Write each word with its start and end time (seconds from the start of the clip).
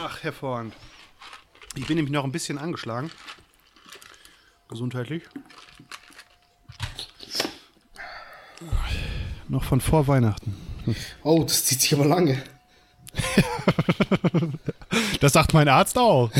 Ach, 0.00 0.22
hervorragend. 0.22 0.74
Ich 1.74 1.86
bin 1.86 1.96
nämlich 1.96 2.12
noch 2.12 2.22
ein 2.22 2.30
bisschen 2.30 2.56
angeschlagen. 2.56 3.10
Gesundheitlich. 4.68 5.24
Noch 9.48 9.64
von 9.64 9.80
vor 9.80 10.06
Weihnachten. 10.06 10.54
Oh, 11.24 11.42
das 11.42 11.64
zieht 11.64 11.80
sich 11.80 11.94
aber 11.94 12.06
lange. 12.06 12.42
das 15.20 15.32
sagt 15.32 15.52
mein 15.52 15.68
Arzt 15.68 15.98
auch. 15.98 16.30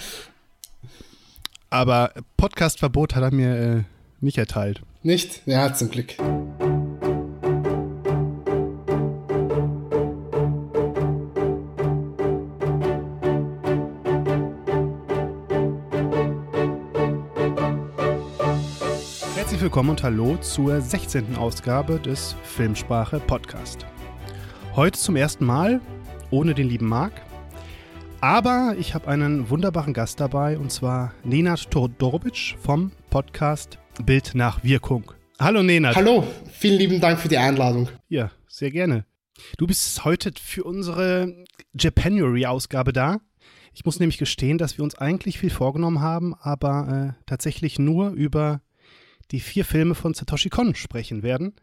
aber 1.70 2.12
Podcastverbot 2.36 3.14
hat 3.14 3.22
er 3.22 3.32
mir 3.32 3.56
äh, 3.56 3.82
nicht 4.20 4.38
erteilt. 4.38 4.82
Nicht? 5.02 5.42
Ja, 5.46 5.72
zum 5.74 5.90
Glück. 5.90 6.14
Willkommen 19.72 19.88
und 19.88 20.02
hallo 20.02 20.36
zur 20.36 20.82
16. 20.82 21.34
Ausgabe 21.36 21.98
des 21.98 22.36
Filmsprache 22.42 23.20
Podcast. 23.20 23.86
Heute 24.76 24.98
zum 24.98 25.16
ersten 25.16 25.46
Mal 25.46 25.80
ohne 26.30 26.52
den 26.52 26.68
lieben 26.68 26.86
Marc, 26.86 27.22
aber 28.20 28.76
ich 28.78 28.92
habe 28.92 29.08
einen 29.08 29.48
wunderbaren 29.48 29.94
Gast 29.94 30.20
dabei 30.20 30.58
und 30.58 30.70
zwar 30.70 31.14
Nenad 31.24 31.70
Todorovic 31.70 32.54
vom 32.60 32.92
Podcast 33.08 33.78
Bild 34.04 34.34
nach 34.34 34.62
Wirkung. 34.62 35.10
Hallo 35.40 35.62
Nenad. 35.62 35.96
Hallo, 35.96 36.26
vielen 36.50 36.78
lieben 36.78 37.00
Dank 37.00 37.18
für 37.18 37.28
die 37.28 37.38
Einladung. 37.38 37.88
Ja, 38.10 38.30
sehr 38.48 38.70
gerne. 38.72 39.06
Du 39.56 39.66
bist 39.66 40.04
heute 40.04 40.32
für 40.38 40.64
unsere 40.64 41.46
Japanuary-Ausgabe 41.72 42.92
da. 42.92 43.22
Ich 43.72 43.86
muss 43.86 44.00
nämlich 44.00 44.18
gestehen, 44.18 44.58
dass 44.58 44.76
wir 44.76 44.84
uns 44.84 44.96
eigentlich 44.96 45.38
viel 45.38 45.48
vorgenommen 45.48 46.02
haben, 46.02 46.34
aber 46.34 47.14
äh, 47.16 47.22
tatsächlich 47.24 47.78
nur 47.78 48.10
über 48.10 48.60
die 49.32 49.40
vier 49.40 49.64
Filme 49.64 49.94
von 49.94 50.14
Satoshi 50.14 50.50
Kon 50.50 50.74
sprechen 50.74 51.22
werden. 51.22 51.54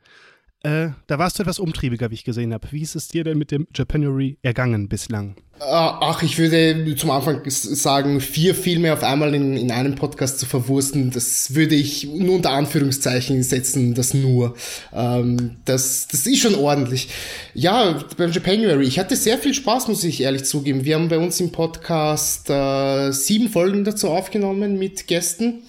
Äh, 0.62 0.90
da 1.08 1.18
warst 1.18 1.40
du 1.40 1.44
etwas 1.44 1.58
umtriebiger, 1.60 2.10
wie 2.10 2.16
ich 2.16 2.26
gesehen 2.26 2.54
habe. 2.54 2.68
Wie 2.72 2.82
ist 2.82 2.96
es 2.96 3.08
dir 3.08 3.24
denn 3.24 3.38
mit 3.38 3.52
dem 3.52 3.66
Japanuary 3.74 4.38
ergangen 4.42 4.90
bislang? 4.90 5.38
Ah, 5.62 6.00
ach, 6.02 6.24
ich 6.24 6.38
würde 6.38 6.96
zum 6.96 7.12
Anfang 7.12 7.42
sagen, 7.50 8.22
vier 8.22 8.56
Filme 8.56 8.94
auf 8.94 9.04
einmal 9.04 9.34
in, 9.34 9.58
in 9.58 9.72
einem 9.72 9.96
Podcast 9.96 10.40
zu 10.40 10.46
verwursten, 10.46 11.12
das 11.12 11.54
würde 11.54 11.76
ich 11.76 12.06
nur 12.06 12.36
unter 12.36 12.52
Anführungszeichen 12.52 13.44
setzen, 13.44 13.94
das 13.94 14.14
nur. 14.14 14.56
Ähm, 14.94 15.58
das, 15.66 16.08
das 16.08 16.26
ist 16.28 16.40
schon 16.40 16.56
ordentlich. 16.56 17.10
Ja, 17.54 18.02
beim 18.16 18.32
Japanuary, 18.32 18.86
ich 18.86 19.00
hatte 19.00 19.18
sehr 19.18 19.38
viel 19.38 19.54
Spaß, 19.54 19.90
muss 19.90 20.04
ich 20.06 20.22
ehrlich 20.22 20.46
zugeben. 20.46 20.86
Wir 20.86 20.96
haben 20.96 21.10
bei 21.10 21.20
uns 21.20 21.40
im 21.42 21.52
Podcast 21.52 22.50
äh, 22.50 23.12
sieben 23.12 23.50
Folgen 23.50 23.84
dazu 23.84 24.10
aufgenommen 24.10 24.80
mit 24.80 25.08
Gästen. 25.08 25.64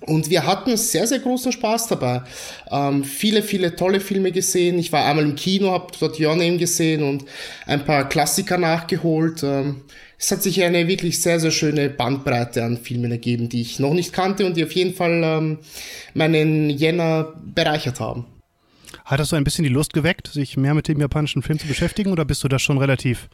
Und 0.00 0.30
wir 0.30 0.46
hatten 0.46 0.76
sehr, 0.76 1.06
sehr 1.06 1.18
großen 1.18 1.52
Spaß 1.52 1.88
dabei. 1.88 2.22
Ähm, 2.70 3.02
viele, 3.04 3.42
viele 3.42 3.74
tolle 3.74 4.00
Filme 4.00 4.30
gesehen. 4.30 4.78
Ich 4.78 4.92
war 4.92 5.04
einmal 5.04 5.24
im 5.24 5.34
Kino, 5.34 5.72
habe 5.72 5.92
dort 5.98 6.20
Your 6.20 6.36
Name 6.36 6.58
gesehen 6.58 7.02
und 7.02 7.24
ein 7.66 7.84
paar 7.84 8.08
Klassiker 8.08 8.58
nachgeholt. 8.58 9.42
Ähm, 9.42 9.82
es 10.18 10.30
hat 10.30 10.42
sich 10.42 10.62
eine 10.62 10.88
wirklich 10.88 11.20
sehr, 11.20 11.40
sehr 11.40 11.50
schöne 11.50 11.90
Bandbreite 11.90 12.64
an 12.64 12.78
Filmen 12.78 13.10
ergeben, 13.10 13.48
die 13.48 13.60
ich 13.60 13.78
noch 13.78 13.92
nicht 13.92 14.12
kannte 14.12 14.46
und 14.46 14.56
die 14.56 14.64
auf 14.64 14.72
jeden 14.72 14.94
Fall 14.94 15.22
ähm, 15.22 15.58
meinen 16.14 16.70
Jänner 16.70 17.34
bereichert 17.42 18.00
haben. 18.00 18.26
Hat 19.04 19.20
das 19.20 19.28
so 19.28 19.36
ein 19.36 19.44
bisschen 19.44 19.64
die 19.64 19.70
Lust 19.70 19.92
geweckt, 19.92 20.28
sich 20.28 20.56
mehr 20.56 20.74
mit 20.74 20.88
dem 20.88 21.00
japanischen 21.00 21.42
Film 21.42 21.58
zu 21.58 21.66
beschäftigen 21.66 22.10
oder 22.10 22.24
bist 22.24 22.42
du 22.44 22.48
da 22.48 22.58
schon 22.58 22.78
relativ 22.78 23.28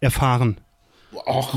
erfahren? 0.00 0.58
Auch 1.26 1.54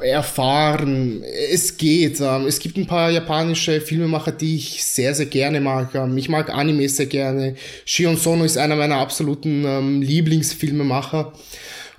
erfahren. 0.00 1.22
Es 1.52 1.76
geht. 1.76 2.20
Ähm, 2.20 2.46
es 2.46 2.58
gibt 2.58 2.76
ein 2.76 2.86
paar 2.86 3.10
japanische 3.10 3.80
Filmemacher, 3.80 4.32
die 4.32 4.56
ich 4.56 4.84
sehr, 4.84 5.14
sehr 5.14 5.26
gerne 5.26 5.60
mag. 5.60 5.94
Ähm, 5.94 6.16
ich 6.16 6.28
mag 6.28 6.50
Anime 6.50 6.88
sehr 6.88 7.06
gerne. 7.06 7.56
Shion 7.84 8.16
Sono 8.16 8.44
ist 8.44 8.58
einer 8.58 8.76
meiner 8.76 8.96
absoluten 8.96 9.64
ähm, 9.64 10.02
Lieblingsfilmemacher. 10.02 11.32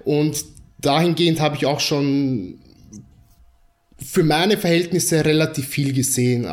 Und 0.04 0.46
dahingehend 0.80 1.40
habe 1.40 1.56
ich 1.58 1.66
auch 1.66 1.80
schon 1.80 2.60
für 4.04 4.24
meine 4.24 4.58
Verhältnisse 4.58 5.26
relativ 5.26 5.68
viel 5.68 5.92
gesehen. 5.92 6.46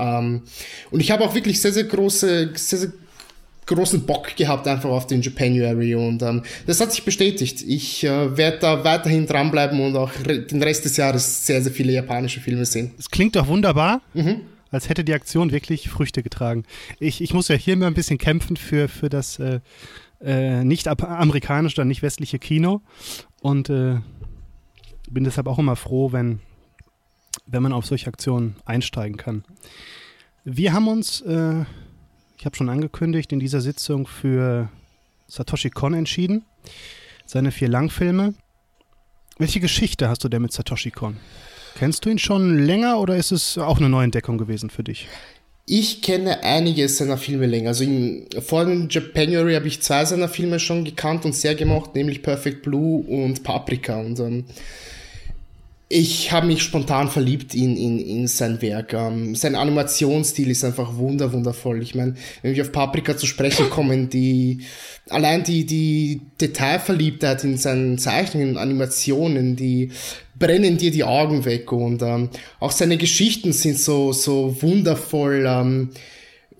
und 0.91 1.01
ich 1.01 1.11
habe 1.11 1.23
auch 1.25 1.35
wirklich 1.35 1.61
sehr, 1.61 1.75
sehr 1.75 1.85
große, 1.85 2.53
sehr, 2.55 2.79
sehr 2.79 2.93
großen 3.67 4.05
Bock 4.07 4.37
gehabt 4.37 4.67
einfach 4.69 4.91
auf 4.91 5.07
den 5.07 5.23
Japanuary 5.23 5.95
und 5.95 6.23
ähm, 6.23 6.43
das 6.67 6.81
hat 6.81 6.93
sich 6.93 7.05
bestätigt. 7.05 7.63
Ich 7.63 8.05
äh, 8.05 8.37
werde 8.37 8.59
da 8.59 8.85
weiterhin 8.85 9.27
dranbleiben 9.27 9.81
und 9.81 9.97
auch 9.97 10.11
den 10.25 10.63
Rest 10.63 10.85
des 10.85 10.97
Jahres 10.97 11.47
sehr, 11.47 11.63
sehr 11.63 11.73
viele 11.73 11.93
japanische 11.93 12.41
Filme 12.41 12.65
sehen. 12.65 12.93
Es 12.99 13.11
klingt 13.11 13.37
doch 13.37 13.47
wunderbar. 13.47 14.03
Mhm. 14.13 14.41
Als 14.71 14.89
hätte 14.89 15.05
die 15.05 15.15
Aktion 15.15 15.53
wirklich 15.53 15.89
Früchte 15.89 16.25
getragen. 16.25 16.65
Ich, 16.99 17.21
ich 17.21 17.33
muss 17.33 17.47
ja 17.47 17.55
hier 17.55 17.77
mal 17.77 17.87
ein 17.87 17.95
bisschen 17.95 18.19
kämpfen 18.19 18.57
für, 18.57 18.89
für 18.89 19.09
das 19.09 19.39
äh, 19.39 19.61
äh, 20.21 20.65
nicht 20.65 20.89
amerikanische 20.89 21.77
oder 21.77 21.85
nicht 21.85 22.03
westliche 22.03 22.41
Kino. 22.41 22.81
Und 23.41 23.71
äh, 23.71 23.99
bin 25.09 25.25
deshalb 25.25 25.47
auch 25.47 25.59
immer 25.59 25.77
froh, 25.77 26.13
wenn, 26.13 26.41
wenn 27.47 27.63
man 27.63 27.73
auf 27.73 27.87
solche 27.87 28.09
Aktionen 28.09 28.57
einsteigen 28.65 29.17
kann. 29.17 29.45
Wir 30.45 30.73
haben 30.73 30.89
uns 30.89 31.21
äh, 31.23 31.65
ich 32.45 32.47
habe 32.47 32.57
schon 32.57 32.69
angekündigt, 32.69 33.33
in 33.33 33.41
dieser 33.41 33.63
Sitzung 33.63 34.07
für 34.07 34.69
Satoshi 35.29 35.71
Kon 35.71 35.95
entschieden. 35.95 36.45
Seine 37.25 37.51
vier 37.51 37.69
Langfilme. 37.69 38.35
Welche 39.39 39.61
Geschichte 39.61 40.11
hast 40.11 40.25
du 40.25 40.29
denn 40.29 40.43
mit 40.43 40.53
Satoshi 40.53 40.91
Kon? 40.91 41.17
Kennst 41.79 42.05
du 42.05 42.11
ihn 42.11 42.19
schon 42.19 42.59
länger 42.59 43.01
oder 43.01 43.17
ist 43.17 43.33
es 43.33 43.57
auch 43.57 43.79
eine 43.79 43.89
Neuentdeckung 43.89 44.37
gewesen 44.37 44.69
für 44.69 44.85
dich? 44.85 45.09
Ich 45.65 46.03
kenne 46.03 46.45
einige 46.45 46.87
seiner 46.91 47.17
Filme 47.17 47.47
länger. 47.47 47.71
Also 47.71 47.85
in, 47.85 48.29
vor 48.43 48.67
dem 48.67 48.91
Japanuary 48.91 49.55
habe 49.55 49.67
ich 49.67 49.81
zwei 49.81 50.05
seiner 50.05 50.29
Filme 50.29 50.61
schon 50.61 50.85
gekannt 50.85 51.25
und 51.25 51.35
sehr 51.35 51.55
gemocht, 51.55 51.95
nämlich 51.95 52.23
Perfect 52.23 52.61
Blue 52.61 53.07
und 53.07 53.43
Paprika. 53.43 53.99
Und 53.99 54.21
ähm, 54.21 54.45
ich 55.97 56.33
habe 56.33 56.49
mich 56.49 56.61
spontan 56.61 57.09
verliebt 57.09 57.55
in, 57.55 57.77
in, 57.77 58.01
in 58.01 58.27
sein 58.27 58.61
Werk. 58.61 58.93
Ähm, 58.95 59.37
sein 59.37 59.55
Animationsstil 59.55 60.51
ist 60.51 60.65
einfach 60.65 60.97
wunder, 60.97 61.33
wundervoll. 61.33 61.81
Ich 61.85 61.95
meine, 61.95 62.17
wenn 62.43 62.57
wir 62.57 62.65
auf 62.65 62.73
Paprika 62.73 63.17
zu 63.17 63.27
sprechen 63.27 63.71
kommen, 63.71 64.11
die 64.11 64.63
allein 65.09 65.45
die, 65.45 65.65
die 65.65 66.21
Detailverliebtheit 66.41 67.45
in 67.45 67.59
seinen 67.59 67.99
Zeichnungen, 67.99 68.57
Animationen, 68.57 69.55
die 69.55 69.93
brennen 70.37 70.79
dir 70.79 70.91
die 70.91 71.05
Augen 71.05 71.45
weg 71.45 71.71
und 71.71 72.03
ähm, 72.03 72.29
auch 72.59 72.73
seine 72.73 72.97
Geschichten 72.97 73.53
sind 73.53 73.79
so, 73.79 74.13
so 74.13 74.61
wundervoll. 74.63 75.45
Ähm, 75.47 75.91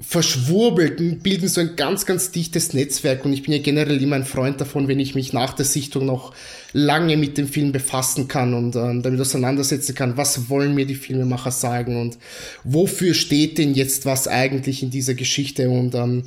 verschwurbelt 0.01 1.23
bilden 1.23 1.49
so 1.49 1.61
ein 1.61 1.77
ganz, 1.77 2.05
ganz 2.05 2.31
dichtes 2.31 2.73
Netzwerk 2.73 3.25
und 3.25 3.33
ich 3.33 3.43
bin 3.43 3.53
ja 3.53 3.61
generell 3.61 4.01
immer 4.03 4.17
ein 4.17 4.25
Freund 4.25 4.61
davon, 4.61 4.87
wenn 4.87 5.01
ich 5.01 5.15
mich 5.15 5.33
nach 5.33 5.55
der 5.55 5.65
Sichtung 5.65 6.07
noch 6.07 6.35
lange 6.75 7.17
mit 7.17 7.39
dem 7.39 7.49
Film 7.49 7.73
befassen 7.73 8.29
kann 8.29 8.53
und 8.53 8.75
äh, 8.75 9.01
damit 9.01 9.21
auseinandersetzen 9.21 9.95
kann, 9.95 10.17
was 10.17 10.51
wollen 10.51 10.75
mir 10.75 10.85
die 10.85 10.97
Filmemacher 10.97 11.53
sagen 11.53 12.01
und 12.01 12.19
wofür 12.65 13.15
steht 13.15 13.59
denn 13.59 13.75
jetzt 13.75 14.05
was 14.05 14.29
eigentlich 14.29 14.83
in 14.83 14.91
dieser 14.91 15.15
Geschichte 15.15 15.71
und 15.71 15.95
ähm, 15.95 16.25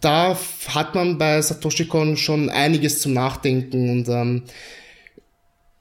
da 0.00 0.38
hat 0.68 0.94
man 0.94 1.18
bei 1.18 1.40
Satoshi 1.40 1.86
Kon 1.86 2.16
schon 2.16 2.50
einiges 2.50 3.00
zum 3.00 3.14
Nachdenken 3.14 3.90
und 3.90 4.08
ähm, 4.08 4.42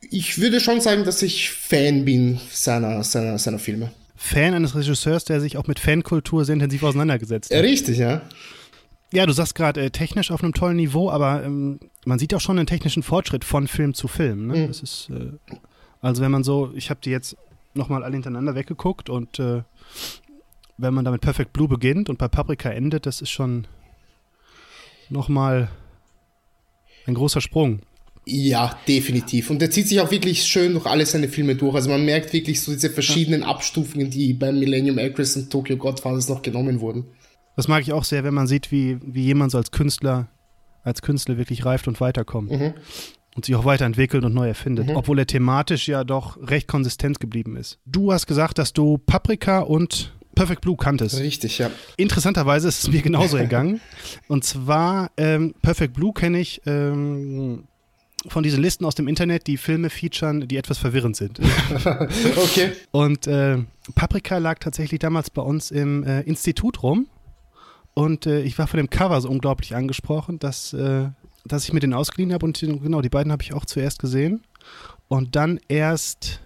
ich 0.10 0.40
würde 0.40 0.60
schon 0.62 0.82
sagen, 0.82 1.04
dass 1.04 1.22
ich 1.22 1.52
Fan 1.52 2.06
bin 2.06 2.40
seiner, 2.52 3.04
seiner, 3.04 3.38
seiner 3.38 3.60
Filme. 3.60 3.92
Fan 4.16 4.54
eines 4.54 4.76
Regisseurs, 4.76 5.24
der 5.26 5.40
sich 5.40 5.58
auch 5.58 5.68
mit 5.68 5.80
Fankultur 5.80 6.46
sehr 6.46 6.54
intensiv 6.54 6.84
auseinandergesetzt 6.84 7.54
hat. 7.54 7.64
Richtig, 7.64 7.98
ja. 7.98 8.22
Ja, 9.12 9.26
du 9.26 9.34
sagst 9.34 9.56
gerade 9.56 9.82
äh, 9.82 9.90
technisch 9.90 10.32
auf 10.32 10.44
einem 10.44 10.54
tollen 10.54 10.78
Niveau, 10.78 11.10
aber 11.10 11.44
ähm, 11.44 11.80
man 12.06 12.20
sieht 12.20 12.34
auch 12.34 12.42
schon 12.42 12.60
einen 12.60 12.68
technischen 12.68 13.02
Fortschritt 13.02 13.44
von 13.44 13.68
Film 13.68 13.94
zu 13.94 14.08
Film. 14.08 14.48
Ne? 14.48 14.58
Mhm. 14.58 14.68
Das 14.68 14.82
ist, 14.82 15.10
äh, 15.10 15.32
also 16.02 16.22
wenn 16.22 16.32
man 16.32 16.44
so, 16.44 16.72
ich 16.76 16.90
habe 16.90 17.00
die 17.04 17.10
jetzt 17.10 17.36
nochmal 17.74 18.04
alle 18.04 18.14
hintereinander 18.14 18.56
weggeguckt 18.56 19.10
und 19.10 19.40
äh, 19.40 19.64
wenn 20.78 20.94
man 20.94 21.06
damit 21.06 21.22
Perfect 21.22 21.54
Blue 21.54 21.68
beginnt 21.68 22.10
und 22.10 22.18
bei 22.18 22.28
Paprika 22.28 22.70
endet, 22.70 23.06
das 23.06 23.22
ist 23.22 23.32
schon 23.32 23.68
nochmal 25.10 25.70
ein 27.06 27.16
großer 27.16 27.42
Sprung. 27.42 27.82
Ja, 28.26 28.78
definitiv. 28.88 29.50
Und 29.50 29.60
der 29.60 29.72
zieht 29.72 29.88
sich 29.88 30.00
auch 30.00 30.12
wirklich 30.12 30.44
schön 30.44 30.74
durch 30.74 30.86
alle 30.86 31.06
seine 31.06 31.30
Filme 31.30 31.56
durch. 31.56 31.74
Also 31.74 31.90
man 31.90 32.06
merkt 32.06 32.32
wirklich 32.32 32.62
so 32.62 32.72
diese 32.72 32.92
verschiedenen 32.92 33.44
Abstufungen, 33.44 34.12
die 34.12 34.34
beim 34.34 34.60
Millennium 34.60 35.00
Actress 35.00 35.36
und 35.36 35.50
Tokyo 35.50 35.78
Godfathers 35.78 36.30
noch 36.30 36.44
genommen 36.44 36.80
wurden. 36.80 37.06
Das 37.60 37.68
mag 37.68 37.82
ich 37.82 37.92
auch 37.92 38.06
sehr, 38.06 38.24
wenn 38.24 38.34
man 38.34 38.48
sieht, 38.48 38.72
wie, 38.72 39.00
wie 39.02 39.24
jemand 39.24 39.52
so 39.52 39.58
als 39.58 39.72
Künstler, 39.72 40.30
als 40.82 41.02
Künstler 41.02 41.38
wirklich 41.38 41.66
reift 41.66 41.90
und 41.90 42.00
weiterkommt. 42.00 42.52
Mhm. 42.52 42.74
Und 43.36 43.44
sich 43.44 43.54
auch 43.54 43.66
weiterentwickelt 43.66 44.24
und 44.24 44.34
neu 44.34 44.48
erfindet. 44.48 44.88
Mhm. 44.88 44.96
Obwohl 44.96 45.20
er 45.20 45.28
thematisch 45.28 45.90
ja 45.90 46.06
doch 46.06 46.38
recht 46.42 46.70
konsistent 46.70 47.20
geblieben 47.20 47.58
ist. 47.58 47.78
Du 47.86 48.14
hast 48.14 48.28
gesagt, 48.28 48.60
dass 48.60 48.72
du 48.72 48.98
Paprika 48.98 49.60
und 49.60 50.14
Perfect 50.36 50.62
Blue 50.62 50.78
kanntest. 50.78 51.20
Richtig, 51.20 51.58
ja. 51.58 51.70
Interessanterweise 51.98 52.70
ist 52.70 52.82
es 52.82 52.90
mir 52.94 53.02
genauso 53.02 53.36
ergangen. 53.46 53.82
Und 54.30 54.46
zwar, 54.46 55.12
ähm, 55.18 55.54
Perfect 55.62 55.96
Blue 55.96 56.14
kenne 56.14 56.40
ich 56.40 56.62
ähm, 56.66 57.66
von 58.26 58.42
diesen 58.42 58.62
Listen 58.62 58.86
aus 58.86 58.96
dem 58.96 59.10
Internet, 59.10 59.48
die 59.48 59.58
Filme 59.58 59.90
featuren, 59.90 60.48
die 60.48 60.56
etwas 60.56 60.78
verwirrend 60.78 61.18
sind. 61.18 61.42
okay. 62.38 62.72
Und 62.92 63.28
äh, 63.28 63.58
Paprika 63.96 64.38
lag 64.38 64.60
tatsächlich 64.60 65.00
damals 65.02 65.30
bei 65.30 65.42
uns 65.42 65.72
im 65.72 66.06
äh, 66.06 66.22
Institut 66.22 66.84
rum. 66.84 67.08
Und 67.94 68.26
äh, 68.26 68.42
ich 68.42 68.58
war 68.58 68.68
von 68.68 68.78
dem 68.78 68.90
Cover 68.90 69.20
so 69.20 69.30
unglaublich 69.30 69.76
angesprochen, 69.76 70.40
dass, 70.40 70.74
äh, 70.74 71.10
dass 71.46 71.66
ich 71.66 71.74
mir 71.74 71.80
den 71.80 71.94
ausgeliehen 71.94 72.34
habe. 72.34 72.46
Und 72.46 72.60
genau, 72.60 73.02
die 73.02 73.10
beiden 73.10 73.32
habe 73.32 73.44
ich 73.44 73.54
auch 73.54 73.66
zuerst 73.66 74.00
gesehen. 74.00 74.44
Und 75.08 75.36
dann 75.36 75.60
erst 75.68 76.40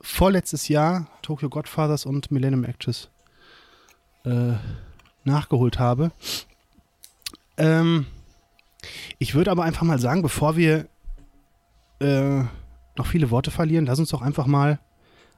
vorletztes 0.00 0.68
Jahr 0.68 1.06
Tokyo 1.22 1.48
Godfathers 1.48 2.06
und 2.06 2.30
Millennium 2.30 2.64
Actress 2.64 3.08
äh, 4.24 4.54
nachgeholt 5.24 5.78
habe. 5.78 6.10
Ähm, 7.56 8.06
ich 9.18 9.34
würde 9.34 9.50
aber 9.50 9.62
einfach 9.62 9.82
mal 9.82 9.98
sagen, 9.98 10.22
bevor 10.22 10.56
wir 10.56 10.88
äh, 12.00 12.42
noch 12.96 13.06
viele 13.06 13.30
Worte 13.30 13.50
verlieren, 13.50 13.86
lass 13.86 13.98
uns 13.98 14.10
doch 14.10 14.22
einfach 14.22 14.46
mal 14.46 14.80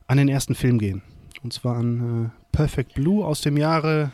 an 0.06 0.16
den 0.16 0.28
ersten 0.28 0.54
Film 0.54 0.78
gehen. 0.78 1.02
Und 1.42 1.52
zwar 1.52 1.76
an 1.76 2.26
äh, 2.26 2.56
Perfect 2.56 2.94
Blue 2.94 3.24
aus 3.24 3.42
dem 3.42 3.56
Jahre 3.56 4.10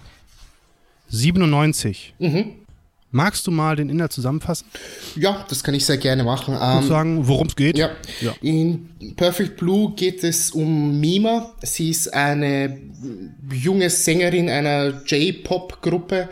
97. 1.11 2.15
Mhm. 2.19 2.53
Magst 3.13 3.45
du 3.49 3.51
mal 3.51 3.75
den 3.75 3.91
Inhalt 3.91 4.13
zusammenfassen? 4.13 4.69
Ja, 5.17 5.45
das 5.49 5.65
kann 5.65 5.75
ich 5.75 5.85
sehr 5.85 5.97
gerne 5.97 6.23
machen. 6.23 6.57
Ähm, 6.61 6.87
sagen, 6.87 7.27
worum 7.27 7.49
es 7.49 7.57
geht? 7.57 7.77
Ja. 7.77 7.91
ja. 8.21 8.33
In 8.41 8.89
Perfect 9.17 9.57
Blue 9.57 9.95
geht 9.97 10.23
es 10.23 10.53
um 10.53 11.01
Mima. 11.01 11.53
Sie 11.61 11.91
ist 11.91 12.15
eine 12.15 12.79
junge 13.53 13.91
Sängerin 13.91 14.49
einer 14.49 15.03
J-Pop-Gruppe, 15.05 16.29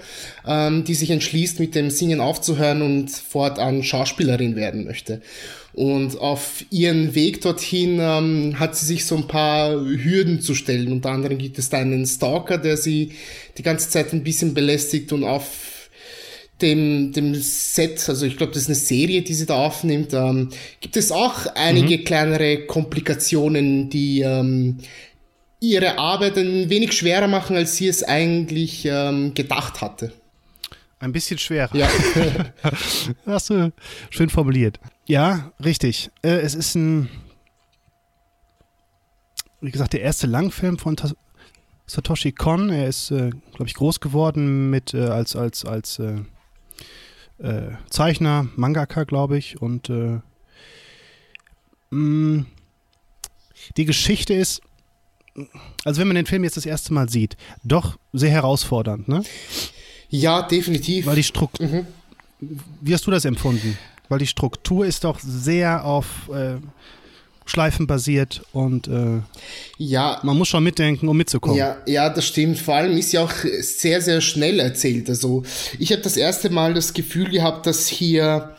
ähm, 0.47 0.85
die 0.85 0.95
sich 0.95 1.11
entschließt, 1.11 1.59
mit 1.59 1.75
dem 1.75 1.91
Singen 1.91 2.21
aufzuhören 2.21 2.83
und 2.83 3.11
fortan 3.11 3.83
Schauspielerin 3.83 4.55
werden 4.55 4.85
möchte. 4.85 5.21
Und 5.79 6.19
auf 6.19 6.65
ihren 6.71 7.15
Weg 7.15 7.41
dorthin 7.43 8.01
ähm, 8.01 8.59
hat 8.59 8.75
sie 8.75 8.85
sich 8.85 9.05
so 9.05 9.15
ein 9.15 9.29
paar 9.29 9.71
Hürden 9.71 10.41
zu 10.41 10.57
stellen. 10.57 10.91
Unter 10.91 11.11
anderem 11.11 11.39
gibt 11.39 11.57
es 11.57 11.71
da 11.71 11.79
einen 11.79 12.05
Stalker, 12.05 12.59
der 12.59 12.77
sie 12.77 13.13
die 13.59 13.63
ganze 13.63 13.89
Zeit 13.89 14.13
ein 14.13 14.25
bisschen 14.25 14.55
belästigt 14.55 15.13
und 15.13 15.23
auf 15.23 15.89
dem, 16.63 17.13
dem 17.13 17.33
Set, 17.37 18.09
also 18.09 18.27
ich 18.27 18.37
glaube, 18.37 18.55
das 18.55 18.63
ist 18.63 18.69
eine 18.71 18.75
Serie, 18.75 19.23
die 19.23 19.35
sie 19.35 19.47
da 19.47 19.55
aufnimmt, 19.55 20.15
ähm, 20.15 20.49
gibt 20.81 20.97
es 20.97 21.13
auch 21.13 21.47
einige 21.55 21.99
mhm. 21.99 22.05
kleinere 22.05 22.67
Komplikationen, 22.67 23.89
die 23.89 24.23
ähm, 24.23 24.79
ihre 25.61 25.97
Arbeit 25.97 26.39
ein 26.39 26.71
wenig 26.71 26.93
schwerer 26.93 27.29
machen, 27.29 27.55
als 27.55 27.77
sie 27.77 27.87
es 27.87 28.03
eigentlich 28.03 28.85
ähm, 28.85 29.33
gedacht 29.33 29.81
hatte. 29.81 30.13
Ein 30.99 31.13
bisschen 31.13 31.39
schwerer. 31.39 31.71
Ja. 31.77 31.89
Hast 33.27 33.51
du 33.51 33.71
schön 34.11 34.29
formuliert. 34.29 34.81
Ja, 35.09 35.53
richtig. 35.65 36.11
Äh, 36.23 36.41
es 36.41 36.55
ist 36.55 36.75
ein, 36.75 37.09
wie 39.63 39.71
gesagt, 39.71 39.95
der 39.95 40.03
erste 40.03 40.27
Langfilm 40.27 40.79
von 40.79 40.97
Ta 40.97 41.11
Satoshi 41.87 42.33
Kon. 42.33 42.69
Er 42.69 42.87
ist, 42.87 43.11
äh, 43.11 43.31
glaube 43.31 43.67
ich, 43.67 43.75
groß 43.75 44.01
geworden 44.01 44.69
mit 44.69 44.93
äh, 44.93 45.07
als 45.07 45.35
als 45.35 45.65
als 45.65 45.99
äh, 45.99 46.19
äh, 47.39 47.71
Zeichner, 47.89 48.49
Mangaka, 48.57 49.05
glaube 49.05 49.39
ich. 49.39 49.63
Und 49.63 49.89
äh, 49.89 50.21
mh, 51.89 51.97
mm, 51.99 52.47
die 53.79 53.87
Geschichte 53.87 54.35
ist, 54.35 54.61
also 55.87 56.03
wenn 56.03 56.09
man 56.09 56.17
den 56.17 56.27
Film 56.27 56.45
jetzt 56.45 56.59
das 56.59 56.67
erste 56.67 56.93
Mal 56.93 57.09
sieht, 57.09 57.39
doch 57.65 57.99
sehr 58.13 58.31
herausfordernd, 58.31 59.09
ne? 59.09 59.25
Ja, 60.11 60.43
definitiv. 60.43 61.07
Weil 61.07 61.17
die 61.17 61.25
Struktur. 61.25 61.67
Mhm. 61.67 61.87
Wie 62.83 62.93
hast 62.93 63.07
du 63.07 63.11
das 63.11 63.25
empfunden? 63.25 63.79
Weil 64.09 64.19
die 64.19 64.27
Struktur 64.27 64.87
ist 64.87 65.05
doch 65.05 65.19
sehr 65.21 65.85
auf 65.85 66.07
äh, 66.33 66.57
Schleifen 67.49 67.87
basiert 67.87 68.43
und 68.53 68.89
äh, 68.89 69.21
ja, 69.79 70.21
man 70.23 70.37
muss 70.37 70.49
schon 70.49 70.63
mitdenken, 70.63 71.09
um 71.09 71.17
mitzukommen. 71.17 71.57
Ja, 71.57 71.79
ja, 71.87 72.11
das 72.11 72.27
stimmt. 72.27 72.59
Vor 72.59 72.75
allem 72.75 72.97
ist 72.97 73.13
ja 73.13 73.23
auch 73.23 73.33
sehr, 73.61 74.03
sehr 74.03 74.21
schnell 74.21 74.61
erzählt. 74.61 75.09
Also 75.09 75.45
ich 75.79 75.93
habe 75.93 76.03
das 76.03 76.17
erste 76.17 76.51
Mal 76.51 76.75
das 76.75 76.93
Gefühl 76.93 77.31
gehabt, 77.31 77.67
dass 77.67 77.89
hier 77.89 78.55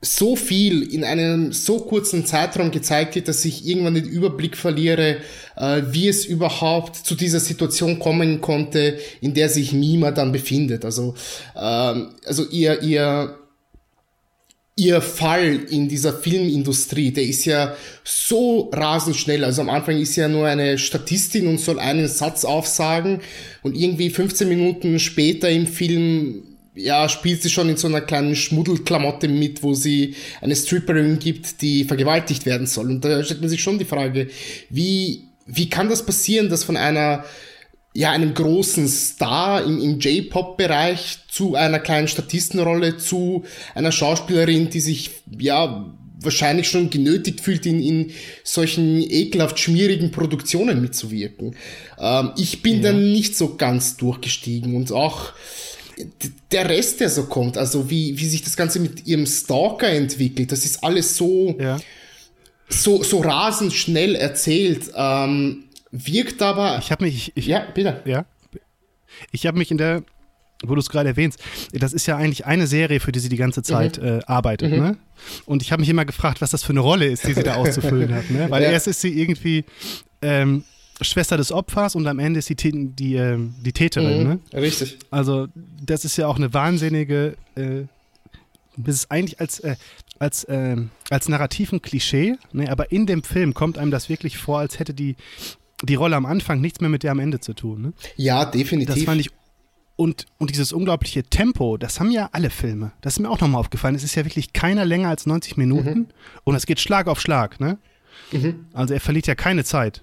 so 0.00 0.34
viel 0.34 0.82
in 0.82 1.04
einem 1.04 1.52
so 1.52 1.78
kurzen 1.78 2.26
Zeitraum 2.26 2.72
gezeigt 2.72 3.14
wird, 3.14 3.28
dass 3.28 3.44
ich 3.44 3.66
irgendwann 3.66 3.94
den 3.94 4.08
Überblick 4.08 4.56
verliere, 4.56 5.18
äh, 5.56 5.82
wie 5.90 6.08
es 6.08 6.24
überhaupt 6.24 6.96
zu 6.96 7.14
dieser 7.14 7.38
Situation 7.38 8.00
kommen 8.00 8.40
konnte, 8.40 8.98
in 9.20 9.32
der 9.34 9.48
sich 9.48 9.72
Mima 9.72 10.10
dann 10.10 10.32
befindet. 10.32 10.84
Also, 10.84 11.14
ähm, 11.54 12.14
also 12.26 12.48
ihr, 12.48 12.82
ihr 12.82 13.38
ihr 14.82 15.00
Fall 15.00 15.60
in 15.70 15.88
dieser 15.88 16.12
Filmindustrie, 16.12 17.12
der 17.12 17.24
ist 17.24 17.44
ja 17.44 17.74
so 18.04 18.70
rasend 18.72 19.16
schnell. 19.16 19.44
Also 19.44 19.62
am 19.62 19.70
Anfang 19.70 19.98
ist 19.98 20.16
ja 20.16 20.28
nur 20.28 20.46
eine 20.46 20.78
Statistin 20.78 21.46
und 21.46 21.58
soll 21.58 21.78
einen 21.78 22.08
Satz 22.08 22.44
aufsagen 22.44 23.20
und 23.62 23.76
irgendwie 23.76 24.10
15 24.10 24.48
Minuten 24.48 24.98
später 24.98 25.48
im 25.50 25.66
Film 25.66 26.42
ja, 26.74 27.08
spielt 27.08 27.42
sie 27.42 27.50
schon 27.50 27.68
in 27.68 27.76
so 27.76 27.86
einer 27.86 28.00
kleinen 28.00 28.34
Schmuddelklamotte 28.34 29.28
mit, 29.28 29.62
wo 29.62 29.74
sie 29.74 30.14
eine 30.40 30.56
Stripperin 30.56 31.18
gibt, 31.18 31.60
die 31.60 31.84
vergewaltigt 31.84 32.46
werden 32.46 32.66
soll. 32.66 32.86
Und 32.86 33.04
da 33.04 33.22
stellt 33.22 33.40
man 33.40 33.50
sich 33.50 33.62
schon 33.62 33.78
die 33.78 33.84
Frage, 33.84 34.28
wie, 34.70 35.24
wie 35.46 35.68
kann 35.68 35.90
das 35.90 36.06
passieren, 36.06 36.48
dass 36.48 36.64
von 36.64 36.78
einer 36.78 37.24
ja, 37.94 38.10
einem 38.10 38.34
großen 38.34 38.88
Star 38.88 39.64
im, 39.64 39.80
im 39.80 39.98
J-Pop-Bereich 39.98 41.18
zu 41.30 41.54
einer 41.54 41.78
kleinen 41.78 42.08
Statistenrolle, 42.08 42.96
zu 42.96 43.44
einer 43.74 43.92
Schauspielerin, 43.92 44.70
die 44.70 44.80
sich, 44.80 45.10
ja, 45.38 45.94
wahrscheinlich 46.24 46.68
schon 46.68 46.88
genötigt 46.88 47.40
fühlt, 47.40 47.66
in, 47.66 47.82
in 47.82 48.12
solchen 48.44 49.02
ekelhaft 49.02 49.58
schmierigen 49.58 50.10
Produktionen 50.10 50.80
mitzuwirken. 50.80 51.56
Ähm, 51.98 52.30
ich 52.36 52.62
bin 52.62 52.76
ja. 52.76 52.92
dann 52.92 53.12
nicht 53.12 53.36
so 53.36 53.56
ganz 53.56 53.96
durchgestiegen 53.96 54.76
und 54.76 54.92
auch 54.92 55.32
der 56.50 56.68
Rest, 56.68 57.00
der 57.00 57.10
so 57.10 57.24
kommt, 57.24 57.58
also 57.58 57.90
wie, 57.90 58.18
wie 58.18 58.26
sich 58.26 58.42
das 58.42 58.56
Ganze 58.56 58.80
mit 58.80 59.06
ihrem 59.06 59.26
Stalker 59.26 59.88
entwickelt, 59.88 60.50
das 60.50 60.64
ist 60.64 60.82
alles 60.82 61.16
so, 61.16 61.56
ja. 61.60 61.78
so, 62.68 63.02
so 63.02 63.20
rasend 63.20 63.72
schnell 63.72 64.14
erzählt. 64.14 64.90
Ähm, 64.96 65.64
wirkt 65.92 66.42
aber. 66.42 66.78
Ich 66.78 66.90
habe 66.90 67.04
mich. 67.04 67.32
Ich, 67.36 67.46
ja, 67.46 67.60
bitte. 67.60 68.02
Ja. 68.04 68.24
Ich 69.30 69.46
habe 69.46 69.58
mich 69.58 69.70
in 69.70 69.78
der, 69.78 70.02
wo 70.64 70.74
du 70.74 70.80
es 70.80 70.88
gerade 70.88 71.10
erwähnst, 71.10 71.38
das 71.72 71.92
ist 71.92 72.06
ja 72.06 72.16
eigentlich 72.16 72.46
eine 72.46 72.66
Serie, 72.66 72.98
für 72.98 73.12
die 73.12 73.20
sie 73.20 73.28
die 73.28 73.36
ganze 73.36 73.62
Zeit 73.62 73.98
mhm. 73.98 74.08
äh, 74.08 74.20
arbeitet. 74.26 74.72
Mhm. 74.72 74.78
Ne? 74.78 74.96
Und 75.44 75.62
ich 75.62 75.70
habe 75.70 75.80
mich 75.80 75.88
immer 75.88 76.04
gefragt, 76.04 76.40
was 76.40 76.50
das 76.50 76.64
für 76.64 76.72
eine 76.72 76.80
Rolle 76.80 77.06
ist, 77.06 77.26
die 77.26 77.34
sie 77.34 77.42
da 77.42 77.56
auszufüllen 77.56 78.14
hat. 78.14 78.30
Ne? 78.30 78.50
Weil 78.50 78.62
ja. 78.62 78.70
erst 78.70 78.88
ist 78.88 79.02
sie 79.02 79.20
irgendwie 79.20 79.64
ähm, 80.22 80.64
Schwester 81.00 81.36
des 81.36 81.52
Opfers 81.52 81.94
und 81.94 82.06
am 82.06 82.18
Ende 82.18 82.38
ist 82.38 82.46
sie 82.46 82.54
die, 82.54 82.88
die, 82.88 83.16
äh, 83.16 83.38
die 83.38 83.72
Täterin. 83.72 84.22
Mhm. 84.22 84.28
Ne? 84.28 84.40
Richtig. 84.60 84.98
Also, 85.10 85.48
das 85.54 86.04
ist 86.04 86.16
ja 86.16 86.26
auch 86.26 86.36
eine 86.36 86.54
wahnsinnige. 86.54 87.36
Äh, 87.54 87.82
das 88.76 88.94
ist 88.94 89.10
eigentlich 89.10 89.38
als, 89.38 89.60
äh, 89.60 89.76
als, 90.18 90.44
äh, 90.44 90.76
als 91.10 91.28
narrativen 91.28 91.82
Klischee, 91.82 92.36
ne? 92.52 92.70
aber 92.70 92.90
in 92.90 93.06
dem 93.06 93.22
Film 93.22 93.52
kommt 93.52 93.76
einem 93.76 93.90
das 93.90 94.08
wirklich 94.08 94.38
vor, 94.38 94.60
als 94.60 94.78
hätte 94.78 94.94
die 94.94 95.16
die 95.82 95.94
Rolle 95.94 96.16
am 96.16 96.26
Anfang 96.26 96.60
nichts 96.60 96.80
mehr 96.80 96.90
mit 96.90 97.02
der 97.02 97.12
am 97.12 97.18
Ende 97.18 97.40
zu 97.40 97.54
tun. 97.54 97.82
Ne? 97.82 97.92
Ja, 98.16 98.44
definitiv. 98.44 98.94
Das 98.94 99.04
fand 99.04 99.20
ich 99.20 99.30
und, 99.96 100.26
und 100.38 100.50
dieses 100.50 100.72
unglaubliche 100.72 101.22
Tempo, 101.22 101.76
das 101.76 102.00
haben 102.00 102.10
ja 102.10 102.30
alle 102.32 102.50
Filme. 102.50 102.92
Das 103.02 103.14
ist 103.14 103.18
mir 103.20 103.30
auch 103.30 103.40
nochmal 103.40 103.60
aufgefallen. 103.60 103.94
Es 103.94 104.02
ist 104.02 104.14
ja 104.14 104.24
wirklich 104.24 104.52
keiner 104.52 104.84
länger 104.84 105.08
als 105.08 105.26
90 105.26 105.56
Minuten 105.56 105.94
mhm. 105.94 106.06
und 106.44 106.54
es 106.54 106.66
geht 106.66 106.80
Schlag 106.80 107.06
auf 107.06 107.20
Schlag. 107.20 107.60
Ne? 107.60 107.78
Mhm. 108.32 108.66
Also 108.72 108.94
er 108.94 109.00
verliert 109.00 109.26
ja 109.26 109.34
keine 109.34 109.64
Zeit. 109.64 110.02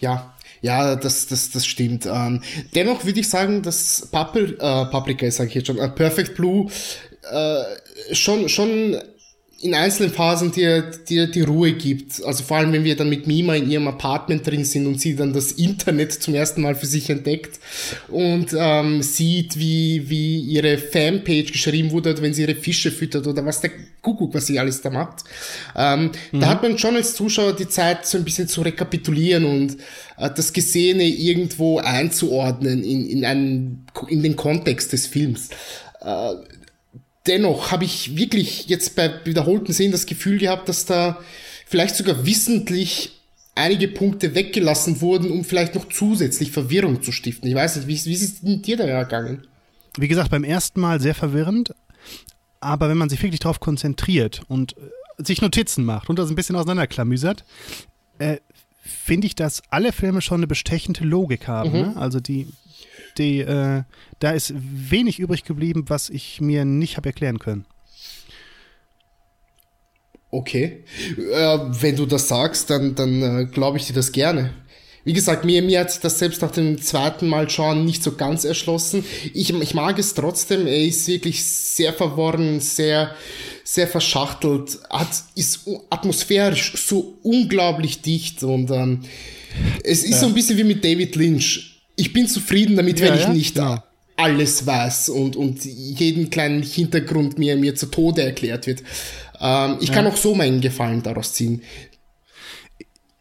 Ja, 0.00 0.34
ja, 0.60 0.96
das, 0.96 1.26
das, 1.26 1.50
das 1.50 1.66
stimmt. 1.66 2.06
Ähm, 2.06 2.42
dennoch 2.74 3.04
würde 3.04 3.20
ich 3.20 3.28
sagen, 3.28 3.62
dass 3.62 4.08
Papri 4.10 4.44
äh, 4.44 4.56
Paprika, 4.56 5.30
sage 5.30 5.48
ich 5.48 5.54
jetzt 5.56 5.66
schon, 5.66 5.78
äh, 5.78 5.88
Perfect 5.88 6.34
Blue 6.34 6.68
äh, 7.30 8.14
schon, 8.14 8.48
schon 8.48 8.96
in 9.60 9.74
einzelnen 9.74 10.12
Phasen 10.12 10.52
dir, 10.52 10.82
dir 10.82 11.26
die 11.26 11.40
Ruhe 11.40 11.72
gibt. 11.72 12.22
Also 12.24 12.44
vor 12.44 12.58
allem, 12.58 12.72
wenn 12.72 12.84
wir 12.84 12.94
dann 12.94 13.08
mit 13.08 13.26
Mima 13.26 13.56
in 13.56 13.68
ihrem 13.68 13.88
Apartment 13.88 14.46
drin 14.46 14.64
sind 14.64 14.86
und 14.86 15.00
sie 15.00 15.16
dann 15.16 15.32
das 15.32 15.50
Internet 15.52 16.12
zum 16.12 16.34
ersten 16.34 16.62
Mal 16.62 16.76
für 16.76 16.86
sich 16.86 17.10
entdeckt 17.10 17.58
und 18.06 18.54
ähm, 18.56 19.02
sieht, 19.02 19.58
wie, 19.58 20.08
wie 20.08 20.38
ihre 20.38 20.78
Fanpage 20.78 21.50
geschrieben 21.50 21.90
wurde, 21.90 22.20
wenn 22.22 22.34
sie 22.34 22.42
ihre 22.42 22.54
Fische 22.54 22.92
füttert 22.92 23.26
oder 23.26 23.44
was 23.44 23.60
der 23.60 23.72
Kuckuck, 24.00 24.32
was 24.32 24.46
sie 24.46 24.60
alles 24.60 24.80
da 24.80 24.90
macht. 24.90 25.24
Ähm, 25.74 26.12
mhm. 26.30 26.40
Da 26.40 26.48
hat 26.50 26.62
man 26.62 26.78
schon 26.78 26.94
als 26.94 27.16
Zuschauer 27.16 27.56
die 27.56 27.68
Zeit, 27.68 28.06
so 28.06 28.16
ein 28.16 28.24
bisschen 28.24 28.46
zu 28.46 28.62
rekapitulieren 28.62 29.44
und 29.44 29.76
äh, 30.18 30.30
das 30.34 30.52
Gesehene 30.52 31.04
irgendwo 31.04 31.78
einzuordnen 31.78 32.84
in, 32.84 33.08
in, 33.08 33.24
einen, 33.24 33.86
in 34.06 34.22
den 34.22 34.36
Kontext 34.36 34.92
des 34.92 35.08
Films. 35.08 35.48
Äh, 36.00 36.34
dennoch 37.28 37.70
habe 37.70 37.84
ich 37.84 38.16
wirklich 38.16 38.66
jetzt 38.66 38.96
bei 38.96 39.20
wiederholten 39.24 39.72
Sehen 39.72 39.92
das 39.92 40.06
Gefühl 40.06 40.38
gehabt, 40.38 40.68
dass 40.68 40.86
da 40.86 41.20
vielleicht 41.66 41.96
sogar 41.96 42.26
wissentlich 42.26 43.12
einige 43.54 43.88
Punkte 43.88 44.34
weggelassen 44.34 45.00
wurden, 45.00 45.30
um 45.30 45.44
vielleicht 45.44 45.74
noch 45.74 45.88
zusätzlich 45.88 46.50
Verwirrung 46.50 47.02
zu 47.02 47.12
stiften. 47.12 47.48
Ich 47.48 47.54
weiß 47.54 47.76
nicht, 47.76 47.88
wie, 47.88 48.10
wie 48.10 48.14
ist 48.14 48.22
es 48.22 48.40
denn 48.40 48.62
dir 48.62 48.76
da 48.76 48.84
ergangen? 48.84 49.46
Wie 49.98 50.08
gesagt, 50.08 50.30
beim 50.30 50.44
ersten 50.44 50.80
Mal 50.80 51.00
sehr 51.00 51.14
verwirrend. 51.14 51.74
Aber 52.60 52.88
wenn 52.88 52.98
man 52.98 53.08
sich 53.08 53.22
wirklich 53.22 53.40
darauf 53.40 53.60
konzentriert 53.60 54.42
und 54.48 54.76
äh, 54.76 55.24
sich 55.24 55.40
Notizen 55.40 55.84
macht 55.84 56.08
und 56.08 56.18
das 56.18 56.30
ein 56.30 56.34
bisschen 56.34 56.56
auseinanderklamüsert, 56.56 57.44
äh, 58.18 58.38
finde 58.80 59.26
ich, 59.26 59.34
dass 59.34 59.62
alle 59.70 59.92
Filme 59.92 60.20
schon 60.20 60.38
eine 60.38 60.46
bestechende 60.46 61.04
Logik 61.04 61.46
haben. 61.46 61.70
Mhm. 61.70 61.78
Ne? 61.78 61.96
Also 61.96 62.20
die, 62.20 62.48
die, 63.18 63.40
äh, 63.40 63.82
da 64.18 64.30
ist 64.30 64.52
wenig 64.56 65.18
übrig 65.18 65.44
geblieben, 65.44 65.84
was 65.88 66.10
ich 66.10 66.40
mir 66.40 66.64
nicht 66.64 66.96
habe 66.96 67.08
erklären 67.08 67.38
können. 67.38 67.66
Okay. 70.30 70.84
Äh, 71.16 71.58
wenn 71.80 71.96
du 71.96 72.06
das 72.06 72.28
sagst, 72.28 72.70
dann, 72.70 72.94
dann 72.94 73.22
äh, 73.22 73.44
glaube 73.46 73.78
ich 73.78 73.86
dir 73.86 73.94
das 73.94 74.12
gerne. 74.12 74.52
Wie 75.04 75.14
gesagt, 75.14 75.46
mir, 75.46 75.62
mir 75.62 75.80
hat 75.80 75.90
sich 75.90 76.00
das 76.02 76.18
selbst 76.18 76.42
nach 76.42 76.50
dem 76.50 76.82
zweiten 76.82 77.28
Mal 77.28 77.48
schauen 77.48 77.86
nicht 77.86 78.02
so 78.02 78.12
ganz 78.12 78.44
erschlossen. 78.44 79.04
Ich, 79.32 79.48
ich 79.48 79.72
mag 79.72 79.98
es 79.98 80.12
trotzdem. 80.12 80.66
Er 80.66 80.84
ist 80.84 81.08
wirklich 81.08 81.42
sehr 81.44 81.94
verworren, 81.94 82.60
sehr, 82.60 83.14
sehr 83.64 83.88
verschachtelt, 83.88 84.78
hat, 84.90 85.08
ist 85.34 85.66
atmosphärisch 85.88 86.74
so 86.76 87.18
unglaublich 87.22 88.02
dicht 88.02 88.42
und 88.42 88.70
ähm, 88.70 89.00
es 89.82 90.04
ist 90.04 90.10
ja. 90.10 90.18
so 90.18 90.26
ein 90.26 90.34
bisschen 90.34 90.58
wie 90.58 90.64
mit 90.64 90.84
David 90.84 91.16
Lynch. 91.16 91.67
Ich 91.98 92.12
bin 92.12 92.26
zufrieden 92.26 92.76
damit, 92.76 93.00
wenn 93.00 93.14
ja, 93.14 93.20
ich 93.20 93.28
nicht 93.28 93.56
ja. 93.58 93.84
alles 94.16 94.66
weiß 94.66 95.10
und, 95.10 95.36
und 95.36 95.64
jeden 95.64 96.30
kleinen 96.30 96.62
Hintergrund 96.62 97.38
mir, 97.38 97.56
mir 97.56 97.74
zu 97.74 97.86
Tode 97.86 98.22
erklärt 98.22 98.66
wird. 98.66 98.82
Ähm, 99.40 99.76
ich 99.80 99.92
kann 99.92 100.06
auch 100.06 100.16
so 100.16 100.34
meinen 100.34 100.60
Gefallen 100.60 101.02
daraus 101.02 101.34
ziehen 101.34 101.62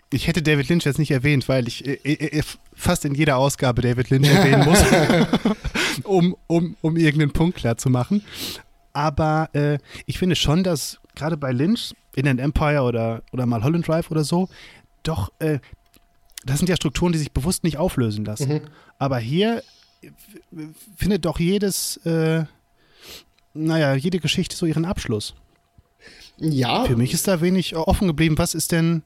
ich 0.10 0.28
hätte 0.28 0.42
David 0.42 0.70
Lynch 0.70 0.86
jetzt 0.86 1.00
nicht 1.00 1.12
erwähnt, 1.12 1.50
weil 1.50 1.68
ich 1.68 1.86
äh, 1.86 1.94
äh, 2.04 2.44
fast 2.74 3.06
in 3.06 3.14
jeder 3.14 3.38
Ausgabe 3.38 3.82
David 3.82 4.10
Lynch 4.10 4.28
erwähnen 4.28 4.66
muss, 4.66 4.84
um, 6.04 6.36
um, 6.48 6.78
um 6.82 6.98
irgendeinen 6.98 7.32
Punkt 7.32 7.58
klar 7.58 7.78
zu 7.78 7.90
machen. 7.90 8.24
Aber 8.94 9.50
äh, 9.54 9.80
ich 10.06 10.18
finde 10.18 10.36
schon, 10.36 10.64
dass 10.64 11.00
gerade 11.16 11.38
bei 11.38 11.52
Lynch, 11.52 11.94
in 12.16 12.28
an 12.28 12.40
Empire 12.40 12.82
oder, 12.82 13.22
oder 13.32 13.46
mal 13.46 13.64
Holland 13.64 13.88
Drive 13.88 14.10
oder 14.10 14.24
so, 14.24 14.50
doch, 15.04 15.32
äh, 15.40 15.60
das 16.48 16.60
sind 16.60 16.70
ja 16.70 16.76
Strukturen, 16.76 17.12
die 17.12 17.20
sich 17.20 17.32
bewusst 17.32 17.64
nicht 17.64 17.78
auflösen 17.78 18.26
lassen. 18.26 18.50
Mhm. 18.50 18.62
Aber 18.98 19.20
hier 19.20 19.64
findet 20.96 21.26
doch 21.26 21.40
jedes, 21.40 21.98
äh, 22.06 22.46
naja, 23.54 23.96
jede 23.96 24.20
Geschichte 24.20 24.56
so 24.56 24.66
ihren 24.66 24.86
Abschluss. 24.86 25.34
Ja. 26.40 26.86
Für 26.86 26.96
mich 26.96 27.14
ist 27.14 27.28
da 27.28 27.42
wenig 27.42 27.76
offen 27.76 28.08
geblieben. 28.08 28.38
Was 28.38 28.54
ist 28.54 28.72
denn, 28.72 29.04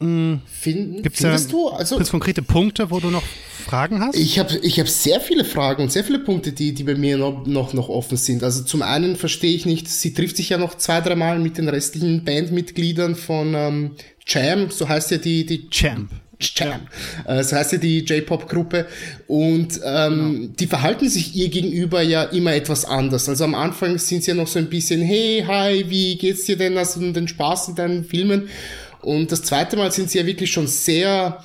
Finden, 0.00 1.02
Gibt's 1.02 1.20
findest 1.20 1.48
da, 1.48 1.50
du? 1.50 1.68
Also 1.68 1.96
gibt's 1.96 2.10
konkrete 2.10 2.40
Punkte, 2.40 2.90
wo 2.90 3.00
du 3.00 3.10
noch 3.10 3.22
Fragen 3.66 4.00
hast? 4.00 4.16
Ich 4.16 4.38
habe 4.38 4.56
ich 4.62 4.80
hab 4.80 4.88
sehr 4.88 5.20
viele 5.20 5.44
Fragen 5.44 5.82
und 5.82 5.92
sehr 5.92 6.04
viele 6.04 6.20
Punkte, 6.20 6.52
die, 6.52 6.72
die 6.72 6.84
bei 6.84 6.94
mir 6.94 7.18
noch, 7.18 7.46
noch, 7.46 7.74
noch 7.74 7.90
offen 7.90 8.16
sind. 8.16 8.42
Also 8.42 8.64
zum 8.64 8.80
einen 8.80 9.16
verstehe 9.16 9.54
ich 9.54 9.66
nicht, 9.66 9.90
sie 9.90 10.14
trifft 10.14 10.38
sich 10.38 10.48
ja 10.48 10.56
noch 10.56 10.74
zwei, 10.74 11.02
dreimal 11.02 11.38
mit 11.38 11.58
den 11.58 11.68
restlichen 11.68 12.24
Bandmitgliedern 12.24 13.14
von 13.14 13.52
ähm, 13.54 13.90
Jam, 14.26 14.70
so 14.70 14.88
heißt 14.88 15.10
ja 15.10 15.18
die, 15.18 15.44
die 15.44 15.68
Champ. 15.68 16.10
Jam. 16.40 16.80
Ja. 17.26 17.38
Äh, 17.38 17.44
so 17.44 17.56
heißt 17.56 17.72
ja 17.72 17.78
die 17.78 18.00
J-Pop-Gruppe. 18.00 18.86
Und 19.26 19.80
ähm, 19.84 20.34
genau. 20.40 20.52
die 20.58 20.66
verhalten 20.66 21.08
sich 21.08 21.34
ihr 21.36 21.48
gegenüber 21.48 22.02
ja 22.02 22.24
immer 22.24 22.54
etwas 22.54 22.84
anders. 22.84 23.28
Also 23.28 23.44
am 23.44 23.54
Anfang 23.54 23.98
sind 23.98 24.24
sie 24.24 24.30
ja 24.30 24.36
noch 24.36 24.48
so 24.48 24.58
ein 24.58 24.70
bisschen, 24.70 25.02
hey, 25.02 25.44
hi, 25.46 25.84
wie 25.88 26.16
geht's 26.16 26.44
dir 26.44 26.56
denn? 26.56 26.78
Hast 26.78 26.96
du 26.96 27.12
den 27.12 27.28
Spaß 27.28 27.68
in 27.68 27.74
deinen 27.74 28.04
Filmen? 28.04 28.48
Und 29.02 29.32
das 29.32 29.42
zweite 29.42 29.76
Mal 29.76 29.92
sind 29.92 30.10
sie 30.10 30.18
ja 30.18 30.26
wirklich 30.26 30.50
schon 30.50 30.66
sehr, 30.66 31.42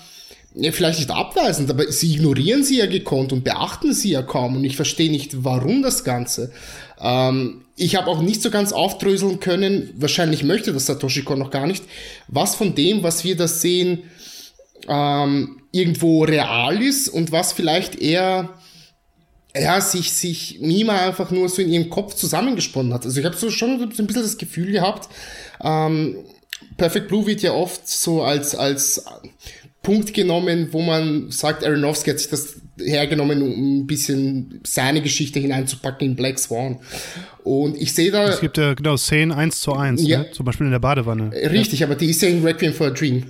ja, 0.56 0.72
vielleicht 0.72 1.00
nicht 1.00 1.12
abweisend, 1.12 1.70
aber 1.70 1.90
sie 1.92 2.14
ignorieren 2.14 2.64
sie 2.64 2.78
ja 2.78 2.86
gekonnt 2.86 3.32
und 3.34 3.44
beachten 3.44 3.94
sie 3.94 4.12
ja 4.12 4.22
kaum. 4.22 4.58
Und 4.58 4.64
ich 4.64 4.76
verstehe 4.76 5.12
nicht, 5.12 5.44
warum 5.44 5.82
das 5.82 6.04
Ganze. 6.04 6.52
Ähm, 7.00 7.62
ich 7.78 7.96
habe 7.96 8.08
auch 8.08 8.22
nicht 8.22 8.42
so 8.42 8.50
ganz 8.50 8.72
aufdröseln 8.72 9.40
können, 9.40 9.90
wahrscheinlich 9.98 10.44
möchte 10.44 10.72
das 10.72 10.86
Satoshi 10.86 11.24
Kon 11.24 11.40
noch 11.40 11.52
gar 11.52 11.68
nicht, 11.68 11.84
was 12.28 12.56
von 12.56 12.74
dem, 12.74 13.04
was 13.04 13.24
wir 13.26 13.36
da 13.36 13.48
sehen, 13.48 14.04
ähm, 14.88 15.62
irgendwo 15.72 16.24
real 16.24 16.82
ist 16.82 17.10
und 17.10 17.32
was 17.32 17.54
vielleicht 17.54 17.96
eher 17.96 18.54
ja, 19.58 19.80
sich, 19.80 20.14
sich 20.14 20.60
Mima 20.60 20.98
einfach 21.00 21.32
nur 21.32 21.48
so 21.50 21.62
in 21.62 21.70
ihrem 21.70 21.90
Kopf 21.90 22.16
zusammengesponnen 22.16 22.94
hat. 22.94 23.06
Also 23.06 23.20
ich 23.20 23.26
habe 23.26 23.36
so 23.36 23.50
schon 23.50 23.80
so 23.80 24.04
ein 24.04 24.08
bisschen 24.08 24.24
das 24.24 24.38
Gefühl 24.38 24.72
gehabt, 24.72 25.10
ähm, 25.64 26.18
Perfect 26.78 27.08
Blue 27.08 27.26
wird 27.26 27.42
ja 27.42 27.54
oft 27.54 27.88
so 27.88 28.22
als, 28.22 28.54
als 28.56 29.06
Punkt 29.82 30.14
genommen, 30.14 30.70
wo 30.72 30.82
man 30.82 31.32
sagt, 31.32 31.64
Aronofsky 31.64 32.10
hat 32.10 32.20
sich 32.20 32.30
das 32.30 32.56
hergenommen, 32.78 33.42
um 33.42 33.80
ein 33.80 33.88
bisschen 33.88 34.60
seine 34.66 35.02
Geschichte 35.02 35.40
hineinzupacken 35.40 36.10
in 36.10 36.16
Black 36.16 36.40
Swan. 36.40 36.80
Und 37.44 37.78
ich 37.78 37.94
sehe 37.94 38.12
da. 38.12 38.28
Es 38.28 38.42
gibt 38.42 38.58
ja 38.58 38.74
genau 38.74 38.98
Szenen 38.98 39.32
eins 39.32 39.62
zu 39.62 39.74
eins, 39.74 40.06
ja, 40.06 40.20
ne? 40.20 40.32
zum 40.32 40.46
Beispiel 40.46 40.66
in 40.66 40.72
der 40.72 40.80
Badewanne. 40.80 41.32
Richtig, 41.32 41.80
ja. 41.80 41.88
aber 41.88 41.96
die 41.96 42.10
ist 42.10 42.22
ja 42.22 42.28
in 42.28 42.44
Requiem 42.44 42.74
for 42.74 42.88
a 42.88 42.90
Dream 42.90 43.24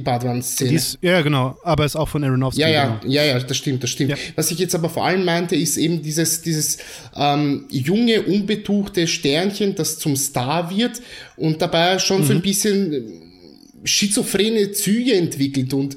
die 0.00 0.04
Badewannenszene. 0.04 0.80
Ja, 1.02 1.20
genau, 1.20 1.56
aber 1.62 1.84
ist 1.84 1.96
auch 1.96 2.08
von 2.08 2.24
Aronofsky. 2.24 2.62
Ja, 2.62 2.68
ja, 2.68 2.98
genau. 3.00 3.12
ja, 3.12 3.24
ja, 3.24 3.38
das 3.38 3.56
stimmt, 3.56 3.82
das 3.82 3.90
stimmt. 3.90 4.10
Ja. 4.10 4.16
Was 4.34 4.50
ich 4.50 4.58
jetzt 4.58 4.74
aber 4.74 4.88
vor 4.88 5.04
allem 5.04 5.24
meinte, 5.24 5.56
ist 5.56 5.76
eben 5.76 6.02
dieses, 6.02 6.42
dieses 6.42 6.78
ähm, 7.14 7.66
junge, 7.70 8.22
unbetuchte 8.22 9.06
Sternchen, 9.06 9.74
das 9.74 9.98
zum 9.98 10.16
Star 10.16 10.74
wird 10.74 11.00
und 11.36 11.60
dabei 11.60 11.98
schon 11.98 12.22
mhm. 12.22 12.24
so 12.24 12.32
ein 12.32 12.38
mhm. 12.38 12.42
bisschen 12.42 12.92
äh, 12.92 13.86
schizophrene 13.86 14.72
Züge 14.72 15.14
entwickelt 15.14 15.72
und 15.74 15.96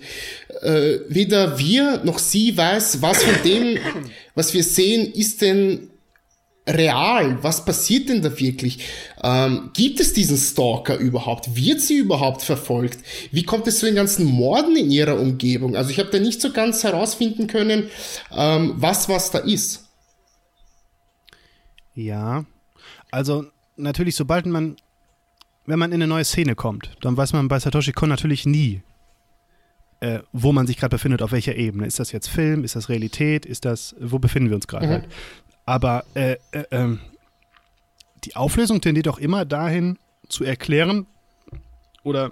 äh, 0.62 1.00
weder 1.10 1.57
wir 1.57 2.01
noch 2.03 2.19
sie 2.19 2.55
weiß, 2.55 3.01
was 3.01 3.24
von 3.24 3.36
dem, 3.43 3.77
was 4.36 4.53
wir 4.53 4.63
sehen, 4.63 5.12
ist 5.13 5.41
denn 5.41 5.89
real? 6.67 7.43
Was 7.43 7.65
passiert 7.65 8.10
denn 8.10 8.22
da 8.22 8.39
wirklich? 8.39 8.86
Ähm, 9.22 9.72
gibt 9.74 10.00
es 10.00 10.13
diesen 10.13 10.38
Stalker 10.38 10.98
überhaupt? 10.98 11.55
Wird 11.55 11.82
sie 11.82 11.98
überhaupt 11.98 12.41
verfolgt? 12.41 13.00
Wie 13.32 13.43
kommt 13.43 13.67
es 13.67 13.79
zu 13.79 13.86
den 13.86 13.96
ganzen 13.96 14.25
Morden 14.25 14.75
in 14.75 14.91
ihrer 14.91 15.20
Umgebung? 15.20 15.75
Also 15.75 15.89
ich 15.91 16.00
habe 16.00 16.10
da 16.10 16.20
nicht 16.20 16.41
so 16.41 16.51
ganz 16.51 16.84
herausfinden 16.84 17.48
können, 17.48 17.89
ähm, 18.36 18.74
was 18.77 19.10
was 19.10 19.32
da 19.32 19.39
ist. 19.39 19.89
Ja, 21.96 22.46
also 23.12 23.46
natürlich, 23.75 24.15
sobald 24.15 24.46
man, 24.46 24.75
wenn 25.65 25.79
man 25.79 25.91
in 25.91 25.96
eine 25.96 26.08
neue 26.08 26.25
Szene 26.25 26.55
kommt, 26.55 26.96
dann 27.01 27.15
weiß 27.15 27.34
man 27.34 27.48
bei 27.48 27.60
Satoshi 27.60 27.91
Kon 27.91 28.10
natürlich 28.10 28.46
nie, 28.46 28.82
äh, 30.00 30.20
wo 30.32 30.51
man 30.51 30.65
sich 30.65 30.77
gerade 30.77 30.96
befindet, 30.96 31.22
auf 31.22 31.32
welcher 31.32 31.55
Ebene. 31.55 31.86
Ist 31.86 32.00
das 32.00 32.12
jetzt 32.12 32.27
Film? 32.27 32.63
Ist 32.63 32.75
das 32.75 32.89
Realität? 32.89 33.46
Ist 33.46 33.65
das, 33.65 33.96
wo 34.00 34.17
befinden 34.17 34.50
wir 34.50 34.55
uns 34.55 34.67
gerade 34.67 34.88
mhm. 34.88 34.91
halt? 34.91 35.08
Aber 35.65 36.05
äh, 36.13 36.38
äh, 36.51 36.65
ähm, 36.72 37.00
die 38.24 38.36
Auflösung 38.36 38.82
tendiert 38.82 39.08
auch 39.08 39.17
immer 39.17 39.46
dahin, 39.46 39.98
zu 40.27 40.43
erklären 40.43 41.05
oder 42.03 42.32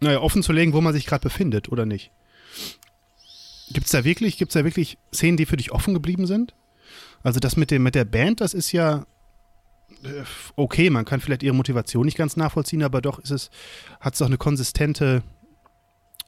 naja, 0.00 0.20
offen 0.20 0.42
zu 0.42 0.52
legen, 0.52 0.72
wo 0.72 0.80
man 0.80 0.92
sich 0.92 1.06
gerade 1.06 1.22
befindet 1.22 1.70
oder 1.70 1.86
nicht. 1.86 2.10
Gibt 3.70 3.86
es 3.86 3.92
da 3.92 4.04
wirklich, 4.04 4.38
gibt's 4.38 4.54
da 4.54 4.64
wirklich 4.64 4.98
Szenen, 5.12 5.36
die 5.36 5.46
für 5.46 5.56
dich 5.56 5.72
offen 5.72 5.94
geblieben 5.94 6.26
sind? 6.26 6.54
Also 7.22 7.38
das 7.38 7.56
mit, 7.56 7.70
dem, 7.70 7.82
mit 7.82 7.94
der 7.94 8.04
Band, 8.04 8.40
das 8.40 8.54
ist 8.54 8.72
ja 8.72 9.06
äh, 10.02 10.24
okay, 10.56 10.90
man 10.90 11.04
kann 11.04 11.20
vielleicht 11.20 11.42
ihre 11.42 11.54
Motivation 11.54 12.04
nicht 12.04 12.16
ganz 12.16 12.36
nachvollziehen, 12.36 12.82
aber 12.82 13.00
doch 13.00 13.18
ist 13.18 13.30
es, 13.30 13.50
hat 14.00 14.14
es 14.14 14.18
doch 14.18 14.26
eine 14.26 14.38
konsistente, 14.38 15.22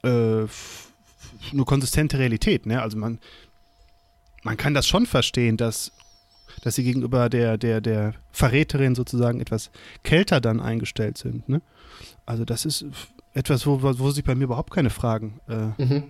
äh, 0.02 0.08
eine 0.08 1.64
konsistente 1.64 2.18
Realität, 2.18 2.66
ne? 2.66 2.82
Also 2.82 2.96
man, 2.96 3.18
man 4.44 4.56
kann 4.56 4.74
das 4.74 4.86
schon 4.86 5.06
verstehen, 5.06 5.56
dass, 5.56 5.90
dass 6.62 6.76
sie 6.76 6.84
gegenüber 6.84 7.28
der, 7.28 7.58
der, 7.58 7.80
der 7.80 8.14
Verräterin 8.30 8.94
sozusagen 8.94 9.40
etwas 9.40 9.70
kälter 10.04 10.40
dann 10.40 10.60
eingestellt 10.60 11.18
sind. 11.18 11.48
Ne? 11.48 11.60
Also 12.26 12.44
das 12.44 12.64
ist 12.64 12.84
etwas, 13.32 13.66
wo, 13.66 13.82
wo 13.82 14.10
sich 14.10 14.22
bei 14.22 14.34
mir 14.34 14.44
überhaupt 14.44 14.72
keine 14.72 14.90
Fragen. 14.90 15.40
Äh, 15.48 15.82
mhm. 15.82 16.04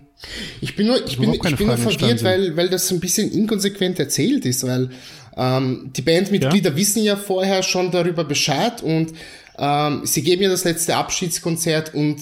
Ich 0.60 0.76
bin 0.76 0.88
nur, 0.88 0.96
ich 1.06 1.18
bin, 1.18 1.32
ich 1.32 1.40
bin 1.40 1.66
nur 1.66 1.78
verwirrt, 1.78 2.22
weil, 2.22 2.56
weil 2.56 2.68
das 2.68 2.90
ein 2.90 3.00
bisschen 3.00 3.32
inkonsequent 3.32 3.98
erzählt 3.98 4.44
ist, 4.44 4.66
weil 4.66 4.90
ähm, 5.36 5.90
die 5.96 6.02
Bandmitglieder 6.02 6.70
ja? 6.70 6.76
wissen 6.76 7.02
ja 7.02 7.16
vorher 7.16 7.62
schon 7.62 7.90
darüber 7.90 8.24
Bescheid 8.24 8.82
und 8.82 9.14
ähm, 9.56 10.02
sie 10.04 10.22
geben 10.22 10.42
ja 10.42 10.50
das 10.50 10.64
letzte 10.64 10.96
Abschiedskonzert 10.96 11.94
und 11.94 12.20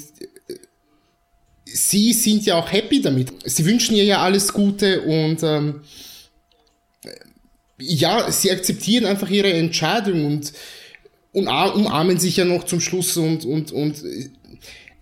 sie 1.73 2.13
sind 2.13 2.45
ja 2.45 2.57
auch 2.57 2.71
happy 2.71 3.01
damit. 3.01 3.33
Sie 3.45 3.65
wünschen 3.65 3.97
ihr 3.97 4.05
ja 4.05 4.19
alles 4.19 4.53
Gute 4.53 5.03
und 5.03 5.43
ähm, 5.43 5.81
ja, 7.79 8.31
sie 8.31 8.51
akzeptieren 8.51 9.07
einfach 9.07 9.29
ihre 9.31 9.53
Entscheidung 9.53 10.25
und, 10.25 10.53
und 11.33 11.49
umarmen 11.49 12.19
sich 12.19 12.37
ja 12.37 12.45
noch 12.45 12.65
zum 12.65 12.81
Schluss 12.81 13.17
und, 13.17 13.45
und, 13.45 13.73
und 13.73 14.03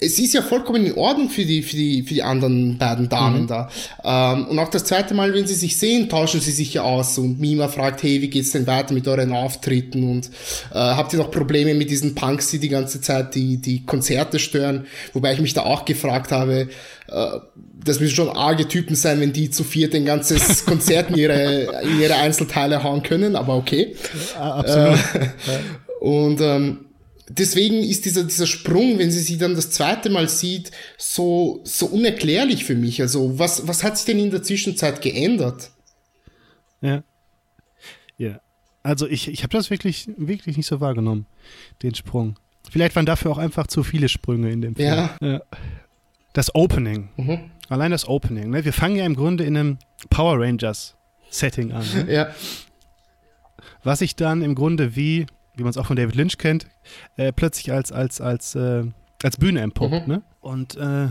es 0.02 0.18
ist 0.18 0.32
ja 0.32 0.40
vollkommen 0.40 0.86
in 0.86 0.94
Ordnung 0.94 1.28
für 1.28 1.44
die, 1.44 1.62
für 1.62 1.76
die, 1.76 2.02
für 2.02 2.14
die 2.14 2.22
anderen 2.22 2.78
beiden 2.78 3.08
Damen 3.10 3.42
mhm. 3.42 3.46
da. 3.46 3.70
Ähm, 4.02 4.46
und 4.46 4.58
auch 4.58 4.70
das 4.70 4.84
zweite 4.84 5.12
Mal, 5.12 5.34
wenn 5.34 5.46
sie 5.46 5.54
sich 5.54 5.76
sehen, 5.76 6.08
tauschen 6.08 6.40
sie 6.40 6.52
sich 6.52 6.72
ja 6.72 6.82
aus 6.82 7.18
und 7.18 7.38
Mima 7.38 7.68
fragt, 7.68 8.02
hey, 8.02 8.22
wie 8.22 8.28
geht's 8.28 8.52
denn 8.52 8.66
weiter 8.66 8.94
mit 8.94 9.06
euren 9.06 9.32
Auftritten 9.32 10.10
und 10.10 10.28
äh, 10.72 10.78
habt 10.78 11.12
ihr 11.12 11.18
noch 11.18 11.30
Probleme 11.30 11.74
mit 11.74 11.90
diesen 11.90 12.14
Punks, 12.14 12.50
die 12.50 12.58
die 12.58 12.70
ganze 12.70 13.02
Zeit 13.02 13.34
die, 13.34 13.58
die 13.58 13.84
Konzerte 13.84 14.38
stören? 14.38 14.86
Wobei 15.12 15.34
ich 15.34 15.40
mich 15.40 15.52
da 15.52 15.62
auch 15.64 15.84
gefragt 15.84 16.32
habe, 16.32 16.68
äh, 17.08 17.26
das 17.84 18.00
müssen 18.00 18.14
schon 18.14 18.30
arge 18.30 18.68
Typen 18.68 18.96
sein, 18.96 19.20
wenn 19.20 19.34
die 19.34 19.50
zu 19.50 19.64
viert 19.64 19.94
ein 19.94 20.06
ganzes 20.06 20.64
Konzert 20.66 21.10
in 21.10 21.16
ihre, 21.16 21.82
in 21.82 22.00
ihre 22.00 22.14
Einzelteile 22.14 22.82
hauen 22.82 23.02
können, 23.02 23.36
aber 23.36 23.54
okay. 23.54 23.96
Ja, 24.34 24.54
absolut. 24.54 24.98
Äh, 25.14 26.00
und 26.00 26.40
ähm, 26.40 26.78
deswegen 27.30 27.76
ist 27.76 28.04
dieser, 28.04 28.24
dieser 28.24 28.46
Sprung, 28.46 28.98
wenn 28.98 29.10
sie 29.10 29.20
sie 29.20 29.38
dann 29.38 29.54
das 29.54 29.70
zweite 29.70 30.10
Mal 30.10 30.28
sieht, 30.28 30.70
so, 30.98 31.60
so 31.64 31.86
unerklärlich 31.86 32.64
für 32.64 32.74
mich. 32.74 33.00
Also, 33.00 33.38
was, 33.38 33.66
was 33.66 33.82
hat 33.82 33.96
sich 33.96 34.06
denn 34.06 34.18
in 34.18 34.30
der 34.30 34.42
Zwischenzeit 34.42 35.00
geändert? 35.00 35.70
Ja. 36.80 37.02
Ja. 38.18 38.40
Also, 38.82 39.06
ich, 39.06 39.28
ich 39.28 39.42
habe 39.42 39.52
das 39.52 39.70
wirklich, 39.70 40.08
wirklich 40.16 40.56
nicht 40.56 40.66
so 40.66 40.80
wahrgenommen, 40.80 41.26
den 41.82 41.94
Sprung. 41.94 42.36
Vielleicht 42.70 42.96
waren 42.96 43.06
dafür 43.06 43.30
auch 43.30 43.38
einfach 43.38 43.66
zu 43.66 43.82
viele 43.82 44.08
Sprünge 44.08 44.50
in 44.50 44.60
dem 44.60 44.76
Film. 44.76 44.88
Ja. 44.88 45.16
ja. 45.20 45.42
Das 46.32 46.54
Opening. 46.54 47.08
Mhm. 47.16 47.50
Allein 47.68 47.90
das 47.90 48.06
Opening. 48.06 48.50
Ne? 48.50 48.64
Wir 48.64 48.72
fangen 48.72 48.96
ja 48.96 49.04
im 49.04 49.14
Grunde 49.14 49.44
in 49.44 49.56
einem 49.56 49.78
Power 50.10 50.40
Rangers 50.40 50.96
Setting 51.30 51.72
an. 51.72 51.84
Ne? 51.94 52.12
Ja. 52.12 52.34
Was 53.82 54.00
sich 54.00 54.16
dann 54.16 54.42
im 54.42 54.54
Grunde 54.54 54.96
wie 54.96 55.26
wie 55.60 55.64
man 55.64 55.70
es 55.70 55.76
auch 55.76 55.86
von 55.86 55.96
David 55.96 56.14
Lynch 56.14 56.38
kennt, 56.38 56.66
äh, 57.16 57.32
plötzlich 57.32 57.70
als, 57.70 57.92
als, 57.92 58.20
als, 58.20 58.54
äh, 58.54 58.84
als 59.22 59.36
Bühne 59.36 59.60
empuppt. 59.60 60.06
Mhm. 60.08 60.12
Ne? 60.14 60.22
Und 60.40 60.76
äh, 60.76 61.08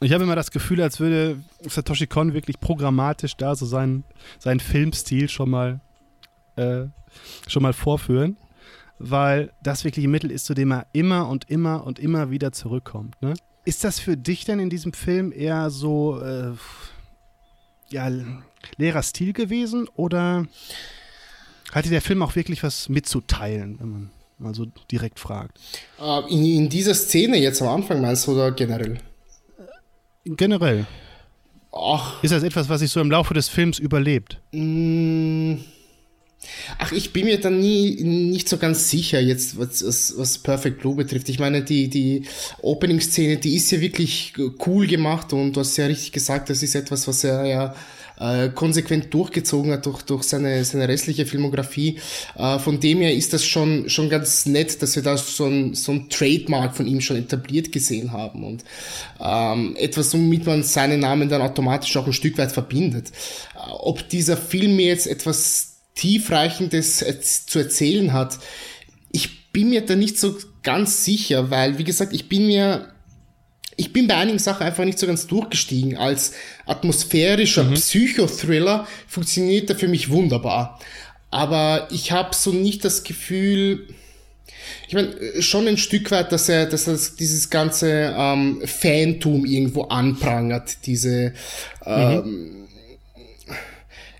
ich 0.00 0.12
habe 0.12 0.22
immer 0.22 0.36
das 0.36 0.52
Gefühl, 0.52 0.80
als 0.80 1.00
würde 1.00 1.42
Satoshi 1.62 2.06
Kon 2.06 2.34
wirklich 2.34 2.60
programmatisch 2.60 3.36
da 3.36 3.56
so 3.56 3.66
seinen, 3.66 4.04
seinen 4.38 4.60
Filmstil 4.60 5.28
schon 5.28 5.50
mal, 5.50 5.80
äh, 6.54 6.84
schon 7.48 7.62
mal 7.62 7.72
vorführen, 7.72 8.36
weil 9.00 9.52
das 9.62 9.84
wirklich 9.84 10.06
ein 10.06 10.10
Mittel 10.12 10.30
ist, 10.30 10.46
zu 10.46 10.54
dem 10.54 10.72
er 10.72 10.86
immer 10.92 11.28
und 11.28 11.50
immer 11.50 11.84
und 11.84 11.98
immer 11.98 12.30
wieder 12.30 12.52
zurückkommt. 12.52 13.20
Ne? 13.20 13.34
Ist 13.64 13.82
das 13.82 13.98
für 13.98 14.16
dich 14.16 14.44
denn 14.44 14.60
in 14.60 14.70
diesem 14.70 14.92
Film 14.92 15.32
eher 15.32 15.68
so 15.70 16.20
äh, 16.20 16.52
ja, 17.88 18.08
leerer 18.76 19.02
Stil 19.02 19.32
gewesen 19.32 19.88
oder 19.96 20.46
hatte 21.72 21.88
der 21.88 22.02
Film 22.02 22.22
auch 22.22 22.36
wirklich 22.36 22.62
was 22.62 22.88
mitzuteilen, 22.88 23.78
wenn 23.80 23.90
man 23.90 24.10
mal 24.38 24.54
so 24.54 24.66
direkt 24.90 25.18
fragt? 25.18 25.58
Uh, 25.98 26.20
in, 26.28 26.44
in, 26.44 26.68
dieser 26.68 26.94
Szene 26.94 27.38
jetzt 27.38 27.62
am 27.62 27.68
Anfang 27.68 28.00
meinst 28.00 28.26
du 28.26 28.32
oder 28.32 28.52
generell? 28.52 28.98
Generell. 30.24 30.86
Ach. 31.72 32.22
Ist 32.22 32.32
das 32.32 32.42
etwas, 32.42 32.68
was 32.68 32.80
sich 32.80 32.90
so 32.90 33.00
im 33.00 33.10
Laufe 33.10 33.34
des 33.34 33.48
Films 33.48 33.78
überlebt? 33.78 34.38
Mm. 34.52 35.54
Ach, 36.78 36.90
ich 36.90 37.12
bin 37.12 37.26
mir 37.26 37.40
dann 37.40 37.60
nie 37.60 38.02
nicht 38.02 38.48
so 38.48 38.56
ganz 38.56 38.90
sicher 38.90 39.20
jetzt, 39.20 39.58
was, 39.58 39.86
was, 39.86 40.14
was 40.16 40.38
Perfect 40.38 40.80
Blue 40.80 40.96
betrifft. 40.96 41.28
Ich 41.28 41.38
meine, 41.38 41.62
die, 41.62 41.88
die 41.88 42.24
Opening-Szene, 42.62 43.36
die 43.36 43.54
ist 43.54 43.70
ja 43.70 43.80
wirklich 43.80 44.34
cool 44.66 44.88
gemacht 44.88 45.32
und 45.32 45.52
du 45.54 45.60
hast 45.60 45.76
ja 45.76 45.86
richtig 45.86 46.10
gesagt, 46.10 46.50
das 46.50 46.64
ist 46.64 46.74
etwas, 46.74 47.06
was 47.06 47.22
er 47.22 47.46
ja 47.46 47.74
äh, 48.18 48.48
konsequent 48.50 49.12
durchgezogen 49.12 49.72
hat 49.72 49.86
durch, 49.86 50.02
durch 50.02 50.22
seine, 50.24 50.64
seine 50.64 50.88
restliche 50.88 51.26
Filmografie. 51.26 51.98
Äh, 52.36 52.58
von 52.58 52.80
dem 52.80 53.00
her 53.00 53.14
ist 53.14 53.32
das 53.32 53.44
schon, 53.44 53.88
schon 53.88 54.08
ganz 54.08 54.46
nett, 54.46 54.82
dass 54.82 54.96
wir 54.96 55.02
da 55.02 55.16
so 55.16 55.46
ein, 55.46 55.74
so 55.74 55.92
ein 55.92 56.08
Trademark 56.08 56.76
von 56.76 56.86
ihm 56.86 57.00
schon 57.00 57.16
etabliert 57.16 57.72
gesehen 57.72 58.12
haben 58.12 58.44
und 58.44 58.64
ähm, 59.20 59.76
etwas, 59.78 60.12
womit 60.14 60.46
man 60.46 60.62
seinen 60.62 61.00
Namen 61.00 61.28
dann 61.28 61.42
automatisch 61.42 61.96
auch 61.96 62.06
ein 62.06 62.12
Stück 62.12 62.38
weit 62.38 62.52
verbindet. 62.52 63.08
Äh, 63.54 63.70
ob 63.70 64.08
dieser 64.08 64.36
Film 64.36 64.76
mir 64.76 64.86
jetzt 64.86 65.06
etwas 65.06 65.68
tiefreichendes 65.94 67.04
zu 67.46 67.58
erzählen 67.58 68.12
hat, 68.12 68.38
ich 69.10 69.52
bin 69.52 69.68
mir 69.68 69.84
da 69.84 69.94
nicht 69.94 70.18
so 70.18 70.36
ganz 70.62 71.04
sicher, 71.04 71.50
weil, 71.50 71.78
wie 71.78 71.84
gesagt, 71.84 72.14
ich 72.14 72.28
bin 72.28 72.46
mir 72.46 72.91
ich 73.76 73.92
bin 73.92 74.06
bei 74.06 74.16
einigen 74.16 74.38
Sachen 74.38 74.66
einfach 74.66 74.84
nicht 74.84 74.98
so 74.98 75.06
ganz 75.06 75.26
durchgestiegen. 75.26 75.96
Als 75.96 76.32
atmosphärischer 76.66 77.64
mhm. 77.64 77.74
Psychothriller 77.74 78.86
funktioniert 79.06 79.70
er 79.70 79.76
für 79.76 79.88
mich 79.88 80.10
wunderbar. 80.10 80.78
Aber 81.30 81.88
ich 81.90 82.12
habe 82.12 82.34
so 82.34 82.52
nicht 82.52 82.84
das 82.84 83.04
Gefühl, 83.04 83.88
ich 84.86 84.94
meine, 84.94 85.14
schon 85.40 85.66
ein 85.66 85.78
Stück 85.78 86.10
weit, 86.10 86.32
dass 86.32 86.48
er, 86.48 86.66
dass 86.66 86.86
er 86.86 86.98
dieses 87.18 87.48
ganze 87.48 88.14
ähm, 88.16 88.62
Fantum 88.66 89.46
irgendwo 89.46 89.84
anprangert, 89.84 90.86
diese 90.86 91.32
ähm, 91.86 92.24
mhm. 92.24 92.68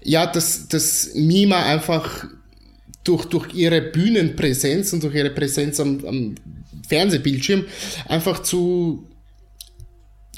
ja, 0.03 0.27
dass, 0.27 0.69
dass 0.69 1.11
Mima 1.15 1.63
einfach 1.65 2.25
durch, 3.05 3.27
durch 3.27 3.55
ihre 3.55 3.83
Bühnenpräsenz 3.83 4.93
und 4.95 5.03
durch 5.03 5.15
ihre 5.15 5.31
Präsenz 5.31 5.79
am, 5.81 6.05
am 6.07 6.35
Fernsehbildschirm 6.89 7.67
einfach 8.09 8.43
zu 8.43 9.07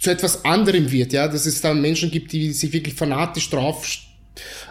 zu 0.05 0.11
etwas 0.11 0.45
anderem 0.45 0.93
wird, 0.93 1.15
ja, 1.15 1.27
dass 1.27 1.47
es 1.47 1.63
dann 1.63 1.81
Menschen 1.81 2.11
gibt, 2.11 2.33
die 2.33 2.53
sich 2.53 2.75
wirklich 2.75 2.95
fanatisch 2.95 3.49
drauf 3.49 3.89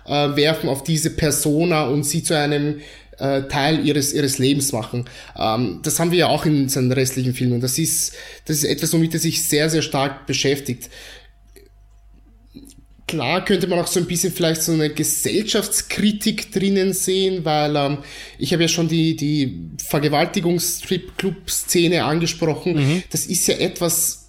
äh, 0.05 0.35
werfen 0.35 0.69
auf 0.69 0.83
diese 0.83 1.09
Persona 1.09 1.87
und 1.87 2.03
sie 2.03 2.21
zu 2.23 2.37
einem 2.37 2.81
äh, 3.17 3.41
Teil 3.43 3.85
ihres, 3.85 4.11
ihres 4.13 4.37
Lebens 4.37 4.73
machen. 4.73 5.05
Ähm, 5.35 5.79
das 5.81 5.99
haben 5.99 6.11
wir 6.11 6.19
ja 6.19 6.27
auch 6.27 6.45
in 6.45 6.69
seinen 6.69 6.91
restlichen 6.91 7.33
Filmen. 7.33 7.61
Das 7.61 7.79
ist, 7.79 8.13
das 8.45 8.57
ist 8.57 8.65
etwas, 8.65 8.93
womit 8.93 9.15
er 9.15 9.19
sich 9.19 9.43
sehr, 9.43 9.71
sehr 9.71 9.81
stark 9.81 10.27
beschäftigt. 10.27 10.91
Klar 13.07 13.43
könnte 13.43 13.65
man 13.67 13.79
auch 13.79 13.87
so 13.87 13.99
ein 13.99 14.05
bisschen 14.05 14.31
vielleicht 14.31 14.61
so 14.61 14.71
eine 14.71 14.91
Gesellschaftskritik 14.91 16.51
drinnen 16.51 16.93
sehen, 16.93 17.43
weil 17.43 17.75
ähm, 17.75 17.97
ich 18.37 18.53
habe 18.53 18.61
ja 18.63 18.69
schon 18.69 18.87
die, 18.87 19.15
die 19.15 19.71
Vergewaltigungs-Strip-Club-Szene 19.83 22.03
angesprochen. 22.03 22.75
Mhm. 22.75 23.01
Das 23.09 23.25
ist 23.25 23.47
ja 23.47 23.55
etwas, 23.55 24.22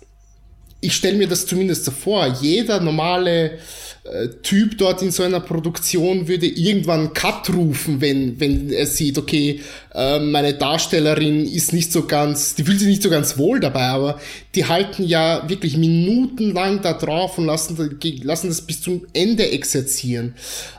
ich 0.84 0.94
stelle 0.94 1.16
mir 1.16 1.28
das 1.28 1.46
zumindest 1.46 1.84
so 1.84 1.90
vor, 1.90 2.26
jeder 2.40 2.80
normale 2.80 3.58
äh, 4.04 4.28
Typ 4.42 4.76
dort 4.76 5.00
in 5.00 5.10
so 5.10 5.22
einer 5.22 5.40
Produktion 5.40 6.28
würde 6.28 6.46
irgendwann 6.46 7.14
Cut 7.14 7.48
rufen, 7.54 8.02
wenn, 8.02 8.38
wenn 8.38 8.70
er 8.70 8.86
sieht, 8.86 9.16
okay, 9.16 9.60
äh, 9.94 10.18
meine 10.18 10.52
Darstellerin 10.52 11.46
ist 11.46 11.72
nicht 11.72 11.90
so 11.90 12.04
ganz, 12.04 12.54
die 12.54 12.64
fühlt 12.64 12.78
sich 12.78 12.88
nicht 12.88 13.02
so 13.02 13.08
ganz 13.08 13.38
wohl 13.38 13.60
dabei, 13.60 13.84
aber 13.86 14.20
die 14.54 14.66
halten 14.66 15.04
ja 15.04 15.48
wirklich 15.48 15.78
minutenlang 15.78 16.82
da 16.82 16.92
drauf 16.92 17.38
und 17.38 17.46
lassen, 17.46 17.98
lassen 18.22 18.48
das 18.48 18.60
bis 18.60 18.82
zum 18.82 19.06
Ende 19.14 19.50
exerzieren. 19.50 20.34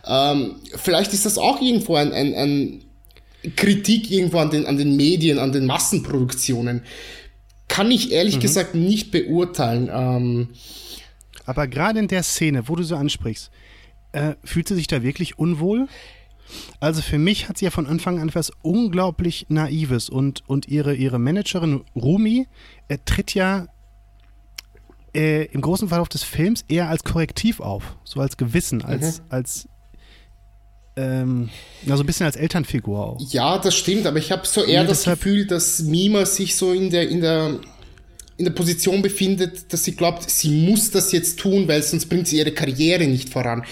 Ähm, 0.05 0.57
vielleicht 0.75 1.11
ist 1.13 1.25
das 1.25 1.39
auch 1.39 1.59
irgendwo 1.61 1.95
ein, 1.95 2.13
ein, 2.13 2.35
ein 2.35 2.81
Kritik 3.55 4.11
irgendwo 4.11 4.37
an 4.37 4.51
den, 4.51 4.67
an 4.67 4.77
den 4.77 4.95
Medien, 4.95 5.39
an 5.39 5.51
den 5.51 5.65
Massenproduktionen 5.65 6.83
kann 7.67 7.91
ich 7.91 8.11
ehrlich 8.11 8.37
mhm. 8.37 8.41
gesagt 8.41 8.75
nicht 8.75 9.11
beurteilen. 9.11 9.89
Ähm, 9.91 10.49
Aber 11.45 11.67
gerade 11.67 11.99
in 11.99 12.07
der 12.07 12.23
Szene, 12.23 12.67
wo 12.67 12.75
du 12.75 12.83
so 12.83 12.95
ansprichst, 12.95 13.51
äh, 14.11 14.35
fühlt 14.43 14.67
sie 14.67 14.75
sich 14.75 14.87
da 14.87 15.03
wirklich 15.03 15.37
unwohl? 15.39 15.87
Also 16.79 17.01
für 17.01 17.17
mich 17.17 17.49
hat 17.49 17.57
sie 17.57 17.65
ja 17.65 17.71
von 17.71 17.87
Anfang 17.87 18.19
an 18.19 18.29
etwas 18.29 18.51
unglaublich 18.61 19.47
Naives 19.49 20.09
und, 20.09 20.47
und 20.47 20.67
ihre, 20.67 20.95
ihre 20.95 21.19
Managerin 21.19 21.83
Rumi 21.95 22.47
äh, 22.87 22.97
tritt 23.03 23.33
ja 23.33 23.67
äh, 25.15 25.45
im 25.45 25.61
großen 25.61 25.87
Verlauf 25.87 26.09
des 26.09 26.23
Films 26.23 26.63
eher 26.67 26.89
als 26.89 27.03
Korrektiv 27.03 27.59
auf, 27.59 27.97
so 28.03 28.19
als 28.19 28.37
Gewissen, 28.37 28.83
als, 28.83 29.19
mhm. 29.19 29.25
als 29.29 29.67
ähm, 30.97 31.49
ja, 31.85 31.97
so 31.97 32.03
ein 32.03 32.05
bisschen 32.05 32.25
als 32.25 32.35
Elternfigur 32.35 32.99
auch. 32.99 33.31
Ja, 33.31 33.57
das 33.57 33.75
stimmt, 33.75 34.05
aber 34.05 34.17
ich 34.17 34.31
habe 34.31 34.47
so 34.47 34.63
eher 34.63 34.81
ja, 34.81 34.83
das 34.83 35.03
Gefühl, 35.03 35.45
dass 35.45 35.79
Mima 35.79 36.25
sich 36.25 36.55
so 36.55 36.71
in 36.71 36.89
der, 36.89 37.09
in 37.09 37.21
der, 37.21 37.59
in 38.37 38.45
der 38.45 38.51
Position 38.51 39.01
befindet, 39.01 39.73
dass 39.73 39.83
sie 39.83 39.95
glaubt, 39.95 40.29
sie 40.29 40.49
muss 40.49 40.91
das 40.91 41.11
jetzt 41.11 41.39
tun, 41.39 41.67
weil 41.67 41.83
sonst 41.83 42.05
bringt 42.05 42.27
sie 42.27 42.37
ihre 42.37 42.51
Karriere 42.51 43.05
nicht 43.07 43.29
voran. 43.29 43.65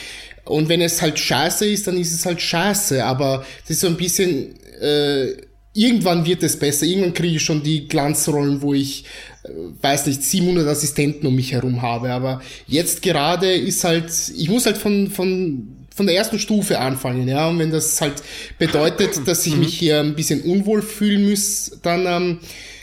Und 0.45 0.67
wenn 0.67 0.81
es 0.81 1.01
halt 1.01 1.17
scheiße 1.17 1.65
ist, 1.65 1.88
dann 1.88 1.97
ist 1.97 2.13
es 2.13 2.25
halt 2.25 2.41
scheiße, 2.41 3.03
aber 3.03 3.45
das 3.62 3.71
ist 3.71 3.79
so 3.81 3.88
ein 3.88 3.95
bisschen, 3.95 4.59
äh, 4.81 5.38
irgendwann 5.73 6.25
wird 6.25 6.43
es 6.43 6.59
besser, 6.59 6.86
irgendwann 6.86 7.13
kriege 7.13 7.38
ich 7.38 7.41
schon 7.41 7.63
die 7.63 7.88
Glanzrollen, 7.88 8.62
wo 8.62 8.73
ich, 8.73 9.05
äh, 9.43 9.49
weiß 9.81 10.07
nicht, 10.07 10.21
700 10.21 10.67
Assistenten 10.67 11.27
um 11.27 11.36
mich 11.36 11.53
herum 11.53 11.81
habe, 11.81 12.12
aber 12.12 12.41
jetzt 12.67 13.01
gerade 13.01 13.53
ist 13.53 13.86
halt, 13.86 14.12
ich 14.36 14.49
muss 14.49 14.65
halt 14.65 14.77
von, 14.77 15.09
von 15.09 15.82
von 15.95 16.08
der 16.08 16.15
ersten 16.15 16.39
Stufe 16.39 16.79
anfangen, 16.79 17.27
ja. 17.27 17.47
Und 17.47 17.60
wenn 17.60 17.71
das 17.71 17.99
halt 18.01 18.23
bedeutet, 18.58 19.27
dass 19.27 19.45
ich 19.45 19.56
mich 19.56 19.77
hier 19.77 19.99
ein 19.99 20.15
bisschen 20.15 20.41
unwohl 20.41 20.82
fühlen 20.82 21.29
muss, 21.29 21.79
dann 21.84 22.06
ähm, 22.08 22.39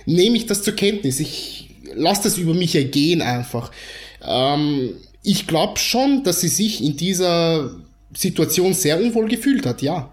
nehme 0.07 0.37
ich 0.37 0.47
das 0.47 0.63
zur 0.63 0.75
Kenntnis. 0.75 1.21
Ich 1.21 1.75
lasse 1.95 2.25
das 2.25 2.39
über 2.39 2.55
mich 2.55 2.75
ergehen 2.77 3.21
einfach. 3.23 3.73
Ähm, 4.23 4.95
ich 5.23 5.47
glaube 5.47 5.79
schon, 5.79 6.23
dass 6.25 6.41
sie 6.41 6.49
sich 6.49 6.83
in 6.83 6.97
dieser 6.97 7.71
Situation 8.15 8.75
sehr 8.75 9.01
unwohl 9.01 9.29
gefühlt 9.29 9.67
hat, 9.67 9.83
ja. 9.83 10.11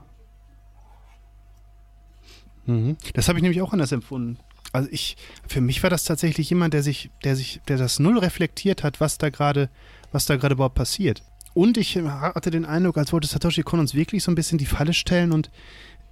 Mhm. 2.65 2.97
Das 3.13 3.27
habe 3.27 3.39
ich 3.39 3.43
nämlich 3.43 3.61
auch 3.61 3.73
anders 3.73 3.91
empfunden. 3.91 4.37
also 4.73 4.89
ich, 4.91 5.17
für 5.47 5.61
mich 5.61 5.81
war 5.83 5.89
das 5.89 6.03
tatsächlich 6.03 6.49
jemand, 6.49 6.73
der 6.73 6.83
sich, 6.83 7.09
der 7.23 7.35
sich, 7.35 7.61
der 7.67 7.77
das 7.77 7.99
null 7.99 8.17
reflektiert 8.19 8.83
hat, 8.83 8.99
was 8.99 9.17
da 9.17 9.29
gerade, 9.29 9.69
was 10.11 10.25
da 10.25 10.35
gerade 10.35 10.53
überhaupt 10.53 10.75
passiert. 10.75 11.23
Und 11.57 11.75
ich 11.79 11.97
hatte 11.97 12.51
den 12.51 12.65
Eindruck, 12.65 12.99
als 12.99 13.11
wollte 13.11 13.27
Satoshi 13.27 13.63
Kon 13.63 13.79
uns 13.79 13.95
wirklich 13.95 14.23
so 14.23 14.29
ein 14.29 14.35
bisschen 14.35 14.59
die 14.59 14.67
Falle 14.67 14.93
stellen 14.93 15.31
und 15.31 15.49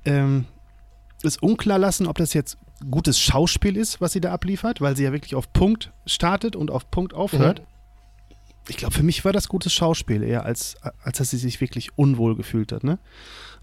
ähm, 0.04 0.46
es 1.22 1.38
unklar 1.38 1.78
lassen, 1.78 2.08
ob 2.08 2.18
das 2.18 2.34
jetzt 2.34 2.58
gutes 2.90 3.20
Schauspiel 3.20 3.78
ist, 3.78 4.02
was 4.02 4.14
sie 4.14 4.22
da 4.22 4.34
abliefert, 4.34 4.82
weil 4.82 4.98
sie 4.98 5.04
ja 5.04 5.12
wirklich 5.12 5.36
auf 5.36 5.54
Punkt 5.54 5.94
startet 6.08 6.56
und 6.56 6.72
auf 6.72 6.90
Punkt 6.90 7.14
aufhört. 7.14 7.60
Mhm. 7.60 7.66
Ich 8.70 8.78
glaube, 8.78 8.96
für 8.96 9.04
mich 9.04 9.24
war 9.24 9.34
das 9.34 9.48
gutes 9.48 9.72
Schauspiel 9.72 10.24
eher, 10.24 10.46
als, 10.46 10.78
als 11.04 11.20
dass 11.20 11.30
sie 11.30 11.38
sich 11.38 11.62
wirklich 11.62 11.96
unwohl 11.96 12.36
gefühlt 12.36 12.72
hat. 12.72 12.84
Ne? 12.84 12.98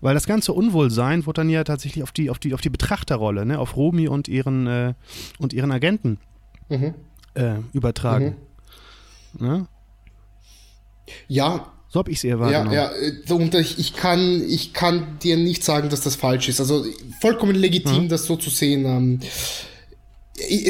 Weil 0.00 0.14
das 0.14 0.28
ganze 0.28 0.52
Unwohlsein 0.52 1.26
wurde 1.26 1.40
dann 1.40 1.50
ja 1.50 1.64
tatsächlich 1.64 2.04
auf 2.04 2.12
die, 2.12 2.30
auf 2.30 2.38
die, 2.38 2.54
auf 2.54 2.60
die 2.60 2.70
Betrachterrolle, 2.70 3.44
ne? 3.44 3.58
auf 3.58 3.76
Romy 3.76 4.06
und 4.06 4.28
ihren, 4.28 4.68
äh, 4.68 4.94
und 5.40 5.52
ihren 5.52 5.72
Agenten 5.72 6.18
mhm. 6.68 6.94
äh, 7.34 7.56
übertragen. 7.72 8.36
Mhm. 9.32 9.46
Ne? 9.48 9.66
Ja, 11.28 11.72
so 11.88 11.98
habe 11.98 12.10
ich 12.10 12.18
es 12.18 12.24
eher 12.24 12.40
wahrgenommen. 12.40 12.72
Ja, 12.72 12.90
ja, 12.90 13.12
äh, 13.28 13.32
und 13.32 13.54
ich, 13.54 13.92
kann, 13.94 14.42
ich 14.48 14.72
kann 14.72 15.18
dir 15.22 15.36
nicht 15.36 15.62
sagen, 15.62 15.90
dass 15.90 16.00
das 16.00 16.16
falsch 16.16 16.48
ist. 16.48 16.58
Also 16.58 16.86
vollkommen 17.20 17.54
legitim, 17.54 18.04
mhm. 18.04 18.08
das 18.08 18.24
so 18.24 18.36
zu 18.36 18.48
sehen. 18.48 18.86
Ähm, 18.86 19.20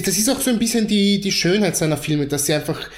das 0.04 0.18
ist 0.18 0.28
auch 0.28 0.40
so 0.40 0.50
ein 0.50 0.58
bisschen 0.58 0.88
die, 0.88 1.20
die 1.20 1.30
Schönheit 1.30 1.76
seiner 1.76 1.96
Filme, 1.96 2.26
dass 2.26 2.46
sie 2.46 2.54
einfach 2.54 2.90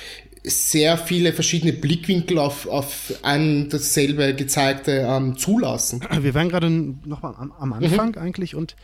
sehr 0.43 0.97
viele 0.97 1.35
verschiedene 1.35 1.75
Blickwinkel 1.75 2.39
auf, 2.39 2.67
auf 2.67 3.13
ein 3.23 3.69
dasselbe 3.69 4.35
gezeigte 4.35 5.07
ähm, 5.07 5.37
zulassen. 5.37 6.01
Wir 6.21 6.35
waren 6.35 6.49
gerade 6.49 6.71
noch 6.71 7.23
mal 7.23 7.35
am, 7.37 7.53
am 7.53 7.73
Anfang 7.75 8.11
mhm. 8.11 8.19
eigentlich 8.19 8.55
und 8.55 8.75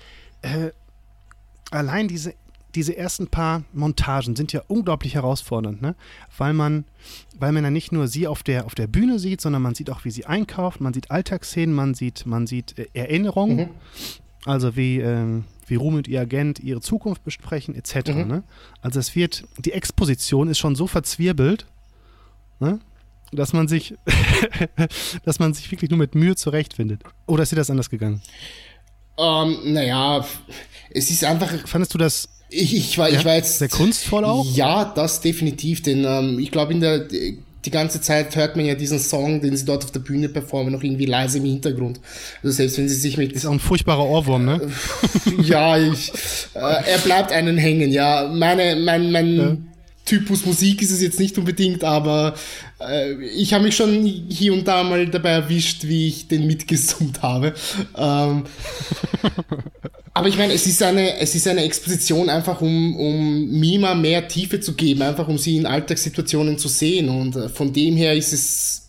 äh, 0.42 0.70
allein 1.70 2.08
diese 2.08 2.34
diese 2.74 2.96
ersten 2.96 3.28
paar 3.28 3.64
Montagen 3.72 4.36
sind 4.36 4.52
ja 4.52 4.62
unglaublich 4.68 5.14
herausfordernd, 5.14 5.82
ne? 5.82 5.94
Weil 6.36 6.52
man, 6.52 6.84
weil 7.38 7.52
man 7.52 7.64
ja 7.64 7.70
nicht 7.70 7.92
nur 7.92 8.08
sie 8.08 8.26
auf 8.26 8.42
der, 8.42 8.66
auf 8.66 8.74
der 8.74 8.86
Bühne 8.86 9.18
sieht, 9.18 9.40
sondern 9.40 9.62
man 9.62 9.74
sieht 9.74 9.90
auch, 9.90 10.04
wie 10.04 10.10
sie 10.10 10.26
einkauft, 10.26 10.80
man 10.80 10.94
sieht 10.94 11.10
Alltagsszenen, 11.10 11.74
man 11.74 11.94
sieht, 11.94 12.26
man 12.26 12.46
sieht 12.46 12.78
äh, 12.78 12.86
Erinnerungen, 12.94 13.56
mhm. 13.56 13.68
also 14.44 14.76
wie, 14.76 15.00
ähm, 15.00 15.44
wie 15.66 15.76
Ruhm 15.76 15.94
und 15.94 16.08
ihr 16.08 16.20
Agent 16.20 16.60
ihre 16.60 16.80
Zukunft 16.80 17.24
besprechen, 17.24 17.74
etc. 17.74 18.10
Mhm. 18.10 18.26
Ne? 18.26 18.42
Also 18.82 19.00
es 19.00 19.14
wird, 19.14 19.44
die 19.58 19.72
Exposition 19.72 20.48
ist 20.48 20.58
schon 20.58 20.74
so 20.76 20.86
verzwirbelt, 20.86 21.66
ne? 22.58 22.80
dass 23.32 23.52
man 23.52 23.68
sich, 23.68 23.94
dass 25.24 25.38
man 25.38 25.54
sich 25.54 25.70
wirklich 25.70 25.90
nur 25.90 25.98
mit 25.98 26.14
Mühe 26.14 26.36
zurechtfindet. 26.36 27.02
Oder 27.26 27.42
ist 27.42 27.52
dir 27.52 27.56
das 27.56 27.70
anders 27.70 27.90
gegangen? 27.90 28.22
Ähm, 29.18 29.58
naja, 29.72 30.24
es 30.90 31.10
ist 31.10 31.24
einfach. 31.24 31.68
Fandest 31.68 31.92
du 31.94 31.98
das 31.98 32.28
ich, 32.50 32.76
ich, 32.76 32.98
war, 32.98 33.08
ja, 33.08 33.18
ich 33.18 33.24
war 33.24 33.34
jetzt. 33.34 33.58
Sehr 33.58 33.68
kunstvoll 33.68 34.24
auch? 34.24 34.44
Ja, 34.54 34.84
das 34.84 35.20
definitiv, 35.20 35.82
denn 35.82 36.04
ähm, 36.04 36.38
ich 36.38 36.50
glaube, 36.50 36.72
in 36.72 36.80
der 36.80 37.06
die 37.64 37.70
ganze 37.70 38.00
Zeit 38.00 38.34
hört 38.36 38.56
man 38.56 38.64
ja 38.64 38.74
diesen 38.74 38.98
Song, 38.98 39.40
den 39.40 39.56
sie 39.56 39.64
dort 39.64 39.84
auf 39.84 39.90
der 39.90 40.00
Bühne 40.00 40.28
performen, 40.28 40.72
noch 40.72 40.82
irgendwie 40.82 41.06
leise 41.06 41.38
im 41.38 41.44
Hintergrund. 41.44 42.00
Also 42.42 42.56
selbst 42.56 42.78
wenn 42.78 42.88
sie 42.88 42.94
sich 42.94 43.16
mit. 43.16 43.32
Ist 43.32 43.44
auch 43.44 43.52
ein 43.52 43.60
furchtbarer 43.60 44.04
Ohrwurm, 44.04 44.44
ne? 44.46 44.60
ja, 45.42 45.76
ich, 45.76 46.10
äh, 46.54 46.58
er 46.58 46.98
bleibt 47.04 47.32
einen 47.32 47.58
hängen, 47.58 47.90
ja. 47.90 48.30
Meine, 48.32 48.76
mein, 48.76 49.12
mein 49.12 49.36
ja. 49.36 49.56
Typus 50.04 50.44
Musik 50.44 50.82
ist 50.82 50.90
es 50.90 51.00
jetzt 51.00 51.20
nicht 51.20 51.38
unbedingt, 51.38 51.84
aber 51.84 52.34
äh, 52.80 53.12
ich 53.26 53.54
habe 53.54 53.64
mich 53.64 53.76
schon 53.76 54.04
hier 54.04 54.52
und 54.52 54.66
da 54.66 54.82
mal 54.82 55.06
dabei 55.06 55.30
erwischt, 55.30 55.84
wie 55.84 56.08
ich 56.08 56.28
den 56.28 56.46
mitgesummt 56.46 57.22
habe. 57.22 57.54
Ähm, 57.96 58.44
aber 60.14 60.28
ich 60.28 60.36
meine, 60.36 60.52
es 60.52 60.66
ist 60.66 60.82
eine, 60.82 61.18
es 61.18 61.34
ist 61.34 61.46
eine 61.46 61.62
Exposition 61.62 62.28
einfach, 62.28 62.60
um, 62.60 62.96
um 62.96 63.50
Mima 63.60 63.94
mehr 63.94 64.26
Tiefe 64.26 64.60
zu 64.60 64.74
geben, 64.74 65.02
einfach 65.02 65.28
um 65.28 65.38
sie 65.38 65.56
in 65.56 65.66
Alltagssituationen 65.66 66.58
zu 66.58 66.68
sehen. 66.68 67.08
Und 67.08 67.36
äh, 67.36 67.48
von 67.48 67.72
dem 67.72 67.96
her 67.96 68.14
ist 68.14 68.32
es 68.32 68.79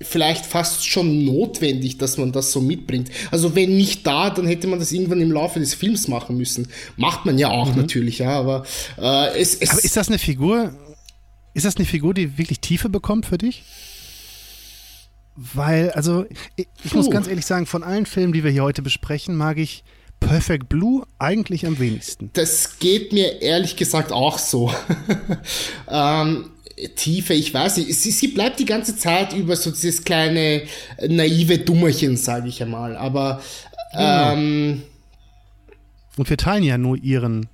vielleicht 0.00 0.44
fast 0.44 0.86
schon 0.86 1.24
notwendig, 1.24 1.98
dass 1.98 2.18
man 2.18 2.32
das 2.32 2.52
so 2.52 2.60
mitbringt. 2.60 3.10
Also 3.30 3.54
wenn 3.54 3.76
nicht 3.76 4.06
da, 4.06 4.30
dann 4.30 4.46
hätte 4.46 4.66
man 4.66 4.78
das 4.78 4.92
irgendwann 4.92 5.20
im 5.20 5.32
Laufe 5.32 5.58
des 5.58 5.74
Films 5.74 6.08
machen 6.08 6.36
müssen. 6.36 6.68
Macht 6.96 7.24
man 7.24 7.38
ja 7.38 7.50
auch 7.50 7.70
mhm. 7.70 7.82
natürlich, 7.82 8.18
ja, 8.18 8.30
aber 8.30 8.64
äh, 8.98 9.38
es, 9.38 9.54
es 9.54 9.70
Aber 9.70 9.84
ist 9.84 9.96
das 9.96 10.08
eine 10.08 10.18
Figur? 10.18 10.74
Ist 11.54 11.64
das 11.64 11.76
eine 11.76 11.86
Figur, 11.86 12.12
die 12.12 12.36
wirklich 12.36 12.60
Tiefe 12.60 12.88
bekommt 12.88 13.26
für 13.26 13.38
dich? 13.38 13.64
Weil, 15.36 15.90
also, 15.90 16.24
ich, 16.56 16.66
ich 16.82 16.94
muss 16.94 17.10
ganz 17.10 17.26
ehrlich 17.26 17.44
sagen, 17.44 17.66
von 17.66 17.82
allen 17.82 18.06
Filmen, 18.06 18.32
die 18.32 18.42
wir 18.42 18.50
hier 18.50 18.62
heute 18.62 18.82
besprechen, 18.82 19.36
mag 19.36 19.58
ich 19.58 19.84
Perfect 20.20 20.68
Blue 20.68 21.06
eigentlich 21.18 21.66
am 21.66 21.78
wenigsten. 21.78 22.30
Das 22.32 22.78
geht 22.78 23.12
mir 23.12 23.42
ehrlich 23.42 23.76
gesagt 23.76 24.12
auch 24.12 24.38
so. 24.38 24.72
ähm, 25.90 26.50
Tiefe, 26.94 27.34
ich 27.34 27.52
weiß 27.52 27.78
nicht. 27.78 27.94
Sie, 27.94 28.10
sie 28.10 28.28
bleibt 28.28 28.60
die 28.60 28.64
ganze 28.64 28.96
Zeit 28.96 29.32
über 29.32 29.56
so 29.56 29.70
dieses 29.70 30.04
kleine 30.04 30.62
naive 31.08 31.58
Dummerchen, 31.58 32.16
sage 32.16 32.48
ich 32.48 32.62
einmal. 32.62 32.96
Aber 32.96 33.42
genau. 33.92 34.32
ähm, 34.32 34.82
und 36.16 36.30
wir 36.30 36.36
teilen 36.36 36.64
ja 36.64 36.78
nur 36.78 36.96
ihren 36.96 37.48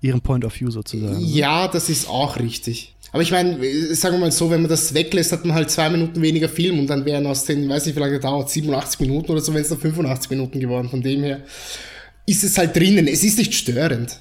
ihren 0.00 0.20
Point 0.20 0.44
of 0.44 0.60
View 0.60 0.70
sozusagen. 0.70 1.18
Ja, 1.18 1.66
das 1.66 1.88
ist 1.88 2.08
auch 2.08 2.38
richtig. 2.38 2.94
Aber 3.12 3.22
ich 3.22 3.30
meine, 3.30 3.56
sagen 3.94 4.16
wir 4.16 4.20
mal 4.20 4.32
so, 4.32 4.50
wenn 4.50 4.60
man 4.60 4.68
das 4.68 4.92
weglässt, 4.92 5.32
hat 5.32 5.44
man 5.44 5.54
halt 5.54 5.70
zwei 5.70 5.88
Minuten 5.88 6.20
weniger 6.20 6.48
Film 6.48 6.78
und 6.78 6.88
dann 6.88 7.04
wären 7.04 7.26
aus 7.26 7.44
den, 7.44 7.68
weiß 7.68 7.86
nicht, 7.86 7.94
wie 7.96 8.00
lange 8.00 8.20
dauert, 8.20 8.50
87 8.50 9.00
Minuten 9.00 9.30
oder 9.30 9.40
so, 9.40 9.54
wenn 9.54 9.62
es 9.62 9.68
dann 9.68 9.78
85 9.78 10.30
Minuten 10.30 10.60
geworden. 10.60 10.88
Von 10.90 11.00
dem 11.00 11.22
her 11.22 11.42
ist 12.26 12.44
es 12.44 12.58
halt 12.58 12.76
drinnen. 12.76 13.06
Es 13.06 13.22
ist 13.22 13.38
nicht 13.38 13.54
störend. 13.54 14.20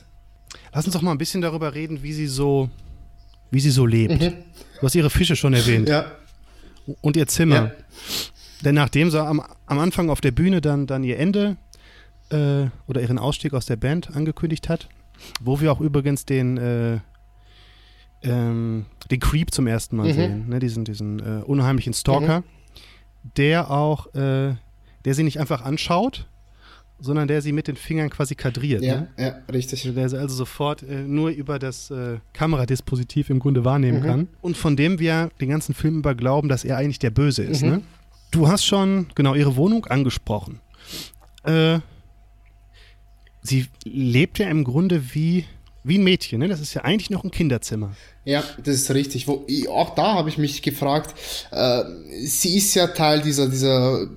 Lass 0.73 0.85
uns 0.85 0.93
doch 0.93 1.01
mal 1.01 1.11
ein 1.11 1.17
bisschen 1.17 1.41
darüber 1.41 1.73
reden, 1.73 2.03
wie 2.03 2.13
sie 2.13 2.27
so, 2.27 2.69
wie 3.53 3.59
sie 3.59 3.71
so 3.71 3.85
lebt. 3.85 4.21
Mhm. 4.21 4.33
Du 4.79 4.81
hast 4.81 4.95
ihre 4.95 5.09
Fische 5.09 5.35
schon 5.35 5.53
erwähnt. 5.53 5.87
Ja. 5.87 6.11
Und 7.01 7.15
ihr 7.15 7.27
Zimmer. 7.27 7.55
Ja. 7.55 7.71
Denn 8.65 8.75
nachdem 8.75 9.11
sie 9.11 9.21
am, 9.21 9.41
am 9.65 9.79
Anfang 9.79 10.09
auf 10.09 10.21
der 10.21 10.31
Bühne 10.31 10.59
dann, 10.59 10.87
dann 10.87 11.03
ihr 11.03 11.19
Ende 11.19 11.57
äh, 12.29 12.65
oder 12.87 13.01
ihren 13.01 13.19
Ausstieg 13.19 13.53
aus 13.53 13.65
der 13.65 13.75
Band 13.75 14.15
angekündigt 14.15 14.69
hat, 14.69 14.89
wo 15.39 15.61
wir 15.61 15.71
auch 15.71 15.81
übrigens 15.81 16.25
den 16.25 16.57
äh, 16.57 16.99
ähm, 18.23 18.85
den 19.11 19.19
Creep 19.19 19.53
zum 19.53 19.67
ersten 19.67 19.97
Mal 19.97 20.07
mhm. 20.07 20.13
sehen, 20.13 20.49
ne? 20.49 20.59
diesen, 20.59 20.85
diesen 20.85 21.19
äh, 21.19 21.43
unheimlichen 21.43 21.93
Stalker, 21.93 22.39
mhm. 22.39 22.43
der 23.37 23.69
auch, 23.69 24.13
äh, 24.15 24.55
der 25.05 25.13
sie 25.13 25.23
nicht 25.23 25.39
einfach 25.39 25.61
anschaut, 25.61 26.27
sondern 27.03 27.27
der 27.27 27.41
sie 27.41 27.51
mit 27.51 27.67
den 27.67 27.75
Fingern 27.75 28.09
quasi 28.09 28.33
kadriert. 28.35 28.81
Ja, 28.81 29.01
ne? 29.01 29.07
ja 29.17 29.35
richtig. 29.51 29.83
Der 29.93 30.09
sie 30.09 30.17
also 30.17 30.35
sofort 30.35 30.83
äh, 30.83 31.01
nur 31.03 31.29
über 31.29 31.59
das 31.59 31.91
äh, 31.91 32.19
Kameradispositiv 32.31 33.29
im 33.29 33.39
Grunde 33.39 33.65
wahrnehmen 33.65 33.99
mhm. 33.99 34.05
kann. 34.05 34.27
Und 34.41 34.55
von 34.55 34.77
dem 34.77 34.99
wir 34.99 35.29
den 35.41 35.49
ganzen 35.49 35.73
Film 35.73 35.97
über 35.99 36.15
glauben, 36.15 36.47
dass 36.47 36.63
er 36.63 36.77
eigentlich 36.77 36.99
der 36.99 37.11
Böse 37.11 37.43
ist. 37.43 37.61
Mhm. 37.61 37.69
Ne? 37.69 37.81
Du 38.31 38.47
hast 38.47 38.65
schon 38.65 39.07
genau 39.15 39.35
ihre 39.35 39.57
Wohnung 39.57 39.85
angesprochen. 39.85 40.61
Äh, 41.43 41.79
sie 43.41 43.67
lebt 43.83 44.39
ja 44.39 44.47
im 44.47 44.63
Grunde 44.63 45.13
wie 45.13 45.45
wie 45.83 45.97
ein 45.97 46.03
Mädchen, 46.03 46.39
ne? 46.39 46.47
Das 46.47 46.61
ist 46.61 46.73
ja 46.73 46.83
eigentlich 46.83 47.09
noch 47.09 47.25
ein 47.25 47.31
Kinderzimmer. 47.31 47.91
Ja, 48.23 48.41
das 48.63 48.75
ist 48.75 48.91
richtig. 48.91 49.27
Wo, 49.27 49.45
auch 49.69 49.95
da 49.95 50.13
habe 50.13 50.29
ich 50.29 50.37
mich 50.37 50.61
gefragt, 50.61 51.13
äh, 51.51 51.83
sie 52.23 52.57
ist 52.57 52.73
ja 52.73 52.87
Teil 52.87 53.21
dieser, 53.21 53.49
dieser 53.49 54.07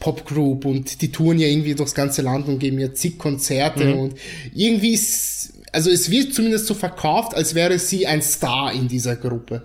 Popgroup 0.00 0.64
und 0.64 1.02
die 1.02 1.12
touren 1.12 1.38
ja 1.38 1.46
irgendwie 1.46 1.74
durchs 1.74 1.94
ganze 1.94 2.22
Land 2.22 2.48
und 2.48 2.58
geben 2.58 2.78
ja 2.78 2.92
zig 2.92 3.18
Konzerte 3.18 3.84
mhm. 3.84 3.98
und 3.98 4.14
irgendwie 4.54 4.92
ist, 4.92 5.52
also 5.72 5.90
es 5.90 6.10
wird 6.10 6.34
zumindest 6.34 6.66
so 6.66 6.74
verkauft, 6.74 7.34
als 7.34 7.54
wäre 7.54 7.78
sie 7.78 8.06
ein 8.06 8.22
Star 8.22 8.72
in 8.72 8.88
dieser 8.88 9.16
Gruppe. 9.16 9.62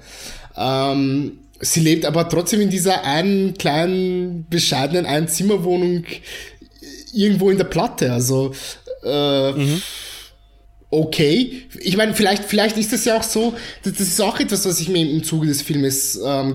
Ähm, 0.55 1.39
sie 1.59 1.79
lebt 1.79 2.05
aber 2.05 2.27
trotzdem 2.27 2.61
in 2.61 2.69
dieser 2.69 3.03
einen 3.03 3.53
kleinen, 3.53 4.45
bescheidenen 4.49 5.05
Einzimmerwohnung 5.05 6.03
irgendwo 7.13 7.49
in 7.49 7.57
der 7.57 7.65
Platte. 7.65 8.11
Also 8.11 8.53
äh, 9.03 9.51
mhm 9.53 9.81
okay. 10.91 11.63
Ich 11.79 11.95
meine, 11.95 12.13
vielleicht, 12.13 12.43
vielleicht 12.43 12.77
ist 12.77 12.91
das 12.91 13.05
ja 13.05 13.17
auch 13.17 13.23
so, 13.23 13.55
das, 13.83 13.93
das 13.93 14.07
ist 14.07 14.21
auch 14.21 14.39
etwas, 14.39 14.65
was 14.65 14.79
ich 14.81 14.89
mir 14.89 15.09
im 15.09 15.23
Zuge 15.23 15.47
des 15.47 15.61
Filmes, 15.61 16.19
ähm, 16.23 16.53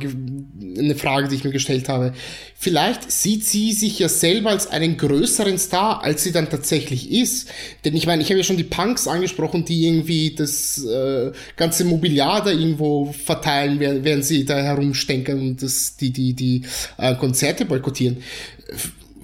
eine 0.78 0.94
Frage, 0.94 1.28
die 1.28 1.36
ich 1.36 1.44
mir 1.44 1.50
gestellt 1.50 1.88
habe. 1.88 2.12
Vielleicht 2.54 3.10
sieht 3.10 3.44
sie 3.44 3.72
sich 3.72 3.98
ja 3.98 4.08
selber 4.08 4.50
als 4.50 4.66
einen 4.66 4.98
größeren 4.98 5.58
Star, 5.58 6.04
als 6.04 6.22
sie 6.22 6.32
dann 6.32 6.50
tatsächlich 6.50 7.10
ist. 7.10 7.48
Denn 7.84 7.96
ich 7.96 8.06
meine, 8.06 8.22
ich 8.22 8.28
habe 8.28 8.38
ja 8.38 8.44
schon 8.44 8.58
die 8.58 8.64
Punks 8.64 9.08
angesprochen, 9.08 9.64
die 9.64 9.86
irgendwie 9.86 10.34
das 10.34 10.84
äh, 10.84 11.32
ganze 11.56 11.84
Mobiliar 11.84 12.44
da 12.44 12.50
irgendwo 12.50 13.12
verteilen, 13.12 13.80
während, 13.80 14.24
sie 14.24 14.44
da 14.44 14.56
herumstenkern 14.56 15.38
und 15.38 15.62
das, 15.62 15.96
die, 15.96 16.10
die, 16.10 16.34
die 16.34 16.62
äh, 16.98 17.14
Konzerte 17.14 17.64
boykottieren 17.64 18.18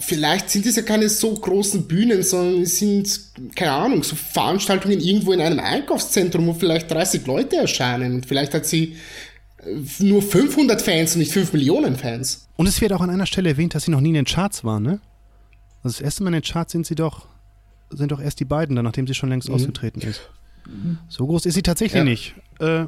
vielleicht 0.03 0.51
sind 0.51 0.67
es 0.67 0.77
ja 0.77 0.83
keine 0.83 1.09
so 1.09 1.35
großen 1.35 1.87
Bühnen, 1.87 2.23
sondern 2.23 2.63
es 2.63 2.79
sind, 2.79 3.55
keine 3.55 3.73
Ahnung, 3.73 4.03
so 4.03 4.17
Veranstaltungen 4.17 5.01
irgendwo 5.01 5.33
in 5.33 5.41
einem 5.41 5.61
Einkaufszentrum, 5.61 6.47
wo 6.47 6.55
vielleicht 6.55 6.91
30 6.91 7.27
Leute 7.27 7.57
erscheinen. 7.57 8.15
Und 8.15 8.27
vielleicht 8.27 8.55
hat 8.55 8.67
sie 8.67 8.97
äh, 9.59 10.05
nur 10.05 10.23
500 10.23 10.83
Fans 10.83 11.15
und 11.15 11.21
nicht 11.21 11.33
5 11.33 11.53
Millionen 11.53 11.97
Fans. 11.97 12.49
Und 12.57 12.67
es 12.67 12.81
wird 12.81 12.93
auch 12.93 13.01
an 13.01 13.11
einer 13.11 13.27
Stelle 13.27 13.51
erwähnt, 13.51 13.75
dass 13.75 13.85
sie 13.85 13.91
noch 13.91 14.01
nie 14.01 14.11
in 14.11 14.15
den 14.15 14.25
Charts 14.25 14.65
waren, 14.65 14.83
ne? 14.83 15.01
Also 15.83 15.99
das 15.99 16.01
erste 16.01 16.23
Mal 16.23 16.29
in 16.29 16.35
den 16.35 16.43
Charts 16.43 16.73
sind 16.73 16.87
sie 16.87 16.95
doch 16.95 17.27
sind 17.91 18.13
doch 18.13 18.21
erst 18.21 18.41
die 18.41 18.45
beiden, 18.45 18.77
dann, 18.77 18.85
nachdem 18.85 19.07
sie 19.07 19.15
schon 19.15 19.29
längst 19.29 19.49
mhm. 19.49 19.55
ausgetreten 19.55 20.01
ist. 20.01 20.31
So 21.09 21.27
groß 21.27 21.47
ist 21.47 21.55
sie 21.55 21.63
tatsächlich 21.63 21.99
ja. 21.99 22.05
nicht. 22.05 22.35
Äh, 22.61 22.87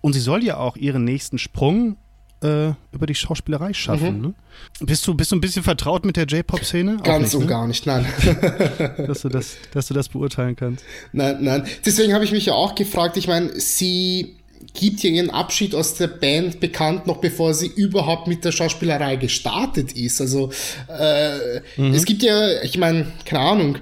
und 0.00 0.12
sie 0.12 0.20
soll 0.20 0.44
ja 0.44 0.56
auch 0.56 0.76
ihren 0.76 1.04
nächsten 1.04 1.38
Sprung 1.38 1.96
äh, 2.42 2.72
über 2.92 3.06
die 3.06 3.14
Schauspielerei 3.14 3.72
schaffen. 3.72 4.16
Mhm. 4.16 4.22
Ne? 4.22 4.34
Bist, 4.80 5.06
du, 5.06 5.14
bist 5.14 5.32
du 5.32 5.36
ein 5.36 5.40
bisschen 5.40 5.62
vertraut 5.62 6.04
mit 6.04 6.16
der 6.16 6.24
J-Pop-Szene? 6.24 6.98
Ganz 7.02 7.24
nicht, 7.24 7.34
und 7.34 7.42
ne? 7.42 7.46
gar 7.46 7.66
nicht, 7.66 7.86
nein. 7.86 8.06
dass, 9.06 9.22
du 9.22 9.28
das, 9.28 9.56
dass 9.72 9.88
du 9.88 9.94
das 9.94 10.08
beurteilen 10.08 10.56
kannst. 10.56 10.84
Nein, 11.12 11.38
nein. 11.40 11.66
Deswegen 11.84 12.12
habe 12.12 12.24
ich 12.24 12.32
mich 12.32 12.46
ja 12.46 12.54
auch 12.54 12.74
gefragt, 12.74 13.16
ich 13.16 13.28
meine, 13.28 13.58
sie 13.58 14.36
gibt 14.74 15.02
ja 15.02 15.10
ihren 15.10 15.30
Abschied 15.30 15.74
aus 15.74 15.94
der 15.94 16.08
Band 16.08 16.60
bekannt, 16.60 17.06
noch 17.06 17.18
bevor 17.18 17.54
sie 17.54 17.66
überhaupt 17.66 18.26
mit 18.26 18.44
der 18.44 18.52
Schauspielerei 18.52 19.16
gestartet 19.16 19.92
ist. 19.92 20.20
Also 20.20 20.50
äh, 20.88 21.60
mhm. 21.76 21.94
es 21.94 22.04
gibt 22.04 22.22
ja, 22.22 22.62
ich 22.62 22.78
meine, 22.78 23.06
keine 23.24 23.42
Ahnung, 23.42 23.78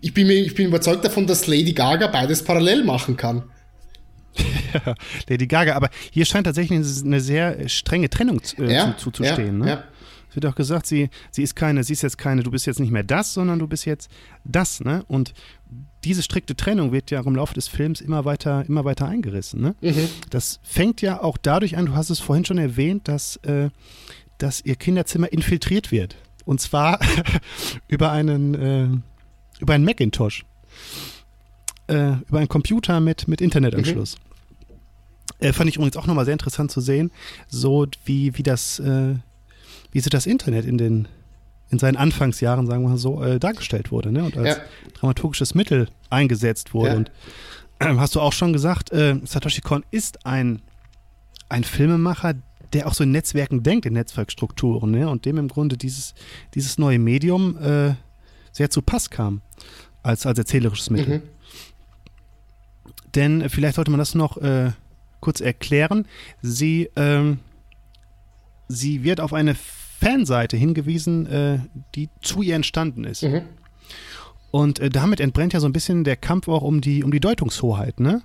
ich 0.00 0.14
bin, 0.14 0.26
mir, 0.26 0.34
ich 0.34 0.54
bin 0.54 0.66
überzeugt 0.66 1.04
davon, 1.04 1.26
dass 1.26 1.46
Lady 1.46 1.72
Gaga 1.72 2.06
beides 2.06 2.42
parallel 2.42 2.84
machen 2.84 3.16
kann. 3.16 3.44
Ja, 4.72 4.94
Lady 5.28 5.46
Gaga, 5.46 5.74
aber 5.74 5.90
hier 6.10 6.24
scheint 6.24 6.44
tatsächlich 6.46 6.78
eine 7.04 7.20
sehr 7.20 7.68
strenge 7.68 8.10
Trennung 8.10 8.40
äh, 8.58 8.72
ja, 8.72 8.96
zu, 8.96 9.10
zu, 9.10 9.22
ja. 9.22 9.36
Ne? 9.38 9.68
Ja. 9.68 9.84
Es 10.28 10.36
wird 10.36 10.46
auch 10.46 10.54
gesagt, 10.54 10.86
sie, 10.86 11.08
sie 11.30 11.42
ist 11.42 11.56
keine, 11.56 11.84
sie 11.84 11.94
ist 11.94 12.02
jetzt 12.02 12.18
keine, 12.18 12.42
du 12.42 12.50
bist 12.50 12.66
jetzt 12.66 12.80
nicht 12.80 12.92
mehr 12.92 13.02
das, 13.02 13.32
sondern 13.32 13.58
du 13.58 13.66
bist 13.66 13.86
jetzt 13.86 14.10
das, 14.44 14.80
ne? 14.80 15.04
Und 15.08 15.32
diese 16.04 16.22
strikte 16.22 16.54
Trennung 16.54 16.92
wird 16.92 17.10
ja 17.10 17.20
im 17.20 17.34
Laufe 17.34 17.54
des 17.54 17.68
Films 17.68 18.00
immer 18.00 18.24
weiter, 18.24 18.64
immer 18.68 18.84
weiter 18.84 19.06
eingerissen. 19.06 19.60
Ne? 19.60 19.74
Mhm. 19.80 20.08
Das 20.30 20.60
fängt 20.62 21.02
ja 21.02 21.22
auch 21.22 21.36
dadurch 21.36 21.76
an, 21.76 21.86
du 21.86 21.94
hast 21.94 22.10
es 22.10 22.20
vorhin 22.20 22.44
schon 22.44 22.58
erwähnt, 22.58 23.08
dass, 23.08 23.36
äh, 23.38 23.70
dass 24.38 24.64
ihr 24.64 24.76
Kinderzimmer 24.76 25.32
infiltriert 25.32 25.90
wird. 25.90 26.16
Und 26.44 26.60
zwar 26.60 27.00
über 27.88 28.12
einen, 28.12 28.54
äh, 28.54 28.88
über 29.60 29.74
einen 29.74 29.84
Macintosh. 29.84 30.44
Äh, 31.88 32.12
über 32.28 32.38
einen 32.38 32.48
Computer 32.48 33.00
mit, 33.00 33.28
mit 33.28 33.40
Internetanschluss. 33.40 34.16
Mhm. 34.16 34.27
Äh, 35.38 35.52
fand 35.52 35.68
ich 35.70 35.76
übrigens 35.76 35.96
auch 35.96 36.06
nochmal 36.06 36.24
sehr 36.24 36.32
interessant 36.32 36.70
zu 36.70 36.80
sehen, 36.80 37.10
so 37.48 37.86
wie, 38.04 38.36
wie 38.36 38.42
das, 38.42 38.78
äh, 38.80 39.14
wie 39.92 40.00
so 40.00 40.10
das 40.10 40.26
Internet 40.26 40.64
in 40.64 40.78
den 40.78 41.08
in 41.70 41.78
seinen 41.78 41.96
Anfangsjahren, 41.96 42.66
sagen 42.66 42.82
wir 42.82 42.90
mal 42.90 42.98
so, 42.98 43.22
äh, 43.22 43.38
dargestellt 43.38 43.90
wurde 43.90 44.10
ne? 44.10 44.24
und 44.24 44.36
als 44.36 44.56
ja. 44.56 44.62
dramaturgisches 44.94 45.54
Mittel 45.54 45.88
eingesetzt 46.10 46.72
wurde. 46.72 46.90
Ja. 46.90 46.96
Und 46.96 47.10
äh, 47.78 47.94
hast 47.96 48.14
du 48.14 48.20
auch 48.20 48.32
schon 48.32 48.52
gesagt, 48.52 48.90
äh, 48.92 49.16
Satoshi 49.24 49.60
Kon 49.60 49.84
ist 49.90 50.24
ein, 50.24 50.62
ein 51.48 51.64
Filmemacher, 51.64 52.34
der 52.72 52.86
auch 52.86 52.94
so 52.94 53.04
in 53.04 53.12
Netzwerken 53.12 53.62
denkt, 53.62 53.86
in 53.86 53.94
Netzwerkstrukturen, 53.94 54.90
ne? 54.90 55.08
und 55.08 55.24
dem 55.24 55.38
im 55.38 55.48
Grunde 55.48 55.76
dieses, 55.76 56.14
dieses 56.54 56.78
neue 56.78 56.98
Medium 56.98 57.58
äh, 57.58 57.94
sehr 58.52 58.70
zu 58.70 58.82
Pass 58.82 59.10
kam 59.10 59.42
als, 60.02 60.26
als 60.26 60.38
erzählerisches 60.38 60.90
Mittel. 60.90 61.18
Mhm. 61.18 61.22
Denn 63.14 63.50
vielleicht 63.50 63.76
sollte 63.76 63.90
man 63.90 63.98
das 63.98 64.14
noch 64.14 64.36
äh, 64.38 64.72
kurz 65.20 65.40
erklären. 65.40 66.06
Sie, 66.42 66.90
ähm, 66.96 67.38
sie 68.68 69.04
wird 69.04 69.20
auf 69.20 69.32
eine 69.32 69.54
Fanseite 69.54 70.56
hingewiesen, 70.56 71.26
äh, 71.26 71.58
die 71.94 72.08
zu 72.20 72.42
ihr 72.42 72.54
entstanden 72.54 73.04
ist. 73.04 73.22
Mhm. 73.22 73.42
Und 74.50 74.78
äh, 74.78 74.90
damit 74.90 75.20
entbrennt 75.20 75.52
ja 75.52 75.60
so 75.60 75.66
ein 75.66 75.72
bisschen 75.72 76.04
der 76.04 76.16
Kampf 76.16 76.48
auch 76.48 76.62
um 76.62 76.80
die, 76.80 77.04
um 77.04 77.10
die 77.10 77.20
Deutungshoheit, 77.20 78.00
ne? 78.00 78.22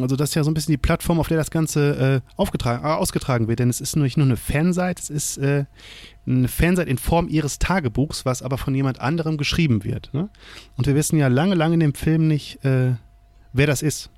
Also 0.00 0.14
das 0.14 0.30
ist 0.30 0.34
ja 0.36 0.44
so 0.44 0.50
ein 0.50 0.54
bisschen 0.54 0.72
die 0.72 0.78
Plattform, 0.78 1.18
auf 1.18 1.26
der 1.26 1.38
das 1.38 1.50
Ganze 1.50 2.22
äh, 2.22 2.30
aufgetragen, 2.36 2.84
äh, 2.84 2.88
ausgetragen 2.88 3.48
wird. 3.48 3.58
Denn 3.58 3.68
es 3.68 3.80
ist 3.80 3.96
nicht 3.96 4.16
nur 4.16 4.26
eine 4.26 4.36
Fanseite, 4.36 5.02
es 5.02 5.10
ist 5.10 5.38
äh, 5.38 5.64
eine 6.24 6.46
Fanseite 6.46 6.88
in 6.88 6.98
Form 6.98 7.28
ihres 7.28 7.58
Tagebuchs, 7.58 8.24
was 8.24 8.42
aber 8.42 8.58
von 8.58 8.74
jemand 8.76 9.00
anderem 9.00 9.38
geschrieben 9.38 9.82
wird. 9.82 10.10
Ne? 10.12 10.28
Und 10.76 10.86
wir 10.86 10.94
wissen 10.94 11.18
ja 11.18 11.26
lange, 11.26 11.56
lange 11.56 11.74
in 11.74 11.80
dem 11.80 11.94
Film 11.94 12.28
nicht, 12.28 12.64
äh, 12.64 12.94
wer 13.52 13.66
das 13.66 13.82
ist. 13.82 14.10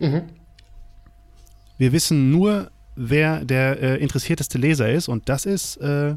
Mhm. 0.00 0.22
Wir 1.82 1.90
wissen 1.90 2.30
nur, 2.30 2.70
wer 2.94 3.44
der 3.44 3.82
äh, 3.82 3.96
interessierteste 3.96 4.56
Leser 4.56 4.88
ist 4.88 5.08
und 5.08 5.28
das 5.28 5.46
ist 5.46 5.78
äh, 5.78 6.14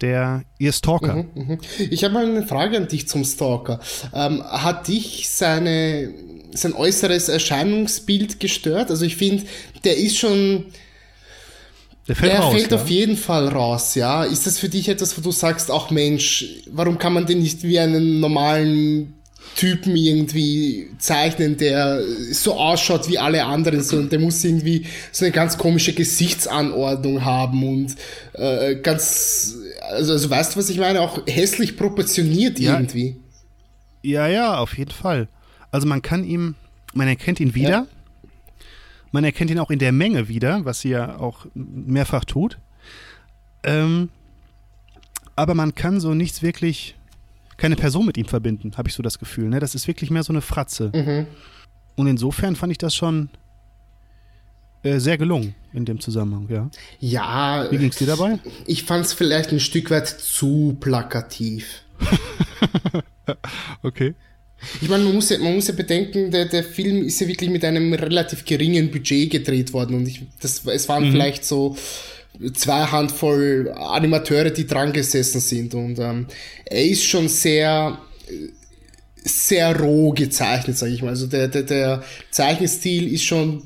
der 0.00 0.42
ihr 0.58 0.72
Stalker. 0.72 1.14
Mhm, 1.14 1.28
mhm. 1.32 1.58
Ich 1.90 2.02
habe 2.02 2.14
mal 2.14 2.26
eine 2.26 2.44
Frage 2.44 2.76
an 2.76 2.88
dich 2.88 3.06
zum 3.06 3.24
Stalker. 3.24 3.78
Ähm, 4.12 4.42
hat 4.42 4.88
dich 4.88 5.28
seine, 5.30 6.12
sein 6.54 6.72
äußeres 6.72 7.28
Erscheinungsbild 7.28 8.40
gestört? 8.40 8.90
Also 8.90 9.04
ich 9.04 9.14
finde, 9.14 9.44
der 9.84 9.96
ist 9.96 10.18
schon. 10.18 10.64
Der 12.08 12.16
fällt, 12.16 12.32
der 12.32 12.40
raus, 12.40 12.52
fällt 12.52 12.72
ja? 12.72 12.76
auf 12.76 12.90
jeden 12.90 13.16
Fall 13.16 13.46
raus, 13.46 13.94
ja. 13.94 14.24
Ist 14.24 14.48
das 14.48 14.58
für 14.58 14.68
dich 14.68 14.88
etwas, 14.88 15.16
wo 15.16 15.20
du 15.20 15.30
sagst, 15.30 15.70
ach 15.70 15.92
Mensch, 15.92 16.64
warum 16.68 16.98
kann 16.98 17.12
man 17.12 17.26
den 17.26 17.38
nicht 17.38 17.62
wie 17.62 17.78
einen 17.78 18.18
normalen 18.18 19.19
Typen 19.56 19.96
irgendwie 19.96 20.90
zeichnen, 20.98 21.56
der 21.56 22.02
so 22.32 22.54
ausschaut 22.54 23.08
wie 23.08 23.18
alle 23.18 23.44
anderen, 23.44 23.82
sondern 23.82 24.08
der 24.08 24.18
muss 24.18 24.42
irgendwie 24.44 24.86
so 25.12 25.24
eine 25.24 25.32
ganz 25.32 25.58
komische 25.58 25.92
Gesichtsanordnung 25.92 27.24
haben 27.24 27.66
und 27.66 27.96
äh, 28.34 28.76
ganz, 28.76 29.56
also, 29.90 30.12
also 30.12 30.30
weißt 30.30 30.54
du, 30.54 30.60
was 30.60 30.70
ich 30.70 30.78
meine? 30.78 31.00
Auch 31.00 31.26
hässlich 31.26 31.76
proportioniert 31.76 32.58
ja. 32.58 32.74
irgendwie. 32.74 33.16
Ja, 34.02 34.28
ja, 34.28 34.58
auf 34.58 34.78
jeden 34.78 34.92
Fall. 34.92 35.28
Also 35.70 35.86
man 35.86 36.02
kann 36.02 36.24
ihm, 36.24 36.54
man 36.94 37.08
erkennt 37.08 37.40
ihn 37.40 37.54
wieder. 37.54 37.68
Ja. 37.70 37.86
Man 39.12 39.24
erkennt 39.24 39.50
ihn 39.50 39.58
auch 39.58 39.70
in 39.70 39.78
der 39.78 39.92
Menge 39.92 40.28
wieder, 40.28 40.64
was 40.64 40.80
sie 40.80 40.90
ja 40.90 41.18
auch 41.18 41.46
mehrfach 41.54 42.24
tut. 42.24 42.58
Ähm, 43.62 44.08
aber 45.36 45.54
man 45.54 45.74
kann 45.74 46.00
so 46.00 46.14
nichts 46.14 46.42
wirklich 46.42 46.94
keine 47.60 47.76
Person 47.76 48.06
mit 48.06 48.16
ihm 48.16 48.24
verbinden, 48.24 48.72
habe 48.76 48.88
ich 48.88 48.94
so 48.94 49.02
das 49.02 49.18
Gefühl. 49.18 49.48
Ne? 49.48 49.60
Das 49.60 49.74
ist 49.74 49.86
wirklich 49.86 50.10
mehr 50.10 50.22
so 50.22 50.32
eine 50.32 50.40
Fratze. 50.40 50.90
Mhm. 50.94 51.26
Und 51.94 52.06
insofern 52.06 52.56
fand 52.56 52.72
ich 52.72 52.78
das 52.78 52.94
schon 52.94 53.28
äh, 54.82 54.98
sehr 54.98 55.18
gelungen 55.18 55.54
in 55.74 55.84
dem 55.84 56.00
Zusammenhang, 56.00 56.48
ja. 56.48 56.70
Ja. 57.00 57.70
Wie 57.70 57.76
ging 57.76 57.90
es 57.90 57.96
dir 57.96 58.06
dabei? 58.06 58.38
Ich 58.66 58.84
fand 58.84 59.04
es 59.04 59.12
vielleicht 59.12 59.52
ein 59.52 59.60
Stück 59.60 59.90
weit 59.90 60.08
zu 60.08 60.76
plakativ. 60.80 61.82
okay. 63.82 64.14
Ich 64.80 64.88
meine, 64.88 65.04
man 65.04 65.14
muss 65.14 65.28
ja, 65.28 65.38
man 65.38 65.54
muss 65.54 65.68
ja 65.68 65.74
bedenken, 65.74 66.30
der, 66.30 66.46
der 66.46 66.64
Film 66.64 67.04
ist 67.04 67.20
ja 67.20 67.28
wirklich 67.28 67.50
mit 67.50 67.64
einem 67.64 67.92
relativ 67.92 68.44
geringen 68.44 68.90
Budget 68.90 69.30
gedreht 69.30 69.72
worden 69.72 69.96
und 69.96 70.06
ich, 70.06 70.22
das, 70.40 70.66
es 70.66 70.88
waren 70.88 71.08
mhm. 71.08 71.12
vielleicht 71.12 71.44
so 71.44 71.76
zwei 72.54 72.84
Handvoll 72.84 73.72
Animateure, 73.76 74.50
die 74.50 74.66
dran 74.66 74.92
gesessen 74.92 75.40
sind. 75.40 75.74
Und 75.74 75.98
ähm, 75.98 76.26
er 76.66 76.84
ist 76.84 77.04
schon 77.04 77.28
sehr 77.28 77.98
sehr 79.22 79.78
roh 79.78 80.12
gezeichnet, 80.12 80.78
sage 80.78 80.92
ich 80.92 81.02
mal. 81.02 81.10
Also 81.10 81.26
der, 81.26 81.48
der, 81.48 81.62
der 81.62 82.02
Zeichenstil 82.30 83.12
ist 83.12 83.24
schon, 83.24 83.64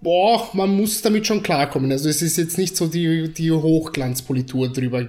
boah, 0.00 0.48
man 0.52 0.76
muss 0.76 1.02
damit 1.02 1.26
schon 1.26 1.42
klarkommen. 1.42 1.90
Also 1.92 2.08
es 2.08 2.22
ist 2.22 2.36
jetzt 2.38 2.58
nicht 2.58 2.76
so 2.76 2.86
die, 2.86 3.32
die 3.32 3.50
Hochglanzpolitur 3.50 4.72
drüber 4.72 5.06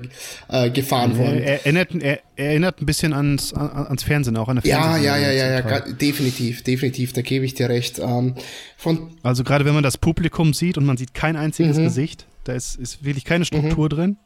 äh, 0.49 0.69
gefahren 0.69 1.17
worden. 1.17 1.41
Er, 1.41 1.65
erinnert, 1.65 1.89
er, 1.99 2.19
erinnert 2.35 2.81
ein 2.81 2.85
bisschen 2.85 3.13
ans, 3.13 3.53
ans 3.53 4.03
Fernsehen, 4.03 4.37
auch 4.37 4.47
an 4.47 4.57
der 4.57 4.65
ja, 4.65 4.97
ja, 4.97 5.17
ja, 5.17 5.31
ja, 5.31 5.67
ja, 5.67 5.79
definitiv, 5.79 6.63
definitiv, 6.63 7.13
da 7.13 7.21
gebe 7.21 7.45
ich 7.45 7.55
dir 7.55 7.69
recht. 7.69 7.99
Ähm, 7.99 8.35
von 8.77 9.11
also 9.23 9.43
gerade 9.43 9.65
wenn 9.65 9.73
man 9.73 9.83
das 9.83 9.97
Publikum 9.97 10.53
sieht 10.53 10.77
und 10.77 10.85
man 10.85 10.97
sieht 10.97 11.13
kein 11.13 11.35
einziges 11.35 11.77
mhm. 11.77 11.85
Gesicht, 11.85 12.25
da 12.43 12.53
ist, 12.53 12.75
ist 12.75 13.03
wirklich 13.03 13.25
keine 13.25 13.45
Struktur 13.45 13.85
mhm. 13.85 13.89
drin, 13.89 14.17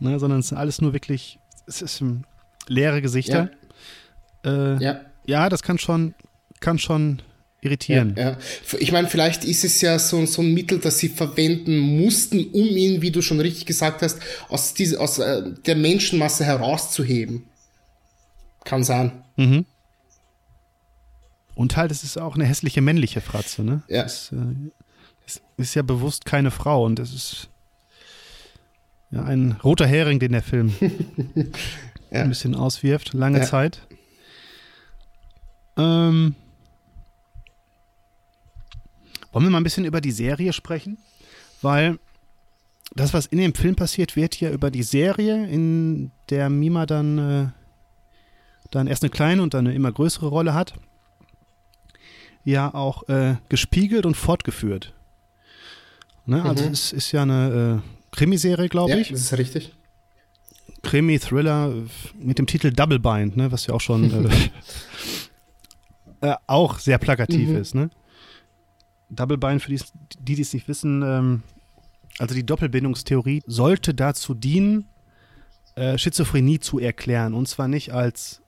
ne, 0.00 0.18
sondern 0.18 0.40
es 0.40 0.48
sind 0.48 0.58
alles 0.58 0.80
nur 0.80 0.92
wirklich, 0.92 1.38
es 1.66 1.82
ist 1.82 2.02
leere 2.66 3.02
Gesichter. 3.02 3.50
Ja, 4.44 4.74
äh, 4.74 4.82
ja. 4.82 5.00
ja 5.26 5.48
das 5.48 5.62
kann 5.62 5.78
schon, 5.78 6.14
kann 6.60 6.78
schon 6.78 7.22
irritieren. 7.60 8.14
Ja, 8.16 8.30
ja. 8.30 8.38
Ich 8.78 8.92
meine, 8.92 9.08
vielleicht 9.08 9.44
ist 9.44 9.64
es 9.64 9.80
ja 9.80 9.98
so, 9.98 10.24
so 10.26 10.42
ein 10.42 10.52
Mittel, 10.52 10.78
das 10.78 10.98
sie 10.98 11.08
verwenden 11.08 11.78
mussten, 11.78 12.46
um 12.52 12.66
ihn, 12.66 13.02
wie 13.02 13.10
du 13.10 13.22
schon 13.22 13.40
richtig 13.40 13.66
gesagt 13.66 14.02
hast, 14.02 14.20
aus, 14.48 14.74
diese, 14.74 15.00
aus 15.00 15.18
äh, 15.18 15.42
der 15.66 15.76
Menschenmasse 15.76 16.44
herauszuheben. 16.44 17.44
Kann 18.64 18.84
sein. 18.84 19.24
Mhm. 19.36 19.64
Und 21.54 21.76
halt, 21.76 21.90
es 21.90 22.02
ist 22.02 22.18
auch 22.18 22.34
eine 22.34 22.44
hässliche 22.44 22.80
männliche 22.80 23.20
Fratze, 23.20 23.62
ne? 23.62 23.82
Ja. 23.88 24.02
Das, 24.02 24.32
äh, 24.32 24.70
ist, 25.26 25.42
ist 25.56 25.74
ja 25.74 25.82
bewusst 25.82 26.24
keine 26.24 26.50
Frau 26.50 26.84
und 26.84 26.98
es 26.98 27.14
ist 27.14 27.48
ja 29.10 29.22
ein 29.24 29.52
roter 29.62 29.86
Hering, 29.86 30.18
den 30.18 30.32
der 30.32 30.42
Film 30.42 30.74
ja. 32.10 32.22
ein 32.22 32.28
bisschen 32.28 32.54
auswirft, 32.54 33.12
lange 33.12 33.38
ja. 33.38 33.44
Zeit. 33.44 33.86
Ähm, 35.76 36.34
wollen 39.32 39.46
wir 39.46 39.50
mal 39.50 39.58
ein 39.58 39.64
bisschen 39.64 39.84
über 39.84 40.00
die 40.00 40.12
Serie 40.12 40.52
sprechen? 40.52 40.98
Weil 41.60 41.98
das, 42.94 43.12
was 43.12 43.26
in 43.26 43.38
dem 43.38 43.54
Film 43.54 43.74
passiert, 43.74 44.16
wird 44.16 44.38
ja 44.40 44.50
über 44.50 44.70
die 44.70 44.82
Serie, 44.82 45.46
in 45.46 46.12
der 46.30 46.50
Mima 46.50 46.86
dann, 46.86 47.18
äh, 47.18 47.46
dann 48.70 48.86
erst 48.86 49.02
eine 49.02 49.10
kleine 49.10 49.42
und 49.42 49.54
dann 49.54 49.66
eine 49.66 49.74
immer 49.74 49.90
größere 49.90 50.26
Rolle 50.26 50.54
hat, 50.54 50.74
ja 52.44 52.72
auch 52.72 53.08
äh, 53.08 53.36
gespiegelt 53.48 54.06
und 54.06 54.16
fortgeführt. 54.16 54.93
Ne? 56.26 56.42
Also 56.42 56.64
mhm. 56.64 56.72
es 56.72 56.92
ist 56.92 57.12
ja 57.12 57.22
eine 57.22 57.82
äh, 57.82 58.16
Krimiserie, 58.16 58.68
glaube 58.68 58.92
ich. 58.92 59.08
Ja, 59.08 59.14
das 59.14 59.22
ist 59.22 59.38
richtig. 59.38 59.74
Krimi-Thriller 60.82 61.72
mit 62.18 62.38
dem 62.38 62.46
Titel 62.46 62.70
Double 62.70 62.98
Bind, 62.98 63.36
ne, 63.36 63.50
was 63.50 63.66
ja 63.66 63.74
auch 63.74 63.80
schon 63.80 64.26
äh, 64.26 64.30
äh, 66.28 66.34
auch 66.46 66.78
sehr 66.78 66.98
plakativ 66.98 67.48
mhm. 67.48 67.56
ist. 67.56 67.74
Ne? 67.74 67.90
Double 69.10 69.38
Bind, 69.38 69.62
für 69.62 69.70
die, 69.70 69.80
die 70.20 70.40
es 70.40 70.52
nicht 70.52 70.68
wissen, 70.68 71.02
ähm, 71.02 71.42
also 72.18 72.34
die 72.34 72.46
Doppelbindungstheorie 72.46 73.42
sollte 73.46 73.94
dazu 73.94 74.34
dienen, 74.34 74.88
äh, 75.74 75.98
Schizophrenie 75.98 76.60
zu 76.60 76.78
erklären. 76.78 77.34
Und 77.34 77.48
zwar 77.48 77.66
nicht 77.66 77.92
als, 77.92 78.40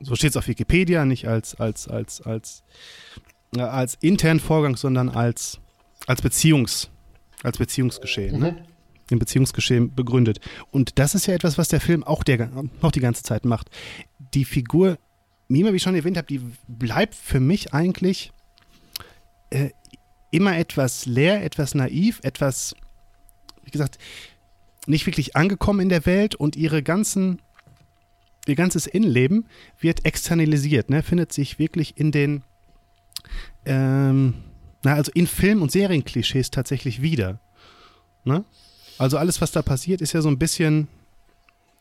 so 0.00 0.14
steht 0.14 0.30
es 0.30 0.36
auf 0.36 0.48
Wikipedia, 0.48 1.04
nicht 1.04 1.28
als, 1.28 1.54
als, 1.56 1.88
als, 1.88 2.22
als, 2.22 2.62
äh, 3.56 3.60
als 3.60 3.96
internen 4.00 4.40
Vorgang, 4.40 4.76
sondern 4.76 5.10
als, 5.10 5.60
als 6.06 6.22
Beziehungs, 6.22 6.90
als 7.44 7.58
Beziehungsgeschehen. 7.58 8.38
Ne? 8.38 8.52
Mhm. 8.52 8.56
Ne? 8.56 8.66
Im 9.10 9.18
Beziehungsgeschehen 9.18 9.94
begründet. 9.94 10.40
Und 10.70 10.98
das 10.98 11.14
ist 11.14 11.26
ja 11.26 11.34
etwas, 11.34 11.58
was 11.58 11.68
der 11.68 11.80
Film 11.80 12.02
auch 12.02 12.24
der, 12.24 12.50
noch 12.80 12.90
die 12.90 13.00
ganze 13.00 13.22
Zeit 13.22 13.44
macht. 13.44 13.70
Die 14.32 14.46
Figur 14.46 14.98
Mima, 15.48 15.72
wie 15.72 15.76
ich 15.76 15.82
schon 15.82 15.94
erwähnt 15.94 16.16
habe, 16.16 16.26
die 16.26 16.40
bleibt 16.66 17.14
für 17.14 17.40
mich 17.40 17.74
eigentlich 17.74 18.32
äh, 19.50 19.70
immer 20.30 20.56
etwas 20.56 21.06
leer, 21.06 21.44
etwas 21.44 21.74
naiv, 21.74 22.20
etwas, 22.22 22.74
wie 23.62 23.70
gesagt, 23.70 23.98
nicht 24.86 25.06
wirklich 25.06 25.36
angekommen 25.36 25.80
in 25.80 25.88
der 25.88 26.06
Welt 26.06 26.34
und 26.34 26.56
ihre 26.56 26.82
ganzen, 26.82 27.40
ihr 28.46 28.56
ganzes 28.56 28.86
Innenleben 28.86 29.46
wird 29.78 30.04
externalisiert, 30.04 30.90
ne? 30.90 31.02
findet 31.02 31.32
sich 31.32 31.58
wirklich 31.58 31.96
in 31.98 32.10
den, 32.10 32.42
ähm, 33.64 34.34
na, 34.84 34.94
also 34.94 35.10
in 35.14 35.26
Film- 35.26 35.62
und 35.62 35.72
Serienklischees 35.72 36.50
tatsächlich 36.50 37.02
wieder. 37.02 37.40
Ne? 38.24 38.44
Also 38.98 39.18
alles, 39.18 39.40
was 39.40 39.50
da 39.52 39.62
passiert, 39.62 40.00
ist 40.00 40.12
ja 40.12 40.20
so 40.20 40.28
ein 40.28 40.38
bisschen 40.38 40.88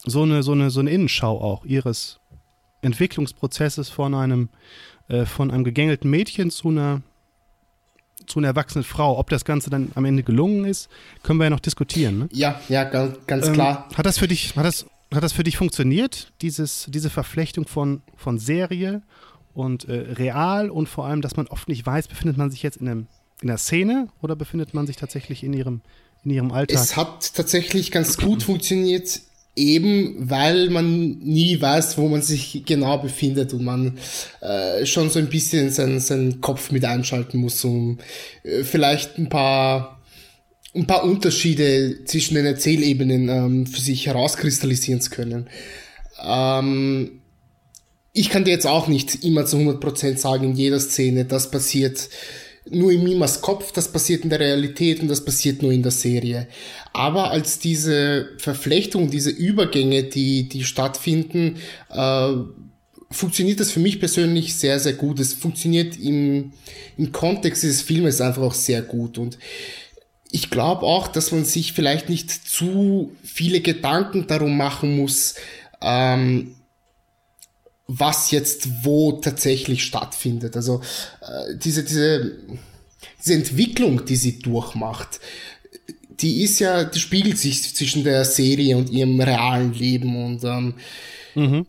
so 0.05 0.23
eine, 0.23 0.43
so 0.43 0.53
eine, 0.53 0.69
so 0.69 0.79
eine 0.79 0.89
Innenschau 0.89 1.39
auch 1.39 1.65
ihres 1.65 2.19
Entwicklungsprozesses 2.81 3.89
von 3.89 4.13
einem, 4.15 4.49
äh, 5.07 5.25
von 5.25 5.51
einem 5.51 5.63
gegängelten 5.63 6.09
Mädchen 6.09 6.49
zu 6.49 6.69
einer 6.69 7.01
zu 8.25 8.39
einer 8.39 8.47
erwachsenen 8.47 8.85
Frau. 8.85 9.17
Ob 9.17 9.29
das 9.29 9.43
Ganze 9.43 9.69
dann 9.69 9.91
am 9.95 10.05
Ende 10.05 10.23
gelungen 10.23 10.63
ist, 10.63 10.87
können 11.23 11.39
wir 11.39 11.45
ja 11.45 11.49
noch 11.49 11.59
diskutieren. 11.59 12.19
Ne? 12.19 12.29
Ja, 12.31 12.61
ja, 12.69 12.85
ganz, 12.85 13.17
ganz 13.27 13.47
ähm, 13.47 13.53
klar. 13.53 13.89
Hat 13.95 14.05
das 14.05 14.17
für 14.17 14.29
dich, 14.29 14.55
hat 14.55 14.65
das, 14.65 14.85
hat 15.13 15.23
das 15.23 15.33
für 15.33 15.43
dich 15.43 15.57
funktioniert, 15.57 16.31
dieses, 16.41 16.85
diese 16.89 17.09
Verflechtung 17.09 17.67
von, 17.67 18.01
von 18.15 18.37
Serie 18.39 19.01
und 19.53 19.87
äh, 19.87 19.93
real 19.93 20.69
und 20.69 20.89
vor 20.89 21.05
allem, 21.05 21.21
dass 21.21 21.35
man 21.35 21.47
oft 21.47 21.67
nicht 21.67 21.85
weiß, 21.85 22.07
befindet 22.07 22.37
man 22.37 22.51
sich 22.51 22.63
jetzt 22.63 22.77
in, 22.77 22.87
einem, 22.87 23.07
in 23.41 23.49
einer 23.49 23.57
Szene 23.57 24.07
oder 24.21 24.35
befindet 24.35 24.73
man 24.73 24.87
sich 24.87 24.95
tatsächlich 24.95 25.43
in 25.43 25.53
ihrem, 25.53 25.81
in 26.23 26.31
ihrem 26.31 26.51
Alltag? 26.51 26.79
Es 26.79 26.95
hat 26.95 27.33
tatsächlich 27.35 27.91
ganz 27.91 28.17
gut 28.17 28.43
funktioniert 28.43 29.21
eben 29.55 30.15
weil 30.17 30.69
man 30.69 31.19
nie 31.19 31.61
weiß, 31.61 31.97
wo 31.97 32.07
man 32.07 32.21
sich 32.21 32.63
genau 32.65 32.97
befindet 32.97 33.53
und 33.53 33.63
man 33.63 33.97
äh, 34.41 34.85
schon 34.85 35.09
so 35.09 35.19
ein 35.19 35.29
bisschen 35.29 35.69
seinen, 35.69 35.99
seinen 35.99 36.41
Kopf 36.41 36.71
mit 36.71 36.85
einschalten 36.85 37.37
muss, 37.37 37.63
um 37.63 37.99
äh, 38.43 38.63
vielleicht 38.63 39.17
ein 39.17 39.29
paar 39.29 39.99
ein 40.75 40.87
paar 40.87 41.03
Unterschiede 41.03 42.03
zwischen 42.05 42.33
den 42.33 42.47
Erzählebenen 42.47 43.29
ähm, 43.29 43.67
für 43.67 43.79
sich 43.79 44.07
herauskristallisieren 44.07 45.01
zu 45.01 45.11
können. 45.11 45.47
Ähm, 46.19 47.21
ich 48.13 48.29
kann 48.29 48.45
dir 48.45 48.51
jetzt 48.51 48.67
auch 48.67 48.87
nicht 48.87 49.23
immer 49.23 49.45
zu 49.45 49.57
100% 49.57 50.17
sagen, 50.17 50.45
in 50.45 50.55
jeder 50.55 50.79
Szene, 50.79 51.25
das 51.25 51.49
passiert 51.49 52.09
nur 52.69 52.91
in 52.91 53.03
Mimas 53.03 53.41
Kopf, 53.41 53.71
das 53.71 53.91
passiert 53.91 54.23
in 54.23 54.29
der 54.29 54.39
Realität 54.39 55.01
und 55.01 55.09
das 55.09 55.25
passiert 55.25 55.61
nur 55.61 55.71
in 55.71 55.83
der 55.83 55.91
Serie. 55.91 56.47
Aber 56.93 57.31
als 57.31 57.59
diese 57.59 58.29
Verflechtung, 58.37 59.09
diese 59.09 59.31
Übergänge, 59.31 60.03
die, 60.03 60.47
die 60.47 60.63
stattfinden, 60.63 61.57
äh, 61.89 62.33
funktioniert 63.11 63.59
das 63.59 63.71
für 63.71 63.79
mich 63.79 63.99
persönlich 63.99 64.55
sehr, 64.55 64.79
sehr 64.79 64.93
gut. 64.93 65.19
Es 65.19 65.33
funktioniert 65.33 65.97
im, 65.99 66.53
im 66.97 67.11
Kontext 67.11 67.63
dieses 67.63 67.81
Filmes 67.81 68.21
einfach 68.21 68.43
auch 68.43 68.53
sehr 68.53 68.81
gut. 68.81 69.17
Und 69.17 69.37
ich 70.31 70.49
glaube 70.49 70.83
auch, 70.83 71.07
dass 71.07 71.31
man 71.31 71.45
sich 71.45 71.73
vielleicht 71.73 72.09
nicht 72.09 72.31
zu 72.31 73.11
viele 73.23 73.59
Gedanken 73.59 74.25
darum 74.27 74.55
machen 74.55 74.97
muss, 74.97 75.35
ähm, 75.81 76.55
was 77.87 78.31
jetzt 78.31 78.83
wo 78.83 79.13
tatsächlich 79.13 79.83
stattfindet. 79.83 80.55
Also 80.55 80.81
äh, 81.21 81.55
diese, 81.57 81.83
diese, 81.83 82.37
diese 83.19 83.33
Entwicklung, 83.33 84.05
die 84.05 84.15
sie 84.15 84.39
durchmacht, 84.39 85.19
die 86.19 86.43
ist 86.43 86.59
ja, 86.59 86.83
die 86.83 86.99
spiegelt 86.99 87.37
sich 87.37 87.75
zwischen 87.75 88.03
der 88.03 88.23
Serie 88.25 88.77
und 88.77 88.89
ihrem 88.89 89.19
realen 89.19 89.73
Leben 89.73 90.23
und 90.23 90.43
ähm, 90.43 90.75
mhm. 91.35 91.65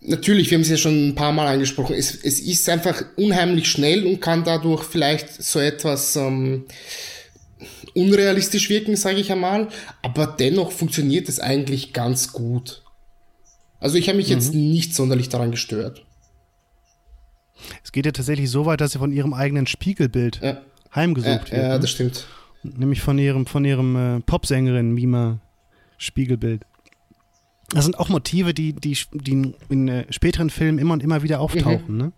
natürlich, 0.00 0.50
wir 0.50 0.56
haben 0.56 0.62
es 0.62 0.68
ja 0.68 0.76
schon 0.76 1.08
ein 1.08 1.14
paar 1.14 1.32
Mal 1.32 1.46
angesprochen, 1.46 1.96
es, 1.96 2.14
es 2.14 2.38
ist 2.38 2.68
einfach 2.68 3.02
unheimlich 3.16 3.68
schnell 3.68 4.06
und 4.06 4.20
kann 4.20 4.44
dadurch 4.44 4.84
vielleicht 4.84 5.42
so 5.42 5.58
etwas 5.58 6.16
ähm, 6.16 6.66
unrealistisch 7.94 8.68
wirken, 8.68 8.94
sage 8.94 9.20
ich 9.20 9.32
einmal, 9.32 9.68
aber 10.02 10.26
dennoch 10.26 10.70
funktioniert 10.70 11.28
es 11.28 11.40
eigentlich 11.40 11.92
ganz 11.92 12.32
gut. 12.32 12.82
Also 13.80 13.96
ich 13.96 14.08
habe 14.08 14.18
mich 14.18 14.28
mhm. 14.28 14.34
jetzt 14.34 14.54
nicht 14.54 14.94
sonderlich 14.94 15.28
daran 15.28 15.50
gestört. 15.50 16.04
Es 17.82 17.92
geht 17.92 18.06
ja 18.06 18.12
tatsächlich 18.12 18.50
so 18.50 18.66
weit, 18.66 18.80
dass 18.80 18.92
sie 18.92 18.98
von 18.98 19.12
ihrem 19.12 19.34
eigenen 19.34 19.66
Spiegelbild 19.66 20.40
ja. 20.42 20.60
heimgesucht 20.94 21.48
ja, 21.48 21.52
wird. 21.52 21.62
Ja, 21.62 21.68
ne? 21.74 21.80
das 21.80 21.90
stimmt. 21.90 22.26
Nämlich 22.62 23.00
von 23.00 23.18
ihrem, 23.18 23.46
von 23.46 23.64
ihrem 23.64 23.96
äh, 23.96 24.20
Popsängerin 24.20 24.92
Mima 24.92 25.40
Spiegelbild. 25.96 26.62
Das 27.70 27.84
sind 27.84 27.98
auch 27.98 28.08
Motive, 28.08 28.54
die, 28.54 28.72
die, 28.72 28.96
die 29.12 29.52
in 29.68 29.88
äh, 29.88 30.04
späteren 30.10 30.50
Filmen 30.50 30.78
immer 30.78 30.94
und 30.94 31.02
immer 31.02 31.22
wieder 31.22 31.40
auftauchen. 31.40 31.92
Mhm. 31.94 31.98
Ne? 31.98 32.12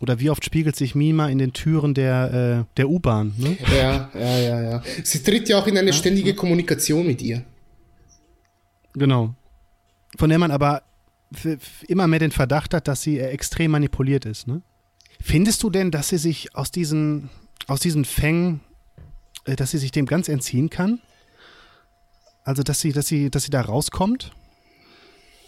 Oder 0.00 0.18
wie 0.18 0.30
oft 0.30 0.44
spiegelt 0.44 0.76
sich 0.76 0.94
Mima 0.94 1.28
in 1.28 1.38
den 1.38 1.52
Türen 1.52 1.92
der, 1.92 2.64
äh, 2.66 2.76
der 2.78 2.88
U-Bahn? 2.88 3.34
Ne? 3.36 3.58
Ja, 3.76 4.10
ja, 4.14 4.38
ja, 4.38 4.62
ja. 4.62 4.82
Sie 5.04 5.22
tritt 5.22 5.48
ja 5.48 5.58
auch 5.58 5.66
in 5.66 5.76
eine 5.76 5.92
ständige 5.92 6.34
Kommunikation 6.34 7.06
mit 7.06 7.20
ihr. 7.20 7.44
Genau 8.94 9.34
von 10.16 10.28
der 10.30 10.38
man 10.38 10.50
aber 10.50 10.82
immer 11.86 12.06
mehr 12.06 12.18
den 12.18 12.32
Verdacht 12.32 12.74
hat, 12.74 12.88
dass 12.88 13.02
sie 13.02 13.18
äh, 13.18 13.28
extrem 13.28 13.70
manipuliert 13.70 14.24
ist. 14.24 14.48
Ne? 14.48 14.62
Findest 15.20 15.62
du 15.62 15.70
denn, 15.70 15.90
dass 15.90 16.08
sie 16.08 16.18
sich 16.18 16.56
aus 16.56 16.70
diesen, 16.70 17.30
aus 17.66 17.80
diesen 17.80 18.04
Fängen, 18.04 18.60
äh, 19.44 19.54
dass 19.54 19.70
sie 19.70 19.78
sich 19.78 19.92
dem 19.92 20.06
ganz 20.06 20.28
entziehen 20.28 20.70
kann? 20.70 21.00
Also, 22.42 22.62
dass 22.62 22.80
sie, 22.80 22.92
dass 22.92 23.06
sie, 23.06 23.30
dass 23.30 23.44
sie 23.44 23.50
da 23.50 23.60
rauskommt? 23.60 24.32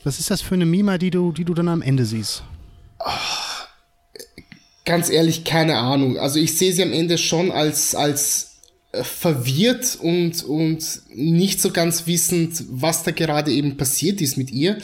Was 0.04 0.18
ist 0.18 0.30
das 0.30 0.40
für 0.40 0.54
eine 0.54 0.66
Mima, 0.66 0.98
die 0.98 1.10
du, 1.10 1.32
die 1.32 1.44
du 1.44 1.54
dann 1.54 1.68
am 1.68 1.82
Ende 1.82 2.04
siehst? 2.04 2.44
Ach, 2.98 3.68
ganz 4.84 5.10
ehrlich, 5.10 5.44
keine 5.44 5.78
Ahnung. 5.78 6.18
Also 6.18 6.38
ich 6.38 6.58
sehe 6.58 6.72
sie 6.72 6.82
am 6.82 6.92
Ende 6.92 7.18
schon 7.18 7.50
als, 7.50 7.94
als 7.94 8.51
verwirrt 8.92 9.98
und, 10.00 10.44
und 10.44 10.84
nicht 11.14 11.60
so 11.60 11.70
ganz 11.70 12.06
wissend, 12.06 12.62
was 12.68 13.02
da 13.02 13.10
gerade 13.10 13.50
eben 13.50 13.76
passiert 13.76 14.20
ist 14.20 14.36
mit 14.36 14.50
ihr. 14.50 14.78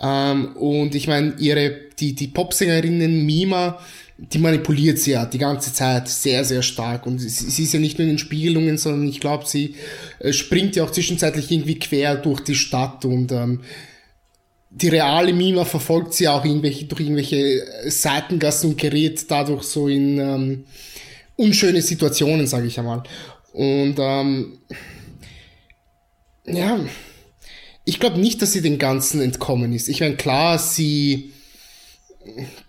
Ähm, 0.00 0.56
und 0.56 0.94
ich 0.94 1.08
meine, 1.08 1.34
ihre, 1.38 1.74
die, 1.98 2.14
die 2.14 2.28
Popsängerinnen 2.28 3.24
Mima, 3.24 3.78
die 4.18 4.38
manipuliert 4.38 4.98
sie 4.98 5.12
ja 5.12 5.24
die 5.24 5.38
ganze 5.38 5.72
Zeit 5.72 6.08
sehr, 6.08 6.44
sehr 6.44 6.62
stark. 6.62 7.06
Und 7.06 7.18
sie, 7.18 7.28
sie 7.28 7.62
ist 7.62 7.72
ja 7.72 7.80
nicht 7.80 7.98
nur 7.98 8.04
in 8.04 8.14
den 8.14 8.18
Spiegelungen, 8.18 8.76
sondern 8.76 9.08
ich 9.08 9.20
glaube, 9.20 9.46
sie 9.46 9.74
äh, 10.18 10.34
springt 10.34 10.76
ja 10.76 10.84
auch 10.84 10.90
zwischenzeitlich 10.90 11.50
irgendwie 11.50 11.78
quer 11.78 12.16
durch 12.16 12.40
die 12.40 12.54
Stadt 12.54 13.06
und 13.06 13.32
ähm, 13.32 13.60
die 14.72 14.88
reale 14.88 15.32
Mima 15.32 15.64
verfolgt 15.64 16.14
sie 16.14 16.28
auch 16.28 16.44
irgendwelche, 16.44 16.84
durch 16.84 17.00
irgendwelche 17.00 17.64
Seitengassen 17.88 18.70
und 18.70 18.78
gerät 18.78 19.28
dadurch 19.28 19.64
so 19.64 19.88
in 19.88 20.18
ähm, 20.20 20.64
unschöne 21.40 21.82
Situationen, 21.82 22.46
sage 22.46 22.66
ich 22.66 22.78
einmal. 22.78 23.02
Und 23.52 23.96
ähm, 23.98 24.58
ja, 26.46 26.78
ich 27.84 27.98
glaube 27.98 28.20
nicht, 28.20 28.40
dass 28.42 28.52
sie 28.52 28.62
den 28.62 28.78
Ganzen 28.78 29.20
entkommen 29.20 29.72
ist. 29.72 29.88
Ich 29.88 30.00
meine, 30.00 30.16
klar, 30.16 30.58
sie 30.58 31.32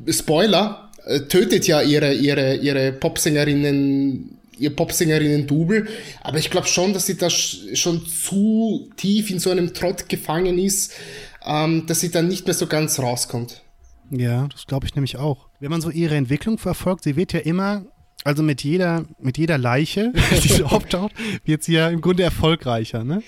Spoiler 0.07 0.91
äh, 1.05 1.21
tötet 1.21 1.67
ja 1.67 1.81
ihre 1.81 2.13
ihre 2.13 2.55
ihre 2.55 2.93
Popsängerinnen 2.93 4.37
ihr 4.57 4.75
Popsängerinnen-Double, 4.75 5.87
aber 6.21 6.37
ich 6.37 6.51
glaube 6.51 6.67
schon, 6.67 6.93
dass 6.93 7.07
sie 7.07 7.17
da 7.17 7.31
schon 7.31 8.05
zu 8.05 8.89
tief 8.95 9.31
in 9.31 9.39
so 9.39 9.49
einem 9.49 9.73
Trott 9.73 10.07
gefangen 10.07 10.59
ist, 10.59 10.93
ähm, 11.43 11.87
dass 11.87 12.01
sie 12.01 12.11
dann 12.11 12.27
nicht 12.27 12.45
mehr 12.45 12.53
so 12.53 12.67
ganz 12.67 12.99
rauskommt. 12.99 13.63
Ja, 14.11 14.47
das 14.47 14.67
glaube 14.67 14.85
ich 14.85 14.93
nämlich 14.93 15.17
auch. 15.17 15.47
Wenn 15.59 15.71
man 15.71 15.81
so 15.81 15.89
ihre 15.89 16.15
Entwicklung 16.15 16.59
verfolgt, 16.59 17.05
sie 17.05 17.15
wird 17.15 17.33
ja 17.33 17.39
immer 17.39 17.85
also 18.23 18.43
mit 18.43 18.63
jeder, 18.63 19.05
mit 19.19 19.37
jeder 19.37 19.57
Leiche, 19.57 20.13
die 20.43 20.47
sie 20.47 20.63
auftaucht, 20.63 21.13
wird 21.45 21.63
sie 21.63 21.73
ja 21.73 21.89
im 21.89 22.01
Grunde 22.01 22.23
erfolgreicher, 22.23 23.03
ne? 23.03 23.23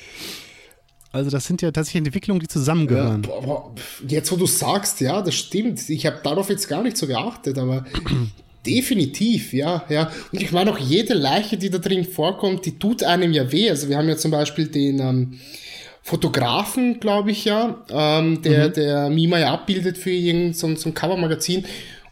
Also 1.11 1.29
das 1.29 1.45
sind 1.45 1.61
ja 1.61 1.71
tatsächlich 1.71 2.07
Entwicklungen, 2.07 2.39
die 2.39 2.47
zusammengehören. 2.47 3.27
Aber 3.37 3.71
jetzt, 4.07 4.31
wo 4.31 4.35
du 4.35 4.47
sagst, 4.47 4.99
ja, 4.99 5.21
das 5.21 5.35
stimmt. 5.35 5.87
Ich 5.89 6.07
habe 6.07 6.19
darauf 6.23 6.49
jetzt 6.49 6.67
gar 6.67 6.81
nicht 6.81 6.97
so 6.97 7.05
geachtet, 7.05 7.59
aber 7.59 7.85
definitiv, 8.65 9.53
ja, 9.53 9.85
ja. 9.89 10.11
Und 10.31 10.41
ich 10.41 10.51
meine 10.51 10.71
auch 10.71 10.79
jede 10.79 11.13
Leiche, 11.13 11.57
die 11.57 11.69
da 11.69 11.77
drin 11.77 12.03
vorkommt, 12.03 12.65
die 12.65 12.79
tut 12.79 13.03
einem 13.03 13.31
ja 13.31 13.51
weh. 13.51 13.69
Also 13.69 13.89
wir 13.89 13.97
haben 13.97 14.09
ja 14.09 14.17
zum 14.17 14.31
Beispiel 14.31 14.67
den 14.67 14.99
ähm, 14.99 15.39
Fotografen, 16.01 16.99
glaube 16.99 17.29
ich 17.29 17.45
ja, 17.45 17.85
ähm, 17.91 18.41
der, 18.41 18.69
mhm. 18.69 18.73
der 18.73 19.09
Mima 19.11 19.37
ja 19.37 19.53
abbildet 19.53 19.99
für 19.99 20.09
irgendein 20.09 20.53
so, 20.53 20.75
so 20.75 20.89
ein 20.89 20.95
Covermagazin. 20.95 21.65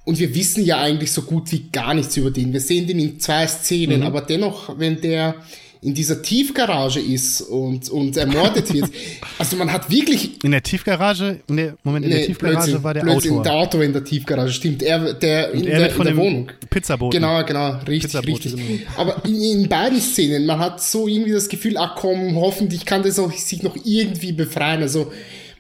Und 0.04 0.20
wir 0.20 0.34
wissen 0.34 0.66
ja 0.66 0.80
eigentlich 0.80 1.12
so 1.12 1.22
gut 1.22 1.52
wie 1.52 1.70
gar 1.72 1.94
nichts 1.94 2.18
über 2.18 2.32
den. 2.32 2.54
Wir 2.54 2.60
sehen 2.60 2.88
den 2.88 3.00
in 3.00 3.20
zwei 3.20 3.46
Szenen, 3.48 4.00
mhm. 4.00 4.06
aber 4.06 4.22
dennoch, 4.22 4.78
wenn 4.80 5.00
der 5.00 5.36
in 5.84 5.96
dieser 5.96 6.22
Tiefgarage 6.22 7.00
ist 7.00 7.42
und, 7.42 7.90
und 7.90 8.16
ermordet 8.16 8.72
wird. 8.72 8.90
Also 9.40 9.56
man 9.56 9.72
hat 9.72 9.90
wirklich. 9.90 10.44
In 10.44 10.52
der 10.52 10.62
Tiefgarage, 10.62 11.40
in 11.48 11.58
der, 11.58 11.76
Moment, 11.84 12.06
in 12.06 12.12
nee, 12.12 12.18
der 12.18 12.26
Tiefgarage 12.28 12.58
Blödsinn, 12.58 12.84
war 12.84 12.94
der 12.94 13.02
Blödsinn, 13.02 13.32
Autor. 13.32 13.44
Der 13.44 13.54
Autor 13.54 13.84
in 13.84 13.94
der 13.94 14.04
Tiefgarage, 14.04 14.54
stimmt. 14.54 14.84
Er, 14.84 15.14
der 15.16 15.52
in, 15.52 15.66
er 15.66 15.80
der, 15.80 15.96
in 15.96 16.04
der 16.04 16.18
Wohnung. 16.18 16.52
Pizzaboot. 16.70 17.12
Genau, 17.12 17.44
genau, 17.44 17.80
richtig, 17.88 18.16
richtig. 18.28 18.56
Aber 18.96 19.26
in, 19.26 19.42
in, 19.42 19.70
beiden 19.70 20.00
Szenen, 20.00 20.46
man 20.46 20.60
hat 20.60 20.80
so 20.80 21.08
irgendwie 21.08 21.32
das 21.32 21.50
Gefühl, 21.50 21.76
ach 21.78 21.96
komm, 21.96 22.36
hoffentlich 22.36 22.86
kann 22.86 23.02
das 23.02 23.18
auch 23.18 23.32
sich 23.32 23.64
noch 23.64 23.76
irgendwie 23.84 24.32
befreien. 24.32 24.84
Also 24.84 25.12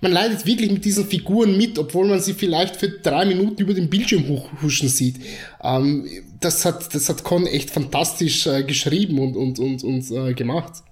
man 0.01 0.11
leidet 0.11 0.45
wirklich 0.47 0.71
mit 0.71 0.83
diesen 0.83 1.05
Figuren 1.05 1.55
mit, 1.55 1.77
obwohl 1.77 2.07
man 2.07 2.19
sie 2.19 2.33
vielleicht 2.33 2.75
für 2.75 2.89
drei 2.89 3.23
Minuten 3.25 3.61
über 3.61 3.73
den 3.73 3.89
Bildschirm 3.89 4.27
hochhuschen 4.27 4.89
sieht. 4.89 5.21
Ähm, 5.61 6.07
das 6.39 6.65
hat, 6.65 6.93
das 6.95 7.07
hat 7.07 7.23
Con 7.23 7.45
echt 7.45 7.69
fantastisch 7.69 8.47
äh, 8.47 8.63
geschrieben 8.63 9.19
und, 9.19 9.37
und, 9.37 9.59
und, 9.59 9.83
und 9.83 10.11
äh, 10.11 10.33
gemacht. 10.33 10.83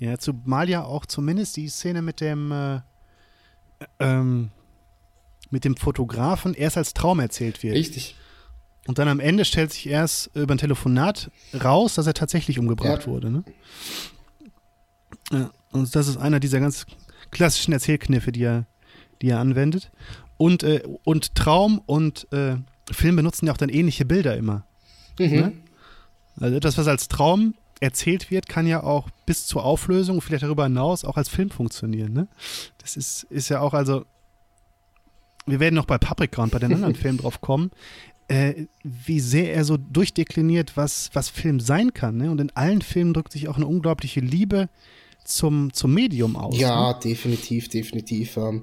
Ja, 0.00 0.18
zumal 0.18 0.68
ja 0.68 0.84
auch 0.84 1.06
zumindest 1.06 1.56
die 1.56 1.68
Szene 1.68 2.02
mit 2.02 2.20
dem, 2.20 2.50
äh, 2.50 2.80
ähm, 4.00 4.50
mit 5.50 5.64
dem 5.64 5.76
Fotografen 5.76 6.52
erst 6.52 6.76
als 6.76 6.94
Traum 6.94 7.20
erzählt 7.20 7.62
wird. 7.62 7.76
Richtig. 7.76 8.16
Und 8.86 8.98
dann 8.98 9.08
am 9.08 9.20
Ende 9.20 9.44
stellt 9.44 9.72
sich 9.72 9.88
erst 9.88 10.30
über 10.34 10.54
ein 10.54 10.58
Telefonat 10.58 11.30
raus, 11.62 11.94
dass 11.94 12.08
er 12.08 12.14
tatsächlich 12.14 12.58
umgebracht 12.58 13.02
ja. 13.02 13.06
wurde. 13.06 13.30
Ne? 13.30 13.44
Ja, 15.32 15.50
und 15.70 15.94
das 15.94 16.08
ist 16.08 16.16
einer 16.18 16.40
dieser 16.40 16.60
ganz 16.60 16.86
klassischen 17.34 17.72
Erzählkniffe, 17.72 18.32
die 18.32 18.44
er, 18.44 18.66
die 19.20 19.28
er 19.28 19.40
anwendet. 19.40 19.90
Und, 20.38 20.62
äh, 20.62 20.82
und 21.04 21.34
Traum 21.34 21.82
und 21.84 22.26
äh, 22.32 22.56
Film 22.90 23.16
benutzen 23.16 23.46
ja 23.46 23.52
auch 23.52 23.58
dann 23.58 23.68
ähnliche 23.68 24.04
Bilder 24.04 24.36
immer. 24.36 24.64
Mhm. 25.18 25.30
Ne? 25.30 25.52
Also 26.40 26.58
das, 26.58 26.78
was 26.78 26.88
als 26.88 27.08
Traum 27.08 27.54
erzählt 27.80 28.30
wird, 28.30 28.48
kann 28.48 28.66
ja 28.66 28.82
auch 28.82 29.08
bis 29.26 29.46
zur 29.46 29.64
Auflösung, 29.64 30.20
vielleicht 30.20 30.42
darüber 30.42 30.64
hinaus, 30.64 31.04
auch 31.04 31.16
als 31.16 31.28
Film 31.28 31.50
funktionieren. 31.50 32.12
Ne? 32.12 32.28
Das 32.78 32.96
ist, 32.96 33.24
ist 33.24 33.48
ja 33.48 33.60
auch, 33.60 33.74
also, 33.74 34.04
wir 35.46 35.60
werden 35.60 35.74
noch 35.74 35.84
bei 35.84 35.98
Paprika 35.98 36.42
und 36.42 36.50
bei 36.50 36.58
den 36.58 36.72
anderen 36.72 36.94
Filmen 36.96 37.18
drauf 37.18 37.40
kommen, 37.40 37.70
äh, 38.28 38.66
wie 38.82 39.20
sehr 39.20 39.54
er 39.54 39.64
so 39.64 39.76
durchdekliniert, 39.76 40.76
was, 40.76 41.10
was 41.12 41.28
Film 41.28 41.60
sein 41.60 41.92
kann. 41.92 42.16
Ne? 42.16 42.30
Und 42.30 42.40
in 42.40 42.50
allen 42.56 42.80
Filmen 42.80 43.12
drückt 43.12 43.32
sich 43.32 43.48
auch 43.48 43.56
eine 43.56 43.66
unglaubliche 43.66 44.20
Liebe 44.20 44.68
zum, 45.24 45.72
zum 45.72 45.94
Medium 45.94 46.36
aus. 46.36 46.58
Ja, 46.58 46.92
ne? 46.92 46.98
definitiv, 47.02 47.68
definitiv. 47.68 48.36
Ähm, 48.36 48.62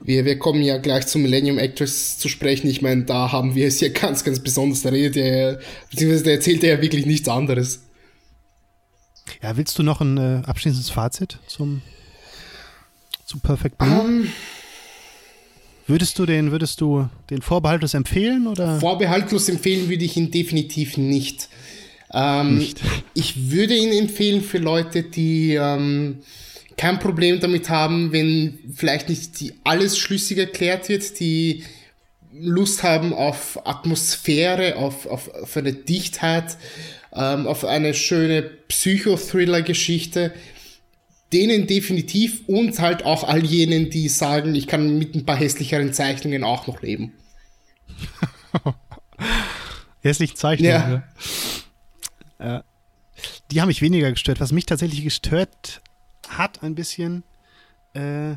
wir, 0.00 0.24
wir 0.24 0.38
kommen 0.38 0.62
ja 0.62 0.78
gleich 0.78 1.06
zum 1.06 1.22
Millennium 1.22 1.58
Actress 1.58 2.18
zu 2.18 2.28
sprechen. 2.28 2.68
Ich 2.68 2.82
meine, 2.82 3.04
da 3.04 3.32
haben 3.32 3.54
wir 3.54 3.68
es 3.68 3.80
ja 3.80 3.88
ganz, 3.88 4.24
ganz 4.24 4.40
besonders. 4.40 4.82
Da 4.82 4.90
redet 4.90 5.16
er, 5.16 5.60
beziehungsweise 5.90 6.24
da 6.24 6.30
erzählt 6.32 6.64
er 6.64 6.76
ja 6.76 6.82
wirklich 6.82 7.06
nichts 7.06 7.28
anderes. 7.28 7.82
Ja, 9.40 9.56
willst 9.56 9.78
du 9.78 9.82
noch 9.82 10.00
ein 10.00 10.18
äh, 10.18 10.42
abschließendes 10.44 10.90
Fazit 10.90 11.38
zum, 11.46 11.82
zum 13.24 13.40
Perfect 13.40 13.78
Blue? 13.78 14.00
Um, 14.00 14.22
ähm. 14.22 14.28
würdest 15.86 16.18
du 16.18 16.26
den, 16.26 16.50
würdest 16.50 16.80
du 16.80 17.08
den 17.30 17.42
vorbehaltlos 17.42 17.94
empfehlen 17.94 18.48
oder? 18.48 18.80
Vorbehaltlos 18.80 19.48
empfehlen 19.48 19.88
würde 19.88 20.04
ich 20.04 20.16
ihn 20.16 20.30
definitiv 20.32 20.96
nicht. 20.96 21.48
Ähm. 22.12 22.66
Ich 23.14 23.50
würde 23.50 23.74
ihn 23.74 23.92
empfehlen 23.92 24.40
für 24.40 24.56
Leute, 24.56 25.02
die 25.02 25.54
ähm, 25.54 26.22
kein 26.78 26.98
Problem 26.98 27.40
damit 27.40 27.68
haben, 27.68 28.10
wenn 28.10 28.58
vielleicht 28.74 29.10
nicht 29.10 29.38
die 29.38 29.52
alles 29.64 29.98
schlüssig 29.98 30.38
erklärt 30.38 30.88
wird, 30.88 31.20
die 31.20 31.64
Lust 32.32 32.82
haben 32.82 33.12
auf 33.12 33.66
Atmosphäre, 33.66 34.76
auf, 34.76 35.06
auf, 35.06 35.28
auf 35.28 35.56
eine 35.56 35.72
Dichtheit, 35.74 36.56
ähm, 37.12 37.46
auf 37.46 37.64
eine 37.64 37.94
schöne 37.94 38.42
Psychothriller-Geschichte. 38.42 40.32
Denen 41.32 41.66
definitiv 41.66 42.42
und 42.46 42.78
halt 42.78 43.04
auch 43.06 43.24
all 43.24 43.44
jenen, 43.44 43.88
die 43.88 44.08
sagen, 44.08 44.54
ich 44.54 44.66
kann 44.66 44.98
mit 44.98 45.14
ein 45.14 45.24
paar 45.24 45.36
hässlicheren 45.36 45.92
Zeichnungen 45.92 46.44
auch 46.44 46.66
noch 46.66 46.82
leben. 46.82 47.12
Hässliche 50.02 50.34
Zeichnungen. 50.34 50.72
Ja. 50.72 50.88
Ne? 50.88 51.02
Ja. 52.42 52.64
Die 53.50 53.60
haben 53.60 53.68
mich 53.68 53.82
weniger 53.82 54.10
gestört. 54.10 54.40
Was 54.40 54.52
mich 54.52 54.66
tatsächlich 54.66 55.02
gestört 55.02 55.82
hat 56.28 56.62
ein 56.62 56.74
bisschen, 56.74 57.24
äh, 57.94 58.34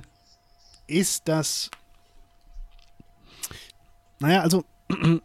ist, 0.88 1.28
dass, 1.28 1.72
naja, 4.20 4.42
also 4.42 4.66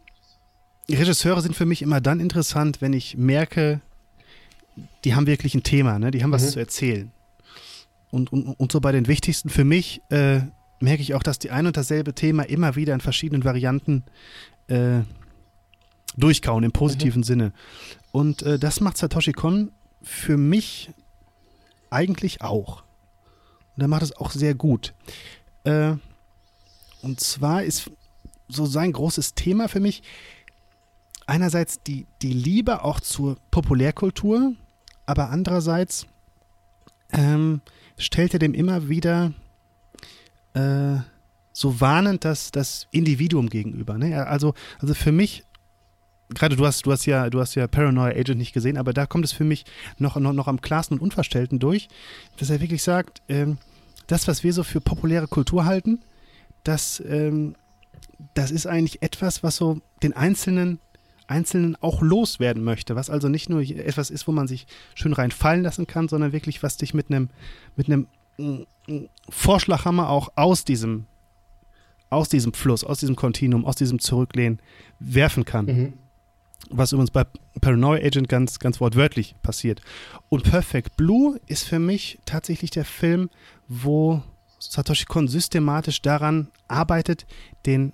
Regisseure 0.89 1.41
sind 1.41 1.55
für 1.55 1.65
mich 1.65 1.81
immer 1.81 2.01
dann 2.01 2.19
interessant, 2.19 2.81
wenn 2.81 2.93
ich 2.93 3.17
merke, 3.17 3.81
die 5.03 5.15
haben 5.15 5.27
wirklich 5.27 5.53
ein 5.55 5.63
Thema, 5.63 5.99
ne? 5.99 6.11
die 6.11 6.23
haben 6.23 6.31
was 6.31 6.43
mhm. 6.43 6.49
zu 6.49 6.59
erzählen. 6.59 7.11
Und, 8.09 8.31
und, 8.33 8.47
und 8.47 8.71
so 8.71 8.79
bei 8.81 8.91
den 8.91 9.07
wichtigsten 9.07 9.49
für 9.49 9.63
mich 9.63 10.01
äh, 10.09 10.41
merke 10.79 11.01
ich 11.01 11.13
auch, 11.13 11.23
dass 11.23 11.39
die 11.39 11.51
ein 11.51 11.67
und 11.67 11.77
dasselbe 11.77 12.13
Thema 12.13 12.43
immer 12.43 12.75
wieder 12.75 12.93
in 12.93 13.01
verschiedenen 13.01 13.43
Varianten 13.43 14.03
äh, 14.67 15.01
durchkauen, 16.17 16.63
im 16.63 16.71
positiven 16.71 17.21
mhm. 17.21 17.25
Sinne. 17.25 17.53
Und 18.11 18.41
äh, 18.43 18.59
das 18.59 18.81
macht 18.81 18.97
Satoshi 18.97 19.31
Kon 19.31 19.71
für 20.01 20.37
mich 20.37 20.91
eigentlich 21.89 22.41
auch. 22.41 22.83
Und 23.75 23.83
er 23.83 23.87
macht 23.87 24.03
es 24.03 24.15
auch 24.15 24.31
sehr 24.31 24.55
gut. 24.55 24.93
Äh, 25.63 25.93
und 27.01 27.19
zwar 27.19 27.63
ist 27.63 27.89
so 28.47 28.65
sein 28.65 28.91
großes 28.91 29.33
Thema 29.33 29.69
für 29.69 29.79
mich 29.79 30.03
einerseits 31.25 31.81
die, 31.81 32.05
die 32.21 32.33
Liebe 32.33 32.83
auch 32.83 32.99
zur 32.99 33.37
Populärkultur, 33.51 34.53
aber 35.05 35.29
andererseits 35.29 36.07
ähm, 37.13 37.61
stellt 37.97 38.33
er 38.33 38.39
dem 38.39 38.53
immer 38.53 38.89
wieder 38.89 39.33
äh, 40.53 40.97
so 41.53 41.79
warnend 41.79 42.25
das, 42.25 42.51
das 42.51 42.87
Individuum 42.91 43.49
gegenüber. 43.49 43.97
Ne? 43.97 44.25
Also, 44.25 44.53
also 44.79 44.93
für 44.93 45.11
mich 45.11 45.43
gerade 46.33 46.55
du 46.55 46.65
hast, 46.65 46.85
du 46.85 46.91
hast 46.91 47.05
ja, 47.05 47.29
du 47.29 47.39
hast 47.39 47.55
ja 47.55 47.67
Paranoia 47.67 48.15
Agent 48.15 48.37
nicht 48.37 48.53
gesehen, 48.53 48.77
aber 48.77 48.93
da 48.93 49.05
kommt 49.05 49.25
es 49.25 49.31
für 49.31 49.43
mich 49.43 49.65
noch, 49.97 50.15
noch, 50.17 50.33
noch 50.33 50.47
am 50.47 50.61
klarsten 50.61 50.97
und 50.97 51.03
unverstellten 51.03 51.59
durch, 51.59 51.87
dass 52.37 52.49
er 52.49 52.61
wirklich 52.61 52.83
sagt, 52.83 53.21
ähm, 53.29 53.57
das, 54.07 54.27
was 54.27 54.43
wir 54.43 54.53
so 54.53 54.63
für 54.63 54.81
populäre 54.81 55.27
Kultur 55.27 55.65
halten, 55.65 56.01
das, 56.63 57.01
ähm, 57.07 57.55
das 58.33 58.51
ist 58.51 58.67
eigentlich 58.67 59.01
etwas, 59.01 59.43
was 59.43 59.55
so 59.55 59.81
den 60.03 60.13
Einzelnen, 60.13 60.79
Einzelnen 61.27 61.77
auch 61.81 62.01
loswerden 62.01 62.63
möchte, 62.63 62.95
was 62.95 63.09
also 63.09 63.29
nicht 63.29 63.49
nur 63.49 63.61
etwas 63.61 64.09
ist, 64.09 64.27
wo 64.27 64.31
man 64.31 64.47
sich 64.47 64.67
schön 64.95 65.13
reinfallen 65.13 65.63
lassen 65.63 65.87
kann, 65.87 66.07
sondern 66.07 66.33
wirklich, 66.33 66.61
was 66.61 66.77
dich 66.77 66.93
mit 66.93 67.09
einem, 67.09 67.29
mit 67.75 67.87
mm, 67.87 68.05
mm, 68.37 68.65
Vorschlaghammer 69.29 70.09
auch 70.09 70.33
aus 70.35 70.65
diesem, 70.65 71.05
aus 72.09 72.27
diesem 72.27 72.53
Fluss, 72.53 72.83
aus 72.83 72.99
diesem 72.99 73.15
Kontinuum, 73.15 73.65
aus 73.65 73.77
diesem 73.77 73.99
Zurücklehnen 73.99 74.59
werfen 74.99 75.45
kann. 75.45 75.65
Mhm 75.65 75.93
was 76.69 76.91
übrigens 76.91 77.11
bei 77.11 77.25
Paranoia 77.59 78.03
Agent 78.03 78.29
ganz, 78.29 78.59
ganz 78.59 78.79
wortwörtlich 78.79 79.35
passiert. 79.41 79.81
Und 80.29 80.43
Perfect 80.43 80.95
Blue 80.95 81.39
ist 81.47 81.63
für 81.63 81.79
mich 81.79 82.19
tatsächlich 82.25 82.71
der 82.71 82.85
Film, 82.85 83.29
wo 83.67 84.21
Satoshi 84.59 85.05
Kon 85.05 85.27
systematisch 85.27 86.01
daran 86.01 86.49
arbeitet, 86.67 87.25
den, 87.65 87.93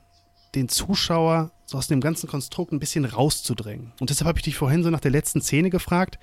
den 0.55 0.69
Zuschauer 0.69 1.51
so 1.65 1.77
aus 1.77 1.87
dem 1.87 2.01
ganzen 2.01 2.27
Konstrukt 2.29 2.71
ein 2.71 2.79
bisschen 2.79 3.05
rauszudrängen. 3.05 3.93
Und 3.99 4.09
deshalb 4.09 4.27
habe 4.27 4.39
ich 4.39 4.43
dich 4.43 4.55
vorhin 4.55 4.83
so 4.83 4.89
nach 4.89 4.99
der 4.99 5.11
letzten 5.11 5.41
Szene 5.41 5.69
gefragt, 5.69 6.19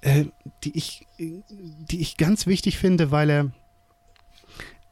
äh, 0.00 0.26
die, 0.64 0.76
ich, 0.76 1.06
die 1.18 2.00
ich 2.00 2.16
ganz 2.16 2.46
wichtig 2.46 2.78
finde, 2.78 3.10
weil 3.10 3.30
er 3.30 3.50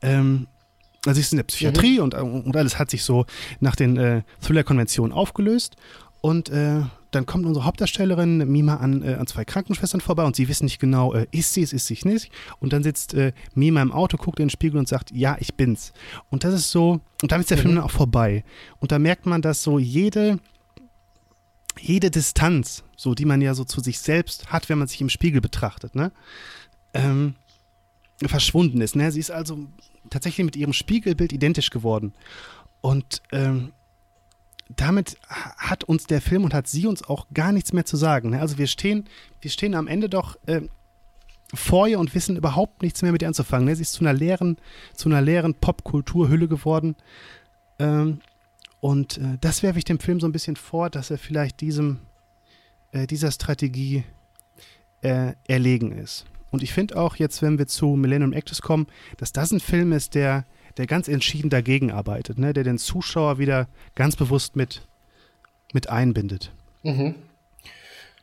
ähm, 0.03 0.49
also 1.07 1.21
ist 1.21 1.33
in 1.33 1.37
der 1.37 1.45
Psychiatrie 1.45 1.99
mhm. 1.99 2.05
und, 2.05 2.15
und 2.15 2.57
alles 2.57 2.79
hat 2.79 2.91
sich 2.91 3.05
so 3.05 3.27
nach 3.61 3.77
den 3.77 3.97
äh, 3.97 4.23
Thriller-Konventionen 4.41 5.13
aufgelöst 5.13 5.77
und 6.21 6.49
äh, 6.49 6.83
dann 7.11 7.27
kommt 7.27 7.47
unsere 7.47 7.65
Hauptdarstellerin 7.65 8.39
Mima 8.51 8.77
an, 8.77 9.03
äh, 9.03 9.15
an 9.15 9.27
zwei 9.27 9.45
Krankenschwestern 9.45 10.01
vorbei 10.01 10.25
und 10.25 10.37
sie 10.37 10.49
wissen 10.49 10.65
nicht 10.65 10.79
genau, 10.79 11.15
äh, 11.15 11.27
ist 11.31 11.55
sie 11.55 11.63
es, 11.63 11.73
ist 11.73 11.87
sie 11.87 11.99
nicht. 12.05 12.31
Und 12.59 12.73
dann 12.73 12.83
sitzt 12.83 13.15
äh, 13.15 13.33
Mima 13.55 13.81
im 13.81 13.93
Auto, 13.93 14.17
guckt 14.17 14.39
in 14.39 14.47
den 14.47 14.51
Spiegel 14.51 14.79
und 14.79 14.89
sagt, 14.89 15.13
ja, 15.13 15.37
ich 15.41 15.55
bin's. 15.55 15.93
Und 16.31 16.45
das 16.45 16.53
ist 16.53 16.71
so, 16.71 17.01
und 17.23 17.33
damit 17.33 17.45
ist 17.45 17.51
der 17.51 17.59
mhm. 17.59 17.63
Film 17.63 17.75
dann 17.77 17.85
auch 17.85 17.91
vorbei. 17.91 18.45
Und 18.81 18.93
da 18.93 18.99
merkt 18.99 19.27
man, 19.27 19.41
dass 19.41 19.63
so 19.63 19.79
jede, 19.79 20.39
jede 21.81 22.11
Distanz, 22.11 22.85
so 22.97 23.15
die 23.15 23.25
man 23.25 23.41
ja 23.41 23.55
so 23.55 23.65
zu 23.65 23.81
sich 23.81 23.99
selbst 23.99 24.51
hat, 24.53 24.69
wenn 24.69 24.79
man 24.79 24.89
sich 24.89 25.01
im 25.01 25.09
Spiegel 25.09 25.41
betrachtet, 25.41 25.95
ne, 25.95 26.13
ähm, 26.93 27.35
verschwunden 28.25 28.81
ist. 28.81 28.97
Ne? 28.97 29.11
Sie 29.13 29.21
ist 29.21 29.31
also 29.31 29.67
tatsächlich 30.11 30.45
mit 30.45 30.57
ihrem 30.57 30.73
Spiegelbild 30.73 31.33
identisch 31.33 31.71
geworden. 31.71 32.15
Und 32.81 33.23
ähm, 33.33 33.73
damit 34.69 35.19
hat 35.29 35.85
uns 35.85 36.05
der 36.05 36.21
Film 36.21 36.45
und 36.45 36.55
hat 36.55 36.67
sie 36.67 36.87
uns 36.87 37.05
auch 37.05 37.27
gar 37.33 37.53
nichts 37.53 37.73
mehr 37.73 37.85
zu 37.85 37.97
sagen. 37.97 38.31
Ne? 38.31 38.41
Also 38.41 38.59
wir 38.59 38.67
stehen, 38.67 39.05
wir 39.41 39.51
stehen 39.51 39.75
am 39.75 39.87
Ende 39.87 40.09
doch 40.09 40.37
äh, 40.47 40.63
vor 41.55 41.87
ihr 41.87 42.01
und 42.01 42.15
wissen 42.15 42.37
überhaupt 42.37 42.83
nichts 42.83 43.03
mehr 43.03 43.13
mit 43.13 43.23
ihr 43.23 43.29
anzufangen. 43.29 43.67
Ne? 43.67 43.77
Sie 43.77 43.83
ist 43.83 43.93
zu 43.93 44.05
einer 44.05 44.13
leeren, 44.13 44.57
zu 44.95 45.09
einer 45.09 45.23
leeren 45.23 45.55
Popkulturhülle 45.55 46.49
geworden. 46.49 46.97
Ähm, 47.79 48.21
und 48.81 49.19
äh, 49.19 49.39
das 49.41 49.63
werfe 49.63 49.79
ich 49.79 49.85
dem 49.85 50.01
Film 50.01 50.21
so 50.21 50.27
ein 50.27 50.33
bisschen 50.33 50.57
vor, 50.57 50.91
dass 50.91 51.11
er 51.11 51.19
vielleicht 51.19 51.61
diesem, 51.61 52.01
äh, 52.93 53.07
dieser 53.07 53.31
Strategie 53.31 54.05
äh, 55.03 55.35
erlegen 55.47 55.93
ist. 55.93 56.27
Und 56.51 56.63
ich 56.63 56.73
finde 56.73 56.97
auch 56.97 57.17
jetzt, 57.17 57.43
wenn 57.43 57.59
wir 57.59 57.67
zu 57.67 57.97
Millennium 57.97 58.33
Actress 58.33 58.63
kommen, 58.63 58.87
dass 59.17 59.33
das 59.33 59.53
ein 59.53 59.61
Film 59.61 59.93
ist, 59.93 60.15
der, 60.15 60.45
der 60.77 60.87
ganz 60.87 61.09
entschieden 61.09 61.51
dagegen 61.51 61.91
arbeitet, 61.91 62.39
ne? 62.39 62.53
der 62.53 62.65
den 62.65 62.79
Zuschauer 62.79 63.39
wieder 63.39 63.69
ganz 63.95 64.17
bewusst 64.17 64.57
mit, 64.57 64.83
mit 65.73 65.89
einbindet. 65.89 66.53
Mhm. 66.83 67.15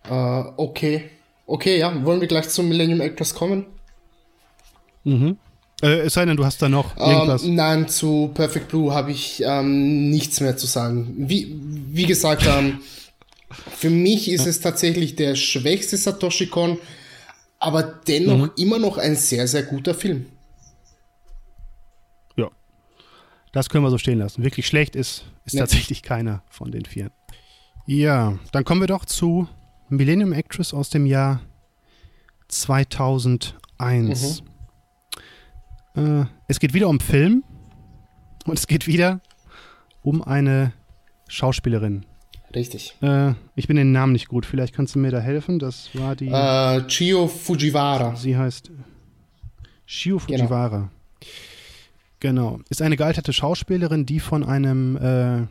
Uh, 0.10 0.52
okay. 0.58 1.10
Okay, 1.46 1.80
ja. 1.80 2.06
Wollen 2.06 2.22
wir 2.22 2.28
gleich 2.28 2.50
zum 2.50 2.68
Millennium 2.70 3.02
Actress 3.02 3.34
kommen? 3.34 3.66
Mhm. 5.04 5.38
Äh, 5.82 6.00
es 6.02 6.14
sei 6.14 6.26
denn, 6.26 6.38
du 6.38 6.46
hast 6.46 6.62
da 6.62 6.70
noch 6.70 6.96
ähm, 6.98 7.12
irgendwas. 7.12 7.44
Ähm, 7.44 7.56
nein, 7.56 7.88
zu 7.90 8.32
Perfect 8.34 8.70
Blue 8.70 8.94
habe 8.94 9.12
ich 9.12 9.44
ähm, 9.46 10.10
nichts 10.10 10.40
mehr 10.40 10.56
zu 10.56 10.66
sagen. 10.66 11.14
Wie, 11.18 11.60
wie 11.60 12.06
gesagt, 12.06 12.46
ähm, 12.48 12.80
für 13.76 13.90
mich 13.90 14.32
ist 14.32 14.48
es 14.48 14.62
tatsächlich 14.62 15.16
der 15.16 15.36
schwächste 15.36 15.98
Satoshi 15.98 16.48
Kon, 16.48 16.78
aber 17.60 17.84
dennoch 17.84 18.38
mhm. 18.38 18.52
immer 18.58 18.80
noch 18.80 18.98
ein 18.98 19.16
sehr, 19.16 19.48
sehr 19.48 19.64
guter 19.64 19.94
Film. 19.94 20.26
Ja. 22.36 22.50
Das 23.54 23.70
können 23.70 23.86
wir 23.86 23.92
so 23.92 23.98
stehen 23.98 24.20
lassen. 24.20 24.44
Wirklich 24.44 24.68
schlecht 24.68 24.98
ist, 24.98 25.26
ist 25.46 25.54
ja. 25.54 25.62
tatsächlich 25.62 26.02
keiner 26.02 26.44
von 26.50 26.72
den 26.72 26.84
vier. 26.86 27.12
Ja, 27.86 28.38
dann 28.52 28.66
kommen 28.66 28.82
wir 28.82 28.88
doch 28.88 29.06
zu 29.06 29.48
Millennium 29.90 30.34
Actress 30.34 30.74
aus 30.74 30.90
dem 30.90 31.06
Jahr 31.06 31.40
2001. 32.48 34.42
Mhm. 35.96 36.22
Äh, 36.22 36.26
es 36.48 36.60
geht 36.60 36.74
wieder 36.74 36.90
um 36.90 37.00
Film 37.00 37.44
und 38.46 38.58
es 38.58 38.66
geht 38.66 38.88
wieder 38.88 39.22
um 40.02 40.24
eine 40.24 40.74
Schauspielerin. 41.28 42.08
Richtig. 42.56 42.96
Äh, 43.02 43.34
ich 43.56 43.68
bin 43.68 43.78
den 43.78 43.92
Namen 43.92 44.14
nicht 44.14 44.28
gut. 44.28 44.48
Vielleicht 44.48 44.74
kannst 44.74 44.96
du 44.96 45.00
mir 45.00 45.12
da 45.12 45.20
helfen. 45.20 45.60
Das 45.60 45.90
war 45.94 46.16
die. 46.16 46.28
Äh, 46.28 46.88
Chio 46.88 47.28
Fujiwara. 47.28 48.16
Sie 48.16 48.36
heißt 48.36 48.72
Chio 49.86 50.18
genau. 50.18 50.40
Fujiwara. 50.40 50.78
Genau. 50.78 50.90
Genau. 52.24 52.62
Ist 52.70 52.82
eine 52.82 52.98
gealterte 52.98 53.34
Schauspielerin, 53.34 54.08
die 54.08 54.20
von 54.20 54.44
einem 54.44 54.96
äh, 54.96 55.46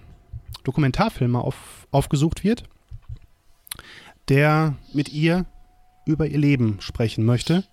Dokumentarfilmer 0.65 1.45
auf, 1.45 1.87
aufgesucht 1.93 2.43
wird, 2.43 2.65
der 4.29 4.75
mit 4.93 5.13
ihr 5.13 5.45
über 6.07 6.27
ihr 6.27 6.39
Leben 6.39 6.79
sprechen 6.81 7.25
möchte. 7.25 7.65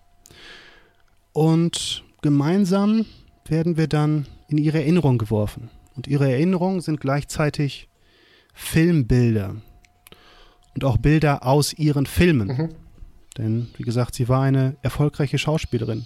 Und 1.32 2.04
gemeinsam 2.22 3.06
werden 3.48 3.78
wir 3.78 3.88
dann 3.88 4.28
in 4.50 4.58
ihre 4.58 4.80
Erinnerung 4.80 5.18
geworfen. 5.18 5.70
Und 5.96 6.08
ihre 6.08 6.30
Erinnerungen 6.30 6.82
sind 6.82 7.00
gleichzeitig 7.00 7.88
Filmbilder 8.54 9.56
und 10.76 10.84
auch 10.84 10.98
Bilder 10.98 11.46
aus 11.46 11.74
ihren 11.74 12.06
Filmen. 12.06 12.48
Mhm. 12.50 12.70
Denn, 13.38 13.68
wie 13.78 13.84
gesagt, 13.84 14.14
sie 14.16 14.28
war 14.28 14.44
eine 14.44 14.76
erfolgreiche 14.82 15.38
Schauspielerin. 15.38 16.06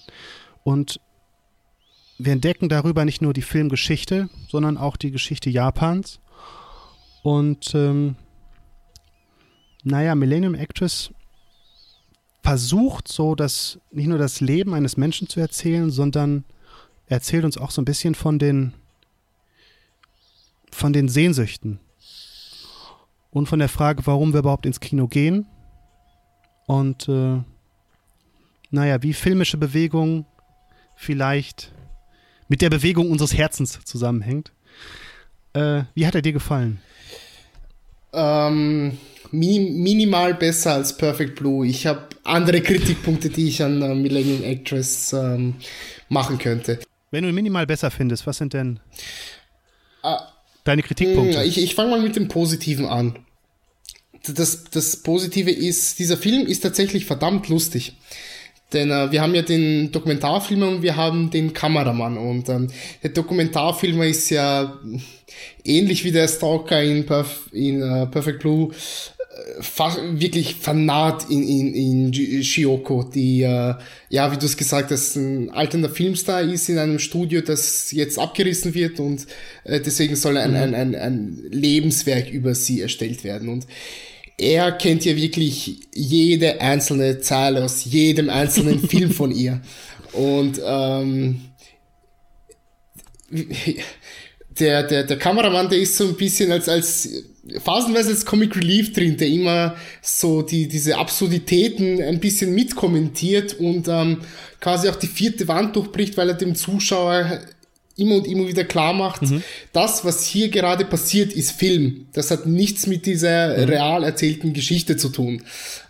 Und 0.63 0.99
wir 2.18 2.34
entdecken 2.34 2.70
darüber 2.70 3.05
nicht 3.05 3.22
nur 3.22 3.34
die 3.34 3.41
Filmgeschichte, 3.41 4.30
sondern 4.47 4.78
auch 4.78 4.97
die 4.97 5.11
Geschichte 5.11 5.49
Japans. 5.49 6.20
Und 7.24 7.74
ähm, 7.74 8.16
naja, 9.84 10.16
Millennium 10.16 10.55
Actress 10.55 11.11
versucht 12.41 13.07
so, 13.07 13.36
dass 13.36 13.80
nicht 13.91 14.07
nur 14.07 14.18
das 14.18 14.41
Leben 14.41 14.74
eines 14.74 14.97
Menschen 14.97 15.28
zu 15.28 15.39
erzählen, 15.39 15.89
sondern 15.89 16.43
erzählt 17.07 17.45
uns 17.45 17.57
auch 17.57 17.72
so 17.72 17.82
ein 17.82 17.86
bisschen 17.86 18.16
von 18.16 18.39
den 18.39 18.74
von 20.72 20.91
den 20.91 21.07
Sehnsüchten. 21.07 21.80
Und 23.30 23.47
von 23.47 23.59
der 23.59 23.70
Frage, 23.70 24.05
warum 24.05 24.34
wir 24.34 24.39
überhaupt 24.39 24.66
ins 24.66 24.80
Kino 24.80 25.07
gehen. 25.07 25.47
Und 26.68 27.07
äh, 27.09 27.41
naja, 28.70 29.01
wie 29.01 29.14
filmische 29.14 29.57
Bewegung 29.57 30.26
vielleicht 30.95 31.72
mit 32.47 32.61
der 32.61 32.69
Bewegung 32.69 33.11
unseres 33.11 33.33
Herzens 33.33 33.79
zusammenhängt. 33.85 34.51
Äh, 35.53 35.83
wie 35.93 36.07
hat 36.07 36.15
er 36.15 36.21
dir 36.21 36.33
gefallen? 36.33 36.79
ähm, 38.13 38.97
minimal 39.31 40.35
besser 40.35 40.73
als 40.73 40.95
Perfect 40.95 41.35
Blue. 41.35 41.65
Ich 41.65 41.85
habe 41.87 42.07
andere 42.23 42.61
Kritikpunkte, 42.61 43.29
die 43.29 43.47
ich 43.47 43.63
an 43.63 43.81
äh, 43.81 43.95
Millennium 43.95 44.43
Actress 44.43 45.11
ähm, 45.13 45.55
machen 46.09 46.37
könnte. 46.37 46.79
Wenn 47.11 47.23
du 47.23 47.31
minimal 47.33 47.65
besser 47.65 47.91
findest, 47.91 48.25
was 48.27 48.37
sind 48.37 48.53
denn 48.53 48.79
äh, 50.03 50.15
deine 50.63 50.83
Kritikpunkte? 50.83 51.43
Ich, 51.43 51.57
ich 51.57 51.75
fange 51.75 51.91
mal 51.91 52.01
mit 52.01 52.15
dem 52.15 52.27
Positiven 52.27 52.85
an. 52.85 53.19
Das, 54.25 54.63
das 54.65 54.97
Positive 54.97 55.51
ist, 55.51 55.99
dieser 55.99 56.15
Film 56.15 56.47
ist 56.47 56.61
tatsächlich 56.61 57.05
verdammt 57.05 57.49
lustig. 57.49 57.97
Denn 58.74 58.91
äh, 58.91 59.11
wir 59.11 59.21
haben 59.21 59.36
ja 59.36 59.41
den 59.41 59.91
Dokumentarfilmer 59.91 60.67
und 60.67 60.82
wir 60.82 60.95
haben 60.95 61.30
den 61.30 61.53
Kameramann. 61.53 62.17
Und 62.17 62.49
ähm, 62.49 62.67
der 63.01 63.11
Dokumentarfilmer 63.11 64.05
ist 64.05 64.30
ja 64.30 64.80
ähnlich 65.63 66.03
wie 66.03 66.11
der 66.11 66.28
Stalker 66.28 66.82
in, 66.82 67.05
Perf 67.05 67.49
in 67.51 67.82
uh, 67.82 68.05
Perfect 68.07 68.39
Blue 68.39 68.71
äh, 69.34 70.19
wirklich 70.19 70.55
vernarrt 70.55 71.30
in, 71.30 71.43
in, 71.43 72.13
in 72.13 72.43
Shioko, 72.43 73.03
die, 73.03 73.41
äh, 73.41 73.74
ja, 74.09 74.32
wie 74.32 74.38
du 74.38 74.45
es 74.45 74.57
gesagt 74.57 74.91
hast, 74.91 75.15
ein 75.15 75.49
alternder 75.49 75.89
Filmstar 75.89 76.41
ist 76.41 76.69
in 76.69 76.78
einem 76.78 76.99
Studio, 76.99 77.41
das 77.41 77.91
jetzt 77.91 78.19
abgerissen 78.19 78.74
wird 78.74 78.99
und 78.99 79.26
äh, 79.63 79.80
deswegen 79.80 80.15
soll 80.15 80.38
ein, 80.38 80.51
mhm. 80.51 80.57
ein, 80.57 80.76
ein, 80.76 80.95
ein 80.95 81.43
Lebenswerk 81.49 82.30
über 82.30 82.53
sie 82.53 82.82
erstellt 82.82 83.24
werden. 83.24 83.49
Und 83.49 83.65
er 84.38 84.71
kennt 84.73 85.05
ja 85.05 85.15
wirklich 85.15 85.79
jede 85.93 86.59
einzelne 86.59 87.19
Zeile 87.19 87.63
aus 87.63 87.86
jedem 87.86 88.29
einzelnen 88.29 88.79
Film 88.88 89.11
von 89.11 89.31
ihr. 89.31 89.61
Und 90.13 90.59
ähm, 90.63 91.41
der, 94.59 94.84
der, 94.84 95.03
der 95.03 95.17
Kameramann, 95.17 95.69
der 95.69 95.79
ist 95.79 95.97
so 95.97 96.07
ein 96.07 96.15
bisschen 96.15 96.51
als, 96.51 96.69
als 96.69 97.09
phasenweise 97.59 98.11
als 98.11 98.25
Comic 98.25 98.55
Relief 98.55 98.93
drin, 98.93 99.17
der 99.17 99.27
immer 99.27 99.75
so 100.01 100.41
die, 100.41 100.67
diese 100.67 100.97
Absurditäten 100.97 102.01
ein 102.01 102.19
bisschen 102.19 102.53
mitkommentiert 102.53 103.59
und 103.59 103.88
ähm, 103.88 104.21
quasi 104.59 104.88
auch 104.89 104.95
die 104.95 105.07
vierte 105.07 105.47
Wand 105.47 105.75
durchbricht, 105.75 106.15
weil 106.17 106.29
er 106.29 106.36
dem 106.36 106.55
Zuschauer 106.55 107.41
immer 107.95 108.15
und 108.15 108.27
immer 108.27 108.47
wieder 108.47 108.63
klar 108.63 108.93
macht, 108.93 109.21
mhm. 109.21 109.43
das, 109.71 110.03
was 110.05 110.25
hier 110.25 110.49
gerade 110.49 110.85
passiert, 110.85 111.33
ist 111.33 111.51
Film. 111.51 112.07
Das 112.13 112.31
hat 112.31 112.45
nichts 112.45 112.87
mit 112.87 113.05
dieser 113.05 113.57
mhm. 113.57 113.63
real 113.65 114.03
erzählten 114.03 114.53
Geschichte 114.53 114.97
zu 114.97 115.09
tun. 115.09 115.43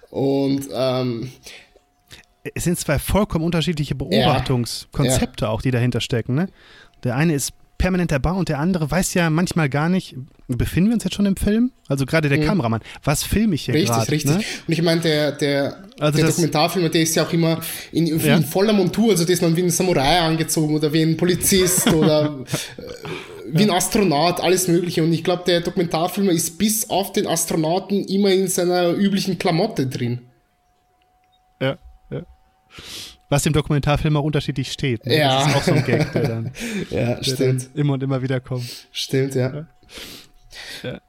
Und 0.10 0.68
ähm, 0.74 1.32
es 2.54 2.66
sind 2.66 2.78
zwei 2.78 3.00
vollkommen 3.00 3.46
unterschiedliche 3.46 3.96
Beobachtungskonzepte 3.96 5.46
ja, 5.46 5.48
ja. 5.48 5.54
auch, 5.54 5.62
die 5.62 5.72
dahinter 5.72 6.02
stecken. 6.02 6.36
Ne? 6.36 6.50
Der 7.04 7.16
eine 7.16 7.34
ist 7.34 7.54
permanenter 7.84 8.18
Bau 8.18 8.36
und 8.36 8.48
der 8.48 8.60
andere 8.60 8.90
weiß 8.90 9.14
ja 9.14 9.30
manchmal 9.30 9.68
gar 9.68 9.90
nicht, 9.90 10.16
befinden 10.48 10.92
wir 10.92 10.94
uns 10.94 11.04
jetzt 11.04 11.16
schon 11.16 11.26
im 11.26 11.36
Film? 11.36 11.74
Also 11.90 12.06
gerade 12.06 12.30
der 12.30 12.38
mhm. 12.38 12.46
Kameramann, 12.46 12.80
was 13.04 13.24
filme 13.24 13.56
ich 13.56 13.66
hier 13.66 13.74
gerade? 13.74 14.10
Richtig, 14.10 14.30
richtig. 14.30 14.38
Ne? 14.38 14.44
Und 14.68 14.74
ich 14.74 14.82
meine, 14.82 15.02
der, 15.02 15.34
der, 15.34 15.84
also 16.00 16.18
der 16.18 16.28
Dokumentarfilmer, 16.28 16.88
der 16.88 17.02
ist 17.02 17.14
ja 17.16 17.26
auch 17.26 17.34
immer 17.34 17.60
in, 17.92 18.08
in, 18.08 18.20
ja. 18.22 18.42
voller 18.42 18.72
Montur, 18.72 19.12
also 19.12 19.26
der 19.26 19.34
ist 19.34 19.44
dann 19.44 19.54
wie 19.58 19.64
ein 19.64 19.70
Samurai 19.70 20.20
angezogen 20.20 20.76
oder 20.76 20.94
wie 20.94 21.02
ein 21.02 21.18
Polizist 21.18 21.88
oder 21.94 22.46
äh, 22.78 22.84
wie 23.52 23.64
ein 23.64 23.72
Astronaut, 23.72 24.40
alles 24.40 24.70
mögliche. 24.70 25.04
Und 25.04 25.12
ich 25.12 25.26
glaube, 25.26 25.44
der 25.46 25.60
Dokumentarfilmer 25.60 26.32
ist 26.32 26.58
bis 26.58 26.90
auf 26.90 27.12
den 27.12 27.28
Astronauten 27.28 28.06
immer 28.06 28.32
in 28.32 28.48
seiner 28.48 28.92
üblichen 28.92 29.38
Klamotte 29.38 29.88
drin. 29.88 30.22
Ja, 31.60 31.78
ja 32.10 32.24
was 33.30 33.46
im 33.46 33.54
Dokumentarfilm 33.54 34.16
auch 34.18 34.24
unterschiedlich 34.24 34.72
steht. 34.72 35.06
Ne? 35.06 35.18
Ja. 35.18 35.40
Das 35.40 35.48
ist 35.48 35.56
auch 35.56 35.64
so 35.64 35.74
ein 35.74 35.86
Gag, 35.86 36.12
der 36.14 36.28
dann, 36.28 36.52
ja, 36.90 37.16
der 37.16 37.24
stimmt. 37.24 37.64
Dann 37.64 37.70
immer 37.76 37.94
und 37.94 38.04
immer 38.04 38.22
wieder 38.22 38.40
kommt. 38.40 38.88
Stimmt, 38.92 39.36
ja. 39.36 39.66
ja. 40.84 41.00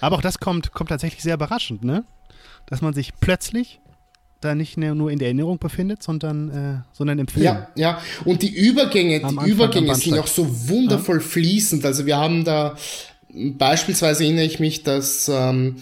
Aber 0.00 0.16
auch 0.16 0.22
das 0.22 0.38
kommt, 0.38 0.72
kommt 0.72 0.90
tatsächlich 0.90 1.22
sehr 1.22 1.34
überraschend, 1.34 1.84
ne? 1.84 2.04
Dass 2.66 2.82
man 2.82 2.94
sich 2.94 3.12
plötzlich 3.20 3.80
da 4.40 4.54
nicht 4.54 4.76
nur 4.76 5.10
in 5.10 5.18
der 5.18 5.28
Erinnerung 5.28 5.58
befindet, 5.58 6.02
sondern, 6.02 6.50
äh, 6.50 6.82
sondern 6.92 7.18
im 7.18 7.28
Film. 7.28 7.44
Ja, 7.44 7.68
ja. 7.74 8.00
Und 8.24 8.42
die 8.42 8.54
Übergänge, 8.54 9.20
die 9.20 9.50
Übergänge 9.50 9.94
sind 9.94 10.18
auch 10.18 10.26
so 10.26 10.68
wundervoll 10.68 11.18
ja. 11.18 11.22
fließend. 11.22 11.84
Also 11.84 12.04
wir 12.04 12.18
haben 12.18 12.44
da 12.44 12.76
beispielsweise 13.34 14.24
erinnere 14.24 14.44
ich 14.44 14.60
mich, 14.60 14.82
dass 14.82 15.28
ähm, 15.28 15.76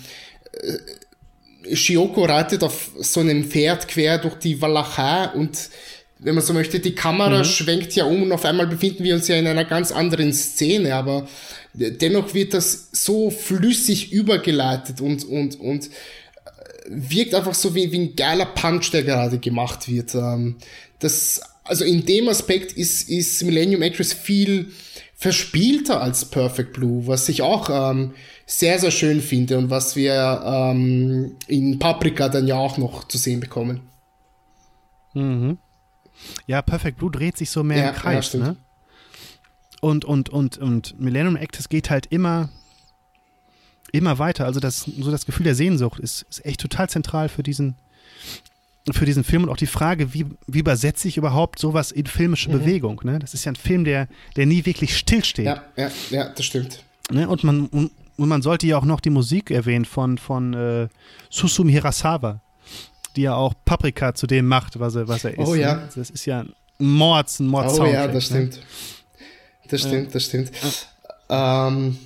Shioko 1.72 2.24
reitet 2.24 2.62
auf 2.62 2.90
so 3.00 3.20
einem 3.20 3.44
Pferd 3.44 3.88
quer 3.88 4.18
durch 4.18 4.34
die 4.36 4.60
Walachei 4.60 5.28
und 5.34 5.70
wenn 6.18 6.34
man 6.34 6.44
so 6.44 6.52
möchte, 6.52 6.78
die 6.78 6.94
Kamera 6.94 7.38
mhm. 7.38 7.44
schwenkt 7.44 7.94
ja 7.94 8.04
um 8.04 8.22
und 8.22 8.32
auf 8.32 8.44
einmal 8.44 8.66
befinden 8.66 9.02
wir 9.02 9.14
uns 9.14 9.28
ja 9.28 9.36
in 9.36 9.46
einer 9.46 9.64
ganz 9.64 9.90
anderen 9.90 10.32
Szene, 10.32 10.94
aber 10.94 11.26
dennoch 11.74 12.32
wird 12.34 12.54
das 12.54 12.88
so 12.92 13.30
flüssig 13.30 14.12
übergeleitet 14.12 15.00
und, 15.00 15.24
und, 15.24 15.58
und 15.58 15.90
wirkt 16.88 17.34
einfach 17.34 17.54
so 17.54 17.74
wie, 17.74 17.90
wie 17.92 17.98
ein 17.98 18.16
geiler 18.16 18.46
Punch, 18.46 18.90
der 18.90 19.02
gerade 19.02 19.38
gemacht 19.38 19.88
wird. 19.88 20.14
Ähm, 20.14 20.56
das, 20.98 21.40
also 21.64 21.84
in 21.84 22.04
dem 22.06 22.28
Aspekt 22.28 22.72
ist, 22.72 23.08
ist 23.08 23.42
Millennium 23.42 23.82
Actress 23.82 24.12
viel 24.12 24.70
verspielter 25.16 26.00
als 26.00 26.24
Perfect 26.24 26.72
Blue, 26.72 27.06
was 27.06 27.28
ich 27.28 27.42
auch 27.42 27.70
ähm, 27.70 28.14
sehr, 28.52 28.78
sehr 28.78 28.90
schön 28.90 29.20
finde 29.20 29.56
und 29.56 29.70
was 29.70 29.96
wir 29.96 30.42
ähm, 30.44 31.36
in 31.46 31.78
Paprika 31.78 32.28
dann 32.28 32.46
ja 32.46 32.56
auch 32.56 32.76
noch 32.76 33.08
zu 33.08 33.16
sehen 33.16 33.40
bekommen. 33.40 33.80
Mhm. 35.14 35.58
Ja, 36.46 36.60
Perfect 36.62 36.98
Blue 36.98 37.10
dreht 37.10 37.36
sich 37.36 37.50
so 37.50 37.62
mehr 37.62 37.78
ja, 37.78 37.88
im 37.88 37.94
Kreis, 37.94 38.32
ja, 38.34 38.40
ne? 38.40 38.56
Und, 39.80 40.04
und, 40.04 40.28
und, 40.28 40.58
und 40.58 41.00
Millennium 41.00 41.34
Actress 41.34 41.68
geht 41.68 41.90
halt 41.90 42.06
immer, 42.06 42.50
immer 43.90 44.18
weiter. 44.20 44.44
Also 44.44 44.60
das, 44.60 44.80
so 44.80 45.10
das 45.10 45.26
Gefühl 45.26 45.44
der 45.44 45.56
Sehnsucht 45.56 45.98
ist, 45.98 46.24
ist 46.30 46.44
echt 46.44 46.60
total 46.60 46.88
zentral 46.88 47.28
für 47.28 47.42
diesen, 47.42 47.74
für 48.92 49.06
diesen 49.06 49.24
Film 49.24 49.42
und 49.42 49.48
auch 49.48 49.56
die 49.56 49.66
Frage, 49.66 50.14
wie, 50.14 50.26
wie 50.46 50.60
übersetze 50.60 51.08
ich 51.08 51.16
überhaupt 51.16 51.58
sowas 51.58 51.90
in 51.90 52.06
filmische 52.06 52.48
mhm. 52.48 52.60
Bewegung? 52.60 53.00
Ne? 53.02 53.18
Das 53.18 53.34
ist 53.34 53.44
ja 53.44 53.50
ein 53.50 53.56
Film, 53.56 53.84
der, 53.84 54.06
der 54.36 54.46
nie 54.46 54.66
wirklich 54.66 54.96
stillsteht. 54.96 55.46
Ja, 55.46 55.64
ja, 55.76 55.90
ja, 56.10 56.28
das 56.28 56.44
stimmt. 56.44 56.84
Ne? 57.10 57.28
Und, 57.28 57.42
man, 57.42 57.90
und, 58.16 58.28
man 58.28 58.42
sollte 58.42 58.66
ja 58.66 58.78
auch 58.78 58.84
noch 58.84 59.00
die 59.00 59.10
Musik 59.10 59.50
erwähnen 59.50 59.84
von, 59.84 60.18
von 60.18 60.54
äh, 60.54 60.88
Susumi 61.30 61.72
Hirasawa 61.72 62.40
die 63.16 63.22
ja 63.22 63.34
auch 63.34 63.54
Paprika 63.64 64.14
zu 64.14 64.26
dem 64.26 64.46
macht, 64.46 64.78
was 64.78 64.94
er, 64.94 65.08
was 65.08 65.24
er 65.24 65.38
ist. 65.38 65.46
Oh 65.46 65.54
ja. 65.54 65.76
Ne? 65.76 65.88
Das 65.94 66.10
ist 66.10 66.26
ja 66.26 66.40
ein 66.40 66.54
Mords, 66.78 67.40
ein 67.40 67.46
Mords 67.46 67.78
Oh 67.78 67.86
ja, 67.86 68.06
das 68.08 68.26
stimmt. 68.26 68.56
Ne? 68.56 68.62
Das 69.68 69.80
stimmt, 69.80 70.06
ja. 70.06 70.10
das 70.12 70.24
stimmt. 70.24 70.50
Ähm, 71.28 71.98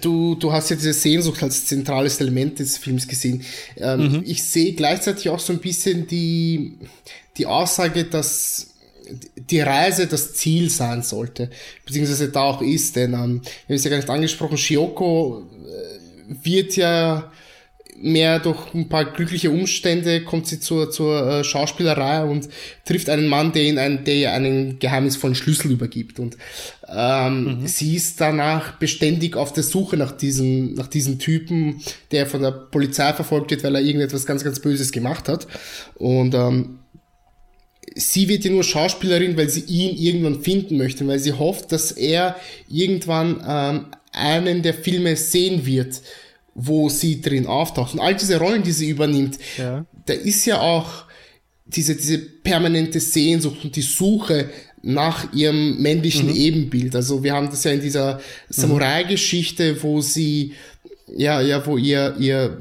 du, 0.00 0.34
du 0.36 0.52
hast 0.52 0.70
ja 0.70 0.76
diese 0.76 0.92
Sehnsucht 0.92 1.42
als 1.42 1.66
zentrales 1.66 2.20
Element 2.20 2.58
des 2.58 2.78
Films 2.78 3.08
gesehen. 3.08 3.44
Ähm, 3.76 4.12
mhm. 4.12 4.22
Ich 4.24 4.42
sehe 4.44 4.74
gleichzeitig 4.74 5.28
auch 5.28 5.40
so 5.40 5.52
ein 5.52 5.58
bisschen 5.58 6.06
die, 6.06 6.78
die 7.36 7.46
Aussage, 7.46 8.04
dass 8.04 8.74
die 9.36 9.60
Reise 9.60 10.06
das 10.06 10.34
Ziel 10.34 10.70
sein 10.70 11.02
sollte, 11.02 11.50
beziehungsweise 11.84 12.28
da 12.28 12.42
auch 12.42 12.62
ist, 12.62 12.96
denn 12.96 13.12
ähm, 13.12 13.42
wir 13.42 13.74
haben 13.74 13.76
es 13.76 13.84
ja 13.84 13.90
gar 13.90 13.96
nicht 13.96 14.10
angesprochen, 14.10 14.58
Shioko 14.58 15.42
äh, 15.66 16.34
wird 16.42 16.76
ja 16.76 17.30
mehr 18.00 18.38
durch 18.40 18.74
ein 18.74 18.88
paar 18.88 19.04
glückliche 19.04 19.50
Umstände 19.50 20.22
kommt 20.22 20.46
sie 20.46 20.60
zur, 20.60 20.90
zur 20.90 21.26
äh, 21.26 21.44
Schauspielerei 21.44 22.24
und 22.24 22.48
trifft 22.84 23.08
einen 23.08 23.28
Mann, 23.28 23.52
der 23.52 23.62
ihnen 23.62 23.78
einen, 23.78 24.04
der 24.04 24.14
ihr 24.14 24.32
einen 24.32 24.78
geheimnisvollen 24.78 25.34
Schlüssel 25.34 25.70
übergibt. 25.70 26.18
Und 26.18 26.36
ähm, 26.88 27.60
mhm. 27.60 27.66
sie 27.66 27.96
ist 27.96 28.20
danach 28.20 28.72
beständig 28.72 29.36
auf 29.36 29.52
der 29.52 29.62
Suche 29.62 29.96
nach 29.96 30.12
diesem, 30.12 30.74
nach 30.74 30.88
diesem 30.88 31.18
Typen, 31.18 31.80
der 32.12 32.26
von 32.26 32.42
der 32.42 32.50
Polizei 32.50 33.12
verfolgt 33.12 33.50
wird, 33.50 33.64
weil 33.64 33.74
er 33.74 33.80
irgendetwas 33.80 34.26
ganz, 34.26 34.44
ganz 34.44 34.60
Böses 34.60 34.92
gemacht 34.92 35.28
hat. 35.28 35.46
Und 35.94 36.34
ähm, 36.34 36.78
sie 37.96 38.28
wird 38.28 38.44
ja 38.44 38.50
nur 38.50 38.62
Schauspielerin, 38.62 39.36
weil 39.36 39.48
sie 39.48 39.60
ihn 39.60 39.96
irgendwann 39.96 40.42
finden 40.42 40.76
möchte, 40.76 41.06
weil 41.08 41.18
sie 41.18 41.32
hofft, 41.32 41.72
dass 41.72 41.92
er 41.92 42.36
irgendwann 42.68 43.42
ähm, 43.46 43.86
einen 44.12 44.62
der 44.62 44.74
Filme 44.74 45.16
sehen 45.16 45.66
wird, 45.66 46.02
wo 46.54 46.88
sie 46.88 47.20
drin 47.20 47.46
auftaucht. 47.46 47.94
Und 47.94 48.00
all 48.00 48.14
diese 48.14 48.38
Rollen, 48.38 48.62
die 48.62 48.72
sie 48.72 48.90
übernimmt, 48.90 49.38
ja. 49.56 49.86
da 50.04 50.12
ist 50.12 50.44
ja 50.46 50.60
auch 50.60 51.04
diese, 51.64 51.96
diese 51.96 52.18
permanente 52.18 53.00
Sehnsucht 53.00 53.64
und 53.64 53.74
die 53.74 53.82
Suche 53.82 54.50
nach 54.82 55.32
ihrem 55.32 55.80
männlichen 55.82 56.28
mhm. 56.28 56.36
Ebenbild. 56.36 56.94
Also 56.94 57.24
wir 57.24 57.32
haben 57.32 57.50
das 57.50 57.64
ja 57.64 57.72
in 57.72 57.80
dieser 57.80 58.20
Samurai-Geschichte, 58.50 59.82
wo 59.82 60.00
sie, 60.00 60.52
ja, 61.08 61.40
ja, 61.40 61.66
wo 61.66 61.76
ihr, 61.76 62.14
ihr 62.20 62.58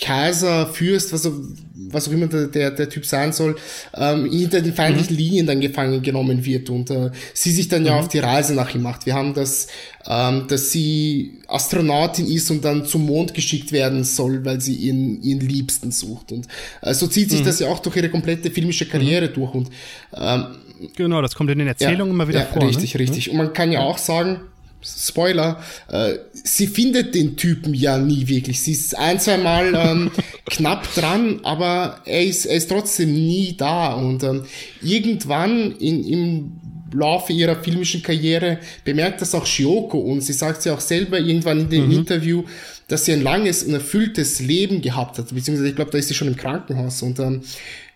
Kaiser, 0.00 0.66
Fürst, 0.66 1.12
was, 1.12 1.28
was 1.74 2.08
auch 2.08 2.12
immer 2.12 2.28
der, 2.28 2.46
der, 2.46 2.70
der 2.70 2.88
Typ 2.88 3.04
sein 3.04 3.32
soll, 3.32 3.56
ähm, 3.94 4.30
hinter 4.30 4.60
den 4.60 4.72
feindlichen 4.72 5.14
mhm. 5.14 5.22
Linien 5.22 5.46
dann 5.46 5.60
gefangen 5.60 6.02
genommen 6.02 6.44
wird 6.44 6.70
und 6.70 6.90
äh, 6.90 7.10
sie 7.34 7.50
sich 7.50 7.68
dann 7.68 7.82
mhm. 7.82 7.86
ja 7.88 7.98
auf 7.98 8.08
die 8.08 8.20
Reise 8.20 8.54
nach 8.54 8.72
ihm 8.74 8.82
macht. 8.82 9.06
Wir 9.06 9.14
haben 9.14 9.34
das, 9.34 9.66
ähm, 10.06 10.46
dass 10.48 10.70
sie 10.70 11.38
Astronautin 11.48 12.26
ist 12.26 12.50
und 12.50 12.64
dann 12.64 12.84
zum 12.86 13.06
Mond 13.06 13.34
geschickt 13.34 13.72
werden 13.72 14.04
soll, 14.04 14.44
weil 14.44 14.60
sie 14.60 14.74
ihren, 14.74 15.20
ihren 15.22 15.40
Liebsten 15.40 15.90
sucht. 15.90 16.30
Und 16.30 16.46
äh, 16.82 16.94
so 16.94 17.08
zieht 17.08 17.30
sich 17.30 17.40
mhm. 17.40 17.46
das 17.46 17.58
ja 17.58 17.68
auch 17.68 17.80
durch 17.80 17.96
ihre 17.96 18.08
komplette 18.08 18.50
filmische 18.50 18.86
Karriere 18.86 19.28
mhm. 19.28 19.34
durch. 19.34 19.54
Und 19.54 19.70
ähm, 20.14 20.46
Genau, 20.94 21.20
das 21.22 21.34
kommt 21.34 21.50
in 21.50 21.58
den 21.58 21.66
Erzählungen 21.66 22.06
ja, 22.06 22.12
immer 22.12 22.28
wieder 22.28 22.40
ja, 22.40 22.46
vor. 22.46 22.62
Richtig, 22.62 22.94
ne? 22.94 23.00
richtig. 23.00 23.30
Und 23.30 23.36
man 23.36 23.52
kann 23.52 23.72
ja 23.72 23.80
auch 23.80 23.98
sagen, 23.98 24.40
Spoiler, 24.80 25.62
äh, 25.90 26.14
sie 26.32 26.66
findet 26.66 27.14
den 27.14 27.36
Typen 27.36 27.74
ja 27.74 27.98
nie 27.98 28.28
wirklich. 28.28 28.60
Sie 28.60 28.72
ist 28.72 28.96
ein, 28.96 29.18
zwei 29.18 29.38
Mal 29.38 29.74
ähm, 29.74 30.10
knapp 30.46 30.92
dran, 30.94 31.40
aber 31.42 32.00
er 32.04 32.24
ist, 32.24 32.46
er 32.46 32.56
ist 32.56 32.68
trotzdem 32.68 33.12
nie 33.12 33.56
da. 33.56 33.94
Und 33.94 34.22
ähm, 34.22 34.44
irgendwann 34.80 35.72
in, 35.72 36.04
im 36.04 36.60
Laufe 36.92 37.32
ihrer 37.32 37.56
filmischen 37.56 38.02
Karriere 38.02 38.58
bemerkt 38.84 39.20
das 39.20 39.34
auch 39.34 39.46
Shioko 39.46 39.98
und 39.98 40.22
sie 40.22 40.32
sagt 40.32 40.64
ja 40.64 40.74
auch 40.74 40.80
selber 40.80 41.18
irgendwann 41.18 41.60
in 41.60 41.68
dem 41.68 41.86
mhm. 41.86 41.92
Interview, 41.92 42.44
dass 42.86 43.04
sie 43.04 43.12
ein 43.12 43.22
langes 43.22 43.64
und 43.64 43.74
erfülltes 43.74 44.40
Leben 44.40 44.80
gehabt 44.80 45.18
hat, 45.18 45.34
beziehungsweise 45.34 45.68
ich 45.68 45.76
glaube, 45.76 45.90
da 45.90 45.98
ist 45.98 46.08
sie 46.08 46.14
schon 46.14 46.28
im 46.28 46.36
Krankenhaus 46.36 47.02
und 47.02 47.18
ähm, 47.18 47.42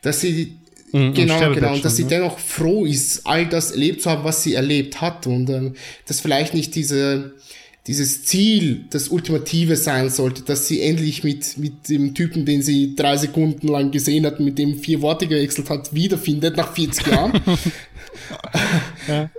dass 0.02 0.20
sie 0.20 0.58
Mhm, 0.92 1.14
genau, 1.14 1.52
genau. 1.52 1.72
Und 1.74 1.84
dass 1.84 1.96
sie 1.96 2.04
ne? 2.04 2.10
dennoch 2.10 2.38
froh 2.38 2.84
ist, 2.84 3.26
all 3.26 3.46
das 3.46 3.72
erlebt 3.72 4.02
zu 4.02 4.10
haben, 4.10 4.24
was 4.24 4.42
sie 4.42 4.54
erlebt 4.54 5.00
hat. 5.00 5.26
Und 5.26 5.48
ähm, 5.50 5.74
dass 6.06 6.20
vielleicht 6.20 6.54
nicht 6.54 6.74
diese, 6.74 7.32
dieses 7.86 8.24
Ziel, 8.24 8.84
das 8.90 9.08
Ultimative 9.08 9.76
sein 9.76 10.10
sollte, 10.10 10.42
dass 10.42 10.68
sie 10.68 10.82
endlich 10.82 11.24
mit, 11.24 11.56
mit 11.58 11.88
dem 11.88 12.14
Typen, 12.14 12.44
den 12.44 12.62
sie 12.62 12.94
drei 12.94 13.16
Sekunden 13.16 13.68
lang 13.68 13.90
gesehen 13.90 14.26
hat, 14.26 14.38
mit 14.38 14.58
dem 14.58 14.78
vier 14.78 15.00
Worte 15.02 15.26
gewechselt 15.26 15.70
hat, 15.70 15.94
wiederfindet 15.94 16.56
nach 16.56 16.74
40 16.74 17.06
Jahren. 17.06 17.32
ja. 19.08 19.30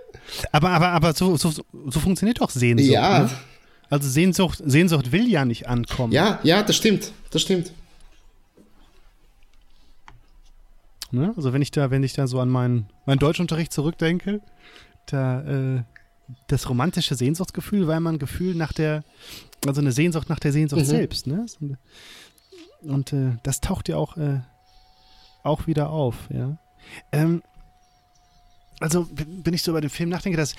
Aber, 0.52 0.70
aber, 0.72 0.90
aber 0.90 1.14
so, 1.14 1.38
so, 1.38 1.52
so 1.52 2.00
funktioniert 2.00 2.42
doch 2.42 2.50
Sehnsucht. 2.50 2.90
Ja. 2.90 3.20
Ne? 3.20 3.30
Also 3.90 4.10
Sehnsucht, 4.10 4.60
Sehnsucht 4.66 5.12
will 5.12 5.30
ja 5.30 5.46
nicht 5.46 5.68
ankommen. 5.68 6.12
Ja, 6.12 6.40
ja, 6.44 6.64
das 6.64 6.76
stimmt. 6.76 7.12
Das 7.30 7.44
stimmt. 7.44 7.72
Ne? 11.14 11.34
Also 11.36 11.54
wenn 11.54 11.62
ich 11.62 11.72
da, 11.72 11.92
wenn 11.92 12.04
ich 12.04 12.14
da 12.14 12.28
so 12.28 12.40
an 12.40 12.50
meinen, 12.50 12.88
meinen 13.06 13.20
Deutschunterricht 13.20 13.72
zurückdenke, 13.72 14.42
da 15.06 15.42
äh, 15.78 15.84
das 16.48 16.68
romantische 16.70 17.16
Sehnsuchtsgefühl 17.16 17.88
war 17.88 17.98
immer 17.98 18.12
ein 18.12 18.20
Gefühl 18.20 18.56
nach 18.56 18.74
der, 18.74 19.04
also 19.66 19.82
eine 19.82 19.92
Sehnsucht 19.92 20.30
nach 20.30 20.40
der 20.40 20.52
Sehnsucht 20.52 20.82
mhm. 20.82 20.86
selbst. 20.86 21.28
Ne? 21.28 21.46
Und 22.82 23.14
äh, 23.14 23.38
das 23.44 23.62
taucht 23.62 23.90
ja 23.90 23.98
auch, 23.98 24.18
äh, 24.18 24.40
auch 25.44 25.68
wieder 25.68 25.90
auf. 25.90 26.16
Ja? 26.32 26.58
Ähm, 27.12 27.44
also 28.80 29.08
wenn 29.14 29.54
ich 29.54 29.62
so 29.62 29.72
über 29.72 29.82
den 29.82 29.90
Film 29.90 30.10
nachdenke, 30.10 30.38
dass 30.38 30.56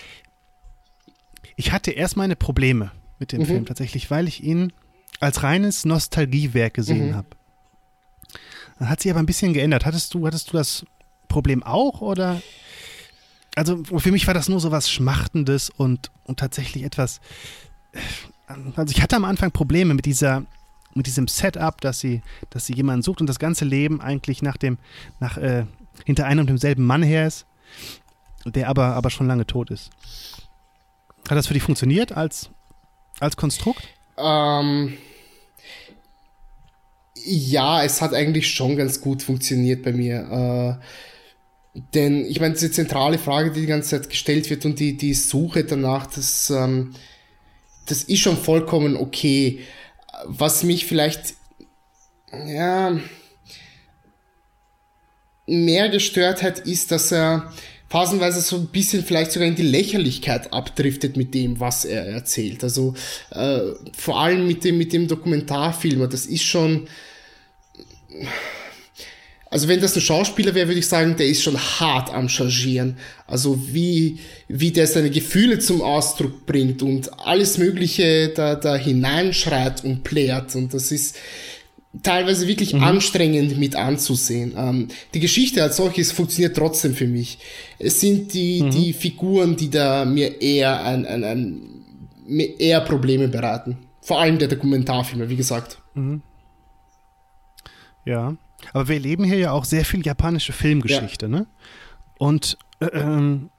ich 1.57 1.73
hatte 1.73 1.91
erst 1.91 2.17
meine 2.17 2.37
Probleme 2.37 2.93
mit 3.19 3.33
dem 3.33 3.41
mhm. 3.41 3.47
Film 3.47 3.67
tatsächlich, 3.67 4.11
weil 4.11 4.29
ich 4.29 4.43
ihn 4.43 4.73
als 5.21 5.43
reines 5.43 5.85
Nostalgiewerk 5.85 6.75
gesehen 6.75 7.11
mhm. 7.11 7.15
habe. 7.17 7.29
Dann 8.79 8.89
hat 8.89 9.01
sich 9.01 9.11
aber 9.11 9.21
ein 9.21 9.27
bisschen 9.27 9.53
geändert. 9.53 9.87
Hattest 9.87 10.15
du, 10.15 10.27
hattest 10.27 10.53
du 10.53 10.57
das 10.57 10.85
Problem 11.29 11.63
auch 11.63 12.01
oder? 12.01 12.43
Also 13.57 13.83
für 13.85 14.11
mich 14.11 14.27
war 14.27 14.35
das 14.35 14.49
nur 14.49 14.61
so 14.61 14.71
was 14.71 14.91
Schmachtendes 14.91 15.71
und, 15.71 16.11
und 16.25 16.39
tatsächlich 16.41 16.85
etwas. 16.85 17.21
Also 18.77 18.93
ich 18.93 19.01
hatte 19.01 19.17
am 19.17 19.25
Anfang 19.25 19.53
Probleme 19.53 19.95
mit 19.95 20.07
dieser, 20.07 20.45
mit 20.95 21.07
diesem 21.07 21.29
Setup, 21.29 21.81
dass 21.81 22.01
sie, 22.01 22.23
dass 22.51 22.67
sie 22.67 22.75
jemanden 22.75 23.03
sucht 23.03 23.21
und 23.21 23.29
das 23.29 23.39
ganze 23.39 23.65
Leben 23.65 24.01
eigentlich 24.01 24.43
nach 24.43 24.57
dem, 24.57 24.79
nach, 25.21 25.37
äh, 25.37 25.67
hinter 26.05 26.27
einem 26.27 26.41
und 26.41 26.49
demselben 26.49 26.85
Mann 26.85 27.03
her 27.03 27.27
ist, 27.27 27.47
der 28.45 28.69
aber, 28.69 28.95
aber 28.95 29.11
schon 29.11 29.29
lange 29.29 29.47
tot 29.47 29.71
ist. 29.71 29.91
Hat 31.29 31.39
das 31.39 31.47
für 31.47 31.55
dich 31.55 31.63
funktioniert 31.63 32.13
als, 32.13 32.51
als 33.21 33.37
Konstrukt? 33.37 33.89
Ähm, 34.19 34.99
ja, 37.25 37.85
es 37.85 38.03
hat 38.03 38.15
eigentlich 38.15 38.49
schon 38.49 38.77
ganz 38.77 39.01
gut 39.01 39.23
funktioniert 39.23 39.83
bei 39.83 39.93
mir. 39.93 40.79
Äh, 40.81 41.81
denn 41.95 42.25
ich 42.27 42.41
meine, 42.41 42.55
diese 42.55 42.71
zentrale 42.71 43.19
Frage, 43.19 43.51
die 43.51 43.63
die 43.63 43.67
ganze 43.67 43.91
Zeit 43.91 44.11
gestellt 44.11 44.49
wird 44.51 44.65
und 44.65 44.79
die, 44.79 44.97
die 44.97 45.15
Suche 45.15 45.65
danach, 45.65 46.07
das, 46.07 46.51
ähm, 46.51 46.95
das 47.87 48.05
ist 48.05 48.21
schon 48.21 48.37
vollkommen 48.37 48.97
okay. 48.97 49.61
Was 50.27 50.63
mich 50.63 50.87
vielleicht, 50.87 51.35
ja, 52.47 52.99
mehr 55.47 55.89
gestört 55.89 56.43
hat, 56.43 56.61
ist, 56.61 56.91
dass 56.93 57.13
er 57.13 57.53
phasenweise 57.89 58.41
so 58.41 58.57
ein 58.57 58.69
bisschen 58.69 59.05
vielleicht 59.05 59.33
sogar 59.33 59.49
in 59.49 59.57
die 59.57 59.63
Lächerlichkeit 59.63 60.53
abdriftet 60.53 61.17
mit 61.17 61.35
dem, 61.35 61.61
was 61.61 61.85
er 61.85 62.07
erzählt. 62.07 62.65
Also 62.65 62.95
äh, 63.31 63.61
vor 63.97 64.21
allem 64.21 64.47
mit 64.47 64.65
dem, 64.65 64.79
mit 64.79 64.93
dem 64.93 65.07
Dokumentarfilmer, 65.07 66.07
das 66.09 66.27
ist 66.27 66.45
schon 66.45 66.89
also 69.51 69.69
wenn 69.69 69.81
das 69.81 69.95
ein 69.95 70.01
Schauspieler 70.01 70.55
wäre, 70.55 70.69
würde 70.69 70.81
ich 70.81 70.89
sagen, 70.89 71.17
der 71.17 71.27
ist 71.27 71.43
schon 71.43 71.57
hart 71.57 72.13
am 72.13 72.29
Chargieren. 72.29 72.97
Also 73.27 73.59
wie, 73.73 74.19
wie 74.49 74.73
der 74.73 74.87
seine 74.87 75.11
Gefühle 75.11 75.59
zum 75.59 75.81
Ausdruck 75.83 76.47
bringt 76.47 76.83
und 76.83 77.19
alles 77.21 77.59
Mögliche 77.59 78.29
da, 78.29 78.57
da 78.57 78.75
hineinschreit 78.77 79.85
und 79.85 80.03
plärt. 80.03 80.55
Und 80.57 80.75
das 80.75 80.91
ist, 80.91 81.17
teilweise 82.03 82.49
wirklich 82.49 82.75
mhm. 82.75 82.83
anstrengend 82.83 83.59
mit 83.59 83.77
anzusehen. 83.77 84.55
Ähm, 84.57 84.89
die 85.13 85.21
Geschichte 85.21 85.63
als 85.63 85.77
solches 85.77 86.13
funktioniert 86.13 86.57
trotzdem 86.57 86.95
für 86.95 87.07
mich. 87.07 87.39
Es 87.79 88.01
sind 88.01 88.35
die, 88.35 88.63
mhm. 88.63 88.71
die 88.71 88.93
Figuren, 88.93 89.57
die 89.57 89.71
da 89.71 90.05
mir 90.05 90.41
eher 90.41 90.83
ein, 90.85 91.07
ein, 91.07 91.25
ein 91.25 91.61
mir 92.27 92.59
eher 92.59 92.81
Probleme 92.81 93.29
beraten. 93.29 93.77
Vor 94.01 94.21
allem 94.21 94.39
der 94.39 94.49
Dokumentarfilme, 94.49 95.29
wie 95.29 95.37
gesagt. 95.37 95.79
Mhm. 95.95 96.23
Ja, 98.05 98.37
aber 98.73 98.89
wir 98.89 98.97
erleben 98.97 99.25
hier 99.25 99.39
ja 99.39 99.53
auch 99.53 99.65
sehr 99.65 99.85
viel 99.85 100.05
japanische 100.05 100.53
Filmgeschichte, 100.53 101.27
ja. 101.27 101.31
ne? 101.31 101.47
Und 102.19 102.59
äh, 102.81 102.87
ähm, 102.87 103.51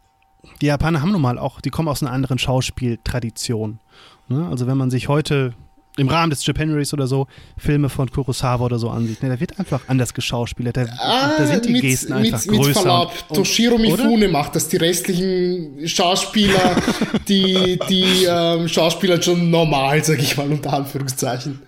die 0.61 0.67
Japaner 0.67 1.01
haben 1.01 1.11
nun 1.11 1.21
mal 1.21 1.37
auch, 1.37 1.61
die 1.61 1.69
kommen 1.69 1.87
aus 1.87 2.01
einer 2.01 2.11
anderen 2.11 2.39
Schauspieltradition. 2.39 3.79
Ne? 4.27 4.47
Also 4.47 4.67
wenn 4.67 4.77
man 4.77 4.89
sich 4.89 5.07
heute 5.07 5.53
im 5.97 6.09
Rahmen 6.09 6.29
des 6.29 6.45
Japaneries 6.45 6.93
oder 6.93 7.07
so 7.07 7.27
Filme 7.57 7.89
von 7.89 8.11
Kurosawa 8.11 8.65
oder 8.65 8.79
so 8.79 8.89
ansieht. 8.89 9.23
Ne, 9.23 9.29
da 9.29 9.39
wird 9.39 9.57
einfach 9.59 9.81
anders 9.87 10.13
geschauspielert. 10.13 10.75
Da, 10.75 10.85
ah, 10.97 11.35
da 11.37 11.47
sind 11.47 11.65
die 11.65 11.71
mit, 11.71 11.81
Gesten 11.83 12.13
einfach 12.13 12.45
mit, 12.45 12.55
größer. 12.55 12.67
Mit 12.67 12.77
Verlaub, 12.77 13.13
und, 13.29 13.35
Toshiro 13.37 13.77
Mifune 13.77 14.25
oder? 14.25 14.27
macht 14.27 14.55
das. 14.55 14.67
Die 14.67 14.77
restlichen 14.77 15.87
Schauspieler, 15.87 16.75
die, 17.27 17.79
die 17.89 18.25
ähm, 18.27 18.67
Schauspieler 18.67 19.21
schon 19.21 19.49
normal, 19.49 20.03
sag 20.03 20.19
ich 20.19 20.35
mal, 20.35 20.51
unter 20.51 20.73
Anführungszeichen. 20.73 21.61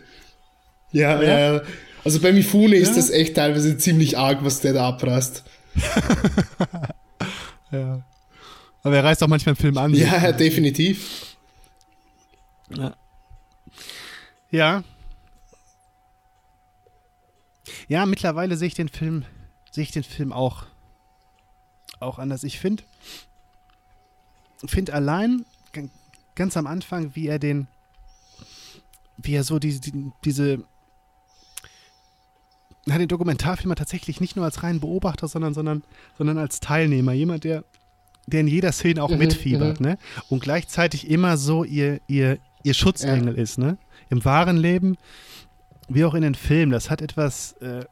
Ja, 0.91 1.21
ja. 1.21 1.55
Äh, 1.55 1.61
also 2.07 2.21
bei 2.21 2.31
Mifune 2.31 2.77
ja. 2.77 2.81
ist 2.81 2.95
das 2.95 3.09
echt 3.09 3.35
teilweise 3.35 3.77
ziemlich 3.77 4.17
arg, 4.17 4.41
was 4.41 4.61
der 4.61 4.71
da 4.71 4.87
abreißt. 4.87 5.43
ja. 7.71 8.01
Aber 8.81 8.95
er 8.95 9.03
reißt 9.03 9.21
auch 9.23 9.27
manchmal 9.27 9.55
einen 9.55 9.61
Film 9.61 9.77
an. 9.77 9.93
Ja, 9.93 10.31
definitiv. 10.31 11.35
Ja. 12.69 12.95
Ja. 14.51 14.83
Ja, 17.89 18.05
mittlerweile 18.05 18.55
sehe 18.55 18.69
ich 18.69 18.73
den 18.73 18.87
Film, 18.87 19.25
sehe 19.71 19.83
ich 19.83 19.91
den 19.91 20.03
Film 20.03 20.31
auch, 20.31 20.65
auch 21.99 22.19
anders. 22.19 22.45
Ich 22.45 22.57
finde, 22.57 22.83
finde 24.65 24.93
allein 24.93 25.45
ganz 26.35 26.55
am 26.55 26.67
Anfang, 26.67 27.17
wie 27.17 27.27
er 27.27 27.37
den, 27.37 27.67
wie 29.17 29.33
er 29.33 29.43
so 29.43 29.59
die, 29.59 29.77
die, 29.81 30.09
diese, 30.23 30.63
hat 32.93 33.01
den 33.01 33.07
Dokumentarfilmer 33.07 33.75
tatsächlich 33.75 34.21
nicht 34.21 34.35
nur 34.35 34.45
als 34.45 34.63
reinen 34.63 34.79
Beobachter, 34.79 35.27
sondern, 35.27 35.53
sondern, 35.53 35.83
sondern 36.17 36.37
als 36.37 36.59
Teilnehmer. 36.59 37.13
Jemand, 37.13 37.43
der, 37.43 37.63
der 38.27 38.41
in 38.41 38.47
jeder 38.47 38.71
Szene 38.71 39.03
auch 39.03 39.09
mhm, 39.09 39.17
mitfiebert, 39.17 39.79
mhm. 39.79 39.87
ne? 39.87 39.97
Und 40.29 40.41
gleichzeitig 40.41 41.09
immer 41.09 41.37
so 41.37 41.63
ihr, 41.63 41.99
ihr, 42.07 42.37
ihr 42.63 42.73
Schutzengel 42.73 43.35
ja. 43.35 43.41
ist, 43.41 43.57
ne? 43.57 43.77
im 44.09 44.23
wahren 44.25 44.57
Leben 44.57 44.97
wie 45.89 46.05
auch 46.05 46.13
in 46.13 46.21
den 46.21 46.35
Filmen. 46.35 46.71
Das 46.71 46.89
hat 46.89 47.01
etwas, 47.01 47.53
äh, 47.53 47.85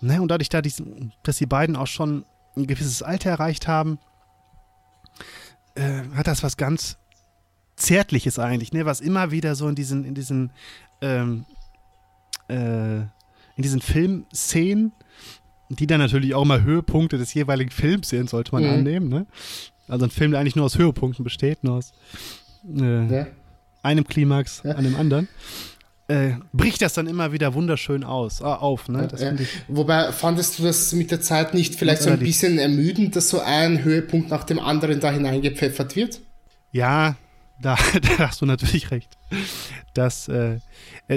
ne, 0.00 0.20
und 0.20 0.28
dadurch, 0.28 0.48
dass 0.48 1.36
die 1.38 1.46
beiden 1.46 1.76
auch 1.76 1.86
schon 1.86 2.24
ein 2.56 2.66
gewisses 2.66 3.02
Alter 3.02 3.30
erreicht 3.30 3.66
haben, 3.66 3.98
äh, 5.74 6.02
hat 6.14 6.26
das 6.26 6.42
was 6.42 6.56
ganz 6.56 6.98
Zärtliches 7.76 8.38
eigentlich, 8.38 8.72
ne, 8.72 8.84
was 8.84 9.00
immer 9.00 9.30
wieder 9.30 9.54
so 9.54 9.68
in 9.68 9.74
diesen, 9.74 10.04
in 10.04 10.14
diesen, 10.14 10.52
ähm, 11.00 11.46
äh, 12.48 13.06
in 13.56 13.62
diesen 13.62 13.80
Filmszenen, 13.80 14.92
die 15.68 15.86
dann 15.86 16.00
natürlich 16.00 16.34
auch 16.34 16.42
immer 16.42 16.62
Höhepunkte 16.62 17.18
des 17.18 17.32
jeweiligen 17.34 17.70
Films 17.70 18.08
sind, 18.08 18.30
sollte 18.30 18.52
man 18.52 18.64
mhm. 18.64 18.70
annehmen, 18.70 19.08
ne? 19.08 19.26
Also 19.86 20.06
ein 20.06 20.10
Film, 20.10 20.30
der 20.30 20.40
eigentlich 20.40 20.56
nur 20.56 20.64
aus 20.64 20.78
Höhepunkten 20.78 21.24
besteht, 21.24 21.62
nur 21.62 21.74
aus 21.74 21.92
äh, 22.78 23.06
ja 23.06 23.26
einem 23.84 24.04
Klimax 24.04 24.62
ja. 24.64 24.72
an 24.72 24.84
dem 24.84 24.96
anderen. 24.96 25.28
Äh, 26.06 26.32
bricht 26.52 26.82
das 26.82 26.92
dann 26.92 27.06
immer 27.06 27.32
wieder 27.32 27.54
wunderschön 27.54 28.04
aus, 28.04 28.40
äh, 28.40 28.44
auf. 28.44 28.88
Ne? 28.88 29.08
Ja, 29.16 29.32
ja. 29.32 29.38
Wobei 29.68 30.12
fandest 30.12 30.58
du 30.58 30.64
das 30.64 30.92
mit 30.92 31.10
der 31.10 31.22
Zeit 31.22 31.54
nicht 31.54 31.76
vielleicht 31.76 32.02
so 32.02 32.10
ein 32.10 32.18
bisschen 32.18 32.58
ermüdend, 32.58 33.16
dass 33.16 33.30
so 33.30 33.40
ein 33.40 33.84
Höhepunkt 33.84 34.28
nach 34.28 34.44
dem 34.44 34.58
anderen 34.58 35.00
da 35.00 35.10
hineingepfeffert 35.10 35.96
wird? 35.96 36.20
Ja, 36.72 37.16
da, 37.62 37.78
da 38.18 38.28
hast 38.28 38.42
du 38.42 38.46
natürlich 38.46 38.90
recht. 38.90 39.16
Das 39.94 40.28
äh, 40.28 40.58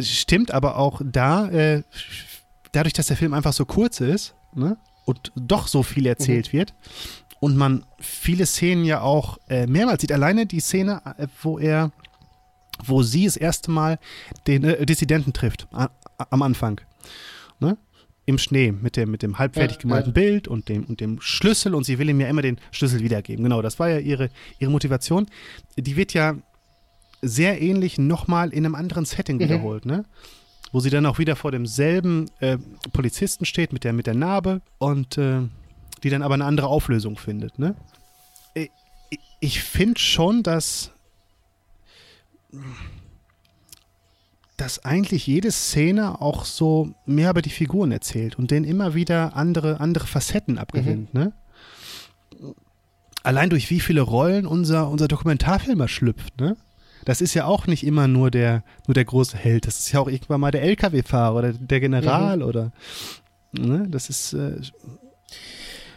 stimmt, 0.01 0.51
aber 0.51 0.77
auch 0.77 1.01
da, 1.03 1.49
äh, 1.49 1.83
dadurch, 2.78 2.93
dass 2.93 3.07
der 3.07 3.17
Film 3.17 3.34
einfach 3.34 3.53
so 3.53 3.65
kurz 3.65 3.99
ist 4.01 4.36
ne, 4.53 4.78
und 5.05 5.32
doch 5.36 5.67
so 5.67 5.84
viel 5.84 6.05
erzählt 6.05 6.53
mhm. 6.53 6.57
wird 6.57 6.73
und 7.39 7.57
man 7.57 7.86
viele 7.99 8.45
Szenen 8.45 8.86
ja 8.86 9.01
auch 9.01 9.39
äh, 9.49 9.65
mehrmals 9.65 10.01
sieht, 10.01 10.11
alleine 10.11 10.45
die 10.45 10.59
Szene, 10.59 11.01
äh, 11.17 11.28
wo 11.41 11.57
er 11.57 11.91
wo 12.86 13.01
sie 13.01 13.25
das 13.25 13.38
erste 13.38 13.71
Mal 13.71 13.97
den 14.45 14.63
äh, 14.63 14.86
Dissidenten 14.86 15.34
trifft, 15.34 15.67
a, 15.71 15.89
am 16.30 16.43
Anfang. 16.43 16.80
Ne? 17.59 17.75
Im 18.28 18.38
Schnee 18.38 18.71
mit 18.71 18.95
dem, 18.95 19.09
mit 19.09 19.23
dem 19.23 19.39
halbfertig 19.39 19.80
gemalten 19.80 20.09
ja. 20.09 20.13
Bild 20.13 20.47
und 20.47 20.69
dem, 20.69 20.84
und 20.86 20.99
dem 20.99 21.19
Schlüssel 21.19 21.73
und 21.73 21.86
sie 21.86 21.97
will 21.97 22.09
ihm 22.09 22.19
ja 22.19 22.28
immer 22.28 22.43
den 22.43 22.59
Schlüssel 22.69 22.99
wiedergeben. 22.99 23.43
Genau, 23.43 23.63
das 23.63 23.80
war 23.80 23.89
ja 23.89 23.97
ihre, 23.97 24.30
ihre 24.59 24.69
Motivation. 24.69 25.25
Die 25.75 25.95
wird 25.95 26.13
ja 26.13 26.36
sehr 27.23 27.59
ähnlich 27.59 27.97
nochmal 27.97 28.53
in 28.53 28.63
einem 28.63 28.75
anderen 28.75 29.05
Setting 29.05 29.38
mhm. 29.38 29.41
wiederholt, 29.41 29.86
ne? 29.88 30.05
Wo 30.78 30.80
sie 30.80 30.91
dann 30.91 31.07
auch 31.07 31.17
wieder 31.17 31.36
vor 31.36 31.51
demselben 31.51 32.30
äh, 32.39 32.59
Polizisten 32.93 33.45
steht 33.45 33.73
mit 33.73 33.84
der, 33.84 33.93
mit 33.93 34.05
der 34.05 34.13
Narbe 34.13 34.61
und 34.78 35.17
äh, 35.17 35.39
die 36.03 36.11
dann 36.11 36.21
aber 36.21 36.36
eine 36.36 36.45
andere 36.45 36.67
Auflösung 36.67 37.17
findet, 37.17 37.57
ne? 37.57 37.73
Ich, 38.53 38.69
ich 39.39 39.63
finde 39.63 39.99
schon, 39.99 40.43
dass 40.43 40.91
dass 44.57 44.86
eigentlich 44.86 45.25
jede 45.25 45.51
Szene 45.51 46.21
auch 46.21 46.45
so 46.45 46.93
mehr 47.07 47.32
über 47.32 47.41
die 47.41 47.49
Figuren 47.49 47.91
erzählt 47.91 48.38
und 48.38 48.51
denen 48.51 48.63
immer 48.63 48.93
wieder 48.93 49.36
andere, 49.36 49.80
andere 49.80 50.05
Facetten 50.05 50.59
abgewinnt, 50.59 51.11
mhm. 51.11 51.19
ne? 51.19 51.34
Allein 53.23 53.49
durch 53.49 53.71
wie 53.71 53.80
viele 53.80 54.01
Rollen 54.01 54.45
unser, 54.45 54.91
unser 54.91 55.07
Dokumentarfilmer 55.07 55.88
schlüpft, 55.88 56.39
ne? 56.39 56.55
Das 57.07 57.21
ist 57.21 57.33
ja 57.35 57.45
auch 57.45 57.67
nicht 57.67 57.85
immer 57.85 58.09
nur 58.09 58.29
der, 58.31 58.63
nur 58.85 58.93
der 58.93 59.05
große 59.05 59.37
Held. 59.37 59.65
Das 59.65 59.79
ist 59.79 59.93
ja 59.93 60.01
auch 60.01 60.09
irgendwann 60.09 60.41
mal 60.41 60.51
der 60.51 60.63
LKW-Fahrer 60.63 61.37
oder 61.37 61.53
der 61.53 61.79
General 61.79 62.35
mhm. 62.35 62.43
oder, 62.43 62.73
ne? 63.53 63.87
Das 63.89 64.09
ist, 64.09 64.33
äh, 64.33 64.59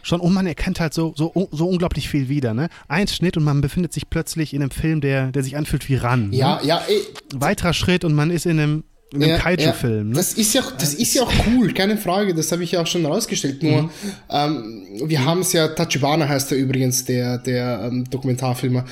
schon, 0.03 0.21
und 0.21 0.33
man 0.33 0.47
erkennt 0.47 0.79
halt 0.79 0.93
so, 0.93 1.13
so, 1.17 1.49
so 1.51 1.67
unglaublich 1.67 2.07
viel 2.07 2.29
wieder, 2.29 2.53
ne? 2.53 2.69
Ein 2.87 3.09
Schnitt 3.09 3.35
und 3.35 3.43
man 3.43 3.59
befindet 3.59 3.91
sich 3.91 4.09
plötzlich 4.09 4.53
in 4.53 4.61
einem 4.61 4.71
Film, 4.71 5.01
der, 5.01 5.33
der 5.33 5.43
sich 5.43 5.57
anfühlt 5.57 5.89
wie 5.89 5.95
ran. 5.95 6.31
Ja, 6.31 6.61
ne? 6.61 6.67
ja. 6.67 6.81
Ey, 6.87 7.01
Weiterer 7.33 7.73
Schritt 7.73 8.05
und 8.05 8.13
man 8.13 8.31
ist 8.31 8.45
in 8.45 8.57
einem, 8.57 8.83
in 9.11 9.21
einem 9.21 9.31
ja, 9.31 9.37
Kaiju-Film. 9.37 9.97
Ja. 9.97 10.03
Ne? 10.11 10.15
Das 10.15 10.31
ist 10.31 10.53
ja, 10.53 10.63
das 10.79 10.93
ist 10.93 11.13
ja 11.13 11.23
auch 11.23 11.33
cool, 11.47 11.73
keine 11.73 11.97
Frage. 11.97 12.33
Das 12.33 12.53
habe 12.53 12.63
ich 12.63 12.71
ja 12.71 12.81
auch 12.81 12.87
schon 12.87 13.05
rausgestellt. 13.05 13.61
Nur, 13.63 13.81
mhm. 13.81 13.89
ähm, 14.29 14.85
wir 15.03 15.25
haben 15.25 15.41
es 15.41 15.51
ja, 15.51 15.67
Tachibana 15.67 16.29
heißt 16.29 16.53
er 16.53 16.57
übrigens, 16.57 17.03
der, 17.03 17.37
der 17.37 17.81
ähm, 17.83 18.09
Dokumentarfilmer. 18.09 18.85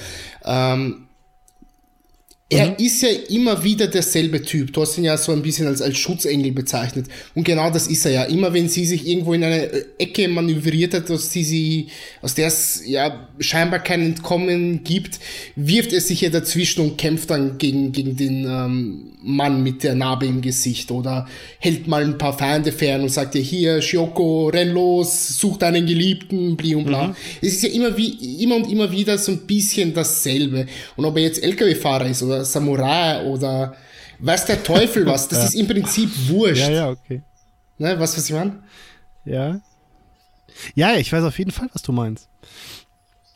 Ähm, 0.44 1.06
er 2.52 2.72
mhm. 2.72 2.76
ist 2.78 3.04
ja 3.04 3.10
immer 3.30 3.64
wieder 3.64 3.86
derselbe 3.86 4.42
Typ. 4.42 4.74
Du 4.74 4.82
hast 4.82 4.98
ihn 4.98 5.04
ja 5.04 5.18
so 5.18 5.32
ein 5.32 5.44
bisschen 5.44 5.68
als, 5.68 5.84
als 5.84 5.98
Schutzengel 6.00 6.52
bezeichnet. 6.52 7.06
Und 7.36 7.44
genau 7.44 7.70
das 7.70 7.86
ist 7.86 8.04
er 8.06 8.12
ja. 8.12 8.24
Immer 8.24 8.52
wenn 8.54 8.68
sie 8.68 8.88
sich 8.88 9.08
irgendwo 9.08 9.34
in 9.34 9.44
eine 9.44 9.70
Ecke 10.00 10.28
manövriert 10.28 10.96
hat, 10.96 11.12
aus, 11.12 11.30
die 11.30 11.44
sie, 11.44 11.88
aus 12.24 12.34
der 12.34 12.48
es 12.48 12.82
ja 12.88 13.28
scheinbar 13.40 13.80
kein 13.80 14.02
Entkommen 14.02 14.84
gibt, 14.84 15.20
wirft 15.56 15.94
er 15.94 16.02
sich 16.02 16.22
ja 16.22 16.30
dazwischen 16.30 16.82
und 16.82 16.98
kämpft 16.98 17.30
dann 17.30 17.60
gegen, 17.60 17.92
gegen 17.92 18.18
den 18.18 18.46
ähm, 18.46 19.12
Mann 19.22 19.62
mit 19.62 19.84
der 19.84 19.94
Narbe 19.94 20.26
im 20.26 20.42
Gesicht 20.42 20.90
oder 20.92 21.28
hält 21.60 21.88
mal 21.88 22.04
ein 22.04 22.18
paar 22.18 22.36
Feinde 22.36 22.72
fern 22.72 23.02
und 23.02 23.10
sagt 23.10 23.36
ja 23.36 23.42
hier, 23.42 23.82
Shioko, 23.82 24.48
renn 24.48 24.70
los, 24.70 25.38
such 25.38 25.58
deinen 25.58 25.86
Geliebten, 25.86 26.58
bli 26.58 26.74
und 26.74 26.86
bla. 26.86 27.10
Mhm. 27.10 27.16
Es 27.42 27.54
ist 27.54 27.64
ja 27.64 27.70
immer 27.70 27.96
wie, 27.96 28.44
immer 28.44 28.56
und 28.56 28.72
immer 28.72 28.92
wieder 28.92 29.20
so 29.20 29.34
ein 29.34 29.40
bisschen 29.46 29.94
dasselbe. 29.94 30.66
Und 30.96 31.06
ob 31.06 31.16
er 31.18 31.24
jetzt 31.24 31.44
LKW-Fahrer 31.44 32.10
ist 32.10 32.24
oder 32.24 32.39
Samurai 32.46 33.26
oder 33.26 33.76
weiß 34.20 34.46
der 34.46 34.64
Teufel 34.64 35.06
was, 35.06 35.28
das 35.28 35.40
ja. 35.40 35.46
ist 35.46 35.56
im 35.56 35.68
Prinzip 35.68 36.10
wurscht. 36.30 36.62
Ja, 36.62 36.70
ja, 36.70 36.90
okay. 36.90 37.22
Ne, 37.78 38.00
was, 38.00 38.18
was 38.18 38.30
ich 38.30 38.36
meine? 38.36 38.62
Ja. 39.26 39.62
Ja, 40.76 40.94
ich 40.96 41.12
weiß 41.12 41.24
auf 41.24 41.38
jeden 41.38 41.52
Fall, 41.52 41.70
was 41.74 41.82
du 41.82 41.92
meinst. 41.92 42.28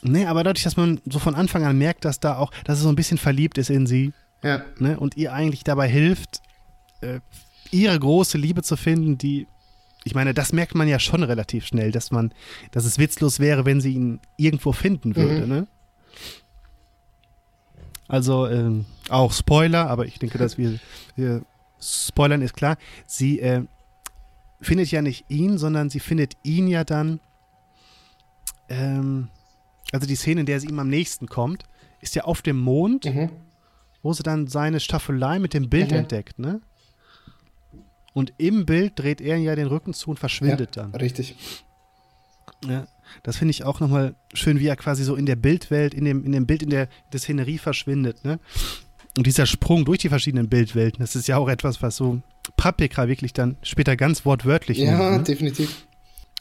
Nee, 0.02 0.26
aber 0.26 0.44
dadurch, 0.44 0.64
dass 0.64 0.76
man 0.76 1.00
so 1.06 1.20
von 1.20 1.36
Anfang 1.36 1.64
an 1.64 1.78
merkt, 1.78 2.04
dass 2.04 2.20
da 2.20 2.38
auch, 2.38 2.52
dass 2.66 2.80
er 2.80 2.84
so 2.84 2.90
ein 2.90 2.96
bisschen 2.96 3.18
verliebt 3.18 3.58
ist 3.58 3.70
in 3.70 3.88
sie, 3.88 4.12
ja. 4.44 4.62
Ne? 4.78 5.00
Und 5.00 5.18
ihr 5.18 5.34
eigentlich 5.34 5.64
dabei 5.64 5.88
hilft, 5.88 6.42
äh, 7.02 7.20
ihre 7.72 7.98
große 7.98 8.38
Liebe 8.38 8.62
zu 8.62 8.76
finden, 8.76 9.18
die, 9.18 9.48
ich 10.04 10.14
meine, 10.14 10.34
das 10.34 10.52
merkt 10.52 10.76
man 10.76 10.88
ja 10.88 11.00
schon 11.00 11.24
relativ 11.24 11.66
schnell, 11.66 11.92
dass 11.92 12.12
man, 12.12 12.34
dass 12.72 12.86
es 12.86 13.00
witzlos 13.00 13.40
wäre, 13.40 13.66
wenn 13.66 13.82
sie 13.82 13.94
ihn 13.94 14.20
irgendwo 14.38 14.74
finden 14.74 15.16
würde, 15.16 15.46
mhm. 15.46 15.48
ne? 15.48 15.68
Also 18.14 18.48
ähm, 18.48 18.86
auch 19.10 19.34
Spoiler, 19.34 19.90
aber 19.90 20.06
ich 20.06 20.20
denke, 20.20 20.38
dass 20.38 20.58
wir, 20.58 20.80
wir 21.16 21.44
spoilern 21.82 22.42
ist 22.42 22.54
klar. 22.54 22.78
Sie 23.08 23.40
äh, 23.40 23.64
findet 24.62 24.92
ja 24.92 25.02
nicht 25.02 25.26
ihn, 25.30 25.58
sondern 25.58 25.90
sie 25.90 26.00
findet 26.00 26.34
ihn 26.44 26.68
ja 26.68 26.84
dann. 26.84 27.20
Ähm, 28.70 29.30
also 29.92 30.08
die 30.08 30.16
Szene, 30.16 30.42
in 30.42 30.46
der 30.46 30.60
sie 30.60 30.68
ihm 30.68 30.80
am 30.80 30.90
nächsten 30.90 31.28
kommt, 31.28 31.64
ist 32.02 32.16
ja 32.16 32.24
auf 32.24 32.42
dem 32.42 32.60
Mond. 32.60 33.06
Mhm 33.06 33.30
wo 34.04 34.12
sie 34.12 34.22
dann 34.22 34.48
seine 34.48 34.80
Staffelei 34.82 35.40
mit 35.40 35.54
dem 35.54 35.70
Bild 35.70 35.92
mhm. 35.92 36.00
entdeckt, 36.00 36.38
ne? 36.38 36.62
und 38.14 38.34
im 38.38 38.66
Bild 38.66 39.00
dreht 39.00 39.22
er 39.22 39.38
ja 39.38 39.56
den 39.56 39.68
Rücken 39.68 39.94
zu 39.94 40.12
und 40.12 40.20
verschwindet 40.20 40.76
ja, 40.76 40.84
dann. 40.84 40.94
Richtig. 40.94 41.36
Ja, 42.66 42.86
das 43.22 43.38
finde 43.38 43.52
ich 43.52 43.64
auch 43.64 43.80
nochmal 43.80 44.16
schön, 44.34 44.60
wie 44.60 44.68
er 44.68 44.76
quasi 44.76 45.04
so 45.04 45.16
in 45.16 45.26
der 45.26 45.36
Bildwelt, 45.36 45.94
in 45.94 46.06
dem, 46.06 46.26
in 46.26 46.32
dem 46.32 46.46
Bild 46.46 46.64
in 46.64 46.70
der, 46.70 46.88
der 47.12 47.20
Szenerie 47.20 47.58
verschwindet. 47.58 48.26
Ne? 48.26 48.40
Und 49.18 49.28
dieser 49.28 49.46
Sprung 49.46 49.86
durch 49.86 50.00
die 50.00 50.10
verschiedenen 50.10 50.50
Bildwelten, 50.50 51.02
das 51.02 51.16
ist 51.16 51.28
ja 51.28 51.38
auch 51.38 51.50
etwas, 51.50 51.82
was 51.82 51.96
so 51.96 52.22
Paprika 52.58 53.08
wirklich 53.08 53.34
dann 53.34 53.58
später 53.62 53.96
ganz 53.96 54.26
wortwörtlich 54.26 54.80
Ja, 54.80 55.12
nimmt, 55.12 55.18
ne? 55.18 55.24
definitiv. 55.24 55.86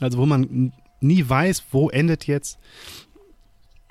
Also 0.01 0.19
wo 0.19 0.27
man 0.27 0.73
nie 1.01 1.29
weiß, 1.29 1.65
wo 1.71 1.91
endet 1.91 2.27
jetzt, 2.27 2.59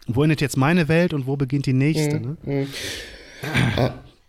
wo 0.08 0.24
endet 0.24 0.42
jetzt 0.42 0.58
meine 0.58 0.88
Welt 0.88 1.14
und 1.14 1.28
wo 1.28 1.36
beginnt 1.36 1.68
die 1.68 1.74
nächste. 1.74 2.20
Mhm. 2.20 2.38
Ne? 2.44 2.68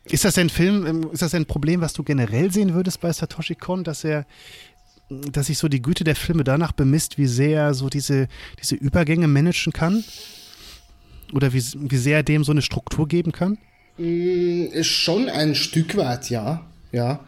Ist 0.04 0.24
das 0.24 0.36
ein 0.36 0.50
Film, 0.50 0.86
ähm, 0.86 1.10
ist 1.12 1.22
das 1.22 1.34
ein 1.34 1.46
Problem, 1.46 1.80
was 1.80 1.92
du 1.92 2.02
generell 2.02 2.52
sehen 2.52 2.74
würdest 2.74 3.00
bei 3.00 3.12
Satoshi 3.12 3.54
Kon, 3.54 3.84
dass 3.84 4.04
er, 4.04 4.26
dass 5.32 5.46
sich 5.46 5.58
so 5.58 5.68
die 5.68 5.82
Güte 5.82 6.04
der 6.04 6.16
Filme 6.16 6.44
danach 6.44 6.72
bemisst, 6.72 7.18
wie 7.18 7.26
sehr 7.26 7.60
er 7.60 7.74
so 7.74 7.88
diese, 7.88 8.28
diese 8.60 8.74
Übergänge 8.74 9.28
managen 9.28 9.72
kann? 9.72 10.04
Oder 11.32 11.52
wie, 11.52 11.62
wie 11.74 11.96
sehr 11.96 12.18
er 12.18 12.22
dem 12.22 12.44
so 12.44 12.52
eine 12.52 12.62
Struktur 12.62 13.08
geben 13.08 13.32
kann? 13.32 13.58
Mm, 13.98 14.82
Schon 14.82 15.28
ein 15.28 15.54
Stück 15.54 15.96
weit, 15.96 16.30
ja. 16.30 16.66
Ja. 16.92 17.20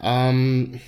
Ähm, 0.00 0.80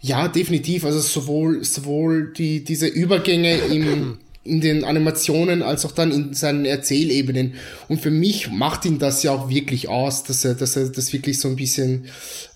ja, 0.00 0.28
definitiv. 0.28 0.84
Also 0.84 1.00
sowohl, 1.00 1.64
sowohl 1.64 2.32
die, 2.32 2.62
diese 2.62 2.86
Übergänge 2.86 3.56
im, 3.56 4.18
in 4.48 4.60
den 4.60 4.84
Animationen 4.84 5.62
als 5.62 5.84
auch 5.84 5.92
dann 5.92 6.10
in 6.10 6.34
seinen 6.34 6.64
Erzählebenen. 6.64 7.54
Und 7.88 8.00
für 8.00 8.10
mich 8.10 8.50
macht 8.50 8.84
ihn 8.84 8.98
das 8.98 9.22
ja 9.22 9.32
auch 9.32 9.48
wirklich 9.48 9.88
aus, 9.88 10.24
dass 10.24 10.44
er, 10.44 10.54
dass 10.54 10.76
er 10.76 10.88
das 10.88 11.12
wirklich 11.12 11.38
so 11.38 11.48
ein 11.48 11.56
bisschen, 11.56 12.06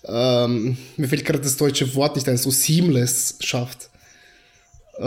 ähm, 0.05 0.77
mir 0.97 1.07
fällt 1.07 1.25
gerade 1.25 1.41
das 1.41 1.57
deutsche 1.57 1.93
Wort 1.95 2.15
nicht 2.15 2.27
ein, 2.27 2.37
so 2.37 2.51
seamless 2.51 3.35
schafft. 3.39 3.89
Äh, 4.97 5.03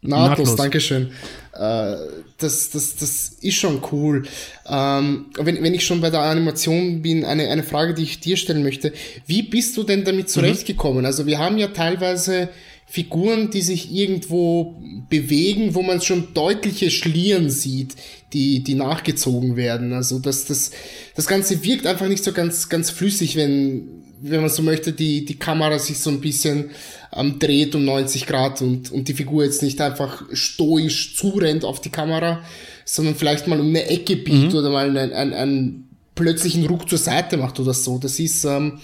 Nahtlos, 0.00 0.38
Nahtlos. 0.38 0.56
Dankeschön. 0.56 1.10
Äh, 1.54 1.96
das, 2.38 2.70
das, 2.70 2.94
das 2.96 3.30
ist 3.40 3.56
schon 3.56 3.82
cool. 3.90 4.22
Ähm, 4.68 5.26
wenn, 5.36 5.60
wenn 5.62 5.74
ich 5.74 5.84
schon 5.84 6.00
bei 6.00 6.10
der 6.10 6.20
Animation 6.20 7.02
bin, 7.02 7.24
eine, 7.24 7.48
eine 7.48 7.64
Frage, 7.64 7.94
die 7.94 8.04
ich 8.04 8.20
dir 8.20 8.36
stellen 8.36 8.62
möchte. 8.62 8.92
Wie 9.26 9.42
bist 9.42 9.76
du 9.76 9.82
denn 9.82 10.04
damit 10.04 10.30
zurechtgekommen? 10.30 11.04
Also 11.04 11.26
wir 11.26 11.38
haben 11.38 11.58
ja 11.58 11.68
teilweise 11.68 12.48
Figuren, 12.90 13.50
die 13.50 13.60
sich 13.60 13.92
irgendwo 13.92 14.80
bewegen, 15.10 15.74
wo 15.74 15.82
man 15.82 16.00
schon 16.00 16.32
deutliche 16.32 16.90
Schlieren 16.90 17.50
sieht, 17.50 17.94
die, 18.32 18.64
die 18.64 18.74
nachgezogen 18.74 19.56
werden. 19.56 19.92
Also 19.92 20.18
das, 20.18 20.46
das, 20.46 20.70
das 21.14 21.26
Ganze 21.26 21.62
wirkt 21.62 21.86
einfach 21.86 22.08
nicht 22.08 22.24
so 22.24 22.32
ganz, 22.32 22.70
ganz 22.70 22.90
flüssig, 22.90 23.36
wenn, 23.36 23.88
wenn 24.22 24.40
man 24.40 24.48
so 24.48 24.62
möchte, 24.62 24.92
die, 24.92 25.26
die 25.26 25.38
Kamera 25.38 25.78
sich 25.78 25.98
so 25.98 26.08
ein 26.08 26.22
bisschen 26.22 26.70
ähm, 27.14 27.38
dreht 27.38 27.74
um 27.74 27.84
90 27.84 28.26
Grad 28.26 28.62
und, 28.62 28.90
und 28.90 29.06
die 29.08 29.14
Figur 29.14 29.44
jetzt 29.44 29.62
nicht 29.62 29.80
einfach 29.82 30.22
stoisch 30.32 31.14
zurennt 31.14 31.66
auf 31.66 31.82
die 31.82 31.90
Kamera, 31.90 32.42
sondern 32.86 33.16
vielleicht 33.16 33.46
mal 33.46 33.60
um 33.60 33.68
eine 33.68 33.86
Ecke 33.86 34.16
biegt 34.16 34.54
oder 34.54 34.70
mal 34.70 34.88
einen, 34.88 35.12
einen, 35.12 35.34
einen 35.34 35.88
plötzlichen 36.14 36.64
Ruck 36.64 36.88
zur 36.88 36.98
Seite 36.98 37.36
macht 37.36 37.60
oder 37.60 37.74
so. 37.74 37.98
Das 37.98 38.18
ist, 38.18 38.44
ähm, 38.44 38.80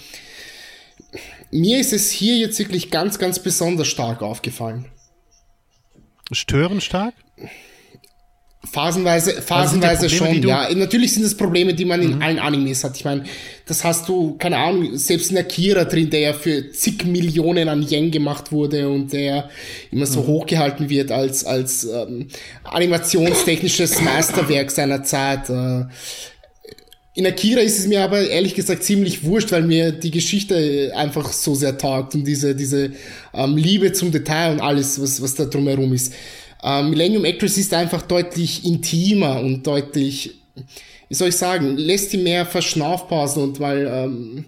mir 1.55 1.79
ist 1.79 1.93
es 1.93 2.11
hier 2.11 2.37
jetzt 2.37 2.59
wirklich 2.59 2.91
ganz, 2.91 3.17
ganz 3.17 3.39
besonders 3.39 3.87
stark 3.87 4.21
aufgefallen. 4.21 4.85
Stören 6.31 6.81
stark? 6.81 7.13
Phasenweise, 8.71 9.41
phasenweise 9.43 10.07
Probleme, 10.07 10.41
schon, 10.41 10.49
ja. 10.49 10.73
Natürlich 10.73 11.13
sind 11.13 11.23
es 11.23 11.37
Probleme, 11.37 11.75
die 11.75 11.85
man 11.85 12.01
in 12.01 12.21
allen 12.21 12.39
Animes 12.39 12.83
hat. 12.83 12.97
Ich 12.97 13.05
meine, 13.05 13.23
das 13.67 13.83
hast 13.83 14.09
du, 14.09 14.35
keine 14.37 14.57
Ahnung, 14.57 14.97
selbst 14.97 15.31
in 15.31 15.37
Akira 15.37 15.85
drin, 15.85 16.09
der 16.09 16.19
ja 16.19 16.33
für 16.33 16.71
zig 16.71 17.05
Millionen 17.05 17.69
an 17.69 17.83
Yen 17.87 18.09
gemacht 18.09 18.51
wurde 18.51 18.89
und 18.89 19.13
der 19.13 19.49
immer 19.91 20.07
so 20.07 20.25
hochgehalten 20.25 20.89
wird 20.89 21.11
als, 21.11 21.45
als 21.45 21.83
ähm, 21.83 22.27
animationstechnisches 22.63 24.01
Meisterwerk 24.01 24.71
seiner 24.71 25.03
Zeit. 25.03 25.49
Äh, 25.49 25.85
in 27.15 27.25
Akira 27.25 27.61
ist 27.61 27.79
es 27.79 27.87
mir 27.87 28.03
aber 28.03 28.27
ehrlich 28.27 28.55
gesagt 28.55 28.83
ziemlich 28.83 29.23
wurscht, 29.23 29.53
weil 29.53 29.63
mir 29.63 29.93
die 29.93 30.11
Geschichte 30.11 30.91
einfach 30.93 31.31
so 31.31 31.55
sehr 31.55 31.77
taugt 31.77 32.13
und 32.13 32.25
diese, 32.25 32.53
diese 32.53 32.91
ähm, 33.33 33.55
Liebe 33.55 33.93
zum 33.93 34.11
Detail 34.11 34.51
und 34.51 34.59
alles, 34.59 35.01
was, 35.01 35.21
was 35.21 35.33
da 35.33 35.45
drumherum 35.45 35.93
ist. 35.93 36.13
Ähm, 36.61 36.89
Millennium 36.89 37.23
Actress 37.23 37.57
ist 37.57 37.73
einfach 37.73 38.01
deutlich 38.01 38.65
intimer 38.65 39.39
und 39.39 39.65
deutlich, 39.65 40.41
wie 41.07 41.15
soll 41.15 41.29
ich 41.29 41.37
sagen, 41.37 41.77
lässt 41.77 42.11
die 42.11 42.17
mehr 42.17 42.45
Verschnaufpausen 42.45 43.41
und 43.41 43.61
mal 43.61 43.87
ähm, 43.89 44.45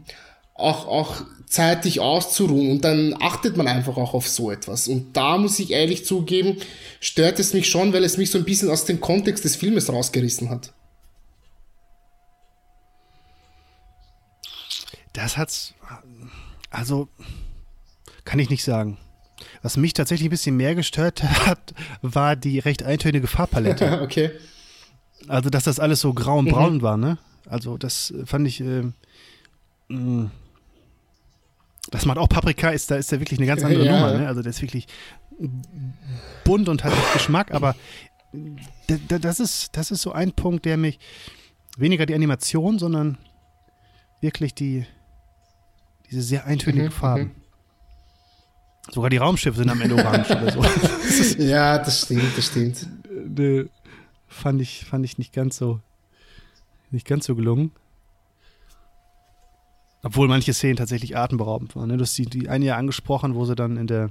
auch, 0.54 0.88
auch 0.88 1.24
Zeit, 1.46 1.86
dich 1.86 2.02
auszuruhen 2.02 2.70
und 2.70 2.84
dann 2.84 3.16
achtet 3.18 3.56
man 3.56 3.70
einfach 3.70 3.96
auch 3.96 4.14
auf 4.14 4.28
so 4.28 4.52
etwas. 4.52 4.90
Und 4.90 5.16
da 5.16 5.38
muss 5.38 5.58
ich 5.60 5.72
ehrlich 5.72 6.06
zugeben, 6.06 6.58
stört 7.00 7.40
es 7.40 7.54
mich 7.54 7.70
schon, 7.70 7.94
weil 7.94 8.04
es 8.04 8.18
mich 8.18 8.30
so 8.30 8.38
ein 8.38 8.44
bisschen 8.44 8.70
aus 8.70 8.84
dem 8.84 9.00
Kontext 9.00 9.46
des 9.46 9.56
Filmes 9.56 9.88
rausgerissen 9.88 10.50
hat. 10.50 10.74
Das 15.28 15.36
hat's. 15.36 15.74
Also, 16.70 17.10
kann 18.24 18.40
ich 18.40 18.50
nicht 18.50 18.64
sagen. 18.64 18.98
Was 19.62 19.76
mich 19.76 19.92
tatsächlich 19.92 20.30
ein 20.30 20.32
bisschen 20.32 20.56
mehr 20.56 20.74
gestört 20.74 21.22
hat, 21.22 21.74
war 22.02 22.38
die 22.38 22.60
recht 22.60 22.84
eintönige 22.84 23.28
Farbpalette. 23.28 24.00
okay. 24.04 24.32
Also, 25.28 25.50
dass 25.50 25.66
das 25.66 25.82
alles 25.82 26.00
so 26.00 26.14
grau 26.14 26.38
und 26.38 26.48
braun 26.48 26.82
war, 26.82 26.96
ne? 26.96 27.18
Also, 27.46 27.78
das 27.78 28.12
äh, 28.12 28.26
fand 28.26 28.48
ich. 28.48 28.62
ähm, 28.62 28.94
mh, 29.90 30.32
das 31.92 32.06
macht 32.06 32.20
auch 32.20 32.30
Paprika, 32.30 32.70
ist 32.70 32.90
da 32.90 32.96
ist 32.96 33.12
da 33.12 33.20
wirklich 33.20 33.40
eine 33.40 33.48
ganz 33.48 33.64
andere 33.66 33.84
Ja. 33.84 33.92
Nummer, 33.92 34.18
ne? 34.18 34.28
Also, 34.30 34.42
der 34.42 34.52
ist 34.52 34.62
wirklich 34.62 34.88
bunt 36.46 36.70
und 36.70 36.86
hat 36.86 36.94
Geschmack, 37.12 37.52
aber 37.54 37.76
das 39.20 39.42
ist, 39.42 39.76
das 39.76 39.92
ist 39.92 40.04
so 40.04 40.14
ein 40.14 40.32
Punkt, 40.32 40.64
der 40.64 40.78
mich. 40.78 41.00
Weniger 41.76 42.06
die 42.06 42.16
Animation, 42.16 42.80
sondern 42.80 43.18
wirklich 44.22 44.56
die. 44.56 44.86
Diese 46.10 46.22
sehr 46.22 46.46
eintönigen 46.46 46.86
Mhm, 46.88 46.92
Farben. 46.92 47.32
Sogar 48.92 49.10
die 49.10 49.18
Raumschiffe 49.18 49.58
sind 49.58 49.70
am 49.70 49.82
Ende 49.82 49.96
orange 49.96 50.32
oder 50.32 50.52
so. 50.52 50.62
Ja, 51.44 51.78
das 51.78 52.02
stimmt, 52.04 52.38
das 52.38 52.46
stimmt. 52.46 52.88
äh, 53.38 53.66
fand 54.28 54.62
ich, 54.62 54.86
fand 54.86 55.04
ich 55.04 55.18
nicht 55.18 55.34
ganz 55.34 55.58
so, 55.58 55.82
nicht 56.92 57.06
ganz 57.06 57.26
so 57.26 57.36
gelungen. 57.36 57.72
Obwohl 60.04 60.28
manche 60.28 60.54
Szenen 60.54 60.78
tatsächlich 60.78 61.18
atemberaubend 61.18 61.76
waren. 61.76 61.90
Ne? 61.90 61.98
Du 61.98 62.04
hast 62.04 62.18
die, 62.18 62.26
die 62.26 62.48
eine 62.50 62.66
ja 62.66 62.78
angesprochen, 62.78 63.36
wo 63.36 63.46
sie 63.46 63.56
dann 63.56 63.76
in 63.78 63.88
der, 63.88 64.10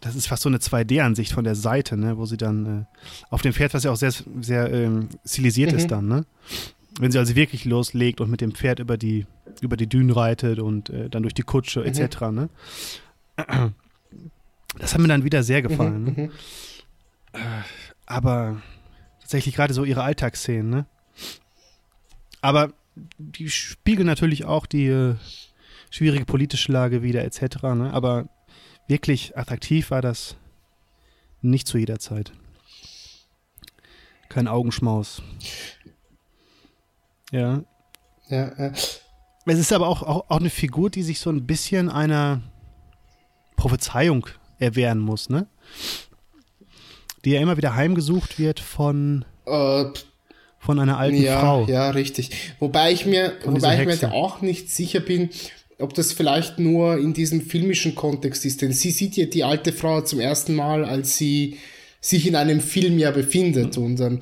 das 0.00 0.14
ist 0.14 0.28
fast 0.28 0.42
so 0.42 0.48
eine 0.48 0.58
2D-Ansicht 0.58 1.32
von 1.32 1.44
der 1.44 1.54
Seite, 1.56 1.96
ne? 1.96 2.18
wo 2.18 2.26
sie 2.26 2.36
dann 2.36 2.82
äh, 2.82 2.84
auf 3.30 3.42
dem 3.42 3.52
Pferd, 3.52 3.74
was 3.74 3.82
ja 3.84 3.90
auch 3.90 3.96
sehr, 3.96 4.12
sehr 4.40 4.72
ähm, 4.72 5.08
stilisiert 5.24 5.72
Mhm. 5.72 5.78
ist 5.78 5.90
dann, 5.90 6.06
ne? 6.06 6.24
Wenn 6.98 7.12
sie 7.12 7.18
also 7.18 7.36
wirklich 7.36 7.64
loslegt 7.64 8.20
und 8.20 8.30
mit 8.30 8.40
dem 8.40 8.52
Pferd 8.52 8.80
über 8.80 8.96
die, 8.96 9.26
über 9.60 9.76
die 9.76 9.86
Dünen 9.86 10.10
reitet 10.10 10.58
und 10.58 10.90
äh, 10.90 11.08
dann 11.08 11.22
durch 11.22 11.34
die 11.34 11.42
Kutsche 11.42 11.84
etc., 11.84 12.20
ne? 12.32 12.48
Das 14.78 14.94
hat 14.94 15.00
mir 15.00 15.08
dann 15.08 15.24
wieder 15.24 15.42
sehr 15.42 15.62
gefallen. 15.62 16.04
Ne? 16.04 16.10
Mhm. 16.12 16.30
aber 18.06 18.60
tatsächlich 19.20 19.54
gerade 19.54 19.74
so 19.74 19.84
ihre 19.84 20.02
Alltagsszenen, 20.02 20.70
ne? 20.70 20.86
Aber 22.40 22.72
die 23.18 23.50
spiegeln 23.50 24.06
natürlich 24.06 24.44
auch 24.44 24.66
die 24.66 24.86
äh, 24.86 25.14
schwierige 25.90 26.24
politische 26.24 26.72
Lage 26.72 27.02
wieder, 27.02 27.24
etc., 27.24 27.62
ne? 27.74 27.92
Aber 27.92 28.28
wirklich 28.88 29.36
attraktiv 29.36 29.90
war 29.90 30.02
das 30.02 30.36
nicht 31.42 31.66
zu 31.66 31.78
jeder 31.78 31.98
Zeit. 31.98 32.32
Kein 34.28 34.48
Augenschmaus. 34.48 35.22
Ja. 37.30 37.62
Ja, 38.28 38.52
ja. 38.58 38.72
Es 39.46 39.58
ist 39.58 39.72
aber 39.72 39.88
auch, 39.88 40.02
auch, 40.02 40.24
auch 40.30 40.38
eine 40.40 40.50
Figur, 40.50 40.90
die 40.90 41.02
sich 41.02 41.18
so 41.18 41.30
ein 41.30 41.46
bisschen 41.46 41.88
einer 41.88 42.40
Prophezeiung 43.56 44.26
erwehren 44.58 44.98
muss, 44.98 45.28
ne? 45.28 45.46
Die 47.24 47.30
ja 47.30 47.40
immer 47.40 47.56
wieder 47.56 47.74
heimgesucht 47.74 48.38
wird 48.38 48.60
von, 48.60 49.24
Äh, 49.46 49.84
von 50.58 50.78
einer 50.78 50.98
alten 50.98 51.20
ja, 51.20 51.40
Frau. 51.40 51.66
ja, 51.66 51.90
richtig. 51.90 52.30
Wobei 52.60 52.92
ich 52.92 53.06
mir, 53.06 53.34
Von 53.42 53.54
wobei 53.56 53.74
ich 53.80 53.86
mir 53.86 53.92
Hexe. 53.92 54.06
da 54.06 54.12
auch 54.12 54.40
nicht 54.40 54.70
sicher 54.70 55.00
bin, 55.00 55.30
ob 55.78 55.94
das 55.94 56.12
vielleicht 56.12 56.58
nur 56.58 56.98
in 56.98 57.12
diesem 57.14 57.40
filmischen 57.40 57.94
Kontext 57.94 58.44
ist. 58.44 58.62
Denn 58.62 58.72
sie 58.72 58.90
sieht 58.90 59.16
ja 59.16 59.26
die 59.26 59.44
alte 59.44 59.72
Frau 59.72 60.02
zum 60.02 60.20
ersten 60.20 60.54
Mal, 60.54 60.84
als 60.84 61.16
sie 61.16 61.58
sich 62.00 62.26
in 62.26 62.36
einem 62.36 62.60
Film 62.60 62.98
ja 62.98 63.10
befindet. 63.10 63.76
Und 63.78 64.00
ähm, 64.00 64.20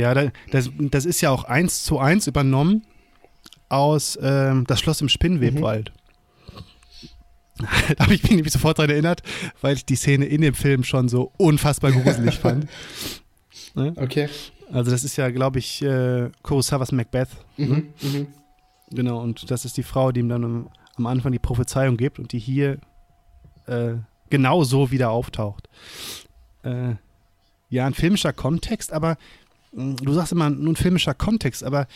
Ja, 0.00 0.14
da- 0.14 0.30
das, 0.50 0.70
das 0.78 1.04
ist 1.04 1.20
ja 1.20 1.30
auch 1.30 1.44
eins 1.44 1.84
zu 1.84 1.98
eins 1.98 2.26
übernommen 2.26 2.84
aus 3.68 4.18
ähm, 4.22 4.64
Das 4.66 4.80
Schloss 4.80 5.00
im 5.00 5.08
Spinnwebwald. 5.08 5.92
da 7.96 8.04
habe 8.04 8.14
ich 8.14 8.22
mich 8.22 8.32
nämlich 8.32 8.52
sofort 8.52 8.78
daran 8.78 8.90
erinnert, 8.90 9.22
weil 9.60 9.74
ich 9.76 9.84
die 9.84 9.96
Szene 9.96 10.24
in 10.26 10.40
dem 10.40 10.54
Film 10.54 10.82
schon 10.84 11.08
so 11.08 11.32
unfassbar 11.36 11.92
gruselig 11.92 12.38
fand. 12.40 12.66
okay. 13.96 14.28
Also 14.72 14.90
das 14.90 15.04
ist 15.04 15.16
ja, 15.16 15.30
glaube 15.30 15.58
ich, 15.58 15.82
äh, 15.82 16.30
Kurosawas 16.42 16.92
Macbeth. 16.92 17.28
Ne? 17.56 17.66
Mhm, 17.66 17.88
mhm. 18.02 18.26
Genau, 18.92 19.20
und 19.20 19.50
das 19.50 19.64
ist 19.64 19.76
die 19.76 19.82
Frau, 19.82 20.12
die 20.12 20.20
ihm 20.20 20.28
dann 20.28 20.44
am, 20.44 20.68
am 20.96 21.06
Anfang 21.06 21.32
die 21.32 21.38
Prophezeiung 21.38 21.96
gibt 21.96 22.18
und 22.18 22.32
die 22.32 22.38
hier 22.38 22.78
äh, 23.66 23.94
genau 24.30 24.62
so 24.64 24.90
wieder 24.90 25.10
auftaucht. 25.10 25.68
Äh, 26.62 26.94
ja, 27.68 27.86
ein 27.86 27.94
filmischer 27.94 28.32
Kontext, 28.32 28.92
aber 28.92 29.16
du 29.72 30.12
sagst 30.12 30.32
immer 30.32 30.50
nur 30.50 30.72
ein 30.72 30.76
filmischer 30.76 31.14
Kontext, 31.14 31.64
aber 31.64 31.86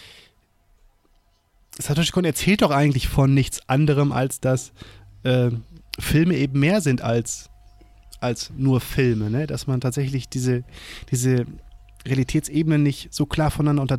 Satoshi 1.79 2.13
Kon 2.13 2.25
erzählt 2.25 2.63
doch 2.63 2.71
eigentlich 2.71 3.09
von 3.09 3.35
nichts 3.35 3.69
anderem, 3.69 4.13
als 4.13 4.41
dass 4.41 4.73
äh, 5.25 5.51
Filme 5.99 6.37
eben 6.37 6.61
mehr 6.61 6.81
sind 6.81 7.03
als, 7.03 7.51
als 8.21 8.53
nur 8.57 8.81
Filme, 8.81 9.31
ne? 9.31 9.47
Dass 9.47 9.67
man 9.67 9.81
tatsächlich 9.81 10.29
diese, 10.29 10.65
diese 11.11 11.47
Realitätsebenen 12.07 12.83
nicht 12.83 13.13
so 13.13 13.27
klar 13.27 13.51
voneinander 13.51 13.99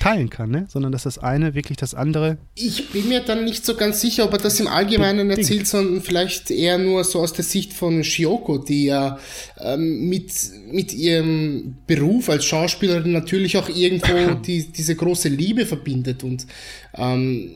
teilen 0.00 0.30
kann, 0.30 0.50
ne? 0.50 0.66
sondern 0.68 0.92
dass 0.92 1.02
das 1.04 1.18
eine 1.18 1.54
wirklich 1.54 1.76
das 1.76 1.94
andere. 1.94 2.38
Ich 2.54 2.90
bin 2.90 3.08
mir 3.08 3.20
dann 3.20 3.44
nicht 3.44 3.64
so 3.64 3.74
ganz 3.74 4.00
sicher, 4.00 4.24
ob 4.24 4.32
er 4.32 4.38
das 4.38 4.58
im 4.60 4.66
Allgemeinen 4.66 5.30
erzählt, 5.30 5.66
sondern 5.66 6.02
vielleicht 6.02 6.50
eher 6.50 6.78
nur 6.78 7.04
so 7.04 7.20
aus 7.20 7.32
der 7.32 7.44
Sicht 7.44 7.72
von 7.72 8.02
Shioko, 8.02 8.58
die 8.58 8.86
ja 8.86 9.18
ähm, 9.58 10.08
mit, 10.08 10.32
mit 10.70 10.92
ihrem 10.92 11.76
Beruf 11.86 12.30
als 12.30 12.44
Schauspielerin 12.44 13.12
natürlich 13.12 13.56
auch 13.56 13.68
irgendwo 13.68 14.34
die, 14.46 14.64
diese 14.72 14.96
große 14.96 15.28
Liebe 15.28 15.66
verbindet 15.66 16.24
und 16.24 16.46
ähm, 16.94 17.52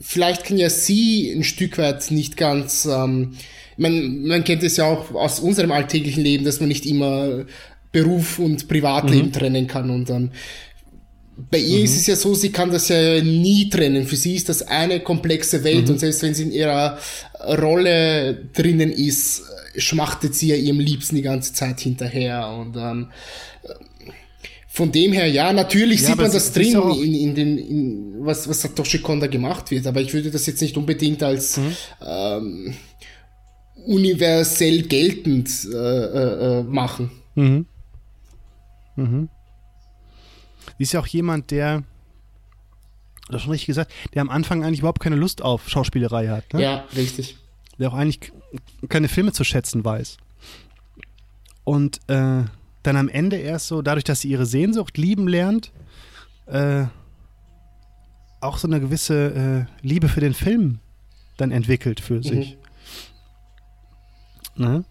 vielleicht 0.00 0.44
kann 0.44 0.58
ja 0.58 0.70
sie 0.70 1.30
ein 1.32 1.44
Stück 1.44 1.78
weit 1.78 2.10
nicht 2.10 2.36
ganz. 2.36 2.86
Ähm, 2.86 3.36
man, 3.76 4.26
man 4.26 4.44
kennt 4.44 4.62
es 4.62 4.76
ja 4.76 4.84
auch 4.84 5.14
aus 5.14 5.40
unserem 5.40 5.72
alltäglichen 5.72 6.22
Leben, 6.22 6.44
dass 6.44 6.60
man 6.60 6.68
nicht 6.68 6.86
immer 6.86 7.44
Beruf 7.92 8.38
und 8.38 8.68
Privatleben 8.68 9.28
mhm. 9.28 9.32
trennen 9.32 9.66
kann 9.66 9.90
und 9.90 10.10
dann 10.10 10.32
bei 11.50 11.58
ihr 11.58 11.78
mhm. 11.78 11.84
ist 11.84 11.96
es 11.96 12.06
ja 12.06 12.16
so, 12.16 12.34
sie 12.34 12.50
kann 12.50 12.70
das 12.70 12.88
ja 12.88 13.22
nie 13.22 13.68
trennen. 13.68 14.06
Für 14.06 14.16
sie 14.16 14.34
ist 14.34 14.48
das 14.48 14.62
eine 14.62 15.00
komplexe 15.00 15.64
Welt 15.64 15.86
mhm. 15.86 15.94
und 15.94 15.98
selbst 15.98 16.22
wenn 16.22 16.34
sie 16.34 16.44
in 16.44 16.52
ihrer 16.52 16.98
Rolle 17.60 18.34
drinnen 18.52 18.90
ist, 18.90 19.42
schmachtet 19.76 20.34
sie 20.34 20.48
ja 20.48 20.56
ihrem 20.56 20.80
Liebsten 20.80 21.16
die 21.16 21.22
ganze 21.22 21.52
Zeit 21.52 21.80
hinterher 21.80 22.48
und 22.48 22.76
ähm, 22.76 23.08
von 24.68 24.90
dem 24.90 25.12
her, 25.12 25.28
ja, 25.28 25.52
natürlich 25.52 26.00
ja, 26.00 26.08
sieht 26.08 26.16
man 26.16 26.32
das 26.32 26.52
drin 26.52 26.76
in, 27.00 27.14
in 27.14 27.34
den, 27.36 27.58
in, 27.58 28.14
was, 28.18 28.48
was 28.48 28.60
Satoshi 28.60 28.98
Kon 28.98 29.20
da 29.20 29.28
gemacht 29.28 29.70
wird, 29.70 29.86
aber 29.86 30.00
ich 30.00 30.12
würde 30.12 30.32
das 30.32 30.46
jetzt 30.46 30.60
nicht 30.62 30.76
unbedingt 30.76 31.22
als 31.22 31.58
mhm. 31.58 31.76
ähm, 32.04 32.74
universell 33.86 34.82
geltend 34.82 35.48
äh, 35.72 35.76
äh, 35.76 36.58
äh 36.58 36.62
machen. 36.64 37.12
Mhm. 37.36 37.66
Mhm. 38.96 39.28
Sie 40.78 40.84
ist 40.84 40.92
ja 40.92 41.00
auch 41.00 41.06
jemand, 41.06 41.50
der, 41.50 41.82
das 43.28 43.42
schon 43.42 43.50
richtig 43.52 43.66
gesagt, 43.66 43.92
der 44.14 44.22
am 44.22 44.30
Anfang 44.30 44.64
eigentlich 44.64 44.80
überhaupt 44.80 45.00
keine 45.00 45.16
Lust 45.16 45.42
auf 45.42 45.68
Schauspielerei 45.68 46.28
hat. 46.28 46.52
Ne? 46.52 46.62
Ja, 46.62 46.84
richtig. 46.96 47.36
Der 47.78 47.88
auch 47.88 47.94
eigentlich 47.94 48.32
keine 48.88 49.08
Filme 49.08 49.32
zu 49.32 49.44
schätzen 49.44 49.84
weiß. 49.84 50.18
Und 51.64 51.98
äh, 52.08 52.44
dann 52.82 52.96
am 52.96 53.08
Ende 53.08 53.36
erst 53.36 53.68
so, 53.68 53.82
dadurch, 53.82 54.04
dass 54.04 54.20
sie 54.20 54.28
ihre 54.28 54.46
Sehnsucht 54.46 54.98
lieben 54.98 55.26
lernt, 55.26 55.72
äh, 56.46 56.84
auch 58.40 58.58
so 58.58 58.68
eine 58.68 58.80
gewisse 58.80 59.66
äh, 59.82 59.86
Liebe 59.86 60.08
für 60.08 60.20
den 60.20 60.34
Film 60.34 60.80
dann 61.36 61.50
entwickelt 61.50 62.00
für 62.00 62.14
mhm. 62.14 62.22
sich. 62.22 62.58
Ne? 64.56 64.84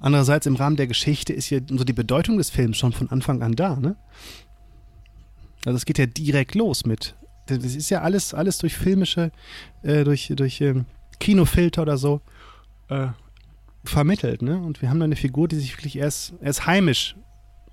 Andererseits 0.00 0.46
im 0.46 0.56
Rahmen 0.56 0.76
der 0.76 0.86
Geschichte 0.86 1.32
ist 1.32 1.50
ja 1.50 1.60
so 1.68 1.84
die 1.84 1.92
Bedeutung 1.92 2.38
des 2.38 2.50
Films 2.50 2.78
schon 2.78 2.92
von 2.92 3.10
Anfang 3.10 3.42
an 3.42 3.54
da, 3.54 3.76
ne? 3.76 3.96
Also 5.64 5.76
es 5.76 5.84
geht 5.84 5.98
ja 5.98 6.06
direkt 6.06 6.54
los 6.54 6.86
mit. 6.86 7.14
Das 7.46 7.58
ist 7.58 7.90
ja 7.90 8.02
alles, 8.02 8.34
alles 8.34 8.58
durch 8.58 8.76
filmische, 8.76 9.32
äh, 9.82 10.04
durch, 10.04 10.32
durch 10.34 10.60
äh, 10.60 10.84
Kinofilter 11.18 11.82
oder 11.82 11.96
so 11.96 12.20
äh, 12.88 13.08
vermittelt, 13.84 14.42
ne? 14.42 14.58
Und 14.58 14.82
wir 14.82 14.90
haben 14.90 15.00
da 15.00 15.04
eine 15.04 15.16
Figur, 15.16 15.48
die 15.48 15.56
sich 15.56 15.76
wirklich 15.76 15.96
erst, 15.96 16.34
erst 16.40 16.66
heimisch, 16.66 17.16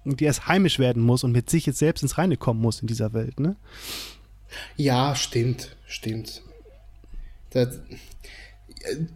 die 0.06 0.26
erst 0.26 0.48
heimisch 0.48 0.80
werden 0.80 1.04
muss 1.04 1.24
und 1.24 1.32
mit 1.32 1.50
sich 1.50 1.66
jetzt 1.66 1.80
selbst 1.80 2.02
ins 2.04 2.18
Reine 2.18 2.38
kommen 2.38 2.62
muss 2.62 2.82
in 2.82 2.88
dieser 2.88 3.14
Welt, 3.14 3.40
ne? 3.40 3.56
Ja, 4.76 5.16
stimmt, 5.16 5.76
stimmt. 5.88 6.42
Das, 7.52 7.80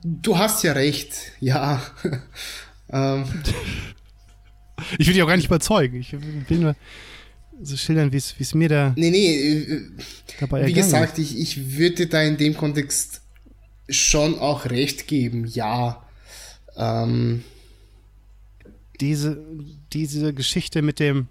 du 0.03 0.37
hast 0.37 0.63
ja 0.63 0.73
recht, 0.73 1.13
ja. 1.39 1.81
Ähm. 2.91 3.25
Ich 4.99 5.07
will 5.07 5.13
dich 5.13 5.23
auch 5.23 5.27
gar 5.27 5.35
nicht 5.35 5.47
überzeugen. 5.47 5.97
Ich 5.97 6.13
will 6.13 6.59
nur 6.59 6.75
so 7.61 7.75
schildern, 7.75 8.11
wie 8.11 8.17
es 8.17 8.53
mir 8.53 8.69
da. 8.69 8.93
Nee, 8.95 9.09
nee. 9.09 9.35
Äh, 9.35 9.89
dabei 10.39 10.67
wie 10.67 10.73
gesagt, 10.73 11.17
ich, 11.17 11.39
ich 11.39 11.77
würde 11.77 12.07
da 12.07 12.21
in 12.21 12.37
dem 12.37 12.55
Kontext 12.55 13.21
schon 13.89 14.37
auch 14.39 14.65
recht 14.65 15.07
geben, 15.07 15.45
ja. 15.45 16.03
Ähm. 16.75 17.43
Diese, 18.99 19.43
diese 19.93 20.33
Geschichte 20.33 20.81
mit 20.81 20.99
dem, 20.99 21.27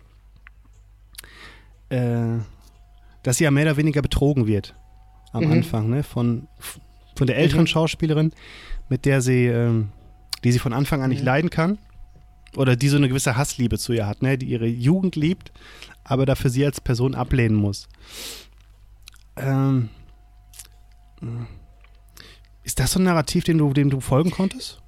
äh, 1.88 2.38
dass 3.22 3.38
sie 3.38 3.44
ja 3.44 3.50
mehr 3.50 3.64
oder 3.64 3.76
weniger 3.76 4.02
betrogen 4.02 4.46
wird 4.46 4.74
am 5.32 5.44
mhm. 5.44 5.52
Anfang, 5.52 5.90
ne? 5.90 6.02
Von, 6.02 6.46
von 7.16 7.26
der 7.26 7.36
älteren 7.36 7.62
mhm. 7.62 7.68
Schauspielerin, 7.68 8.32
mit 8.88 9.04
der 9.04 9.20
sie 9.20 9.46
ähm, 9.46 9.88
die 10.46 10.52
sie 10.52 10.60
von 10.60 10.72
Anfang 10.72 11.02
an 11.02 11.10
nicht 11.10 11.22
mhm. 11.22 11.26
leiden 11.26 11.50
kann. 11.50 11.78
Oder 12.54 12.76
die 12.76 12.88
so 12.88 12.96
eine 12.96 13.08
gewisse 13.08 13.36
Hassliebe 13.36 13.78
zu 13.78 13.92
ihr 13.92 14.06
hat, 14.06 14.22
ne? 14.22 14.38
die 14.38 14.46
ihre 14.46 14.66
Jugend 14.66 15.16
liebt, 15.16 15.50
aber 16.04 16.24
dafür 16.24 16.50
sie 16.50 16.64
als 16.64 16.80
Person 16.80 17.16
ablehnen 17.16 17.56
muss. 17.56 17.88
Ähm, 19.36 19.88
ist 22.62 22.78
das 22.78 22.92
so 22.92 23.00
ein 23.00 23.02
Narrativ, 23.02 23.42
dem 23.42 23.58
du, 23.58 23.72
dem 23.72 23.90
du 23.90 24.00
folgen 24.00 24.30
konntest? 24.30 24.80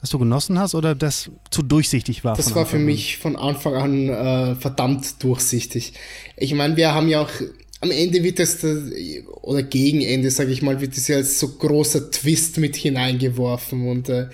Das 0.00 0.10
du 0.10 0.18
genossen 0.18 0.58
hast 0.58 0.74
oder 0.74 0.96
das 0.96 1.30
zu 1.50 1.62
durchsichtig 1.62 2.24
war? 2.24 2.36
Das 2.36 2.56
war 2.56 2.66
für 2.66 2.78
mich 2.78 3.16
von 3.18 3.36
Anfang 3.36 3.74
an 3.74 4.08
äh, 4.08 4.54
verdammt 4.56 5.22
durchsichtig. 5.22 5.94
Ich 6.36 6.52
meine, 6.52 6.76
wir 6.76 6.92
haben 6.92 7.08
ja 7.08 7.22
auch 7.22 7.30
am 7.80 7.90
Ende 7.90 8.22
wird 8.22 8.38
das, 8.38 8.64
oder 9.42 9.62
gegen 9.62 10.00
Ende, 10.00 10.30
sage 10.30 10.50
ich 10.50 10.62
mal, 10.62 10.80
wird 10.80 10.96
das 10.96 11.08
ja 11.08 11.16
als 11.16 11.38
so 11.38 11.48
großer 11.48 12.10
Twist 12.10 12.58
mit 12.58 12.74
hineingeworfen 12.74 13.86
und 13.88 14.08
äh, 14.08 14.28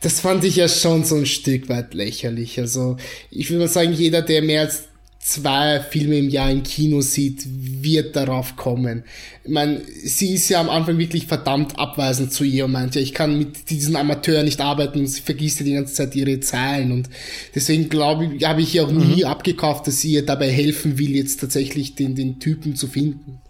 das 0.00 0.20
fand 0.20 0.44
ich 0.44 0.56
ja 0.56 0.68
schon 0.68 1.04
so 1.04 1.16
ein 1.16 1.26
Stück 1.26 1.68
weit 1.68 1.94
lächerlich. 1.94 2.58
Also 2.58 2.96
ich 3.30 3.48
würde 3.50 3.64
mal 3.64 3.68
sagen, 3.68 3.92
jeder, 3.92 4.22
der 4.22 4.42
mehr 4.42 4.62
als 4.62 4.89
zwei 5.20 5.80
Filme 5.80 6.16
im 6.16 6.30
Jahr 6.30 6.50
im 6.50 6.62
Kino 6.62 7.02
sieht, 7.02 7.44
wird 7.46 8.16
darauf 8.16 8.56
kommen. 8.56 9.04
Ich 9.44 9.50
meine, 9.50 9.82
sie 9.84 10.34
ist 10.34 10.48
ja 10.48 10.60
am 10.60 10.70
Anfang 10.70 10.96
wirklich 10.96 11.26
verdammt 11.26 11.78
abweisend 11.78 12.32
zu 12.32 12.42
ihr 12.42 12.64
und 12.64 12.72
meint 12.72 12.94
ja, 12.94 13.02
ich 13.02 13.12
kann 13.12 13.38
mit 13.38 13.68
diesen 13.68 13.96
Amateur 13.96 14.42
nicht 14.42 14.60
arbeiten 14.60 15.00
und 15.00 15.06
sie 15.06 15.20
vergisst 15.20 15.60
ja 15.60 15.66
die 15.66 15.74
ganze 15.74 15.92
Zeit 15.94 16.16
ihre 16.16 16.40
Zahlen 16.40 16.90
und 16.90 17.10
deswegen 17.54 17.90
glaube 17.90 18.34
ich, 18.34 18.44
habe 18.44 18.62
ich 18.62 18.74
ihr 18.74 18.84
auch 18.84 18.90
mhm. 18.90 19.14
nie 19.14 19.24
abgekauft, 19.26 19.86
dass 19.86 20.00
sie 20.00 20.12
ihr 20.12 20.24
dabei 20.24 20.50
helfen 20.50 20.98
will, 20.98 21.14
jetzt 21.14 21.38
tatsächlich 21.40 21.94
den, 21.94 22.14
den 22.14 22.40
Typen 22.40 22.74
zu 22.74 22.88
finden. 22.88 23.40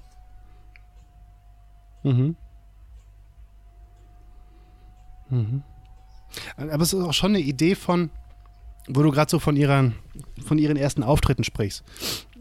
Mhm. 2.03 2.35
Mhm. 5.31 5.62
Aber 6.57 6.83
es 6.83 6.93
ist 6.93 7.01
auch 7.01 7.12
schon 7.12 7.37
eine 7.37 7.45
Idee 7.45 7.77
von, 7.77 8.11
wo 8.95 9.03
du 9.03 9.11
gerade 9.11 9.30
so 9.30 9.38
von, 9.38 9.57
ihrer, 9.57 9.93
von 10.45 10.59
ihren 10.59 10.76
ersten 10.76 11.03
Auftritten 11.03 11.45
sprichst, 11.45 11.84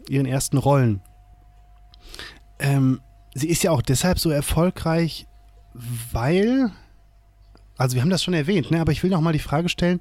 ihren 0.08 0.26
ersten 0.26 0.58
Rollen. 0.58 1.00
Ähm, 2.58 3.00
sie 3.34 3.48
ist 3.48 3.62
ja 3.62 3.70
auch 3.70 3.82
deshalb 3.82 4.18
so 4.18 4.30
erfolgreich, 4.30 5.26
weil, 6.12 6.72
also 7.76 7.94
wir 7.94 8.02
haben 8.02 8.10
das 8.10 8.22
schon 8.22 8.34
erwähnt, 8.34 8.70
ne, 8.70 8.80
aber 8.80 8.92
ich 8.92 9.02
will 9.02 9.10
noch 9.10 9.20
mal 9.20 9.32
die 9.32 9.38
Frage 9.38 9.68
stellen, 9.68 10.00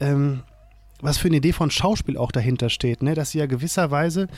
ähm, 0.00 0.42
was 1.00 1.18
für 1.18 1.28
eine 1.28 1.36
Idee 1.36 1.52
von 1.52 1.70
Schauspiel 1.70 2.16
auch 2.16 2.32
dahinter 2.32 2.70
steht, 2.70 3.02
ne, 3.02 3.14
dass 3.14 3.30
sie 3.30 3.38
ja 3.38 3.46
gewisserweise 3.46 4.28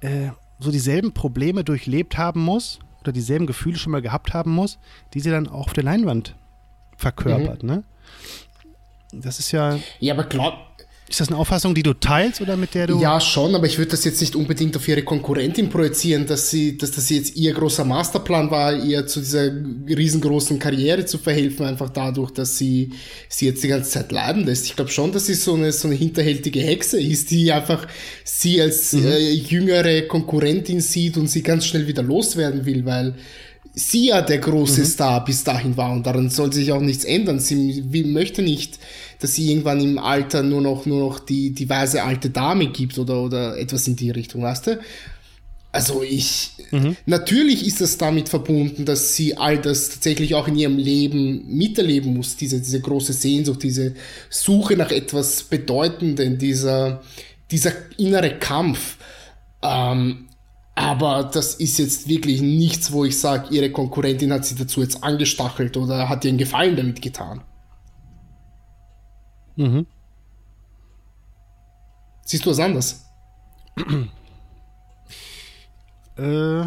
äh, 0.00 0.28
so 0.58 0.70
dieselben 0.70 1.12
Probleme 1.12 1.64
durchlebt 1.64 2.18
haben 2.18 2.40
muss 2.40 2.78
oder 3.00 3.12
dieselben 3.12 3.46
Gefühle 3.46 3.78
schon 3.78 3.92
mal 3.92 4.02
gehabt 4.02 4.34
haben 4.34 4.52
muss, 4.52 4.78
die 5.14 5.20
sie 5.20 5.30
dann 5.30 5.48
auch 5.48 5.66
auf 5.66 5.72
der 5.72 5.84
Leinwand 5.84 6.36
verkörpert, 6.96 7.62
mhm. 7.62 7.68
ne? 7.68 7.84
Das 9.12 9.38
ist 9.38 9.52
ja. 9.52 9.78
Ja, 10.00 10.14
aber 10.14 10.24
klar, 10.24 10.73
ist 11.06 11.20
das 11.20 11.28
eine 11.28 11.36
Auffassung, 11.36 11.74
die 11.74 11.82
du 11.82 11.92
teilst 11.92 12.40
oder 12.40 12.56
mit 12.56 12.74
der 12.74 12.86
du. 12.86 12.98
Ja, 12.98 13.20
schon, 13.20 13.54
aber 13.54 13.66
ich 13.66 13.76
würde 13.76 13.90
das 13.90 14.04
jetzt 14.04 14.22
nicht 14.22 14.34
unbedingt 14.34 14.74
auf 14.74 14.88
ihre 14.88 15.02
Konkurrentin 15.02 15.68
projizieren, 15.68 16.26
dass 16.26 16.50
sie, 16.50 16.78
dass 16.78 16.92
das 16.92 17.10
jetzt 17.10 17.36
ihr 17.36 17.52
großer 17.52 17.84
Masterplan 17.84 18.50
war, 18.50 18.74
ihr 18.74 19.06
zu 19.06 19.20
dieser 19.20 19.52
riesengroßen 19.86 20.58
Karriere 20.58 21.04
zu 21.04 21.18
verhelfen, 21.18 21.66
einfach 21.66 21.90
dadurch, 21.90 22.30
dass 22.30 22.56
sie 22.56 22.92
sie 23.28 23.46
jetzt 23.46 23.62
die 23.62 23.68
ganze 23.68 23.90
Zeit 23.90 24.12
leiden 24.12 24.46
lässt. 24.46 24.64
Ich 24.64 24.76
glaube 24.76 24.90
schon, 24.90 25.12
dass 25.12 25.26
sie 25.26 25.34
so 25.34 25.54
eine, 25.54 25.72
so 25.72 25.88
eine 25.88 25.96
hinterhältige 25.96 26.60
Hexe 26.60 26.98
ist, 26.98 27.30
die 27.30 27.52
einfach 27.52 27.86
sie 28.24 28.62
als 28.62 28.94
mhm. 28.94 29.06
äh, 29.06 29.30
jüngere 29.30 30.02
Konkurrentin 30.08 30.80
sieht 30.80 31.18
und 31.18 31.28
sie 31.28 31.42
ganz 31.42 31.66
schnell 31.66 31.86
wieder 31.86 32.02
loswerden 32.02 32.64
will, 32.64 32.86
weil 32.86 33.14
sie 33.74 34.08
ja 34.08 34.22
der 34.22 34.38
große 34.38 34.82
mhm. 34.82 34.86
Star 34.86 35.24
bis 35.24 35.44
dahin 35.44 35.76
war 35.76 35.92
und 35.92 36.06
daran 36.06 36.30
soll 36.30 36.52
sich 36.52 36.72
auch 36.72 36.80
nichts 36.80 37.04
ändern. 37.04 37.40
Sie 37.40 37.92
will, 37.92 38.06
möchte 38.06 38.42
nicht 38.42 38.78
dass 39.24 39.36
sie 39.36 39.50
irgendwann 39.50 39.80
im 39.80 39.98
Alter 39.98 40.42
nur 40.42 40.60
noch, 40.60 40.84
nur 40.84 41.00
noch 41.00 41.18
die, 41.18 41.52
die 41.52 41.70
weise 41.70 42.02
alte 42.02 42.28
Dame 42.28 42.66
gibt 42.66 42.98
oder, 42.98 43.22
oder 43.22 43.56
etwas 43.56 43.88
in 43.88 43.96
die 43.96 44.10
Richtung, 44.10 44.42
weißt 44.42 44.66
du? 44.66 44.80
Also 45.72 46.02
ich, 46.02 46.50
mhm. 46.70 46.94
natürlich 47.06 47.66
ist 47.66 47.80
das 47.80 47.96
damit 47.96 48.28
verbunden, 48.28 48.84
dass 48.84 49.16
sie 49.16 49.38
all 49.38 49.58
das 49.58 49.88
tatsächlich 49.88 50.34
auch 50.34 50.46
in 50.46 50.56
ihrem 50.56 50.76
Leben 50.76 51.46
miterleben 51.48 52.14
muss, 52.14 52.36
diese, 52.36 52.60
diese 52.60 52.80
große 52.82 53.14
Sehnsucht, 53.14 53.62
diese 53.62 53.94
Suche 54.28 54.76
nach 54.76 54.90
etwas 54.90 55.44
Bedeutendem, 55.44 56.36
dieser, 56.36 57.02
dieser 57.50 57.72
innere 57.96 58.38
Kampf. 58.38 58.98
Ähm, 59.62 60.26
aber 60.74 61.24
das 61.24 61.54
ist 61.54 61.78
jetzt 61.78 62.08
wirklich 62.08 62.40
nichts, 62.42 62.90
wo 62.90 63.04
ich 63.04 63.18
sage, 63.18 63.54
ihre 63.54 63.70
Konkurrentin 63.70 64.32
hat 64.32 64.44
sie 64.44 64.56
dazu 64.56 64.80
jetzt 64.80 65.04
angestachelt 65.04 65.76
oder 65.76 66.08
hat 66.08 66.24
ihr 66.24 66.30
einen 66.30 66.38
Gefallen 66.38 66.76
damit 66.76 67.00
getan. 67.00 67.42
Mhm. 69.56 69.86
Siehst 72.24 72.44
du 72.44 72.50
was 72.50 72.58
anders? 72.58 73.04
äh, 76.16 76.64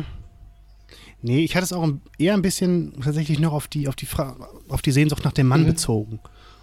nee, 1.21 1.43
ich 1.43 1.55
hatte 1.55 1.65
es 1.65 1.73
auch 1.73 1.89
eher 2.17 2.33
ein 2.33 2.41
bisschen 2.41 3.01
tatsächlich 3.01 3.39
noch 3.39 3.51
auf 3.51 3.67
die, 3.67 3.89
auf 3.89 3.95
die, 3.95 4.05
Fra 4.05 4.37
auf 4.69 4.81
die 4.81 4.91
Sehnsucht 4.91 5.25
nach 5.25 5.33
dem 5.33 5.47
Mann 5.47 5.63
mhm. 5.63 5.67
bezogen. 5.67 6.19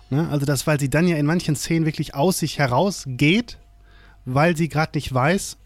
Ne? 0.09 0.29
Also 0.31 0.47
das, 0.47 0.67
weil 0.67 0.81
sie 0.81 0.89
dann 0.89 1.09
ja 1.09 1.17
in 1.17 1.27
manchen 1.27 1.57
Szenen 1.57 1.85
wirklich 1.85 2.15
aus 2.15 2.39
sich 2.39 2.59
herausgeht, 2.59 3.59
weil 4.25 4.57
sie 4.57 4.71
gerade 4.71 4.93
nicht 4.95 5.13
weiß, 5.13 5.59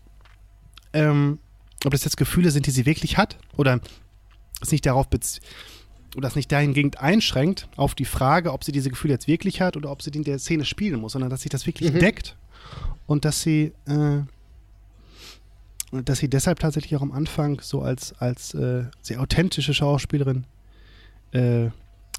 ähm, 0.93 1.39
ob 1.85 1.93
das 1.93 2.05
jetzt 2.05 2.17
Gefühle 2.17 2.51
sind, 2.51 2.67
die 2.67 2.71
sie 2.71 2.87
wirklich 2.87 3.17
hat 3.17 3.39
oder 3.57 3.81
es 4.61 4.73
nicht 4.73 4.87
darauf 4.87 5.09
bezieht 5.09 5.43
oder 6.17 6.29
es 6.29 6.37
nicht 6.37 6.51
dahingehend 6.51 7.01
einschränkt 7.01 7.69
auf 7.77 7.95
die 7.95 8.05
Frage, 8.05 8.53
ob 8.53 8.65
sie 8.65 8.73
diese 8.73 8.91
Gefühle 8.91 9.15
jetzt 9.15 9.29
wirklich 9.29 9.61
hat 9.61 9.77
oder 9.77 9.91
ob 9.91 10.03
sie 10.03 10.11
die 10.11 10.19
in 10.19 10.25
der 10.25 10.39
Szene 10.39 10.65
spielen 10.65 11.01
muss, 11.01 11.13
sondern 11.13 11.31
dass 11.31 11.43
sich 11.43 11.51
das 11.51 11.67
wirklich 11.67 11.93
mhm. 11.93 11.99
deckt 11.99 12.37
und 13.07 13.25
dass 13.25 13.43
sie 13.43 13.73
äh, 13.87 14.23
dass 15.91 16.19
sie 16.19 16.29
deshalb 16.29 16.59
tatsächlich 16.59 16.97
auch 16.97 17.03
am 17.03 17.13
Anfang 17.13 17.61
so 17.61 17.81
als, 17.81 18.13
als 18.21 18.53
äh, 18.55 18.85
sehr 19.01 19.21
authentische 19.21 19.73
Schauspielerin 19.73 20.45
äh, 21.33 21.71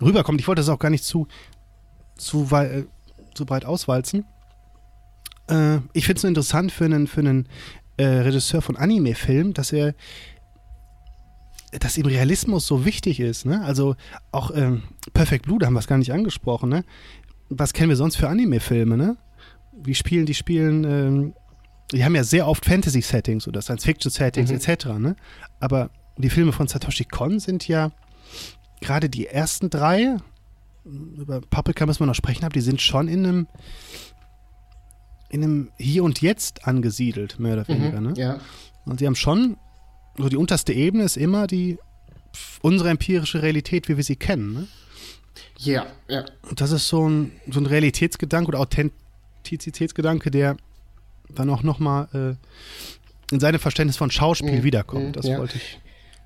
rüberkommt. 0.02 0.42
Ich 0.42 0.48
wollte 0.48 0.62
das 0.62 0.70
auch 0.70 0.80
gar 0.80 0.90
nicht 0.90 1.04
zu, 1.04 1.28
zu, 2.18 2.50
wei 2.52 2.86
zu 3.36 3.46
breit 3.46 3.66
auswalzen. 3.66 4.26
Äh, 5.48 5.78
ich 5.94 6.06
finde 6.06 6.18
es 6.18 6.24
nur 6.24 6.30
interessant 6.30 6.72
für 6.72 6.86
einen, 6.86 7.08
für 7.08 7.20
einen 7.20 7.48
äh, 8.00 8.22
Regisseur 8.22 8.62
von 8.62 8.78
Anime-Filmen, 8.78 9.54
dass 9.54 9.72
er 9.74 9.94
dass 11.72 12.00
ihm 12.00 12.08
Realismus 12.08 12.66
so 12.66 12.84
wichtig 12.84 13.20
ist. 13.20 13.46
Ne? 13.46 13.64
Also 13.64 13.96
auch 14.32 14.50
ähm, 14.56 14.84
Perfect 15.14 15.46
Blue, 15.46 15.60
da 15.60 15.68
haben 15.68 15.76
wir 15.76 15.80
es 15.80 15.88
gar 15.88 16.00
nicht 16.00 16.12
angesprochen. 16.12 16.70
Ne? 16.70 16.84
Was 17.50 17.74
kennen 17.74 17.90
wir 17.90 17.96
sonst 17.96 18.16
für 18.16 18.28
Anime-Filme? 18.28 18.98
Ne? 18.98 19.18
Wie 19.74 19.94
spielen 19.94 20.26
die 20.26 20.34
spielen? 20.34 20.84
Ähm, 20.84 21.34
die 21.92 22.04
haben 22.04 22.16
ja 22.16 22.24
sehr 22.24 22.48
oft 22.48 22.66
Fantasy-Settings 22.66 23.48
oder 23.48 23.62
Science-Fiction-Settings 23.62 24.50
mhm. 24.50 24.56
etc. 24.56 24.86
Ne? 24.98 25.16
Aber 25.60 25.92
die 26.18 26.32
Filme 26.32 26.54
von 26.54 26.68
Satoshi 26.68 27.06
Kon 27.06 27.40
sind 27.40 27.68
ja 27.68 27.92
gerade 28.82 29.10
die 29.10 29.28
ersten 29.28 29.70
drei, 29.70 30.18
über 30.86 31.42
Paprika 31.42 31.86
müssen 31.86 32.00
wir 32.00 32.08
noch 32.08 32.16
sprechen, 32.16 32.46
aber 32.46 32.54
die 32.54 32.62
sind 32.62 32.82
schon 32.82 33.08
in 33.08 33.26
einem 33.26 33.48
in 35.30 35.44
einem 35.44 35.72
Hier 35.78 36.04
und 36.04 36.22
Jetzt 36.22 36.68
angesiedelt, 36.68 37.40
mehr 37.40 37.54
oder 37.54 37.64
mhm, 37.64 37.82
weniger. 37.82 38.02
Mhm, 38.02 38.08
ne? 38.08 38.14
ja. 38.18 38.40
Und 38.86 39.00
sie 39.00 39.06
haben 39.06 39.16
schon, 39.16 39.58
so 40.18 40.30
die 40.30 40.38
unterste 40.38 40.74
Ebene 40.74 41.04
ist 41.04 41.18
immer 41.18 41.48
die 41.48 41.78
unsere 42.62 42.90
empirische 42.90 43.42
Realität, 43.42 43.90
wie 43.90 43.98
wir 43.98 44.04
sie 44.04 44.16
kennen. 44.16 44.54
Ne? 44.54 44.68
Ja, 45.58 45.88
ja. 46.08 46.26
Und 46.50 46.62
das 46.62 46.72
ist 46.72 46.88
so 46.88 47.08
ein, 47.08 47.32
so 47.50 47.60
ein 47.60 47.66
Realitätsgedanke 47.66 48.50
oder 48.50 48.60
Authentizitätsgedanke, 48.60 50.32
der 50.32 50.58
dann 51.30 51.50
auch 51.50 51.64
nochmal 51.64 52.08
äh, 52.14 53.34
in 53.34 53.40
seinem 53.40 53.60
Verständnis 53.60 53.98
von 53.98 54.12
Schauspiel 54.12 54.60
mhm, 54.60 54.64
wiederkommt. 54.64 55.16
Das 55.16 55.26
ja. 55.26 55.38
wollte 55.38 55.58
ich 55.58 55.80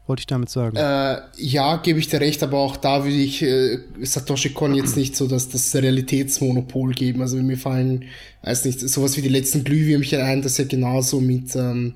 wollte 0.06 0.22
ich 0.22 0.28
damit 0.28 0.49
sagen. 0.49 0.76
Äh, 0.76 1.22
ja, 1.38 1.78
gebe 1.78 1.99
ich 1.99 2.10
dir 2.10 2.20
recht, 2.20 2.43
aber 2.43 2.58
auch 2.58 2.76
da 2.76 3.04
würde 3.04 3.16
ich 3.16 3.41
äh, 3.41 3.80
Satoshi 4.01 4.49
Kon 4.49 4.76
jetzt 4.76 4.97
nicht 4.97 5.16
so 5.16 5.28
dass 5.28 5.49
das 5.49 5.74
Realitätsmonopol 5.74 6.93
geben. 6.93 7.22
Also 7.22 7.38
mir 7.38 7.58
fallen, 7.58 8.06
weiß 8.41 8.66
nicht, 8.66 8.82
sowas 8.82 9.16
wie 9.16 9.22
die 9.22 9.30
letzten 9.30 9.64
Glühwürmchen 9.64 10.22
ein, 10.22 10.41
das 10.41 10.58
ja 10.58 10.66
genauso 10.66 11.22
mit, 11.22 11.56
ähm, 11.56 11.95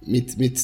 mit, 0.00 0.38
mit 0.38 0.60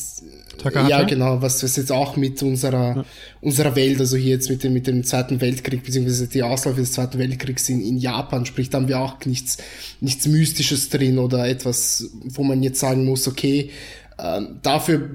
Takahata? 0.59 0.89
ja 0.89 1.03
genau, 1.03 1.43
was, 1.43 1.65
was 1.65 1.75
jetzt 1.75 1.91
auch 1.91 2.17
mit 2.17 2.41
unserer, 2.45 2.97
ja. 2.97 3.05
unserer 3.41 3.75
Welt, 3.75 3.99
also 3.99 4.17
hier 4.17 4.31
jetzt 4.31 4.49
mit 4.49 4.63
dem, 4.63 4.73
mit 4.73 4.87
dem 4.87 5.03
Zweiten 5.03 5.41
Weltkrieg, 5.41 5.83
beziehungsweise 5.83 6.29
die 6.29 6.45
Ausläufe 6.45 6.81
des 6.81 6.93
Zweiten 6.93 7.19
Weltkriegs 7.19 7.69
in, 7.69 7.81
in 7.81 7.99
Japan 7.99 8.47
spricht, 8.47 8.73
da 8.73 8.79
haben 8.79 8.89
wir 8.89 9.01
auch 9.01 9.17
nichts, 9.25 9.59
nichts 10.01 10.29
Mystisches 10.29 10.91
drin 10.91 11.19
oder 11.19 11.49
etwas, 11.49 12.09
wo 12.23 12.45
man 12.45 12.63
jetzt 12.63 12.79
sagen 12.79 13.05
muss, 13.05 13.27
okay, 13.27 13.71
äh, 14.19 14.43
dafür 14.63 15.11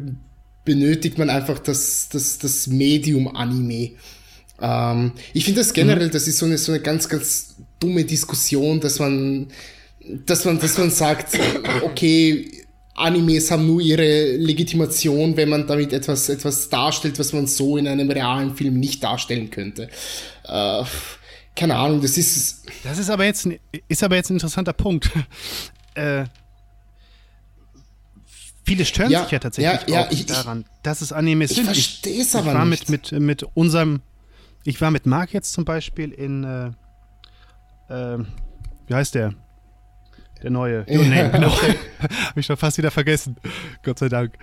benötigt 0.70 1.17
man 1.17 1.32
einfach 1.32 1.57
das, 1.57 2.09
das, 2.09 2.38
das 2.38 2.67
Medium 2.67 3.36
Anime. 3.36 3.93
Ähm, 4.61 5.13
ich 5.34 5.43
finde 5.43 5.61
das 5.61 5.74
generell, 5.74 6.09
mhm. 6.09 6.11
das 6.11 6.28
ist 6.28 6.38
so 6.38 6.45
eine, 6.45 6.59
so 6.59 6.72
eine 6.72 6.80
ganz, 6.80 7.09
ganz 7.09 7.55
dumme 7.80 8.05
Diskussion, 8.05 8.80
dass 8.80 8.99
man, 8.99 9.47
dass 10.28 10.45
man, 10.45 10.59
dass 10.59 10.78
man 10.78 10.91
sagt, 10.91 11.39
okay, 11.84 12.51
Animes 12.93 13.49
haben 13.49 13.65
nur 13.65 13.82
ihre 13.82 14.38
Legitimation, 14.38 15.36
wenn 15.36 15.49
man 15.49 15.65
damit 15.65 15.91
etwas, 15.91 16.30
etwas 16.30 16.70
darstellt, 16.70 17.17
was 17.17 17.34
man 17.34 17.47
so 17.47 17.78
in 17.78 17.88
einem 17.88 18.11
realen 18.11 18.55
Film 18.55 18.80
nicht 18.80 19.03
darstellen 19.03 19.49
könnte. 19.49 19.89
Äh, 20.43 20.84
keine 21.55 21.76
Ahnung, 21.78 21.99
das 21.99 22.15
ist. 22.15 22.63
Das 22.84 22.99
ist 22.99 23.09
aber 23.09 23.26
jetzt, 23.26 23.49
ist 23.88 24.03
aber 24.03 24.17
jetzt 24.17 24.30
ein 24.30 24.36
interessanter 24.36 24.74
Punkt. 24.74 25.09
äh, 25.95 26.26
Viele 28.70 28.86
stören 28.86 29.09
ja, 29.09 29.24
sich 29.24 29.32
ja 29.32 29.39
tatsächlich 29.39 29.89
ja, 29.89 30.01
ja, 30.01 30.05
auch 30.05 30.11
ich, 30.11 30.28
daran, 30.28 30.63
dass 30.84 31.01
es 31.01 31.11
Animes 31.11 31.49
ich 31.49 31.57
sind. 31.57 31.72
Ich 31.72 31.74
verstehe 31.74 32.22
es 32.22 32.36
aber 32.36 32.51
ich 32.51 32.53
war 32.53 32.65
nicht. 32.65 32.88
Mit, 32.88 33.11
mit, 33.11 33.22
mit 33.22 33.43
unserem, 33.55 34.01
ich 34.63 34.80
war 34.80 34.91
mit 34.91 35.07
Marc 35.07 35.34
jetzt 35.34 35.53
zum 35.53 35.65
Beispiel 35.65 36.11
in, 36.11 36.43
äh, 36.43 36.67
äh, 37.91 38.20
wie 38.86 38.93
heißt 38.93 39.15
der? 39.15 39.34
Der 40.43 40.51
neue. 40.51 40.86
Your 40.88 41.03
Name, 41.03 41.32
genau. 41.32 41.51
Habe 41.51 42.39
ich 42.39 42.45
schon 42.45 42.57
fast 42.57 42.78
wieder 42.78 42.91
vergessen. 42.91 43.38
Gott 43.82 43.97
sei 43.97 44.07
Dank. 44.07 44.38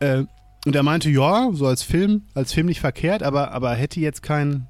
Äh, 0.00 0.24
und 0.64 0.74
er 0.74 0.82
meinte, 0.82 1.10
ja, 1.10 1.50
so 1.52 1.66
als 1.66 1.82
Film, 1.82 2.22
als 2.32 2.54
Film 2.54 2.68
nicht 2.68 2.80
verkehrt, 2.80 3.22
aber, 3.22 3.52
aber 3.52 3.74
hätte 3.74 4.00
jetzt 4.00 4.22
kein, 4.22 4.68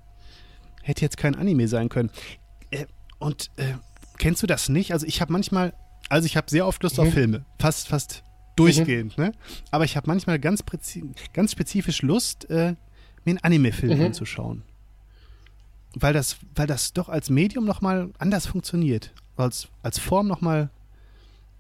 hätte 0.83 1.03
jetzt 1.03 1.17
kein 1.17 1.37
Anime 1.37 1.69
sein 1.69 1.89
können. 1.91 2.11
Äh, 2.73 2.87
und 3.21 3.53
äh, 3.55 3.75
kennst 4.19 4.43
du 4.43 4.49
das 4.49 4.69
nicht? 4.69 4.93
Also 4.93 5.07
ich 5.07 5.21
habe 5.21 5.33
manchmal, 5.33 5.75
also 6.09 6.27
ich 6.27 6.37
habe 6.37 6.51
sehr 6.51 6.67
oft 6.67 6.83
Lust 6.83 6.99
mhm. 6.99 7.07
auf 7.07 7.15
Filme. 7.15 7.45
Fast, 7.61 7.87
fast 7.87 8.25
durchgehend, 8.57 9.17
mhm. 9.17 9.25
ne? 9.25 9.33
Aber 9.71 9.85
ich 9.85 9.97
habe 9.97 10.09
manchmal 10.09 10.39
ganz, 10.39 10.65
ganz 11.33 11.53
spezifisch 11.53 12.03
Lust, 12.03 12.49
äh, 12.51 12.75
mir 13.25 13.33
einen 13.33 13.39
Anime-Film 13.39 13.99
mhm. 13.99 14.07
anzuschauen. 14.07 14.63
Weil 15.95 16.13
das, 16.13 16.37
weil 16.55 16.67
das 16.67 16.93
doch 16.93 17.09
als 17.09 17.31
Medium 17.31 17.65
nochmal 17.65 18.11
anders 18.19 18.47
funktioniert. 18.47 19.13
Als, 19.37 19.69
als 19.83 19.99
Form 19.99 20.27
nochmal 20.27 20.71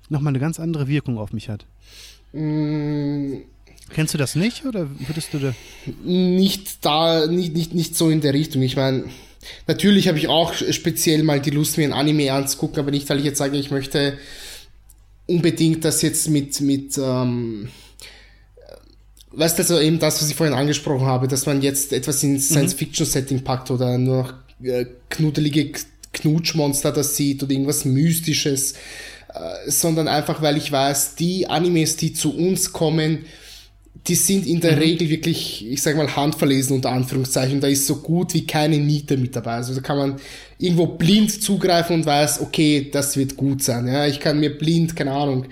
noch 0.08 0.20
mal 0.20 0.30
eine 0.30 0.38
ganz 0.38 0.60
andere 0.60 0.88
Wirkung 0.88 1.18
auf 1.18 1.32
mich 1.32 1.48
hat. 1.48 1.66
Mhm. 2.32 3.42
Kennst 3.90 4.14
du 4.14 4.18
das 4.18 4.34
nicht 4.34 4.64
oder 4.64 4.88
würdest 5.06 5.32
du 5.32 5.38
da? 5.38 5.54
Nicht 6.04 6.84
da, 6.84 7.26
nicht, 7.26 7.54
nicht, 7.54 7.72
nicht 7.72 7.96
so 7.96 8.10
in 8.10 8.20
der 8.20 8.34
Richtung. 8.34 8.62
Ich 8.62 8.76
meine, 8.76 9.04
natürlich 9.68 10.08
habe 10.08 10.18
ich 10.18 10.26
auch 10.26 10.54
speziell 10.54 11.22
mal 11.22 11.40
die 11.40 11.50
Lust, 11.50 11.78
mir 11.78 11.84
ein 11.84 11.92
Anime 11.92 12.32
anzugucken, 12.32 12.80
aber 12.80 12.90
nicht, 12.90 13.08
weil 13.08 13.18
ich 13.18 13.24
jetzt 13.24 13.38
sage, 13.38 13.56
ich 13.56 13.70
möchte 13.70 14.18
unbedingt 15.26 15.84
das 15.84 16.02
jetzt 16.02 16.28
mit, 16.28 16.60
mit 16.60 16.98
ähm, 16.98 17.68
weißt 19.32 19.58
du, 19.58 19.62
also 19.62 19.80
eben 19.80 19.98
das, 19.98 20.20
was 20.20 20.30
ich 20.30 20.36
vorhin 20.36 20.54
angesprochen 20.54 21.06
habe, 21.06 21.28
dass 21.28 21.46
man 21.46 21.62
jetzt 21.62 21.92
etwas 21.92 22.22
in 22.22 22.34
mhm. 22.34 22.40
Science-Fiction-Setting 22.40 23.44
packt 23.44 23.70
oder 23.70 23.98
nur 23.98 24.34
äh, 24.62 24.86
knuddelige 25.10 25.72
Knutschmonster 26.12 26.92
das 26.92 27.16
sieht 27.16 27.42
oder 27.42 27.52
irgendwas 27.52 27.84
Mystisches, 27.84 28.72
äh, 29.34 29.70
sondern 29.70 30.08
einfach, 30.08 30.40
weil 30.42 30.56
ich 30.56 30.72
weiß, 30.72 31.14
die 31.16 31.48
Animes, 31.48 31.96
die 31.96 32.14
zu 32.14 32.34
uns 32.34 32.72
kommen, 32.72 33.26
die 34.06 34.14
sind 34.14 34.46
in 34.46 34.60
der 34.60 34.72
mhm. 34.72 34.78
Regel 34.78 35.08
wirklich, 35.08 35.66
ich 35.66 35.82
sag 35.82 35.96
mal, 35.96 36.14
handverlesen 36.14 36.76
unter 36.76 36.90
Anführungszeichen. 36.90 37.60
Da 37.60 37.68
ist 37.68 37.86
so 37.86 37.96
gut 37.96 38.34
wie 38.34 38.46
keine 38.46 38.78
Niete 38.78 39.16
mit 39.16 39.34
dabei. 39.34 39.54
Also 39.54 39.74
da 39.74 39.80
kann 39.80 39.98
man 39.98 40.16
irgendwo 40.58 40.86
blind 40.86 41.42
zugreifen 41.42 41.96
und 41.96 42.06
weiß, 42.06 42.40
okay, 42.40 42.88
das 42.92 43.16
wird 43.16 43.36
gut 43.36 43.62
sein. 43.62 43.86
Ja, 43.86 44.06
ich 44.06 44.20
kann 44.20 44.38
mir 44.38 44.56
blind, 44.56 44.96
keine 44.96 45.12
Ahnung, 45.12 45.46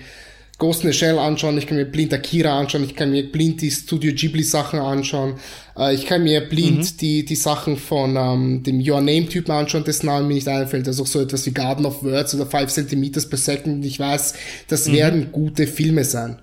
Ghost 0.57 0.85
in 0.85 0.91
the 0.91 0.97
Shell 0.97 1.19
anschauen, 1.19 1.57
ich 1.57 1.67
kann 1.67 1.75
mir 1.75 1.85
blind 1.85 2.13
Akira 2.13 2.57
anschauen, 2.57 2.85
ich 2.85 2.95
kann 2.95 3.11
mir 3.11 3.29
blind 3.29 3.61
die 3.61 3.71
Studio 3.71 4.13
Ghibli 4.13 4.43
Sachen 4.43 4.79
anschauen, 4.79 5.33
äh, 5.77 5.93
ich 5.93 6.05
kann 6.05 6.23
mir 6.23 6.39
blind 6.39 6.79
mhm. 6.79 6.97
die, 6.97 7.25
die 7.25 7.35
Sachen 7.35 7.75
von 7.75 8.15
ähm, 8.15 8.63
dem 8.63 8.79
Your 8.79 9.01
Name 9.01 9.27
Typen 9.27 9.51
anschauen, 9.51 9.83
dessen 9.83 10.05
Name 10.05 10.27
mir 10.27 10.35
nicht 10.35 10.47
einfällt, 10.47 10.87
also 10.87 11.03
auch 11.03 11.07
so 11.07 11.19
etwas 11.19 11.45
wie 11.45 11.51
Garden 11.51 11.85
of 11.85 12.03
Words 12.03 12.35
oder 12.35 12.45
5 12.45 12.71
cm 12.71 13.11
per 13.11 13.37
Second. 13.37 13.83
Ich 13.83 13.99
weiß, 13.99 14.35
das 14.69 14.87
mhm. 14.87 14.93
werden 14.93 15.31
gute 15.33 15.67
Filme 15.67 16.05
sein. 16.05 16.39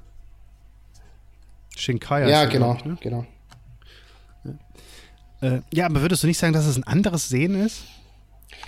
Shinkai. 1.77 2.29
Ja, 2.29 2.45
genau, 2.45 2.77
ich, 2.79 2.85
ne? 2.85 2.99
genau. 3.01 3.27
Ja. 4.45 5.57
Äh, 5.57 5.61
ja, 5.73 5.87
aber 5.87 6.03
würdest 6.03 6.23
du 6.23 6.27
nicht 6.27 6.39
sagen, 6.39 6.53
dass 6.53 6.67
es 6.67 6.77
ein 6.77 6.85
anderes 6.85 7.29
Sehen 7.29 7.55
ist? 7.55 7.83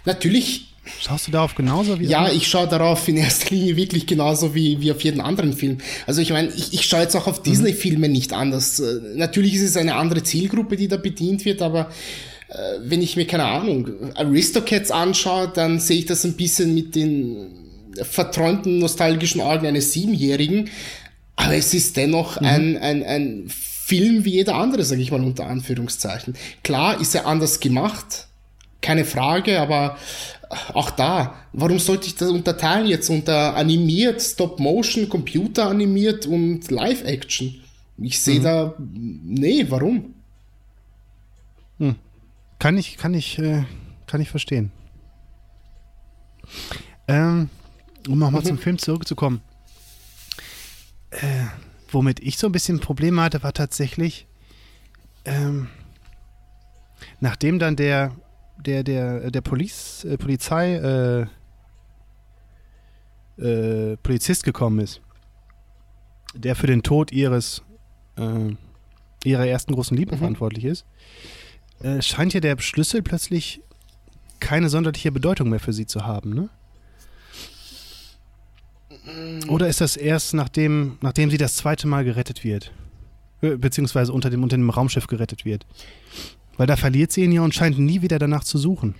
Natürlich 0.04 0.74
Schaust 1.00 1.26
du 1.26 1.30
darauf 1.30 1.54
genauso 1.54 1.98
wie 1.98 2.04
Ja, 2.04 2.30
ich 2.30 2.46
schaue 2.46 2.68
darauf 2.68 3.08
in 3.08 3.16
erster 3.16 3.54
Linie 3.54 3.76
wirklich 3.76 4.06
genauso 4.06 4.54
wie, 4.54 4.80
wie 4.80 4.92
auf 4.92 5.02
jeden 5.02 5.20
anderen 5.20 5.54
Film. 5.54 5.78
Also 6.06 6.20
ich 6.20 6.30
meine, 6.30 6.48
ich, 6.48 6.74
ich 6.74 6.84
schaue 6.84 7.00
jetzt 7.00 7.16
auch 7.16 7.26
auf 7.26 7.40
mhm. 7.40 7.44
Disney-Filme 7.44 8.08
nicht 8.08 8.32
anders. 8.32 8.80
Äh, 8.80 9.00
natürlich 9.14 9.54
ist 9.54 9.62
es 9.62 9.76
eine 9.76 9.94
andere 9.94 10.22
Zielgruppe, 10.22 10.76
die 10.76 10.88
da 10.88 10.96
bedient 10.96 11.44
wird, 11.44 11.62
aber 11.62 11.90
äh, 12.48 12.54
wenn 12.82 13.00
ich 13.00 13.16
mir, 13.16 13.26
keine 13.26 13.44
Ahnung, 13.44 13.88
Aristocats 14.14 14.90
anschaue, 14.90 15.50
dann 15.54 15.80
sehe 15.80 15.98
ich 15.98 16.06
das 16.06 16.24
ein 16.24 16.36
bisschen 16.36 16.74
mit 16.74 16.94
den 16.94 17.46
verträumten, 18.02 18.78
nostalgischen 18.78 19.40
Augen 19.40 19.66
eines 19.66 19.92
Siebenjährigen. 19.92 20.68
Aber 21.36 21.54
es 21.54 21.74
ist 21.74 21.96
dennoch 21.96 22.40
mhm. 22.40 22.46
ein, 22.46 22.76
ein, 22.78 23.02
ein 23.02 23.44
Film 23.48 24.24
wie 24.24 24.32
jeder 24.32 24.54
andere, 24.54 24.84
sage 24.84 25.02
ich 25.02 25.10
mal 25.10 25.22
unter 25.22 25.46
Anführungszeichen. 25.46 26.34
Klar 26.62 27.00
ist 27.00 27.14
er 27.14 27.26
anders 27.26 27.60
gemacht, 27.60 28.28
keine 28.80 29.04
Frage, 29.04 29.60
aber 29.60 29.98
auch 30.72 30.90
da, 30.90 31.34
warum 31.52 31.78
sollte 31.78 32.06
ich 32.06 32.14
das 32.14 32.30
unterteilen 32.30 32.86
jetzt 32.86 33.08
unter 33.10 33.56
animiert, 33.56 34.22
Stop-Motion, 34.22 35.08
Computer 35.08 35.68
animiert 35.68 36.26
und 36.26 36.70
Live-Action? 36.70 37.60
Ich 37.98 38.20
sehe 38.20 38.40
mhm. 38.40 38.44
da, 38.44 38.74
nee, 38.78 39.66
warum? 39.68 40.14
Hm. 41.78 41.96
Kann 42.58 42.78
ich, 42.78 42.96
kann 42.96 43.14
ich, 43.14 43.38
äh, 43.38 43.64
kann 44.06 44.20
ich 44.20 44.30
verstehen. 44.30 44.70
Ähm, 47.08 47.48
um 48.08 48.18
nochmal 48.18 48.42
mhm. 48.42 48.46
zum 48.46 48.58
Film 48.58 48.78
zurückzukommen. 48.78 49.40
Äh, 51.20 51.46
womit 51.90 52.20
ich 52.20 52.38
so 52.38 52.48
ein 52.48 52.52
bisschen 52.52 52.80
Probleme 52.80 53.22
hatte, 53.22 53.42
war 53.42 53.52
tatsächlich, 53.52 54.26
ähm, 55.24 55.68
nachdem 57.20 57.58
dann 57.58 57.76
der, 57.76 58.12
der, 58.58 58.82
der, 58.82 59.30
der 59.30 59.40
Police, 59.40 60.04
äh, 60.04 60.18
Polizei, 60.18 60.74
äh, 60.74 61.26
äh, 63.40 63.96
Polizist 63.98 64.44
gekommen 64.44 64.80
ist, 64.80 65.00
der 66.34 66.56
für 66.56 66.66
den 66.66 66.82
Tod 66.82 67.12
ihres, 67.12 67.62
äh, 68.16 68.54
ihrer 69.24 69.46
ersten 69.46 69.72
großen 69.74 69.96
Liebe 69.96 70.14
mhm. 70.14 70.18
verantwortlich 70.18 70.64
ist, 70.64 70.84
äh, 71.80 72.02
scheint 72.02 72.34
ja 72.34 72.40
der 72.40 72.58
Schlüssel 72.58 73.02
plötzlich 73.02 73.60
keine 74.40 74.68
sonderliche 74.68 75.12
Bedeutung 75.12 75.48
mehr 75.48 75.60
für 75.60 75.72
sie 75.72 75.86
zu 75.86 76.06
haben, 76.06 76.34
ne? 76.34 76.48
Oder 79.48 79.68
ist 79.68 79.80
das 79.80 79.96
erst 79.96 80.34
nachdem, 80.34 80.96
nachdem 81.00 81.30
sie 81.30 81.36
das 81.36 81.56
zweite 81.56 81.86
Mal 81.86 82.04
gerettet 82.04 82.44
wird? 82.44 82.72
Äh, 83.42 83.56
beziehungsweise 83.56 84.12
unter 84.12 84.30
dem, 84.30 84.42
unter 84.42 84.56
dem 84.56 84.70
Raumschiff 84.70 85.06
gerettet 85.06 85.44
wird? 85.44 85.66
Weil 86.56 86.66
da 86.66 86.76
verliert 86.76 87.12
sie 87.12 87.24
ihn 87.24 87.32
ja 87.32 87.42
und 87.42 87.54
scheint 87.54 87.78
nie 87.78 88.02
wieder 88.02 88.18
danach 88.18 88.44
zu 88.44 88.58
suchen. 88.58 88.94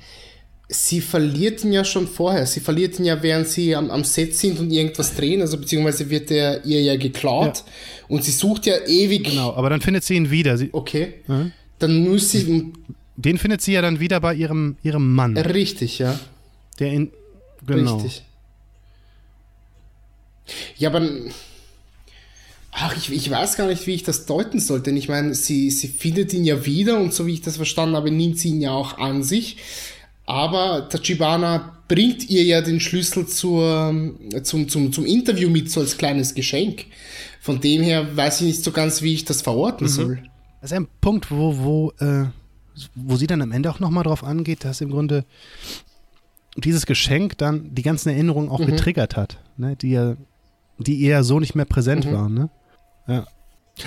Sie 0.69 1.01
verliert 1.01 1.63
ihn 1.63 1.73
ja 1.73 1.85
schon 1.85 2.09
vorher. 2.09 2.47
Sie 2.47 2.61
verliert 2.61 2.99
ihn 2.99 3.05
ja, 3.05 3.23
während 3.23 3.49
sie 3.49 3.77
am, 3.77 3.91
am 3.91 4.03
Set 4.03 4.35
sind 4.35 4.59
und 4.59 4.71
irgendwas 4.71 5.15
drehen. 5.15 5.41
Also 5.41 5.59
beziehungsweise 5.59 6.09
wird 6.11 6.31
er 6.31 6.65
ihr 6.65 6.83
ja 6.83 6.97
geklaut. 6.97 7.59
Ja. 7.59 7.65
Und 8.09 8.25
sie 8.25 8.33
sucht 8.33 8.67
ja 8.67 8.75
ewig. 8.87 9.25
Genau, 9.25 9.55
aber 9.55 9.71
dann 9.71 9.81
findet 9.81 10.05
sie 10.05 10.15
ihn 10.15 10.31
wieder. 10.31 10.57
Sie, 10.57 10.71
okay. 10.73 11.15
Mhm. 11.27 11.53
Dann 11.79 12.09
muss 12.09 12.31
sie. 12.31 12.73
Den 13.17 13.39
findet 13.39 13.61
sie 13.61 13.73
ja 13.73 13.83
dann 13.83 14.01
wieder 14.01 14.21
bei 14.21 14.35
ihrem, 14.35 14.77
ihrem 14.83 15.15
Mann. 15.15 15.37
Richtig, 15.37 15.99
ja. 15.99 16.19
Der 16.81 16.93
in. 16.93 17.13
Genau. 17.67 17.97
Richtig. 17.97 18.25
Ja, 20.77 20.91
aber. 20.91 21.09
Ach, 22.77 22.97
ich, 22.97 23.13
ich 23.13 23.31
weiß 23.31 23.57
gar 23.57 23.69
nicht, 23.69 23.87
wie 23.87 23.95
ich 23.95 24.03
das 24.03 24.27
deuten 24.27 24.59
soll, 24.59 24.81
denn 24.81 24.97
ich 24.97 25.09
meine, 25.09 25.35
sie, 25.35 25.71
sie 25.71 25.87
findet 25.87 26.35
ihn 26.35 26.45
ja 26.45 26.67
wieder 26.67 26.99
und 26.99 27.15
so 27.15 27.25
wie 27.27 27.35
ich 27.35 27.41
das 27.41 27.57
verstanden 27.57 27.95
habe, 27.95 28.11
nimmt 28.11 28.39
sie 28.41 28.49
ihn 28.49 28.61
ja 28.61 28.73
auch 28.73 28.99
an 28.99 29.23
sich. 29.23 29.59
Aber 30.27 30.89
Tachibana 30.89 31.79
bringt 31.87 32.29
ihr 32.29 32.43
ja 32.43 32.63
den 32.63 32.81
Schlüssel 32.81 33.27
zur, 33.27 34.15
zum, 34.43 34.69
zum, 34.69 34.93
zum 34.93 35.07
Interview 35.07 35.51
mit, 35.51 35.71
so 35.71 35.81
als 35.81 35.97
kleines 35.97 36.35
Geschenk. 36.35 36.87
Von 37.41 37.61
dem 37.61 37.83
her 37.83 38.17
weiß 38.17 38.41
ich 38.41 38.47
nicht 38.47 38.65
so 38.65 38.73
ganz, 38.73 39.03
wie 39.03 39.15
ich 39.15 39.25
das 39.25 39.43
verorten 39.43 39.87
mhm. 39.87 39.91
soll. 39.91 40.23
Das 40.61 40.71
ist 40.71 40.77
ein 40.77 40.89
Punkt, 41.01 41.31
wo, 41.31 41.59
wo, 41.59 41.93
äh, 42.01 42.25
wo 42.95 43.17
sie 43.17 43.27
dann 43.27 43.43
am 43.43 43.53
Ende 43.53 43.71
auch 43.71 43.81
nochmal 43.81 44.05
drauf 44.05 44.25
angeht, 44.25 44.65
dass 44.65 44.81
im 44.81 44.91
Grunde 44.91 45.25
dieses 46.57 46.87
Geschenk 46.87 47.37
dann 47.39 47.75
die 47.75 47.83
ganzen 47.83 48.09
Erinnerungen 48.09 48.49
auch 48.49 48.61
mhm. 48.61 48.67
getriggert 48.67 49.17
hat, 49.17 49.39
ne, 49.57 49.77
die 49.77 49.91
ja 49.91 50.17
die 50.79 51.03
eher 51.03 51.25
so 51.25 51.41
nicht 51.41 51.55
mehr 51.55 51.65
präsent 51.65 52.07
mhm. 52.07 52.13
waren, 52.13 52.35
ne? 52.35 52.51
Ja. 53.07 53.27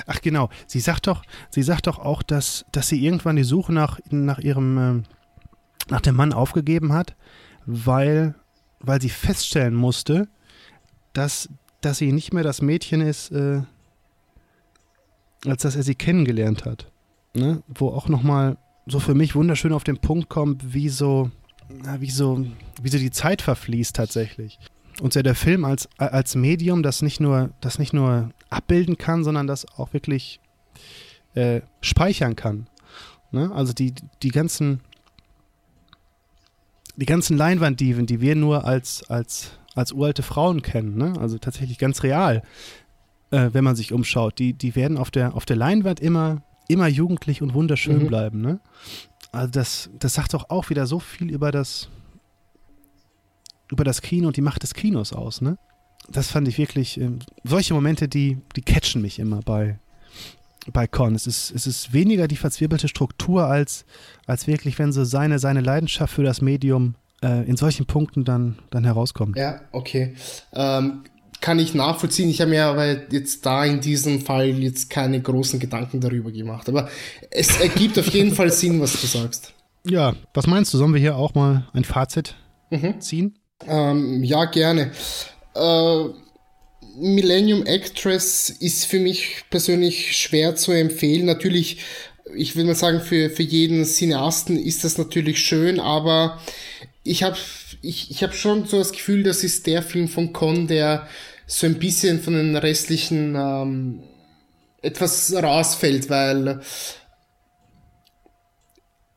Ach 0.05 0.21
genau, 0.21 0.49
sie 0.65 0.81
sagt 0.81 1.07
doch, 1.07 1.23
sie 1.49 1.63
sagt 1.63 1.87
doch 1.87 1.97
auch, 1.97 2.21
dass, 2.21 2.65
dass 2.71 2.89
sie 2.89 3.03
irgendwann 3.03 3.37
die 3.37 3.43
Suche 3.43 3.71
nach, 3.71 3.99
nach 4.09 4.39
ihrem, 4.39 4.77
äh, 4.77 5.03
nach 5.89 6.01
dem 6.01 6.15
Mann 6.15 6.33
aufgegeben 6.33 6.91
hat, 6.91 7.15
weil, 7.65 8.35
weil 8.79 9.01
sie 9.01 9.09
feststellen 9.09 9.75
musste, 9.75 10.27
dass, 11.13 11.49
dass 11.79 11.99
sie 11.99 12.11
nicht 12.11 12.33
mehr 12.33 12.43
das 12.43 12.61
Mädchen 12.61 12.99
ist, 12.99 13.31
äh, 13.31 13.61
als 15.45 15.61
dass 15.61 15.77
er 15.77 15.83
sie 15.83 15.95
kennengelernt 15.95 16.65
hat. 16.65 16.91
Ne? 17.33 17.63
Wo 17.67 17.89
auch 17.89 18.09
nochmal 18.09 18.57
so 18.87 18.99
für 18.99 19.15
mich 19.15 19.35
wunderschön 19.35 19.71
auf 19.71 19.85
den 19.85 19.99
Punkt 19.99 20.27
kommt, 20.27 20.73
wie 20.73 20.89
so, 20.89 21.31
wie 21.99 22.09
so, 22.09 22.45
wie 22.81 22.89
so 22.89 22.97
die 22.97 23.11
Zeit 23.11 23.41
verfließt 23.41 23.95
tatsächlich 23.95 24.59
und 25.01 25.15
ja 25.15 25.23
der 25.23 25.35
Film 25.35 25.65
als, 25.65 25.89
als 25.97 26.35
Medium, 26.35 26.83
das 26.83 27.01
nicht 27.01 27.19
nur, 27.19 27.51
das 27.61 27.79
nicht 27.79 27.93
nur 27.93 28.31
abbilden 28.49 28.97
kann, 28.97 29.23
sondern 29.23 29.47
das 29.47 29.67
auch 29.77 29.93
wirklich 29.93 30.39
äh, 31.35 31.61
speichern 31.81 32.35
kann. 32.35 32.67
Ne? 33.31 33.51
Also 33.53 33.73
die, 33.73 33.93
die 34.23 34.29
ganzen 34.29 34.81
die 36.97 37.05
ganzen 37.05 37.37
Leinwanddiven, 37.37 38.05
die 38.05 38.21
wir 38.21 38.35
nur 38.35 38.65
als, 38.65 39.07
als, 39.09 39.51
als 39.75 39.91
uralte 39.93 40.23
Frauen 40.23 40.61
kennen, 40.61 40.97
ne? 40.97 41.13
also 41.19 41.37
tatsächlich 41.37 41.77
ganz 41.77 42.03
real, 42.03 42.41
äh, 43.31 43.49
wenn 43.53 43.63
man 43.63 43.75
sich 43.75 43.93
umschaut, 43.93 44.39
die, 44.39 44.53
die 44.53 44.75
werden 44.75 44.97
auf 44.97 45.11
der, 45.11 45.35
auf 45.35 45.45
der 45.45 45.55
Leinwand 45.55 45.99
immer, 45.99 46.41
immer 46.67 46.87
jugendlich 46.87 47.41
und 47.41 47.53
wunderschön 47.53 48.03
mhm. 48.03 48.07
bleiben. 48.07 48.41
Ne? 48.41 48.59
Also 49.31 49.51
das, 49.51 49.89
das 49.99 50.15
sagt 50.15 50.33
doch 50.33 50.49
auch 50.49 50.69
wieder 50.69 50.87
so 50.87 50.99
viel 50.99 51.29
über 51.29 51.51
das, 51.51 51.89
über 53.71 53.83
das 53.83 54.01
Kino 54.01 54.27
und 54.27 54.37
die 54.37 54.41
Macht 54.41 54.63
des 54.63 54.73
Kinos 54.73 55.13
aus, 55.13 55.41
ne? 55.41 55.57
Das 56.09 56.31
fand 56.31 56.47
ich 56.47 56.57
wirklich, 56.57 56.99
äh, 56.99 57.09
solche 57.43 57.73
Momente, 57.73 58.07
die, 58.07 58.37
die 58.55 58.61
catchen 58.61 59.01
mich 59.01 59.19
immer 59.19 59.41
bei, 59.41 59.77
bei 60.71 60.87
Con. 60.87 61.15
Es 61.15 61.27
ist, 61.27 61.51
es 61.51 61.67
ist 61.67 61.93
weniger 61.93 62.27
die 62.27 62.37
verzwirbelte 62.37 62.87
Struktur, 62.87 63.45
als, 63.45 63.85
als 64.25 64.47
wirklich, 64.47 64.79
wenn 64.79 64.91
so 64.91 65.03
seine, 65.03 65.39
seine 65.39 65.61
Leidenschaft 65.61 66.13
für 66.13 66.23
das 66.23 66.41
Medium 66.41 66.95
äh, 67.21 67.47
in 67.47 67.57
solchen 67.57 67.85
Punkten 67.85 68.23
dann, 68.23 68.59
dann 68.69 68.85
herauskommt. 68.85 69.37
Ja, 69.37 69.61
okay. 69.71 70.15
Ähm, 70.53 71.03
kann 71.41 71.59
ich 71.59 71.73
nachvollziehen. 71.73 72.29
Ich 72.29 72.41
habe 72.41 72.51
mir 72.51 72.65
aber 72.65 73.11
jetzt 73.11 73.45
da 73.45 73.63
in 73.65 73.79
diesem 73.81 74.21
Fall 74.21 74.47
jetzt 74.47 74.89
keine 74.89 75.21
großen 75.21 75.59
Gedanken 75.59 75.99
darüber 75.99 76.31
gemacht. 76.31 76.67
Aber 76.67 76.89
es 77.29 77.59
ergibt 77.59 77.99
auf 77.99 78.07
jeden 78.07 78.33
Fall 78.33 78.51
Sinn, 78.51 78.81
was 78.81 78.99
du 78.99 79.07
sagst. 79.07 79.53
Ja, 79.85 80.15
was 80.33 80.47
meinst 80.47 80.73
du? 80.73 80.77
Sollen 80.77 80.93
wir 80.93 80.99
hier 80.99 81.15
auch 81.15 81.35
mal 81.35 81.67
ein 81.73 81.83
Fazit 81.83 82.35
mhm. 82.69 82.99
ziehen? 82.99 83.37
Ähm, 83.65 84.23
ja, 84.23 84.45
gerne. 84.45 84.91
Äh, 85.55 86.03
Millennium 86.99 87.65
Actress 87.65 88.49
ist 88.49 88.85
für 88.85 88.99
mich 88.99 89.43
persönlich 89.49 90.17
schwer 90.17 90.55
zu 90.55 90.71
empfehlen. 90.71 91.25
Natürlich, 91.25 91.79
ich 92.35 92.55
will 92.55 92.65
mal 92.65 92.75
sagen, 92.75 93.01
für, 93.01 93.29
für 93.29 93.43
jeden 93.43 93.85
Cineasten 93.85 94.57
ist 94.57 94.83
das 94.83 94.97
natürlich 94.97 95.39
schön, 95.39 95.79
aber 95.79 96.41
ich 97.03 97.23
habe 97.23 97.37
ich, 97.81 98.09
ich 98.11 98.23
hab 98.23 98.33
schon 98.33 98.65
so 98.65 98.79
das 98.79 98.91
Gefühl, 98.91 99.23
das 99.23 99.43
ist 99.43 99.67
der 99.67 99.83
Film 99.83 100.07
von 100.07 100.33
Con, 100.33 100.67
der 100.67 101.07
so 101.45 101.67
ein 101.67 101.79
bisschen 101.79 102.19
von 102.19 102.33
den 102.33 102.55
restlichen 102.55 103.35
ähm, 103.35 104.03
etwas 104.81 105.33
rausfällt, 105.33 106.09
weil 106.09 106.61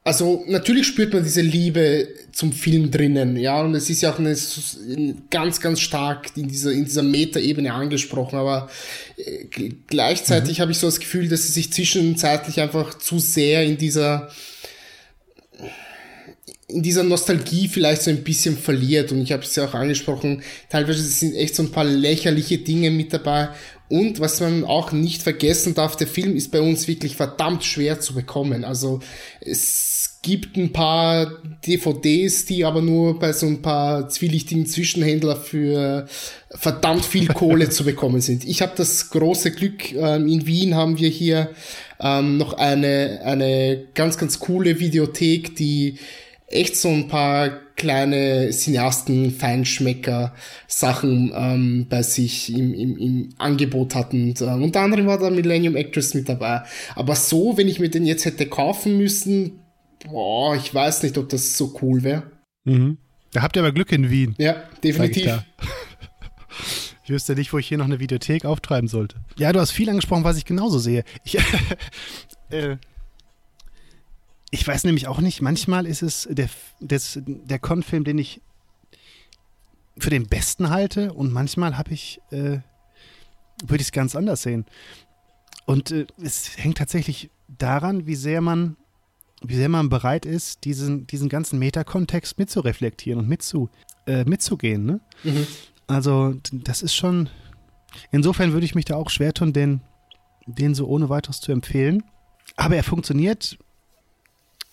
also 0.03 0.45
natürlich 0.47 0.87
spürt 0.87 1.13
man 1.13 1.23
diese 1.23 1.43
Liebe 1.43 2.09
zum 2.33 2.53
Film 2.53 2.91
drinnen, 2.91 3.37
ja, 3.37 3.61
und 3.61 3.75
es 3.75 3.91
ist 3.91 4.01
ja 4.01 4.13
auch 4.13 4.19
eine, 4.19 4.35
ganz, 5.29 5.61
ganz 5.61 5.81
stark 5.81 6.37
in 6.37 6.49
dieser, 6.49 6.73
in 6.73 6.85
dieser 6.85 7.03
Meta-Ebene 7.03 7.73
angesprochen, 7.73 8.39
aber 8.39 8.71
äh, 9.19 9.45
gleichzeitig 9.87 10.59
mhm. 10.59 10.63
habe 10.63 10.73
ich 10.73 10.79
so 10.79 10.87
das 10.87 11.01
Gefühl, 11.01 11.29
dass 11.29 11.47
sie 11.47 11.53
sich 11.53 11.73
zwischenzeitlich 11.73 12.61
einfach 12.61 12.95
zu 12.99 13.19
sehr 13.19 13.65
in 13.65 13.77
dieser 13.77 14.31
in 16.69 16.85
dieser 16.85 17.03
Nostalgie 17.03 17.67
vielleicht 17.67 18.03
so 18.03 18.11
ein 18.11 18.23
bisschen 18.23 18.57
verliert 18.57 19.11
und 19.11 19.21
ich 19.21 19.33
habe 19.33 19.43
es 19.43 19.57
ja 19.57 19.67
auch 19.67 19.75
angesprochen, 19.75 20.45
teilweise 20.69 21.03
sind 21.03 21.35
echt 21.35 21.57
so 21.57 21.65
ein 21.65 21.73
paar 21.73 21.85
lächerliche 21.85 22.59
Dinge 22.59 22.93
mit 22.93 23.13
dabei 23.13 23.49
und 23.91 24.21
was 24.21 24.39
man 24.41 24.65
auch 24.65 24.93
nicht 24.93 25.21
vergessen 25.21 25.75
darf, 25.75 25.97
der 25.97 26.07
Film 26.07 26.37
ist 26.37 26.53
bei 26.53 26.61
uns 26.61 26.87
wirklich 26.87 27.17
verdammt 27.17 27.65
schwer 27.65 27.99
zu 27.99 28.15
bekommen. 28.15 28.65
Also 28.65 29.01
es 29.41 29.90
gibt 30.23 30.57
ein 30.57 30.73
paar 30.73 31.33
DVDs, 31.67 32.45
die 32.45 32.65
aber 32.65 32.83
nur 32.83 33.19
bei 33.19 33.33
so 33.33 33.47
ein 33.47 33.63
paar 33.63 34.09
zwielichtigen 34.09 34.67
Zwischenhändler 34.67 35.37
für 35.37 36.07
verdammt 36.51 37.05
viel 37.05 37.29
Kohle 37.29 37.71
zu 37.71 37.85
bekommen 37.85 38.21
sind. 38.21 38.45
Ich 38.45 38.61
habe 38.61 38.73
das 38.77 39.11
große 39.11 39.53
Glück, 39.53 39.93
ähm, 39.93 40.27
in 40.27 40.47
Wien 40.47 40.75
haben 40.75 40.99
wir 40.99 41.09
hier 41.09 41.51
ähm, 42.01 42.37
noch 42.37 42.55
eine, 42.55 43.21
eine 43.25 43.85
ganz, 43.95 44.19
ganz 44.19 44.39
coole 44.39 44.79
Videothek, 44.79 45.57
die 45.57 45.99
echt 46.49 46.77
so 46.77 46.89
ein 46.89 47.09
paar 47.09 47.51
kleine 47.77 48.51
Cineasten, 48.51 49.31
Feinschmecker 49.31 50.35
Sachen 50.67 51.33
ähm, 51.35 51.87
bei 51.89 52.03
sich 52.03 52.53
im, 52.53 52.75
im, 52.75 52.99
im 52.99 53.29
Angebot 53.39 53.95
hatten. 53.95 54.31
Und, 54.31 54.41
äh, 54.43 54.45
unter 54.45 54.81
anderem 54.81 55.07
war 55.07 55.19
da 55.19 55.31
Millennium 55.31 55.77
Actress 55.77 56.13
mit 56.13 56.29
dabei. 56.29 56.63
Aber 56.95 57.15
so, 57.15 57.57
wenn 57.57 57.69
ich 57.69 57.81
mir 57.81 57.89
den 57.89 58.05
jetzt 58.05 58.27
hätte 58.27 58.47
kaufen 58.47 58.99
müssen, 58.99 59.61
boah, 60.05 60.57
ich 60.57 60.75
weiß 60.75 61.03
nicht, 61.03 61.19
ob 61.19 61.29
das 61.29 61.57
so 61.57 61.77
cool 61.83 62.03
wäre. 62.03 62.31
Mhm. 62.65 62.99
Da 63.33 63.43
habt 63.43 63.57
ihr 63.57 63.63
aber 63.63 63.73
Glück 63.73 63.93
in 63.93 64.11
Wien. 64.11 64.35
Ja, 64.39 64.65
definitiv. 64.83 65.27
Ich, 65.27 65.33
ich, 67.05 67.11
wüsste 67.11 67.35
nicht, 67.35 67.53
wo 67.53 67.59
ich 67.59 67.69
hier 67.69 67.79
noch 67.79 67.85
eine 67.85 68.01
Videothek 68.01 68.45
auftreiben 68.45 68.89
sollte. 68.89 69.17
Ja, 69.37 69.53
du 69.53 69.61
hast 69.61 69.71
viel 69.71 69.89
angesprochen, 69.89 70.25
was 70.25 70.37
ich 70.37 70.45
genauso 70.45 70.79
sehe. 70.79 71.05
Ich, 71.25 71.39
äh, 72.51 72.77
ich 74.51 74.67
weiß 74.67 74.85
nämlich 74.85 75.07
auch 75.07 75.21
nicht, 75.21 75.43
manchmal 75.43 75.87
ist 75.87 76.03
es 76.03 76.29
der, 76.31 76.49
des, 76.81 77.21
der 77.25 77.59
Con-Film, 77.59 78.05
den 78.05 78.19
ich 78.19 78.41
für 79.99 80.11
den 80.11 80.27
besten 80.27 80.71
halte 80.71 81.13
und 81.13 81.33
manchmal 81.33 81.77
habe 81.77 81.93
ich, 81.93 82.21
äh, 82.31 82.59
würde 83.63 83.77
ich 83.77 83.83
es 83.83 83.93
ganz 83.93 84.17
anders 84.17 84.43
sehen. 84.43 84.67
Und 85.67 85.93
äh, 85.93 86.07
es 86.23 86.57
hängt 86.57 86.79
tatsächlich 86.79 87.31
daran, 87.47 88.07
wie 88.07 88.15
sehr 88.15 88.41
man, 88.41 88.77
wie 89.43 89.57
sehr 89.57 89.69
man 89.69 89.89
bereit 89.89 90.27
ist, 90.27 90.65
diesen, 90.65 91.07
diesen 91.07 91.29
ganzen 91.29 91.59
Metakontext 91.59 92.39
mitzureflektieren 92.39 93.21
und 93.21 93.29
mitzu, 93.29 93.71
äh, 94.07 94.25
mitzugehen. 94.25 94.85
Ne? 94.85 95.01
Mhm. 95.25 95.47
Also, 95.87 96.35
das 96.53 96.83
ist 96.83 96.95
schon. 96.95 97.29
Insofern 98.13 98.53
würde 98.53 98.65
ich 98.65 98.75
mich 98.75 98.85
da 98.85 98.95
auch 98.95 99.11
schwer 99.11 99.35
tun, 99.35 99.53
den, 99.53 99.81
den 100.47 100.75
so 100.75 100.87
ohne 100.87 101.09
weiteres 101.09 101.41
zu 101.41 101.51
empfehlen. 101.51 102.05
Aber 102.57 102.77
er 102.77 102.85
funktioniert 102.85 103.59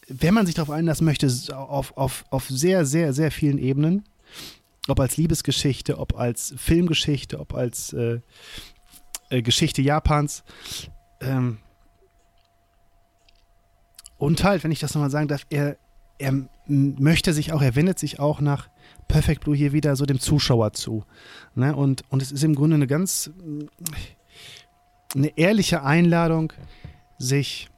wenn 0.07 0.33
man 0.33 0.45
sich 0.45 0.55
darauf 0.55 0.69
einlassen 0.69 1.05
möchte, 1.05 1.27
auf, 1.55 1.95
auf, 1.97 2.25
auf 2.29 2.47
sehr, 2.47 2.85
sehr, 2.85 3.13
sehr 3.13 3.31
vielen 3.31 3.57
Ebenen, 3.57 4.03
ob 4.87 4.99
als 4.99 5.17
Liebesgeschichte, 5.17 5.97
ob 5.97 6.17
als 6.17 6.53
Filmgeschichte, 6.57 7.39
ob 7.39 7.53
als 7.53 7.93
äh, 7.93 8.19
äh, 9.29 9.41
Geschichte 9.41 9.81
Japans. 9.81 10.43
Ähm, 11.19 11.57
und 14.17 14.43
halt, 14.43 14.63
wenn 14.63 14.71
ich 14.71 14.79
das 14.79 14.93
nochmal 14.93 15.09
sagen 15.09 15.27
darf, 15.27 15.45
er, 15.49 15.77
er 16.17 16.33
möchte 16.65 17.33
sich 17.33 17.53
auch, 17.53 17.61
er 17.61 17.75
wendet 17.75 17.99
sich 17.99 18.19
auch 18.19 18.41
nach 18.41 18.69
Perfect 19.07 19.43
Blue 19.43 19.55
hier 19.55 19.73
wieder 19.73 19.95
so 19.95 20.05
dem 20.05 20.19
Zuschauer 20.19 20.73
zu. 20.73 21.05
Ne? 21.55 21.75
Und, 21.75 22.03
und 22.09 22.21
es 22.21 22.31
ist 22.31 22.43
im 22.43 22.55
Grunde 22.55 22.75
eine 22.75 22.87
ganz, 22.87 23.29
eine 25.15 25.37
ehrliche 25.37 25.83
Einladung, 25.83 26.53
sich 27.17 27.69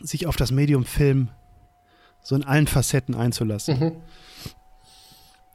sich 0.00 0.26
auf 0.26 0.36
das 0.36 0.50
Medium 0.50 0.84
Film 0.84 1.28
so 2.22 2.34
in 2.34 2.44
allen 2.44 2.66
Facetten 2.66 3.14
einzulassen. 3.14 3.78
Mhm. 3.78 3.96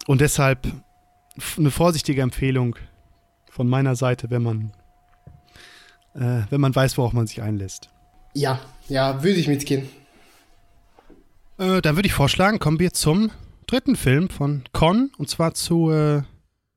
Und 0.06 0.22
deshalb 0.22 0.68
eine 1.58 1.72
vorsichtige 1.72 2.22
Empfehlung 2.22 2.76
von 3.50 3.68
meiner 3.68 3.96
Seite, 3.96 4.30
wenn 4.30 4.44
man, 4.44 4.72
äh, 6.14 6.44
wenn 6.50 6.62
man 6.62 6.76
weiß, 6.76 6.98
worauf 6.98 7.14
man 7.14 7.28
sich 7.28 7.42
einlässt. 7.42 7.90
Ja, 8.38 8.60
ja, 8.88 9.24
würde 9.24 9.40
ich 9.40 9.48
mitgehen. 9.48 9.90
Äh, 11.58 11.82
dann 11.82 11.96
würde 11.96 12.06
ich 12.06 12.14
vorschlagen, 12.14 12.60
kommen 12.60 12.80
wir 12.80 12.94
zum 12.94 13.32
dritten 13.66 13.96
Film 13.96 14.30
von 14.30 14.64
Con, 14.74 15.10
und 15.18 15.28
zwar 15.28 15.56
zu 15.56 15.90
äh, 15.90 16.22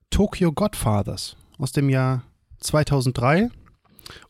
Tokyo 0.09 0.53
Godfathers 0.53 1.37
aus 1.59 1.73
dem 1.73 1.91
Jahr 1.91 2.23
2003. 2.61 3.51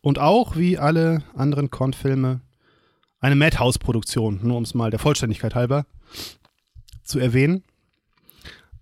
Und 0.00 0.18
auch 0.18 0.56
wie 0.56 0.76
alle 0.76 1.22
anderen 1.36 1.70
Con-Filme 1.70 2.40
eine 3.20 3.36
Madhouse-Produktion, 3.36 4.40
nur 4.42 4.56
um 4.56 4.64
es 4.64 4.74
mal 4.74 4.90
der 4.90 4.98
Vollständigkeit 4.98 5.54
halber 5.54 5.86
zu 7.04 7.20
erwähnen. 7.20 7.62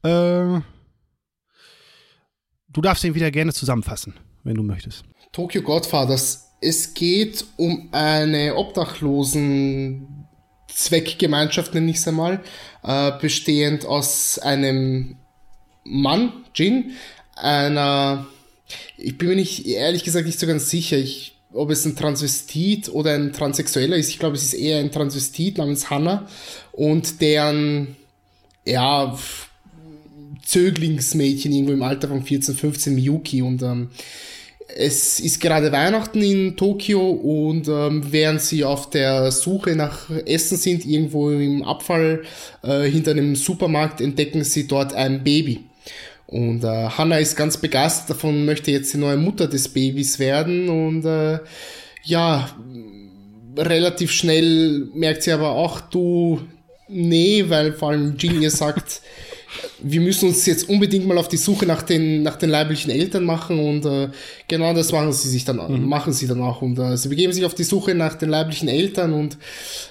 Äh, 0.03 0.63
du 2.71 2.81
darfst 2.81 3.05
ihn 3.05 3.15
wieder 3.15 3.31
gerne 3.31 3.53
zusammenfassen, 3.53 4.15
wenn 4.43 4.55
du 4.55 4.63
möchtest. 4.63 5.05
Tokyo 5.33 5.61
Godfathers. 5.61 6.48
Es 6.61 6.95
geht 6.95 7.45
um 7.57 7.89
eine 7.93 8.57
obdachlosen 8.57 10.27
Zweckgemeinschaft, 10.69 11.75
nenne 11.75 11.91
ich 11.91 11.99
es 11.99 12.09
einmal, 12.09 12.43
äh, 12.83 13.13
bestehend 13.21 13.87
aus 13.87 14.39
einem 14.39 15.17
Mann, 15.85 16.33
Jin, 16.55 16.93
einer, 17.37 18.27
ich 18.97 19.17
bin 19.17 19.29
mir 19.29 19.37
nicht, 19.37 19.67
ehrlich 19.67 20.05
gesagt, 20.05 20.27
nicht 20.27 20.39
so 20.39 20.47
ganz 20.47 20.69
sicher, 20.69 20.97
ich 20.97 21.39
ob 21.53 21.71
es 21.71 21.85
ein 21.85 21.97
Transvestit 21.97 22.89
oder 22.91 23.15
ein 23.15 23.33
Transsexueller 23.33 23.97
ist. 23.97 24.11
Ich 24.11 24.19
glaube, 24.19 24.37
es 24.37 24.43
ist 24.43 24.55
eher 24.55 24.79
ein 24.79 24.93
Transvestit 24.93 25.59
namens 25.59 25.91
Hannah 25.91 26.29
und 26.73 27.21
deren, 27.21 27.97
ja, 28.67 29.19
Zöglingsmädchen 30.45 31.53
irgendwo 31.53 31.73
im 31.73 31.83
Alter 31.83 32.09
von 32.09 32.23
14, 32.23 32.55
15, 32.55 32.95
Miyuki 32.95 33.43
und 33.43 33.63
ähm, 33.63 33.91
es 34.77 35.19
ist 35.19 35.41
gerade 35.41 35.73
Weihnachten 35.73 36.23
in 36.23 36.57
Tokio 36.57 37.11
und 37.11 37.69
ähm, 37.69 38.03
während 38.11 38.43
sie 38.43 38.65
auf 38.65 38.91
der 38.91 39.31
Suche 39.33 39.75
nach 39.75 40.11
Essen 40.27 40.57
sind, 40.57 40.85
irgendwo 40.85 41.31
im 41.31 41.63
Abfall 41.63 42.23
äh, 42.63 42.83
hinter 42.83 43.13
einem 43.13 43.35
Supermarkt, 43.35 44.01
entdecken 44.01 44.45
sie 44.45 44.67
dort 44.67 44.95
ein 44.95 45.25
Baby. 45.25 45.65
Und 46.27 46.63
äh, 46.63 46.89
Hannah 46.91 47.19
ist 47.19 47.37
ganz 47.37 47.57
begeistert 47.57 48.11
davon, 48.11 48.45
möchte 48.45 48.71
jetzt 48.71 48.93
die 48.93 48.99
neue 48.99 49.17
Mutter 49.17 49.47
des 49.47 49.69
Babys 49.69 50.19
werden 50.19 50.69
und 50.69 51.05
äh, 51.07 51.39
ja, 52.05 52.51
relativ 53.57 54.13
schnell 54.13 54.89
merkt 54.95 55.23
sie 55.23 55.33
aber 55.33 55.53
auch, 55.53 55.81
du, 55.81 56.41
nee, 56.89 57.45
weil 57.49 57.73
vor 57.73 57.91
allem 57.91 58.19
Jean 58.19 58.43
ihr 58.43 58.51
sagt, 58.51 59.01
wir 59.81 60.01
müssen 60.01 60.29
uns 60.29 60.45
jetzt 60.47 60.69
unbedingt 60.69 61.07
mal 61.07 61.19
auf 61.19 61.29
die 61.29 61.37
Suche 61.37 61.67
nach 61.67 61.83
den, 61.83 62.23
nach 62.23 62.37
den 62.37 62.51
leiblichen 62.51 62.91
Eltern 62.91 63.25
machen 63.25 63.59
und 63.59 63.85
äh, 63.85 64.09
genau 64.47 64.75
das 64.75 64.93
machen 64.93 65.13
sie 65.13 65.29
sich 65.29 65.45
dann, 65.45 65.57
mhm. 65.57 65.89
machen 65.89 66.13
sie 66.13 66.27
dann 66.27 66.43
auch. 66.43 66.63
Und 66.63 66.79
äh, 66.79 66.97
sie 66.97 67.09
begeben 67.09 67.33
sich 67.33 67.45
auf 67.45 67.55
die 67.55 67.65
Suche 67.65 67.95
nach 67.95 68.15
den 68.15 68.29
leiblichen 68.29 68.69
Eltern 68.69 69.13
und 69.13 69.39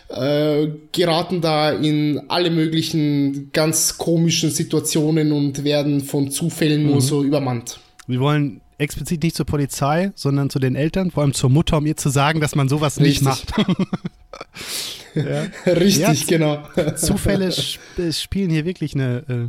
äh, 0.09 0.67
geraten 0.91 1.41
da 1.41 1.71
in 1.71 2.21
alle 2.27 2.49
möglichen 2.49 3.49
ganz 3.51 3.97
komischen 3.97 4.51
Situationen 4.51 5.31
und 5.31 5.63
werden 5.63 6.01
von 6.01 6.29
Zufällen 6.31 6.83
mhm. 6.83 6.91
nur 6.91 7.01
so 7.01 7.23
übermannt. 7.23 7.79
Wir 8.07 8.19
wollen 8.19 8.61
explizit 8.77 9.23
nicht 9.23 9.35
zur 9.35 9.45
Polizei, 9.45 10.11
sondern 10.15 10.49
zu 10.49 10.59
den 10.59 10.75
Eltern, 10.75 11.11
vor 11.11 11.23
allem 11.23 11.33
zur 11.33 11.49
Mutter, 11.49 11.77
um 11.77 11.85
ihr 11.85 11.97
zu 11.97 12.09
sagen, 12.09 12.41
dass 12.41 12.55
man 12.55 12.69
sowas 12.69 12.99
Richtig. 12.99 13.27
nicht 13.27 13.57
macht. 13.57 13.67
ja. 15.15 15.45
Richtig, 15.65 16.29
ja, 16.29 16.37
genau. 16.37 16.63
Zufälle 16.95 17.47
sp 17.49 17.89
spielen 18.11 18.49
hier 18.49 18.65
wirklich 18.65 18.93
eine, 18.93 19.17
äh, 19.27 19.47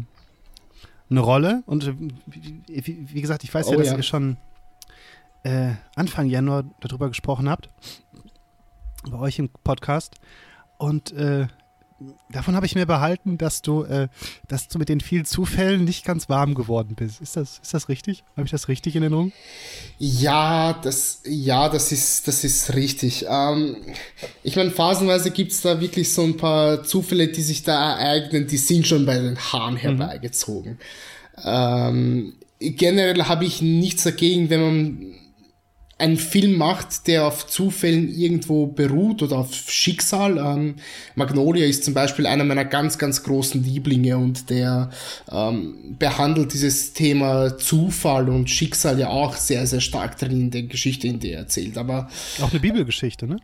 eine 1.10 1.20
Rolle. 1.20 1.62
Und 1.66 1.86
äh, 1.86 1.94
wie, 2.66 3.06
wie, 3.12 3.20
gesagt, 3.20 3.44
ich 3.44 3.52
weiß 3.52 3.66
oh, 3.68 3.72
ja, 3.72 3.78
dass 3.78 3.88
ja. 3.88 3.96
ihr 3.96 4.02
schon 4.02 4.38
äh, 5.44 5.72
Anfang 5.94 6.26
Januar 6.26 6.64
darüber 6.80 7.08
gesprochen 7.08 7.48
habt, 7.48 7.68
bei 9.10 9.18
euch 9.18 9.38
im 9.38 9.50
Podcast. 9.62 10.14
Und 10.78 11.12
äh, 11.12 11.48
davon 12.30 12.54
habe 12.54 12.66
ich 12.66 12.74
mir 12.74 12.86
behalten, 12.86 13.38
dass 13.38 13.62
du, 13.62 13.82
äh, 13.84 14.08
dass 14.46 14.68
du 14.68 14.78
mit 14.78 14.88
den 14.88 15.00
vielen 15.00 15.24
Zufällen 15.24 15.84
nicht 15.84 16.04
ganz 16.04 16.28
warm 16.28 16.54
geworden 16.54 16.94
bist. 16.94 17.20
Ist 17.20 17.36
das, 17.36 17.58
ist 17.62 17.74
das 17.74 17.88
richtig? 17.88 18.24
Habe 18.36 18.44
ich 18.44 18.50
das 18.50 18.68
richtig 18.68 18.94
in 18.96 19.02
Erinnerung? 19.02 19.32
Ja, 19.98 20.72
das, 20.74 21.22
ja, 21.24 21.68
das 21.68 21.90
ist, 21.92 22.28
das 22.28 22.44
ist 22.44 22.74
richtig. 22.74 23.26
Ähm, 23.28 23.76
ich 24.42 24.56
meine, 24.56 24.70
phasenweise 24.70 25.30
gibt 25.30 25.52
es 25.52 25.60
da 25.60 25.80
wirklich 25.80 26.12
so 26.12 26.22
ein 26.22 26.36
paar 26.36 26.84
Zufälle, 26.84 27.28
die 27.28 27.42
sich 27.42 27.62
da 27.62 27.98
ereignen, 27.98 28.46
die 28.46 28.58
sind 28.58 28.86
schon 28.86 29.04
bei 29.04 29.18
den 29.18 29.38
Haaren 29.38 29.74
mhm. 29.74 29.78
herbeigezogen. 29.78 30.72
Mhm. 30.72 31.42
Ähm, 31.44 32.32
generell 32.60 33.24
habe 33.24 33.44
ich 33.44 33.62
nichts 33.62 34.04
dagegen, 34.04 34.50
wenn 34.50 34.60
man 34.60 35.17
einen 35.98 36.16
Film 36.16 36.56
macht, 36.56 37.08
der 37.08 37.26
auf 37.26 37.48
Zufällen 37.48 38.08
irgendwo 38.08 38.66
beruht 38.66 39.20
oder 39.22 39.38
auf 39.38 39.52
Schicksal. 39.52 40.38
Ähm, 40.38 40.76
Magnolia 41.16 41.66
ist 41.66 41.84
zum 41.84 41.92
Beispiel 41.92 42.26
einer 42.26 42.44
meiner 42.44 42.64
ganz, 42.64 42.98
ganz 42.98 43.24
großen 43.24 43.62
Lieblinge 43.64 44.16
und 44.16 44.48
der 44.48 44.90
ähm, 45.30 45.96
behandelt 45.98 46.54
dieses 46.54 46.92
Thema 46.92 47.58
Zufall 47.58 48.28
und 48.28 48.48
Schicksal 48.48 48.98
ja 49.00 49.08
auch 49.08 49.34
sehr, 49.34 49.66
sehr 49.66 49.80
stark 49.80 50.16
drin 50.18 50.40
in 50.40 50.50
der 50.52 50.62
Geschichte, 50.62 51.08
in 51.08 51.18
der 51.18 51.32
er 51.32 51.38
erzählt. 51.40 51.76
Aber 51.76 52.08
auch 52.40 52.50
eine 52.50 52.60
Bibelgeschichte, 52.60 53.26
ne? 53.26 53.38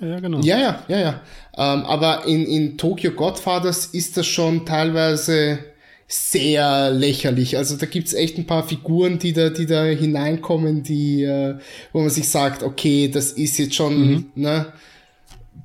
Ja, 0.00 0.08
ja, 0.08 0.20
genau. 0.20 0.40
Ja, 0.40 0.58
ja, 0.58 0.82
ja, 0.88 0.98
ja. 0.98 1.20
Ähm, 1.56 1.84
aber 1.84 2.26
in, 2.26 2.44
in 2.44 2.76
Tokyo 2.76 3.12
Godfathers 3.12 3.86
ist 3.86 4.16
das 4.16 4.26
schon 4.26 4.66
teilweise 4.66 5.60
sehr 6.06 6.90
lächerlich. 6.90 7.56
Also 7.56 7.76
da 7.76 7.86
gibt's 7.86 8.12
echt 8.12 8.38
ein 8.38 8.46
paar 8.46 8.66
Figuren, 8.66 9.18
die 9.18 9.32
da, 9.32 9.50
die 9.50 9.66
da 9.66 9.84
hineinkommen, 9.84 10.82
die, 10.82 11.22
äh, 11.22 11.56
wo 11.92 12.00
man 12.00 12.10
sich 12.10 12.28
sagt, 12.28 12.62
okay, 12.62 13.08
das 13.08 13.32
ist 13.32 13.58
jetzt 13.58 13.74
schon, 13.74 14.10
mhm. 14.10 14.26
ne, 14.34 14.72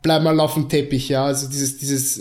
bleib 0.02 0.24
mal 0.24 0.40
auf 0.40 0.54
dem 0.54 0.70
Teppich, 0.70 1.10
ja. 1.10 1.26
Also 1.26 1.48
dieses, 1.48 1.78
dieses, 1.78 2.20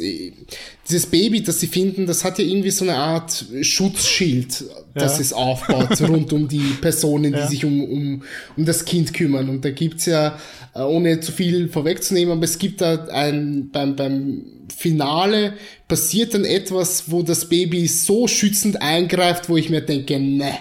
dieses 0.88 1.06
Baby, 1.06 1.42
das 1.42 1.60
sie 1.60 1.66
finden, 1.66 2.06
das 2.06 2.24
hat 2.24 2.38
ja 2.38 2.44
irgendwie 2.44 2.70
so 2.70 2.84
eine 2.84 2.96
Art 2.96 3.44
Schutzschild, 3.62 4.64
das 4.94 5.16
ja. 5.16 5.20
es 5.20 5.32
aufbaut, 5.32 6.00
rund 6.08 6.32
um 6.32 6.48
die 6.48 6.74
Personen, 6.80 7.32
die 7.32 7.38
ja. 7.38 7.46
sich 7.46 7.64
um, 7.64 7.82
um, 7.84 8.22
um 8.56 8.64
das 8.64 8.84
Kind 8.84 9.14
kümmern. 9.14 9.48
Und 9.48 9.64
da 9.64 9.70
gibt's 9.70 10.06
ja, 10.06 10.38
äh, 10.74 10.80
ohne 10.80 11.20
zu 11.20 11.32
viel 11.32 11.68
vorwegzunehmen, 11.68 12.32
aber 12.32 12.44
es 12.44 12.58
gibt 12.58 12.80
da 12.80 13.06
ein, 13.06 13.70
beim, 13.70 13.96
beim 13.96 14.44
Finale 14.76 15.54
passiert 15.86 16.34
dann 16.34 16.44
etwas, 16.44 17.10
wo 17.10 17.22
das 17.22 17.48
Baby 17.48 17.86
so 17.86 18.26
schützend 18.26 18.82
eingreift, 18.82 19.48
wo 19.48 19.56
ich 19.56 19.70
mir 19.70 19.80
denke, 19.80 20.18
ne, 20.18 20.52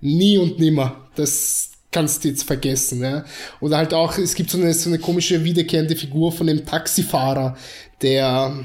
nie 0.00 0.38
und 0.38 0.58
nimmer. 0.58 1.08
Das, 1.16 1.70
kannst 1.90 2.24
du 2.24 2.28
jetzt 2.28 2.44
vergessen, 2.44 3.02
ja. 3.02 3.24
Oder 3.60 3.78
halt 3.78 3.94
auch, 3.94 4.16
es 4.18 4.34
gibt 4.34 4.50
so 4.50 4.58
eine, 4.58 4.72
so 4.74 4.90
eine 4.90 4.98
komische 4.98 5.44
wiederkehrende 5.44 5.96
Figur 5.96 6.32
von 6.32 6.46
dem 6.46 6.64
Taxifahrer, 6.64 7.56
der 8.02 8.64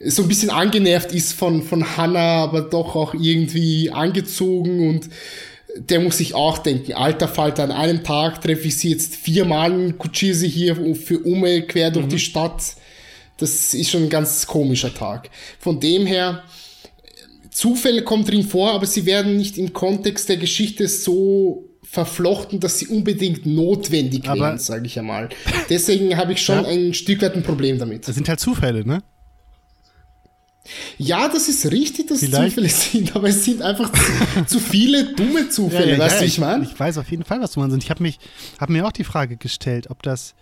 so 0.00 0.22
ein 0.22 0.28
bisschen 0.28 0.50
angenervt 0.50 1.12
ist 1.12 1.32
von, 1.32 1.62
von 1.62 1.96
Hannah, 1.96 2.42
aber 2.42 2.62
doch 2.62 2.94
auch 2.94 3.14
irgendwie 3.14 3.90
angezogen 3.90 4.88
und 4.88 5.08
der 5.78 6.00
muss 6.00 6.18
sich 6.18 6.34
auch 6.34 6.58
denken, 6.58 6.94
alter 6.94 7.28
Falter, 7.28 7.64
an 7.64 7.70
einem 7.70 8.02
Tag 8.02 8.40
treffe 8.40 8.68
ich 8.68 8.78
sie 8.78 8.90
jetzt 8.90 9.14
viermal 9.14 9.72
und 9.72 9.98
kutschiere 9.98 10.34
sie 10.34 10.48
hier 10.48 10.76
für 10.94 11.18
Ume 11.18 11.62
quer 11.62 11.90
durch 11.90 12.06
mhm. 12.06 12.10
die 12.10 12.18
Stadt. 12.18 12.76
Das 13.36 13.74
ist 13.74 13.90
schon 13.90 14.04
ein 14.04 14.08
ganz 14.08 14.46
komischer 14.46 14.94
Tag. 14.94 15.28
Von 15.58 15.78
dem 15.78 16.06
her, 16.06 16.42
Zufälle 17.50 18.02
kommen 18.02 18.24
drin 18.24 18.42
vor, 18.42 18.72
aber 18.72 18.86
sie 18.86 19.04
werden 19.04 19.36
nicht 19.36 19.58
im 19.58 19.72
Kontext 19.72 20.28
der 20.28 20.38
Geschichte 20.38 20.88
so 20.88 21.65
verflochten, 21.88 22.60
dass 22.60 22.78
sie 22.78 22.88
unbedingt 22.88 23.46
notwendig 23.46 24.28
aber 24.28 24.40
wären, 24.40 24.58
sage 24.58 24.86
ich 24.86 24.98
einmal. 24.98 25.28
Deswegen 25.70 26.16
habe 26.16 26.32
ich 26.32 26.42
schon 26.42 26.64
ja. 26.64 26.68
ein 26.68 26.94
Stück 26.94 27.22
weit 27.22 27.34
ein 27.34 27.42
Problem 27.42 27.78
damit. 27.78 28.06
Das 28.06 28.14
sind 28.14 28.28
halt 28.28 28.40
Zufälle, 28.40 28.86
ne? 28.86 29.02
Ja, 30.98 31.28
das 31.28 31.48
ist 31.48 31.70
richtig, 31.70 32.08
dass 32.08 32.20
Vielleicht. 32.20 32.54
Zufälle 32.54 32.68
sind, 32.68 33.14
aber 33.14 33.28
es 33.28 33.44
sind 33.44 33.62
einfach 33.62 33.92
zu, 33.92 34.44
zu 34.46 34.60
viele 34.60 35.14
dumme 35.14 35.48
Zufälle, 35.48 35.92
ja, 35.92 35.92
ja, 35.92 35.98
weißt 35.98 36.16
du, 36.16 36.24
ja, 36.24 36.26
ich 36.26 36.38
meine? 36.38 36.64
Ich 36.64 36.78
weiß 36.78 36.98
auf 36.98 37.10
jeden 37.10 37.24
Fall, 37.24 37.40
was 37.40 37.52
du 37.52 37.60
meinst. 37.60 37.74
Und 37.74 37.84
ich 37.84 37.90
habe 37.90 38.02
mich, 38.02 38.18
habe 38.58 38.72
mir 38.72 38.84
auch 38.86 38.92
die 38.92 39.04
Frage 39.04 39.36
gestellt, 39.36 39.88
ob 39.90 40.02
das, 40.02 40.34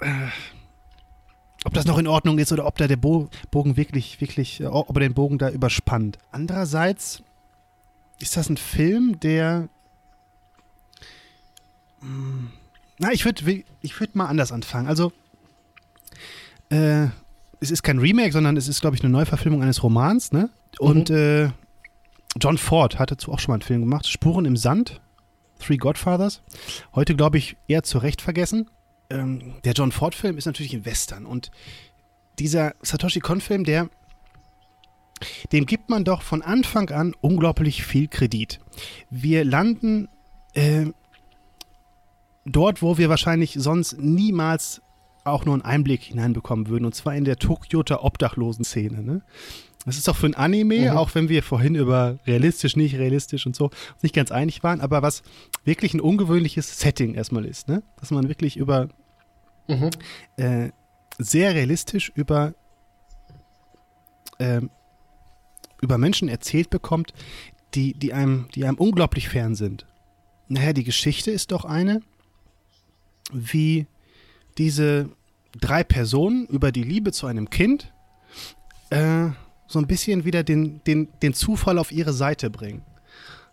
äh, 0.00 0.10
ob 1.64 1.72
das 1.72 1.86
noch 1.86 1.98
in 1.98 2.06
Ordnung 2.06 2.38
ist 2.38 2.52
oder 2.52 2.66
ob 2.66 2.76
da 2.76 2.86
der 2.86 2.96
Bo 2.96 3.30
Bogen 3.50 3.76
wirklich, 3.78 4.20
wirklich, 4.20 4.60
äh, 4.60 4.66
ob 4.66 4.94
er 4.94 5.00
den 5.00 5.14
Bogen 5.14 5.38
da 5.38 5.48
überspannt. 5.48 6.18
Andererseits 6.30 7.22
ist 8.22 8.36
das 8.36 8.48
ein 8.48 8.56
Film, 8.56 9.18
der. 9.20 9.68
Hm, 12.00 12.50
na, 12.98 13.12
ich 13.12 13.24
würde 13.24 13.64
ich 13.80 14.00
würd 14.00 14.14
mal 14.14 14.26
anders 14.26 14.52
anfangen. 14.52 14.86
Also, 14.86 15.12
äh, 16.70 17.06
es 17.60 17.70
ist 17.70 17.82
kein 17.82 17.98
Remake, 17.98 18.32
sondern 18.32 18.56
es 18.56 18.68
ist, 18.68 18.80
glaube 18.80 18.96
ich, 18.96 19.02
eine 19.02 19.12
Neuverfilmung 19.12 19.62
eines 19.62 19.82
Romans, 19.82 20.32
ne? 20.32 20.50
Und 20.78 21.10
mhm. 21.10 21.16
äh, 21.16 21.50
John 22.40 22.58
Ford 22.58 22.98
hat 22.98 23.10
dazu 23.10 23.32
auch 23.32 23.38
schon 23.38 23.52
mal 23.52 23.56
einen 23.56 23.62
Film 23.62 23.80
gemacht. 23.82 24.06
Spuren 24.06 24.44
im 24.44 24.56
Sand, 24.56 25.00
Three 25.58 25.76
Godfathers. 25.76 26.42
Heute, 26.94 27.14
glaube 27.14 27.38
ich, 27.38 27.56
eher 27.68 27.82
zu 27.82 27.98
Recht 27.98 28.22
vergessen. 28.22 28.70
Ähm, 29.10 29.54
der 29.64 29.74
John 29.74 29.92
Ford-Film 29.92 30.38
ist 30.38 30.46
natürlich 30.46 30.74
ein 30.74 30.84
Western. 30.84 31.26
Und 31.26 31.50
dieser 32.38 32.74
Satoshi 32.82 33.20
Kon-Film, 33.20 33.64
der 33.64 33.90
dem 35.52 35.66
gibt 35.66 35.88
man 35.88 36.04
doch 36.04 36.22
von 36.22 36.42
Anfang 36.42 36.90
an 36.90 37.14
unglaublich 37.20 37.84
viel 37.84 38.08
Kredit. 38.08 38.60
Wir 39.10 39.44
landen 39.44 40.08
äh, 40.54 40.86
dort, 42.44 42.82
wo 42.82 42.98
wir 42.98 43.08
wahrscheinlich 43.08 43.54
sonst 43.58 43.98
niemals 43.98 44.82
auch 45.24 45.44
nur 45.44 45.54
einen 45.54 45.62
Einblick 45.62 46.02
hineinbekommen 46.02 46.68
würden, 46.68 46.84
und 46.84 46.94
zwar 46.94 47.14
in 47.14 47.24
der 47.24 47.36
Tokioter 47.36 48.04
Obdachlosen-Szene. 48.04 49.02
Ne? 49.02 49.22
Das 49.84 49.96
ist 49.96 50.08
auch 50.08 50.16
für 50.16 50.26
ein 50.26 50.34
Anime, 50.34 50.90
mhm. 50.90 50.96
auch 50.96 51.14
wenn 51.14 51.28
wir 51.28 51.42
vorhin 51.42 51.74
über 51.74 52.18
realistisch, 52.26 52.76
nicht 52.76 52.96
realistisch 52.96 53.46
und 53.46 53.56
so 53.56 53.70
nicht 54.02 54.14
ganz 54.14 54.30
einig 54.30 54.62
waren, 54.62 54.80
aber 54.80 55.02
was 55.02 55.22
wirklich 55.64 55.94
ein 55.94 56.00
ungewöhnliches 56.00 56.78
Setting 56.78 57.14
erstmal 57.14 57.44
ist, 57.44 57.68
ne? 57.68 57.82
dass 58.00 58.10
man 58.10 58.28
wirklich 58.28 58.56
über 58.56 58.88
mhm. 59.68 59.90
äh, 60.36 60.70
sehr 61.18 61.54
realistisch 61.54 62.12
über 62.14 62.54
äh, 64.38 64.60
über 65.82 65.98
Menschen 65.98 66.28
erzählt 66.28 66.70
bekommt, 66.70 67.12
die, 67.74 67.92
die, 67.92 68.14
einem, 68.14 68.48
die 68.54 68.64
einem 68.64 68.78
unglaublich 68.78 69.28
fern 69.28 69.54
sind. 69.54 69.86
Naja, 70.48 70.72
die 70.72 70.84
Geschichte 70.84 71.30
ist 71.30 71.52
doch 71.52 71.64
eine, 71.64 72.00
wie 73.32 73.86
diese 74.58 75.10
drei 75.60 75.84
Personen 75.84 76.46
über 76.46 76.72
die 76.72 76.82
Liebe 76.82 77.12
zu 77.12 77.26
einem 77.26 77.50
Kind 77.50 77.92
äh, 78.90 79.28
so 79.66 79.78
ein 79.78 79.86
bisschen 79.86 80.24
wieder 80.24 80.42
den, 80.42 80.82
den, 80.84 81.08
den 81.22 81.34
Zufall 81.34 81.78
auf 81.78 81.92
ihre 81.92 82.12
Seite 82.12 82.50
bringen. 82.50 82.82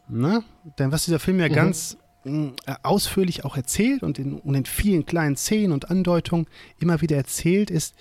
Ne? 0.07 0.43
Denn 0.77 0.91
was 0.91 1.05
dieser 1.05 1.19
Film 1.19 1.39
ja 1.39 1.47
mhm. 1.47 1.53
ganz 1.53 1.97
äh, 2.25 2.51
ausführlich 2.83 3.45
auch 3.45 3.55
erzählt 3.55 4.03
und 4.03 4.19
in, 4.19 4.33
und 4.33 4.55
in 4.55 4.65
vielen 4.65 5.05
kleinen 5.05 5.37
Szenen 5.37 5.71
und 5.71 5.89
Andeutungen 5.89 6.47
immer 6.79 7.01
wieder 7.01 7.15
erzählt, 7.15 7.71
ist, 7.71 7.95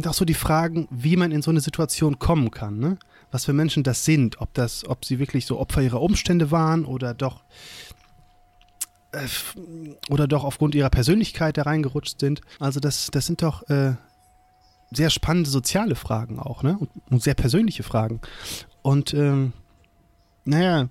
und 0.00 0.08
auch 0.08 0.14
so 0.14 0.24
die 0.24 0.32
Fragen, 0.32 0.88
wie 0.90 1.14
man 1.14 1.30
in 1.30 1.42
so 1.42 1.50
eine 1.50 1.60
Situation 1.60 2.18
kommen 2.18 2.50
kann, 2.50 2.78
ne? 2.78 2.98
Was 3.30 3.44
für 3.44 3.52
Menschen 3.52 3.82
das 3.82 4.06
sind, 4.06 4.40
ob 4.40 4.54
das, 4.54 4.88
ob 4.88 5.04
sie 5.04 5.18
wirklich 5.18 5.44
so 5.44 5.60
Opfer 5.60 5.82
ihrer 5.82 6.00
Umstände 6.00 6.50
waren 6.50 6.86
oder 6.86 7.12
doch 7.12 7.44
äh, 9.12 9.18
oder 10.08 10.26
doch 10.26 10.42
aufgrund 10.42 10.74
ihrer 10.74 10.88
Persönlichkeit 10.88 11.58
da 11.58 11.64
reingerutscht 11.64 12.18
sind. 12.18 12.40
Also 12.58 12.80
das, 12.80 13.10
das 13.12 13.26
sind 13.26 13.42
doch 13.42 13.68
äh, 13.68 13.92
sehr 14.90 15.10
spannende 15.10 15.50
soziale 15.50 15.96
Fragen 15.96 16.38
auch, 16.38 16.62
ne? 16.62 16.78
Und, 16.78 16.88
und 17.10 17.22
sehr 17.22 17.34
persönliche 17.34 17.82
Fragen. 17.82 18.22
Und 18.80 19.12
ähm, 19.12 19.52
naja, 20.46 20.88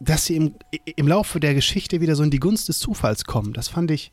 dass 0.00 0.24
sie 0.24 0.36
im, 0.36 0.54
im 0.96 1.06
Laufe 1.06 1.38
der 1.38 1.52
Geschichte 1.52 2.00
wieder 2.00 2.16
so 2.16 2.22
in 2.22 2.30
die 2.30 2.40
Gunst 2.40 2.70
des 2.70 2.78
Zufalls 2.78 3.24
kommen, 3.26 3.52
das 3.52 3.68
fand 3.68 3.90
ich, 3.90 4.10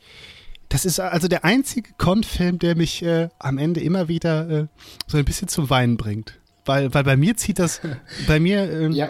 das 0.75 0.83
ist 0.83 0.99
also 0.99 1.29
der 1.29 1.45
einzige 1.45 1.93
Con-Film, 1.97 2.59
der 2.59 2.75
mich 2.75 3.01
äh, 3.01 3.29
am 3.39 3.57
Ende 3.57 3.79
immer 3.79 4.09
wieder 4.09 4.49
äh, 4.49 4.67
so 5.07 5.17
ein 5.17 5.23
bisschen 5.23 5.47
zum 5.47 5.69
Weinen 5.69 5.95
bringt. 5.95 6.37
Weil, 6.65 6.93
weil 6.93 7.05
bei 7.05 7.15
mir 7.15 7.37
zieht 7.37 7.59
das, 7.59 7.79
bei 8.27 8.41
mir 8.41 8.69
ähm, 8.69 8.91
ja. 8.91 9.09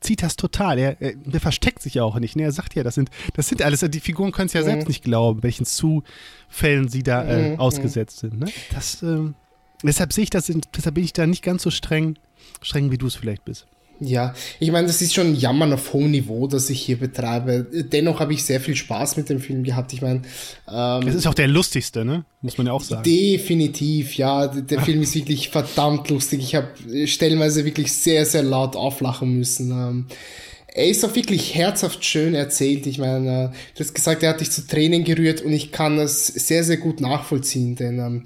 zieht 0.00 0.24
das 0.24 0.34
total. 0.34 0.80
Er, 0.80 1.00
er, 1.00 1.14
der 1.14 1.40
versteckt 1.40 1.80
sich 1.80 1.94
ja 1.94 2.02
auch 2.02 2.18
nicht. 2.18 2.34
Ne? 2.34 2.42
Er 2.42 2.50
sagt 2.50 2.74
ja, 2.74 2.82
das 2.82 2.96
sind, 2.96 3.08
das 3.34 3.46
sind 3.46 3.62
alles, 3.62 3.86
die 3.88 4.00
Figuren 4.00 4.32
können 4.32 4.46
es 4.46 4.52
ja 4.52 4.62
mhm. 4.62 4.66
selbst 4.66 4.88
nicht 4.88 5.04
glauben, 5.04 5.44
welchen 5.44 5.64
Zufällen 5.64 6.88
sie 6.88 7.04
da 7.04 7.22
äh, 7.22 7.42
mhm. 7.42 7.52
mhm. 7.52 7.60
ausgesetzt 7.60 8.18
sind. 8.18 8.40
Ne? 8.40 8.46
Das, 8.72 9.00
ähm, 9.04 9.36
deshalb 9.84 10.12
sehe 10.12 10.24
ich 10.24 10.30
das, 10.30 10.50
deshalb 10.74 10.96
bin 10.96 11.04
ich 11.04 11.12
da 11.12 11.24
nicht 11.24 11.44
ganz 11.44 11.62
so 11.62 11.70
streng, 11.70 12.18
streng 12.62 12.90
wie 12.90 12.98
du 12.98 13.06
es 13.06 13.14
vielleicht 13.14 13.44
bist. 13.44 13.68
Ja, 14.00 14.34
ich 14.58 14.70
meine, 14.72 14.86
das 14.86 15.02
ist 15.02 15.12
schon 15.12 15.34
Jammern 15.34 15.74
auf 15.74 15.92
hohem 15.92 16.10
Niveau, 16.10 16.46
das 16.46 16.70
ich 16.70 16.80
hier 16.80 16.98
betreibe. 16.98 17.66
Dennoch 17.70 18.20
habe 18.20 18.32
ich 18.32 18.42
sehr 18.44 18.58
viel 18.58 18.74
Spaß 18.74 19.18
mit 19.18 19.28
dem 19.28 19.40
Film 19.40 19.62
gehabt. 19.62 19.92
Ich 19.92 20.00
meine, 20.00 20.22
ähm, 20.72 21.06
es 21.06 21.14
ist 21.14 21.26
auch 21.26 21.34
der 21.34 21.48
lustigste, 21.48 22.04
ne? 22.04 22.24
Muss 22.40 22.56
man 22.56 22.66
ja 22.66 22.72
auch 22.72 22.82
sagen. 22.82 23.02
Definitiv, 23.02 24.16
ja. 24.16 24.46
Der 24.46 24.80
Film 24.80 25.02
ist 25.02 25.14
wirklich 25.14 25.50
verdammt 25.50 26.08
lustig. 26.08 26.40
Ich 26.40 26.54
habe 26.54 26.68
stellenweise 27.06 27.66
wirklich 27.66 27.92
sehr, 27.92 28.24
sehr 28.24 28.42
laut 28.42 28.74
auflachen 28.74 29.36
müssen. 29.36 29.70
Ähm, 29.70 30.06
er 30.72 30.86
ist 30.86 31.04
auch 31.04 31.14
wirklich 31.14 31.54
herzhaft 31.54 32.02
schön 32.02 32.34
erzählt. 32.34 32.86
Ich 32.86 32.96
meine, 32.96 33.44
äh, 33.44 33.48
du 33.74 33.80
hast 33.84 33.94
gesagt, 33.94 34.22
er 34.22 34.30
hat 34.30 34.40
dich 34.40 34.50
zu 34.50 34.66
Tränen 34.66 35.04
gerührt 35.04 35.42
und 35.42 35.52
ich 35.52 35.72
kann 35.72 35.98
das 35.98 36.26
sehr, 36.26 36.64
sehr 36.64 36.78
gut 36.78 37.02
nachvollziehen, 37.02 37.76
denn 37.76 37.98
ähm, 37.98 38.24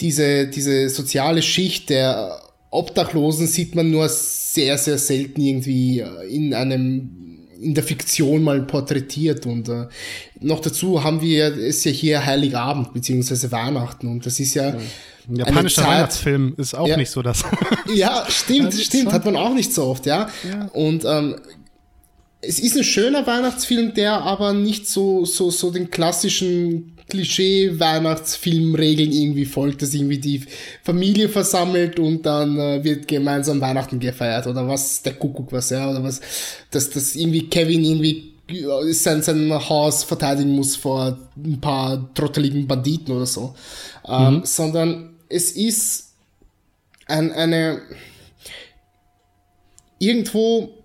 diese, 0.00 0.46
diese 0.46 0.88
soziale 0.88 1.42
Schicht 1.42 1.90
der 1.90 2.40
Obdachlosen 2.70 3.46
sieht 3.46 3.74
man 3.74 3.90
nur 3.90 4.08
sehr, 4.08 4.78
sehr 4.78 4.98
selten 4.98 5.40
irgendwie 5.40 6.00
äh, 6.00 6.28
in 6.28 6.54
einem 6.54 7.16
in 7.60 7.74
der 7.74 7.84
Fiktion 7.84 8.42
mal 8.42 8.62
porträtiert 8.62 9.44
und 9.44 9.68
äh, 9.68 9.86
noch 10.40 10.60
dazu 10.60 11.04
haben 11.04 11.20
wir 11.20 11.54
es 11.58 11.84
ja 11.84 11.90
hier 11.90 12.24
Heiligabend 12.24 12.94
beziehungsweise 12.94 13.52
Weihnachten 13.52 14.08
und 14.08 14.24
das 14.24 14.40
ist 14.40 14.54
ja 14.54 14.74
ein 15.28 15.36
japanischer 15.36 15.82
Zeit, 15.82 15.90
Weihnachtsfilm 15.90 16.54
ist 16.56 16.74
auch 16.74 16.88
ja, 16.88 16.96
nicht 16.96 17.10
so 17.10 17.20
das. 17.20 17.44
ja, 17.94 18.24
stimmt, 18.28 18.72
stimmt, 18.74 19.12
hat 19.12 19.26
man 19.26 19.36
auch 19.36 19.54
nicht 19.54 19.74
so 19.74 19.84
oft, 19.84 20.06
ja. 20.06 20.28
ja. 20.48 20.66
Und 20.72 21.04
ähm, 21.04 21.36
es 22.42 22.58
ist 22.58 22.76
ein 22.76 22.84
schöner 22.84 23.26
Weihnachtsfilm, 23.26 23.94
der 23.94 24.22
aber 24.22 24.52
nicht 24.52 24.86
so 24.86 25.24
so 25.24 25.50
so 25.50 25.70
den 25.70 25.90
klassischen 25.90 26.96
Klischee-Weihnachtsfilmregeln 27.10 29.12
irgendwie 29.12 29.44
folgt, 29.44 29.82
dass 29.82 29.92
irgendwie 29.92 30.18
die 30.18 30.44
Familie 30.82 31.28
versammelt 31.28 31.98
und 31.98 32.24
dann 32.24 32.58
äh, 32.58 32.82
wird 32.82 33.08
gemeinsam 33.08 33.60
Weihnachten 33.60 34.00
gefeiert 34.00 34.46
oder 34.46 34.66
was, 34.66 35.02
der 35.02 35.14
Kuckuck 35.14 35.52
was, 35.52 35.68
ja, 35.70 35.90
oder 35.90 36.02
was, 36.02 36.20
dass, 36.70 36.88
dass 36.88 37.16
irgendwie 37.16 37.48
Kevin 37.48 37.84
irgendwie 37.84 38.32
sein, 38.92 39.22
sein 39.22 39.52
Haus 39.68 40.04
verteidigen 40.04 40.52
muss 40.52 40.76
vor 40.76 41.18
ein 41.36 41.60
paar 41.60 42.12
trotteligen 42.14 42.66
Banditen 42.66 43.14
oder 43.14 43.26
so, 43.26 43.54
ähm, 44.08 44.36
mhm. 44.36 44.44
sondern 44.44 45.10
es 45.28 45.52
ist 45.52 46.14
ein, 47.06 47.30
eine 47.32 47.82
irgendwo 49.98 50.79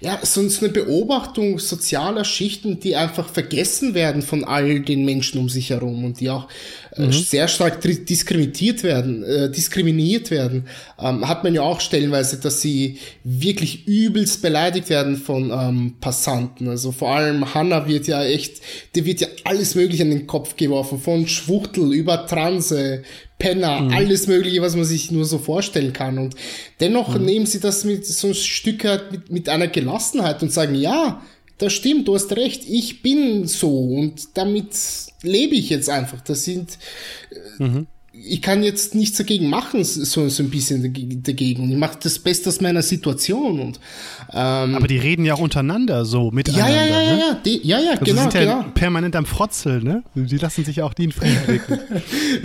ja, 0.00 0.18
sonst 0.22 0.62
eine 0.62 0.72
Beobachtung 0.72 1.58
sozialer 1.58 2.24
Schichten, 2.24 2.80
die 2.80 2.96
einfach 2.96 3.28
vergessen 3.28 3.94
werden 3.94 4.22
von 4.22 4.44
all 4.44 4.80
den 4.80 5.04
Menschen 5.04 5.38
um 5.38 5.48
sich 5.48 5.70
herum 5.70 6.04
und 6.04 6.20
die 6.20 6.30
auch 6.30 6.48
äh, 6.96 7.06
mhm. 7.06 7.12
sehr 7.12 7.48
stark 7.48 7.80
diskriminiert 7.80 8.82
werden, 8.82 9.22
äh, 9.22 9.50
diskriminiert 9.50 10.30
werden. 10.30 10.66
Ähm, 10.98 11.26
hat 11.28 11.44
man 11.44 11.54
ja 11.54 11.62
auch 11.62 11.80
stellenweise, 11.80 12.38
dass 12.38 12.60
sie 12.60 12.98
wirklich 13.24 13.86
übelst 13.86 14.42
beleidigt 14.42 14.88
werden 14.88 15.16
von 15.16 15.50
ähm, 15.50 15.94
Passanten. 16.00 16.68
Also 16.68 16.92
vor 16.92 17.10
allem 17.10 17.54
Hannah 17.54 17.86
wird 17.86 18.06
ja 18.06 18.24
echt, 18.24 18.60
die 18.94 19.04
wird 19.04 19.20
ja 19.20 19.28
alles 19.44 19.74
mögliche 19.74 20.02
an 20.02 20.10
den 20.10 20.26
Kopf 20.26 20.56
geworfen, 20.56 20.98
von 20.98 21.26
Schwuchtel 21.26 21.92
über 21.92 22.26
Transe 22.26 23.02
Penner, 23.38 23.80
mhm. 23.82 23.92
alles 23.92 24.26
Mögliche, 24.26 24.62
was 24.62 24.74
man 24.74 24.84
sich 24.84 25.10
nur 25.10 25.24
so 25.24 25.38
vorstellen 25.38 25.92
kann. 25.92 26.18
Und 26.18 26.34
dennoch 26.80 27.16
mhm. 27.16 27.24
nehmen 27.24 27.46
sie 27.46 27.60
das 27.60 27.84
mit 27.84 28.06
so 28.06 28.28
ein 28.28 28.34
Stück 28.34 28.84
halt 28.84 29.12
mit, 29.12 29.30
mit 29.30 29.48
einer 29.48 29.68
Gelassenheit 29.68 30.42
und 30.42 30.52
sagen, 30.52 30.74
ja, 30.74 31.22
das 31.58 31.72
stimmt, 31.72 32.06
du 32.06 32.14
hast 32.14 32.34
recht, 32.36 32.62
ich 32.68 33.02
bin 33.02 33.46
so 33.46 33.70
und 33.70 34.36
damit 34.36 34.68
lebe 35.22 35.54
ich 35.56 35.70
jetzt 35.70 35.90
einfach. 35.90 36.20
Das 36.20 36.44
sind, 36.44 36.78
äh, 37.58 37.62
mhm 37.62 37.86
ich 38.28 38.42
kann 38.42 38.62
jetzt 38.62 38.94
nichts 38.94 39.18
dagegen 39.18 39.48
machen, 39.48 39.82
so, 39.84 40.28
so 40.28 40.42
ein 40.42 40.50
bisschen 40.50 40.82
dagegen. 41.22 41.70
Ich 41.70 41.76
mache 41.76 41.98
das 42.02 42.18
Beste 42.18 42.48
aus 42.48 42.60
meiner 42.60 42.82
Situation. 42.82 43.60
Und, 43.60 43.80
ähm, 44.32 44.74
Aber 44.74 44.86
die 44.86 44.98
reden 44.98 45.24
ja 45.24 45.34
auch 45.34 45.40
untereinander 45.40 46.04
so 46.04 46.30
miteinander. 46.30 46.68
Ja, 46.68 46.84
ja, 46.84 47.02
ja, 47.02 47.12
ne? 47.12 47.20
ja, 47.20 47.34
die, 47.44 47.66
ja, 47.66 47.80
ja, 47.80 47.90
also 47.92 48.04
genau, 48.04 48.22
sind 48.22 48.34
ja 48.34 48.40
genau. 48.40 48.70
permanent 48.74 49.16
am 49.16 49.26
Frotzeln, 49.26 49.82
ne? 49.84 50.02
Die 50.14 50.36
lassen 50.36 50.64
sich 50.64 50.82
auch 50.82 50.94
die 50.94 51.04
in 51.04 51.12
Frieden 51.12 51.38
blicken. 51.46 51.78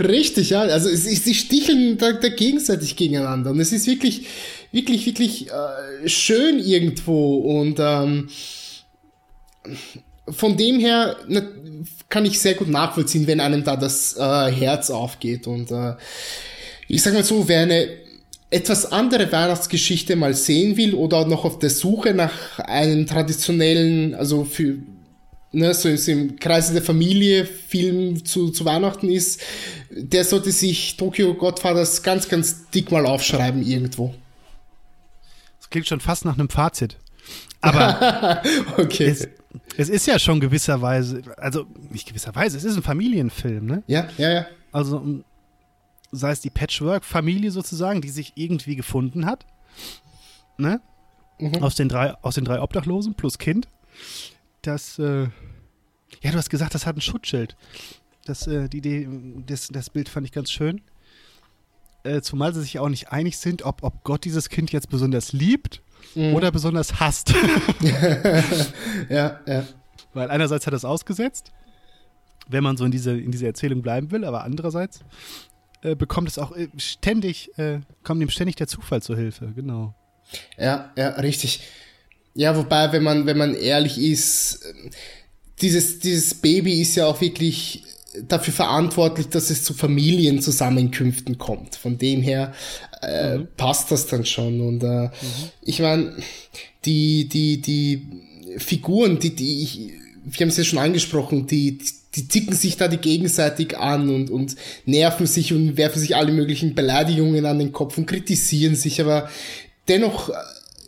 Richtig, 0.00 0.50
ja. 0.50 0.62
Also 0.62 0.88
es, 0.88 1.04
sie 1.04 1.34
sticheln 1.34 1.98
da, 1.98 2.12
da 2.12 2.28
gegenseitig 2.28 2.96
gegeneinander. 2.96 3.50
Und 3.50 3.60
es 3.60 3.72
ist 3.72 3.86
wirklich, 3.86 4.26
wirklich, 4.72 5.06
wirklich 5.06 5.48
äh, 5.48 6.08
schön 6.08 6.58
irgendwo. 6.58 7.36
Und 7.36 7.76
ähm, 7.78 8.28
von 10.28 10.56
dem 10.56 10.80
her, 10.80 11.16
kann 12.14 12.26
ich 12.26 12.38
sehr 12.38 12.54
gut 12.54 12.68
nachvollziehen, 12.68 13.26
wenn 13.26 13.40
einem 13.40 13.64
da 13.64 13.74
das 13.74 14.16
äh, 14.16 14.20
Herz 14.52 14.88
aufgeht. 14.88 15.48
Und 15.48 15.72
äh, 15.72 15.94
ich 16.86 17.02
sag 17.02 17.12
mal 17.12 17.24
so, 17.24 17.48
wer 17.48 17.62
eine 17.62 17.88
etwas 18.50 18.92
andere 18.92 19.32
Weihnachtsgeschichte 19.32 20.14
mal 20.14 20.32
sehen 20.32 20.76
will 20.76 20.94
oder 20.94 21.26
noch 21.26 21.44
auf 21.44 21.58
der 21.58 21.70
Suche 21.70 22.14
nach 22.14 22.60
einem 22.60 23.08
traditionellen, 23.08 24.14
also 24.14 24.44
für 24.44 24.76
ne, 25.50 25.74
so 25.74 25.88
im 25.88 26.38
Kreise 26.38 26.72
der 26.74 26.82
Familie 26.82 27.46
Film 27.46 28.24
zu, 28.24 28.50
zu 28.50 28.64
Weihnachten 28.64 29.08
ist, 29.08 29.40
der 29.90 30.24
sollte 30.24 30.52
sich 30.52 30.96
Tokyo 30.96 31.34
Godfathers 31.34 32.04
ganz, 32.04 32.28
ganz 32.28 32.70
dick 32.70 32.92
mal 32.92 33.06
aufschreiben 33.06 33.60
irgendwo. 33.60 34.14
Das 35.58 35.68
klingt 35.68 35.88
schon 35.88 35.98
fast 35.98 36.24
nach 36.24 36.38
einem 36.38 36.48
Fazit. 36.48 36.96
Aber 37.60 38.40
okay. 38.78 39.16
Es 39.76 39.88
ist 39.88 40.06
ja 40.06 40.18
schon 40.18 40.40
gewisserweise, 40.40 41.22
also 41.36 41.66
nicht 41.90 42.08
gewisserweise, 42.08 42.56
es 42.56 42.64
ist 42.64 42.76
ein 42.76 42.82
Familienfilm, 42.82 43.66
ne? 43.66 43.82
Ja, 43.86 44.08
ja, 44.18 44.32
ja. 44.32 44.46
Also 44.72 45.24
sei 46.10 46.30
es 46.30 46.40
die 46.40 46.50
Patchwork-Familie 46.50 47.50
sozusagen, 47.50 48.00
die 48.00 48.10
sich 48.10 48.32
irgendwie 48.36 48.76
gefunden 48.76 49.26
hat, 49.26 49.46
ne? 50.56 50.80
Mhm. 51.38 51.62
Aus, 51.62 51.74
den 51.74 51.88
drei, 51.88 52.14
aus 52.22 52.36
den 52.36 52.44
drei 52.44 52.60
Obdachlosen 52.60 53.14
plus 53.14 53.38
Kind. 53.38 53.68
Das, 54.62 54.98
äh, 54.98 55.28
ja, 56.22 56.30
du 56.30 56.34
hast 56.34 56.50
gesagt, 56.50 56.74
das 56.74 56.86
hat 56.86 56.96
ein 56.96 57.00
Schutzschild. 57.00 57.56
Das, 58.24 58.46
äh, 58.46 58.68
die 58.68 58.78
Idee, 58.78 59.08
das, 59.46 59.68
das 59.68 59.90
Bild 59.90 60.08
fand 60.08 60.26
ich 60.26 60.32
ganz 60.32 60.50
schön. 60.50 60.80
Äh, 62.04 62.20
zumal 62.20 62.54
sie 62.54 62.60
sich 62.60 62.78
auch 62.78 62.88
nicht 62.88 63.10
einig 63.10 63.38
sind, 63.38 63.62
ob, 63.62 63.82
ob 63.82 64.04
Gott 64.04 64.24
dieses 64.24 64.48
Kind 64.48 64.70
jetzt 64.72 64.90
besonders 64.90 65.32
liebt 65.32 65.82
mhm. 66.14 66.34
oder 66.34 66.50
besonders 66.50 67.00
hasst. 67.00 67.32
ja, 69.08 69.40
ja. 69.46 69.64
Weil 70.12 70.30
einerseits 70.30 70.66
hat 70.66 70.72
er 70.72 70.76
es 70.76 70.84
ausgesetzt, 70.84 71.52
wenn 72.48 72.62
man 72.62 72.76
so 72.76 72.84
in 72.84 72.90
diese, 72.90 73.18
in 73.18 73.30
diese 73.30 73.46
Erzählung 73.46 73.82
bleiben 73.82 74.10
will, 74.10 74.24
aber 74.24 74.44
andererseits 74.44 75.00
äh, 75.82 75.94
bekommt 75.94 76.28
es 76.28 76.38
auch 76.38 76.56
äh, 76.56 76.68
ständig, 76.76 77.56
äh, 77.58 77.80
kommt 78.02 78.22
ihm 78.22 78.30
ständig 78.30 78.56
der 78.56 78.66
Zufall 78.66 79.02
zur 79.02 79.16
Hilfe, 79.16 79.52
genau. 79.54 79.94
Ja, 80.56 80.92
ja, 80.96 81.10
richtig. 81.10 81.60
Ja, 82.34 82.56
wobei, 82.56 82.92
wenn 82.92 83.02
man, 83.02 83.26
wenn 83.26 83.38
man 83.38 83.54
ehrlich 83.54 83.98
ist, 83.98 84.64
dieses, 85.60 86.00
dieses 86.00 86.34
Baby 86.34 86.80
ist 86.80 86.96
ja 86.96 87.06
auch 87.06 87.20
wirklich 87.20 87.84
dafür 88.22 88.54
verantwortlich, 88.54 89.28
dass 89.28 89.50
es 89.50 89.64
zu 89.64 89.74
Familienzusammenkünften 89.74 91.38
kommt. 91.38 91.76
Von 91.76 91.98
dem 91.98 92.22
her 92.22 92.52
äh, 93.02 93.38
mhm. 93.38 93.48
passt 93.56 93.90
das 93.90 94.06
dann 94.06 94.24
schon. 94.24 94.60
Und 94.60 94.82
äh, 94.82 95.04
mhm. 95.06 95.10
ich 95.62 95.80
meine, 95.80 96.12
die, 96.84 97.28
die, 97.28 97.60
die 97.60 98.06
Figuren, 98.58 99.18
die, 99.18 99.34
die 99.34 99.62
ich, 99.62 99.78
wir 100.24 100.40
haben 100.40 100.48
es 100.48 100.56
ja 100.56 100.64
schon 100.64 100.78
angesprochen, 100.78 101.46
die, 101.46 101.78
die 102.14 102.28
zicken 102.28 102.54
sich 102.54 102.76
da 102.76 102.88
die 102.88 102.98
gegenseitig 102.98 103.76
an 103.76 104.08
und, 104.08 104.30
und 104.30 104.54
nerven 104.84 105.26
sich 105.26 105.52
und 105.52 105.76
werfen 105.76 106.00
sich 106.00 106.14
alle 106.16 106.32
möglichen 106.32 106.74
Beleidigungen 106.74 107.44
an 107.46 107.58
den 107.58 107.72
Kopf 107.72 107.98
und 107.98 108.06
kritisieren 108.06 108.76
sich, 108.76 109.00
aber 109.00 109.28
dennoch 109.88 110.30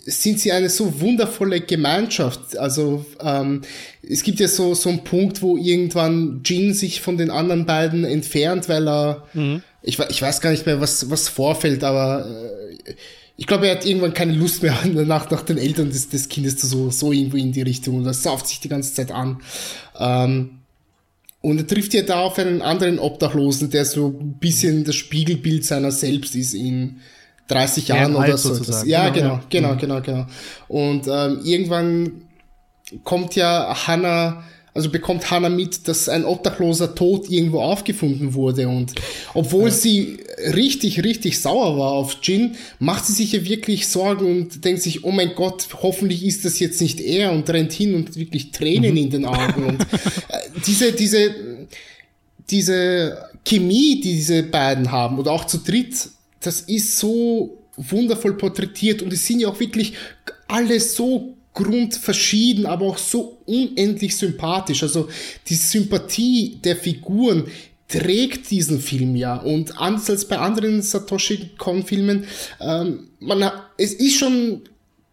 sind 0.06 0.38
sie 0.38 0.52
eine 0.52 0.70
so 0.70 1.00
wundervolle 1.00 1.60
Gemeinschaft. 1.60 2.56
Also 2.56 3.04
ähm, 3.20 3.62
es 4.08 4.22
gibt 4.22 4.38
ja 4.38 4.46
so, 4.46 4.74
so 4.74 4.88
einen 4.88 5.02
Punkt, 5.02 5.42
wo 5.42 5.56
irgendwann 5.56 6.42
Jin 6.44 6.74
sich 6.74 7.00
von 7.00 7.18
den 7.18 7.30
anderen 7.30 7.66
beiden 7.66 8.04
entfernt, 8.04 8.68
weil 8.68 8.88
er, 8.88 9.26
mhm. 9.34 9.62
ich, 9.82 9.98
ich 9.98 10.22
weiß 10.22 10.40
gar 10.40 10.50
nicht 10.50 10.64
mehr, 10.64 10.80
was, 10.80 11.10
was 11.10 11.28
vorfällt, 11.28 11.82
aber 11.82 12.24
äh, 12.86 12.94
ich 13.36 13.46
glaube, 13.46 13.66
er 13.66 13.76
hat 13.76 13.84
irgendwann 13.84 14.14
keine 14.14 14.32
Lust 14.32 14.62
mehr 14.62 14.78
nach, 14.86 15.28
nach 15.28 15.42
den 15.42 15.58
Eltern 15.58 15.90
des, 15.90 16.08
des 16.08 16.28
Kindes 16.28 16.56
zu 16.56 16.68
so, 16.68 16.90
so 16.90 17.12
irgendwo 17.12 17.36
in 17.36 17.52
die 17.52 17.62
Richtung 17.62 17.96
und 17.96 18.04
das 18.04 18.22
sauft 18.22 18.46
sich 18.46 18.60
die 18.60 18.68
ganze 18.68 18.94
Zeit 18.94 19.10
an. 19.10 19.42
Ähm, 19.98 20.60
und 21.40 21.58
er 21.58 21.66
trifft 21.66 21.94
ja 21.94 22.02
da 22.02 22.20
auf 22.20 22.38
einen 22.38 22.62
anderen 22.62 22.98
Obdachlosen, 22.98 23.70
der 23.70 23.84
so 23.84 24.08
ein 24.20 24.38
bisschen 24.38 24.84
das 24.84 24.94
Spiegelbild 24.94 25.64
seiner 25.64 25.90
selbst 25.90 26.34
ist 26.36 26.54
in, 26.54 27.00
30 27.48 27.88
Jahren 27.88 28.16
oder 28.16 28.36
so. 28.36 28.54
Sozusagen. 28.54 28.88
Ja, 28.88 29.08
genau, 29.10 29.40
genau, 29.48 29.68
ja. 29.70 29.74
genau, 29.74 30.00
genau, 30.00 30.00
genau. 30.00 30.26
Und 30.68 31.06
ähm, 31.08 31.40
irgendwann 31.44 32.22
kommt 33.04 33.34
ja 33.34 33.86
Hannah, 33.86 34.44
also 34.74 34.90
bekommt 34.90 35.30
Hannah 35.30 35.48
mit, 35.48 35.88
dass 35.88 36.08
ein 36.08 36.24
obdachloser 36.24 36.94
Tod 36.94 37.30
irgendwo 37.30 37.60
aufgefunden 37.60 38.34
wurde. 38.34 38.68
Und 38.68 38.94
obwohl 39.34 39.68
ja. 39.68 39.74
sie 39.74 40.18
richtig, 40.54 41.02
richtig 41.02 41.40
sauer 41.40 41.78
war 41.78 41.92
auf 41.92 42.18
Jin, 42.22 42.56
macht 42.78 43.06
sie 43.06 43.12
sich 43.12 43.32
ja 43.32 43.44
wirklich 43.44 43.88
Sorgen 43.88 44.26
und 44.26 44.64
denkt 44.64 44.82
sich, 44.82 45.04
oh 45.04 45.12
mein 45.12 45.34
Gott, 45.34 45.68
hoffentlich 45.82 46.24
ist 46.24 46.44
das 46.44 46.58
jetzt 46.58 46.80
nicht 46.80 47.00
er 47.00 47.32
und 47.32 47.48
rennt 47.48 47.72
hin 47.72 47.94
und 47.94 48.16
wirklich 48.16 48.50
Tränen 48.50 48.92
mhm. 48.92 48.96
in 48.98 49.10
den 49.10 49.24
Augen. 49.24 49.64
Und 49.64 49.82
äh, 49.82 50.60
diese, 50.66 50.92
diese, 50.92 51.34
diese 52.50 53.30
Chemie, 53.44 54.00
die 54.00 54.14
diese 54.14 54.42
beiden 54.42 54.90
haben, 54.90 55.18
oder 55.18 55.32
auch 55.32 55.46
zu 55.46 55.58
dritt, 55.58 56.10
das 56.46 56.60
ist 56.62 56.98
so 56.98 57.58
wundervoll 57.76 58.34
porträtiert 58.34 59.02
und 59.02 59.12
es 59.12 59.26
sind 59.26 59.40
ja 59.40 59.48
auch 59.48 59.60
wirklich 59.60 59.94
alle 60.48 60.80
so 60.80 61.34
grundverschieden, 61.52 62.66
aber 62.66 62.86
auch 62.86 62.98
so 62.98 63.38
unendlich 63.46 64.16
sympathisch. 64.16 64.82
Also 64.82 65.08
die 65.48 65.54
Sympathie 65.54 66.58
der 66.62 66.76
Figuren 66.76 67.46
trägt 67.88 68.50
diesen 68.50 68.80
Film 68.80 69.16
ja 69.16 69.36
und 69.36 69.80
anders 69.80 70.10
als 70.10 70.26
bei 70.26 70.38
anderen 70.38 70.82
Satoshi 70.82 71.50
Kon 71.56 71.84
Filmen, 71.84 72.24
ähm, 72.60 73.08
man, 73.20 73.50
es 73.78 73.94
ist 73.94 74.16
schon 74.16 74.62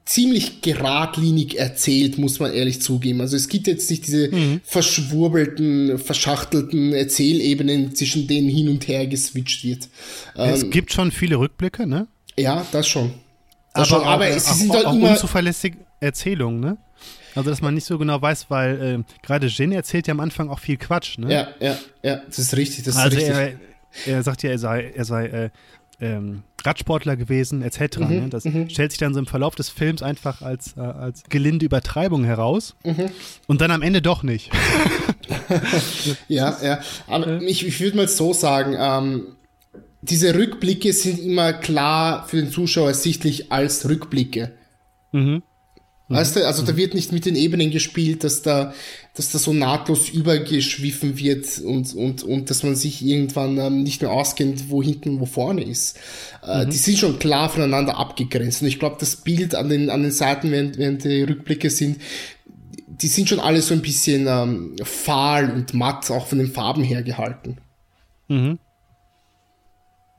ziemlich 0.06 0.62
geradlinig 0.62 1.58
erzählt, 1.58 2.18
muss 2.18 2.40
man 2.40 2.54
ehrlich 2.54 2.82
zugeben. 2.82 3.22
Also 3.22 3.36
es 3.36 3.48
gibt 3.48 3.68
jetzt 3.68 3.90
nicht 3.90 4.06
diese 4.06 4.30
mhm. 4.30 4.62
verschwurbelten, 4.64 5.98
verschachtelten 5.98 6.94
Erzählebenen, 6.94 7.96
zwischen 7.96 8.28
denen 8.28 8.50
hin 8.50 8.68
und 8.68 8.88
her 8.88 9.08
geswitcht 9.08 9.64
wird. 9.64 9.88
Es 10.36 10.64
ähm, 10.64 10.70
gibt 10.72 10.92
schon 10.92 11.12
viele 11.12 11.38
Rückblicke, 11.38 11.88
ne? 11.88 12.08
Ja, 12.38 12.66
das 12.72 12.88
schon. 12.88 13.14
Das 13.74 13.92
aber, 13.92 14.02
schon, 14.02 14.08
aber 14.08 14.26
auch, 14.28 14.40
sie 14.40 14.54
sind 14.54 14.72
auch, 14.72 14.76
halt 14.76 14.86
auch 14.88 14.94
immer 14.94 15.12
unzuverlässige 15.12 15.78
Erzählungen, 16.00 16.60
ne? 16.60 16.78
Also, 17.36 17.50
dass 17.50 17.62
man 17.62 17.74
nicht 17.74 17.86
so 17.86 17.98
genau 17.98 18.22
weiß, 18.22 18.50
weil 18.50 18.82
äh, 18.82 19.26
gerade 19.26 19.48
Jin 19.48 19.72
erzählt 19.72 20.08
ja 20.08 20.12
am 20.12 20.20
Anfang 20.20 20.50
auch 20.50 20.60
viel 20.60 20.78
Quatsch, 20.78 21.18
ne? 21.18 21.34
Ja, 21.34 21.48
ja, 21.60 21.78
ja, 22.04 22.22
das 22.28 22.40
ist 22.40 22.56
richtig, 22.56 22.84
das 22.84 22.98
also 22.98 23.18
ist 23.18 23.28
richtig. 23.28 23.58
Er, 24.06 24.14
er 24.14 24.24
sagt 24.24 24.44
ja, 24.44 24.52
er 24.52 24.60
sei, 24.60 24.92
er 24.96 25.06
sei 25.06 25.26
äh, 25.26 25.50
ähm, 26.04 26.44
Radsportler 26.64 27.16
gewesen, 27.16 27.62
etc. 27.62 28.00
Mhm, 28.00 28.08
ne? 28.08 28.28
Das 28.30 28.46
mhm. 28.46 28.70
stellt 28.70 28.92
sich 28.92 29.00
dann 29.00 29.14
so 29.14 29.20
im 29.20 29.26
Verlauf 29.26 29.56
des 29.56 29.70
Films 29.70 30.04
einfach 30.04 30.42
als, 30.42 30.76
äh, 30.78 30.82
als 30.82 31.24
gelinde 31.30 31.66
Übertreibung 31.66 32.24
heraus 32.24 32.76
mhm. 32.84 33.10
und 33.48 33.62
dann 33.62 33.72
am 33.72 33.82
Ende 33.82 34.02
doch 34.02 34.24
nicht. 34.24 34.52
ja, 36.28 36.58
ja. 36.62 36.80
Aber 37.08 37.42
ich, 37.42 37.66
ich 37.66 37.80
würde 37.80 37.98
mal 37.98 38.08
so 38.08 38.34
sagen, 38.34 38.76
ähm, 38.78 39.36
diese 40.02 40.36
Rückblicke 40.36 40.92
sind 40.94 41.20
immer 41.20 41.54
klar 41.54 42.28
für 42.28 42.38
den 42.38 42.52
Zuschauer 42.52 42.90
ersichtlich 42.90 43.52
als 43.52 43.88
Rückblicke. 43.88 44.52
Mhm. 45.12 45.44
Mhm. 46.14 46.18
Weißt 46.18 46.36
du, 46.36 46.46
also 46.46 46.64
da 46.64 46.78
wird 46.78 46.94
nicht 46.94 47.12
mit 47.12 47.26
den 47.26 47.36
Ebenen 47.36 47.72
gespielt, 47.72 48.24
dass 48.24 48.42
da, 48.42 48.74
dass 49.16 49.32
da 49.32 49.40
so 49.40 49.54
nahtlos 49.54 50.10
übergeschwiffen 50.10 51.18
wird 51.18 51.60
und, 51.60 51.94
und, 51.94 52.24
und 52.24 52.50
dass 52.50 52.64
man 52.64 52.76
sich 52.76 53.04
irgendwann 53.04 53.58
ähm, 53.58 53.84
nicht 53.84 54.02
mehr 54.02 54.12
auskennt, 54.12 54.70
wo 54.70 54.82
hinten 54.82 55.10
und 55.10 55.20
wo 55.20 55.26
vorne 55.26 55.64
ist. 55.64 56.00
Äh, 56.46 56.66
mhm. 56.66 56.70
Die 56.70 56.78
sind 56.78 56.98
schon 56.98 57.20
klar 57.20 57.50
voneinander 57.50 57.98
abgegrenzt. 57.98 58.62
Und 58.62 58.68
ich 58.68 58.80
glaube, 58.80 58.98
das 59.00 59.18
Bild 59.18 59.56
an 59.56 59.70
den, 59.70 59.90
an 59.90 60.04
den 60.04 60.12
Seiten, 60.12 60.52
während, 60.52 60.78
während 60.78 61.04
die 61.04 61.24
Rückblicke 61.24 61.70
sind, 61.70 62.00
die 62.88 63.08
sind 63.08 63.28
schon 63.28 63.40
alle 63.40 63.62
so 63.62 63.74
ein 63.74 63.82
bisschen 63.82 64.28
ähm, 64.28 64.76
fahl 64.84 65.52
und 65.52 65.74
matt, 65.74 66.10
auch 66.12 66.28
von 66.28 66.38
den 66.38 66.52
Farben 66.52 66.84
her 66.84 67.02
gehalten. 67.02 67.58
Mhm. 68.28 68.60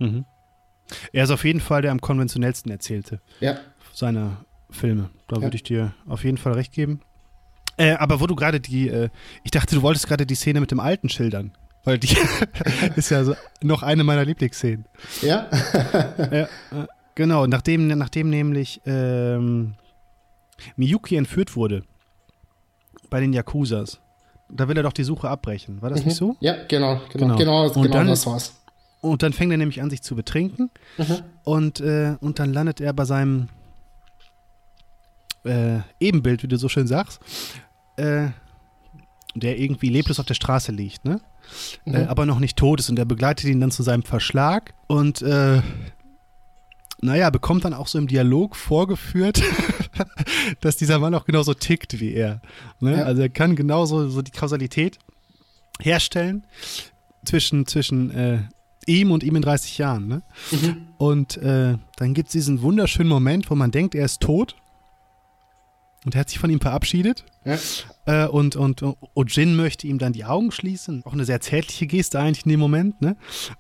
Mhm. 0.00 0.24
Er 1.12 1.24
ist 1.24 1.30
auf 1.30 1.44
jeden 1.44 1.60
Fall 1.60 1.82
der 1.82 1.92
am 1.92 2.00
konventionellsten 2.00 2.70
erzählte. 2.70 3.20
Ja. 3.40 3.58
Seine 3.92 4.38
Filme. 4.74 5.10
Da 5.28 5.36
ja. 5.36 5.42
würde 5.42 5.56
ich 5.56 5.62
dir 5.62 5.94
auf 6.06 6.24
jeden 6.24 6.38
Fall 6.38 6.52
recht 6.52 6.72
geben. 6.72 7.00
Äh, 7.76 7.92
aber 7.92 8.20
wo 8.20 8.26
du 8.26 8.36
gerade 8.36 8.60
die, 8.60 8.88
äh, 8.88 9.08
ich 9.42 9.50
dachte, 9.50 9.74
du 9.74 9.82
wolltest 9.82 10.06
gerade 10.06 10.26
die 10.26 10.34
Szene 10.34 10.60
mit 10.60 10.70
dem 10.70 10.80
Alten 10.80 11.08
schildern. 11.08 11.52
Weil 11.84 11.98
die 11.98 12.16
ist 12.96 13.10
ja 13.10 13.24
so 13.24 13.34
noch 13.62 13.82
eine 13.82 14.04
meiner 14.04 14.24
Lieblingsszenen. 14.24 14.86
Ja. 15.22 15.48
ja 16.18 16.42
äh, 16.42 16.46
genau, 17.14 17.46
nachdem, 17.46 17.88
nachdem 17.88 18.30
nämlich 18.30 18.80
ähm, 18.86 19.74
Miyuki 20.76 21.16
entführt 21.16 21.56
wurde 21.56 21.82
bei 23.10 23.20
den 23.20 23.32
Yakuzas, 23.32 24.00
da 24.48 24.68
will 24.68 24.76
er 24.76 24.82
doch 24.82 24.92
die 24.92 25.04
Suche 25.04 25.28
abbrechen. 25.28 25.82
War 25.82 25.90
das 25.90 26.00
mhm. 26.00 26.06
nicht 26.06 26.16
so? 26.16 26.36
Ja, 26.40 26.56
genau, 26.68 27.00
genau, 27.12 27.36
genau, 27.36 27.70
genau, 27.70 27.88
dann, 27.88 28.06
das 28.06 28.26
war's. 28.26 28.54
Und 29.00 29.22
dann 29.22 29.32
fängt 29.32 29.52
er 29.52 29.58
nämlich 29.58 29.82
an, 29.82 29.90
sich 29.90 30.02
zu 30.02 30.14
betrinken. 30.14 30.70
Mhm. 30.96 31.18
Und, 31.42 31.80
äh, 31.80 32.16
und 32.20 32.38
dann 32.38 32.52
landet 32.52 32.80
er 32.80 32.92
bei 32.94 33.04
seinem 33.04 33.48
äh, 35.44 35.80
Ebenbild, 36.00 36.42
wie 36.42 36.48
du 36.48 36.56
so 36.56 36.68
schön 36.68 36.86
sagst, 36.86 37.20
äh, 37.96 38.28
der 39.34 39.58
irgendwie 39.58 39.88
leblos 39.88 40.20
auf 40.20 40.26
der 40.26 40.34
Straße 40.34 40.72
liegt, 40.72 41.04
ne? 41.04 41.20
Mhm. 41.84 41.94
Äh, 41.94 42.04
aber 42.04 42.26
noch 42.26 42.38
nicht 42.38 42.56
tot 42.56 42.80
ist. 42.80 42.88
Und 42.88 42.96
der 42.96 43.04
begleitet 43.04 43.46
ihn 43.46 43.60
dann 43.60 43.70
zu 43.70 43.82
seinem 43.82 44.02
Verschlag 44.02 44.74
und 44.86 45.22
äh, 45.22 45.60
naja, 47.00 47.28
bekommt 47.30 47.64
dann 47.64 47.74
auch 47.74 47.86
so 47.86 47.98
im 47.98 48.06
Dialog 48.06 48.56
vorgeführt, 48.56 49.42
dass 50.60 50.76
dieser 50.76 50.98
Mann 50.98 51.14
auch 51.14 51.26
genauso 51.26 51.52
tickt 51.52 52.00
wie 52.00 52.14
er. 52.14 52.40
Ne? 52.80 52.98
Ja. 52.98 53.04
Also 53.04 53.22
er 53.22 53.28
kann 53.28 53.56
genauso 53.56 54.08
so 54.08 54.22
die 54.22 54.30
Kausalität 54.30 54.98
herstellen 55.80 56.46
zwischen, 57.24 57.66
zwischen 57.66 58.10
äh, 58.10 58.38
ihm 58.86 59.10
und 59.10 59.22
ihm 59.22 59.36
in 59.36 59.42
30 59.42 59.78
Jahren. 59.78 60.08
Ne? 60.08 60.22
Mhm. 60.50 60.86
Und 60.96 61.36
äh, 61.38 61.76
dann 61.96 62.14
gibt 62.14 62.28
es 62.28 62.32
diesen 62.32 62.62
wunderschönen 62.62 63.08
Moment, 63.08 63.50
wo 63.50 63.54
man 63.54 63.70
denkt, 63.70 63.94
er 63.94 64.06
ist 64.06 64.20
tot. 64.20 64.56
Und 66.04 66.14
er 66.14 66.20
hat 66.20 66.28
sich 66.28 66.38
von 66.38 66.50
ihm 66.50 66.60
verabschiedet. 66.60 67.24
Ja. 67.44 67.58
Äh, 68.06 68.28
und, 68.28 68.56
und, 68.56 68.82
und 68.82 69.34
Jin 69.34 69.56
möchte 69.56 69.86
ihm 69.86 69.98
dann 69.98 70.12
die 70.12 70.24
Augen 70.24 70.52
schließen. 70.52 71.02
Auch 71.04 71.14
eine 71.14 71.24
sehr 71.24 71.40
zärtliche 71.40 71.86
Geste 71.86 72.20
eigentlich 72.20 72.44
in 72.44 72.50
dem 72.50 72.60
Moment. 72.60 73.00
Ne? 73.00 73.16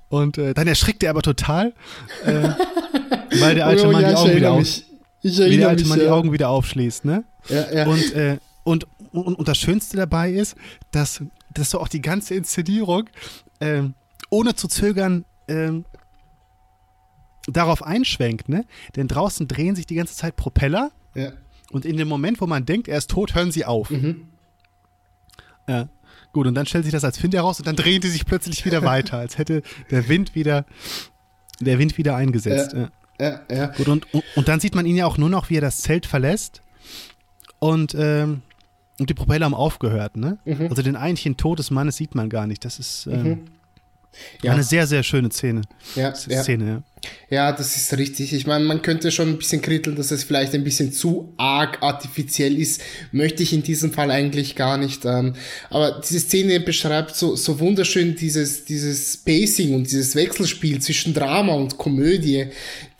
Und 0.08 0.36
äh, 0.36 0.52
dann 0.52 0.66
erschrickt 0.66 1.02
er 1.02 1.10
aber 1.10 1.22
total, 1.22 1.72
äh, 2.24 2.50
weil 3.40 3.54
der 3.54 3.66
alte 3.66 3.88
oh, 3.88 3.92
Mann 3.92 4.02
ja, 4.02 4.10
die 4.10 4.16
Augen 4.16 4.36
wieder 4.36 4.52
auf, 4.52 4.66
wie 5.22 5.56
der 5.56 5.68
alte 5.68 5.82
mich, 5.82 5.88
Mann 5.88 5.98
ja. 5.98 6.04
die 6.04 6.10
Augen 6.10 6.32
wieder 6.32 6.50
aufschließt. 6.50 7.06
Ne? 7.06 7.24
Ja, 7.48 7.72
ja. 7.72 7.86
Und, 7.86 8.12
äh, 8.12 8.36
und, 8.62 8.86
und, 9.12 9.38
und 9.38 9.48
das 9.48 9.56
Schönste 9.56 9.96
dabei 9.96 10.30
ist, 10.30 10.54
dass, 10.90 11.22
dass 11.52 11.70
so 11.70 11.80
auch 11.80 11.88
die 11.88 12.02
ganze 12.02 12.34
Inszenierung 12.34 13.08
ähm, 13.60 13.94
ohne 14.28 14.54
zu 14.54 14.68
zögern 14.68 15.24
ähm, 15.48 15.86
darauf 17.46 17.82
einschwenkt, 17.82 18.48
ne? 18.48 18.64
Denn 18.96 19.08
draußen 19.08 19.46
drehen 19.48 19.76
sich 19.76 19.86
die 19.86 19.94
ganze 19.94 20.14
Zeit 20.14 20.36
Propeller. 20.36 20.90
Ja. 21.14 21.32
Und 21.70 21.84
in 21.84 21.96
dem 21.96 22.08
Moment, 22.08 22.40
wo 22.40 22.46
man 22.46 22.66
denkt, 22.66 22.88
er 22.88 22.98
ist 22.98 23.10
tot, 23.10 23.34
hören 23.34 23.50
sie 23.50 23.64
auf. 23.64 23.90
Mhm. 23.90 24.28
Ja. 25.68 25.88
Gut, 26.32 26.46
und 26.46 26.54
dann 26.54 26.66
stellt 26.66 26.84
sich 26.84 26.92
das 26.92 27.04
als 27.04 27.22
Wind 27.22 27.34
heraus 27.34 27.60
und 27.60 27.66
dann 27.66 27.76
drehen 27.76 28.00
die 28.00 28.08
sich 28.08 28.26
plötzlich 28.26 28.64
wieder 28.64 28.82
weiter, 28.84 29.18
als 29.18 29.38
hätte 29.38 29.62
der 29.90 30.08
Wind 30.08 30.34
wieder, 30.34 30.66
der 31.60 31.78
Wind 31.78 31.96
wieder 31.96 32.16
eingesetzt. 32.16 32.74
Ja, 32.74 32.90
ja. 33.20 33.40
ja. 33.50 33.66
Gut, 33.68 33.88
und, 33.88 34.06
und 34.12 34.48
dann 34.48 34.60
sieht 34.60 34.74
man 34.74 34.84
ihn 34.84 34.96
ja 34.96 35.06
auch 35.06 35.16
nur 35.16 35.30
noch, 35.30 35.48
wie 35.50 35.56
er 35.56 35.60
das 35.60 35.80
Zelt 35.80 36.06
verlässt. 36.06 36.60
Und, 37.60 37.94
ähm, 37.98 38.42
und 38.98 39.10
die 39.10 39.14
Propeller 39.14 39.46
haben 39.46 39.54
aufgehört, 39.54 40.16
ne? 40.16 40.38
Mhm. 40.44 40.68
Also 40.68 40.82
den 40.82 40.96
eigentlichen 40.96 41.36
Tod 41.36 41.58
des 41.58 41.70
Mannes 41.70 41.96
sieht 41.96 42.14
man 42.14 42.28
gar 42.28 42.46
nicht. 42.46 42.64
Das 42.64 42.78
ist, 42.78 43.06
ähm, 43.06 43.22
mhm. 43.22 43.44
Ja. 44.42 44.52
Eine 44.52 44.62
sehr, 44.62 44.86
sehr 44.86 45.02
schöne 45.02 45.30
Szene. 45.30 45.62
Ja, 45.96 46.14
Szene, 46.14 46.66
ja. 46.66 46.82
Ja, 47.30 47.52
das 47.52 47.76
ist 47.76 47.96
richtig. 47.96 48.32
Ich 48.32 48.46
meine, 48.46 48.64
man 48.64 48.82
könnte 48.82 49.10
schon 49.10 49.28
ein 49.28 49.38
bisschen 49.38 49.60
kritteln, 49.60 49.96
dass 49.96 50.10
es 50.10 50.24
vielleicht 50.24 50.54
ein 50.54 50.64
bisschen 50.64 50.92
zu 50.92 51.32
arg 51.36 51.82
artifiziell 51.82 52.58
ist. 52.58 52.80
Möchte 53.12 53.42
ich 53.42 53.52
in 53.52 53.62
diesem 53.62 53.92
Fall 53.92 54.10
eigentlich 54.10 54.54
gar 54.54 54.76
nicht. 54.78 55.04
Ähm, 55.04 55.34
aber 55.70 56.00
diese 56.00 56.20
Szene 56.20 56.60
beschreibt 56.60 57.16
so, 57.16 57.36
so 57.36 57.60
wunderschön 57.60 58.16
dieses, 58.16 58.64
dieses 58.64 59.16
Pacing 59.18 59.74
und 59.74 59.84
dieses 59.84 60.14
Wechselspiel 60.14 60.80
zwischen 60.80 61.14
Drama 61.14 61.54
und 61.54 61.78
Komödie, 61.78 62.46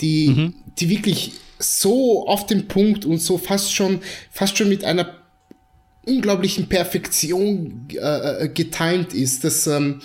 die, 0.00 0.28
mhm. 0.28 0.54
die 0.78 0.88
wirklich 0.88 1.32
so 1.58 2.26
auf 2.26 2.46
den 2.46 2.68
Punkt 2.68 3.04
und 3.04 3.18
so 3.18 3.38
fast 3.38 3.72
schon, 3.74 4.00
fast 4.30 4.58
schon 4.58 4.68
mit 4.68 4.84
einer 4.84 5.14
unglaublichen 6.06 6.68
Perfektion 6.68 7.88
äh, 7.92 8.44
äh 8.44 8.48
getimt 8.48 9.14
ist, 9.14 9.44
dass, 9.44 9.66
ähm, 9.66 10.00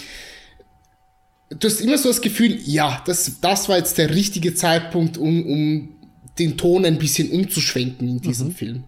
du 1.49 1.67
hast 1.67 1.81
immer 1.81 1.97
so 1.97 2.09
das 2.09 2.21
Gefühl, 2.21 2.59
ja, 2.63 3.01
das, 3.05 3.39
das 3.41 3.69
war 3.69 3.77
jetzt 3.77 3.97
der 3.97 4.13
richtige 4.13 4.53
Zeitpunkt, 4.53 5.17
um, 5.17 5.45
um 5.45 5.89
den 6.38 6.57
Ton 6.57 6.85
ein 6.85 6.97
bisschen 6.97 7.31
umzuschwenken 7.31 8.07
in 8.07 8.21
diesem 8.21 8.47
mhm. 8.47 8.55
Film. 8.55 8.84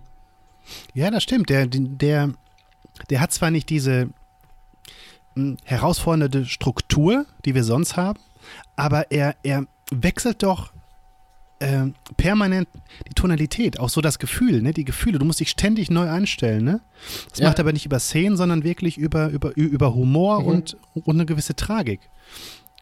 Ja, 0.93 1.11
das 1.11 1.23
stimmt. 1.23 1.49
Der, 1.49 1.67
der, 1.67 2.33
der 3.09 3.19
hat 3.19 3.33
zwar 3.33 3.51
nicht 3.51 3.69
diese 3.69 4.09
hm, 5.35 5.57
herausfordernde 5.63 6.45
Struktur, 6.45 7.25
die 7.45 7.55
wir 7.55 7.63
sonst 7.63 7.97
haben, 7.97 8.19
aber 8.75 9.11
er, 9.11 9.35
er 9.43 9.65
wechselt 9.91 10.43
doch 10.43 10.71
äh, 11.61 11.91
permanent 12.17 12.67
die 13.07 13.13
Tonalität, 13.13 13.79
auch 13.79 13.89
so 13.89 14.01
das 14.01 14.19
Gefühl, 14.19 14.61
ne? 14.61 14.73
die 14.73 14.83
Gefühle. 14.83 15.19
Du 15.19 15.25
musst 15.25 15.39
dich 15.39 15.49
ständig 15.49 15.89
neu 15.89 16.09
einstellen. 16.09 16.63
Ne? 16.63 16.81
Das 17.29 17.39
ja. 17.39 17.47
macht 17.47 17.59
aber 17.59 17.71
nicht 17.71 17.85
über 17.85 17.99
Szenen, 17.99 18.35
sondern 18.35 18.63
wirklich 18.63 18.97
über, 18.97 19.29
über, 19.29 19.55
über 19.55 19.93
Humor 19.93 20.41
mhm. 20.41 20.47
und, 20.47 20.77
und 20.93 21.15
eine 21.15 21.25
gewisse 21.25 21.55
Tragik. 21.55 22.01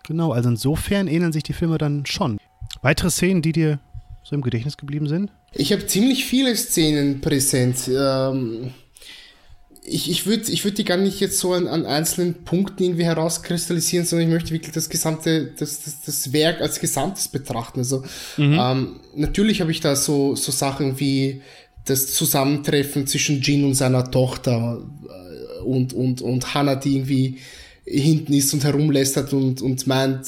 Genau, 0.07 0.31
also 0.31 0.49
insofern 0.49 1.07
ähneln 1.07 1.33
sich 1.33 1.43
die 1.43 1.53
Filme 1.53 1.77
dann 1.77 2.05
schon. 2.05 2.39
Weitere 2.81 3.11
Szenen, 3.11 3.41
die 3.41 3.51
dir 3.51 3.79
so 4.23 4.35
im 4.35 4.41
Gedächtnis 4.41 4.77
geblieben 4.77 5.07
sind? 5.07 5.31
Ich 5.53 5.71
habe 5.71 5.85
ziemlich 5.85 6.25
viele 6.25 6.55
Szenen 6.55 7.21
präsent. 7.21 7.89
Ähm, 7.89 8.73
ich 9.89 10.09
ich 10.09 10.25
würde 10.25 10.51
ich 10.51 10.63
würd 10.63 10.77
die 10.77 10.85
gar 10.85 10.97
nicht 10.97 11.19
jetzt 11.19 11.39
so 11.39 11.53
an, 11.53 11.67
an 11.67 11.85
einzelnen 11.85 12.43
Punkten 12.45 12.83
irgendwie 12.83 13.05
herauskristallisieren, 13.05 14.05
sondern 14.05 14.27
ich 14.27 14.33
möchte 14.33 14.51
wirklich 14.51 14.73
das 14.73 14.89
gesamte, 14.89 15.51
das, 15.57 15.83
das, 15.83 16.01
das 16.01 16.33
Werk 16.33 16.61
als 16.61 16.79
Gesamtes 16.79 17.27
betrachten. 17.27 17.79
Also 17.79 18.03
mhm. 18.37 18.57
ähm, 18.59 18.99
natürlich 19.15 19.61
habe 19.61 19.71
ich 19.71 19.79
da 19.79 19.95
so, 19.95 20.35
so 20.35 20.51
Sachen 20.51 20.99
wie 20.99 21.41
das 21.85 22.13
Zusammentreffen 22.13 23.07
zwischen 23.07 23.41
Jin 23.41 23.65
und 23.65 23.73
seiner 23.73 24.09
Tochter 24.09 24.81
äh, 25.07 25.61
und, 25.63 25.93
und, 25.93 26.21
und 26.21 26.53
Hannah, 26.53 26.75
die 26.75 26.95
irgendwie 26.95 27.37
hinten 27.89 28.33
ist 28.33 28.53
und 28.53 28.63
herumlästert 28.63 29.33
und, 29.33 29.61
und 29.61 29.87
meint, 29.87 30.27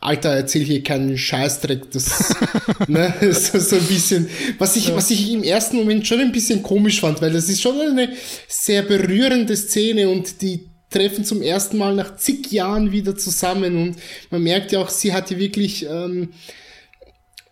Alter, 0.00 0.30
erzähl 0.30 0.62
hier 0.62 0.82
keinen 0.82 1.16
Scheißdreck, 1.16 1.90
das, 1.90 2.34
ne, 2.88 3.14
so, 3.32 3.58
so 3.58 3.76
ein 3.76 3.86
bisschen, 3.86 4.28
was 4.58 4.76
ich, 4.76 4.88
ja. 4.88 4.96
was 4.96 5.10
ich 5.10 5.32
im 5.32 5.42
ersten 5.42 5.76
Moment 5.76 6.06
schon 6.06 6.20
ein 6.20 6.32
bisschen 6.32 6.62
komisch 6.62 7.00
fand, 7.00 7.22
weil 7.22 7.32
das 7.32 7.48
ist 7.48 7.62
schon 7.62 7.80
eine 7.80 8.10
sehr 8.48 8.82
berührende 8.82 9.56
Szene 9.56 10.10
und 10.10 10.42
die 10.42 10.68
treffen 10.90 11.24
zum 11.24 11.42
ersten 11.42 11.78
Mal 11.78 11.94
nach 11.94 12.16
zig 12.16 12.52
Jahren 12.52 12.92
wieder 12.92 13.16
zusammen 13.16 13.76
und 13.76 13.96
man 14.30 14.42
merkt 14.42 14.70
ja 14.72 14.80
auch, 14.80 14.90
sie 14.90 15.12
hat 15.12 15.30
ja 15.30 15.38
wirklich, 15.38 15.86
ähm, 15.86 16.30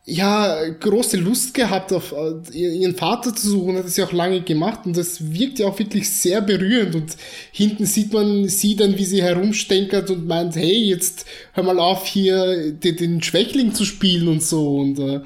ja, 0.05 0.69
große 0.69 1.17
Lust 1.17 1.55
gehabt, 1.55 1.93
auf 1.93 2.13
äh, 2.13 2.57
ihren 2.57 2.97
Vater 2.97 3.35
zu 3.35 3.51
suchen, 3.51 3.77
hat 3.77 3.85
es 3.85 3.97
ja 3.97 4.05
auch 4.05 4.13
lange 4.13 4.41
gemacht 4.41 4.81
und 4.85 4.97
das 4.97 5.33
wirkt 5.33 5.61
ja 5.61 5.69
auch 5.69 5.79
wirklich 5.79 6.11
sehr 6.11 6.41
berührend 6.41 6.95
und 6.97 7.17
hinten 7.53 7.87
sieht 7.87 8.13
man 8.13 8.49
sie 8.49 8.75
dann, 8.75 8.99
wie 8.99 9.05
sie 9.05 9.23
herumstenkert 9.23 10.11
und 10.11 10.27
meint, 10.27 10.57
hey, 10.57 10.89
jetzt 10.89 11.25
hör 11.53 11.63
mal 11.63 11.79
auf, 11.79 12.05
hier 12.07 12.73
den, 12.73 12.97
den 12.97 13.23
Schwächling 13.23 13.75
zu 13.75 13.85
spielen 13.85 14.27
und 14.27 14.43
so 14.43 14.77
und 14.79 14.99
äh, 14.99 15.21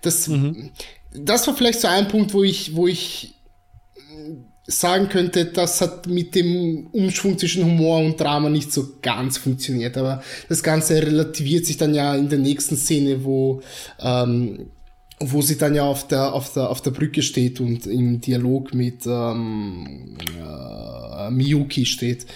das, 0.00 0.28
mhm. 0.28 0.70
das 1.12 1.48
war 1.48 1.56
vielleicht 1.56 1.80
so 1.80 1.88
ein 1.88 2.06
Punkt, 2.06 2.32
wo 2.32 2.44
ich, 2.44 2.76
wo 2.76 2.86
ich 2.86 3.34
sagen 4.66 5.08
könnte, 5.08 5.46
das 5.46 5.80
hat 5.80 6.06
mit 6.06 6.34
dem 6.34 6.88
Umschwung 6.92 7.38
zwischen 7.38 7.64
Humor 7.64 7.98
und 7.98 8.20
Drama 8.20 8.48
nicht 8.48 8.72
so 8.72 8.94
ganz 9.02 9.38
funktioniert. 9.38 9.96
Aber 9.96 10.22
das 10.48 10.62
Ganze 10.62 11.02
relativiert 11.02 11.66
sich 11.66 11.76
dann 11.76 11.94
ja 11.94 12.14
in 12.14 12.28
der 12.28 12.38
nächsten 12.38 12.76
Szene, 12.76 13.24
wo, 13.24 13.62
ähm, 14.00 14.70
wo 15.18 15.42
sie 15.42 15.58
dann 15.58 15.74
ja 15.74 15.84
auf 15.84 16.06
der, 16.08 16.32
auf 16.32 16.52
der, 16.52 16.70
auf 16.70 16.80
der 16.82 16.92
Brücke 16.92 17.22
steht 17.22 17.60
und 17.60 17.86
im 17.86 18.20
Dialog 18.20 18.72
mit 18.74 19.06
ähm, 19.06 20.16
äh, 20.38 21.30
Miyuki 21.30 21.84
steht. 21.84 22.26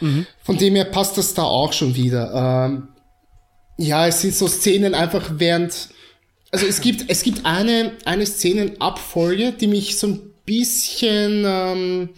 Mhm. 0.00 0.26
Von 0.42 0.58
dem 0.58 0.74
her 0.76 0.86
passt 0.86 1.18
das 1.18 1.34
da 1.34 1.42
auch 1.42 1.72
schon 1.72 1.96
wieder. 1.96 2.68
Ähm, 2.70 2.88
ja, 3.76 4.06
es 4.06 4.20
sind 4.20 4.34
so 4.34 4.46
Szenen 4.46 4.94
einfach 4.94 5.32
während, 5.36 5.88
also 6.50 6.66
es 6.66 6.80
gibt, 6.80 7.06
es 7.08 7.22
gibt 7.22 7.46
eine, 7.46 7.92
eine 8.04 8.26
Szenenabfolge, 8.26 9.52
die 9.52 9.66
mich 9.66 9.98
so 9.98 10.06
ein 10.08 10.29
bisschen, 10.50 11.44
ähm, 11.46 12.08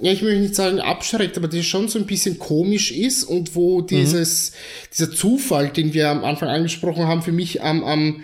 ja, 0.00 0.12
ich 0.12 0.22
möchte 0.22 0.40
nicht 0.40 0.54
sagen 0.54 0.80
abschreckt, 0.80 1.36
aber 1.38 1.48
die 1.48 1.62
schon 1.62 1.88
so 1.88 1.98
ein 1.98 2.06
bisschen 2.06 2.38
komisch 2.38 2.90
ist 2.90 3.24
und 3.24 3.54
wo 3.54 3.80
dieses, 3.80 4.50
mhm. 4.50 4.54
dieser 4.92 5.10
Zufall, 5.10 5.70
den 5.70 5.94
wir 5.94 6.10
am 6.10 6.24
Anfang 6.24 6.48
angesprochen 6.48 7.06
haben, 7.06 7.22
für 7.22 7.32
mich 7.32 7.62
am, 7.62 7.82
am 7.84 8.22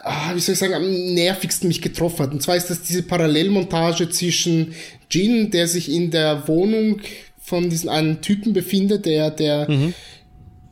ah, 0.00 0.34
wie 0.34 0.40
soll 0.40 0.54
ich 0.54 0.58
sagen, 0.58 0.74
am 0.74 1.14
nervigsten 1.14 1.68
mich 1.68 1.82
getroffen 1.82 2.20
hat. 2.20 2.32
Und 2.32 2.42
zwar 2.42 2.56
ist 2.56 2.70
das 2.70 2.82
diese 2.82 3.02
Parallelmontage 3.02 4.08
zwischen 4.10 4.74
Jin, 5.10 5.50
der 5.50 5.68
sich 5.68 5.90
in 5.90 6.10
der 6.10 6.48
Wohnung 6.48 7.00
von 7.40 7.70
diesem 7.70 7.88
einen 7.88 8.20
Typen 8.20 8.52
befindet, 8.52 9.06
der 9.06 9.30
der 9.30 9.70
mhm. 9.70 9.94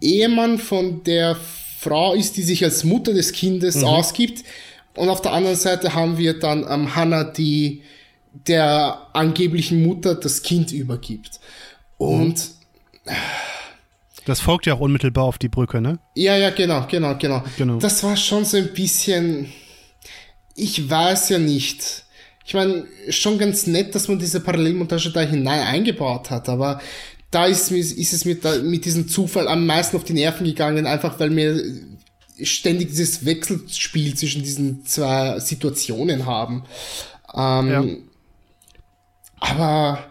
Ehemann 0.01 0.59
von 0.59 1.03
der 1.05 1.37
Frau 1.79 2.15
ist, 2.15 2.37
die 2.37 2.43
sich 2.43 2.65
als 2.65 2.85
Mutter 2.85 3.15
des 3.15 3.33
Kindes 3.33 3.77
mhm. 3.77 3.85
ausgibt. 3.85 4.45
Und 4.97 5.09
auf 5.09 5.23
der 5.23 5.33
anderen 5.33 5.57
Seite 5.57 5.95
haben 5.95 6.19
wir 6.19 6.39
dann 6.39 6.67
ähm, 6.69 6.95
Hannah, 6.97 7.25
die 7.25 7.83
der 8.47 9.09
angeblichen 9.13 9.83
Mutter 9.83 10.15
das 10.15 10.43
Kind 10.43 10.73
übergibt. 10.73 11.41
Und 11.99 12.51
mhm. 13.05 13.13
Das 14.27 14.41
folgt 14.41 14.67
ja 14.67 14.75
auch 14.75 14.81
unmittelbar 14.81 15.25
auf 15.25 15.39
die 15.39 15.49
Brücke, 15.49 15.81
ne? 15.81 16.01
Ja, 16.15 16.37
ja, 16.37 16.51
genau, 16.51 16.85
genau, 16.91 17.17
genau. 17.17 17.45
genau. 17.57 17.79
Das 17.79 18.03
war 18.03 18.17
schon 18.17 18.45
so 18.45 18.57
ein 18.57 18.73
bisschen. 18.75 19.53
Ich 20.57 20.91
weiß 20.91 21.29
ja 21.29 21.39
nicht. 21.39 22.05
Ich 22.45 22.55
meine, 22.55 22.87
schon 23.09 23.39
ganz 23.39 23.67
nett, 23.69 23.95
dass 23.95 24.09
man 24.09 24.19
diese 24.19 24.41
Parallelmontage 24.41 25.11
da 25.13 25.21
hinein 25.21 25.61
eingebaut 25.61 26.31
hat, 26.31 26.49
aber 26.49 26.81
da 27.31 27.47
ist, 27.47 27.71
ist 27.71 28.13
es 28.13 28.25
mit, 28.25 28.43
mit 28.63 28.85
diesem 28.85 29.09
Zufall 29.09 29.49
am 29.49 29.67
meisten 29.67 29.97
auf 29.97 30.05
die 30.05 30.13
Nerven 30.13 30.47
gegangen, 30.47 30.87
einfach 30.87 31.19
weil 31.19 31.31
mir 31.31 31.61
ständig 32.43 32.89
dieses 32.89 33.25
Wechselspiel 33.25 34.15
zwischen 34.15 34.43
diesen 34.43 34.85
zwei 34.85 35.39
Situationen 35.41 36.27
haben. 36.27 36.65
Ähm, 37.35 37.71
ja. 37.71 37.85
Aber 39.41 40.05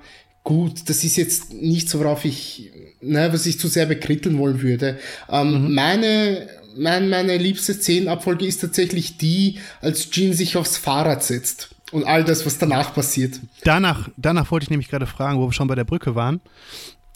gut, 0.44 0.90
das 0.90 1.04
ist 1.04 1.18
jetzt 1.18 1.54
nicht 1.54 1.90
so, 1.90 2.00
worauf 2.00 2.26
ich, 2.26 2.72
ne, 3.02 3.32
was 3.32 3.46
ich 3.46 3.60
zu 3.60 3.68
sehr 3.68 3.86
bekritteln 3.86 4.38
wollen 4.38 4.62
würde. 4.62 4.98
Ähm, 5.30 5.66
mhm. 5.66 5.74
Meine, 5.74 6.48
mein, 6.78 7.10
meine 7.10 7.38
liebste 7.38 7.74
Szenenabfolge 7.74 8.46
ist 8.46 8.62
tatsächlich 8.62 9.18
die, 9.18 9.60
als 9.82 10.10
Jean 10.10 10.34
sich 10.34 10.58
aufs 10.58 10.78
Fahrrad 10.78 11.24
setzt 11.24 11.76
und 11.92 12.06
all 12.06 12.24
das, 12.24 12.46
was 12.46 12.58
danach 12.58 12.94
passiert. 12.94 13.40
Danach, 13.64 14.10
danach 14.18 14.52
wollte 14.52 14.66
ich 14.66 14.70
nämlich 14.70 14.90
gerade 14.90 15.08
fragen, 15.08 15.40
wo 15.40 15.48
wir 15.48 15.54
schon 15.54 15.68
bei 15.68 15.76
der 15.76 15.84
Brücke 15.84 16.16
waren. 16.16 16.42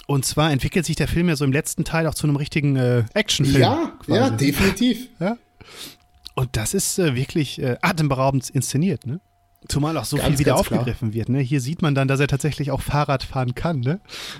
Und 0.09 0.25
zwar 0.25 0.51
entwickelt 0.51 0.87
sich 0.87 0.95
der 0.95 1.07
Film 1.07 1.29
ja 1.29 1.35
so 1.35 1.45
im 1.45 1.51
letzten 1.51 1.83
Teil 1.83 2.07
auch 2.07 2.15
zu 2.15 2.25
einem 2.25 2.35
richtigen 2.35 2.75
äh, 2.75 3.03
Actionfilm. 3.13 3.61
Ja, 3.61 3.93
quasi. 4.03 4.19
ja, 4.19 4.29
definitiv. 4.31 5.07
Ja? 5.19 5.37
Und 6.33 6.57
das 6.57 6.73
ist 6.73 6.97
äh, 6.97 7.13
wirklich 7.13 7.61
äh, 7.61 7.77
atemberaubend 7.83 8.49
inszeniert, 8.49 9.05
ne? 9.05 9.21
Zumal 9.67 9.95
auch 9.97 10.05
so 10.05 10.17
ganz, 10.17 10.29
viel 10.29 10.39
wieder 10.39 10.55
aufgegriffen 10.55 11.11
klar. 11.11 11.13
wird. 11.13 11.29
Ne? 11.29 11.41
Hier 11.41 11.61
sieht 11.61 11.83
man 11.83 11.93
dann, 11.93 12.07
dass 12.07 12.19
er 12.19 12.27
tatsächlich 12.27 12.71
auch 12.71 12.81
Fahrrad 12.81 13.21
fahren 13.21 13.53
kann. 13.53 13.81
Ne? 13.81 13.99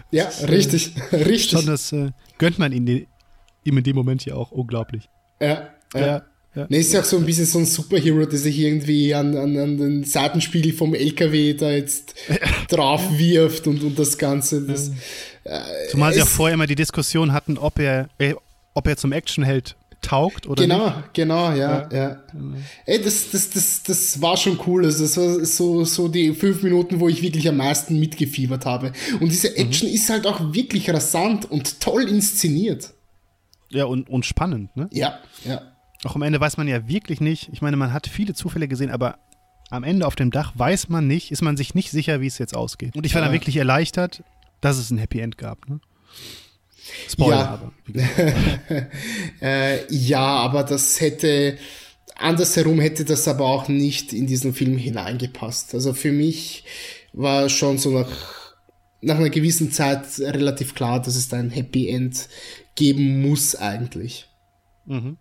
Ja, 0.10 0.24
das, 0.24 0.48
richtig, 0.48 0.96
äh, 1.12 1.18
richtig. 1.18 1.52
Schon 1.60 1.68
das 1.68 1.92
äh, 1.92 2.14
gönnt 2.40 2.58
man 2.58 2.72
ihm, 2.72 2.88
ihm 3.64 3.78
in 3.78 3.84
dem 3.84 3.96
Moment 3.96 4.26
ja 4.26 4.34
auch 4.34 4.50
unglaublich. 4.50 5.08
Ja, 5.40 5.70
ja. 5.94 6.00
ja. 6.00 6.22
Ja. 6.56 6.66
Ne, 6.68 6.78
ist 6.78 6.92
ja 6.94 7.02
auch 7.02 7.06
so 7.06 7.18
ein 7.18 7.26
bisschen 7.26 7.46
so 7.46 7.60
ein 7.60 7.66
Superhero, 7.66 8.26
der 8.26 8.40
sich 8.40 8.58
irgendwie 8.58 9.14
an, 9.14 9.38
an, 9.38 9.56
an 9.56 9.78
den 9.78 10.04
Seitenspiegel 10.04 10.74
vom 10.74 10.96
LKW 10.96 11.54
da 11.54 11.70
jetzt 11.70 12.16
drauf 12.70 13.02
wirft 13.20 13.68
und, 13.68 13.84
und 13.84 14.00
das 14.00 14.18
Ganze. 14.18 14.66
Das, 14.66 14.92
Zumal 15.90 16.14
sie 16.14 16.22
auch 16.22 16.28
vorher 16.28 16.54
immer 16.54 16.68
die 16.68 16.76
Diskussion 16.76 17.34
hatten, 17.34 17.58
ob 17.58 17.80
er, 17.80 18.10
äh, 18.18 18.36
ob 18.74 18.88
er 18.88 18.98
zum 18.98 19.12
Actionheld 19.12 19.76
taugt, 20.02 20.48
oder? 20.48 20.64
Genau, 20.64 20.86
nicht? 20.86 21.14
genau, 21.14 21.52
ja, 21.52 21.90
ja. 21.92 21.98
ja. 21.98 22.18
Ey, 22.86 23.02
das, 23.02 23.32
das, 23.32 23.50
das, 23.50 23.84
das 23.84 24.22
war 24.22 24.38
schon 24.38 24.60
cool. 24.66 24.86
Also 24.86 25.04
das 25.04 25.18
war 25.18 25.46
so, 25.46 25.84
so 25.84 26.08
die 26.08 26.34
fünf 26.34 26.64
Minuten, 26.64 27.00
wo 27.00 27.10
ich 27.10 27.22
wirklich 27.22 27.48
am 27.50 27.58
meisten 27.58 28.00
mitgefiebert 28.00 28.66
habe. 28.66 28.94
Und 29.20 29.30
diese 29.30 29.56
Action 29.58 29.90
mhm. 29.90 29.96
ist 29.96 30.10
halt 30.10 30.26
auch 30.26 30.54
wirklich 30.54 30.90
rasant 30.90 31.50
und 31.50 31.80
toll 31.80 32.08
inszeniert. 32.08 32.94
Ja, 33.70 33.86
und, 33.86 34.10
und 34.10 34.26
spannend, 34.26 34.76
ne? 34.76 34.88
Ja, 34.92 35.20
ja. 35.46 35.62
Auch 36.06 36.16
am 36.16 36.22
Ende 36.22 36.40
weiß 36.40 36.58
man 36.58 36.68
ja 36.68 36.88
wirklich 36.88 37.20
nicht, 37.20 37.50
ich 37.52 37.62
meine, 37.62 37.76
man 37.76 37.92
hat 37.92 38.08
viele 38.08 38.34
Zufälle 38.34 38.68
gesehen, 38.68 38.90
aber 38.90 39.18
am 39.70 39.84
Ende 39.84 40.08
auf 40.08 40.16
dem 40.16 40.32
Dach 40.32 40.54
weiß 40.56 40.90
man 40.90 41.08
nicht, 41.08 41.32
ist 41.32 41.42
man 41.42 41.58
sich 41.58 41.76
nicht 41.76 41.92
sicher, 41.92 42.22
wie 42.22 42.28
es 42.28 42.38
jetzt 42.38 42.56
ausgeht. 42.56 42.96
Und 42.96 43.06
ich 43.06 43.14
war 43.14 43.22
ja. 43.22 43.28
dann 43.28 43.34
wirklich 43.34 43.58
erleichtert, 43.58 44.24
dass 44.62 44.78
es 44.78 44.92
ein 44.92 44.98
Happy 44.98 45.20
End 45.20 45.38
gab. 45.38 45.70
Ne? 45.70 45.80
Spoiler, 47.08 47.38
ja. 47.38 47.48
aber. 47.48 47.72
äh, 49.42 49.94
ja, 49.94 50.20
aber 50.20 50.64
das 50.64 51.00
hätte, 51.02 51.58
andersherum 52.16 52.80
hätte 52.80 53.06
das 53.06 53.28
aber 53.28 53.46
auch 53.46 53.68
nicht 53.68 54.14
in 54.14 54.28
diesen 54.28 54.54
Film 54.54 54.78
hineingepasst. 54.78 55.74
Also 55.74 55.94
für 55.94 56.12
mich 56.12 56.66
war 57.14 57.50
schon 57.50 57.78
so 57.78 57.92
nach, 57.92 58.56
nach 59.02 59.18
einer 59.18 59.30
gewissen 59.30 59.72
Zeit 59.72 60.20
relativ 60.20 60.76
klar, 60.76 61.02
dass 61.02 61.16
es 61.16 61.30
da 61.30 61.38
ein 61.38 61.52
Happy 61.52 61.90
End 61.90 62.28
geben 62.76 63.22
muss 63.22 63.56
eigentlich. 63.56 64.30
Mhm. 64.86 65.18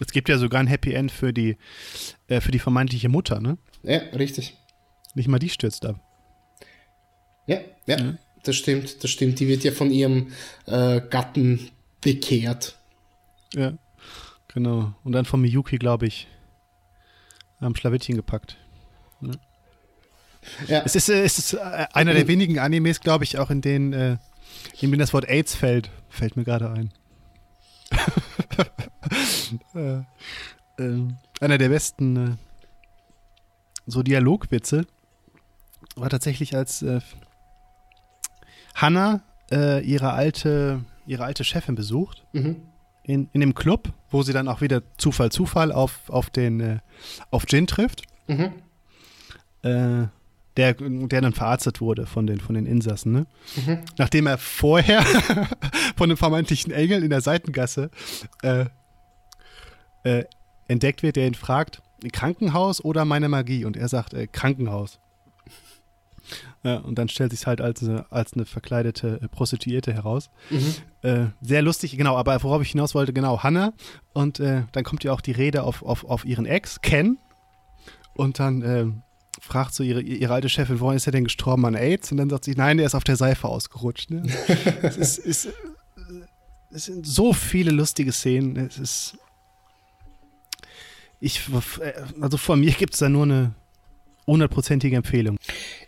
Es 0.00 0.10
gibt 0.10 0.28
ja 0.28 0.38
sogar 0.38 0.60
ein 0.60 0.66
Happy 0.66 0.92
End 0.92 1.12
für 1.12 1.32
die, 1.32 1.56
äh, 2.26 2.40
für 2.40 2.50
die 2.50 2.58
vermeintliche 2.58 3.08
Mutter, 3.08 3.40
ne? 3.40 3.58
Ja, 3.82 3.98
richtig. 4.16 4.56
Nicht 5.14 5.28
mal 5.28 5.38
die 5.38 5.50
stürzt 5.50 5.86
ab. 5.86 6.00
Ja, 7.46 7.60
ja. 7.86 7.98
ja 7.98 8.18
das 8.44 8.56
stimmt, 8.56 9.02
das 9.02 9.10
stimmt. 9.10 9.40
Die 9.40 9.48
wird 9.48 9.64
ja 9.64 9.72
von 9.72 9.90
ihrem 9.90 10.32
äh, 10.66 11.00
Gatten 11.00 11.70
bekehrt. 12.00 12.78
Ja, 13.54 13.74
genau. 14.48 14.94
Und 15.04 15.12
dann 15.12 15.24
von 15.24 15.40
Miyuki, 15.40 15.78
glaube 15.78 16.06
ich, 16.06 16.28
am 17.60 17.74
Schlawittchen 17.74 18.16
gepackt. 18.16 18.56
Ja. 19.20 19.30
ja. 20.68 20.82
Es 20.84 20.94
ist, 20.94 21.08
äh, 21.08 21.24
es 21.24 21.38
ist 21.38 21.54
äh, 21.54 21.86
einer 21.92 22.14
der 22.14 22.28
wenigen 22.28 22.58
Animes, 22.58 23.00
glaube 23.00 23.24
ich, 23.24 23.38
auch 23.38 23.50
in 23.50 23.60
denen, 23.60 23.92
äh, 23.92 24.16
in 24.80 24.90
denen 24.90 24.98
das 24.98 25.12
Wort 25.12 25.28
AIDS 25.28 25.54
fällt. 25.54 25.90
Fällt 26.08 26.36
mir 26.36 26.44
gerade 26.44 26.70
ein. 26.70 26.92
äh, 29.74 29.98
äh, 30.82 31.08
einer 31.40 31.58
der 31.58 31.68
besten 31.68 32.16
äh, 32.16 32.36
so 33.86 34.02
Dialogwitze 34.02 34.86
war 35.96 36.10
tatsächlich 36.10 36.56
als 36.56 36.82
äh, 36.82 37.00
Hannah 38.74 39.22
äh, 39.50 39.84
ihre 39.84 40.12
alte, 40.12 40.84
ihre 41.06 41.24
alte 41.24 41.44
Chefin 41.44 41.74
besucht. 41.74 42.24
Mhm. 42.32 42.56
In, 43.04 43.28
in 43.32 43.40
dem 43.40 43.54
Club, 43.54 43.92
wo 44.10 44.22
sie 44.22 44.32
dann 44.32 44.48
auch 44.48 44.62
wieder 44.62 44.82
Zufall, 44.96 45.30
Zufall 45.30 45.72
auf, 45.72 46.08
auf 46.08 46.30
den, 46.30 46.60
äh, 46.60 46.78
auf 47.30 47.44
Jin 47.48 47.66
trifft. 47.66 48.02
Mhm. 48.26 48.52
Äh, 49.62 50.06
der, 50.56 50.74
der 50.74 51.20
dann 51.20 51.32
verarztet 51.32 51.80
wurde 51.80 52.06
von 52.06 52.26
den, 52.26 52.38
von 52.38 52.54
den 52.54 52.66
Insassen, 52.66 53.12
ne? 53.12 53.26
Mhm. 53.56 53.80
Nachdem 53.98 54.26
er 54.26 54.38
vorher 54.38 55.02
von 55.96 56.10
einem 56.10 56.16
vermeintlichen 56.16 56.72
Engel 56.72 57.02
in 57.02 57.10
der 57.10 57.20
Seitengasse 57.20 57.90
äh, 58.42 58.66
äh, 60.04 60.24
entdeckt 60.68 61.02
wird, 61.02 61.16
der 61.16 61.26
ihn 61.26 61.34
fragt, 61.34 61.82
Krankenhaus 62.12 62.84
oder 62.84 63.04
meine 63.04 63.28
Magie? 63.28 63.64
Und 63.64 63.76
er 63.76 63.88
sagt, 63.88 64.14
äh, 64.14 64.26
Krankenhaus. 64.26 65.00
Ja, 66.64 66.78
und 66.78 66.98
dann 66.98 67.10
stellt 67.10 67.30
sich 67.30 67.46
halt 67.46 67.60
als 67.60 67.82
eine, 67.82 68.10
als 68.10 68.32
eine 68.32 68.46
verkleidete 68.46 69.20
äh, 69.22 69.28
Prostituierte 69.28 69.92
heraus. 69.92 70.30
Mhm. 70.48 70.74
Äh, 71.02 71.26
sehr 71.42 71.60
lustig, 71.60 71.94
genau, 71.96 72.16
aber 72.16 72.42
worauf 72.42 72.62
ich 72.62 72.70
hinaus 72.70 72.94
wollte, 72.94 73.12
genau, 73.12 73.42
Hannah. 73.42 73.74
Und 74.14 74.40
äh, 74.40 74.62
dann 74.72 74.82
kommt 74.82 75.04
ja 75.04 75.12
auch 75.12 75.20
die 75.20 75.32
Rede 75.32 75.62
auf, 75.62 75.82
auf, 75.82 76.04
auf 76.04 76.24
ihren 76.24 76.46
Ex, 76.46 76.80
Ken. 76.80 77.18
Und 78.14 78.38
dann 78.38 78.62
äh, 78.62 78.86
fragt 79.40 79.74
so 79.74 79.82
ihre, 79.82 80.00
ihre 80.00 80.32
alte 80.32 80.48
Chefin, 80.48 80.80
woran 80.80 80.96
ist 80.96 81.06
er 81.06 81.12
denn 81.12 81.24
gestorben 81.24 81.66
an 81.66 81.74
AIDS? 81.74 82.10
Und 82.10 82.16
dann 82.16 82.30
sagt 82.30 82.44
sie, 82.44 82.54
nein, 82.54 82.78
der 82.78 82.86
ist 82.86 82.94
auf 82.94 83.04
der 83.04 83.16
Seife 83.16 83.46
ausgerutscht. 83.46 84.10
Ne? 84.10 84.22
es, 84.82 84.96
ist, 84.96 85.18
ist, 85.18 85.48
es 86.70 86.86
sind 86.86 87.06
so 87.06 87.34
viele 87.34 87.72
lustige 87.72 88.10
Szenen. 88.10 88.56
Es 88.56 88.78
ist. 88.78 89.18
Ich, 91.20 91.42
äh, 91.80 91.92
also 92.22 92.38
von 92.38 92.58
mir 92.58 92.72
gibt 92.72 92.94
es 92.94 93.00
da 93.00 93.10
nur 93.10 93.24
eine 93.24 93.54
hundertprozentige 94.26 94.96
Empfehlung. 94.96 95.36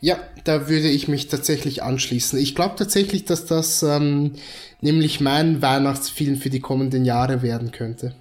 Ja, 0.00 0.18
da 0.44 0.68
würde 0.68 0.88
ich 0.88 1.08
mich 1.08 1.28
tatsächlich 1.28 1.82
anschließen. 1.82 2.38
Ich 2.38 2.54
glaube 2.54 2.76
tatsächlich, 2.76 3.24
dass 3.24 3.46
das 3.46 3.82
ähm, 3.82 4.32
nämlich 4.80 5.20
mein 5.20 5.62
Weihnachtsfilm 5.62 6.36
für 6.36 6.50
die 6.50 6.60
kommenden 6.60 7.04
Jahre 7.04 7.42
werden 7.42 7.72
könnte. 7.72 8.14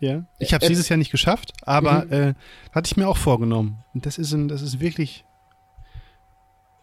Ja, 0.00 0.24
ich 0.38 0.54
habe 0.54 0.64
es 0.64 0.68
dieses 0.68 0.88
Jahr 0.88 0.96
nicht 0.96 1.10
geschafft, 1.10 1.52
aber 1.62 2.06
mhm. 2.06 2.12
äh, 2.12 2.34
hatte 2.72 2.88
ich 2.88 2.96
mir 2.96 3.06
auch 3.06 3.18
vorgenommen. 3.18 3.84
Und 3.92 4.06
das 4.06 4.16
ist 4.16 4.32
ein, 4.32 4.48
das 4.48 4.62
ist 4.62 4.80
wirklich 4.80 5.24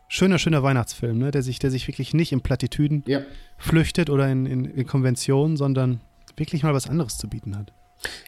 schöner, 0.08 0.38
schöner 0.38 0.62
Weihnachtsfilm, 0.64 1.18
ne? 1.18 1.32
der 1.32 1.42
sich, 1.42 1.58
der 1.60 1.72
sich 1.72 1.88
wirklich 1.88 2.14
nicht 2.14 2.32
in 2.32 2.42
Plattitüden 2.42 3.04
ja. 3.08 3.22
flüchtet 3.58 4.10
oder 4.10 4.30
in, 4.30 4.46
in, 4.46 4.66
in 4.66 4.86
Konventionen, 4.86 5.58
sondern 5.58 6.00
wirklich 6.36 6.64
mal 6.64 6.74
was 6.74 6.88
anderes 6.88 7.18
zu 7.18 7.28
bieten 7.28 7.58
hat. 7.58 7.74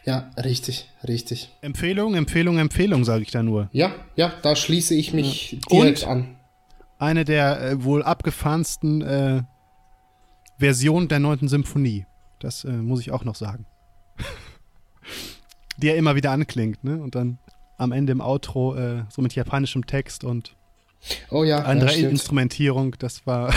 Ja, 0.04 0.32
richtig, 0.38 0.90
richtig. 1.08 1.56
Empfehlung, 1.62 2.16
Empfehlung, 2.16 2.58
Empfehlung, 2.58 3.06
sage 3.06 3.24
ich 3.24 3.32
da 3.32 3.44
nur. 3.44 3.70
Ja, 3.72 3.94
ja, 4.16 4.34
da 4.42 4.56
schließe 4.56 4.96
ich 4.96 5.14
mich 5.14 5.54
ja. 5.54 5.60
direkt 5.72 6.04
Und 6.04 6.10
an. 6.10 6.36
Eine 6.98 7.24
der 7.26 7.62
äh, 7.62 7.84
wohl 7.84 8.04
abgefahrensten 8.04 9.02
äh, 9.02 9.44
Versionen 10.58 11.08
der 11.08 11.20
9. 11.20 11.48
Symphonie. 11.48 12.06
Das 12.40 12.64
äh, 12.64 12.72
muss 12.72 13.00
ich 13.00 13.12
auch 13.12 13.24
noch 13.24 13.36
sagen. 13.36 13.66
Die 15.78 15.88
ja 15.88 15.96
immer 15.96 16.16
wieder 16.16 16.32
anklingt, 16.32 16.84
ne? 16.84 17.02
Und 17.02 17.16
dann 17.16 17.40
am 17.78 17.94
Ende 17.94 18.12
im 18.12 18.20
Outro, 18.20 18.76
äh, 18.76 19.04
so 19.10 19.22
mit 19.22 19.36
japanischem 19.36 19.86
Text 19.86 20.26
und 20.26 20.56
oh 21.30 21.46
ja, 21.46 21.60
anderer 21.60 21.96
ja, 21.96 22.10
Instrumentierung, 22.10 22.96
das 23.00 23.26
war 23.26 23.54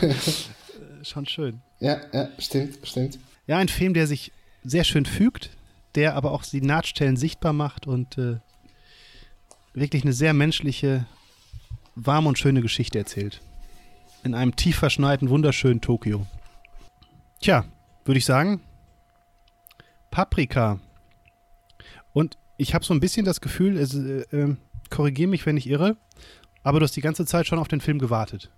schon 1.02 1.26
schön. 1.26 1.60
Ja, 1.80 2.00
ja, 2.12 2.28
stimmt, 2.38 2.78
stimmt. 2.84 3.18
Ja, 3.48 3.58
ein 3.58 3.68
Film, 3.68 3.94
der 3.94 4.06
sich 4.06 4.30
sehr 4.62 4.84
schön 4.84 5.06
fügt, 5.06 5.50
der 5.94 6.14
aber 6.14 6.32
auch 6.32 6.44
die 6.44 6.60
Nahtstellen 6.60 7.16
sichtbar 7.16 7.52
macht 7.52 7.86
und 7.86 8.18
äh, 8.18 8.38
wirklich 9.74 10.02
eine 10.02 10.12
sehr 10.12 10.32
menschliche, 10.32 11.06
warme 11.94 12.28
und 12.28 12.38
schöne 12.38 12.60
Geschichte 12.60 12.98
erzählt. 12.98 13.40
In 14.22 14.34
einem 14.34 14.54
tief 14.56 14.76
verschneiten, 14.76 15.30
wunderschönen 15.30 15.80
Tokio. 15.80 16.26
Tja, 17.40 17.64
würde 18.04 18.18
ich 18.18 18.24
sagen, 18.24 18.60
Paprika. 20.10 20.78
Und 22.12 22.36
ich 22.58 22.74
habe 22.74 22.84
so 22.84 22.92
ein 22.92 23.00
bisschen 23.00 23.24
das 23.24 23.40
Gefühl, 23.40 23.78
äh, 23.78 24.36
äh, 24.36 24.56
korrigiere 24.90 25.30
mich, 25.30 25.46
wenn 25.46 25.56
ich 25.56 25.68
irre, 25.68 25.96
aber 26.62 26.80
du 26.80 26.84
hast 26.84 26.96
die 26.96 27.00
ganze 27.00 27.24
Zeit 27.24 27.46
schon 27.46 27.58
auf 27.58 27.68
den 27.68 27.80
Film 27.80 27.98
gewartet. 27.98 28.50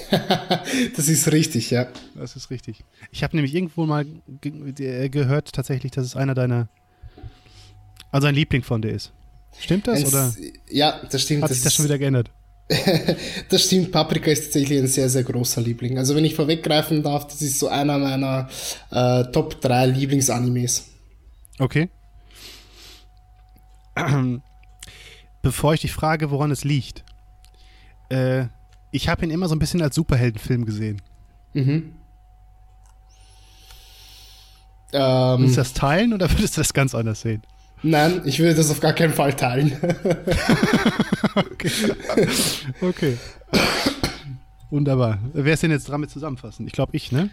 das 0.96 1.08
ist 1.08 1.30
richtig, 1.32 1.70
ja. 1.70 1.88
Das 2.14 2.36
ist 2.36 2.50
richtig. 2.50 2.84
Ich 3.10 3.22
habe 3.22 3.36
nämlich 3.36 3.54
irgendwo 3.54 3.84
mal 3.86 4.06
ge 4.40 5.08
gehört, 5.08 5.52
tatsächlich, 5.52 5.92
dass 5.92 6.04
es 6.04 6.16
einer 6.16 6.34
deiner, 6.34 6.68
also 8.10 8.26
ein 8.26 8.34
Liebling 8.34 8.62
von 8.62 8.82
dir 8.82 8.90
ist. 8.90 9.12
Stimmt 9.58 9.86
das? 9.86 10.02
Es, 10.02 10.08
oder? 10.08 10.34
Ja, 10.70 11.00
das 11.10 11.22
stimmt. 11.22 11.42
Hat 11.42 11.50
sich 11.52 11.62
das 11.62 11.74
schon 11.74 11.84
wieder 11.84 11.98
geändert? 11.98 12.30
das 13.48 13.64
stimmt, 13.64 13.92
Paprika 13.92 14.30
ist 14.30 14.44
tatsächlich 14.44 14.78
ein 14.78 14.86
sehr, 14.86 15.08
sehr 15.08 15.24
großer 15.24 15.60
Liebling. 15.60 15.98
Also 15.98 16.14
wenn 16.14 16.24
ich 16.24 16.34
vorweggreifen 16.34 17.02
darf, 17.02 17.26
das 17.26 17.42
ist 17.42 17.58
so 17.58 17.68
einer 17.68 17.98
meiner 17.98 18.48
äh, 18.90 19.24
Top 19.24 19.60
3 19.60 19.86
Lieblingsanimes. 19.86 20.88
Okay. 21.58 21.90
Bevor 25.42 25.74
ich 25.74 25.80
dich 25.82 25.92
frage, 25.92 26.30
woran 26.30 26.50
es 26.50 26.64
liegt, 26.64 27.04
äh, 28.08 28.46
ich 28.92 29.08
habe 29.08 29.24
ihn 29.24 29.30
immer 29.30 29.48
so 29.48 29.56
ein 29.56 29.58
bisschen 29.58 29.82
als 29.82 29.96
Superheldenfilm 29.96 30.64
gesehen. 30.64 31.02
Mhm. 31.54 31.94
Ähm, 34.92 35.40
Willst 35.40 35.56
du 35.56 35.60
das 35.60 35.72
teilen 35.72 36.12
oder 36.12 36.30
würdest 36.30 36.56
du 36.56 36.60
das 36.60 36.72
ganz 36.72 36.94
anders 36.94 37.22
sehen? 37.22 37.42
Nein, 37.82 38.22
ich 38.26 38.38
würde 38.38 38.54
das 38.54 38.70
auf 38.70 38.78
gar 38.78 38.92
keinen 38.92 39.12
Fall 39.12 39.34
teilen. 39.34 39.72
okay. 41.34 41.70
okay. 42.80 43.18
Wunderbar. 44.70 45.18
Wer 45.32 45.54
ist 45.54 45.64
denn 45.64 45.72
jetzt 45.72 45.88
dran 45.88 46.00
mit 46.00 46.10
zusammenfassen? 46.10 46.66
Ich 46.66 46.72
glaube, 46.72 46.94
ich, 46.94 47.10
ne? 47.10 47.30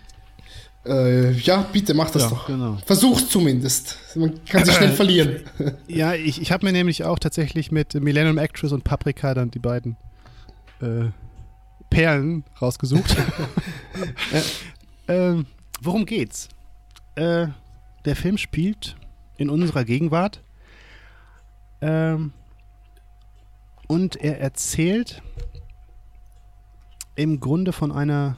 Äh, 0.86 1.34
ja, 1.34 1.68
bitte 1.72 1.94
mach 1.94 2.10
das 2.10 2.24
ja, 2.24 2.30
doch. 2.30 2.48
Genau. 2.48 2.78
Versuch's 2.84 3.30
zumindest. 3.30 3.98
Man 4.16 4.44
kann 4.46 4.66
sich 4.66 4.74
schnell 4.74 4.92
verlieren. 4.94 5.44
Ja, 5.88 6.16
ich, 6.16 6.42
ich 6.42 6.52
habe 6.52 6.66
mir 6.66 6.72
nämlich 6.72 7.04
auch 7.04 7.20
tatsächlich 7.20 7.72
mit 7.72 7.94
Millennium 7.94 8.40
Actress 8.40 8.72
und 8.72 8.84
Paprika 8.84 9.36
dann 9.36 9.52
die 9.52 9.60
beiden 9.60 9.98
äh, 10.82 11.10
Perlen 11.90 12.44
rausgesucht. 12.62 13.18
ähm, 15.08 15.46
worum 15.82 16.06
geht's? 16.06 16.50
Äh, 17.16 17.48
der 18.06 18.16
Film 18.16 18.38
spielt 18.38 18.96
in 19.38 19.50
unserer 19.50 19.84
Gegenwart 19.84 20.42
ähm, 21.82 22.34
und 23.88 24.16
er 24.18 24.40
erzählt 24.40 25.22
im 27.16 27.40
Grunde 27.40 27.74
von 27.74 27.92
einer, 27.92 28.38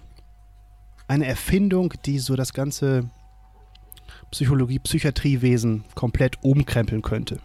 einer 1.07 1.27
Erfindung, 1.27 1.93
die 2.05 2.19
so 2.19 2.35
das 2.35 2.53
ganze 2.53 3.09
Psychologie, 4.31 4.79
Psychiatriewesen 4.79 5.83
komplett 5.93 6.43
umkrempeln 6.43 7.01
könnte. 7.01 7.39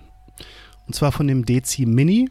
Und 0.87 0.95
zwar 0.95 1.13
von 1.13 1.27
dem 1.27 1.45
Dezi 1.45 1.85
Mini, 1.85 2.31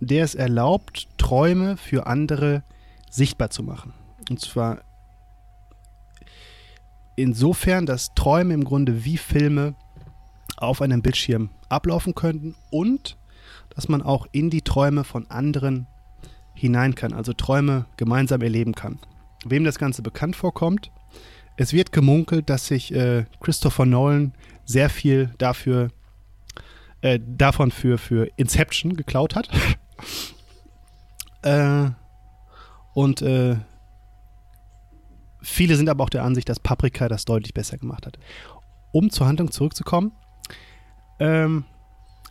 der 0.00 0.24
es 0.24 0.34
erlaubt, 0.34 1.08
Träume 1.16 1.76
für 1.76 2.06
andere 2.06 2.62
sichtbar 3.14 3.50
zu 3.50 3.62
machen. 3.62 3.94
Und 4.28 4.40
zwar 4.40 4.80
insofern, 7.16 7.86
dass 7.86 8.14
Träume 8.14 8.54
im 8.54 8.64
Grunde 8.64 9.04
wie 9.04 9.18
Filme 9.18 9.74
auf 10.56 10.82
einem 10.82 11.02
Bildschirm 11.02 11.50
ablaufen 11.68 12.14
könnten 12.14 12.56
und 12.70 13.16
dass 13.70 13.88
man 13.88 14.02
auch 14.02 14.26
in 14.32 14.50
die 14.50 14.62
Träume 14.62 15.04
von 15.04 15.30
anderen 15.30 15.86
hinein 16.54 16.94
kann, 16.94 17.12
also 17.12 17.32
Träume 17.32 17.86
gemeinsam 17.96 18.42
erleben 18.42 18.74
kann. 18.74 18.98
Wem 19.44 19.64
das 19.64 19.78
Ganze 19.78 20.02
bekannt 20.02 20.36
vorkommt, 20.36 20.90
es 21.56 21.72
wird 21.72 21.92
gemunkelt, 21.92 22.50
dass 22.50 22.66
sich 22.66 22.92
äh, 22.92 23.26
Christopher 23.40 23.86
Nolan 23.86 24.32
sehr 24.64 24.90
viel 24.90 25.32
dafür, 25.38 25.90
äh, 27.00 27.20
davon 27.24 27.70
für, 27.70 27.98
für 27.98 28.28
Inception 28.36 28.96
geklaut 28.96 29.36
hat. 29.36 29.48
äh, 31.42 31.90
und 32.94 33.22
äh, 33.22 33.56
viele 35.42 35.76
sind 35.76 35.88
aber 35.88 36.04
auch 36.04 36.10
der 36.10 36.24
Ansicht, 36.24 36.48
dass 36.48 36.60
Paprika 36.60 37.08
das 37.08 37.24
deutlich 37.24 37.52
besser 37.52 37.76
gemacht 37.76 38.06
hat. 38.06 38.18
Um 38.92 39.10
zur 39.10 39.26
Handlung 39.26 39.50
zurückzukommen, 39.50 40.12
ähm, 41.18 41.64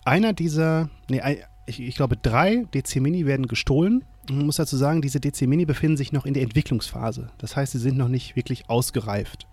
einer 0.05 0.33
dieser, 0.33 0.89
nee, 1.09 1.21
ich, 1.65 1.79
ich, 1.79 1.95
glaube 1.95 2.17
drei 2.17 2.65
DC 2.73 2.97
Mini 2.97 3.25
werden 3.25 3.47
gestohlen. 3.47 4.03
Man 4.29 4.45
muss 4.45 4.57
dazu 4.57 4.77
sagen, 4.77 5.01
diese 5.01 5.19
DC 5.19 5.43
Mini 5.43 5.65
befinden 5.65 5.97
sich 5.97 6.11
noch 6.11 6.25
in 6.25 6.33
der 6.33 6.43
Entwicklungsphase. 6.43 7.29
Das 7.37 7.55
heißt, 7.55 7.73
sie 7.73 7.79
sind 7.79 7.97
noch 7.97 8.07
nicht 8.07 8.35
wirklich 8.35 8.69
ausgereift. 8.69 9.47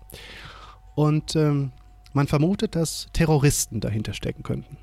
Und 0.95 1.35
ähm, 1.35 1.71
man 2.13 2.27
vermutet, 2.27 2.75
dass 2.75 3.07
Terroristen 3.13 3.79
dahinter 3.79 4.13
stecken 4.13 4.43
könnten. 4.43 4.77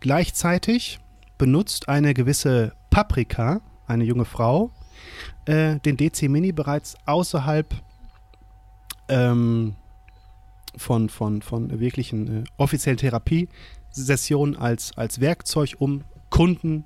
Gleichzeitig 0.00 0.98
benutzt 1.36 1.88
eine 1.88 2.14
gewisse 2.14 2.72
Paprika, 2.90 3.60
eine 3.86 4.04
junge 4.04 4.24
Frau, 4.24 4.70
äh, 5.46 5.78
den 5.80 5.96
DC 5.96 6.22
Mini 6.22 6.52
bereits 6.52 6.96
außerhalb 7.06 7.74
ähm, 9.08 9.74
von, 10.76 11.08
von, 11.08 11.42
von 11.42 11.80
wirklichen 11.80 12.42
äh, 12.42 12.44
offiziellen 12.56 12.98
Therapiesessionen 12.98 14.56
als, 14.56 14.96
als 14.96 15.20
Werkzeug, 15.20 15.74
um 15.78 16.04
Kunden 16.30 16.84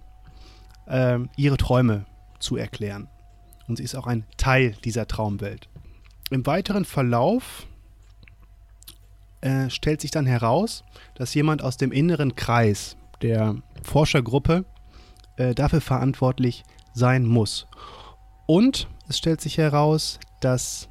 äh, 0.86 1.18
ihre 1.36 1.56
Träume 1.56 2.06
zu 2.38 2.56
erklären. 2.56 3.08
Und 3.68 3.76
sie 3.76 3.84
ist 3.84 3.94
auch 3.94 4.06
ein 4.06 4.24
Teil 4.36 4.74
dieser 4.84 5.06
Traumwelt. 5.06 5.68
Im 6.30 6.46
weiteren 6.46 6.84
Verlauf 6.84 7.66
äh, 9.40 9.68
stellt 9.70 10.00
sich 10.00 10.10
dann 10.10 10.26
heraus, 10.26 10.84
dass 11.14 11.34
jemand 11.34 11.62
aus 11.62 11.76
dem 11.76 11.92
inneren 11.92 12.34
Kreis 12.34 12.96
der 13.22 13.56
Forschergruppe 13.82 14.64
äh, 15.36 15.54
dafür 15.54 15.80
verantwortlich 15.80 16.64
sein 16.94 17.26
muss. 17.26 17.66
Und 18.46 18.88
es 19.08 19.18
stellt 19.18 19.40
sich 19.40 19.58
heraus, 19.58 20.18
dass 20.40 20.88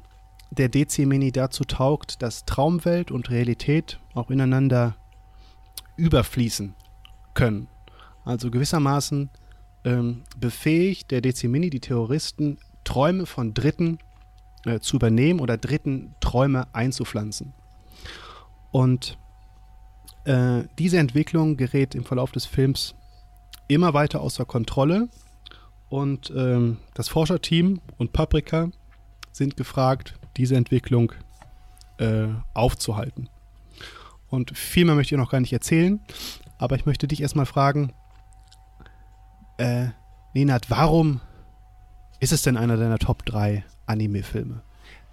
der 0.50 0.68
DC-Mini 0.68 1.32
dazu 1.32 1.64
taugt, 1.64 2.22
dass 2.22 2.44
Traumwelt 2.44 3.10
und 3.10 3.30
Realität 3.30 3.98
auch 4.14 4.30
ineinander 4.30 4.96
überfließen 5.96 6.74
können. 7.34 7.68
Also 8.24 8.50
gewissermaßen 8.50 9.30
ähm, 9.84 10.22
befähigt 10.36 11.10
der 11.10 11.20
DC-Mini 11.20 11.70
die 11.70 11.80
Terroristen, 11.80 12.58
Träume 12.84 13.26
von 13.26 13.54
Dritten 13.54 13.98
äh, 14.64 14.80
zu 14.80 14.96
übernehmen 14.96 15.40
oder 15.40 15.56
Dritten 15.58 16.14
Träume 16.20 16.66
einzupflanzen. 16.72 17.52
Und 18.70 19.18
äh, 20.24 20.64
diese 20.78 20.98
Entwicklung 20.98 21.56
gerät 21.56 21.94
im 21.94 22.04
Verlauf 22.04 22.32
des 22.32 22.46
Films 22.46 22.94
immer 23.68 23.94
weiter 23.94 24.20
außer 24.20 24.44
Kontrolle 24.44 25.08
und 25.94 26.32
ähm, 26.34 26.78
das 26.94 27.08
Forscherteam 27.08 27.80
und 27.98 28.12
Paprika 28.12 28.70
sind 29.30 29.56
gefragt, 29.56 30.14
diese 30.36 30.56
Entwicklung 30.56 31.12
äh, 31.98 32.26
aufzuhalten. 32.52 33.28
Und 34.28 34.58
viel 34.58 34.86
mehr 34.86 34.96
möchte 34.96 35.14
ich 35.14 35.20
noch 35.20 35.30
gar 35.30 35.38
nicht 35.38 35.52
erzählen, 35.52 36.00
aber 36.58 36.74
ich 36.74 36.84
möchte 36.84 37.06
dich 37.06 37.22
erstmal 37.22 37.46
fragen, 37.46 37.92
äh, 39.58 39.86
Nenad, 40.34 40.68
warum 40.68 41.20
ist 42.18 42.32
es 42.32 42.42
denn 42.42 42.56
einer 42.56 42.76
deiner 42.76 42.98
Top 42.98 43.24
3 43.24 43.64
Anime-Filme? 43.86 44.62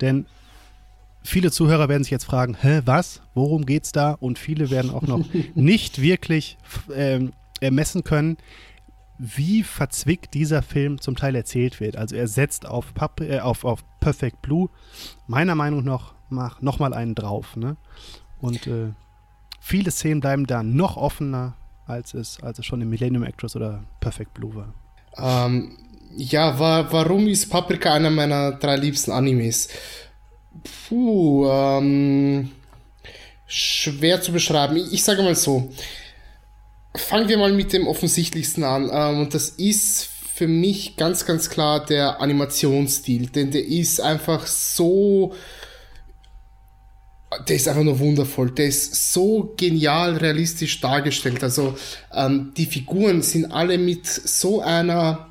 Denn 0.01 0.25
viele 1.21 1.51
Zuhörer 1.51 1.89
werden 1.89 2.03
sich 2.03 2.09
jetzt 2.09 2.25
fragen, 2.25 2.57
hä, 2.59 2.81
was? 2.85 3.21
Worum 3.35 3.67
geht's 3.67 3.91
da? 3.91 4.13
Und 4.13 4.39
viele 4.39 4.71
werden 4.71 4.89
auch 4.89 5.03
noch 5.03 5.23
nicht 5.53 6.01
wirklich 6.01 6.57
ähm, 6.91 7.33
ermessen 7.59 8.03
können, 8.03 8.37
wie 9.23 9.61
verzwickt 9.61 10.33
dieser 10.33 10.63
Film 10.63 10.99
zum 10.99 11.15
Teil 11.15 11.35
erzählt 11.35 11.79
wird. 11.79 11.95
Also 11.95 12.15
er 12.15 12.27
setzt 12.27 12.65
auf, 12.65 12.91
Pap 12.95 13.21
äh, 13.21 13.39
auf, 13.39 13.63
auf 13.63 13.83
Perfect 13.99 14.41
Blue 14.41 14.69
meiner 15.27 15.53
Meinung 15.53 15.83
nach 15.83 16.15
noch, 16.31 16.61
noch 16.61 16.79
mal 16.79 16.93
einen 16.95 17.13
drauf. 17.13 17.55
Ne? 17.55 17.77
Und 18.39 18.65
äh, 18.65 18.93
viele 19.59 19.91
Szenen 19.91 20.21
bleiben 20.21 20.47
da 20.47 20.63
noch 20.63 20.97
offener, 20.97 21.53
als 21.85 22.15
es, 22.15 22.41
als 22.41 22.57
es 22.57 22.65
schon 22.65 22.81
in 22.81 22.89
Millennium 22.89 23.23
Actress 23.23 23.55
oder 23.55 23.83
Perfect 23.99 24.33
Blue 24.33 24.55
war. 24.55 24.73
Ähm, 25.17 25.77
ja, 26.17 26.57
wa 26.57 26.87
warum 26.89 27.27
ist 27.27 27.47
Paprika 27.47 27.93
einer 27.93 28.09
meiner 28.09 28.53
drei 28.53 28.77
liebsten 28.77 29.11
Animes? 29.11 29.69
Puh, 30.87 31.47
ähm, 31.47 32.51
schwer 33.45 34.19
zu 34.19 34.31
beschreiben. 34.31 34.77
Ich, 34.77 34.93
ich 34.93 35.03
sage 35.03 35.21
mal 35.21 35.35
so 35.35 35.71
fangen 36.95 37.29
wir 37.29 37.37
mal 37.37 37.53
mit 37.53 37.73
dem 37.73 37.87
offensichtlichsten 37.87 38.63
an. 38.63 38.89
Ähm, 38.91 39.21
und 39.21 39.33
das 39.33 39.49
ist 39.49 40.09
für 40.33 40.47
mich 40.47 40.95
ganz, 40.97 41.25
ganz 41.25 41.49
klar 41.49 41.85
der 41.85 42.21
Animationsstil. 42.21 43.27
Denn 43.27 43.51
der 43.51 43.65
ist 43.65 44.01
einfach 44.01 44.47
so. 44.47 45.33
Der 47.47 47.55
ist 47.55 47.67
einfach 47.67 47.83
nur 47.83 47.99
wundervoll. 47.99 48.51
Der 48.51 48.65
ist 48.65 49.13
so 49.13 49.53
genial 49.55 50.17
realistisch 50.17 50.81
dargestellt. 50.81 51.41
Also 51.43 51.77
ähm, 52.13 52.51
die 52.57 52.65
Figuren 52.65 53.21
sind 53.21 53.51
alle 53.51 53.77
mit 53.77 54.05
so 54.05 54.61
einer 54.61 55.27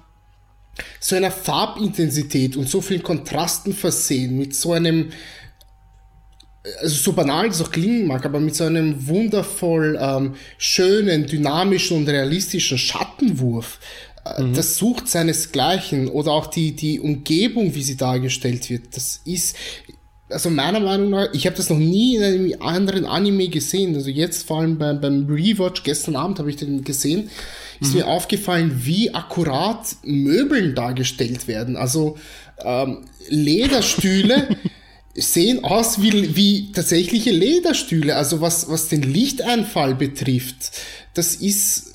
so 0.98 1.16
einer 1.16 1.30
Farbintensität 1.30 2.56
und 2.56 2.68
so 2.68 2.80
vielen 2.80 3.02
Kontrasten 3.02 3.74
versehen, 3.74 4.38
mit 4.38 4.54
so 4.54 4.72
einem 4.72 5.10
also 6.80 6.94
so 6.94 7.12
banal 7.12 7.48
das 7.48 7.60
auch 7.62 7.70
klingen 7.70 8.06
mag, 8.06 8.24
aber 8.24 8.40
mit 8.40 8.54
so 8.54 8.64
einem 8.64 9.06
wundervoll 9.06 9.98
ähm, 10.00 10.34
schönen, 10.58 11.26
dynamischen 11.26 11.98
und 11.98 12.08
realistischen 12.08 12.78
Schattenwurf. 12.78 13.78
Äh, 14.24 14.42
mhm. 14.42 14.54
Das 14.54 14.76
sucht 14.76 15.08
seinesgleichen. 15.08 16.08
Oder 16.08 16.32
auch 16.32 16.46
die, 16.46 16.72
die 16.72 17.00
Umgebung, 17.00 17.74
wie 17.74 17.82
sie 17.82 17.96
dargestellt 17.96 18.70
wird. 18.70 18.96
Das 18.96 19.20
ist, 19.24 19.56
also 20.28 20.50
meiner 20.50 20.80
Meinung 20.80 21.10
nach, 21.10 21.28
ich 21.32 21.46
habe 21.46 21.56
das 21.56 21.70
noch 21.70 21.78
nie 21.78 22.16
in 22.16 22.22
einem 22.22 22.54
anderen 22.60 23.04
Anime 23.04 23.48
gesehen. 23.48 23.94
Also 23.94 24.10
jetzt 24.10 24.46
vor 24.46 24.60
allem 24.60 24.78
beim, 24.78 25.00
beim 25.00 25.26
Rewatch, 25.26 25.82
gestern 25.82 26.16
Abend 26.16 26.38
habe 26.38 26.50
ich 26.50 26.56
den 26.56 26.84
gesehen, 26.84 27.30
ist 27.80 27.92
mhm. 27.92 28.00
mir 28.00 28.06
aufgefallen, 28.06 28.82
wie 28.84 29.14
akkurat 29.14 29.96
Möbeln 30.02 30.74
dargestellt 30.74 31.48
werden. 31.48 31.76
Also 31.76 32.16
ähm, 32.62 33.04
Lederstühle 33.28 34.56
sehen 35.14 35.64
aus 35.64 36.00
wie, 36.02 36.36
wie 36.36 36.72
tatsächliche 36.72 37.30
Lederstühle. 37.30 38.16
Also 38.16 38.40
was, 38.40 38.68
was 38.68 38.88
den 38.88 39.02
Lichteinfall 39.02 39.94
betrifft, 39.94 40.72
das 41.14 41.34
ist 41.34 41.90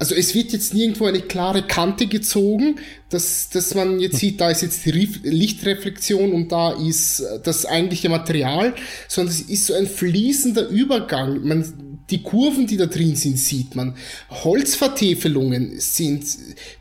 also 0.00 0.14
es 0.14 0.34
wird 0.34 0.52
jetzt 0.52 0.72
nirgendwo 0.72 1.04
eine 1.04 1.20
klare 1.20 1.62
Kante 1.62 2.06
gezogen, 2.06 2.76
dass, 3.10 3.50
dass 3.50 3.74
man 3.74 4.00
jetzt 4.00 4.16
sieht, 4.16 4.40
da 4.40 4.48
ist 4.50 4.62
jetzt 4.62 4.86
die 4.86 4.92
Lichtreflexion 4.92 6.32
und 6.32 6.50
da 6.50 6.72
ist 6.72 7.22
das 7.44 7.66
eigentliche 7.66 8.08
Material, 8.08 8.74
sondern 9.08 9.34
es 9.34 9.42
ist 9.42 9.66
so 9.66 9.74
ein 9.74 9.86
fließender 9.86 10.68
Übergang. 10.68 11.46
Man, 11.46 11.89
die 12.10 12.22
Kurven, 12.22 12.66
die 12.66 12.76
da 12.76 12.86
drin 12.86 13.16
sind, 13.16 13.38
sieht 13.38 13.76
man. 13.76 13.96
Holzvertäfelungen 14.30 15.78
sind, 15.80 16.24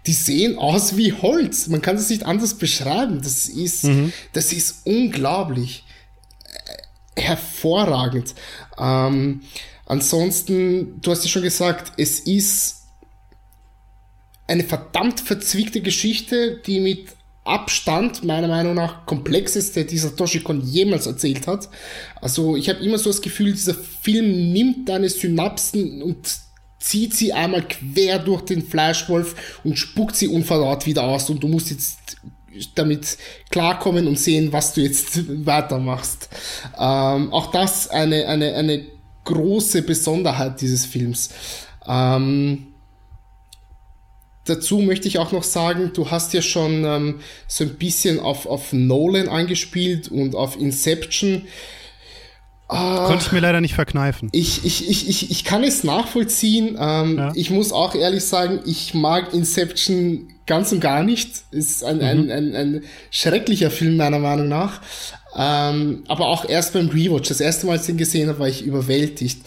die 0.05 0.13
sehen 0.13 0.57
aus 0.57 0.97
wie 0.97 1.13
Holz. 1.13 1.67
Man 1.67 1.81
kann 1.81 1.95
es 1.95 2.09
nicht 2.09 2.23
anders 2.23 2.55
beschreiben. 2.55 3.21
Das 3.21 3.47
ist, 3.47 3.83
mhm. 3.83 4.11
das 4.33 4.53
ist 4.53 4.85
unglaublich. 4.85 5.83
Äh, 7.15 7.21
hervorragend. 7.21 8.33
Ähm, 8.77 9.41
ansonsten, 9.85 11.01
du 11.01 11.11
hast 11.11 11.23
ja 11.23 11.29
schon 11.29 11.43
gesagt, 11.43 11.93
es 11.97 12.19
ist 12.21 12.79
eine 14.47 14.63
verdammt 14.63 15.19
verzwickte 15.19 15.81
Geschichte, 15.81 16.59
die 16.65 16.79
mit 16.79 17.09
Abstand 17.49 18.23
meiner 18.23 18.47
Meinung 18.47 18.75
nach 18.75 19.05
komplexeste, 19.05 19.85
die 19.85 19.97
Satoshi 19.97 20.39
Kon 20.41 20.61
jemals 20.61 21.07
erzählt 21.07 21.47
hat. 21.47 21.69
Also 22.21 22.55
ich 22.55 22.69
habe 22.69 22.79
immer 22.79 22.97
so 22.97 23.09
das 23.09 23.21
Gefühl, 23.21 23.51
dieser 23.51 23.73
Film 23.73 24.53
nimmt 24.53 24.87
deine 24.87 25.09
Synapsen 25.09 26.01
und 26.01 26.17
zieht 26.79 27.13
sie 27.13 27.33
einmal 27.33 27.67
quer 27.67 28.19
durch 28.19 28.41
den 28.43 28.65
Fleischwolf 28.65 29.59
und 29.63 29.77
spuckt 29.77 30.15
sie 30.15 30.27
unverdaut 30.27 30.85
wieder 30.85 31.03
aus 31.03 31.29
und 31.29 31.43
du 31.43 31.47
musst 31.47 31.69
jetzt 31.71 32.17
damit 32.75 33.17
klarkommen 33.51 34.07
und 34.07 34.17
sehen, 34.17 34.51
was 34.51 34.73
du 34.73 34.81
jetzt 34.81 35.19
weitermachst. 35.45 36.29
Ähm, 36.79 37.31
auch 37.33 37.51
das 37.51 37.89
eine, 37.89 38.27
eine, 38.27 38.55
eine 38.55 38.85
große 39.25 39.81
Besonderheit 39.83 40.61
dieses 40.61 40.85
Films. 40.85 41.29
Ähm, 41.87 42.68
Dazu 44.49 44.79
möchte 44.79 45.07
ich 45.07 45.19
auch 45.19 45.31
noch 45.31 45.43
sagen, 45.43 45.91
du 45.93 46.09
hast 46.11 46.33
ja 46.33 46.41
schon 46.41 46.83
ähm, 46.85 47.19
so 47.47 47.63
ein 47.63 47.75
bisschen 47.75 48.19
auf, 48.19 48.45
auf 48.45 48.73
Nolan 48.73 49.29
angespielt 49.29 50.09
und 50.09 50.35
auf 50.35 50.59
Inception. 50.59 51.43
Ah, 52.67 53.07
Konnte 53.07 53.25
ich 53.25 53.31
mir 53.31 53.39
leider 53.39 53.61
nicht 53.61 53.73
verkneifen. 53.73 54.29
Ich, 54.31 54.63
ich, 54.63 54.87
ich, 54.89 55.09
ich, 55.09 55.31
ich 55.31 55.43
kann 55.43 55.63
es 55.63 55.83
nachvollziehen. 55.83 56.77
Ähm, 56.79 57.17
ja. 57.17 57.31
Ich 57.33 57.49
muss 57.49 57.71
auch 57.71 57.95
ehrlich 57.95 58.23
sagen, 58.23 58.59
ich 58.65 58.93
mag 58.93 59.33
Inception 59.33 60.27
ganz 60.45 60.71
und 60.71 60.79
gar 60.79 61.03
nicht. 61.03 61.31
Ist 61.51 61.83
ein, 61.83 61.97
mhm. 61.97 62.03
ein, 62.03 62.31
ein, 62.31 62.55
ein 62.55 62.83
schrecklicher 63.09 63.71
Film 63.71 63.97
meiner 63.97 64.19
Meinung 64.19 64.47
nach. 64.47 64.81
Ähm, 65.35 66.03
aber 66.07 66.27
auch 66.27 66.47
erst 66.47 66.73
beim 66.73 66.89
Rewatch. 66.89 67.29
Das 67.29 67.39
erste 67.39 67.65
Mal, 67.65 67.73
als 67.73 67.83
ich 67.83 67.89
ihn 67.89 67.97
gesehen 67.97 68.29
habe, 68.29 68.39
war 68.39 68.47
ich 68.47 68.63
überwältigt. 68.63 69.41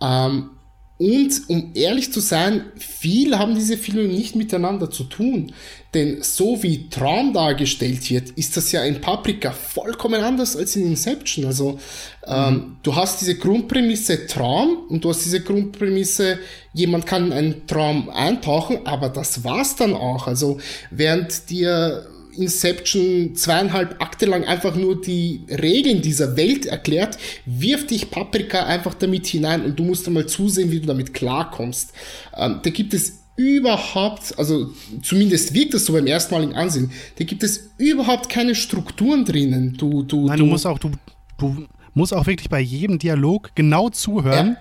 Ähm, 0.00 0.50
und 0.98 1.42
um 1.48 1.72
ehrlich 1.74 2.10
zu 2.10 2.20
sein, 2.20 2.72
viel 2.76 3.38
haben 3.38 3.54
diese 3.54 3.76
Filme 3.76 4.08
nicht 4.08 4.34
miteinander 4.34 4.90
zu 4.90 5.04
tun. 5.04 5.52
Denn 5.92 6.22
so 6.22 6.62
wie 6.62 6.88
Traum 6.88 7.34
dargestellt 7.34 8.10
wird, 8.10 8.30
ist 8.30 8.56
das 8.56 8.72
ja 8.72 8.82
in 8.82 9.00
Paprika 9.02 9.50
vollkommen 9.50 10.22
anders 10.22 10.56
als 10.56 10.74
in 10.74 10.86
Inception. 10.86 11.44
Also 11.44 11.78
ähm, 12.26 12.54
mhm. 12.54 12.76
du 12.82 12.96
hast 12.96 13.20
diese 13.20 13.36
Grundprämisse 13.36 14.26
Traum 14.26 14.86
und 14.88 15.04
du 15.04 15.10
hast 15.10 15.24
diese 15.24 15.42
Grundprämisse, 15.42 16.38
jemand 16.72 17.04
kann 17.04 17.26
in 17.26 17.32
einen 17.32 17.66
Traum 17.66 18.08
eintauchen, 18.08 18.86
aber 18.86 19.10
das 19.10 19.44
war's 19.44 19.76
dann 19.76 19.92
auch. 19.92 20.26
Also 20.26 20.58
während 20.90 21.50
dir 21.50 22.06
Inception 22.36 23.34
zweieinhalb 23.34 24.00
Akte 24.02 24.26
lang 24.26 24.44
einfach 24.44 24.76
nur 24.76 25.00
die 25.00 25.42
Regeln 25.48 26.02
dieser 26.02 26.36
Welt 26.36 26.66
erklärt, 26.66 27.18
wirft 27.44 27.90
dich 27.90 28.10
Paprika 28.10 28.64
einfach 28.64 28.94
damit 28.94 29.26
hinein 29.26 29.64
und 29.64 29.78
du 29.78 29.84
musst 29.84 30.06
einmal 30.06 30.26
zusehen, 30.26 30.70
wie 30.70 30.80
du 30.80 30.86
damit 30.86 31.14
klarkommst. 31.14 31.92
Ähm, 32.36 32.60
da 32.62 32.70
gibt 32.70 32.94
es 32.94 33.20
überhaupt, 33.36 34.38
also 34.38 34.70
zumindest 35.02 35.54
wirkt 35.54 35.74
das 35.74 35.84
so 35.84 35.92
beim 35.92 36.06
erstmaligen 36.06 36.54
Ansehen, 36.54 36.90
da 37.18 37.24
gibt 37.24 37.42
es 37.42 37.70
überhaupt 37.78 38.28
keine 38.28 38.54
Strukturen 38.54 39.24
drinnen. 39.24 39.74
Du, 39.76 40.02
du, 40.02 40.26
Nein, 40.26 40.38
du, 40.38 40.44
du 40.44 40.50
musst 40.50 40.66
auch, 40.66 40.78
du, 40.78 40.90
du 41.38 41.66
musst 41.94 42.14
auch 42.14 42.26
wirklich 42.26 42.48
bei 42.48 42.60
jedem 42.60 42.98
Dialog 42.98 43.50
genau 43.54 43.90
zuhören, 43.90 44.48
ja. 44.48 44.56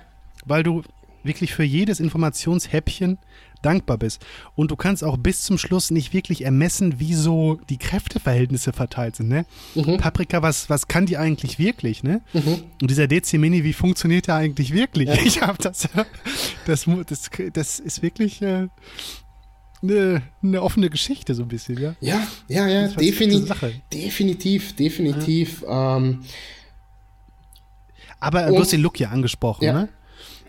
weil 0.45 0.63
du 0.63 0.83
wirklich 1.23 1.53
für 1.53 1.63
jedes 1.63 1.99
Informationshäppchen 1.99 3.17
dankbar 3.65 3.97
bist. 3.97 4.23
Und 4.55 4.71
du 4.71 4.75
kannst 4.75 5.03
auch 5.03 5.17
bis 5.17 5.41
zum 5.41 5.57
Schluss 5.57 5.91
nicht 5.91 6.13
wirklich 6.13 6.43
ermessen, 6.45 6.99
wie 6.99 7.13
so 7.13 7.59
die 7.69 7.77
Kräfteverhältnisse 7.77 8.73
verteilt 8.73 9.15
sind. 9.15 9.29
Ne? 9.29 9.45
Mhm. 9.73 9.97
Paprika, 9.97 10.41
was, 10.41 10.69
was 10.69 10.87
kann 10.87 11.05
die 11.05 11.17
eigentlich 11.17 11.59
wirklich? 11.59 12.03
Ne? 12.03 12.21
Mhm. 12.33 12.63
Und 12.81 12.91
dieser 12.91 13.07
DC 13.07 13.33
Mini, 13.33 13.63
wie 13.63 13.73
funktioniert 13.73 14.27
der 14.27 14.35
eigentlich 14.35 14.73
wirklich? 14.73 15.09
Ja. 15.09 15.15
Ich 15.25 15.41
habe 15.41 15.57
das, 15.59 15.89
das, 16.65 16.85
das, 17.07 17.29
das 17.51 17.79
ist 17.79 18.01
wirklich 18.03 18.41
äh, 18.41 18.67
eine, 19.81 20.21
eine, 20.43 20.61
offene 20.61 20.89
Geschichte 20.89 21.33
so 21.33 21.41
ein 21.41 21.47
bisschen, 21.47 21.81
ja? 21.81 21.95
Ja, 21.99 22.27
ja, 22.47 22.67
ja, 22.67 22.87
defini 22.89 23.43
definitiv, 23.91 24.75
definitiv. 24.75 25.63
Ja. 25.63 25.97
Ähm, 25.97 26.23
aber 28.19 28.47
du 28.47 28.59
hast 28.59 28.71
den 28.71 28.81
Look 28.81 28.99
ja 28.99 29.09
angesprochen, 29.09 29.63
ja. 29.65 29.73
ne? 29.73 29.89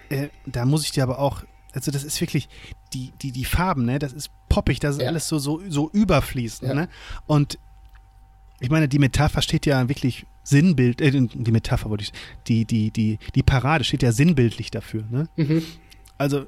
Äh, 0.09 0.28
da 0.47 0.64
muss 0.64 0.84
ich 0.84 0.93
dir 0.93 1.02
aber 1.02 1.18
auch 1.18 1.43
also 1.76 1.90
das 1.90 2.04
ist 2.04 2.20
wirklich, 2.20 2.48
die, 2.94 3.12
die, 3.20 3.32
die 3.32 3.44
Farben, 3.44 3.84
ne, 3.84 3.98
das 3.98 4.14
ist 4.14 4.30
poppig, 4.48 4.80
das 4.80 4.96
ist 4.96 5.02
ja. 5.02 5.08
alles 5.08 5.28
so, 5.28 5.38
so, 5.38 5.60
so 5.68 5.90
überfließend, 5.92 6.70
ja. 6.70 6.74
ne? 6.74 6.88
Und 7.26 7.58
ich 8.60 8.70
meine, 8.70 8.88
die 8.88 8.98
Metapher 8.98 9.42
steht 9.42 9.66
ja 9.66 9.86
wirklich 9.86 10.26
Sinnbild, 10.42 11.02
äh, 11.02 11.10
die 11.10 11.50
Metapher 11.52 11.90
wollte 11.90 12.04
ich, 12.04 12.12
die, 12.46 12.64
die, 12.64 12.90
die, 12.90 13.18
die 13.34 13.42
Parade 13.42 13.84
steht 13.84 14.02
ja 14.02 14.10
sinnbildlich 14.10 14.70
dafür, 14.70 15.04
ne? 15.10 15.28
Mhm. 15.36 15.62
Also, 16.18 16.46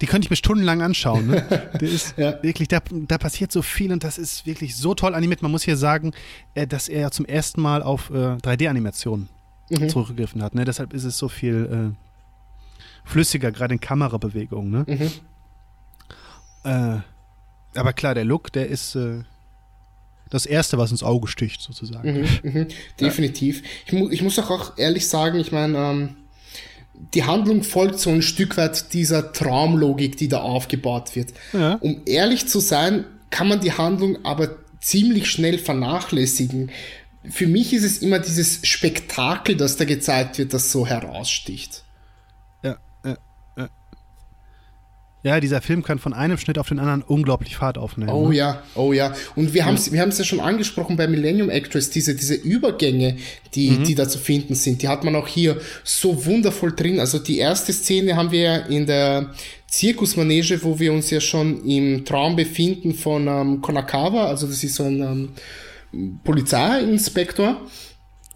die 0.00 0.06
könnte 0.06 0.26
ich 0.26 0.30
mir 0.30 0.36
stundenlang 0.36 0.80
anschauen. 0.80 1.26
Ne? 1.26 1.44
Der 1.80 1.88
ist 1.88 2.16
ja. 2.16 2.40
wirklich, 2.44 2.68
da, 2.68 2.80
da 2.88 3.18
passiert 3.18 3.50
so 3.50 3.60
viel 3.60 3.92
und 3.92 4.04
das 4.04 4.16
ist 4.16 4.46
wirklich 4.46 4.76
so 4.76 4.94
toll 4.94 5.16
animiert. 5.16 5.42
Man 5.42 5.50
muss 5.50 5.64
hier 5.64 5.76
sagen, 5.76 6.12
äh, 6.54 6.68
dass 6.68 6.86
er 6.86 7.00
ja 7.00 7.10
zum 7.10 7.26
ersten 7.26 7.60
Mal 7.60 7.82
auf 7.82 8.10
äh, 8.10 8.36
3D-Animationen 8.36 9.28
mhm. 9.70 9.88
zurückgegriffen 9.88 10.40
hat. 10.40 10.54
Ne? 10.54 10.64
Deshalb 10.64 10.92
ist 10.92 11.02
es 11.02 11.18
so 11.18 11.28
viel 11.28 11.94
äh, 11.96 12.05
flüssiger, 13.06 13.52
gerade 13.52 13.74
in 13.74 13.80
Kamerabewegungen. 13.80 14.70
Ne? 14.70 14.84
Mhm. 14.86 15.10
Äh, 16.64 17.78
aber 17.78 17.92
klar, 17.92 18.14
der 18.14 18.24
Look, 18.24 18.52
der 18.52 18.68
ist 18.68 18.94
äh, 18.96 19.22
das 20.28 20.44
Erste, 20.44 20.76
was 20.76 20.90
ins 20.90 21.02
Auge 21.02 21.28
sticht, 21.28 21.62
sozusagen. 21.62 22.20
Mhm, 22.20 22.28
mhm. 22.42 22.66
Definitiv. 23.00 23.62
Ich, 23.86 23.92
mu 23.92 24.10
ich 24.10 24.22
muss 24.22 24.38
auch, 24.38 24.50
auch 24.50 24.76
ehrlich 24.76 25.08
sagen, 25.08 25.38
ich 25.38 25.52
meine, 25.52 25.78
ähm, 25.78 26.16
die 27.14 27.24
Handlung 27.24 27.62
folgt 27.62 28.00
so 28.00 28.10
ein 28.10 28.22
Stück 28.22 28.56
weit 28.56 28.92
dieser 28.92 29.32
Traumlogik, 29.32 30.16
die 30.16 30.28
da 30.28 30.40
aufgebaut 30.40 31.14
wird. 31.14 31.32
Ja. 31.52 31.74
Um 31.74 32.02
ehrlich 32.06 32.48
zu 32.48 32.58
sein, 32.58 33.04
kann 33.30 33.48
man 33.48 33.60
die 33.60 33.72
Handlung 33.72 34.24
aber 34.24 34.56
ziemlich 34.80 35.30
schnell 35.30 35.58
vernachlässigen. 35.58 36.70
Für 37.28 37.46
mich 37.46 37.72
ist 37.72 37.84
es 37.84 37.98
immer 37.98 38.18
dieses 38.18 38.66
Spektakel, 38.66 39.56
das 39.56 39.76
da 39.76 39.84
gezeigt 39.84 40.38
wird, 40.38 40.54
das 40.54 40.72
so 40.72 40.86
heraussticht. 40.86 41.82
Ja, 45.26 45.40
dieser 45.40 45.60
Film 45.60 45.82
kann 45.82 45.98
von 45.98 46.12
einem 46.12 46.38
Schnitt 46.38 46.56
auf 46.56 46.68
den 46.68 46.78
anderen 46.78 47.02
unglaublich 47.02 47.56
Fahrt 47.56 47.78
aufnehmen. 47.78 48.10
Oh 48.10 48.28
ne? 48.28 48.36
ja, 48.36 48.62
oh 48.76 48.92
ja. 48.92 49.12
Und 49.34 49.54
wir 49.54 49.66
haben 49.66 49.74
es 49.74 49.90
wir 49.90 50.00
haben's 50.00 50.18
ja 50.18 50.24
schon 50.24 50.38
angesprochen 50.38 50.96
bei 50.96 51.08
Millennium 51.08 51.50
Actress, 51.50 51.90
diese, 51.90 52.14
diese 52.14 52.34
Übergänge, 52.36 53.16
die, 53.56 53.70
Mhm. 53.70 53.82
die 53.82 53.96
da 53.96 54.08
zu 54.08 54.20
finden 54.20 54.54
sind, 54.54 54.82
die 54.82 54.88
hat 54.88 55.02
man 55.02 55.16
auch 55.16 55.26
hier 55.26 55.60
so 55.82 56.24
wundervoll 56.26 56.76
drin. 56.76 57.00
Also 57.00 57.18
die 57.18 57.38
erste 57.38 57.72
Szene 57.72 58.14
haben 58.14 58.30
wir 58.30 58.40
ja 58.40 58.56
in 58.56 58.86
der 58.86 59.32
Zirkusmanege, 59.66 60.62
wo 60.62 60.78
wir 60.78 60.92
uns 60.92 61.10
ja 61.10 61.20
schon 61.20 61.64
im 61.64 62.04
Traum 62.04 62.36
befinden 62.36 62.94
von 62.94 63.26
ähm, 63.26 63.60
Konakawa, 63.60 64.26
also 64.26 64.46
das 64.46 64.62
ist 64.62 64.76
so 64.76 64.84
ein 64.84 65.30
ähm, 65.92 66.20
Polizeiinspektor. 66.22 67.60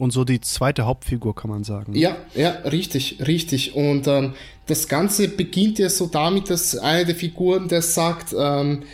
Und 0.01 0.13
so 0.13 0.25
die 0.25 0.41
zweite 0.41 0.87
Hauptfigur, 0.87 1.35
kann 1.35 1.51
man 1.51 1.63
sagen. 1.63 1.95
Ja, 1.95 2.17
ja, 2.35 2.53
richtig, 2.65 3.19
richtig. 3.27 3.75
Und 3.75 4.07
ähm, 4.07 4.33
das 4.65 4.89
Ganze 4.89 5.29
beginnt 5.29 5.79
ja 5.79 5.91
so 5.91 6.07
damit, 6.07 6.49
dass 6.49 6.75
eine 6.79 7.05
der 7.05 7.15
Figuren, 7.15 7.69
der 7.69 7.83
sagt, 7.83 8.35
ähm, 8.35 8.85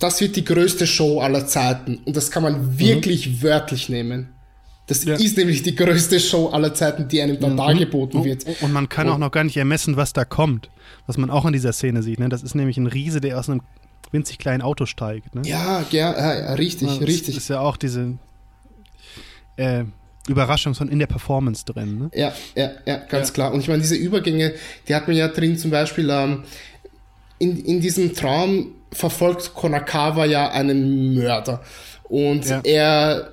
das 0.00 0.20
wird 0.20 0.34
die 0.34 0.44
größte 0.44 0.84
Show 0.84 1.20
aller 1.20 1.46
Zeiten. 1.46 2.00
Und 2.04 2.16
das 2.16 2.32
kann 2.32 2.42
man 2.42 2.76
wirklich 2.76 3.40
wörtlich 3.40 3.88
nehmen. 3.88 4.30
Das 4.88 5.04
Ja. 5.04 5.14
ist 5.14 5.36
nämlich 5.36 5.62
die 5.62 5.76
größte 5.76 6.18
Show 6.18 6.48
aller 6.48 6.74
Zeiten, 6.74 7.06
die 7.06 7.22
einem 7.22 7.38
da 7.38 7.48
dargeboten 7.50 8.24
wird. 8.24 8.46
Und, 8.46 8.62
und 8.62 8.72
man 8.72 8.88
kann 8.88 9.08
auch 9.08 9.18
noch 9.18 9.30
gar 9.30 9.44
nicht 9.44 9.56
ermessen, 9.56 9.96
was 9.96 10.12
da 10.12 10.24
kommt. 10.24 10.70
Was 11.06 11.16
man 11.18 11.30
auch 11.30 11.44
in 11.44 11.52
dieser 11.52 11.72
Szene 11.72 12.02
sieht. 12.02 12.18
Ne? 12.18 12.28
Das 12.28 12.42
ist 12.42 12.56
nämlich 12.56 12.78
ein 12.78 12.88
Riese, 12.88 13.20
der 13.20 13.38
aus 13.38 13.48
einem 13.48 13.60
winzig 14.10 14.38
kleinen 14.38 14.62
Auto 14.62 14.86
steigt. 14.86 15.36
Ne? 15.36 15.42
Ja, 15.44 15.84
ja, 15.92 16.12
ja, 16.36 16.54
richtig, 16.54 16.88
Das 16.88 17.00
richtig. 17.00 17.36
ist 17.36 17.46
ja 17.48 17.60
auch 17.60 17.76
diese 17.76 18.14
äh, 19.56 19.84
Überraschung 20.28 20.74
schon 20.74 20.88
in 20.88 20.98
der 20.98 21.06
Performance 21.06 21.64
drin. 21.64 21.98
Ne? 21.98 22.10
Ja, 22.14 22.32
ja, 22.54 22.70
ja, 22.86 22.96
ganz 23.08 23.28
Ja. 23.28 23.34
klar. 23.34 23.52
Und 23.52 23.60
ich 23.60 23.68
meine, 23.68 23.80
diese 23.82 23.94
Übergänge, 23.96 24.54
die 24.88 24.94
hat 24.94 25.06
man 25.08 25.16
ja 25.16 25.28
drin 25.28 25.56
zum 25.58 25.70
Beispiel, 25.70 26.08
ähm, 26.10 26.42
in, 27.38 27.64
in 27.64 27.80
diesem 27.80 28.14
Traum 28.14 28.72
verfolgt 28.92 29.54
Konakawa 29.54 30.24
ja 30.24 30.50
einen 30.50 31.14
Mörder. 31.14 31.62
Und 32.04 32.46
Ja. 32.46 32.60
er 32.64 33.32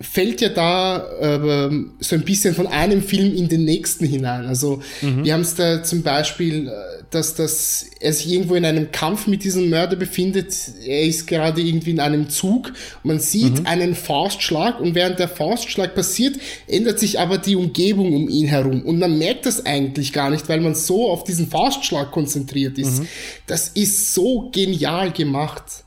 fällt 0.00 0.40
ja 0.40 0.48
da 0.48 1.06
ähm, 1.20 1.92
so 2.00 2.16
ein 2.16 2.22
bisschen 2.22 2.54
von 2.54 2.66
einem 2.66 3.00
Film 3.02 3.34
in 3.34 3.48
den 3.48 3.64
nächsten 3.64 4.04
hinein. 4.06 4.44
Also 4.46 4.82
wir 5.00 5.32
haben 5.34 5.42
es 5.42 5.54
da 5.54 5.82
zum 5.82 6.02
Beispiel, 6.02 6.68
äh, 6.68 7.03
dass, 7.14 7.34
dass 7.34 7.86
er 8.00 8.12
sich 8.12 8.30
irgendwo 8.32 8.54
in 8.54 8.64
einem 8.64 8.90
Kampf 8.92 9.26
mit 9.26 9.44
diesem 9.44 9.70
Mörder 9.70 9.96
befindet. 9.96 10.54
Er 10.84 11.02
ist 11.02 11.26
gerade 11.26 11.60
irgendwie 11.60 11.90
in 11.90 12.00
einem 12.00 12.28
Zug. 12.28 12.72
Man 13.02 13.20
sieht 13.20 13.66
einen 13.66 13.94
Faustschlag 13.94 14.80
und 14.80 14.94
während 14.94 15.18
der 15.18 15.28
Faustschlag 15.28 15.94
passiert, 15.94 16.36
ändert 16.66 16.98
sich 16.98 17.18
aber 17.20 17.38
die 17.38 17.56
Umgebung 17.56 18.14
um 18.14 18.28
ihn 18.28 18.46
herum. 18.46 18.82
Und 18.82 18.98
man 18.98 19.16
merkt 19.18 19.46
das 19.46 19.64
eigentlich 19.64 20.12
gar 20.12 20.30
nicht, 20.30 20.48
weil 20.48 20.60
man 20.60 20.74
so 20.74 21.10
auf 21.10 21.24
diesen 21.24 21.48
Faustschlag 21.48 22.10
konzentriert 22.10 22.78
ist. 22.78 23.02
Das 23.46 23.68
ist 23.68 24.14
so 24.14 24.50
genial 24.52 25.12
gemacht. 25.12 25.84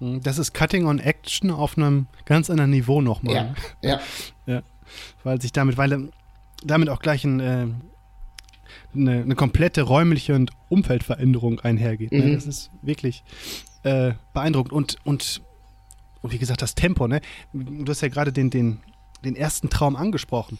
Das 0.00 0.38
ist 0.38 0.52
Cutting 0.52 0.86
on 0.86 0.98
Action 0.98 1.50
auf 1.50 1.78
einem 1.78 2.06
ganz 2.26 2.50
anderen 2.50 2.70
Niveau 2.70 3.00
nochmal. 3.00 3.54
Ja, 3.82 3.90
ja. 3.90 4.00
Ja, 4.46 4.62
weil 5.22 5.40
sich 5.40 5.52
damit, 5.52 5.78
weil 5.78 6.10
damit 6.62 6.90
auch 6.90 7.00
gleich 7.00 7.24
ein, 7.24 7.40
äh, 7.40 7.66
eine, 8.94 9.22
eine 9.22 9.34
komplette 9.34 9.82
räumliche 9.82 10.34
und 10.34 10.50
Umfeldveränderung 10.68 11.60
einhergeht. 11.60 12.12
Ne? 12.12 12.22
Mhm. 12.22 12.34
Das 12.34 12.46
ist 12.46 12.70
wirklich 12.82 13.22
äh, 13.82 14.12
beeindruckend. 14.32 14.72
Und, 14.72 14.96
und, 15.04 15.42
und 16.22 16.32
wie 16.32 16.38
gesagt, 16.38 16.62
das 16.62 16.74
Tempo, 16.74 17.06
ne? 17.08 17.20
Du 17.52 17.90
hast 17.90 18.00
ja 18.00 18.08
gerade 18.08 18.32
den, 18.32 18.50
den, 18.50 18.80
den 19.24 19.36
ersten 19.36 19.68
Traum 19.70 19.96
angesprochen. 19.96 20.58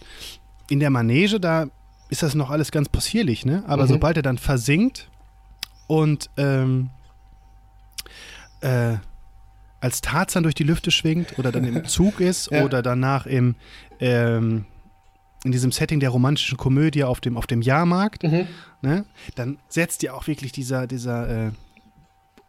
In 0.71 0.81
der 0.81 0.91
Manege, 0.91 1.41
da 1.41 1.67
ist 2.11 2.23
das 2.23 2.35
noch 2.35 2.51
alles 2.51 2.71
ganz 2.71 2.89
possierlich, 2.89 3.45
ne? 3.47 3.65
Aber 3.67 3.85
Mhm. 3.85 3.89
sobald 3.89 4.17
er 4.17 4.23
dann 4.23 4.39
versinkt 4.39 5.09
und 5.87 6.29
ähm, 6.37 6.91
äh, 8.61 8.97
als 9.81 10.01
Tarzan 10.01 10.43
durch 10.43 10.55
die 10.55 10.65
Lüfte 10.65 10.91
schwingt 10.91 11.39
oder 11.39 11.53
dann 11.53 11.65
im 11.65 11.85
Zug 11.89 12.21
ist 12.21 12.51
Ja. 12.51 12.65
oder 12.65 12.83
danach 12.83 13.27
im 13.27 13.55
ähm, 14.01 14.65
in 15.45 15.53
diesem 15.53 15.71
Setting 15.73 16.01
der 16.01 16.11
romantischen 16.11 16.57
Komödie 16.59 17.05
auf 17.05 17.21
dem, 17.21 17.37
auf 17.37 17.47
dem 17.47 17.63
Jahrmarkt, 17.63 18.23
Mhm. 18.25 18.47
ne, 18.83 19.05
dann 19.37 19.59
setzt 19.69 20.03
ja 20.03 20.15
auch 20.15 20.27
wirklich 20.27 20.51
dieser, 20.53 20.87
dieser 20.87 21.49
äh, 21.49 21.51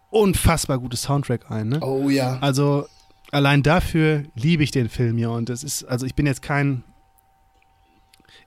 unfassbar 0.09 0.79
gute 0.79 0.97
Soundtrack 0.97 1.51
ein. 1.51 1.69
Ne? 1.69 1.79
Oh 1.81 2.09
ja. 2.09 2.37
Also 2.39 2.87
allein 3.31 3.63
dafür 3.63 4.23
liebe 4.35 4.63
ich 4.63 4.71
den 4.71 4.87
Film 4.89 5.17
hier 5.17 5.31
und 5.31 5.49
es 5.49 5.63
ist, 5.63 5.83
also 5.83 6.05
ich 6.05 6.15
bin 6.15 6.25
jetzt 6.25 6.41
kein, 6.41 6.83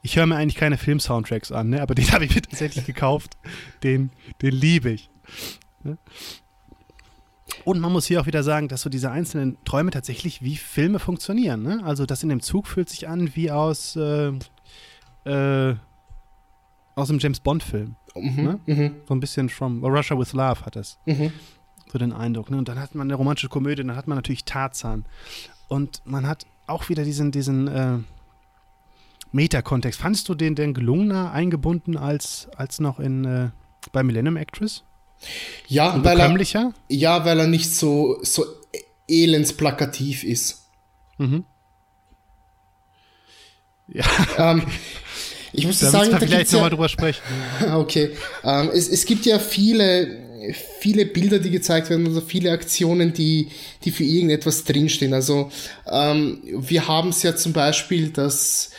ich 0.03 0.17
höre 0.17 0.27
mir 0.27 0.37
eigentlich 0.37 0.55
keine 0.57 0.79
Film-Soundtracks 0.79 1.53
an, 1.53 1.69
ne? 1.71 1.83
aber 1.83 1.95
den 1.95 2.11
habe 2.13 2.25
ich 2.25 2.35
mir 2.35 2.43
tatsächlich 2.43 2.87
gekauft, 2.87 3.37
den, 3.83 4.11
den 4.41 4.53
liebe 4.55 4.91
ich. 4.91 5.11
Ne? 5.83 5.99
Und 7.65 7.81
man 7.81 7.93
muss 7.93 8.07
hier 8.07 8.21
auch 8.21 8.27
wieder 8.27 8.43
sagen, 8.43 8.69
dass 8.69 8.83
so 8.83 8.91
diese 8.91 9.11
einzelnen 9.11 9.57
Träume 9.65 9.91
tatsächlich 9.91 10.43
wie 10.43 10.57
Filme 10.57 10.99
funktionieren. 10.99 11.63
Ne? 11.63 11.81
Also 11.85 12.07
das 12.07 12.23
in 12.23 12.29
dem 12.29 12.41
Zug 12.41 12.67
fühlt 12.67 12.89
sich 12.89 13.09
an 13.09 13.35
wie 13.35 13.51
aus, 13.51 13.97
äh, 13.97 14.33
äh, 15.25 15.75
aus 16.95 17.11
einem 17.11 17.19
James 17.19 17.41
Bond-Film. 17.41 17.97
Mhm. 18.15 18.43
Ne? 18.43 18.61
Mhm. 18.67 18.95
So 19.07 19.15
ein 19.15 19.21
bisschen 19.21 19.49
from 19.49 19.85
Russia 19.85 20.19
with 20.19 20.33
Love 20.33 20.65
hat 20.65 20.77
das 20.77 20.99
Mhm. 21.07 21.33
so 21.93 21.99
den 21.99 22.13
Eindruck. 22.13 22.51
Ne? 22.51 22.59
Und 22.59 22.69
dann 22.69 22.79
hat 22.81 22.95
man 22.95 23.07
eine 23.07 23.15
romantische 23.15 23.49
Komödie, 23.49 23.83
dann 23.85 23.97
hat 23.97 24.09
man 24.09 24.17
natürlich 24.17 24.45
Tarzan. 24.45 25.05
Und 25.69 26.03
man 26.05 26.27
hat 26.27 26.47
auch 26.67 26.89
wieder 26.89 27.05
diesen, 27.05 27.31
diesen 27.31 27.69
äh, 27.69 27.99
Meta-Kontext. 29.33 30.01
Fandest 30.01 30.29
du 30.29 30.35
den 30.35 30.55
denn 30.55 30.75
gelungener 30.75 31.33
eingebunden 31.33 31.97
als, 31.97 32.49
als 32.57 32.81
noch 32.81 32.99
in 32.99 33.25
äh, 33.25 33.51
bei 33.93 34.03
Millennium 34.03 34.37
Actress? 34.37 34.85
Ja, 35.67 35.93
Und 35.93 36.05
weil 36.05 36.21
er, 36.21 36.73
ja, 36.89 37.25
weil 37.25 37.41
er 37.41 37.47
nicht 37.47 37.71
so, 37.71 38.19
so 38.23 38.45
elendsplakativ 39.07 40.25
ist. 40.25 40.67
Mhm. 41.19 41.45
Ja, 43.89 44.05
Ähm, 44.39 44.63
ich 45.53 45.67
muss 45.67 45.79
da 45.79 45.91
sagen, 45.91 46.11
da 46.11 46.19
vielleicht 46.19 46.53
nochmal 46.53 46.69
ja, 46.69 46.77
drüber 46.77 46.89
sprechen. 46.89 47.23
okay, 47.75 48.11
ähm, 48.45 48.71
es, 48.73 48.89
es 48.89 49.07
gibt 49.07 49.25
ja 49.25 49.39
viele, 49.39 50.53
viele 50.81 51.07
Bilder, 51.07 51.39
die 51.39 51.51
gezeigt 51.51 51.91
werden, 51.91 52.07
also 52.07 52.21
viele 52.21 52.53
Aktionen, 52.53 53.13
die, 53.13 53.49
die 53.85 53.91
für 53.91 54.05
irgendetwas 54.05 54.65
drinstehen. 54.65 55.15
Also 55.15 55.51
ähm, 55.91 56.43
wir 56.45 56.87
haben 56.87 57.09
es 57.09 57.23
ja 57.23 57.35
zum 57.35 57.55
Beispiel, 57.55 58.11
dass 58.11 58.71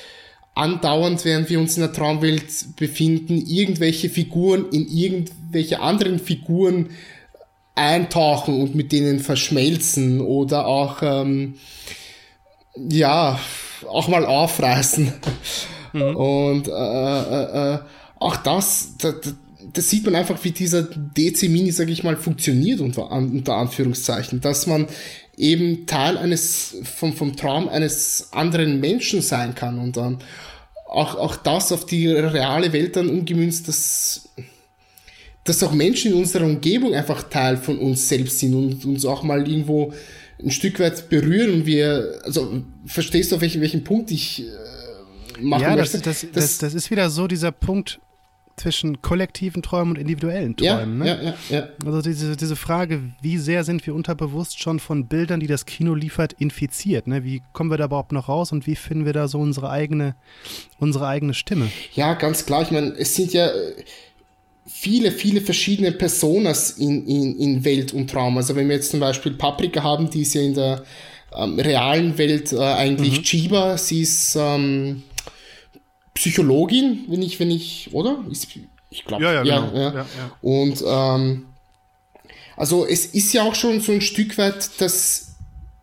andauernd, 0.54 1.26
während 1.26 1.50
wir 1.50 1.60
uns 1.60 1.76
in 1.76 1.82
der 1.82 1.94
Traumwelt 1.94 2.76
befinden, 2.76 3.44
irgendwelche 3.46 4.10
Figuren 4.10 4.70
in 4.72 4.88
irgendwelche 5.50 5.82
anderen 5.82 6.20
Figuren 6.20 6.92
eintauchen 7.76 8.62
und 8.62 8.76
mit 8.76 8.92
denen 8.92 9.20
verschmelzen 9.20 10.22
oder 10.22 10.68
auch 10.68 11.02
ähm, 11.02 11.56
ja 12.78 13.40
auch 13.88 14.08
mal 14.08 14.26
aufreißen 14.26 15.14
und 15.94 16.68
äh, 16.68 16.72
äh, 16.72 17.74
äh, 17.74 17.80
auch 18.20 18.36
das, 18.38 18.96
da, 19.00 19.12
da, 19.12 19.32
das 19.74 19.90
sieht 19.90 20.06
man 20.06 20.16
einfach, 20.16 20.44
wie 20.44 20.52
dieser 20.52 20.84
DC 20.84 21.44
Mini, 21.44 21.72
sag 21.72 21.90
ich 21.90 22.04
mal, 22.04 22.18
funktioniert 22.18 22.80
unter, 22.80 23.12
unter 23.12 23.56
Anführungszeichen, 23.56 24.42
dass 24.42 24.68
man 24.68 24.88
eben 25.38 25.88
Teil 25.88 26.18
eines 26.18 26.78
vom, 26.84 27.14
vom 27.14 27.36
Traum 27.36 27.70
eines 27.70 28.30
anderen 28.34 28.80
Menschen 28.80 29.22
sein 29.22 29.56
kann. 29.56 29.80
Und 29.80 29.98
ähm, 29.98 30.20
auch, 30.86 31.16
auch 31.16 31.36
das 31.38 31.72
auf 31.72 31.86
die 31.86 32.08
reale 32.08 32.74
Welt 32.74 32.96
dann 32.96 33.10
umgemünzt, 33.10 33.68
dass 33.68 34.30
dass 35.44 35.64
auch 35.64 35.74
Menschen 35.74 36.12
in 36.12 36.18
unserer 36.20 36.46
Umgebung 36.46 36.94
einfach 36.94 37.24
Teil 37.24 37.58
von 37.58 37.78
uns 37.80 38.08
selbst 38.08 38.40
sind 38.40 38.54
und 38.54 38.86
uns 38.86 39.06
auch 39.06 39.24
mal 39.24 39.48
irgendwo 39.48 39.94
ein 40.42 40.52
Stück 40.52 40.80
weit 40.80 41.10
berühren 41.10 41.52
und 41.54 41.66
wir, 41.66 42.20
also 42.24 42.62
verstehst 42.86 43.32
du, 43.32 43.36
auf 43.36 43.42
welchen, 43.42 43.62
welchen 43.62 43.84
Punkt 43.84 44.12
ich 44.12 44.44
äh, 44.46 45.42
machen 45.42 45.64
Ja, 45.64 45.76
das, 45.76 45.94
möchte? 45.94 46.10
das, 46.10 46.26
das, 46.34 46.58
das 46.60 46.74
ist 46.74 46.92
wieder 46.92 47.10
so 47.10 47.28
dieser 47.28 47.52
Punkt 47.52 48.00
zwischen 48.56 49.02
kollektiven 49.02 49.62
Träumen 49.62 49.92
und 49.96 50.00
individuellen 50.02 50.56
ja, 50.60 50.78
Träumen. 50.78 50.98
ne? 51.00 51.08
ja, 51.08 51.22
ja, 51.22 51.34
ja. 51.50 51.70
Also 51.86 52.02
diese, 52.02 52.36
diese 52.36 52.56
Frage, 52.56 53.02
wie 53.22 53.38
sehr 53.38 53.64
sind 53.64 53.86
wir 53.88 53.96
unterbewusst 53.96 54.62
schon 54.62 54.80
von 54.80 55.08
Bildern, 55.08 55.40
die 55.40 55.48
das 55.48 55.66
Kino 55.66 55.96
liefert, 55.96 56.34
infiziert? 56.34 57.08
Ne? 57.08 57.24
Wie 57.24 57.42
kommen 57.54 57.72
wir 57.72 57.78
da 57.78 57.86
überhaupt 57.86 58.12
noch 58.12 58.28
raus 58.28 58.52
und 58.52 58.68
wie 58.68 58.76
finden 58.76 59.06
wir 59.06 59.14
da 59.14 59.28
so 59.28 59.40
unsere 59.40 59.70
eigene, 59.70 60.16
unsere 60.78 61.08
eigene 61.08 61.34
Stimme? 61.34 61.70
Ja, 61.94 62.14
ganz 62.16 62.46
klar. 62.46 62.62
Ich 62.62 62.72
meine, 62.72 62.94
es 62.98 63.16
sind 63.16 63.32
ja 63.34 63.50
viele, 64.70 65.12
viele 65.12 65.42
verschiedene 65.42 65.92
Personas 65.92 66.72
in, 66.72 67.06
in, 67.08 67.40
in 67.40 67.66
Welt 67.66 67.94
und 67.94 68.10
Traum. 68.10 68.38
Also 68.38 68.56
wenn 68.56 68.70
wir 68.70 68.76
jetzt 68.76 68.92
zum 68.92 69.00
Beispiel 69.00 69.34
Paprika 69.34 69.84
haben, 69.84 70.10
die 70.10 70.22
ist 70.22 70.36
ja 70.36 70.42
in 70.42 70.54
der 70.54 70.84
ähm, 71.36 71.60
realen 71.60 72.18
Welt 72.18 72.54
äh, 72.54 72.60
eigentlich 72.60 73.24
Chiba. 73.24 73.78
Sie 73.78 74.02
ist 74.02 74.36
ähm, 74.40 75.04
Psychologin, 76.14 77.06
wenn 77.08 77.22
ich, 77.22 77.40
wenn 77.40 77.52
ich, 77.52 77.90
oder? 77.94 78.24
Ist, 78.32 78.48
ich 78.90 79.06
glaube, 79.06 79.24
Ja, 79.24 79.34
ja, 79.34 79.44
genau. 79.44 79.76
ja, 79.76 79.82
Ja, 79.82 79.94
ja. 79.94 80.06
Und 80.42 80.84
ähm, 80.88 81.46
also 82.56 82.86
es 82.86 83.08
ist 83.08 83.34
ja 83.34 83.44
auch 83.44 83.56
schon 83.56 83.82
so 83.82 83.92
ein 83.92 84.02
Stück 84.02 84.38
weit, 84.38 84.70
dass 84.80 85.36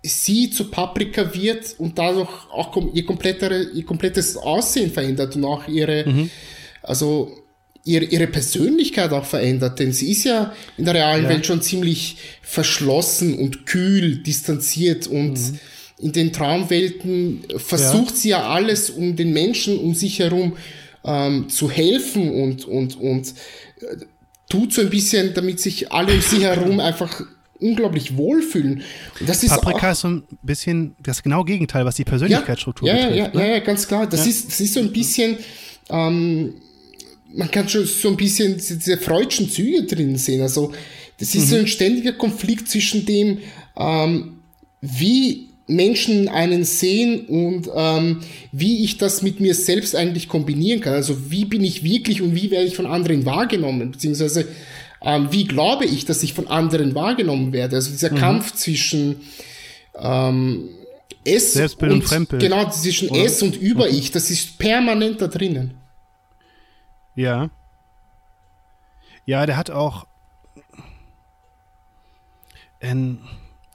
sie 0.02 0.50
zu 0.50 0.70
Paprika 0.70 1.34
wird 1.34 1.74
und 1.78 1.98
dadurch 1.98 2.30
auch 2.52 2.76
ihr, 2.92 3.04
komplettere, 3.04 3.64
ihr 3.70 3.84
komplettes 3.84 4.36
Aussehen 4.36 4.92
verändert 4.92 5.34
und 5.34 5.44
auch 5.44 5.66
ihre, 5.66 6.28
also 6.82 7.45
ihre, 7.86 8.04
ihre 8.04 8.26
Persönlichkeit 8.26 9.12
auch 9.12 9.24
verändert, 9.24 9.78
denn 9.78 9.92
sie 9.92 10.10
ist 10.10 10.24
ja 10.24 10.52
in 10.76 10.84
der 10.84 10.94
realen 10.94 11.24
ja. 11.24 11.30
Welt 11.30 11.46
schon 11.46 11.62
ziemlich 11.62 12.18
verschlossen 12.42 13.38
und 13.38 13.64
kühl, 13.64 14.18
distanziert 14.18 15.06
und 15.06 15.34
mhm. 15.34 15.58
in 15.98 16.12
den 16.12 16.32
Traumwelten 16.32 17.44
versucht 17.56 18.14
ja. 18.14 18.16
sie 18.16 18.28
ja 18.30 18.48
alles, 18.48 18.90
um 18.90 19.14
den 19.14 19.32
Menschen 19.32 19.78
um 19.78 19.94
sich 19.94 20.18
herum 20.18 20.56
ähm, 21.04 21.48
zu 21.48 21.70
helfen 21.70 22.30
und, 22.30 22.64
und, 22.64 22.96
und 22.96 23.28
äh, 23.80 23.96
tut 24.48 24.72
so 24.72 24.80
ein 24.80 24.90
bisschen, 24.90 25.32
damit 25.34 25.60
sich 25.60 25.92
alle 25.92 26.14
um 26.14 26.20
sie 26.20 26.42
herum 26.42 26.80
einfach 26.80 27.22
unglaublich 27.60 28.16
wohlfühlen. 28.16 28.82
Und 29.20 29.28
das 29.28 29.44
ist 29.44 29.50
Paprika 29.50 29.88
auch, 29.88 29.92
ist 29.92 30.00
so 30.00 30.08
ein 30.08 30.24
bisschen 30.42 30.96
das 30.98 31.22
genaue 31.22 31.44
Gegenteil, 31.44 31.84
was 31.84 31.94
die 31.94 32.04
Persönlichkeitsstruktur 32.04 32.88
ja, 32.88 32.96
ja, 32.96 33.06
betrifft. 33.06 33.34
Ja, 33.34 33.40
ne? 33.40 33.48
ja, 33.48 33.54
ja, 33.54 33.60
ganz 33.60 33.86
klar. 33.86 34.08
Das, 34.08 34.26
ist, 34.26 34.48
das 34.48 34.60
ist 34.60 34.74
so 34.74 34.80
ein 34.80 34.92
bisschen, 34.92 35.38
ähm, 35.88 36.54
man 37.36 37.50
kann 37.50 37.68
schon 37.68 37.84
so 37.84 38.08
ein 38.08 38.16
bisschen 38.16 38.56
diese 38.56 38.96
freudschen 38.96 39.48
Züge 39.48 39.84
drin 39.84 40.16
sehen. 40.16 40.42
Also 40.42 40.72
das 41.18 41.34
ist 41.34 41.46
mhm. 41.46 41.50
so 41.50 41.56
ein 41.56 41.66
ständiger 41.66 42.12
Konflikt 42.12 42.68
zwischen 42.68 43.04
dem, 43.06 43.38
ähm, 43.76 44.38
wie 44.80 45.48
Menschen 45.68 46.28
einen 46.28 46.64
sehen 46.64 47.26
und 47.26 47.68
ähm, 47.74 48.20
wie 48.52 48.84
ich 48.84 48.98
das 48.98 49.22
mit 49.22 49.40
mir 49.40 49.54
selbst 49.54 49.96
eigentlich 49.96 50.28
kombinieren 50.28 50.80
kann. 50.80 50.94
Also 50.94 51.30
wie 51.30 51.44
bin 51.44 51.64
ich 51.64 51.82
wirklich 51.82 52.22
und 52.22 52.34
wie 52.34 52.50
werde 52.50 52.66
ich 52.66 52.76
von 52.76 52.86
anderen 52.86 53.26
wahrgenommen, 53.26 53.90
beziehungsweise 53.90 54.46
ähm, 55.02 55.28
wie 55.30 55.44
glaube 55.44 55.84
ich, 55.84 56.04
dass 56.04 56.22
ich 56.22 56.34
von 56.34 56.46
anderen 56.46 56.94
wahrgenommen 56.94 57.52
werde. 57.52 57.76
Also 57.76 57.90
dieser 57.90 58.12
mhm. 58.12 58.18
Kampf 58.18 58.54
zwischen 58.54 59.16
ähm, 60.00 60.68
S 61.24 61.54
Selbstbild 61.54 61.92
und, 61.92 61.98
und 62.00 62.04
Fremdbild. 62.06 62.42
Genau, 62.42 62.70
zwischen 62.70 63.08
Oder? 63.08 63.24
S 63.24 63.42
und 63.42 63.56
Über-Ich, 63.56 64.12
das 64.12 64.30
ist 64.30 64.58
permanent 64.58 65.20
da 65.20 65.26
drinnen. 65.26 65.74
Ja. 67.16 67.50
Ja, 69.24 69.44
der 69.46 69.56
hat 69.56 69.70
auch 69.70 70.06
einen 72.80 73.26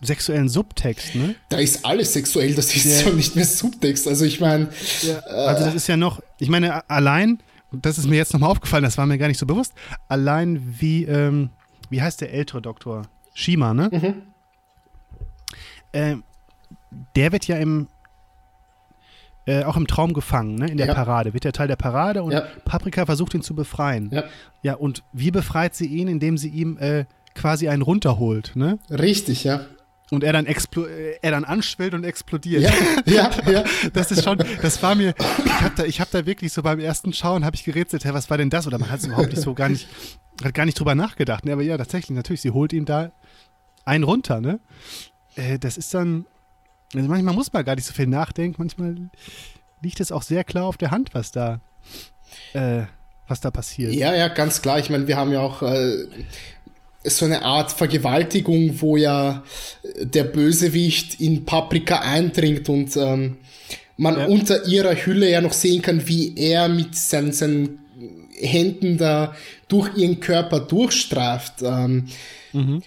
sexuellen 0.01 0.47
Subtext, 0.47 1.15
ne? 1.15 1.35
Da 1.49 1.57
ist 1.57 1.85
alles 1.85 2.13
sexuell, 2.13 2.55
das 2.55 2.73
ist 2.73 3.05
ja 3.05 3.11
nicht 3.11 3.35
mehr 3.35 3.45
Subtext. 3.45 4.07
Also 4.07 4.25
ich 4.25 4.39
meine. 4.39 4.69
Ja, 5.01 5.19
also 5.19 5.65
das 5.65 5.75
ist 5.75 5.87
ja 5.87 5.97
noch, 5.97 6.21
ich 6.39 6.49
meine, 6.49 6.89
allein, 6.89 7.43
das 7.71 7.97
ist 7.97 8.07
mir 8.07 8.15
jetzt 8.15 8.33
nochmal 8.33 8.49
aufgefallen, 8.49 8.83
das 8.83 8.97
war 8.97 9.05
mir 9.05 9.17
gar 9.17 9.27
nicht 9.27 9.37
so 9.37 9.45
bewusst, 9.45 9.73
allein 10.07 10.75
wie, 10.79 11.03
ähm, 11.03 11.49
wie 11.89 12.01
heißt 12.01 12.21
der 12.21 12.33
ältere 12.33 12.61
Doktor? 12.61 13.03
Shima, 13.33 13.73
ne? 13.73 13.89
Mhm. 13.91 14.21
Ähm, 15.93 16.23
der 17.15 17.31
wird 17.31 17.47
ja 17.47 17.57
im 17.57 17.87
äh, 19.45 19.63
auch 19.63 19.77
im 19.77 19.87
Traum 19.87 20.13
gefangen, 20.13 20.55
ne? 20.55 20.67
in 20.67 20.77
der 20.77 20.87
ja. 20.87 20.93
Parade. 20.93 21.33
Wird 21.33 21.43
der 21.43 21.53
Teil 21.53 21.67
der 21.67 21.75
Parade 21.75 22.23
und 22.23 22.31
ja. 22.31 22.43
Paprika 22.65 23.05
versucht 23.05 23.33
ihn 23.33 23.41
zu 23.41 23.55
befreien. 23.55 24.09
Ja. 24.11 24.23
ja, 24.61 24.73
und 24.75 25.03
wie 25.13 25.31
befreit 25.31 25.75
sie 25.75 25.87
ihn, 25.87 26.07
indem 26.07 26.37
sie 26.37 26.49
ihm 26.49 26.77
äh, 26.77 27.05
quasi 27.33 27.67
einen 27.67 27.81
runterholt, 27.81 28.51
ne? 28.55 28.77
Richtig, 28.89 29.43
ja. 29.43 29.61
Und 30.11 30.25
er 30.25 30.33
dann, 30.33 30.45
explo 30.45 30.85
äh, 30.85 31.15
er 31.21 31.31
dann 31.31 31.45
anschwillt 31.45 31.93
und 31.93 32.03
explodiert. 32.03 32.63
Ja, 33.05 33.31
ja, 33.45 33.51
ja. 33.51 33.63
Das 33.93 34.11
ist 34.11 34.23
schon, 34.23 34.37
das 34.61 34.83
war 34.83 34.93
mir, 34.93 35.15
ich 35.45 35.61
habe 35.61 35.73
da, 35.75 35.83
hab 35.83 36.11
da 36.11 36.25
wirklich 36.25 36.51
so 36.51 36.61
beim 36.61 36.79
ersten 36.79 37.13
Schauen, 37.13 37.45
habe 37.45 37.55
ich 37.55 37.63
gerätselt, 37.63 38.03
hey, 38.03 38.13
was 38.13 38.29
war 38.29 38.37
denn 38.37 38.49
das? 38.49 38.67
Oder 38.67 38.77
man 38.77 38.91
hat 38.91 38.99
es 38.99 39.07
überhaupt 39.07 39.29
nicht 39.29 39.41
so 39.41 39.53
gar 39.53 39.69
nicht, 39.69 39.87
hat 40.43 40.53
gar 40.53 40.65
nicht 40.65 40.77
drüber 40.77 40.95
nachgedacht. 40.95 41.45
Ne? 41.45 41.53
Aber 41.53 41.61
ja, 41.61 41.77
tatsächlich, 41.77 42.15
natürlich, 42.15 42.41
sie 42.41 42.51
holt 42.51 42.73
ihn 42.73 42.85
da 42.85 43.13
einen 43.85 44.03
runter, 44.03 44.41
ne? 44.41 44.59
Äh, 45.35 45.57
das 45.59 45.77
ist 45.77 45.93
dann, 45.93 46.25
also 46.95 47.07
manchmal 47.07 47.33
muss 47.33 47.53
man 47.53 47.63
gar 47.63 47.75
nicht 47.75 47.85
so 47.85 47.93
viel 47.93 48.07
nachdenken, 48.07 48.55
manchmal 48.57 48.95
liegt 49.81 49.99
es 49.99 50.11
auch 50.11 50.23
sehr 50.23 50.43
klar 50.43 50.65
auf 50.65 50.77
der 50.77 50.91
Hand, 50.91 51.13
was 51.13 51.31
da, 51.31 51.61
äh, 52.53 52.83
was 53.27 53.41
da 53.41 53.51
passiert. 53.51 53.93
Ja, 53.93 54.13
ja, 54.13 54.27
ganz 54.27 54.61
klar. 54.61 54.79
Ich 54.79 54.89
meine, 54.89 55.07
wir 55.07 55.17
haben 55.17 55.31
ja 55.31 55.39
auch 55.39 55.61
äh, 55.61 56.05
so 57.03 57.25
eine 57.25 57.43
Art 57.43 57.71
Vergewaltigung, 57.71 58.81
wo 58.81 58.97
ja 58.97 59.43
der 59.99 60.23
Bösewicht 60.25 61.19
in 61.19 61.45
Paprika 61.45 61.99
eindringt 61.99 62.69
und 62.69 62.95
ähm, 62.97 63.37
man 63.97 64.17
ja. 64.17 64.25
unter 64.25 64.65
ihrer 64.65 64.95
Hülle 64.95 65.29
ja 65.29 65.41
noch 65.41 65.53
sehen 65.53 65.81
kann, 65.81 66.07
wie 66.07 66.35
er 66.35 66.69
mit 66.69 66.95
seinen, 66.95 67.31
seinen 67.31 67.79
Händen 68.35 68.97
da 68.97 69.35
durch 69.67 69.95
ihren 69.97 70.19
Körper 70.19 70.59
durchstreift. 70.59 71.61
Ähm, 71.61 72.07
mhm. 72.53 72.83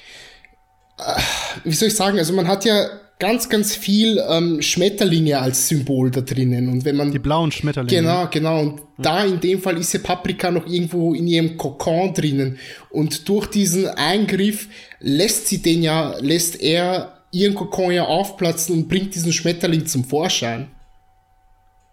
äh, 0.98 1.20
wie 1.64 1.74
soll 1.74 1.88
ich 1.88 1.96
sagen? 1.96 2.18
Also 2.18 2.32
man 2.32 2.48
hat 2.48 2.64
ja 2.64 2.88
ganz, 3.18 3.48
ganz 3.48 3.76
viel 3.76 4.22
ähm, 4.28 4.60
Schmetterlinge 4.60 5.38
als 5.38 5.68
Symbol 5.68 6.10
da 6.10 6.20
drinnen. 6.20 6.68
Und 6.68 6.84
wenn 6.84 6.96
man. 6.96 7.10
Die 7.10 7.18
blauen 7.18 7.52
Schmetterlinge. 7.52 8.02
Genau, 8.02 8.28
genau. 8.30 8.60
Und 8.60 8.78
ja. 8.78 8.84
da 8.98 9.24
in 9.24 9.40
dem 9.40 9.60
Fall 9.60 9.78
ist 9.78 9.92
ja 9.92 10.00
Paprika 10.00 10.50
noch 10.50 10.66
irgendwo 10.66 11.14
in 11.14 11.26
ihrem 11.26 11.56
Kokon 11.56 12.12
drinnen. 12.14 12.58
Und 12.90 13.28
durch 13.28 13.46
diesen 13.46 13.86
Eingriff 13.86 14.68
lässt 15.00 15.48
sie 15.48 15.62
den 15.62 15.82
ja, 15.82 16.16
lässt 16.18 16.60
er 16.60 17.18
ihren 17.30 17.54
Kokon 17.54 17.92
ja 17.92 18.04
aufplatzen 18.04 18.76
und 18.76 18.88
bringt 18.88 19.14
diesen 19.14 19.32
Schmetterling 19.32 19.86
zum 19.86 20.04
Vorschein. 20.04 20.68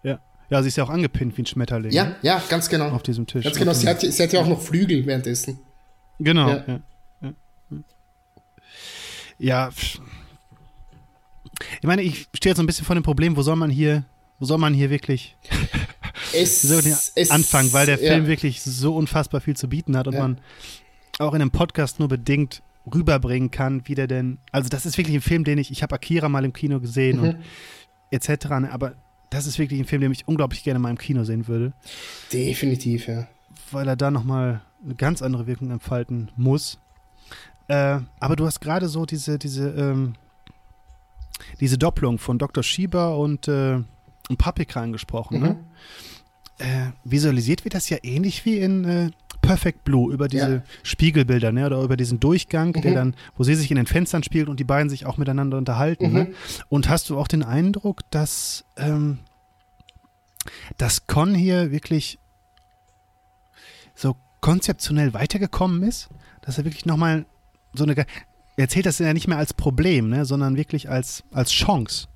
Ja. 0.02 0.20
Ja, 0.50 0.62
sie 0.62 0.68
ist 0.68 0.76
ja 0.76 0.84
auch 0.84 0.90
angepinnt 0.90 1.36
wie 1.36 1.42
ein 1.42 1.46
Schmetterling. 1.46 1.92
Ja, 1.92 2.04
ne? 2.04 2.16
ja, 2.22 2.42
ganz 2.48 2.68
genau. 2.68 2.90
Auf 2.90 3.02
diesem 3.02 3.26
Tisch. 3.26 3.44
Ganz 3.44 3.58
genau. 3.58 3.72
Sie 3.72 3.88
hat, 3.88 4.00
sie 4.00 4.22
hat 4.22 4.32
ja 4.32 4.40
auch 4.40 4.46
noch 4.46 4.60
Flügel 4.60 5.04
währenddessen. 5.06 5.58
Genau. 6.18 6.48
Ja. 6.48 6.64
ja. 6.66 6.80
ja. 7.22 7.32
ja 9.38 9.70
ich 11.80 11.86
meine, 11.86 12.02
ich 12.02 12.28
stehe 12.34 12.50
jetzt 12.50 12.56
so 12.56 12.62
ein 12.62 12.66
bisschen 12.66 12.84
vor 12.84 12.94
dem 12.94 13.02
Problem, 13.02 13.36
wo 13.36 13.42
soll 13.42 13.56
man 13.56 13.70
hier, 13.70 14.04
wo 14.38 14.46
soll 14.46 14.58
man 14.58 14.74
hier 14.74 14.90
wirklich 14.90 15.36
es, 16.34 16.64
es, 17.14 17.30
anfangen, 17.30 17.72
weil 17.72 17.86
der 17.86 17.98
Film 17.98 18.24
ja. 18.24 18.28
wirklich 18.28 18.62
so 18.62 18.96
unfassbar 18.96 19.40
viel 19.40 19.56
zu 19.56 19.68
bieten 19.68 19.96
hat 19.96 20.06
und 20.06 20.14
ja. 20.14 20.20
man 20.20 20.38
auch 21.18 21.34
in 21.34 21.42
einem 21.42 21.50
Podcast 21.50 21.98
nur 21.98 22.08
bedingt 22.08 22.62
rüberbringen 22.92 23.50
kann, 23.50 23.82
wie 23.86 23.94
der 23.94 24.06
denn, 24.06 24.38
also 24.50 24.68
das 24.68 24.86
ist 24.86 24.98
wirklich 24.98 25.16
ein 25.16 25.22
Film, 25.22 25.44
den 25.44 25.58
ich, 25.58 25.70
ich 25.70 25.82
habe 25.82 25.94
Akira 25.94 26.28
mal 26.28 26.44
im 26.44 26.52
Kino 26.52 26.80
gesehen 26.80 27.18
mhm. 27.18 27.24
und 27.24 27.36
etc., 28.10 28.48
ne, 28.60 28.72
aber 28.72 28.94
das 29.30 29.46
ist 29.46 29.58
wirklich 29.58 29.80
ein 29.80 29.86
Film, 29.86 30.02
den 30.02 30.12
ich 30.12 30.28
unglaublich 30.28 30.62
gerne 30.62 30.78
mal 30.78 30.90
im 30.90 30.98
Kino 30.98 31.24
sehen 31.24 31.48
würde. 31.48 31.72
Definitiv, 32.32 33.06
ja. 33.06 33.26
Weil 33.70 33.88
er 33.88 33.96
da 33.96 34.10
nochmal 34.10 34.60
eine 34.84 34.94
ganz 34.94 35.22
andere 35.22 35.46
Wirkung 35.46 35.70
entfalten 35.70 36.30
muss. 36.36 36.78
Äh, 37.68 38.00
aber 38.20 38.36
du 38.36 38.44
hast 38.44 38.60
gerade 38.60 38.88
so 38.88 39.06
diese, 39.06 39.38
diese, 39.38 39.70
ähm, 39.70 40.14
diese 41.60 41.78
Doppelung 41.78 42.18
von 42.18 42.38
Dr. 42.38 42.62
Schieber 42.62 43.18
und, 43.18 43.48
äh, 43.48 43.80
und 44.28 44.38
Paprika 44.38 44.80
angesprochen. 44.80 45.40
Ne? 45.40 45.48
Mhm. 45.48 45.54
Ne? 45.54 45.64
Äh, 46.58 46.92
visualisiert 47.04 47.64
wird 47.64 47.74
das 47.74 47.88
ja 47.88 47.98
ähnlich 48.02 48.44
wie 48.44 48.58
in 48.58 48.84
äh, 48.84 49.10
Perfect 49.42 49.82
Blue 49.82 50.12
über 50.12 50.28
diese 50.28 50.52
ja. 50.52 50.62
Spiegelbilder, 50.84 51.50
ne? 51.50 51.66
Oder 51.66 51.82
über 51.82 51.96
diesen 51.96 52.20
Durchgang, 52.20 52.68
mhm. 52.68 52.80
der 52.80 52.94
dann, 52.94 53.16
wo 53.36 53.42
sie 53.42 53.56
sich 53.56 53.70
in 53.70 53.76
den 53.76 53.86
Fenstern 53.86 54.22
spielt 54.22 54.48
und 54.48 54.60
die 54.60 54.64
beiden 54.64 54.88
sich 54.88 55.04
auch 55.04 55.18
miteinander 55.18 55.58
unterhalten. 55.58 56.08
Mhm. 56.08 56.14
Ne? 56.14 56.34
Und 56.68 56.88
hast 56.88 57.10
du 57.10 57.18
auch 57.18 57.26
den 57.26 57.42
Eindruck, 57.42 58.02
dass, 58.10 58.64
ähm, 58.76 59.18
dass 60.78 61.08
Con 61.08 61.34
hier 61.34 61.72
wirklich 61.72 62.18
so 63.94 64.14
konzeptionell 64.40 65.12
weitergekommen 65.12 65.82
ist? 65.82 66.08
Dass 66.42 66.58
er 66.58 66.64
wirklich 66.64 66.86
nochmal 66.86 67.26
so 67.74 67.82
eine 67.84 67.96
erzählt 68.56 68.86
das 68.86 68.98
ja 68.98 69.12
nicht 69.12 69.28
mehr 69.28 69.38
als 69.38 69.54
Problem, 69.54 70.08
ne, 70.08 70.24
sondern 70.24 70.56
wirklich 70.56 70.88
als, 70.88 71.22
als 71.32 71.50
Chance. 71.50 72.06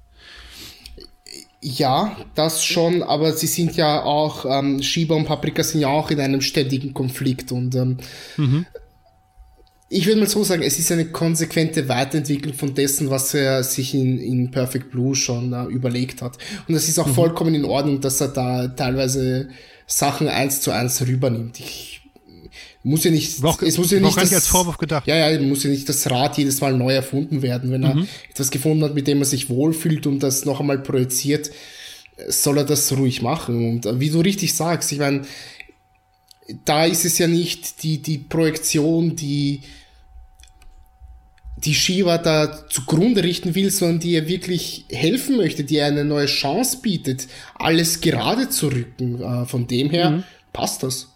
Ja, 1.63 2.17
das 2.35 2.65
schon, 2.65 3.03
aber 3.03 3.33
sie 3.33 3.47
sind 3.47 3.77
ja 3.77 4.03
auch, 4.03 4.45
ähm, 4.45 4.83
Shiba 4.83 5.15
und 5.15 5.25
Paprika 5.25 5.65
sind 5.65 5.81
ja 5.81 5.89
auch 5.89 6.11
in 6.11 6.21
einem 6.21 6.41
ständigen 6.41 6.95
Konflikt 6.95 7.51
und 7.51 7.75
ähm, 7.75 7.97
mhm. 8.37 8.67
ich 9.89 10.07
würde 10.07 10.21
mal 10.21 10.29
so 10.29 10.45
sagen, 10.45 10.63
es 10.63 10.79
ist 10.79 10.93
eine 10.93 11.07
konsequente 11.07 11.89
Weiterentwicklung 11.89 12.55
von 12.55 12.75
dessen, 12.75 13.11
was 13.11 13.35
er 13.35 13.65
sich 13.65 13.95
in, 13.95 14.19
in 14.19 14.51
Perfect 14.51 14.91
Blue 14.91 15.17
schon 15.17 15.53
äh, 15.55 15.65
überlegt 15.65 16.23
hat. 16.23 16.39
Und 16.69 16.75
es 16.75 16.89
ist 16.89 16.99
auch 16.99 17.09
mhm. 17.09 17.15
vollkommen 17.15 17.55
in 17.55 17.65
Ordnung, 17.65 18.01
dass 18.01 18.21
er 18.21 18.29
da 18.29 18.69
teilweise 18.69 19.49
Sachen 19.87 20.29
eins 20.29 20.61
zu 20.61 20.71
eins 20.71 21.01
rübernimmt. 21.01 21.59
Ich 21.59 22.06
muss 22.87 23.03
ja 23.03 23.11
nicht, 23.11 23.43
auch, 23.43 23.61
es 23.63 23.79
muss 23.79 23.91
ja 23.91 23.99
nicht, 23.99 24.17
das, 24.17 24.33
als 24.33 24.47
Vorwurf 24.47 24.79
gedacht. 24.79 25.09
Ja, 25.09 25.29
ja, 25.29 25.41
muss 25.41 25.65
ja 25.65 25.71
nicht 25.71 25.89
das 25.89 26.09
Rad 26.09 26.39
jedes 26.39 26.61
Mal 26.61 26.77
neu 26.77 26.95
erfunden 26.95 27.43
werden. 27.43 27.73
Wenn 27.73 27.81
mhm. 27.81 27.87
er 27.87 28.07
etwas 28.31 28.53
gefunden 28.53 28.85
hat, 28.85 28.95
mit 28.95 29.09
dem 29.09 29.19
er 29.19 29.25
sich 29.25 29.51
wohlfühlt 29.51 30.07
und 30.07 30.21
das 30.21 30.45
noch 30.45 30.61
einmal 30.61 30.79
projiziert, 30.79 31.51
soll 32.29 32.59
er 32.59 32.65
das 32.65 32.97
ruhig 32.97 33.23
machen. 33.23 33.69
Und 33.69 33.87
äh, 33.87 33.99
wie 33.99 34.11
du 34.11 34.21
richtig 34.21 34.55
sagst, 34.55 34.93
ich 34.93 35.01
meine, 35.01 35.23
da 36.65 36.85
ist 36.85 37.05
es 37.05 37.19
ja 37.19 37.27
nicht 37.27 37.83
die, 37.83 38.01
die 38.01 38.19
Projektion, 38.19 39.17
die, 39.17 39.63
die 41.57 41.75
Shiva 41.75 42.19
da 42.19 42.69
zugrunde 42.69 43.25
richten 43.25 43.57
will, 43.57 43.73
sondern 43.73 43.99
die 43.99 44.15
er 44.15 44.29
wirklich 44.29 44.85
helfen 44.91 45.37
möchte, 45.39 45.65
die 45.65 45.79
er 45.79 45.89
eine 45.89 46.05
neue 46.05 46.27
Chance 46.27 46.79
bietet, 46.83 47.27
alles 47.57 48.01
gerade 48.01 48.49
zu 48.49 48.69
rücken. 48.69 49.21
Äh, 49.21 49.45
von 49.45 49.67
dem 49.67 49.91
her 49.91 50.11
mhm. 50.11 50.25
passt 50.53 50.85
das. 50.85 51.09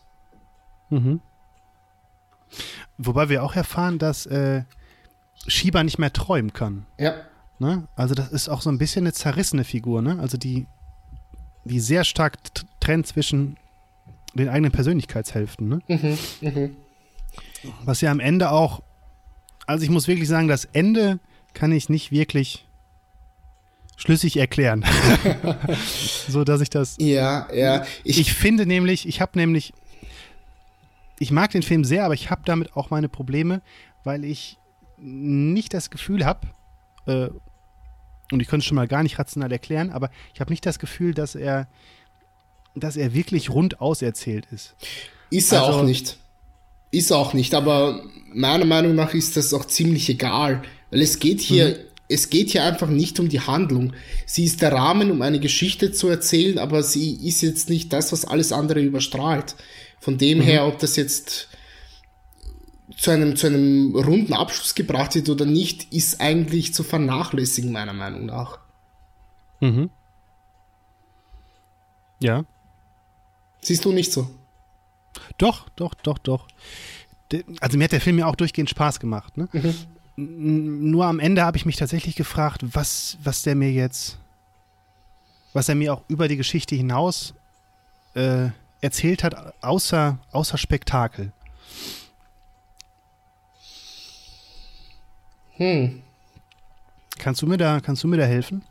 Mhm. 0.88 1.20
Wobei 3.02 3.28
wir 3.28 3.42
auch 3.42 3.56
erfahren, 3.56 3.98
dass 3.98 4.26
äh, 4.26 4.62
Shiba 5.46 5.82
nicht 5.82 5.98
mehr 5.98 6.12
träumen 6.12 6.52
kann. 6.52 6.86
Ja. 6.98 7.14
Ne? 7.58 7.88
Also 7.96 8.14
das 8.14 8.30
ist 8.30 8.48
auch 8.48 8.60
so 8.60 8.70
ein 8.70 8.78
bisschen 8.78 9.04
eine 9.04 9.12
zerrissene 9.12 9.64
Figur, 9.64 10.02
ne? 10.02 10.18
Also 10.20 10.36
die, 10.36 10.66
die 11.64 11.80
sehr 11.80 12.04
stark 12.04 12.36
trennt 12.80 13.06
zwischen 13.06 13.56
den 14.34 14.48
eigenen 14.48 14.70
Persönlichkeitshälften. 14.70 15.68
Ne? 15.68 15.80
Mhm, 15.88 16.18
mh. 16.40 16.70
Was 17.84 18.00
ja 18.00 18.10
am 18.10 18.20
Ende 18.20 18.50
auch, 18.50 18.82
also 19.66 19.82
ich 19.82 19.90
muss 19.90 20.08
wirklich 20.08 20.28
sagen, 20.28 20.48
das 20.48 20.66
Ende 20.66 21.18
kann 21.54 21.72
ich 21.72 21.88
nicht 21.88 22.12
wirklich 22.12 22.66
schlüssig 23.96 24.36
erklären. 24.36 24.84
so 26.28 26.44
dass 26.44 26.60
ich 26.60 26.70
das. 26.70 26.96
Ja, 26.98 27.48
ja. 27.52 27.84
Ich, 28.04 28.20
ich 28.20 28.32
finde 28.32 28.66
nämlich, 28.66 29.06
ich 29.06 29.20
habe 29.20 29.38
nämlich, 29.38 29.72
ich 31.20 31.30
mag 31.30 31.50
den 31.50 31.62
Film 31.62 31.84
sehr, 31.84 32.04
aber 32.04 32.14
ich 32.14 32.30
habe 32.30 32.42
damit 32.46 32.74
auch 32.74 32.90
meine 32.90 33.08
Probleme, 33.08 33.60
weil 34.02 34.24
ich 34.24 34.56
nicht 34.96 35.74
das 35.74 35.90
Gefühl 35.90 36.24
habe, 36.24 36.48
äh, 37.06 37.28
und 38.32 38.40
ich 38.40 38.48
könnte 38.48 38.62
es 38.62 38.64
schon 38.64 38.76
mal 38.76 38.88
gar 38.88 39.02
nicht 39.02 39.18
rational 39.18 39.52
erklären, 39.52 39.90
aber 39.90 40.10
ich 40.34 40.40
habe 40.40 40.50
nicht 40.50 40.64
das 40.64 40.78
Gefühl, 40.78 41.12
dass 41.12 41.34
er, 41.34 41.68
dass 42.74 42.96
er 42.96 43.12
wirklich 43.12 43.50
rund 43.50 43.80
auserzählt 43.80 44.46
ist. 44.50 44.74
Ist 45.30 45.52
er 45.52 45.64
also, 45.64 45.80
auch 45.80 45.82
nicht. 45.84 46.16
Ist 46.90 47.10
er 47.10 47.18
auch 47.18 47.34
nicht, 47.34 47.54
aber 47.54 48.02
meiner 48.32 48.64
Meinung 48.64 48.94
nach 48.94 49.12
ist 49.12 49.36
das 49.36 49.52
auch 49.52 49.66
ziemlich 49.66 50.08
egal, 50.08 50.62
weil 50.90 51.02
es 51.02 51.18
geht 51.18 51.40
hier, 51.40 51.68
mhm. 51.68 51.74
es 52.08 52.30
geht 52.30 52.50
hier 52.50 52.64
einfach 52.64 52.88
nicht 52.88 53.20
um 53.20 53.28
die 53.28 53.40
Handlung. 53.40 53.92
Sie 54.24 54.44
ist 54.44 54.62
der 54.62 54.72
Rahmen, 54.72 55.10
um 55.10 55.20
eine 55.20 55.38
Geschichte 55.38 55.92
zu 55.92 56.08
erzählen, 56.08 56.58
aber 56.58 56.82
sie 56.82 57.12
ist 57.26 57.42
jetzt 57.42 57.68
nicht 57.68 57.92
das, 57.92 58.10
was 58.10 58.24
alles 58.24 58.52
andere 58.52 58.80
überstrahlt. 58.80 59.54
Von 60.00 60.18
dem 60.18 60.38
mhm. 60.38 60.42
her, 60.42 60.66
ob 60.66 60.78
das 60.78 60.96
jetzt 60.96 61.48
zu 62.96 63.10
einem, 63.10 63.36
zu 63.36 63.46
einem 63.46 63.94
runden 63.94 64.32
Abschluss 64.32 64.74
gebracht 64.74 65.14
wird 65.14 65.28
oder 65.28 65.44
nicht, 65.44 65.92
ist 65.92 66.20
eigentlich 66.20 66.74
zu 66.74 66.82
vernachlässigen, 66.82 67.70
meiner 67.70 67.92
Meinung 67.92 68.26
nach. 68.26 68.58
Mhm. 69.60 69.90
Ja. 72.20 72.44
Siehst 73.60 73.84
du 73.84 73.92
nicht 73.92 74.12
so? 74.12 74.28
Doch, 75.38 75.68
doch, 75.76 75.94
doch, 75.94 76.18
doch. 76.18 76.48
Also 77.60 77.78
mir 77.78 77.84
hat 77.84 77.92
der 77.92 78.00
Film 78.00 78.18
ja 78.18 78.26
auch 78.26 78.36
durchgehend 78.36 78.70
Spaß 78.70 79.00
gemacht. 79.00 79.36
Ne? 79.36 79.48
Mhm. 79.52 80.90
Nur 80.90 81.06
am 81.06 81.20
Ende 81.20 81.42
habe 81.42 81.56
ich 81.56 81.64
mich 81.64 81.76
tatsächlich 81.76 82.16
gefragt, 82.16 82.62
was, 82.62 83.16
was 83.22 83.42
der 83.42 83.54
mir 83.54 83.72
jetzt, 83.72 84.18
was 85.52 85.68
er 85.68 85.74
mir 85.74 85.94
auch 85.94 86.02
über 86.08 86.28
die 86.28 86.36
Geschichte 86.36 86.74
hinaus 86.74 87.34
äh, 88.14 88.48
erzählt 88.80 89.24
hat, 89.24 89.54
außer, 89.62 90.18
außer 90.32 90.58
Spektakel. 90.58 91.32
Hm. 95.56 96.02
Kannst 97.18 97.42
du 97.42 97.46
mir 97.46 97.58
da, 97.58 97.80
kannst 97.80 98.02
du 98.02 98.08
mir 98.08 98.16
da 98.16 98.24
helfen? 98.24 98.62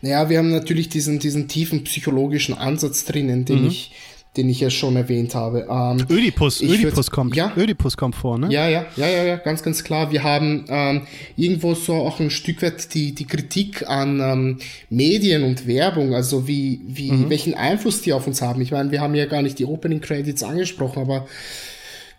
Naja, 0.00 0.30
wir 0.30 0.38
haben 0.38 0.50
natürlich 0.50 0.88
diesen, 0.88 1.18
diesen 1.18 1.48
tiefen 1.48 1.82
psychologischen 1.84 2.56
Ansatz 2.56 3.04
drinnen, 3.04 3.44
den 3.44 3.62
mhm. 3.62 3.68
ich, 3.68 3.92
den 4.36 4.48
ich 4.48 4.60
ja 4.60 4.70
schon 4.70 4.96
erwähnt 4.96 5.34
habe. 5.34 5.66
Ähm, 5.70 6.06
Ödipus, 6.10 6.60
Ödipus 6.60 7.10
kommt, 7.10 7.34
ja, 7.36 7.52
Ödipus 7.56 7.96
kommt 7.96 8.14
vor, 8.14 8.38
ne? 8.38 8.48
Ja, 8.50 8.68
ja, 8.68 8.86
ja, 8.96 9.08
ja, 9.08 9.24
ja, 9.24 9.36
ganz, 9.36 9.62
ganz 9.62 9.82
klar. 9.84 10.12
Wir 10.12 10.22
haben 10.22 10.64
ähm, 10.68 11.02
irgendwo 11.36 11.74
so 11.74 11.94
auch 11.94 12.20
ein 12.20 12.30
Stück 12.30 12.62
weit 12.62 12.94
die, 12.94 13.14
die 13.14 13.26
Kritik 13.26 13.88
an 13.88 14.20
ähm, 14.20 14.58
Medien 14.90 15.42
und 15.44 15.66
Werbung, 15.66 16.14
also 16.14 16.46
wie, 16.46 16.80
wie, 16.86 17.12
mhm. 17.12 17.30
welchen 17.30 17.54
Einfluss 17.54 18.02
die 18.02 18.12
auf 18.12 18.26
uns 18.26 18.42
haben. 18.42 18.60
Ich 18.60 18.72
meine, 18.72 18.90
wir 18.90 19.00
haben 19.00 19.14
ja 19.14 19.26
gar 19.26 19.42
nicht 19.42 19.58
die 19.58 19.64
Opening 19.64 20.00
Credits 20.00 20.42
angesprochen, 20.42 21.02
aber 21.02 21.26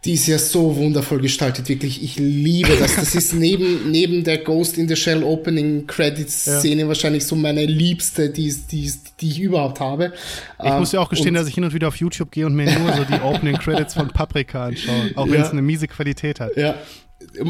die 0.08 0.14
ist 0.14 0.26
ja 0.28 0.40
so 0.40 0.78
wundervoll 0.78 1.20
gestaltet, 1.20 1.68
wirklich. 1.68 2.02
Ich 2.02 2.16
liebe 2.16 2.78
das. 2.78 2.96
Das 2.96 3.14
ist 3.14 3.34
neben, 3.34 3.92
neben 3.92 4.24
der 4.24 4.38
Ghost 4.38 4.78
in 4.78 4.88
the 4.88 4.96
Shell 4.96 5.22
Opening 5.22 5.86
Credits 5.86 6.46
Szene 6.46 6.84
ja. 6.84 6.88
wahrscheinlich 6.88 7.26
so 7.26 7.36
meine 7.36 7.66
liebste, 7.66 8.30
die, 8.30 8.56
die, 8.72 8.90
die 9.20 9.30
ich 9.30 9.42
überhaupt 9.42 9.82
habe. 9.82 10.14
Ich 10.64 10.72
muss 10.72 10.94
ja 10.94 11.02
auch 11.02 11.10
gestehen, 11.10 11.30
und 11.30 11.34
dass 11.36 11.50
ich 11.50 11.56
hin 11.56 11.66
und 11.66 11.74
wieder 11.74 11.90
auf 11.90 11.98
YouTube 11.98 12.32
gehe 12.32 12.46
und 12.46 12.56
mir 12.56 12.80
nur 12.80 12.94
so 12.94 13.04
die 13.04 13.20
Opening 13.22 13.58
Credits 13.58 13.96
von 13.96 14.08
Paprika 14.08 14.68
anschaue, 14.68 15.12
auch 15.16 15.26
wenn 15.26 15.34
ja. 15.34 15.46
es 15.46 15.52
eine 15.52 15.62
miese 15.62 15.90
Qualität 15.90 16.40
hat. 16.40 16.56
Ja. 16.56 16.76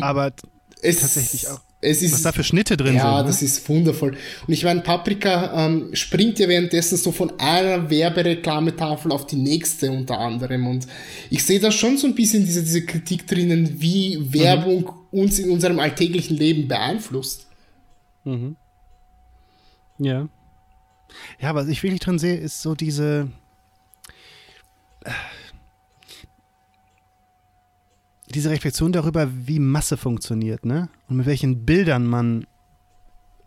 Aber 0.02 0.34
es 0.82 1.02
tatsächlich 1.02 1.48
auch 1.50 1.60
es 1.88 2.02
ist, 2.02 2.14
Was 2.14 2.22
da 2.22 2.32
für 2.32 2.44
Schnitte 2.44 2.78
drin 2.78 2.96
ja, 2.96 3.02
sind. 3.02 3.12
Ja, 3.12 3.22
ne? 3.22 3.28
das 3.28 3.42
ist 3.42 3.68
wundervoll. 3.68 4.16
Und 4.48 4.54
ich 4.54 4.64
meine, 4.64 4.82
Paprika 4.82 5.66
ähm, 5.66 5.90
springt 5.94 6.40
ja 6.40 6.48
währenddessen 6.48 6.98
so 6.98 7.12
von 7.12 7.40
einer 7.40 7.90
Werbereklametafel 7.90 9.12
auf 9.12 9.26
die 9.26 9.38
nächste 9.38 9.92
unter 9.92 10.20
anderem. 10.20 10.68
Und 10.68 10.88
ich 11.30 11.44
sehe 11.44 11.60
da 11.60 11.72
schon 11.72 11.98
so 11.98 12.08
ein 12.08 12.16
bisschen 12.16 12.46
diese, 12.46 12.64
diese 12.64 12.86
Kritik 12.86 13.28
drinnen, 13.28 13.82
wie 13.82 14.34
Werbung 14.34 14.82
mhm. 15.12 15.20
uns 15.20 15.40
in 15.40 15.50
unserem 15.50 15.80
alltäglichen 15.80 16.38
Leben 16.38 16.68
beeinflusst. 16.68 17.48
Mhm. 18.24 18.56
Ja. 20.00 20.28
Ja, 21.40 21.56
was 21.56 21.68
ich 21.68 21.82
wirklich 21.84 22.02
drin 22.02 22.20
sehe, 22.20 22.36
ist 22.36 22.62
so 22.62 22.76
diese 22.76 23.30
diese 28.34 28.50
Reflexion 28.50 28.92
darüber, 28.92 29.30
wie 29.32 29.60
Masse 29.60 29.98
funktioniert, 29.98 30.66
ne? 30.66 30.90
Und 31.08 31.18
mit 31.18 31.26
welchen 31.26 31.66
Bildern 31.66 32.06
man, 32.06 32.46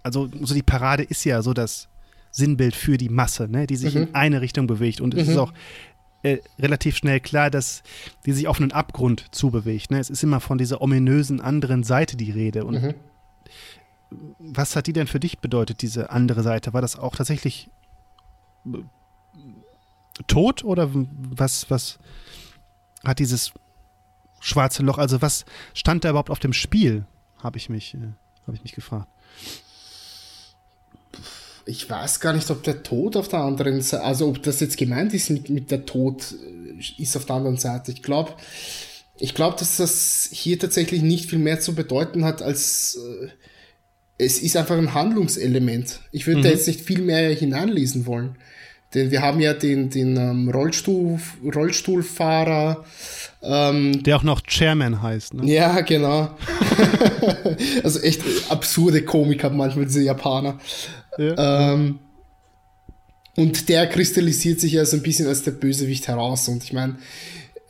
also 0.03 0.29
so 0.41 0.55
die 0.55 0.63
Parade 0.63 1.03
ist 1.03 1.25
ja 1.25 1.43
so 1.43 1.53
das 1.53 1.89
Sinnbild 2.31 2.75
für 2.75 2.97
die 2.97 3.09
Masse, 3.09 3.49
ne? 3.49 3.67
Die 3.67 3.77
sich 3.77 3.95
mhm. 3.95 4.03
in 4.03 4.15
eine 4.15 4.41
Richtung 4.41 4.67
bewegt. 4.67 5.01
Und 5.01 5.15
mhm. 5.15 5.21
es 5.21 5.29
ist 5.29 5.35
mhm. 5.35 5.41
auch 5.41 5.53
äh, 6.23 6.39
relativ 6.59 6.97
schnell 6.97 7.21
klar, 7.21 7.51
dass 7.51 7.83
die 8.27 8.33
sich 8.33 8.47
auf 8.47 8.61
einen 8.61 8.73
Abgrund 8.73 9.27
zubewegt. 9.35 9.91
Ne? 9.91 9.99
Es 9.99 10.11
ist 10.11 10.23
immer 10.23 10.41
von 10.41 10.59
dieser 10.59 10.83
ominösen 10.83 11.41
anderen 11.41 11.83
Seite 11.83 12.17
die 12.17 12.31
Rede. 12.31 12.65
Und 12.65 12.83
mhm. 12.83 12.95
was 14.39 14.77
hat 14.77 14.87
die 14.87 14.93
denn 14.93 15.07
für 15.07 15.21
dich 15.21 15.39
bedeutet, 15.39 15.83
diese 15.83 16.11
andere 16.11 16.43
Seite? 16.43 16.73
War 16.73 16.83
das 16.83 16.99
auch 16.99 17.17
tatsächlich 17.17 17.71
äh, 18.67 18.79
tot 20.27 20.65
oder 20.65 20.91
was, 20.93 21.71
was 21.71 21.99
hat 23.05 23.19
dieses 23.19 23.53
schwarze 24.41 24.83
Loch? 24.83 24.99
Also 24.99 25.23
was 25.23 25.45
stand 25.75 26.05
da 26.05 26.11
überhaupt 26.11 26.31
auf 26.31 26.41
dem 26.41 26.53
Spiel? 26.53 27.05
Habe 27.39 27.59
ich 27.59 27.69
mich, 27.69 27.95
äh, 27.95 27.99
habe 28.47 28.57
ich 28.57 28.63
mich 28.63 28.73
gefragt. 28.73 29.09
Ich 31.67 31.89
weiß 31.89 32.21
gar 32.21 32.33
nicht, 32.33 32.51
ob 32.51 32.63
der 32.65 32.83
Tod 32.83 33.17
auf 33.17 33.29
der 33.29 33.41
anderen 33.41 33.81
Seite, 33.81 34.03
also 34.03 34.29
ob 34.29 34.43
das 34.43 34.61
jetzt 34.61 34.77
gemeint 34.77 35.15
ist 35.15 35.31
mit, 35.31 35.51
mit 35.51 35.71
der 35.71 35.87
Tod 35.87 36.33
äh, 36.33 37.03
ist 37.03 37.17
auf 37.17 37.27
der 37.27 37.37
anderen 37.37 37.59
Seite. 37.59 37.93
Ich 37.93 38.03
glaube, 38.03 38.35
ich 39.19 39.35
glaube, 39.35 39.57
dass 39.59 39.77
das 39.77 40.29
hier 40.33 40.59
tatsächlich 40.59 41.03
nicht 41.03 41.29
viel 41.29 41.39
mehr 41.39 41.61
zu 41.61 41.75
bedeuten 41.75 42.25
hat 42.25 42.43
als 42.43 42.97
äh, 42.97 43.29
es 44.21 44.39
ist 44.39 44.57
einfach 44.57 44.77
ein 44.77 44.93
Handlungselement. 44.93 46.01
Ich 46.13 46.27
würde 46.27 46.41
mhm. 46.41 46.45
da 46.45 46.51
jetzt 46.51 46.67
nicht 46.67 46.83
viel 46.83 47.01
mehr 47.01 47.35
hineinlesen 47.35 48.05
wollen. 48.05 48.37
Denn 48.95 49.11
wir 49.11 49.23
haben 49.23 49.41
ja 49.41 49.55
den, 49.55 49.89
den 49.89 50.17
ähm, 50.17 50.51
Rollstuhl, 50.51 51.19
Rollstuhlfahrer. 51.43 52.85
Ähm, 53.43 54.03
Der 54.03 54.17
auch 54.17 54.23
noch 54.23 54.43
Chairman 54.43 55.01
heißt, 55.03 55.35
ne? 55.35 55.51
Ja, 55.51 55.81
genau. 55.81 56.31
also 57.83 58.01
echt 58.01 58.23
absurde 58.49 59.03
Komik 59.03 59.45
haben 59.45 59.57
manchmal 59.57 59.87
diese 59.87 60.03
Japaner. 60.03 60.59
Ja. 61.17 61.73
Ähm, 61.73 61.99
und 63.37 63.69
der 63.69 63.87
kristallisiert 63.87 64.61
sich 64.61 64.73
ja 64.73 64.85
so 64.85 64.97
ein 64.97 65.03
bisschen 65.03 65.27
als 65.27 65.43
der 65.43 65.53
Bösewicht 65.53 66.09
heraus. 66.09 66.49
Und 66.49 66.63
ich 66.65 66.73
meine, 66.73 66.97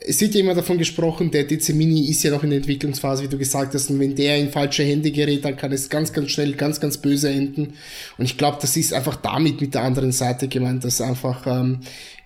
es 0.05 0.19
wird 0.19 0.33
ja 0.33 0.41
immer 0.41 0.55
davon 0.55 0.77
gesprochen, 0.77 1.31
der 1.31 1.43
DC 1.43 1.69
Mini 1.69 2.09
ist 2.09 2.23
ja 2.23 2.31
noch 2.31 2.43
in 2.43 2.49
der 2.49 2.57
Entwicklungsphase, 2.57 3.23
wie 3.23 3.27
du 3.27 3.37
gesagt 3.37 3.73
hast, 3.73 3.89
und 3.89 3.99
wenn 3.99 4.15
der 4.15 4.37
in 4.37 4.49
falsche 4.49 4.83
Hände 4.83 5.11
gerät, 5.11 5.45
dann 5.45 5.55
kann 5.55 5.71
es 5.71 5.89
ganz, 5.89 6.11
ganz 6.11 6.31
schnell 6.31 6.53
ganz, 6.53 6.79
ganz 6.79 6.97
böse 6.97 7.29
enden. 7.29 7.73
Und 8.17 8.25
ich 8.25 8.37
glaube, 8.37 8.57
das 8.59 8.75
ist 8.75 8.93
einfach 8.93 9.15
damit 9.17 9.61
mit 9.61 9.75
der 9.75 9.83
anderen 9.83 10.11
Seite 10.11 10.47
gemeint, 10.47 10.83
dass 10.83 11.01
einfach, 11.01 11.45
ähm, 11.45 11.81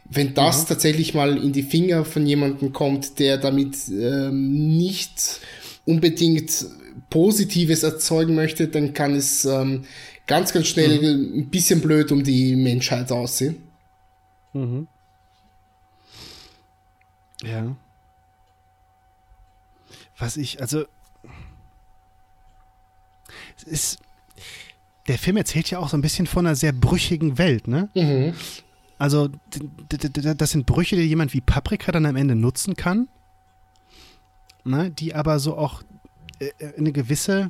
wenn 0.05 0.33
das 0.33 0.61
ja. 0.61 0.69
tatsächlich 0.69 1.13
mal 1.13 1.37
in 1.37 1.51
die 1.51 1.63
Finger 1.63 2.05
von 2.05 2.25
jemandem 2.25 2.71
kommt, 2.73 3.19
der 3.19 3.37
damit 3.37 3.75
ähm, 3.89 4.77
nicht 4.77 5.41
unbedingt 5.85 6.65
Positives 7.09 7.83
erzeugen 7.83 8.35
möchte, 8.35 8.67
dann 8.67 8.93
kann 8.93 9.15
es 9.15 9.45
ähm, 9.45 9.85
ganz, 10.27 10.53
ganz 10.53 10.67
schnell 10.67 11.01
mhm. 11.01 11.39
ein 11.39 11.49
bisschen 11.49 11.81
blöd 11.81 12.11
um 12.11 12.23
die 12.23 12.55
Menschheit 12.55 13.11
aussehen. 13.11 13.57
Mhm. 14.53 14.87
Ja. 17.43 17.75
Was 20.17 20.37
ich, 20.37 20.61
also. 20.61 20.85
Es 23.57 23.63
ist. 23.63 23.99
Der 25.07 25.19
Film 25.19 25.37
erzählt 25.37 25.69
ja 25.69 25.77
auch 25.77 25.89
so 25.89 25.97
ein 25.97 26.01
bisschen 26.01 26.25
von 26.25 26.47
einer 26.47 26.55
sehr 26.55 26.71
brüchigen 26.71 27.37
Welt, 27.37 27.67
ne? 27.67 27.89
Mhm. 27.93 28.33
Also, 28.97 29.29
das 29.89 30.51
sind 30.51 30.65
Brüche, 30.65 30.95
die 30.95 31.03
jemand 31.03 31.33
wie 31.33 31.41
Paprika 31.41 31.91
dann 31.91 32.05
am 32.05 32.15
Ende 32.15 32.35
nutzen 32.35 32.75
kann, 32.75 33.09
ne? 34.63 34.89
die 34.89 35.13
aber 35.13 35.39
so 35.39 35.57
auch 35.57 35.83
äh, 36.39 36.51
äh, 36.59 36.77
eine 36.77 36.91
gewisse 36.91 37.49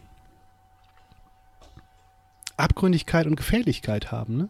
Abgründigkeit 2.58 3.28
und 3.28 3.36
Gefährlichkeit 3.36 4.12
haben. 4.12 4.38
Ne? 4.38 4.50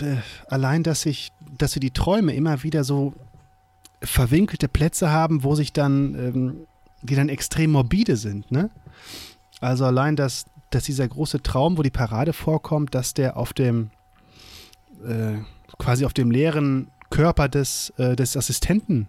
Äh, 0.00 0.16
allein, 0.50 0.82
dass 0.82 1.06
ich, 1.06 1.32
dass 1.56 1.72
sie 1.72 1.80
die 1.80 1.92
Träume 1.92 2.34
immer 2.34 2.62
wieder 2.62 2.82
so 2.84 3.14
verwinkelte 4.02 4.68
Plätze 4.68 5.10
haben, 5.10 5.44
wo 5.44 5.54
sich 5.54 5.72
dann, 5.72 6.14
ähm, 6.14 6.66
die 7.02 7.14
dann 7.14 7.28
extrem 7.28 7.72
morbide 7.72 8.16
sind, 8.16 8.50
ne? 8.50 8.70
Also 9.60 9.86
allein, 9.86 10.16
dass, 10.16 10.44
dass 10.70 10.84
dieser 10.84 11.08
große 11.08 11.42
Traum, 11.42 11.78
wo 11.78 11.82
die 11.82 11.90
Parade 11.90 12.32
vorkommt, 12.34 12.94
dass 12.94 13.14
der 13.14 13.38
auf 13.38 13.54
dem, 13.54 13.90
äh, 15.06 15.38
quasi 15.78 16.04
auf 16.04 16.12
dem 16.12 16.30
leeren 16.30 16.90
Körper 17.10 17.48
des, 17.48 17.90
äh, 17.98 18.16
des 18.16 18.36
Assistenten 18.36 19.08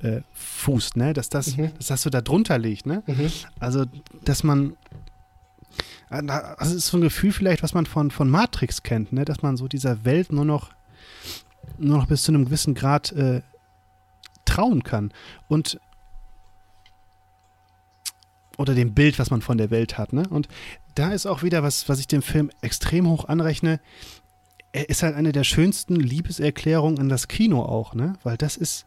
äh, 0.00 0.22
fußt, 0.32 0.96
ne? 0.96 1.12
Dass 1.12 1.28
das, 1.28 1.56
Mhm. 1.56 1.72
dass 1.76 1.86
das 1.88 2.02
so 2.02 2.10
da 2.10 2.20
drunter 2.20 2.58
liegt, 2.58 2.86
ne? 2.86 3.02
Mhm. 3.06 3.30
Also, 3.60 3.84
dass 4.24 4.42
man. 4.42 4.76
äh, 6.10 6.22
na, 6.22 6.54
Das 6.58 6.72
ist 6.72 6.86
so 6.88 6.96
ein 6.98 7.02
Gefühl 7.02 7.32
vielleicht, 7.32 7.62
was 7.62 7.74
man 7.74 7.86
von, 7.86 8.10
von 8.10 8.28
Matrix 8.30 8.82
kennt, 8.82 9.12
ne? 9.12 9.24
Dass 9.24 9.42
man 9.42 9.56
so 9.56 9.68
dieser 9.68 10.04
Welt 10.04 10.32
nur 10.32 10.44
noch, 10.44 10.70
nur 11.78 11.98
noch 11.98 12.06
bis 12.06 12.24
zu 12.24 12.32
einem 12.32 12.46
gewissen 12.46 12.74
Grad 12.74 13.12
äh, 13.12 13.42
trauen 14.44 14.82
kann. 14.82 15.12
Und 15.48 15.78
oder 18.58 18.74
dem 18.74 18.92
Bild, 18.94 19.18
was 19.18 19.30
man 19.30 19.40
von 19.42 19.56
der 19.58 19.70
Welt 19.70 19.98
hat, 19.98 20.12
ne? 20.12 20.24
Und 20.28 20.48
da 20.94 21.12
ist 21.12 21.26
auch 21.26 21.42
wieder 21.42 21.62
was, 21.62 21.88
was 21.88 21.98
ich 22.00 22.06
dem 22.06 22.22
Film 22.22 22.50
extrem 22.60 23.08
hoch 23.08 23.26
anrechne. 23.26 23.80
Er 24.72 24.88
ist 24.88 25.02
halt 25.02 25.14
eine 25.16 25.32
der 25.32 25.44
schönsten 25.44 25.96
Liebeserklärungen 25.96 26.98
an 26.98 27.08
das 27.08 27.28
Kino 27.28 27.62
auch, 27.62 27.94
ne? 27.94 28.14
Weil 28.22 28.36
das 28.38 28.56
ist, 28.56 28.86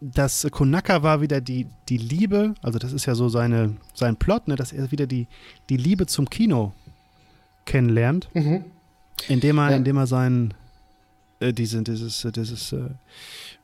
das 0.00 0.46
Konaka 0.50 1.02
war 1.02 1.20
wieder 1.20 1.40
die, 1.40 1.66
die 1.88 1.98
Liebe, 1.98 2.54
also 2.62 2.78
das 2.78 2.92
ist 2.92 3.04
ja 3.06 3.14
so 3.14 3.28
seine, 3.28 3.76
sein 3.94 4.16
Plot, 4.16 4.48
ne, 4.48 4.56
dass 4.56 4.72
er 4.72 4.90
wieder 4.90 5.06
die, 5.06 5.26
die 5.68 5.76
Liebe 5.76 6.06
zum 6.06 6.30
Kino 6.30 6.72
kennenlernt, 7.66 8.28
Mhm. 8.32 8.64
indem 9.28 9.58
er, 9.58 9.70
Ja. 9.72 9.76
indem 9.76 9.96
er 9.98 10.06
sein, 10.06 10.54
äh, 11.40 11.52
diese, 11.52 11.82
dieses, 11.82 12.24
äh, 12.24 12.32
dieses, 12.32 12.72
äh, 12.72 12.88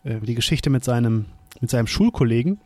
äh, 0.05 0.21
die 0.21 0.35
Geschichte 0.35 0.69
mit 0.71 0.85
seinem, 0.85 1.27
mit 1.61 1.71
seinem 1.71 1.87
Schulkollegen 1.87 2.61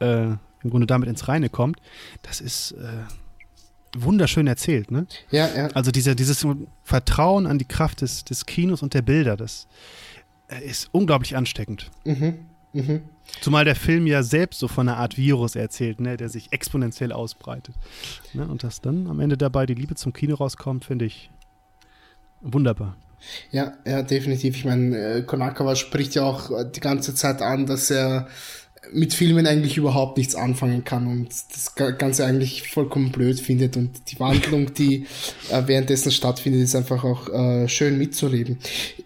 äh, 0.00 0.24
im 0.62 0.70
Grunde 0.70 0.86
damit 0.86 1.08
ins 1.08 1.28
Reine 1.28 1.48
kommt. 1.50 1.78
Das 2.22 2.40
ist 2.40 2.72
äh, 2.72 2.86
wunderschön 3.96 4.46
erzählt, 4.46 4.90
ne? 4.90 5.06
Ja, 5.30 5.48
ja. 5.54 5.68
Also 5.68 5.90
diese, 5.90 6.16
dieses 6.16 6.46
Vertrauen 6.82 7.46
an 7.46 7.58
die 7.58 7.64
Kraft 7.64 8.00
des, 8.00 8.24
des 8.24 8.46
Kinos 8.46 8.82
und 8.82 8.94
der 8.94 9.02
Bilder, 9.02 9.36
das 9.36 9.66
äh, 10.48 10.64
ist 10.64 10.88
unglaublich 10.92 11.36
ansteckend. 11.36 11.90
Mhm. 12.04 12.46
Mhm. 12.72 13.02
Zumal 13.40 13.64
der 13.64 13.76
Film 13.76 14.06
ja 14.06 14.22
selbst 14.22 14.58
so 14.58 14.68
von 14.68 14.88
einer 14.88 14.98
Art 14.98 15.16
Virus 15.16 15.56
erzählt, 15.56 16.00
ne, 16.00 16.16
der 16.16 16.28
sich 16.28 16.52
exponentiell 16.52 17.12
ausbreitet. 17.12 17.74
Ne, 18.32 18.46
und 18.46 18.64
dass 18.64 18.80
dann 18.80 19.06
am 19.06 19.20
Ende 19.20 19.36
dabei 19.36 19.64
die 19.66 19.74
Liebe 19.74 19.94
zum 19.94 20.12
Kino 20.12 20.34
rauskommt, 20.34 20.84
finde 20.84 21.04
ich 21.04 21.30
wunderbar. 22.40 22.96
Ja, 23.50 23.74
ja, 23.86 24.02
definitiv. 24.02 24.56
Ich 24.56 24.64
meine, 24.64 24.98
äh, 24.98 25.22
Konakawa 25.22 25.76
spricht 25.76 26.14
ja 26.14 26.24
auch 26.24 26.50
die 26.72 26.80
ganze 26.80 27.14
Zeit 27.14 27.40
an, 27.40 27.64
dass 27.64 27.90
er 27.90 28.28
mit 28.92 29.14
Filmen 29.14 29.46
eigentlich 29.46 29.76
überhaupt 29.76 30.18
nichts 30.18 30.34
anfangen 30.34 30.84
kann 30.84 31.06
und 31.06 31.28
das 31.52 31.74
Ga- 31.74 31.90
Ganze 31.90 32.24
eigentlich 32.24 32.68
vollkommen 32.68 33.10
blöd 33.10 33.40
findet 33.40 33.76
und 33.76 33.90
die 34.10 34.20
Wandlung, 34.20 34.74
die 34.74 35.06
äh, 35.50 35.62
währenddessen 35.66 36.12
stattfindet, 36.12 36.62
ist 36.62 36.76
einfach 36.76 37.02
auch 37.04 37.28
äh, 37.28 37.68
schön 37.68 37.98
mitzuleben. 37.98 38.58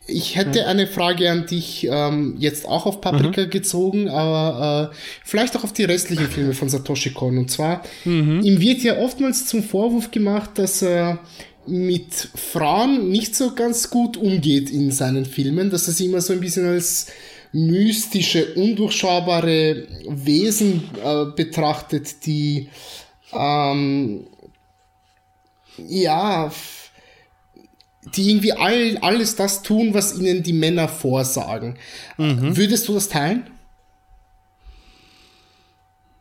Ich 0.06 0.36
hätte 0.36 0.66
eine 0.66 0.86
Frage 0.86 1.30
an 1.30 1.46
dich, 1.46 1.86
ähm, 1.90 2.36
jetzt 2.38 2.66
auch 2.66 2.86
auf 2.86 3.00
Paprika 3.00 3.44
gezogen, 3.44 4.08
aber 4.08 4.90
äh, 4.92 4.96
vielleicht 5.24 5.56
auch 5.56 5.64
auf 5.64 5.72
die 5.72 5.84
restlichen 5.84 6.28
Filme 6.28 6.54
von 6.54 6.68
Satoshi 6.68 7.10
Kon. 7.10 7.36
Und 7.38 7.50
zwar, 7.50 7.82
ihm 8.04 8.60
wird 8.60 8.82
ja 8.82 8.98
oftmals 8.98 9.46
zum 9.46 9.62
Vorwurf 9.62 10.10
gemacht, 10.10 10.50
dass 10.54 10.82
er 10.82 11.18
mit 11.66 12.30
Frauen 12.34 13.10
nicht 13.10 13.36
so 13.36 13.54
ganz 13.54 13.90
gut 13.90 14.16
umgeht 14.16 14.70
in 14.70 14.90
seinen 14.90 15.26
Filmen, 15.26 15.68
dass 15.68 15.86
er 15.86 15.92
sie 15.92 16.06
immer 16.06 16.22
so 16.22 16.32
ein 16.32 16.40
bisschen 16.40 16.66
als 16.66 17.08
mystische, 17.52 18.54
undurchschaubare 18.54 19.86
Wesen 20.08 20.90
äh, 21.02 21.26
betrachtet, 21.34 22.26
die 22.26 22.68
ähm, 23.32 24.26
ja 25.76 26.50
die 28.14 28.30
irgendwie 28.30 28.52
all, 28.52 28.96
alles 28.98 29.36
das 29.36 29.62
tun, 29.62 29.92
was 29.94 30.18
ihnen 30.18 30.42
die 30.42 30.52
Männer 30.52 30.88
vorsagen. 30.88 31.78
Würdest 32.16 32.88
du 32.88 32.94
das 32.94 33.08
teilen? 33.08 33.50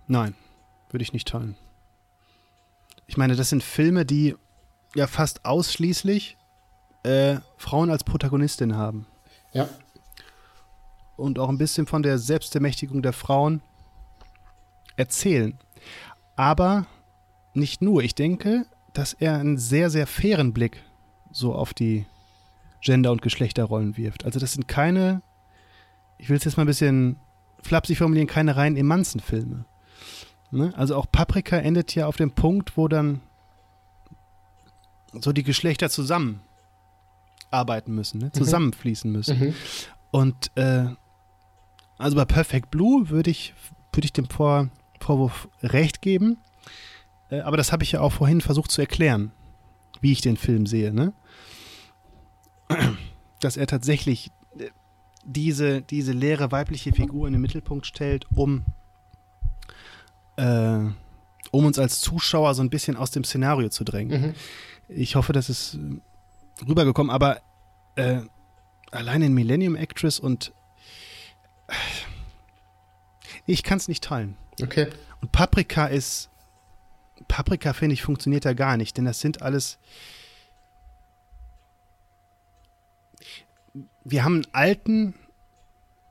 Nein, 0.08 0.36
würde 0.90 1.04
ich 1.04 1.14
nicht 1.14 1.28
teilen. 1.28 1.56
Ich 3.08 3.18
meine, 3.18 3.36
das 3.36 3.50
sind 3.50 3.64
Filme, 3.64 4.06
die 4.06 4.36
ja 4.96 5.08
fast 5.08 5.46
ausschließlich 5.46 6.38
äh, 7.04 7.38
Frauen 7.58 7.90
als 7.90 8.04
Protagonistin 8.04 8.76
haben. 8.76 9.06
Ja. 9.54 9.70
Und 11.18 11.40
auch 11.40 11.50
ein 11.50 11.58
bisschen 11.58 11.88
von 11.88 12.04
der 12.04 12.20
Selbstermächtigung 12.20 13.02
der 13.02 13.14
Frauen 13.14 13.62
erzählen. 14.96 15.58
Aber 16.36 16.86
nicht 17.54 17.82
nur. 17.82 18.04
Ich 18.04 18.16
denke, 18.16 18.66
dass 18.94 19.14
er 19.14 19.38
einen 19.38 19.58
sehr, 19.58 19.90
sehr 19.90 20.08
fairen 20.08 20.54
Blick 20.54 20.84
so 21.32 21.54
auf 21.54 21.74
die 21.74 22.06
Gender- 22.82 23.12
und 23.12 23.22
Geschlechterrollen 23.22 23.98
wirft. 23.98 24.26
Also 24.26 24.40
das 24.40 24.54
sind 24.54 24.68
keine, 24.68 25.22
ich 26.18 26.30
will 26.30 26.38
es 26.38 26.44
jetzt 26.44 26.58
mal 26.58 26.64
ein 26.64 26.68
bisschen 26.68 27.18
flapsig 27.62 27.98
formulieren, 27.98 28.28
keine 28.28 28.56
reinen 28.56 28.78
Emanzenfilme. 28.78 29.66
Ne? 30.52 30.74
Also 30.78 30.96
auch 30.96 31.08
Paprika 31.12 31.58
endet 31.58 31.94
ja 31.96 32.08
auf 32.08 32.18
dem 32.18 32.32
Punkt, 32.32 32.78
wo 32.78 32.88
dann 32.88 33.22
so 35.20 35.34
die 35.34 35.44
Geschlechter 35.44 35.90
zusammen 35.90 36.42
arbeiten 37.52 37.94
müssen, 37.94 38.20
ne? 38.20 38.32
zusammenfließen 38.32 39.12
müssen. 39.12 39.40
Mhm. 39.40 39.54
Und 40.12 40.52
äh, 40.56 40.86
also 41.98 42.16
bei 42.16 42.26
Perfect 42.26 42.72
Blue 42.72 43.10
würde 43.10 43.32
ich, 43.32 43.54
würde 43.92 44.06
ich 44.06 44.14
dem 44.14 44.30
Vor 44.30 44.70
Vorwurf 45.00 45.48
recht 45.62 46.02
geben. 46.02 46.38
Äh, 47.30 47.42
aber 47.42 47.58
das 47.58 47.72
habe 47.72 47.84
ich 47.84 47.94
ja 47.94 48.02
auch 48.02 48.12
vorhin 48.12 48.42
versucht 48.42 48.72
zu 48.72 48.82
erklären, 48.82 49.32
wie 50.02 50.12
ich 50.12 50.22
den 50.22 50.38
Film 50.38 50.66
sehe, 50.66 50.94
ne? 50.94 51.14
Dass 53.40 53.58
er 53.58 53.68
tatsächlich 53.68 54.32
äh, 54.58 54.70
diese, 55.26 55.82
diese 55.82 56.12
leere 56.12 56.52
weibliche 56.52 56.92
Figur 56.92 57.28
in 57.28 57.34
den 57.34 57.42
Mittelpunkt 57.42 57.86
stellt, 57.86 58.26
um, 58.36 58.66
äh, 60.38 60.80
um 61.52 61.66
uns 61.66 61.80
als 61.80 62.02
Zuschauer 62.02 62.56
so 62.56 62.64
ein 62.64 62.70
bisschen 62.70 62.98
aus 62.98 63.12
dem 63.12 63.24
Szenario 63.24 63.70
zu 63.70 63.84
drängen. 63.84 64.22
Mhm. 64.22 64.34
Ich 64.90 65.16
hoffe, 65.16 65.34
das 65.34 65.50
ist 65.50 65.76
äh, 65.76 66.66
rübergekommen, 66.68 67.12
aber 67.12 67.42
äh, 67.96 68.22
allein 68.92 69.22
in 69.22 69.34
Millennium 69.34 69.76
Actress 69.76 70.20
und 70.20 70.54
ich 73.46 73.64
kann 73.64 73.78
es 73.78 73.88
nicht 73.88 74.04
teilen. 74.04 74.36
Okay. 74.62 74.88
Und 75.22 75.32
Paprika 75.32 75.88
ist 75.88 76.30
Paprika 77.28 77.74
finde 77.74 77.94
ich 77.94 78.04
funktioniert 78.04 78.46
da 78.46 78.54
gar 78.54 78.78
nicht, 78.78 78.98
denn 78.98 79.06
das 79.06 79.20
sind 79.20 79.42
alles 79.42 79.80
wir 84.04 84.24
haben 84.24 84.36
einen 84.36 84.48
alten 84.54 85.14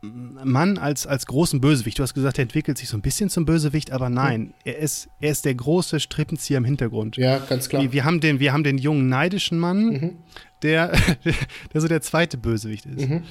Mann 0.03 0.79
als, 0.79 1.07
als 1.07 1.27
großen 1.27 1.61
Bösewicht. 1.61 1.99
Du 1.99 2.03
hast 2.03 2.15
gesagt, 2.15 2.39
er 2.39 2.43
entwickelt 2.43 2.79
sich 2.79 2.89
so 2.89 2.97
ein 2.97 3.03
bisschen 3.03 3.31
zum 3.31 3.45
Bösewicht, 3.45 3.91
aber 3.91 4.11
nein, 4.11 4.55
er 4.65 4.79
ist, 4.79 5.09
er 5.21 5.31
ist 5.33 5.45
der 5.45 5.55
große 5.55 6.01
Strippenzieher 6.01 6.59
im 6.59 6.65
Hintergrund. 6.65 7.17
Ja, 7.17 7.39
ganz 7.39 7.69
klar. 7.69 7.83
Wir, 7.83 7.93
wir, 7.93 8.05
haben 8.05 8.21
den, 8.21 8.39
wir 8.39 8.53
haben 8.53 8.63
den 8.63 8.79
jungen, 8.79 9.09
neidischen 9.09 9.59
Mann, 9.59 10.19
der, 10.63 10.93
der 11.73 11.81
so 11.81 11.89
der 11.89 12.03
zweite 12.03 12.37
Bösewicht 12.37 12.87
ist. 12.87 13.09
Mhm. 13.09 13.25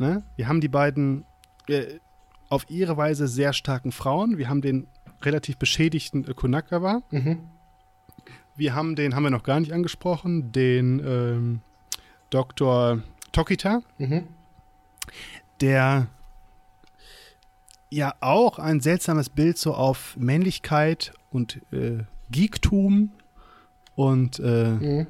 Ne? 0.00 0.22
Wir 0.36 0.48
haben 0.48 0.62
die 0.62 0.68
beiden 0.68 1.26
äh, 1.68 1.98
auf 2.48 2.70
ihre 2.70 2.96
Weise 2.96 3.28
sehr 3.28 3.52
starken 3.52 3.92
Frauen. 3.92 4.38
Wir 4.38 4.48
haben 4.48 4.62
den 4.62 4.86
relativ 5.20 5.58
beschädigten 5.58 6.26
äh, 6.26 6.32
Konakawa. 6.32 7.02
Mhm. 7.10 7.40
Wir 8.56 8.74
haben 8.74 8.96
den, 8.96 9.14
haben 9.14 9.24
wir 9.24 9.30
noch 9.30 9.42
gar 9.42 9.60
nicht 9.60 9.72
angesprochen, 9.72 10.52
den 10.52 11.00
ähm, 11.06 11.60
Dr. 12.30 13.02
Tokita, 13.32 13.82
Mhm. 13.98 14.26
der 15.60 16.06
ja 17.90 18.14
auch 18.20 18.58
ein 18.58 18.80
seltsames 18.80 19.28
Bild 19.28 19.58
so 19.58 19.74
auf 19.74 20.16
Männlichkeit 20.16 21.12
und 21.30 21.60
äh, 21.72 22.04
Geektum 22.30 23.10
und 23.96 24.38
äh, 24.38 25.06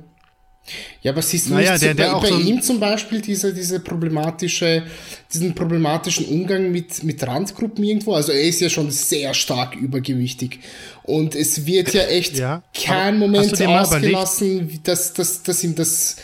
Ja, 1.03 1.13
aber 1.13 1.23
siehst 1.23 1.49
du 1.49 1.55
Naja, 1.55 1.73
nicht 1.73 1.83
der- 1.83 1.95
der 1.95 2.05
bei, 2.07 2.13
auch 2.13 2.23
bei 2.23 2.29
so 2.29 2.39
ihm 2.39 2.63
zum 2.63 2.79
Beispiel 2.79 3.21
diese, 3.21 3.53
diese 3.53 3.81
problematische, 3.81 4.85
diesen 5.33 5.55
problematischen 5.55 6.27
Umgang 6.27 6.71
mit, 6.71 7.03
mit 7.03 7.27
Randgruppen 7.27 7.83
irgendwo? 7.83 8.13
Also 8.15 8.33
er 8.33 8.43
ist 8.43 8.61
ja 8.61 8.69
schon 8.69 8.91
sehr 8.91 9.35
stark 9.35 9.75
übergewichtig. 9.75 10.61
Und 11.03 11.35
es 11.35 11.67
wird 11.67 11.93
ja 11.95 12.05
echt 12.05 12.37
Ja, 12.39 12.63
kein 12.75 13.19
Moment 13.19 13.61
ausgelassen, 13.67 14.81
dass, 14.85 15.13
dass, 15.15 15.43
dass 15.43 15.65
ihm 15.65 15.75
das 15.75 16.17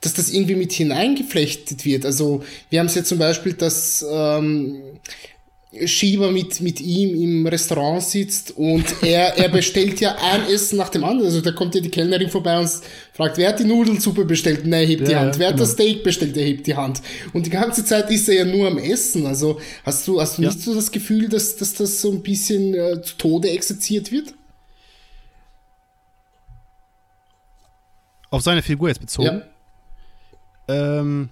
dass 0.00 0.12
das 0.12 0.28
irgendwie 0.28 0.54
mit 0.56 0.70
hineingeflechtet 0.72 1.86
wird. 1.86 2.04
Also 2.04 2.44
wir 2.68 2.80
haben 2.80 2.88
es 2.88 2.94
ja 2.94 3.04
zum 3.04 3.16
Beispiel, 3.18 3.54
dass 3.54 4.04
ähm, 4.06 4.82
Shiba 5.86 6.30
mit, 6.30 6.60
mit 6.60 6.80
ihm 6.80 7.20
im 7.20 7.46
Restaurant 7.46 8.02
sitzt 8.02 8.52
und 8.56 8.84
er, 9.02 9.36
er 9.38 9.48
bestellt 9.48 10.00
ja 10.00 10.16
ein 10.20 10.46
Essen 10.48 10.76
nach 10.78 10.88
dem 10.88 11.04
anderen. 11.04 11.26
Also 11.26 11.40
da 11.40 11.52
kommt 11.52 11.74
ja 11.74 11.80
die 11.80 11.90
Kellnerin 11.90 12.30
vorbei 12.30 12.58
und 12.58 12.70
fragt, 13.12 13.36
wer 13.38 13.48
hat 13.48 13.58
die 13.58 13.64
Nudelsuppe 13.64 14.24
bestellt? 14.24 14.66
Nein, 14.66 14.86
hebt 14.86 15.06
die 15.08 15.12
Ja, 15.12 15.20
Hand. 15.20 15.34
ja, 15.34 15.38
wer 15.40 15.46
hat 15.48 15.54
genau. 15.54 15.64
das 15.64 15.72
Steak 15.72 16.02
bestellt? 16.04 16.36
Er 16.36 16.44
hebt 16.44 16.66
die 16.66 16.74
Hand. 16.76 17.02
Und 17.32 17.46
die 17.46 17.50
ganze 17.50 17.84
Zeit 17.84 18.10
ist 18.10 18.28
er 18.28 18.34
ja 18.36 18.44
nur 18.44 18.66
am 18.68 18.78
Essen. 18.78 19.26
Also 19.26 19.60
hast 19.84 20.06
du, 20.08 20.20
hast 20.20 20.38
du 20.38 20.42
Ja. 20.42 20.48
nicht 20.48 20.60
so 20.60 20.74
das 20.74 20.90
Gefühl, 20.90 21.28
dass, 21.28 21.56
dass 21.56 21.74
das 21.74 22.00
so 22.00 22.10
ein 22.12 22.22
bisschen 22.22 22.74
äh, 22.74 23.02
zu 23.02 23.16
Tode 23.16 23.50
exerziert 23.50 24.12
wird? 24.12 24.34
auf 28.30 28.42
seine 28.42 28.62
Figur 28.62 28.88
jetzt 28.88 29.00
bezogen. 29.00 29.42
Ja. 30.68 30.98
Ähm, 31.00 31.28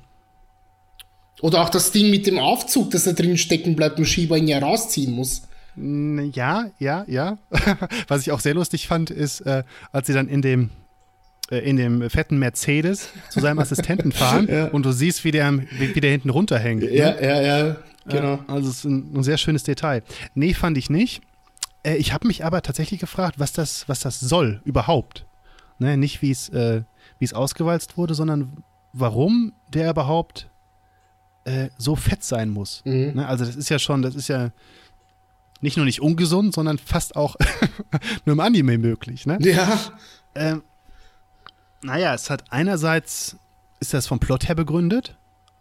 Oder 1.42 1.60
auch 1.60 1.68
das 1.68 1.90
Ding 1.90 2.08
mit 2.10 2.26
dem 2.26 2.38
Aufzug, 2.38 2.92
dass 2.92 3.06
er 3.06 3.14
drin 3.14 3.36
stecken 3.36 3.74
bleibt 3.76 3.98
und 3.98 4.06
Schieber 4.06 4.38
ihn 4.38 4.46
ja 4.46 4.60
rausziehen 4.60 5.12
muss. 5.12 5.42
Ja, 5.76 6.70
ja, 6.78 7.04
ja. 7.08 7.36
Was 8.08 8.22
ich 8.22 8.30
auch 8.30 8.40
sehr 8.40 8.54
lustig 8.54 8.86
fand, 8.86 9.10
ist, 9.10 9.40
äh, 9.40 9.64
als 9.90 10.06
sie 10.06 10.12
dann 10.12 10.28
in 10.28 10.40
dem 10.40 10.70
äh, 11.50 11.58
in 11.58 11.76
dem 11.76 12.08
fetten 12.08 12.38
Mercedes 12.38 13.08
zu 13.28 13.40
seinem 13.40 13.58
Assistenten 13.58 14.12
fahren 14.12 14.46
ja. 14.48 14.66
und 14.68 14.86
du 14.86 14.92
siehst, 14.92 15.24
wie 15.24 15.32
der, 15.32 15.52
wie, 15.52 15.94
wie 15.94 16.00
der 16.00 16.12
hinten 16.12 16.30
runterhängt. 16.30 16.84
Ja, 16.84 17.10
ne? 17.10 17.22
ja, 17.22 17.40
ja, 17.40 17.76
genau. 18.06 18.38
also 18.46 18.70
es 18.70 18.76
ist 18.76 18.84
ein, 18.84 19.12
ein, 19.16 19.22
sehr 19.24 19.36
schönes 19.36 19.64
Detail. 19.64 20.04
Nee, 20.34 20.54
fand 20.54 20.78
ich 20.78 20.90
nicht. 20.90 21.22
Äh, 21.82 21.96
ich 21.96 22.12
habe 22.12 22.28
mich 22.28 22.44
aber 22.44 22.62
tatsächlich 22.62 23.00
gefragt, 23.00 23.40
was 23.40 23.52
das, 23.52 23.88
was 23.88 23.98
das 23.98 24.20
soll 24.20 24.62
überhaupt. 24.64 25.26
Ne, 25.80 25.96
nicht, 25.96 26.22
wie 26.22 26.30
es 26.30 26.48
äh, 26.50 26.82
ausgewalzt 27.32 27.96
wurde, 27.96 28.14
sondern 28.14 28.62
warum 28.92 29.52
der 29.72 29.90
überhaupt 29.90 30.48
äh, 31.44 31.68
so 31.78 31.96
fett 31.96 32.24
sein 32.24 32.50
muss. 32.50 32.82
Mhm. 32.84 33.12
Ne, 33.14 33.26
also 33.26 33.44
das 33.44 33.56
ist 33.56 33.68
ja 33.68 33.78
schon, 33.78 34.02
das 34.02 34.14
ist 34.14 34.28
ja 34.28 34.50
nicht 35.60 35.76
nur 35.76 35.86
nicht 35.86 36.00
ungesund, 36.00 36.54
sondern 36.54 36.78
fast 36.78 37.16
auch 37.16 37.36
nur 38.24 38.34
im 38.34 38.40
Anime 38.40 38.78
möglich. 38.78 39.26
Ne? 39.26 39.38
Ja. 39.40 39.78
Ähm, 40.34 40.62
naja, 41.82 42.14
es 42.14 42.30
hat 42.30 42.44
einerseits, 42.50 43.36
ist 43.80 43.94
das 43.94 44.06
vom 44.06 44.18
Plot 44.18 44.48
her 44.48 44.54
begründet, 44.54 45.16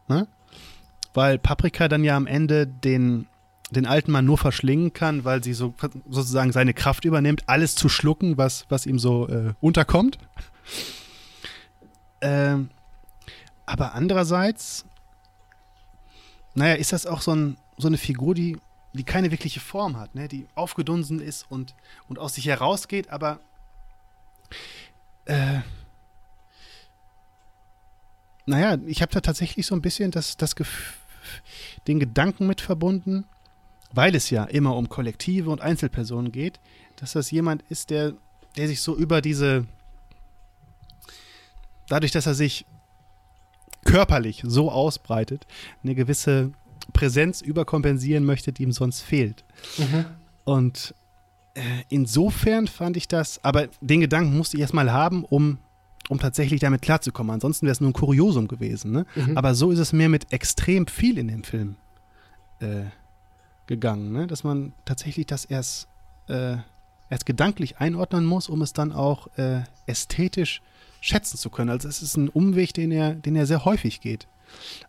ne? 0.07 0.27
weil 1.13 1.37
Paprika 1.37 1.87
dann 1.87 2.03
ja 2.03 2.15
am 2.15 2.27
Ende 2.27 2.67
den, 2.67 3.27
den 3.69 3.85
alten 3.85 4.11
Mann 4.11 4.25
nur 4.25 4.37
verschlingen 4.37 4.93
kann, 4.93 5.23
weil 5.23 5.43
sie 5.43 5.53
so 5.53 5.73
sozusagen 6.09 6.51
seine 6.51 6.73
Kraft 6.73 7.05
übernimmt, 7.05 7.43
alles 7.47 7.75
zu 7.75 7.89
schlucken, 7.89 8.37
was, 8.37 8.65
was 8.69 8.85
ihm 8.85 8.97
so 8.97 9.27
äh, 9.27 9.53
unterkommt. 9.61 10.17
Ähm, 12.21 12.69
aber 13.65 13.93
andererseits, 13.93 14.85
naja, 16.53 16.75
ist 16.75 16.93
das 16.93 17.05
auch 17.05 17.21
so, 17.21 17.33
ein, 17.33 17.57
so 17.77 17.87
eine 17.87 17.97
Figur, 17.97 18.35
die 18.35 18.57
die 18.93 19.03
keine 19.03 19.31
wirkliche 19.31 19.59
Form 19.59 19.97
hat, 19.97 20.15
ne? 20.15 20.27
die 20.27 20.47
aufgedunsen 20.55 21.19
ist 21.19 21.49
und, 21.49 21.75
und 22.07 22.19
aus 22.19 22.35
sich 22.35 22.45
herausgeht, 22.45 23.09
aber 23.09 23.39
äh, 25.25 25.59
naja, 28.45 28.77
ich 28.85 29.01
habe 29.01 29.11
da 29.13 29.21
tatsächlich 29.21 29.65
so 29.65 29.75
ein 29.75 29.81
bisschen 29.81 30.11
das, 30.11 30.35
das 30.35 30.55
den 31.87 31.99
Gedanken 31.99 32.47
mit 32.47 32.59
verbunden, 32.59 33.25
weil 33.93 34.15
es 34.15 34.29
ja 34.29 34.43
immer 34.45 34.75
um 34.75 34.89
Kollektive 34.89 35.49
und 35.49 35.61
Einzelpersonen 35.61 36.31
geht, 36.31 36.59
dass 36.97 37.13
das 37.13 37.31
jemand 37.31 37.63
ist, 37.69 37.91
der, 37.91 38.13
der 38.57 38.67
sich 38.67 38.81
so 38.81 38.95
über 38.95 39.21
diese, 39.21 39.67
dadurch, 41.87 42.11
dass 42.11 42.25
er 42.25 42.35
sich 42.35 42.65
körperlich 43.85 44.43
so 44.45 44.71
ausbreitet, 44.71 45.47
eine 45.83 45.95
gewisse 45.95 46.51
Präsenz 46.93 47.41
überkompensieren 47.41 48.23
möchte, 48.23 48.51
die 48.51 48.63
ihm 48.63 48.71
sonst 48.71 49.01
fehlt. 49.01 49.43
Mhm. 49.77 50.05
Und 50.43 50.95
äh, 51.53 51.61
insofern 51.89 52.67
fand 52.67 52.97
ich 52.97 53.07
das, 53.07 53.43
aber 53.43 53.67
den 53.81 54.01
Gedanken 54.01 54.37
musste 54.37 54.57
ich 54.57 54.61
erstmal 54.61 54.91
haben, 54.91 55.25
um, 55.25 55.57
um 56.09 56.19
tatsächlich 56.19 56.59
damit 56.59 56.81
klarzukommen. 56.81 57.33
Ansonsten 57.33 57.65
wäre 57.65 57.73
es 57.73 57.81
nur 57.81 57.89
ein 57.89 57.93
Kuriosum 57.93 58.47
gewesen. 58.47 58.91
Ne? 58.91 59.05
Mhm. 59.15 59.37
Aber 59.37 59.55
so 59.55 59.71
ist 59.71 59.79
es 59.79 59.93
mir 59.93 60.09
mit 60.09 60.31
extrem 60.31 60.87
viel 60.87 61.17
in 61.17 61.27
dem 61.27 61.43
Film 61.43 61.75
äh, 62.59 62.85
gegangen, 63.67 64.11
ne? 64.11 64.27
dass 64.27 64.43
man 64.43 64.73
tatsächlich 64.85 65.25
das 65.25 65.45
erst, 65.45 65.87
äh, 66.27 66.57
erst 67.09 67.25
gedanklich 67.25 67.77
einordnen 67.77 68.25
muss, 68.25 68.49
um 68.49 68.61
es 68.61 68.73
dann 68.73 68.91
auch 68.91 69.27
äh, 69.37 69.61
ästhetisch 69.85 70.61
schätzen 71.01 71.37
zu 71.37 71.49
können. 71.49 71.69
Also 71.69 71.89
es 71.89 72.01
ist 72.01 72.15
ein 72.15 72.29
Umweg, 72.29 72.73
den 72.73 72.91
er, 72.91 73.15
den 73.15 73.35
er 73.35 73.45
sehr 73.45 73.65
häufig 73.65 73.99
geht. 73.99 74.27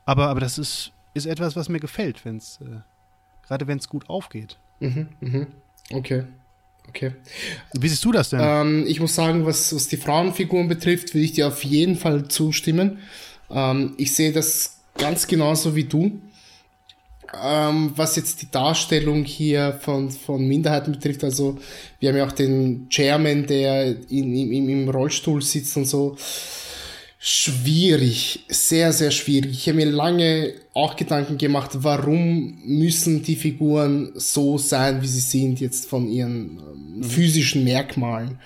Aber, 0.05 0.29
aber 0.29 0.41
das 0.41 0.59
ist 0.59 0.93
ist 1.15 1.27
etwas, 1.27 1.57
was 1.57 1.69
mir 1.69 1.81
gefällt, 1.81 2.25
wenn 2.25 2.37
es, 2.39 2.59
äh, 2.63 2.81
gerade 3.47 3.67
wenn 3.67 3.79
es 3.79 3.89
gut 3.89 4.09
aufgeht. 4.09 4.59
Mhm, 4.81 5.09
mhm. 5.21 5.47
Okay. 5.93 6.25
Okay. 6.89 7.13
Wie 7.75 7.89
siehst 7.89 8.05
du 8.05 8.13
das 8.13 8.31
denn? 8.31 8.41
Ähm, 8.43 8.85
ich 8.87 8.99
muss 9.01 9.15
sagen, 9.15 9.47
was, 9.47 9.75
was 9.75 9.89
die 9.89 9.97
Frauenfiguren 9.97 10.69
betrifft, 10.69 11.15
will 11.15 11.23
ich 11.23 11.33
dir 11.33 11.47
auf 11.47 11.63
jeden 11.65 11.97
Fall 11.97 12.29
zustimmen. 12.29 12.99
Ähm, 13.51 13.95
ich 13.99 14.15
sehe 14.15 14.33
das 14.33 14.81
ganz 14.99 15.27
genauso 15.27 15.77
wie 15.77 15.85
du. 15.85 16.21
Ähm, 17.41 17.93
was 17.97 18.17
jetzt 18.17 18.43
die 18.43 18.51
Darstellung 18.51 19.25
hier 19.25 19.79
von, 19.81 20.11
von 20.11 20.47
Minderheiten 20.47 20.93
betrifft, 20.93 21.25
also 21.25 21.59
wir 21.99 22.11
haben 22.11 22.17
ja 22.17 22.27
auch 22.27 22.33
den 22.33 22.89
Chairman, 22.91 23.47
der 23.47 23.97
in, 24.11 24.35
in, 24.35 24.69
im 24.69 24.89
Rollstuhl 24.89 25.41
sitzt 25.41 25.77
und 25.77 25.87
so 25.87 26.17
schwierig, 27.25 28.41
sehr, 28.49 28.93
sehr 28.93 29.13
schwierig. 29.13 29.53
Ich 29.53 29.69
habe 29.69 29.77
mir 29.77 29.87
lange 29.87 30.55
auch 30.75 30.97
Gedanken 30.97 31.39
gemacht, 31.39 31.71
warum 31.75 32.59
müssen 32.65 33.23
die 33.23 33.37
Figuren 33.37 34.11
so 34.17 34.59
sein, 34.59 35.01
wie 35.03 35.07
sie 35.07 35.21
sind, 35.21 35.61
jetzt 35.61 35.89
von 35.89 36.09
ihren 36.11 36.59
ähm, 36.59 36.97
mhm. 36.97 37.05
physischen 37.05 37.63
Merkmalen. 37.63 38.41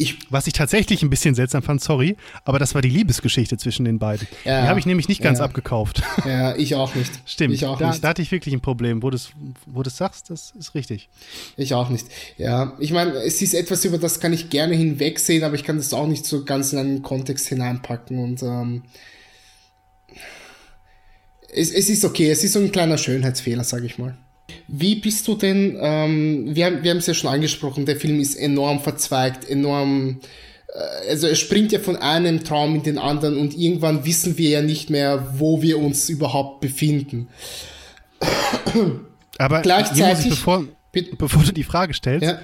Ich, 0.00 0.30
Was 0.30 0.46
ich 0.46 0.52
tatsächlich 0.52 1.02
ein 1.02 1.10
bisschen 1.10 1.34
seltsam 1.34 1.64
fand, 1.64 1.82
sorry, 1.82 2.16
aber 2.44 2.60
das 2.60 2.72
war 2.72 2.82
die 2.82 2.88
Liebesgeschichte 2.88 3.56
zwischen 3.56 3.84
den 3.84 3.98
beiden. 3.98 4.28
Ja, 4.44 4.62
die 4.62 4.68
habe 4.68 4.78
ich 4.78 4.86
nämlich 4.86 5.08
nicht 5.08 5.20
ganz 5.20 5.40
ja. 5.40 5.44
abgekauft. 5.44 6.02
Ja, 6.24 6.54
ich 6.54 6.76
auch 6.76 6.94
nicht. 6.94 7.10
Stimmt, 7.26 7.52
ich 7.52 7.66
auch 7.66 7.78
da, 7.78 7.90
nicht. 7.90 8.04
da 8.04 8.08
hatte 8.10 8.22
ich 8.22 8.30
wirklich 8.30 8.54
ein 8.54 8.60
Problem. 8.60 9.02
Wo 9.02 9.10
du 9.10 9.16
es 9.16 9.32
wo 9.66 9.82
sagst, 9.82 10.30
das 10.30 10.52
ist 10.56 10.76
richtig. 10.76 11.08
Ich 11.56 11.74
auch 11.74 11.88
nicht. 11.88 12.06
Ja, 12.36 12.76
ich 12.78 12.92
meine, 12.92 13.10
es 13.10 13.42
ist 13.42 13.54
etwas, 13.54 13.84
über 13.84 13.98
das 13.98 14.20
kann 14.20 14.32
ich 14.32 14.50
gerne 14.50 14.76
hinwegsehen, 14.76 15.42
aber 15.42 15.56
ich 15.56 15.64
kann 15.64 15.78
das 15.78 15.92
auch 15.92 16.06
nicht 16.06 16.26
so 16.26 16.44
ganz 16.44 16.72
in 16.72 16.78
einen 16.78 17.02
Kontext 17.02 17.48
hineinpacken 17.48 18.18
und 18.18 18.40
ähm, 18.44 18.84
es, 21.52 21.72
es 21.72 21.88
ist 21.88 22.04
okay, 22.04 22.30
es 22.30 22.44
ist 22.44 22.52
so 22.52 22.60
ein 22.60 22.70
kleiner 22.70 22.98
Schönheitsfehler, 22.98 23.64
sage 23.64 23.86
ich 23.86 23.98
mal. 23.98 24.16
Wie 24.66 24.96
bist 24.96 25.26
du 25.28 25.34
denn, 25.34 25.76
ähm, 25.80 26.54
wir, 26.54 26.66
haben, 26.66 26.82
wir 26.82 26.90
haben 26.90 26.98
es 26.98 27.06
ja 27.06 27.14
schon 27.14 27.30
angesprochen, 27.30 27.86
der 27.86 27.96
Film 27.96 28.20
ist 28.20 28.34
enorm 28.34 28.80
verzweigt, 28.80 29.48
enorm, 29.48 30.20
äh, 30.68 31.10
also 31.10 31.26
er 31.26 31.34
springt 31.34 31.72
ja 31.72 31.78
von 31.78 31.96
einem 31.96 32.44
Traum 32.44 32.76
in 32.76 32.82
den 32.82 32.98
anderen 32.98 33.38
und 33.38 33.56
irgendwann 33.56 34.04
wissen 34.04 34.38
wir 34.38 34.50
ja 34.50 34.62
nicht 34.62 34.90
mehr, 34.90 35.34
wo 35.38 35.62
wir 35.62 35.78
uns 35.78 36.08
überhaupt 36.08 36.60
befinden. 36.60 37.28
Aber 39.38 39.62
gleichzeitig, 39.62 40.26
ich, 40.26 40.30
bevor, 40.30 40.64
bevor 41.16 41.42
du 41.42 41.52
die 41.52 41.64
Frage 41.64 41.94
stellst, 41.94 42.24
ja. 42.24 42.38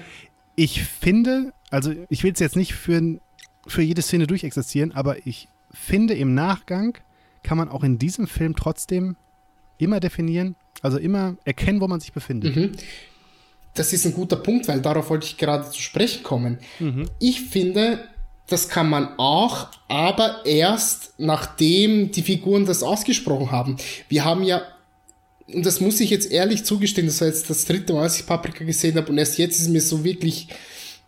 ich 0.55 0.83
finde, 0.83 1.53
also 1.69 1.93
ich 2.09 2.23
will 2.23 2.33
es 2.33 2.39
jetzt 2.39 2.55
nicht 2.55 2.73
für, 2.73 3.19
für 3.67 3.81
jede 3.81 4.01
Szene 4.01 4.27
durchexerzieren, 4.27 4.93
aber 4.93 5.27
ich 5.27 5.47
finde 5.71 6.13
im 6.13 6.33
Nachgang 6.33 6.97
kann 7.43 7.57
man 7.57 7.69
auch 7.69 7.83
in 7.83 7.99
diesem 7.99 8.27
Film 8.27 8.55
trotzdem 8.55 9.17
immer 9.77 9.99
definieren, 9.99 10.55
also 10.81 10.97
immer 10.97 11.35
erkennen, 11.45 11.81
wo 11.81 11.87
man 11.87 11.99
sich 11.99 12.13
befindet. 12.13 12.55
Mhm. 12.55 12.71
Das 13.73 13.91
ist 13.91 14.05
ein 14.05 14.13
guter 14.13 14.37
Punkt, 14.37 14.67
weil 14.67 14.81
darauf 14.81 15.09
wollte 15.09 15.25
ich 15.25 15.37
gerade 15.37 15.69
zu 15.69 15.81
sprechen 15.81 16.23
kommen. 16.23 16.59
Mhm. 16.79 17.09
Ich 17.19 17.41
finde, 17.41 17.99
das 18.47 18.69
kann 18.69 18.89
man 18.89 19.17
auch, 19.17 19.67
aber 19.87 20.45
erst 20.45 21.13
nachdem 21.17 22.11
die 22.11 22.21
Figuren 22.21 22.65
das 22.65 22.83
ausgesprochen 22.83 23.51
haben. 23.51 23.77
Wir 24.07 24.23
haben 24.23 24.43
ja, 24.43 24.61
und 25.47 25.65
das 25.65 25.81
muss 25.81 25.99
ich 25.99 26.09
jetzt 26.09 26.31
ehrlich 26.31 26.63
zugestehen, 26.63 27.07
das 27.07 27.21
war 27.21 27.27
jetzt 27.27 27.49
das 27.49 27.65
dritte 27.65 27.93
Mal, 27.93 28.03
als 28.03 28.19
ich 28.19 28.25
Paprika 28.25 28.63
gesehen 28.63 28.95
habe 28.95 29.11
und 29.11 29.17
erst 29.17 29.37
jetzt 29.37 29.59
ist 29.59 29.69
mir 29.69 29.81
so 29.81 30.03
wirklich 30.03 30.47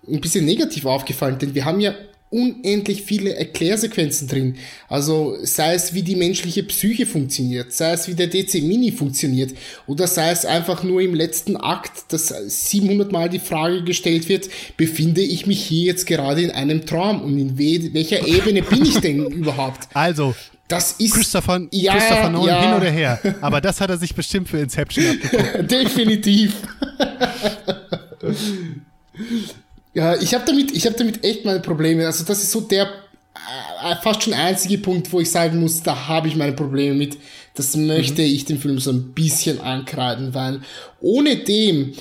ein 0.07 0.21
bisschen 0.21 0.45
negativ 0.45 0.85
aufgefallen, 0.85 1.37
denn 1.37 1.53
wir 1.53 1.65
haben 1.65 1.79
ja 1.79 1.93
unendlich 2.29 3.03
viele 3.03 3.35
Erklärsequenzen 3.35 4.27
drin. 4.27 4.55
Also 4.89 5.37
sei 5.43 5.75
es 5.75 5.93
wie 5.93 6.01
die 6.01 6.15
menschliche 6.15 6.63
Psyche 6.63 7.05
funktioniert, 7.05 7.71
sei 7.71 7.93
es 7.93 8.07
wie 8.07 8.15
der 8.15 8.27
DC 8.27 8.55
Mini 8.63 8.91
funktioniert 8.91 9.53
oder 9.85 10.07
sei 10.07 10.31
es 10.31 10.45
einfach 10.45 10.83
nur 10.83 11.01
im 11.01 11.15
letzten 11.15 11.55
Akt, 11.55 12.11
dass 12.11 12.27
700 12.27 13.11
Mal 13.11 13.29
die 13.29 13.39
Frage 13.39 13.83
gestellt 13.83 14.27
wird, 14.27 14.49
befinde 14.75 15.21
ich 15.21 15.47
mich 15.47 15.63
hier 15.63 15.85
jetzt 15.85 16.05
gerade 16.05 16.41
in 16.41 16.51
einem 16.51 16.85
Traum 16.85 17.21
und 17.21 17.37
in 17.37 17.57
we 17.57 17.93
welcher 17.93 18.27
Ebene 18.27 18.61
bin 18.61 18.85
ich 18.85 18.99
denn 18.99 19.25
überhaupt? 19.31 19.87
Also, 19.93 20.35
das 20.67 20.93
ist 20.93 21.13
Christopher, 21.13 21.61
ja, 21.71 21.93
Christopher 21.93 22.29
Nolan 22.29 22.47
ja. 22.47 22.61
hin 22.61 22.73
oder 22.73 22.89
her. 22.89 23.19
Aber 23.39 23.61
das 23.61 23.79
hat 23.79 23.89
er 23.89 23.97
sich 23.97 24.13
bestimmt 24.13 24.49
für 24.49 24.59
Inception 24.59 25.05
abgeguckt. 25.23 25.71
Definitiv. 25.71 26.55
Ja, 29.97 30.15
ich 30.15 30.35
habe 30.35 30.45
damit, 30.45 30.71
ich 30.73 30.85
habe 30.85 30.95
damit 30.95 31.23
echt 31.23 31.43
meine 31.43 31.59
Probleme. 31.59 32.05
Also 32.05 32.23
das 32.23 32.43
ist 32.43 32.51
so 32.51 32.61
der 32.61 32.83
äh, 32.83 33.95
fast 34.03 34.21
schon 34.21 34.33
einzige 34.33 34.77
Punkt, 34.77 35.11
wo 35.11 35.19
ich 35.21 35.31
sagen 35.31 35.59
muss, 35.59 35.81
da 35.81 36.07
habe 36.07 36.27
ich 36.27 36.35
meine 36.35 36.53
Probleme 36.53 36.95
mit. 36.95 37.17
Das 37.55 37.75
möchte 37.75 38.21
mhm. 38.21 38.27
ich 38.27 38.45
dem 38.45 38.59
Film 38.59 38.77
so 38.77 38.91
ein 38.91 39.13
bisschen 39.13 39.59
ankreiden, 39.59 40.35
weil 40.35 40.61
ohne 40.99 41.37
dem 41.37 41.93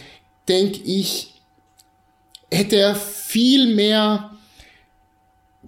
denke 0.47 0.81
ich, 0.85 1.41
hätte 2.53 2.77
er 2.77 2.95
viel 2.97 3.75
mehr 3.75 4.31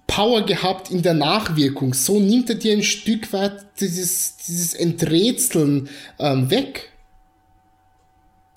Power 0.07 0.43
gehabt 0.43 0.91
in 0.91 1.01
der 1.01 1.15
Nachwirkung. 1.15 1.95
So 1.95 2.21
nimmt 2.21 2.51
er 2.51 2.57
dir 2.57 2.75
ein 2.75 2.83
Stück 2.83 3.33
weit 3.33 3.65
dieses, 3.81 4.37
dieses 4.37 4.75
Enträtseln 4.75 5.89
ähm, 6.19 6.51
weg. 6.51 6.93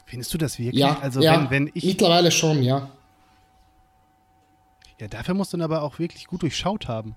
Findest 0.07 0.33
du 0.33 0.37
das 0.37 0.59
wirklich? 0.59 0.81
Ja, 0.81 0.99
also 0.99 1.21
ja, 1.21 1.39
wenn, 1.49 1.67
wenn 1.67 1.71
ich 1.73 1.85
mittlerweile 1.85 2.31
schon, 2.31 2.63
ja. 2.63 2.91
Ja, 5.01 5.07
dafür 5.07 5.33
musst 5.33 5.51
du 5.51 5.57
ihn 5.57 5.63
aber 5.63 5.81
auch 5.81 5.97
wirklich 5.97 6.27
gut 6.27 6.43
durchschaut 6.43 6.87
haben. 6.87 7.15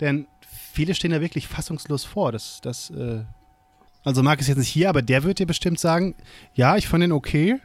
Denn 0.00 0.26
viele 0.74 0.94
stehen 0.94 1.12
da 1.12 1.22
wirklich 1.22 1.48
fassungslos 1.48 2.04
vor. 2.04 2.30
Das, 2.30 2.60
das, 2.60 2.90
äh, 2.90 3.24
Also 4.04 4.22
Marc 4.22 4.40
ist 4.40 4.48
jetzt 4.48 4.58
nicht 4.58 4.68
hier, 4.68 4.90
aber 4.90 5.00
der 5.00 5.22
wird 5.22 5.38
dir 5.38 5.46
bestimmt 5.46 5.80
sagen, 5.80 6.14
ja, 6.54 6.76
ich 6.76 6.88
fand 6.88 7.02
ihn 7.02 7.12
okay, 7.12 7.58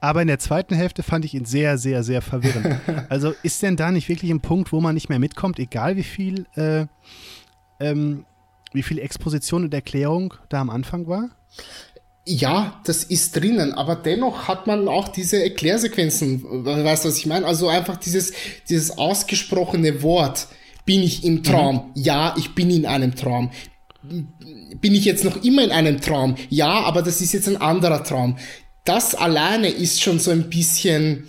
aber 0.00 0.20
in 0.20 0.26
der 0.26 0.40
zweiten 0.40 0.74
Hälfte 0.74 1.04
fand 1.04 1.24
ich 1.24 1.32
ihn 1.32 1.44
sehr, 1.44 1.78
sehr, 1.78 2.02
sehr 2.02 2.22
verwirrend. 2.22 2.80
also 3.08 3.32
ist 3.44 3.62
denn 3.62 3.76
da 3.76 3.92
nicht 3.92 4.08
wirklich 4.08 4.32
ein 4.32 4.40
Punkt, 4.40 4.72
wo 4.72 4.80
man 4.80 4.94
nicht 4.94 5.08
mehr 5.08 5.20
mitkommt, 5.20 5.60
egal 5.60 5.96
wie 5.96 6.02
viel, 6.02 6.46
äh, 6.56 6.86
ähm, 7.78 8.26
wie 8.72 8.82
viel 8.82 8.98
Exposition 8.98 9.62
und 9.62 9.74
Erklärung 9.74 10.34
da 10.48 10.60
am 10.60 10.70
Anfang 10.70 11.06
war? 11.06 11.30
Ja, 12.26 12.80
das 12.84 13.04
ist 13.04 13.36
drinnen, 13.36 13.74
aber 13.74 13.96
dennoch 13.96 14.48
hat 14.48 14.66
man 14.66 14.88
auch 14.88 15.08
diese 15.08 15.42
Erklärsequenzen, 15.42 16.42
weißt 16.64 17.04
du, 17.04 17.08
was 17.08 17.18
ich 17.18 17.26
meine? 17.26 17.46
Also 17.46 17.68
einfach 17.68 17.96
dieses, 17.96 18.32
dieses 18.68 18.96
ausgesprochene 18.96 20.02
Wort, 20.02 20.48
bin 20.86 21.02
ich 21.02 21.24
im 21.24 21.42
Traum? 21.42 21.92
Mhm. 21.94 22.02
Ja, 22.02 22.34
ich 22.38 22.54
bin 22.54 22.70
in 22.70 22.86
einem 22.86 23.14
Traum. 23.14 23.50
Bin 24.02 24.94
ich 24.94 25.04
jetzt 25.04 25.24
noch 25.24 25.42
immer 25.44 25.64
in 25.64 25.70
einem 25.70 26.00
Traum? 26.00 26.36
Ja, 26.48 26.80
aber 26.84 27.02
das 27.02 27.20
ist 27.20 27.32
jetzt 27.32 27.48
ein 27.48 27.60
anderer 27.60 28.04
Traum. 28.04 28.38
Das 28.84 29.14
alleine 29.14 29.68
ist 29.68 30.02
schon 30.02 30.18
so 30.18 30.30
ein 30.30 30.50
bisschen 30.50 31.28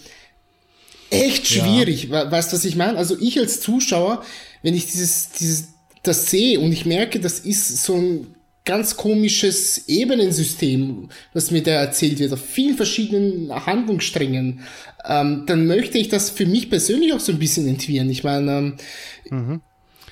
echt 1.10 1.48
schwierig. 1.48 2.06
Ja. 2.06 2.30
Weißt 2.32 2.52
du, 2.52 2.58
was 2.58 2.66
ich 2.66 2.76
meine? 2.76 2.98
Also 2.98 3.18
ich 3.20 3.40
als 3.40 3.62
Zuschauer, 3.62 4.24
wenn 4.62 4.76
ich 4.76 4.86
dieses, 4.88 5.30
dieses, 5.32 5.70
das 6.04 6.30
sehe 6.30 6.60
und 6.60 6.72
ich 6.72 6.86
merke, 6.86 7.20
das 7.20 7.40
ist 7.40 7.84
so 7.84 7.96
ein 7.96 8.35
ganz 8.66 8.98
komisches 8.98 9.88
Ebenensystem, 9.88 11.10
was 11.34 11.52
mir 11.52 11.62
da 11.64 11.72
erzählt 11.72 12.20
wird, 12.20 12.34
auf 12.34 12.44
vielen 12.44 12.76
verschiedenen 12.76 13.54
Handlungssträngen, 13.66 14.62
ähm, 15.08 15.44
dann 15.46 15.68
möchte 15.68 15.98
ich 15.98 16.10
das 16.10 16.32
für 16.32 16.46
mich 16.46 16.70
persönlich 16.70 17.14
auch 17.14 17.20
so 17.20 17.32
ein 17.32 17.40
bisschen 17.40 17.68
entwirren. 17.68 18.10
Ich 18.10 18.24
meine, 18.24 18.52
ähm, 18.52 18.76
mhm. 19.30 19.62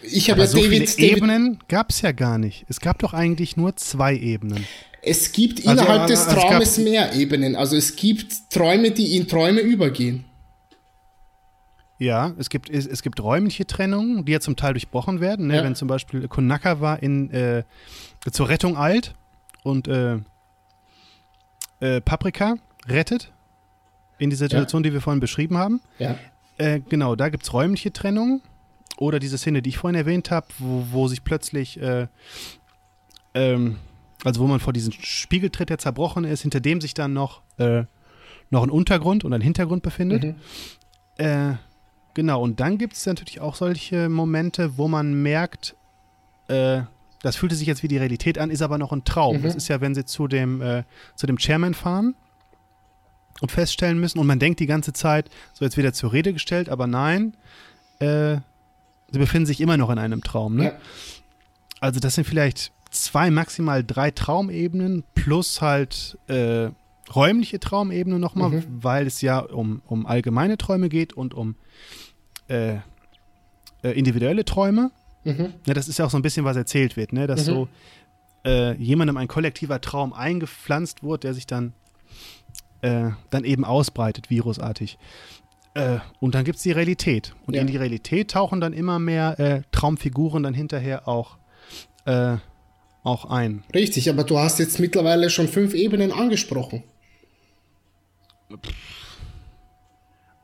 ich 0.04 0.30
habe 0.30 0.42
ja 0.42 0.48
so 0.48 0.58
David, 0.58 0.90
viele 0.90 1.10
David, 1.10 1.18
Ebenen 1.18 1.60
gab 1.68 1.90
es 1.90 2.02
ja 2.02 2.12
gar 2.12 2.38
nicht. 2.38 2.66
Es 2.70 2.80
gab 2.80 3.00
doch 3.00 3.14
eigentlich 3.14 3.58
nur 3.58 3.76
zwei 3.76 4.16
Ebenen. 4.16 4.66
Es 5.02 5.32
gibt 5.32 5.68
also, 5.68 5.72
innerhalb 5.72 6.02
also, 6.04 6.14
des 6.14 6.28
Traumes 6.28 6.78
mehr 6.78 7.14
Ebenen. 7.14 7.56
Also 7.56 7.76
es 7.76 7.96
gibt 7.96 8.52
Träume, 8.52 8.92
die 8.92 9.18
in 9.18 9.28
Träume 9.28 9.60
übergehen. 9.60 10.26
Ja, 12.00 12.34
es 12.38 12.50
gibt, 12.50 12.70
es, 12.70 12.88
es 12.88 13.02
gibt 13.02 13.22
räumliche 13.22 13.66
Trennungen, 13.66 14.26
die 14.26 14.32
ja 14.32 14.40
zum 14.40 14.56
Teil 14.56 14.74
durchbrochen 14.74 15.22
werden. 15.22 15.48
Ne? 15.48 15.58
Ja. 15.58 15.64
Wenn 15.64 15.76
zum 15.76 15.88
Beispiel 15.88 16.28
Konaka 16.28 16.82
war 16.82 17.02
in, 17.02 17.30
äh, 17.32 17.64
zur 18.32 18.50
Rettung 18.50 18.78
alt 18.78 19.14
und 19.64 19.88
äh, 19.88 20.20
äh, 21.80 22.02
Paprika 22.02 22.56
rettet 22.88 23.32
in 24.18 24.30
die 24.30 24.36
Situation, 24.36 24.84
ja. 24.84 24.90
die 24.90 24.94
wir 24.94 25.02
vorhin 25.02 25.20
beschrieben 25.20 25.58
haben. 25.58 25.82
Ja. 26.00 26.18
Äh, 26.58 26.80
genau, 26.80 27.16
da 27.16 27.30
gibt 27.30 27.44
es 27.44 27.54
räumliche 27.54 27.92
Trennungen. 27.92 28.42
Oder 28.98 29.20
diese 29.20 29.38
Szene, 29.38 29.62
die 29.62 29.70
ich 29.70 29.78
vorhin 29.78 29.98
erwähnt 29.98 30.30
habe, 30.30 30.48
wo, 30.60 30.86
wo 30.92 31.08
sich 31.08 31.24
plötzlich, 31.24 31.82
äh, 31.82 32.08
ähm, 33.34 33.78
also 34.24 34.40
wo 34.40 34.48
man 34.48 34.60
vor 34.60 34.72
diesem 34.72 34.94
Spiegel 34.94 35.50
tritt, 35.50 35.70
der 35.70 35.80
zerbrochen 35.80 36.26
ist, 36.26 36.44
hinter 36.44 36.60
dem 36.60 36.80
sich 36.80 36.94
dann 36.94 37.12
noch, 37.12 37.42
äh, 37.58 37.86
noch 38.52 38.62
ein 38.62 38.70
Untergrund 38.70 39.24
und 39.24 39.34
ein 39.34 39.42
Hintergrund 39.42 39.82
befindet. 39.82 40.24
Mhm. 40.24 40.36
Äh, 41.18 41.54
genau, 42.14 42.42
und 42.42 42.60
dann 42.60 42.78
gibt 42.78 42.94
es 42.94 43.06
natürlich 43.06 43.42
auch 43.42 43.56
solche 43.56 44.10
Momente, 44.10 44.78
wo 44.78 44.88
man 44.88 45.22
merkt, 45.22 45.76
äh, 46.48 46.84
das 47.24 47.38
fühlte 47.38 47.56
sich 47.56 47.68
jetzt 47.68 47.82
wie 47.82 47.88
die 47.88 47.98
Realität 47.98 48.38
an, 48.38 48.52
ist 48.52 48.62
aber 48.62 48.78
noch 48.78 48.92
ein 48.92 49.06
Traum. 49.06 49.38
Mhm. 49.38 49.44
Das 49.44 49.56
ist 49.56 49.70
ja, 49.70 49.80
wenn 49.82 49.96
sie 49.96 50.06
zu 50.06 50.28
dem, 50.28 50.62
äh, 50.62 50.84
zu 51.16 51.26
dem 51.26 51.38
Chairman 51.38 51.74
fahren 51.74 52.16
und 53.40 53.50
feststellen 53.50 53.98
müssen, 53.98 54.20
und 54.20 54.28
man 54.28 54.40
denkt 54.40 54.60
die 54.60 54.66
ganze 54.68 54.92
Zeit, 54.92 55.30
so 55.54 55.64
jetzt 55.64 55.78
wieder 55.78 55.94
zur 55.94 56.12
Rede 56.12 56.34
gestellt, 56.34 56.68
aber 56.68 56.86
nein, 56.86 57.36
äh, 58.00 58.36
sie 59.10 59.20
befinden 59.20 59.46
sich 59.46 59.62
immer 59.62 59.78
noch 59.78 59.90
in 59.90 60.00
einem 60.00 60.22
Traum. 60.22 60.58
Ne? 60.58 60.66
Ja. 60.66 60.72
Also 61.80 62.02
das 62.02 62.16
sind 62.16 62.26
vielleicht 62.26 62.74
zwei, 62.92 63.32
maximal 63.32 63.86
drei 63.86 64.12
Traumebenen 64.12 65.06
plus 65.16 65.62
halt 65.62 66.18
äh, 66.28 66.72
räumliche 67.16 67.62
Traumebene 67.62 68.20
nochmal, 68.20 68.50
mhm. 68.50 68.64
weil 68.82 69.08
es 69.08 69.22
ja 69.22 69.40
um, 69.40 69.82
um 69.86 70.06
allgemeine 70.06 70.58
Träume 70.58 70.90
geht 70.90 71.14
und 71.14 71.34
um 71.34 71.56
äh, 72.50 72.76
äh 73.82 73.92
individuelle 73.92 74.44
Träume. 74.44 74.92
Mhm. 75.24 75.54
Ja, 75.66 75.74
das 75.74 75.88
ist 75.88 76.00
ja 76.00 76.06
auch 76.06 76.10
so 76.10 76.18
ein 76.18 76.22
bisschen, 76.22 76.46
was 76.46 76.58
erzählt 76.58 76.98
wird, 76.98 77.14
ne? 77.14 77.28
dass 77.28 77.42
mhm. 77.42 77.46
so 77.46 77.68
äh, 78.46 78.76
jemandem 78.76 79.18
ein 79.18 79.28
kollektiver 79.28 79.80
Traum 79.82 80.14
eingepflanzt 80.14 81.04
wurde, 81.04 81.22
der 81.22 81.34
sich 81.34 81.48
dann, 81.48 81.74
äh, 82.82 83.12
dann 83.30 83.46
eben 83.46 83.64
ausbreitet, 83.64 84.30
virusartig. 84.30 84.98
Äh, 85.76 86.00
und 86.20 86.36
dann 86.36 86.44
gibt 86.44 86.58
es 86.58 86.64
die 86.64 86.72
Realität. 86.72 87.34
Und 87.46 87.56
ja. 87.56 87.62
in 87.62 87.68
die 87.68 87.78
Realität 87.78 88.32
tauchen 88.32 88.62
dann 88.62 88.74
immer 88.74 89.00
mehr 89.00 89.40
äh, 89.40 89.62
Traumfiguren 89.72 90.44
dann 90.44 90.54
hinterher 90.54 91.08
auch, 91.08 91.38
äh, 92.06 92.38
auch 93.04 93.26
ein. 93.26 93.64
Richtig, 93.74 94.10
aber 94.10 94.24
du 94.24 94.38
hast 94.38 94.60
jetzt 94.60 94.80
mittlerweile 94.80 95.30
schon 95.30 95.48
fünf 95.48 95.74
Ebenen 95.74 96.12
angesprochen. 96.12 96.84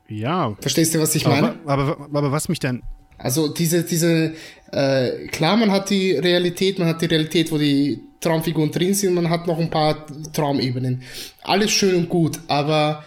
Ja. 0.08 0.56
Verstehst 0.60 0.94
du, 0.94 0.98
was 0.98 1.14
ich 1.14 1.26
meine? 1.26 1.54
Aber, 1.64 1.98
aber, 1.98 2.18
aber 2.18 2.32
was 2.32 2.48
mich 2.48 2.58
dann 2.58 2.82
also 3.22 3.48
diese, 3.48 3.84
diese, 3.84 4.34
äh, 4.72 5.26
klar, 5.28 5.56
man 5.56 5.70
hat 5.70 5.90
die 5.90 6.12
Realität, 6.12 6.78
man 6.78 6.88
hat 6.88 7.02
die 7.02 7.06
Realität, 7.06 7.52
wo 7.52 7.58
die 7.58 8.00
Traumfiguren 8.20 8.70
drin 8.70 8.94
sind, 8.94 9.14
man 9.14 9.28
hat 9.28 9.46
noch 9.46 9.58
ein 9.58 9.70
paar 9.70 10.06
Traumebenen. 10.32 11.02
Alles 11.42 11.70
schön 11.70 11.96
und 11.96 12.08
gut, 12.08 12.40
aber. 12.48 13.04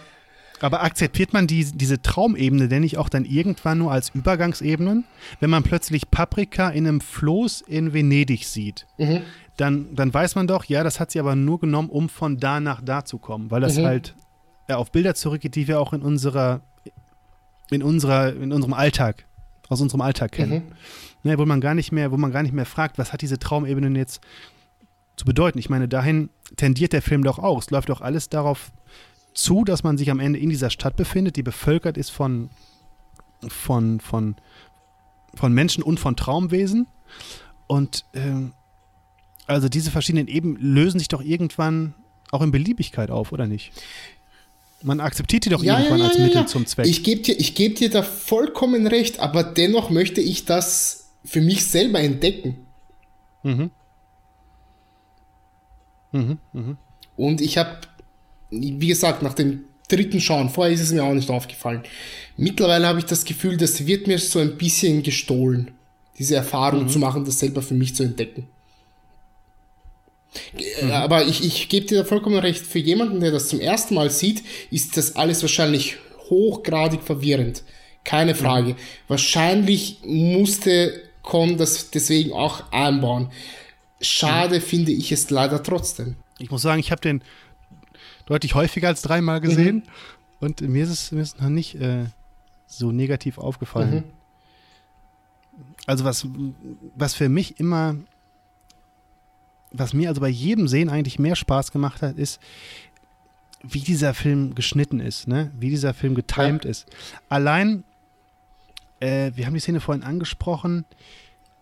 Aber 0.60 0.82
akzeptiert 0.82 1.32
man 1.32 1.46
die, 1.46 1.64
diese 1.64 2.00
Traumebene 2.00 2.68
denn 2.68 2.82
nicht 2.82 2.96
auch 2.96 3.08
dann 3.08 3.24
irgendwann 3.24 3.78
nur 3.78 3.92
als 3.92 4.10
Übergangsebenen? 4.14 5.04
Wenn 5.40 5.50
man 5.50 5.62
plötzlich 5.62 6.10
Paprika 6.10 6.70
in 6.70 6.86
einem 6.86 7.00
Floß 7.00 7.62
in 7.62 7.92
Venedig 7.92 8.46
sieht, 8.46 8.86
mhm. 8.96 9.22
dann, 9.56 9.94
dann 9.94 10.14
weiß 10.14 10.36
man 10.36 10.46
doch, 10.46 10.64
ja, 10.64 10.82
das 10.82 11.00
hat 11.00 11.10
sie 11.10 11.20
aber 11.20 11.36
nur 11.36 11.60
genommen, 11.60 11.90
um 11.90 12.08
von 12.08 12.38
da 12.38 12.60
nach 12.60 12.80
da 12.82 13.04
zu 13.04 13.18
kommen, 13.18 13.50
weil 13.50 13.60
das 13.60 13.76
mhm. 13.76 13.84
halt 13.84 14.14
ja, 14.68 14.76
auf 14.76 14.90
Bilder 14.90 15.14
zurückgeht, 15.14 15.54
die 15.54 15.68
wir 15.68 15.80
auch 15.80 15.92
in 15.92 16.02
unserer, 16.02 16.62
in 17.70 17.82
unserer, 17.82 18.34
in 18.34 18.52
unserem 18.52 18.74
Alltag 18.74 19.26
aus 19.74 19.80
unserem 19.80 20.00
Alltag 20.00 20.32
kennen. 20.32 20.64
Mhm. 21.22 21.30
Ne, 21.30 21.38
wo 21.38 21.46
man 21.46 21.60
gar 21.60 21.74
nicht 21.74 21.92
mehr, 21.92 22.10
wo 22.10 22.16
man 22.16 22.32
gar 22.32 22.42
nicht 22.42 22.54
mehr 22.54 22.66
fragt, 22.66 22.98
was 22.98 23.12
hat 23.12 23.22
diese 23.22 23.38
Traumebene 23.38 23.98
jetzt 23.98 24.20
zu 25.16 25.24
bedeuten. 25.24 25.58
Ich 25.58 25.70
meine, 25.70 25.88
dahin 25.88 26.30
tendiert 26.56 26.92
der 26.92 27.02
Film 27.02 27.22
doch 27.22 27.38
auch. 27.38 27.60
Es 27.60 27.70
läuft 27.70 27.88
doch 27.88 28.00
alles 28.00 28.28
darauf 28.28 28.72
zu, 29.32 29.64
dass 29.64 29.82
man 29.82 29.98
sich 29.98 30.10
am 30.10 30.20
Ende 30.20 30.38
in 30.38 30.50
dieser 30.50 30.70
Stadt 30.70 30.96
befindet, 30.96 31.36
die 31.36 31.42
bevölkert 31.42 31.96
ist 31.96 32.10
von, 32.10 32.50
von, 33.48 34.00
von, 34.00 34.36
von 35.34 35.52
Menschen 35.52 35.82
und 35.82 35.98
von 36.00 36.16
Traumwesen. 36.16 36.86
Und 37.66 38.04
ähm, 38.14 38.52
also 39.46 39.68
diese 39.68 39.90
verschiedenen 39.90 40.28
Ebenen 40.28 40.56
lösen 40.56 40.98
sich 40.98 41.08
doch 41.08 41.22
irgendwann 41.22 41.94
auch 42.30 42.42
in 42.42 42.50
Beliebigkeit 42.50 43.10
auf, 43.10 43.32
oder 43.32 43.46
nicht? 43.46 43.72
Man 44.84 45.00
akzeptiert 45.00 45.46
die 45.46 45.48
doch 45.48 45.62
ja, 45.62 45.78
irgendwann 45.78 46.00
ja, 46.00 46.04
ja, 46.04 46.10
als 46.10 46.18
Mittel 46.18 46.46
zum 46.46 46.66
Zweck. 46.66 46.86
Ich 46.86 47.02
gebe 47.02 47.22
dir, 47.22 47.36
geb 47.36 47.76
dir 47.76 47.88
da 47.88 48.02
vollkommen 48.02 48.86
recht, 48.86 49.18
aber 49.18 49.42
dennoch 49.42 49.88
möchte 49.88 50.20
ich 50.20 50.44
das 50.44 51.06
für 51.24 51.40
mich 51.40 51.64
selber 51.64 52.00
entdecken. 52.00 52.58
Mhm. 53.42 53.70
Mhm, 56.12 56.38
mhm. 56.52 56.76
Und 57.16 57.40
ich 57.40 57.56
habe, 57.56 57.78
wie 58.50 58.86
gesagt, 58.86 59.22
nach 59.22 59.32
dem 59.32 59.64
dritten 59.88 60.20
Schauen, 60.20 60.50
vorher 60.50 60.74
ist 60.74 60.82
es 60.82 60.92
mir 60.92 61.02
auch 61.02 61.14
nicht 61.14 61.30
aufgefallen. 61.30 61.82
Mittlerweile 62.36 62.86
habe 62.86 62.98
ich 62.98 63.06
das 63.06 63.24
Gefühl, 63.24 63.56
das 63.56 63.86
wird 63.86 64.06
mir 64.06 64.18
so 64.18 64.38
ein 64.38 64.58
bisschen 64.58 65.02
gestohlen, 65.02 65.70
diese 66.18 66.36
Erfahrung 66.36 66.84
mhm. 66.84 66.88
zu 66.90 66.98
machen, 66.98 67.24
das 67.24 67.38
selber 67.38 67.62
für 67.62 67.74
mich 67.74 67.96
zu 67.96 68.02
entdecken. 68.02 68.48
Mhm. 70.82 70.90
Aber 70.90 71.26
ich, 71.26 71.44
ich 71.44 71.68
gebe 71.68 71.86
dir 71.86 71.98
da 71.98 72.04
vollkommen 72.04 72.38
recht, 72.38 72.66
für 72.66 72.78
jemanden, 72.78 73.20
der 73.20 73.30
das 73.30 73.48
zum 73.48 73.60
ersten 73.60 73.94
Mal 73.94 74.10
sieht, 74.10 74.42
ist 74.70 74.96
das 74.96 75.16
alles 75.16 75.42
wahrscheinlich 75.42 75.96
hochgradig 76.30 77.02
verwirrend. 77.02 77.62
Keine 78.04 78.34
Frage. 78.34 78.70
Mhm. 78.70 78.76
Wahrscheinlich 79.08 79.98
musste 80.04 81.02
Con 81.22 81.56
das 81.56 81.90
deswegen 81.90 82.32
auch 82.32 82.70
einbauen. 82.70 83.30
Schade 84.00 84.56
mhm. 84.56 84.62
finde 84.62 84.92
ich 84.92 85.10
es 85.10 85.30
leider 85.30 85.62
trotzdem. 85.62 86.16
Ich 86.38 86.50
muss 86.50 86.62
sagen, 86.62 86.80
ich 86.80 86.90
habe 86.90 87.00
den 87.00 87.22
deutlich 88.26 88.54
häufiger 88.54 88.88
als 88.88 89.02
dreimal 89.02 89.40
gesehen 89.40 89.76
mhm. 89.76 89.82
und 90.40 90.60
mir 90.60 90.84
ist 90.84 90.90
es, 90.90 91.12
mir 91.12 91.22
ist 91.22 91.36
es 91.36 91.40
noch 91.40 91.48
nicht 91.48 91.76
äh, 91.76 92.06
so 92.66 92.92
negativ 92.92 93.38
aufgefallen. 93.38 93.94
Mhm. 93.94 94.04
Also 95.86 96.04
was, 96.04 96.26
was 96.94 97.14
für 97.14 97.28
mich 97.28 97.58
immer 97.60 97.96
was 99.76 99.92
mir 99.92 100.08
also 100.08 100.20
bei 100.20 100.28
jedem 100.28 100.68
Sehen 100.68 100.88
eigentlich 100.88 101.18
mehr 101.18 101.36
Spaß 101.36 101.72
gemacht 101.72 102.00
hat, 102.00 102.16
ist, 102.16 102.40
wie 103.62 103.80
dieser 103.80 104.14
Film 104.14 104.54
geschnitten 104.54 105.00
ist, 105.00 105.26
ne? 105.26 105.50
wie 105.58 105.70
dieser 105.70 105.94
Film 105.94 106.14
getimed 106.14 106.64
ja. 106.64 106.70
ist. 106.70 106.86
Allein, 107.28 107.82
äh, 109.00 109.32
wir 109.34 109.46
haben 109.46 109.54
die 109.54 109.60
Szene 109.60 109.80
vorhin 109.80 110.04
angesprochen, 110.04 110.84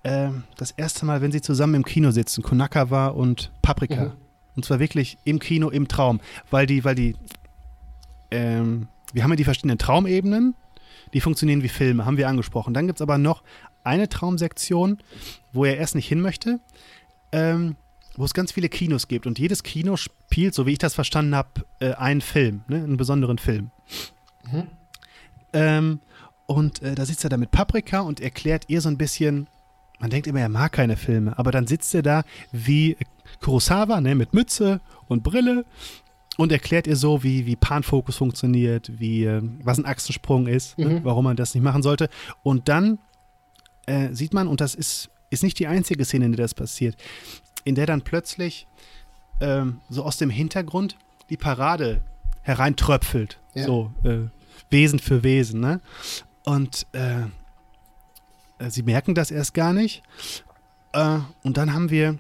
äh, 0.03 0.29
das 0.57 0.73
erste 0.73 1.07
Mal, 1.07 1.23
wenn 1.23 1.33
sie 1.33 1.41
zusammen 1.41 1.75
im 1.75 1.85
Kino 1.85 2.11
sitzen, 2.11 2.43
Konakawa 2.43 3.09
und 3.09 3.51
Paprika. 3.63 4.07
Mhm. 4.07 4.13
Und 4.57 4.65
zwar 4.65 4.81
wirklich 4.81 5.17
im 5.25 5.39
Kino, 5.39 5.71
im 5.71 5.89
Traum. 5.89 6.21
Weil 6.51 6.67
die, 6.67 6.85
weil 6.85 6.95
die, 6.95 7.17
ähm, 8.31 8.89
wir 9.13 9.23
haben 9.23 9.31
ja 9.31 9.37
die 9.37 9.45
verschiedenen 9.45 9.79
Traumebenen, 9.79 10.55
die 11.15 11.21
funktionieren 11.21 11.63
wie 11.63 11.69
Filme, 11.69 12.05
haben 12.05 12.17
wir 12.17 12.29
angesprochen. 12.29 12.75
Dann 12.75 12.87
gibt 12.87 12.99
es 12.99 13.03
aber 13.03 13.17
noch 13.17 13.43
eine 13.85 14.09
Traumsektion, 14.09 14.99
wo 15.53 15.65
er 15.65 15.79
erst 15.79 15.95
nicht 15.95 16.09
hin 16.09 16.21
möchte. 16.21 16.61
Ähm, 17.31 17.77
wo 18.17 18.25
es 18.25 18.35
ganz 18.35 18.53
viele 18.53 18.69
Kinos 18.69 19.09
gibt 19.09 19.27
und 19.27 19.39
jedes 19.39 19.63
Kino 19.63 19.97
spielt, 19.97 20.55
so 20.55 20.67
wie 20.67 20.73
ich 20.73 20.79
das 20.79 20.95
verstanden 20.95 21.35
habe, 21.35 21.49
äh, 21.81 21.93
einen 21.93 22.21
Film, 22.21 22.63
ne, 22.69 22.77
einen 22.77 22.97
besonderen 22.97 23.39
Film. 23.39 23.71
Mhm. 24.51 24.67
Ähm, 25.53 26.01
und 26.47 26.83
äh, 26.83 26.95
da 26.95 27.07
sitzt 27.07 27.25
er 27.25 27.31
da 27.31 27.37
mit 27.37 27.51
Paprika 27.51 28.01
und 28.01 28.21
erklärt 28.21 28.65
ihr 28.69 28.81
so 28.81 28.89
ein 28.89 28.99
bisschen, 28.99 29.49
man 29.99 30.11
denkt 30.11 30.27
immer, 30.27 30.41
er 30.41 30.49
mag 30.49 30.73
keine 30.73 30.97
Filme, 30.97 31.39
aber 31.39 31.51
dann 31.51 31.67
sitzt 31.67 31.95
er 31.95 32.03
da 32.03 32.25
wie 32.51 32.97
Kurosawa, 33.41 34.01
ne, 34.01 34.15
mit 34.15 34.35
Mütze 34.35 34.81
und 35.09 35.23
Brille 35.23 35.65
und 36.37 36.53
erklärt 36.53 36.87
ihr 36.87 36.97
so, 36.97 37.23
wie, 37.23 37.47
wie 37.47 37.57
Panfokus 37.57 38.17
funktioniert, 38.17 38.91
wie, 38.99 39.25
äh, 39.25 39.43
was 39.63 39.79
ein 39.79 39.87
Achsensprung 39.87 40.47
ist, 40.47 40.79
ne, 40.79 40.87
mhm. 40.87 40.93
ne, 40.93 41.05
warum 41.05 41.25
man 41.25 41.37
das 41.37 41.55
nicht 41.55 41.63
machen 41.63 41.83
sollte. 41.83 42.09
Und 42.43 42.69
dann 42.69 42.99
äh, 43.87 44.13
sieht 44.13 44.35
man, 44.35 44.49
und 44.49 44.61
das 44.61 44.75
ist, 44.75 45.11
ist 45.31 45.43
nicht 45.43 45.59
die 45.59 45.67
einzige 45.67 46.05
Szene, 46.05 46.27
in 46.27 46.33
der 46.33 46.45
das 46.45 46.55
passiert, 46.55 46.97
in 47.65 47.75
der 47.75 47.87
dann 47.87 48.03
plötzlich 48.03 48.67
ähm, 49.41 49.81
so 49.89 50.05
aus 50.05 50.17
dem 50.17 50.31
Hintergrund 50.31 50.97
die 51.31 51.37
Parade 51.37 52.03
hereintröpfelt. 52.43 53.39
Ja. 53.55 53.67
So, 53.67 53.93
äh, 54.05 54.29
Wesen 54.71 54.99
für 54.99 55.23
Wesen, 55.23 55.61
ne? 55.61 55.81
Und 56.45 56.87
äh, 56.93 57.23
äh, 58.59 58.71
sie 58.71 58.83
merken 58.83 59.15
das 59.15 59.31
erst 59.31 59.55
gar 59.55 59.73
nicht. 59.73 60.03
Äh, 60.93 61.19
und 61.43 61.57
dann 61.57 61.73
haben 61.73 61.91
wir, 61.91 62.19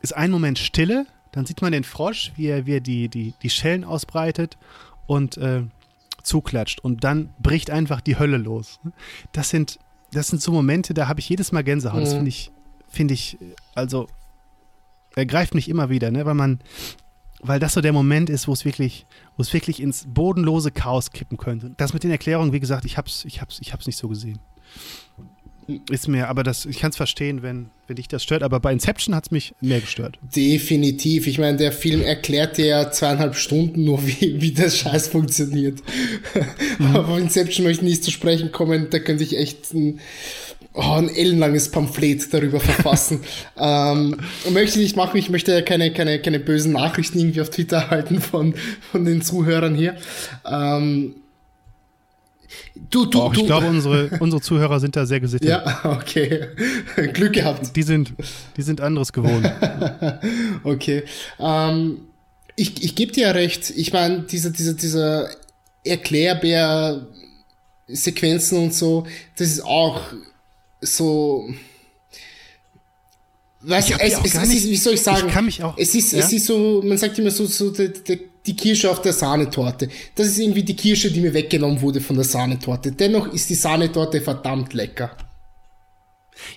ist 0.00 0.16
ein 0.16 0.30
Moment 0.30 0.58
Stille, 0.58 1.06
dann 1.32 1.46
sieht 1.46 1.62
man 1.62 1.72
den 1.72 1.84
Frosch, 1.84 2.32
wie 2.36 2.46
er, 2.46 2.66
wie 2.66 2.76
er 2.76 2.80
die, 2.80 3.08
die, 3.08 3.34
die 3.42 3.50
Schellen 3.50 3.84
ausbreitet 3.84 4.56
und 5.06 5.36
äh, 5.36 5.62
zuklatscht. 6.22 6.80
Und 6.80 7.04
dann 7.04 7.30
bricht 7.38 7.70
einfach 7.70 8.00
die 8.00 8.18
Hölle 8.18 8.38
los. 8.38 8.80
Das 9.32 9.50
sind, 9.50 9.78
das 10.12 10.28
sind 10.28 10.42
so 10.42 10.52
Momente, 10.52 10.94
da 10.94 11.08
habe 11.08 11.20
ich 11.20 11.28
jedes 11.28 11.52
Mal 11.52 11.64
Gänsehaut. 11.64 12.00
Mhm. 12.00 12.04
Das 12.04 12.14
finde 12.14 12.28
ich, 12.28 12.50
finde 12.88 13.14
ich, 13.14 13.38
also, 13.74 14.08
er 15.18 15.26
greift 15.26 15.54
mich 15.54 15.68
immer 15.68 15.90
wieder, 15.90 16.10
ne? 16.10 16.24
weil 16.24 16.34
man, 16.34 16.60
weil 17.40 17.60
das 17.60 17.74
so 17.74 17.80
der 17.80 17.92
Moment 17.92 18.30
ist, 18.30 18.48
wo 18.48 18.52
es 18.52 18.64
wirklich, 18.64 19.06
wo 19.36 19.42
es 19.42 19.52
wirklich 19.52 19.80
ins 19.80 20.06
bodenlose 20.08 20.70
Chaos 20.70 21.10
kippen 21.10 21.36
könnte. 21.36 21.72
Das 21.76 21.92
mit 21.92 22.04
den 22.04 22.10
Erklärungen, 22.10 22.52
wie 22.52 22.60
gesagt, 22.60 22.84
ich 22.84 22.96
hab's, 22.96 23.24
ich 23.24 23.40
hab's, 23.40 23.58
ich 23.60 23.72
hab's 23.72 23.86
nicht 23.86 23.98
so 23.98 24.08
gesehen. 24.08 24.38
Ist 25.90 26.08
mir, 26.08 26.28
aber 26.28 26.44
das, 26.44 26.64
ich 26.64 26.78
kann 26.78 26.90
es 26.90 26.96
verstehen, 26.96 27.42
wenn, 27.42 27.68
wenn 27.86 27.96
dich 27.96 28.08
das 28.08 28.22
stört, 28.22 28.42
aber 28.42 28.58
bei 28.58 28.72
Inception 28.72 29.14
hat 29.14 29.26
es 29.26 29.30
mich 29.30 29.54
mehr 29.60 29.80
gestört. 29.80 30.18
Definitiv. 30.34 31.26
Ich 31.26 31.38
meine, 31.38 31.58
der 31.58 31.72
Film 31.72 32.00
erklärt 32.00 32.56
dir 32.56 32.66
ja 32.66 32.90
zweieinhalb 32.90 33.36
Stunden 33.36 33.84
nur, 33.84 34.06
wie, 34.06 34.40
wie 34.40 34.52
das 34.52 34.78
Scheiß 34.78 35.08
funktioniert. 35.08 35.82
Mhm. 36.78 36.94
aber 36.94 37.18
Inception 37.18 37.66
möchte 37.66 37.84
ich 37.84 37.90
nicht 37.90 38.04
zu 38.04 38.12
sprechen 38.12 38.52
kommen, 38.52 38.86
da 38.90 39.00
könnte 39.00 39.24
ich 39.24 39.36
echt 39.36 39.74
ein, 39.74 39.98
oh, 40.78 40.94
ein 40.94 41.08
ellenlanges 41.08 41.70
Pamphlet 41.70 42.32
darüber 42.32 42.60
verfassen. 42.60 43.20
ähm, 43.58 44.16
möchte 44.50 44.78
ich 44.78 44.84
nicht 44.84 44.96
machen, 44.96 45.18
ich 45.18 45.28
möchte 45.28 45.52
ja 45.52 45.62
keine, 45.62 45.92
keine, 45.92 46.20
keine 46.20 46.40
bösen 46.40 46.72
Nachrichten 46.72 47.18
irgendwie 47.18 47.40
auf 47.40 47.50
Twitter 47.50 47.78
erhalten 47.78 48.20
von, 48.20 48.54
von 48.92 49.04
den 49.04 49.22
Zuhörern 49.22 49.74
hier. 49.74 49.96
Ähm, 50.46 51.16
Du, 52.90 53.04
du, 53.04 53.20
oh, 53.20 53.30
ich 53.34 53.44
glaube, 53.44 53.66
unsere, 53.66 54.08
unsere 54.20 54.40
Zuhörer 54.40 54.80
sind 54.80 54.96
da 54.96 55.04
sehr 55.04 55.20
gesittet. 55.20 55.50
Ja, 55.50 55.80
okay. 56.00 56.46
Glück 57.12 57.34
gehabt. 57.34 57.76
Die 57.76 57.82
sind, 57.82 58.14
die 58.56 58.62
sind 58.62 58.80
anderes 58.80 59.12
gewohnt. 59.12 59.52
okay. 60.64 61.02
Ähm, 61.38 62.06
ich 62.56 62.82
ich 62.82 62.94
gebe 62.94 63.12
dir 63.12 63.24
ja 63.24 63.32
recht. 63.32 63.68
Ich 63.76 63.92
meine, 63.92 64.22
diese, 64.22 64.50
diese, 64.52 64.74
diese 64.74 65.28
Erklärbär-Sequenzen 65.84 68.56
und 68.58 68.72
so, 68.72 69.06
das 69.36 69.48
ist 69.48 69.62
auch 69.64 70.00
so. 70.80 71.48
Weißt 73.60 73.90
du, 73.90 73.94
es, 73.94 74.14
es, 74.14 74.34
es 74.34 74.54
ist, 74.54 74.68
wie 74.68 74.76
soll 74.76 74.94
ich 74.94 75.02
sagen? 75.02 75.26
Ich 75.26 75.34
kann 75.34 75.44
mich 75.44 75.62
auch. 75.62 75.76
Es 75.76 75.94
ist, 75.94 76.12
ja? 76.12 76.20
es 76.20 76.32
ist 76.32 76.46
so, 76.46 76.80
man 76.84 76.96
sagt 76.96 77.18
immer 77.18 77.30
so, 77.30 77.44
so 77.46 77.70
der 77.70 77.90
die 78.48 78.56
Kirsche 78.56 78.90
auf 78.90 79.02
der 79.02 79.12
Sahnetorte. 79.12 79.88
Das 80.14 80.26
ist 80.26 80.38
irgendwie 80.38 80.62
die 80.62 80.74
Kirsche, 80.74 81.12
die 81.12 81.20
mir 81.20 81.32
weggenommen 81.32 81.80
wurde 81.80 82.00
von 82.00 82.16
der 82.16 82.24
Sahnetorte. 82.24 82.92
Dennoch 82.92 83.28
ist 83.28 83.48
die 83.50 83.54
Sahnetorte 83.54 84.20
verdammt 84.20 84.72
lecker. 84.72 85.16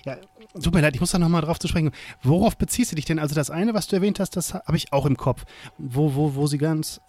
Ja, 0.04 0.16
tut 0.60 0.74
mir 0.74 0.80
leid, 0.80 0.94
ich 0.94 1.00
muss 1.00 1.10
da 1.10 1.18
nochmal 1.18 1.42
drauf 1.42 1.58
zu 1.58 1.68
sprechen. 1.68 1.90
Worauf 2.22 2.56
beziehst 2.56 2.92
du 2.92 2.96
dich 2.96 3.04
denn? 3.04 3.18
Also 3.18 3.34
das 3.34 3.50
eine, 3.50 3.74
was 3.74 3.86
du 3.88 3.96
erwähnt 3.96 4.20
hast, 4.20 4.36
das 4.36 4.54
habe 4.54 4.76
ich 4.76 4.92
auch 4.92 5.06
im 5.06 5.16
Kopf. 5.16 5.44
Wo, 5.76 6.14
wo, 6.14 6.34
wo 6.34 6.46
sie 6.46 6.58
ganz, 6.58 7.00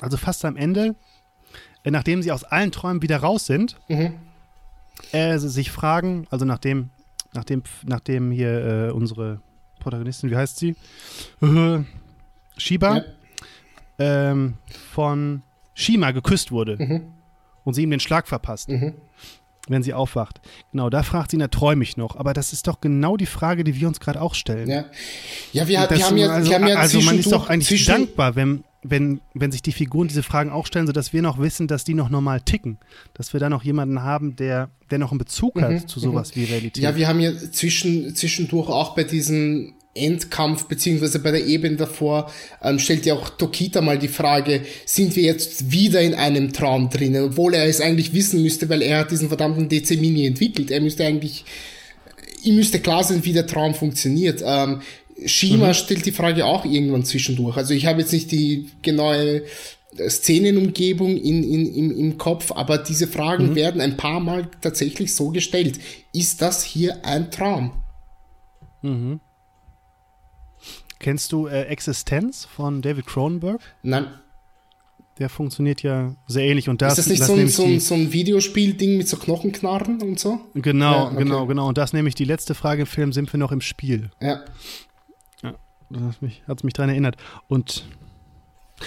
also 0.00 0.16
fast 0.16 0.44
am 0.44 0.56
Ende, 0.56 0.96
nachdem 1.84 2.22
sie 2.22 2.32
aus 2.32 2.44
allen 2.44 2.72
Träumen 2.72 3.02
wieder 3.02 3.18
raus 3.18 3.46
sind, 3.46 3.76
mhm. 3.88 4.14
Äh, 5.12 5.38
sich 5.38 5.70
fragen, 5.70 6.26
also 6.30 6.44
nachdem, 6.44 6.90
nachdem, 7.32 7.62
nachdem 7.84 8.30
hier 8.30 8.88
äh, 8.88 8.90
unsere 8.90 9.40
Protagonistin, 9.80 10.30
wie 10.30 10.36
heißt 10.36 10.58
sie? 10.58 10.76
Shiba. 12.56 12.96
Ja 12.96 13.04
ähm, 14.00 14.54
von 14.92 15.42
Shima 15.74 16.10
geküsst 16.10 16.50
wurde 16.50 16.76
mhm. 16.78 17.02
und 17.64 17.74
sie 17.74 17.82
ihm 17.82 17.90
den 17.90 18.00
Schlag 18.00 18.26
verpasst, 18.26 18.70
mhm. 18.70 18.94
wenn 19.68 19.82
sie 19.82 19.94
aufwacht. 19.94 20.40
Genau, 20.72 20.90
da 20.90 21.02
fragt 21.02 21.30
sie, 21.30 21.36
na, 21.36 21.48
träume 21.48 21.84
ich 21.84 21.96
noch? 21.96 22.16
Aber 22.16 22.32
das 22.32 22.52
ist 22.52 22.66
doch 22.66 22.80
genau 22.80 23.16
die 23.16 23.26
Frage, 23.26 23.62
die 23.62 23.78
wir 23.78 23.86
uns 23.86 24.00
gerade 24.00 24.20
auch 24.20 24.34
stellen. 24.34 24.68
Ja, 24.68 24.86
ja 25.52 25.68
wir, 25.68 25.90
wir, 25.90 26.06
haben 26.06 26.16
ja, 26.16 26.30
also, 26.30 26.50
wir 26.50 26.56
haben 26.56 26.66
ja 26.66 26.76
Also 26.76 27.00
man 27.02 27.18
ist 27.18 27.30
doch 27.30 27.48
eigentlich 27.48 27.84
dankbar, 27.84 28.34
wenn, 28.34 28.64
wenn, 28.82 29.20
wenn 29.34 29.52
sich 29.52 29.62
die 29.62 29.72
Figuren 29.72 30.08
diese 30.08 30.22
Fragen 30.22 30.50
auch 30.50 30.66
stellen, 30.66 30.86
sodass 30.86 31.12
wir 31.12 31.22
noch 31.22 31.38
wissen, 31.38 31.68
dass 31.68 31.84
die 31.84 31.94
noch 31.94 32.08
normal 32.08 32.40
ticken. 32.40 32.78
Dass 33.14 33.32
wir 33.32 33.40
da 33.40 33.50
noch 33.50 33.62
jemanden 33.62 34.02
haben, 34.02 34.36
der, 34.36 34.70
der 34.90 34.98
noch 34.98 35.10
einen 35.10 35.18
Bezug 35.18 35.60
hat 35.60 35.70
mhm, 35.70 35.88
zu 35.88 36.00
sowas 36.00 36.34
mhm. 36.34 36.40
wie 36.40 36.44
Realität. 36.44 36.82
Ja, 36.82 36.96
wir 36.96 37.06
haben 37.06 37.20
ja 37.20 37.32
zwischen, 37.36 38.14
zwischendurch 38.14 38.68
auch 38.68 38.94
bei 38.94 39.04
diesen 39.04 39.74
Endkampf 39.94 40.66
beziehungsweise 40.66 41.18
bei 41.18 41.32
der 41.32 41.44
Ebene 41.46 41.76
davor 41.76 42.30
ähm, 42.62 42.78
stellt 42.78 43.06
ja 43.06 43.14
auch 43.14 43.28
Tokita 43.28 43.80
mal 43.80 43.98
die 43.98 44.08
Frage, 44.08 44.62
sind 44.86 45.16
wir 45.16 45.24
jetzt 45.24 45.72
wieder 45.72 46.00
in 46.00 46.14
einem 46.14 46.52
Traum 46.52 46.90
drinnen, 46.90 47.24
obwohl 47.24 47.54
er 47.54 47.66
es 47.66 47.80
eigentlich 47.80 48.14
wissen 48.14 48.42
müsste, 48.42 48.68
weil 48.68 48.82
er 48.82 49.00
hat 49.00 49.10
diesen 49.10 49.28
verdammten 49.28 49.68
DC 49.68 50.00
Mini 50.00 50.26
entwickelt. 50.26 50.70
Er 50.70 50.80
müsste 50.80 51.04
eigentlich, 51.04 51.44
ihm 52.42 52.54
müsste 52.54 52.78
klar 52.78 53.02
sein, 53.02 53.24
wie 53.24 53.32
der 53.32 53.48
Traum 53.48 53.74
funktioniert. 53.74 54.42
Ähm, 54.44 54.80
Shima 55.26 55.68
mhm. 55.68 55.74
stellt 55.74 56.06
die 56.06 56.12
Frage 56.12 56.44
auch 56.44 56.64
irgendwann 56.64 57.04
zwischendurch. 57.04 57.56
Also 57.56 57.74
ich 57.74 57.86
habe 57.86 58.00
jetzt 58.00 58.12
nicht 58.12 58.30
die 58.32 58.70
genaue 58.82 59.42
Szenenumgebung 60.08 61.16
in, 61.16 61.42
in, 61.42 61.74
im, 61.74 61.96
im 61.96 62.18
Kopf, 62.18 62.52
aber 62.52 62.78
diese 62.78 63.08
Fragen 63.08 63.50
mhm. 63.50 63.54
werden 63.56 63.80
ein 63.80 63.96
paar 63.96 64.20
Mal 64.20 64.48
tatsächlich 64.60 65.14
so 65.14 65.30
gestellt. 65.30 65.80
Ist 66.12 66.42
das 66.42 66.62
hier 66.62 67.04
ein 67.04 67.30
Traum? 67.30 67.72
Mhm. 68.82 69.20
Kennst 70.98 71.32
du 71.32 71.46
äh, 71.46 71.62
Existenz 71.62 72.44
von 72.44 72.82
David 72.82 73.06
Cronenberg? 73.06 73.60
Nein. 73.82 74.06
Der 75.18 75.28
funktioniert 75.28 75.82
ja 75.82 76.14
sehr 76.26 76.44
ähnlich. 76.44 76.68
Und 76.68 76.80
das, 76.82 76.98
ist 76.98 76.98
das 76.98 77.06
nicht 77.08 77.20
das 77.20 77.28
so, 77.28 77.34
ein, 77.34 77.48
so, 77.48 77.64
ein, 77.64 77.80
so 77.80 77.94
ein 77.94 78.12
Videospiel-Ding 78.12 78.96
mit 78.96 79.08
so 79.08 79.16
Knochenknarren 79.16 80.00
und 80.02 80.18
so? 80.18 80.40
Genau, 80.54 80.92
ja, 80.92 81.06
okay. 81.06 81.16
genau, 81.16 81.46
genau. 81.46 81.68
Und 81.68 81.78
das 81.78 81.92
nämlich 81.92 82.14
die 82.14 82.24
letzte 82.24 82.54
Frage 82.54 82.82
im 82.82 82.86
Film, 82.86 83.12
sind 83.12 83.32
wir 83.32 83.38
noch 83.38 83.52
im 83.52 83.60
Spiel? 83.60 84.10
Ja. 84.22 84.44
Das 85.90 86.02
hat 86.02 86.22
mich, 86.22 86.42
hat 86.46 86.64
mich 86.64 86.72
daran 86.72 86.90
erinnert. 86.90 87.16
Und 87.48 87.84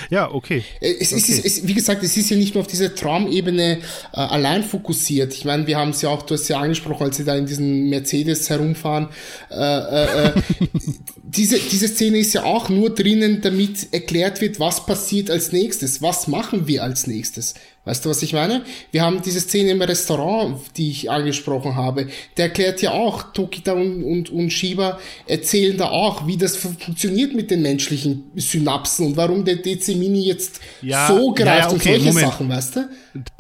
ja, 0.10 0.32
okay. 0.32 0.64
Äh, 0.80 0.96
es, 1.00 1.14
okay. 1.14 1.22
Ist, 1.22 1.46
es, 1.46 1.68
wie 1.68 1.74
gesagt, 1.74 2.04
es 2.04 2.18
ist 2.18 2.30
ja 2.30 2.38
nicht 2.38 2.56
nur 2.56 2.62
auf 2.62 2.68
diese 2.68 2.94
Traumebene 2.94 3.80
äh, 3.80 3.82
allein 4.18 4.64
fokussiert. 4.64 5.34
Ich 5.34 5.46
meine, 5.46 5.68
wir 5.68 5.78
haben 5.78 5.92
es 5.92 6.02
ja 6.02 6.10
auch, 6.10 6.24
du 6.24 6.34
hast 6.34 6.48
ja 6.48 6.60
angesprochen, 6.60 7.04
als 7.04 7.18
sie 7.18 7.26
da 7.26 7.36
in 7.36 7.46
diesen 7.46 7.90
Mercedes 7.90 8.50
herumfahren. 8.50 9.10
Äh, 9.50 9.56
äh, 9.56 10.28
äh 10.28 10.34
diese, 11.24 11.60
diese 11.60 11.88
Szene 11.88 12.20
ist 12.20 12.34
ja 12.34 12.44
auch 12.44 12.70
nur 12.70 12.90
drinnen, 12.90 13.42
damit 13.42 13.94
erklärt 13.94 14.42
wird, 14.42 14.60
was 14.60 14.86
passiert 14.86 15.30
als 15.30 15.52
nächstes, 15.52 16.02
was 16.02 16.28
machen 16.28 16.68
wir 16.68 16.84
als 16.84 17.08
nächstes. 17.08 17.56
Weißt 17.86 18.06
du, 18.06 18.10
was 18.10 18.22
ich 18.22 18.32
meine? 18.32 18.64
Wir 18.92 19.04
haben 19.04 19.22
diese 19.22 19.42
Szene 19.42 19.72
im 19.72 19.82
Restaurant, 19.82 20.58
die 20.78 20.90
ich 20.90 21.12
angesprochen 21.12 21.76
habe. 21.76 22.08
Der 22.38 22.46
erklärt 22.46 22.82
ja 22.82 22.92
auch, 22.92 23.34
Tokita 23.34 23.74
und, 23.74 24.04
und, 24.04 24.30
und 24.30 24.52
Shiba 24.52 25.00
erzählen 25.28 25.78
da 25.78 25.90
auch, 25.90 26.26
wie 26.26 26.38
das 26.38 26.56
funktioniert 26.56 27.36
mit 27.36 27.52
den 27.52 27.62
menschlichen 27.62 28.32
Synapsen 28.36 29.08
und 29.08 29.18
warum 29.18 29.44
der 29.44 29.58
DC 29.58 29.98
Mini 29.98 30.22
jetzt 30.28 30.62
ja, 30.82 31.08
so 31.08 31.34
greift 31.34 31.72
ja, 31.72 31.76
okay, 31.76 31.96
und 31.96 32.04
solche 32.04 32.06
Moment. 32.06 32.28
Sachen, 32.28 32.50
weißt 32.50 32.76
du? 32.78 32.90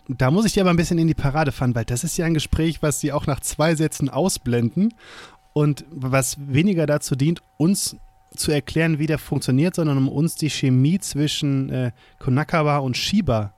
Da 0.09 0.29
muss 0.29 0.45
ich 0.45 0.51
dir 0.51 0.61
aber 0.61 0.71
ein 0.71 0.75
bisschen 0.75 0.97
in 0.97 1.07
die 1.07 1.13
Parade 1.13 1.53
fahren, 1.53 1.73
weil 1.73 1.85
das 1.85 2.03
ist 2.03 2.17
ja 2.17 2.25
ein 2.25 2.33
Gespräch, 2.33 2.81
was 2.81 2.99
sie 2.99 3.13
auch 3.13 3.25
nach 3.25 3.39
zwei 3.39 3.75
Sätzen 3.75 4.09
ausblenden 4.09 4.93
und 5.53 5.85
was 5.89 6.35
weniger 6.37 6.85
dazu 6.85 7.15
dient, 7.15 7.41
uns 7.55 7.95
zu 8.35 8.51
erklären, 8.51 8.99
wie 8.99 9.07
der 9.07 9.19
funktioniert, 9.19 9.75
sondern 9.75 9.97
um 9.97 10.09
uns 10.09 10.35
die 10.35 10.49
Chemie 10.49 10.99
zwischen 10.99 11.69
äh, 11.69 11.91
Konakawa 12.19 12.79
und 12.79 12.97
Shiba 12.97 13.53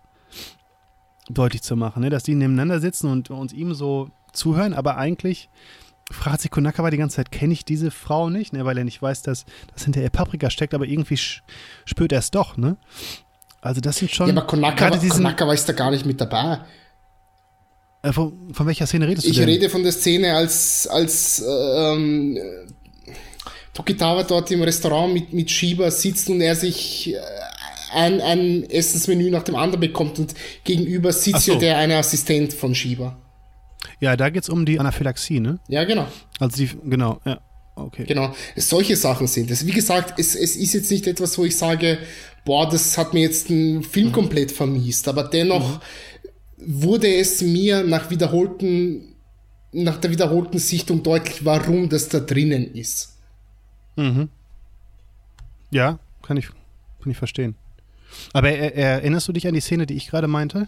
deutlich 1.29 1.61
zu 1.61 1.75
machen, 1.75 2.01
ne? 2.01 2.09
dass 2.09 2.23
die 2.23 2.35
nebeneinander 2.35 2.79
sitzen 2.79 3.09
und 3.09 3.29
uns 3.29 3.53
ihm 3.53 3.73
so 3.73 4.09
zuhören, 4.33 4.73
aber 4.73 4.97
eigentlich 4.97 5.49
fragt 6.11 6.41
sich 6.41 6.51
Konakawa 6.51 6.91
die 6.91 6.97
ganze 6.97 7.15
Zeit, 7.17 7.31
kenne 7.31 7.53
ich 7.53 7.65
diese 7.65 7.89
Frau 7.89 8.29
nicht, 8.29 8.53
ne? 8.53 8.65
weil 8.65 8.77
er 8.77 8.83
nicht 8.83 9.01
weiß, 9.01 9.23
dass 9.23 9.45
das 9.73 9.85
hinter 9.85 10.01
ihr 10.01 10.09
Paprika 10.09 10.49
steckt, 10.49 10.73
aber 10.73 10.85
irgendwie 10.85 11.17
spürt 11.17 12.11
er 12.11 12.19
es 12.19 12.31
doch. 12.31 12.57
Ne? 12.57 12.77
Also 13.61 13.81
das 13.81 13.97
sind 13.97 14.11
schon... 14.11 14.27
Ja, 14.27 14.33
aber 14.33 14.45
Konakawa, 14.45 14.97
diesen, 14.97 15.23
Konakawa 15.23 15.53
ist 15.53 15.67
da 15.67 15.73
gar 15.73 15.89
nicht 15.89 16.05
mit 16.05 16.21
dabei. 16.21 16.59
Äh, 18.03 18.13
von, 18.13 18.53
von, 18.53 18.67
welcher 18.67 18.85
Szene 18.85 19.07
redest 19.07 19.25
du 19.25 19.31
Ich 19.31 19.37
denn? 19.37 19.49
rede 19.49 19.69
von 19.69 19.81
der 19.81 19.91
Szene, 19.91 20.35
als, 20.35 20.85
als 20.87 21.43
ähm, 21.47 22.37
Tokitawa 23.73 24.23
dort 24.23 24.51
im 24.51 24.61
Restaurant 24.61 25.11
mit, 25.11 25.33
mit 25.33 25.49
Shiba 25.49 25.89
sitzt 25.89 26.29
und 26.29 26.39
er 26.41 26.55
sich 26.55 27.13
äh, 27.13 27.19
ein, 27.93 28.21
ein 28.21 28.69
Essensmenü 28.69 29.29
nach 29.29 29.43
dem 29.43 29.55
anderen 29.55 29.81
bekommt 29.81 30.19
und 30.19 30.33
gegenüber 30.63 31.11
sitzt 31.11 31.45
so. 31.45 31.53
ja 31.53 31.59
der 31.59 31.77
eine 31.77 31.97
Assistent 31.97 32.53
von 32.53 32.73
Shiba. 32.75 33.17
Ja, 33.99 34.15
da 34.17 34.29
geht 34.29 34.43
es 34.43 34.49
um 34.49 34.65
die 34.65 34.79
Anaphylaxie, 34.79 35.39
ne? 35.39 35.59
Ja, 35.67 35.83
genau. 35.83 36.07
Also 36.39 36.57
die, 36.57 36.69
genau, 36.83 37.19
ja. 37.25 37.39
Okay. 37.75 38.05
Genau, 38.05 38.33
solche 38.55 38.95
Sachen 38.95 39.27
sind 39.27 39.51
es. 39.51 39.65
Wie 39.65 39.71
gesagt, 39.71 40.17
es, 40.17 40.33
es 40.35 40.55
ist 40.55 40.73
jetzt 40.73 40.91
nicht 40.91 41.07
etwas, 41.07 41.37
wo 41.37 41.43
ich 41.43 41.57
sage, 41.57 41.97
boah, 42.45 42.69
das 42.69 42.97
hat 42.97 43.13
mir 43.13 43.21
jetzt 43.21 43.49
einen 43.49 43.83
Film 43.83 44.07
mhm. 44.07 44.11
komplett 44.13 44.51
vermiest, 44.51 45.07
aber 45.09 45.23
dennoch 45.23 45.81
mhm. 46.57 46.81
wurde 46.81 47.13
es 47.13 47.41
mir 47.41 47.83
nach 47.83 48.09
wiederholten, 48.09 49.15
nach 49.73 49.97
der 49.97 50.11
wiederholten 50.11 50.57
Sichtung 50.57 51.03
deutlich, 51.03 51.43
warum 51.43 51.89
das 51.89 52.07
da 52.07 52.21
drinnen 52.21 52.73
ist. 52.73 53.17
Mhm. 53.97 54.29
Ja, 55.71 55.99
kann 56.21 56.37
ich, 56.37 56.47
kann 56.47 57.11
ich 57.11 57.17
verstehen. 57.17 57.55
Aber 58.33 58.49
er, 58.49 58.75
erinnerst 58.75 59.27
du 59.27 59.33
dich 59.33 59.47
an 59.47 59.53
die 59.53 59.61
Szene, 59.61 59.85
die 59.85 59.95
ich 59.95 60.07
gerade 60.07 60.27
meinte? 60.27 60.67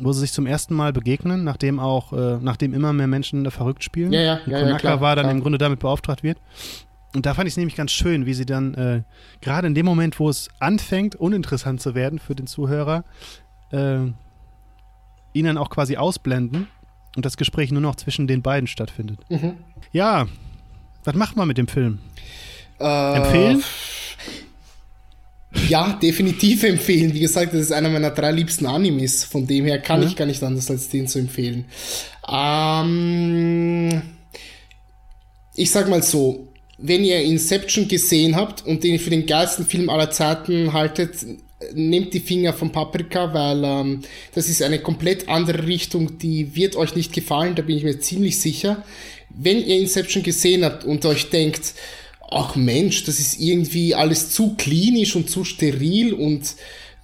Wo 0.00 0.12
sie 0.12 0.20
sich 0.20 0.32
zum 0.32 0.46
ersten 0.46 0.74
Mal 0.74 0.92
begegnen, 0.92 1.44
nachdem 1.44 1.78
auch, 1.78 2.12
äh, 2.12 2.38
nachdem 2.40 2.74
immer 2.74 2.92
mehr 2.92 3.06
Menschen 3.06 3.44
da 3.44 3.50
verrückt 3.50 3.84
spielen. 3.84 4.12
Ja, 4.12 4.20
ja, 4.20 4.40
ja. 4.46 4.60
Konaka 4.60 4.88
ja, 4.88 5.00
war 5.00 5.14
dann 5.16 5.24
klar. 5.24 5.34
im 5.34 5.40
Grunde 5.40 5.58
damit 5.58 5.78
beauftragt 5.78 6.22
wird. 6.22 6.38
Und 7.14 7.26
da 7.26 7.34
fand 7.34 7.46
ich 7.46 7.52
es 7.52 7.56
nämlich 7.56 7.76
ganz 7.76 7.92
schön, 7.92 8.26
wie 8.26 8.34
sie 8.34 8.44
dann, 8.44 8.74
äh, 8.74 9.02
gerade 9.40 9.68
in 9.68 9.74
dem 9.74 9.86
Moment, 9.86 10.18
wo 10.18 10.28
es 10.28 10.48
anfängt, 10.58 11.14
uninteressant 11.14 11.80
zu 11.80 11.94
werden 11.94 12.18
für 12.18 12.34
den 12.34 12.48
Zuhörer, 12.48 13.04
äh, 13.70 13.98
ihn 15.32 15.44
dann 15.44 15.56
auch 15.58 15.70
quasi 15.70 15.96
ausblenden 15.96 16.66
und 17.16 17.24
das 17.24 17.36
Gespräch 17.36 17.70
nur 17.70 17.80
noch 17.80 17.94
zwischen 17.94 18.26
den 18.26 18.42
beiden 18.42 18.66
stattfindet. 18.66 19.18
Mhm. 19.28 19.58
Ja, 19.92 20.26
was 21.04 21.14
macht 21.14 21.36
man 21.36 21.46
mit 21.46 21.58
dem 21.58 21.68
Film? 21.68 22.00
Äh, 22.80 23.16
Empfehlen? 23.16 23.62
Ja, 25.68 25.98
definitiv 26.02 26.62
empfehlen. 26.64 27.14
Wie 27.14 27.20
gesagt, 27.20 27.54
das 27.54 27.60
ist 27.60 27.72
einer 27.72 27.88
meiner 27.88 28.10
drei 28.10 28.32
liebsten 28.32 28.66
Animes. 28.66 29.24
Von 29.24 29.46
dem 29.46 29.64
her 29.64 29.78
kann 29.78 30.02
ja. 30.02 30.08
ich 30.08 30.16
gar 30.16 30.26
nicht 30.26 30.42
anders, 30.42 30.70
als 30.70 30.88
den 30.88 31.06
zu 31.08 31.18
empfehlen. 31.18 31.64
Ähm, 32.28 34.02
ich 35.54 35.70
sag 35.70 35.88
mal 35.88 36.02
so, 36.02 36.48
wenn 36.78 37.04
ihr 37.04 37.22
Inception 37.22 37.88
gesehen 37.88 38.36
habt 38.36 38.66
und 38.66 38.82
den 38.84 38.98
für 38.98 39.10
den 39.10 39.26
geilsten 39.26 39.64
Film 39.64 39.88
aller 39.88 40.10
Zeiten 40.10 40.72
haltet, 40.72 41.14
nehmt 41.72 42.12
die 42.12 42.20
Finger 42.20 42.52
von 42.52 42.72
Paprika, 42.72 43.32
weil 43.32 43.62
ähm, 43.64 44.00
das 44.34 44.48
ist 44.48 44.62
eine 44.62 44.80
komplett 44.80 45.28
andere 45.28 45.66
Richtung, 45.66 46.18
die 46.18 46.54
wird 46.56 46.76
euch 46.76 46.94
nicht 46.94 47.12
gefallen, 47.12 47.54
da 47.54 47.62
bin 47.62 47.76
ich 47.76 47.84
mir 47.84 47.98
ziemlich 48.00 48.40
sicher. 48.40 48.84
Wenn 49.30 49.58
ihr 49.58 49.78
Inception 49.78 50.22
gesehen 50.22 50.64
habt 50.64 50.84
und 50.84 51.06
euch 51.06 51.30
denkt, 51.30 51.74
ach 52.34 52.56
Mensch, 52.56 53.04
das 53.04 53.18
ist 53.18 53.40
irgendwie 53.40 53.94
alles 53.94 54.30
zu 54.30 54.54
klinisch 54.54 55.16
und 55.16 55.30
zu 55.30 55.44
steril 55.44 56.12
und 56.14 56.54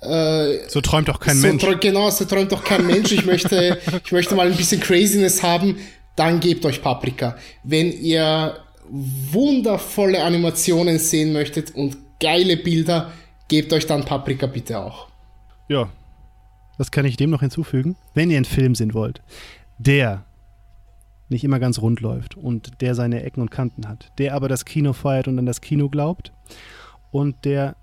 äh, 0.01 0.69
so 0.69 0.81
träumt 0.81 1.09
doch 1.09 1.21
kein 1.21 1.37
so 1.37 1.47
Mensch. 1.47 1.65
Genau, 1.81 2.11
so 2.11 2.25
träumt 2.25 2.53
doch 2.53 2.65
kein 2.65 2.87
Mensch. 2.87 3.13
Ich 3.13 3.25
möchte, 3.25 3.79
ich 4.05 4.13
möchte 4.13 4.35
mal 4.35 4.51
ein 4.51 4.57
bisschen 4.57 4.81
Craziness 4.81 5.43
haben. 5.43 5.77
Dann 6.17 6.41
gebt 6.41 6.65
euch 6.65 6.83
Paprika. 6.83 7.37
Wenn 7.63 7.93
ihr 7.93 8.59
wundervolle 8.89 10.23
Animationen 10.23 10.99
sehen 10.99 11.33
möchtet 11.33 11.75
und 11.75 11.97
geile 12.19 12.57
Bilder, 12.57 13.13
gebt 13.49 13.73
euch 13.73 13.87
dann 13.87 14.05
Paprika 14.05 14.47
bitte 14.47 14.79
auch. 14.79 15.09
Ja. 15.69 15.89
Was 16.79 16.91
kann 16.91 17.05
ich 17.05 17.17
dem 17.17 17.31
noch 17.31 17.41
hinzufügen? 17.41 17.97
Wenn 18.15 18.31
ihr 18.31 18.37
einen 18.37 18.47
Film 18.47 18.75
sehen 18.75 18.95
wollt, 18.95 19.21
der 19.79 20.25
nicht 21.31 21.45
immer 21.45 21.59
ganz 21.59 21.81
rund 21.81 22.01
läuft 22.01 22.37
und 22.37 22.81
der 22.81 22.95
seine 22.95 23.23
Ecken 23.23 23.41
und 23.41 23.51
Kanten 23.51 23.89
hat, 23.89 24.11
der 24.19 24.35
aber 24.35 24.49
das 24.49 24.65
Kino 24.65 24.93
feiert 24.93 25.29
und 25.29 25.39
an 25.39 25.47
das 25.47 25.61
Kino 25.61 25.89
glaubt 25.89 26.33
und 27.11 27.45
der 27.45 27.77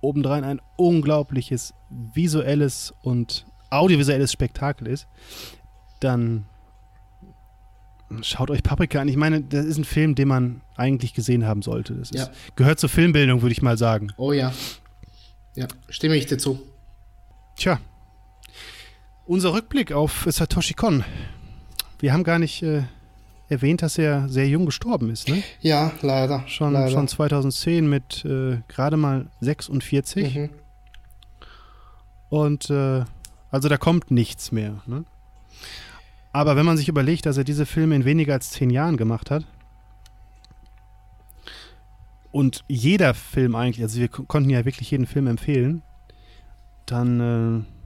obendrein 0.00 0.44
ein 0.44 0.60
unglaubliches 0.76 1.74
visuelles 1.90 2.94
und 3.02 3.46
audiovisuelles 3.70 4.32
Spektakel 4.32 4.88
ist, 4.88 5.08
dann 6.00 6.46
schaut 8.22 8.50
euch 8.50 8.62
Paprika 8.62 9.00
an. 9.00 9.08
Ich 9.08 9.16
meine, 9.16 9.42
das 9.42 9.66
ist 9.66 9.78
ein 9.78 9.84
Film, 9.84 10.14
den 10.14 10.28
man 10.28 10.62
eigentlich 10.76 11.14
gesehen 11.14 11.46
haben 11.46 11.62
sollte. 11.62 11.94
Das 11.94 12.10
ja. 12.10 12.28
gehört 12.56 12.78
zur 12.78 12.88
Filmbildung, 12.88 13.42
würde 13.42 13.52
ich 13.52 13.62
mal 13.62 13.76
sagen. 13.76 14.12
Oh 14.16 14.32
ja. 14.32 14.52
Ja, 15.54 15.66
stimme 15.88 16.16
ich 16.16 16.26
dir 16.26 16.38
zu. 16.38 16.60
Tja. 17.56 17.80
Unser 19.26 19.52
Rückblick 19.52 19.92
auf 19.92 20.26
Satoshi 20.28 20.74
Kon 20.74 21.04
wir 21.98 22.12
haben 22.12 22.24
gar 22.24 22.38
nicht 22.38 22.62
äh, 22.62 22.82
erwähnt, 23.48 23.82
dass 23.82 23.98
er 23.98 24.28
sehr 24.28 24.48
jung 24.48 24.66
gestorben 24.66 25.10
ist, 25.10 25.28
ne? 25.28 25.42
Ja, 25.60 25.92
leider. 26.02 26.44
Schon, 26.46 26.72
leider. 26.72 26.90
schon 26.90 27.08
2010 27.08 27.88
mit 27.88 28.24
äh, 28.24 28.58
gerade 28.68 28.96
mal 28.96 29.26
46. 29.40 30.34
Mhm. 30.34 30.50
Und 32.28 32.70
äh, 32.70 33.04
also 33.50 33.68
da 33.68 33.76
kommt 33.76 34.10
nichts 34.10 34.52
mehr. 34.52 34.82
Ne? 34.86 35.04
Aber 36.32 36.56
wenn 36.56 36.66
man 36.66 36.76
sich 36.76 36.88
überlegt, 36.88 37.26
dass 37.26 37.38
er 37.38 37.44
diese 37.44 37.66
Filme 37.66 37.96
in 37.96 38.04
weniger 38.04 38.34
als 38.34 38.50
zehn 38.50 38.70
Jahren 38.70 38.96
gemacht 38.96 39.30
hat, 39.30 39.44
und 42.30 42.62
jeder 42.68 43.14
Film 43.14 43.56
eigentlich, 43.56 43.82
also 43.82 43.98
wir 43.98 44.08
konnten 44.08 44.50
ja 44.50 44.64
wirklich 44.66 44.90
jeden 44.90 45.06
Film 45.06 45.26
empfehlen, 45.26 45.82
dann 46.84 47.20
äh, 47.20 47.77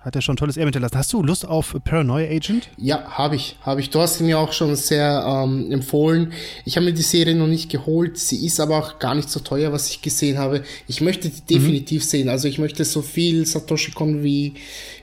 hat 0.00 0.14
er 0.14 0.22
schon 0.22 0.36
tolles 0.36 0.56
Erbe 0.56 0.68
hinterlassen. 0.68 0.96
Hast 0.96 1.12
du 1.12 1.22
Lust 1.22 1.46
auf 1.46 1.76
Paranoia 1.84 2.30
Agent? 2.30 2.70
Ja, 2.76 3.04
habe 3.10 3.36
ich. 3.36 3.56
Habe 3.62 3.80
ich. 3.80 3.90
Du 3.90 4.00
hast 4.00 4.20
mir 4.20 4.38
auch 4.38 4.52
schon 4.52 4.76
sehr 4.76 5.24
ähm, 5.26 5.72
empfohlen. 5.72 6.32
Ich 6.64 6.76
habe 6.76 6.86
mir 6.86 6.92
die 6.92 7.02
Serie 7.02 7.34
noch 7.34 7.48
nicht 7.48 7.68
geholt. 7.70 8.16
Sie 8.16 8.46
ist 8.46 8.60
aber 8.60 8.78
auch 8.78 8.98
gar 9.00 9.14
nicht 9.14 9.28
so 9.28 9.40
teuer, 9.40 9.72
was 9.72 9.90
ich 9.90 10.00
gesehen 10.00 10.38
habe. 10.38 10.62
Ich 10.86 11.00
möchte 11.00 11.28
die 11.28 11.40
definitiv 11.40 12.04
mhm. 12.04 12.08
sehen. 12.08 12.28
Also 12.28 12.46
ich 12.46 12.58
möchte 12.58 12.84
so 12.84 13.02
viel 13.02 13.44
Satoshi 13.44 13.90
Kon 13.90 14.22
wie, 14.22 14.54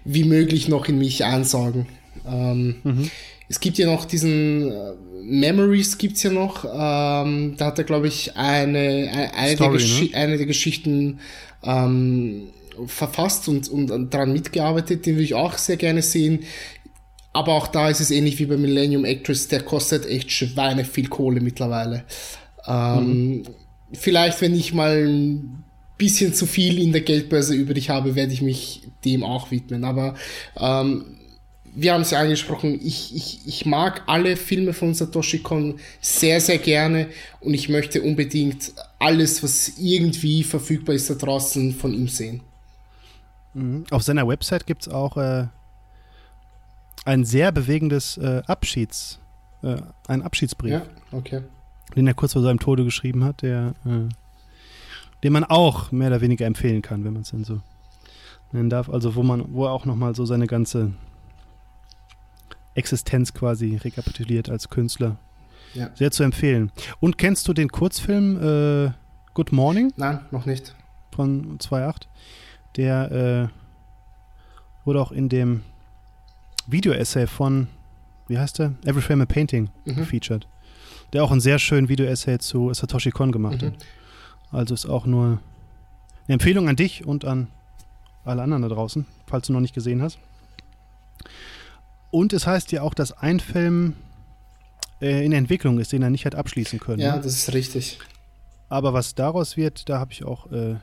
wie 0.05 0.23
möglich 0.23 0.69
noch 0.69 0.87
in 0.87 0.97
mich 0.97 1.25
einsaugen. 1.25 1.87
Ähm, 2.25 2.75
mhm. 2.83 3.11
Es 3.49 3.59
gibt 3.59 3.77
ja 3.77 3.87
noch 3.87 4.05
diesen 4.05 4.71
äh, 4.71 4.93
Memories 5.23 5.97
gibt's 5.97 6.23
ja 6.23 6.31
noch. 6.31 6.63
Ähm, 6.63 7.55
da 7.57 7.65
hat 7.65 7.77
er, 7.79 7.83
glaube 7.83 8.07
ich, 8.07 8.37
eine, 8.37 9.31
eine, 9.35 9.55
Story, 9.55 9.77
der, 9.77 9.87
ne? 9.87 10.09
eine 10.13 10.37
der 10.37 10.45
Geschichten 10.45 11.19
ähm, 11.63 12.47
verfasst 12.87 13.47
und, 13.47 13.69
und 13.69 14.13
daran 14.13 14.33
mitgearbeitet, 14.33 15.05
den 15.05 15.15
würde 15.15 15.23
ich 15.23 15.33
auch 15.33 15.57
sehr 15.57 15.77
gerne 15.77 16.01
sehen. 16.01 16.43
Aber 17.33 17.53
auch 17.53 17.67
da 17.67 17.89
ist 17.89 17.99
es 17.99 18.11
ähnlich 18.11 18.39
wie 18.39 18.45
bei 18.45 18.55
Millennium 18.55 19.03
Actress, 19.03 19.49
der 19.49 19.61
kostet 19.61 20.05
echt 20.05 20.31
Schweine 20.31 20.85
viel 20.85 21.09
Kohle 21.09 21.41
mittlerweile. 21.41 22.05
Ähm, 22.65 23.07
mhm. 23.07 23.43
Vielleicht, 23.91 24.41
wenn 24.41 24.55
ich 24.55 24.73
mal 24.73 25.05
ein 25.05 25.63
bisschen 25.97 26.33
zu 26.33 26.45
viel 26.45 26.81
in 26.81 26.91
der 26.91 27.01
Geldbörse 27.01 27.53
übrig 27.53 27.89
habe, 27.89 28.15
werde 28.15 28.33
ich 28.33 28.41
mich 28.41 28.83
dem 29.03 29.23
auch 29.23 29.51
widmen. 29.51 29.83
Aber 29.83 30.15
ähm, 30.57 31.17
wir 31.75 31.93
haben 31.93 32.01
es 32.01 32.11
ja 32.11 32.19
angesprochen, 32.19 32.79
ich, 32.81 33.13
ich, 33.13 33.39
ich 33.45 33.65
mag 33.65 34.03
alle 34.07 34.37
Filme 34.37 34.73
von 34.73 34.93
Satoshi 34.93 35.39
Kon 35.39 35.75
sehr, 35.99 36.39
sehr 36.39 36.57
gerne 36.57 37.07
und 37.41 37.53
ich 37.53 37.69
möchte 37.69 38.01
unbedingt 38.01 38.73
alles, 38.97 39.43
was 39.43 39.73
irgendwie 39.77 40.43
verfügbar 40.43 40.95
ist 40.95 41.09
da 41.09 41.15
draußen, 41.15 41.73
von 41.73 41.93
ihm 41.93 42.07
sehen. 42.07 42.41
Mhm. 43.55 43.85
Auf 43.89 44.03
seiner 44.03 44.27
Website 44.27 44.67
gibt 44.67 44.83
es 44.83 44.89
auch 44.93 45.17
äh, 45.17 45.47
ein 47.05 47.23
sehr 47.23 47.51
bewegendes 47.51 48.17
äh, 48.17 48.43
Abschieds, 48.45 49.19
äh, 49.63 49.77
einen 50.07 50.21
Abschiedsbrief. 50.21 50.73
Ja, 50.73 50.81
okay. 51.11 51.41
Den 51.95 52.07
er 52.07 52.13
kurz 52.13 52.33
vor 52.33 52.41
seinem 52.41 52.59
Tode 52.59 52.83
geschrieben 52.83 53.23
hat, 53.23 53.41
der, 53.41 53.73
äh, 53.85 54.09
den 55.23 55.33
man 55.33 55.43
auch 55.43 55.91
mehr 55.91 56.09
oder 56.09 56.21
weniger 56.21 56.45
empfehlen 56.45 56.81
kann, 56.81 57.03
wenn 57.05 57.13
man 57.13 57.21
es 57.21 57.31
denn 57.31 57.43
so 57.43 57.61
nennen 58.51 58.69
darf. 58.69 58.89
Also 58.89 59.15
wo 59.15 59.23
man, 59.23 59.53
wo 59.53 59.65
er 59.65 59.71
auch 59.71 59.85
nochmal 59.85 60.15
so 60.15 60.25
seine 60.25 60.47
ganze 60.47 60.91
Existenz 62.73 63.33
quasi 63.33 63.77
rekapituliert 63.77 64.49
als 64.49 64.69
Künstler. 64.69 65.17
Ja. 65.73 65.91
Sehr 65.93 66.11
zu 66.11 66.23
empfehlen. 66.23 66.71
Und 66.99 67.17
kennst 67.17 67.47
du 67.47 67.53
den 67.53 67.69
Kurzfilm 67.69 68.87
äh, 68.87 68.91
Good 69.33 69.51
Morning? 69.51 69.93
Nein, 69.95 70.21
noch 70.31 70.45
nicht. 70.45 70.75
Von 71.11 71.57
2.8? 71.59 72.07
Der 72.75 73.51
äh, 73.51 74.85
wurde 74.85 75.01
auch 75.01 75.11
in 75.11 75.29
dem 75.29 75.61
Video-Essay 76.67 77.27
von, 77.27 77.67
wie 78.27 78.37
heißt 78.37 78.59
der? 78.59 78.73
Every 78.83 79.01
Frame 79.01 79.21
a 79.21 79.25
Painting 79.25 79.69
mhm. 79.85 79.95
gefeatured. 79.95 80.47
Der 81.13 81.23
auch 81.23 81.31
einen 81.31 81.41
sehr 81.41 81.59
schönen 81.59 81.89
Video-Essay 81.89 82.39
zu 82.39 82.73
Satoshi 82.73 83.11
Kon 83.11 83.31
gemacht 83.31 83.61
mhm. 83.61 83.67
hat. 83.67 83.73
Also 84.51 84.73
ist 84.73 84.85
auch 84.85 85.05
nur 85.05 85.39
eine 86.27 86.33
Empfehlung 86.33 86.69
an 86.69 86.75
dich 86.75 87.05
und 87.05 87.25
an 87.25 87.47
alle 88.23 88.41
anderen 88.41 88.63
da 88.63 88.69
draußen, 88.69 89.05
falls 89.27 89.47
du 89.47 89.53
noch 89.53 89.59
nicht 89.59 89.75
gesehen 89.75 90.01
hast. 90.01 90.17
Und 92.11 92.33
es 92.33 92.47
heißt 92.47 92.71
ja 92.71 92.81
auch, 92.81 92.93
dass 92.93 93.11
ein 93.11 93.39
Film 93.39 93.93
äh, 95.01 95.25
in 95.25 95.33
Entwicklung 95.33 95.79
ist, 95.79 95.91
den 95.91 96.01
er 96.01 96.09
nicht 96.09 96.25
hat 96.25 96.35
abschließen 96.35 96.79
können. 96.79 97.01
Ja, 97.01 97.17
das 97.17 97.33
ist 97.33 97.53
richtig. 97.53 97.99
Aber 98.69 98.93
was 98.93 99.15
daraus 99.15 99.57
wird, 99.57 99.89
da 99.89 99.99
habe 99.99 100.11
ich 100.11 100.23
auch 100.23 100.51
äh, 100.51 100.75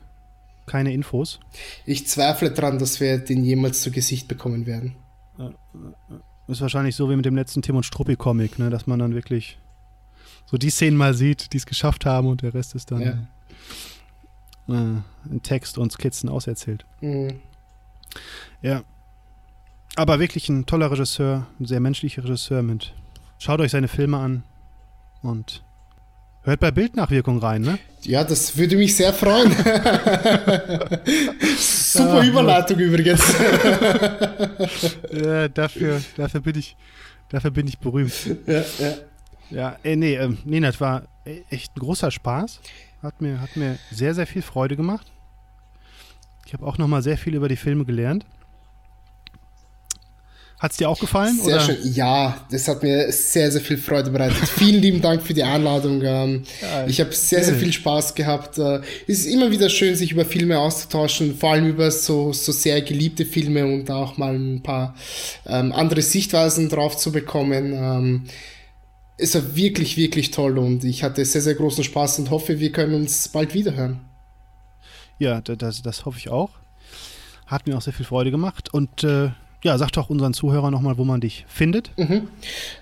keine 0.65 0.93
Infos. 0.93 1.39
Ich 1.85 2.07
zweifle 2.07 2.51
daran, 2.51 2.79
dass 2.79 2.99
wir 2.99 3.17
den 3.17 3.43
jemals 3.43 3.81
zu 3.81 3.91
Gesicht 3.91 4.27
bekommen 4.27 4.65
werden. 4.65 4.95
Ist 6.47 6.61
wahrscheinlich 6.61 6.95
so 6.95 7.09
wie 7.09 7.15
mit 7.15 7.25
dem 7.25 7.35
letzten 7.35 7.61
Tim 7.61 7.75
und 7.75 7.83
Struppi-Comic, 7.83 8.59
ne? 8.59 8.69
dass 8.69 8.87
man 8.87 8.99
dann 8.99 9.13
wirklich 9.13 9.57
so 10.45 10.57
die 10.57 10.69
Szenen 10.69 10.97
mal 10.97 11.13
sieht, 11.13 11.53
die 11.53 11.57
es 11.57 11.65
geschafft 11.65 12.05
haben 12.05 12.27
und 12.27 12.41
der 12.41 12.53
Rest 12.53 12.75
ist 12.75 12.91
dann 12.91 13.27
ja. 14.67 14.75
äh, 14.75 15.31
in 15.31 15.41
Text 15.41 15.77
und 15.77 15.91
Skizzen 15.91 16.29
auserzählt. 16.29 16.85
Mhm. 17.01 17.39
Ja. 18.61 18.83
Aber 19.95 20.19
wirklich 20.19 20.49
ein 20.49 20.65
toller 20.65 20.91
Regisseur, 20.91 21.47
ein 21.59 21.65
sehr 21.65 21.79
menschlicher 21.79 22.23
Regisseur 22.23 22.61
mit. 22.63 22.93
Schaut 23.37 23.59
euch 23.61 23.71
seine 23.71 23.87
Filme 23.87 24.17
an 24.17 24.43
und 25.21 25.63
hört 26.43 26.59
bei 26.59 26.71
Bildnachwirkung 26.71 27.39
rein, 27.39 27.61
ne? 27.61 27.79
Ja, 28.01 28.23
das 28.23 28.57
würde 28.57 28.75
mich 28.75 28.95
sehr 28.95 29.13
freuen. 29.13 29.51
Super 31.57 32.21
ah, 32.21 32.23
Überleitung 32.23 32.79
ja. 32.79 32.85
übrigens. 32.85 33.21
ja, 35.11 35.47
dafür, 35.47 36.01
dafür 36.17 36.41
bin 36.41 36.57
ich, 36.57 36.75
dafür 37.29 37.51
bin 37.51 37.67
ich 37.67 37.79
berühmt. 37.79 38.13
Ja, 38.45 38.63
ja. 38.79 38.93
Ja, 39.49 39.77
äh, 39.83 39.95
nee, 39.95 40.15
äh, 40.15 40.35
nee, 40.45 40.59
das 40.59 40.81
war 40.81 41.03
echt 41.49 41.75
ein 41.75 41.79
großer 41.79 42.11
Spaß. 42.11 42.59
Hat 43.01 43.21
mir, 43.21 43.39
hat 43.39 43.55
mir 43.55 43.77
sehr, 43.91 44.15
sehr 44.15 44.27
viel 44.27 44.41
Freude 44.41 44.75
gemacht. 44.75 45.11
Ich 46.45 46.53
habe 46.53 46.65
auch 46.65 46.77
noch 46.77 46.87
mal 46.87 47.01
sehr 47.01 47.17
viel 47.17 47.35
über 47.35 47.47
die 47.47 47.55
Filme 47.55 47.85
gelernt. 47.85 48.25
Hat 50.63 50.71
es 50.71 50.77
dir 50.77 50.87
auch 50.87 50.97
gefallen? 50.97 51.37
Sehr 51.43 51.55
oder? 51.55 51.59
schön. 51.59 51.93
Ja, 51.93 52.37
das 52.49 52.69
hat 52.69 52.83
mir 52.83 53.11
sehr, 53.11 53.51
sehr 53.51 53.59
viel 53.59 53.77
Freude 53.77 54.09
bereitet. 54.11 54.37
Vielen 54.47 54.81
lieben 54.81 55.01
Dank 55.01 55.21
für 55.21 55.33
die 55.33 55.43
Einladung. 55.43 56.01
Ähm, 56.01 56.43
ich 56.87 57.01
habe 57.01 57.11
sehr, 57.11 57.43
sehr 57.43 57.55
viel 57.55 57.73
Spaß 57.73 58.15
gehabt. 58.15 58.57
Äh, 58.57 58.79
es 59.05 59.19
ist 59.19 59.25
immer 59.25 59.51
wieder 59.51 59.67
schön, 59.67 59.93
sich 59.97 60.13
über 60.13 60.23
Filme 60.23 60.57
auszutauschen, 60.57 61.35
vor 61.35 61.51
allem 61.51 61.67
über 61.67 61.91
so, 61.91 62.31
so 62.31 62.53
sehr 62.53 62.81
geliebte 62.81 63.25
Filme 63.25 63.65
und 63.65 63.91
auch 63.91 64.15
mal 64.15 64.35
ein 64.35 64.63
paar 64.63 64.95
ähm, 65.45 65.73
andere 65.73 66.01
Sichtweisen 66.01 66.69
drauf 66.69 66.95
zu 66.95 67.11
bekommen. 67.11 67.73
Ähm, 67.73 68.23
es 69.17 69.35
war 69.35 69.57
wirklich, 69.57 69.97
wirklich 69.97 70.31
toll 70.31 70.57
und 70.57 70.85
ich 70.85 71.03
hatte 71.03 71.25
sehr, 71.25 71.41
sehr 71.41 71.55
großen 71.55 71.83
Spaß 71.83 72.19
und 72.19 72.29
hoffe, 72.29 72.61
wir 72.61 72.71
können 72.71 72.93
uns 72.93 73.27
bald 73.27 73.53
wiederhören. 73.53 73.99
Ja, 75.19 75.41
das, 75.41 75.81
das 75.81 76.05
hoffe 76.05 76.19
ich 76.19 76.29
auch. 76.29 76.51
Hat 77.47 77.67
mir 77.67 77.75
auch 77.75 77.81
sehr 77.81 77.91
viel 77.91 78.05
Freude 78.05 78.31
gemacht 78.31 78.73
und 78.73 79.03
äh, 79.03 79.31
ja, 79.63 79.77
sag 79.77 79.91
doch 79.91 80.09
unseren 80.09 80.33
Zuhörern 80.33 80.71
nochmal, 80.71 80.97
wo 80.97 81.03
man 81.05 81.21
dich 81.21 81.45
findet. 81.47 81.91
Mhm. 81.97 82.27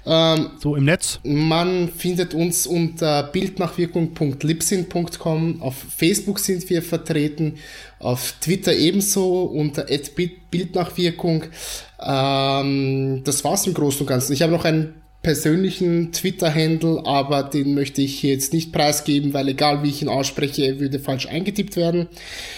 Ähm, 0.06 0.52
so 0.60 0.76
im 0.76 0.86
Netz. 0.86 1.20
Man 1.24 1.90
findet 1.90 2.34
uns 2.34 2.66
unter 2.68 3.24
bildnachwirkung.lipsyn.com. 3.24 5.62
Auf 5.62 5.76
Facebook 5.76 6.40
sind 6.40 6.70
wir 6.70 6.82
vertreten, 6.82 7.56
auf 8.00 8.36
Twitter 8.42 8.74
ebenso 8.74 9.44
unter 9.44 9.86
Bildnachwirkung. 10.50 11.44
Ähm, 12.00 13.22
das 13.24 13.44
war's 13.44 13.68
im 13.68 13.74
Großen 13.74 14.00
und 14.02 14.08
Ganzen. 14.08 14.34
Ich 14.34 14.42
habe 14.42 14.52
noch 14.52 14.66
einen 14.66 15.01
persönlichen 15.22 16.12
Twitter-Handle, 16.12 17.06
aber 17.06 17.44
den 17.44 17.76
möchte 17.76 18.02
ich 18.02 18.24
jetzt 18.24 18.54
nicht 18.54 18.72
preisgeben, 18.72 19.34
weil 19.34 19.50
egal 19.50 19.84
wie 19.84 19.90
ich 19.90 20.02
ihn 20.02 20.10
ausspreche, 20.10 20.64
er 20.64 20.80
würde 20.80 21.00
falsch 21.00 21.28
eingetippt 21.28 21.76
werden. 21.76 22.08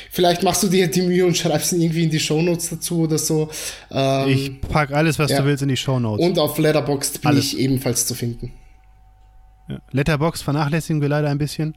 Vielleicht 0.09 0.43
machst 0.43 0.63
du 0.63 0.69
dir 0.69 0.87
die 0.87 1.01
Mühe 1.01 1.25
und 1.25 1.37
schreibst 1.37 1.73
ihn 1.73 1.81
irgendwie 1.81 2.03
in 2.03 2.09
die 2.09 2.21
Shownotes 2.21 2.69
dazu 2.69 3.01
oder 3.01 3.17
so. 3.17 3.49
Ähm, 3.91 4.29
ich 4.29 4.61
pack 4.61 4.91
alles, 4.93 5.19
was 5.19 5.31
ja. 5.31 5.41
du 5.41 5.45
willst, 5.45 5.61
in 5.61 5.69
die 5.69 5.77
Shownotes. 5.77 6.25
Und 6.25 6.39
auf 6.39 6.57
Letterboxd 6.57 7.21
bin 7.21 7.31
alles. 7.31 7.53
ich 7.53 7.59
ebenfalls 7.59 8.07
zu 8.07 8.13
finden. 8.13 8.53
Ja. 9.67 9.79
Letterboxd 9.91 10.43
vernachlässigen 10.43 11.01
wir 11.01 11.09
leider 11.09 11.29
ein 11.29 11.37
bisschen, 11.37 11.73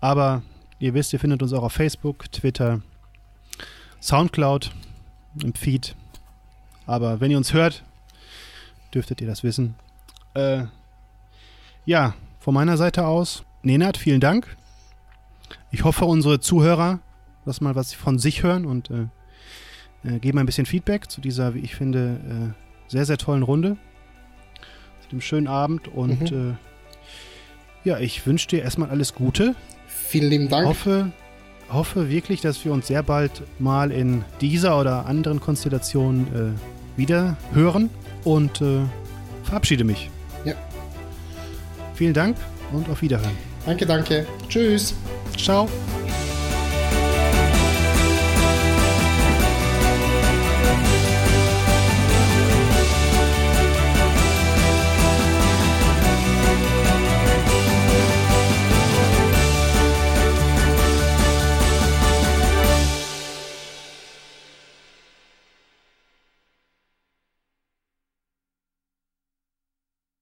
aber 0.00 0.42
ihr 0.78 0.94
wisst, 0.94 1.12
ihr 1.12 1.20
findet 1.20 1.42
uns 1.42 1.52
auch 1.52 1.64
auf 1.64 1.72
Facebook, 1.72 2.30
Twitter, 2.32 2.80
Soundcloud, 4.00 4.70
im 5.42 5.52
Feed. 5.52 5.94
Aber 6.86 7.20
wenn 7.20 7.30
ihr 7.30 7.36
uns 7.36 7.52
hört, 7.52 7.82
dürftet 8.94 9.20
ihr 9.20 9.26
das 9.26 9.42
wissen. 9.42 9.74
Äh, 10.34 10.64
ja, 11.86 12.14
von 12.40 12.54
meiner 12.54 12.76
Seite 12.76 13.06
aus, 13.06 13.44
Nenad, 13.62 13.96
vielen 13.96 14.20
Dank. 14.20 14.56
Ich 15.70 15.84
hoffe, 15.84 16.04
unsere 16.04 16.40
Zuhörer 16.40 17.00
lassen 17.44 17.64
mal 17.64 17.74
was 17.74 17.94
von 17.94 18.18
sich 18.18 18.42
hören 18.42 18.66
und 18.66 18.90
äh, 18.90 19.06
äh, 20.04 20.18
geben 20.18 20.38
ein 20.38 20.46
bisschen 20.46 20.66
Feedback 20.66 21.10
zu 21.10 21.20
dieser, 21.20 21.54
wie 21.54 21.60
ich 21.60 21.74
finde, 21.74 22.18
äh, 22.28 22.90
sehr, 22.90 23.06
sehr 23.06 23.18
tollen 23.18 23.42
Runde. 23.42 23.76
Zu 25.02 25.08
dem 25.10 25.20
schönen 25.20 25.46
Abend 25.46 25.88
und 25.88 26.30
mhm. 26.30 26.56
Äh, 27.84 27.88
ja, 27.88 27.98
ich 27.98 28.26
wünsche 28.26 28.48
dir 28.48 28.62
erstmal 28.62 28.88
alles 28.88 29.14
Gute. 29.14 29.54
Vielen 29.86 30.30
lieben 30.30 30.48
Dank. 30.48 30.66
Hoffe, 30.66 31.12
hoffe 31.68 32.08
wirklich, 32.08 32.40
dass 32.40 32.64
wir 32.64 32.72
uns 32.72 32.86
sehr 32.86 33.02
bald 33.02 33.42
mal 33.58 33.90
in 33.90 34.24
dieser 34.40 34.80
oder 34.80 35.04
anderen 35.04 35.38
Konstellation 35.38 36.26
äh, 36.56 36.98
wieder 36.98 37.36
hören 37.52 37.90
und 38.24 38.62
verabschiede 39.42 39.84
mich. 39.84 40.08
Vielen 41.94 42.14
Dank 42.14 42.36
und 42.72 42.88
auf 42.88 43.02
Wiederhören. 43.02 43.36
Danke, 43.66 43.86
danke. 43.86 44.26
Tschüss. 44.48 44.94
Ciao. 45.36 45.68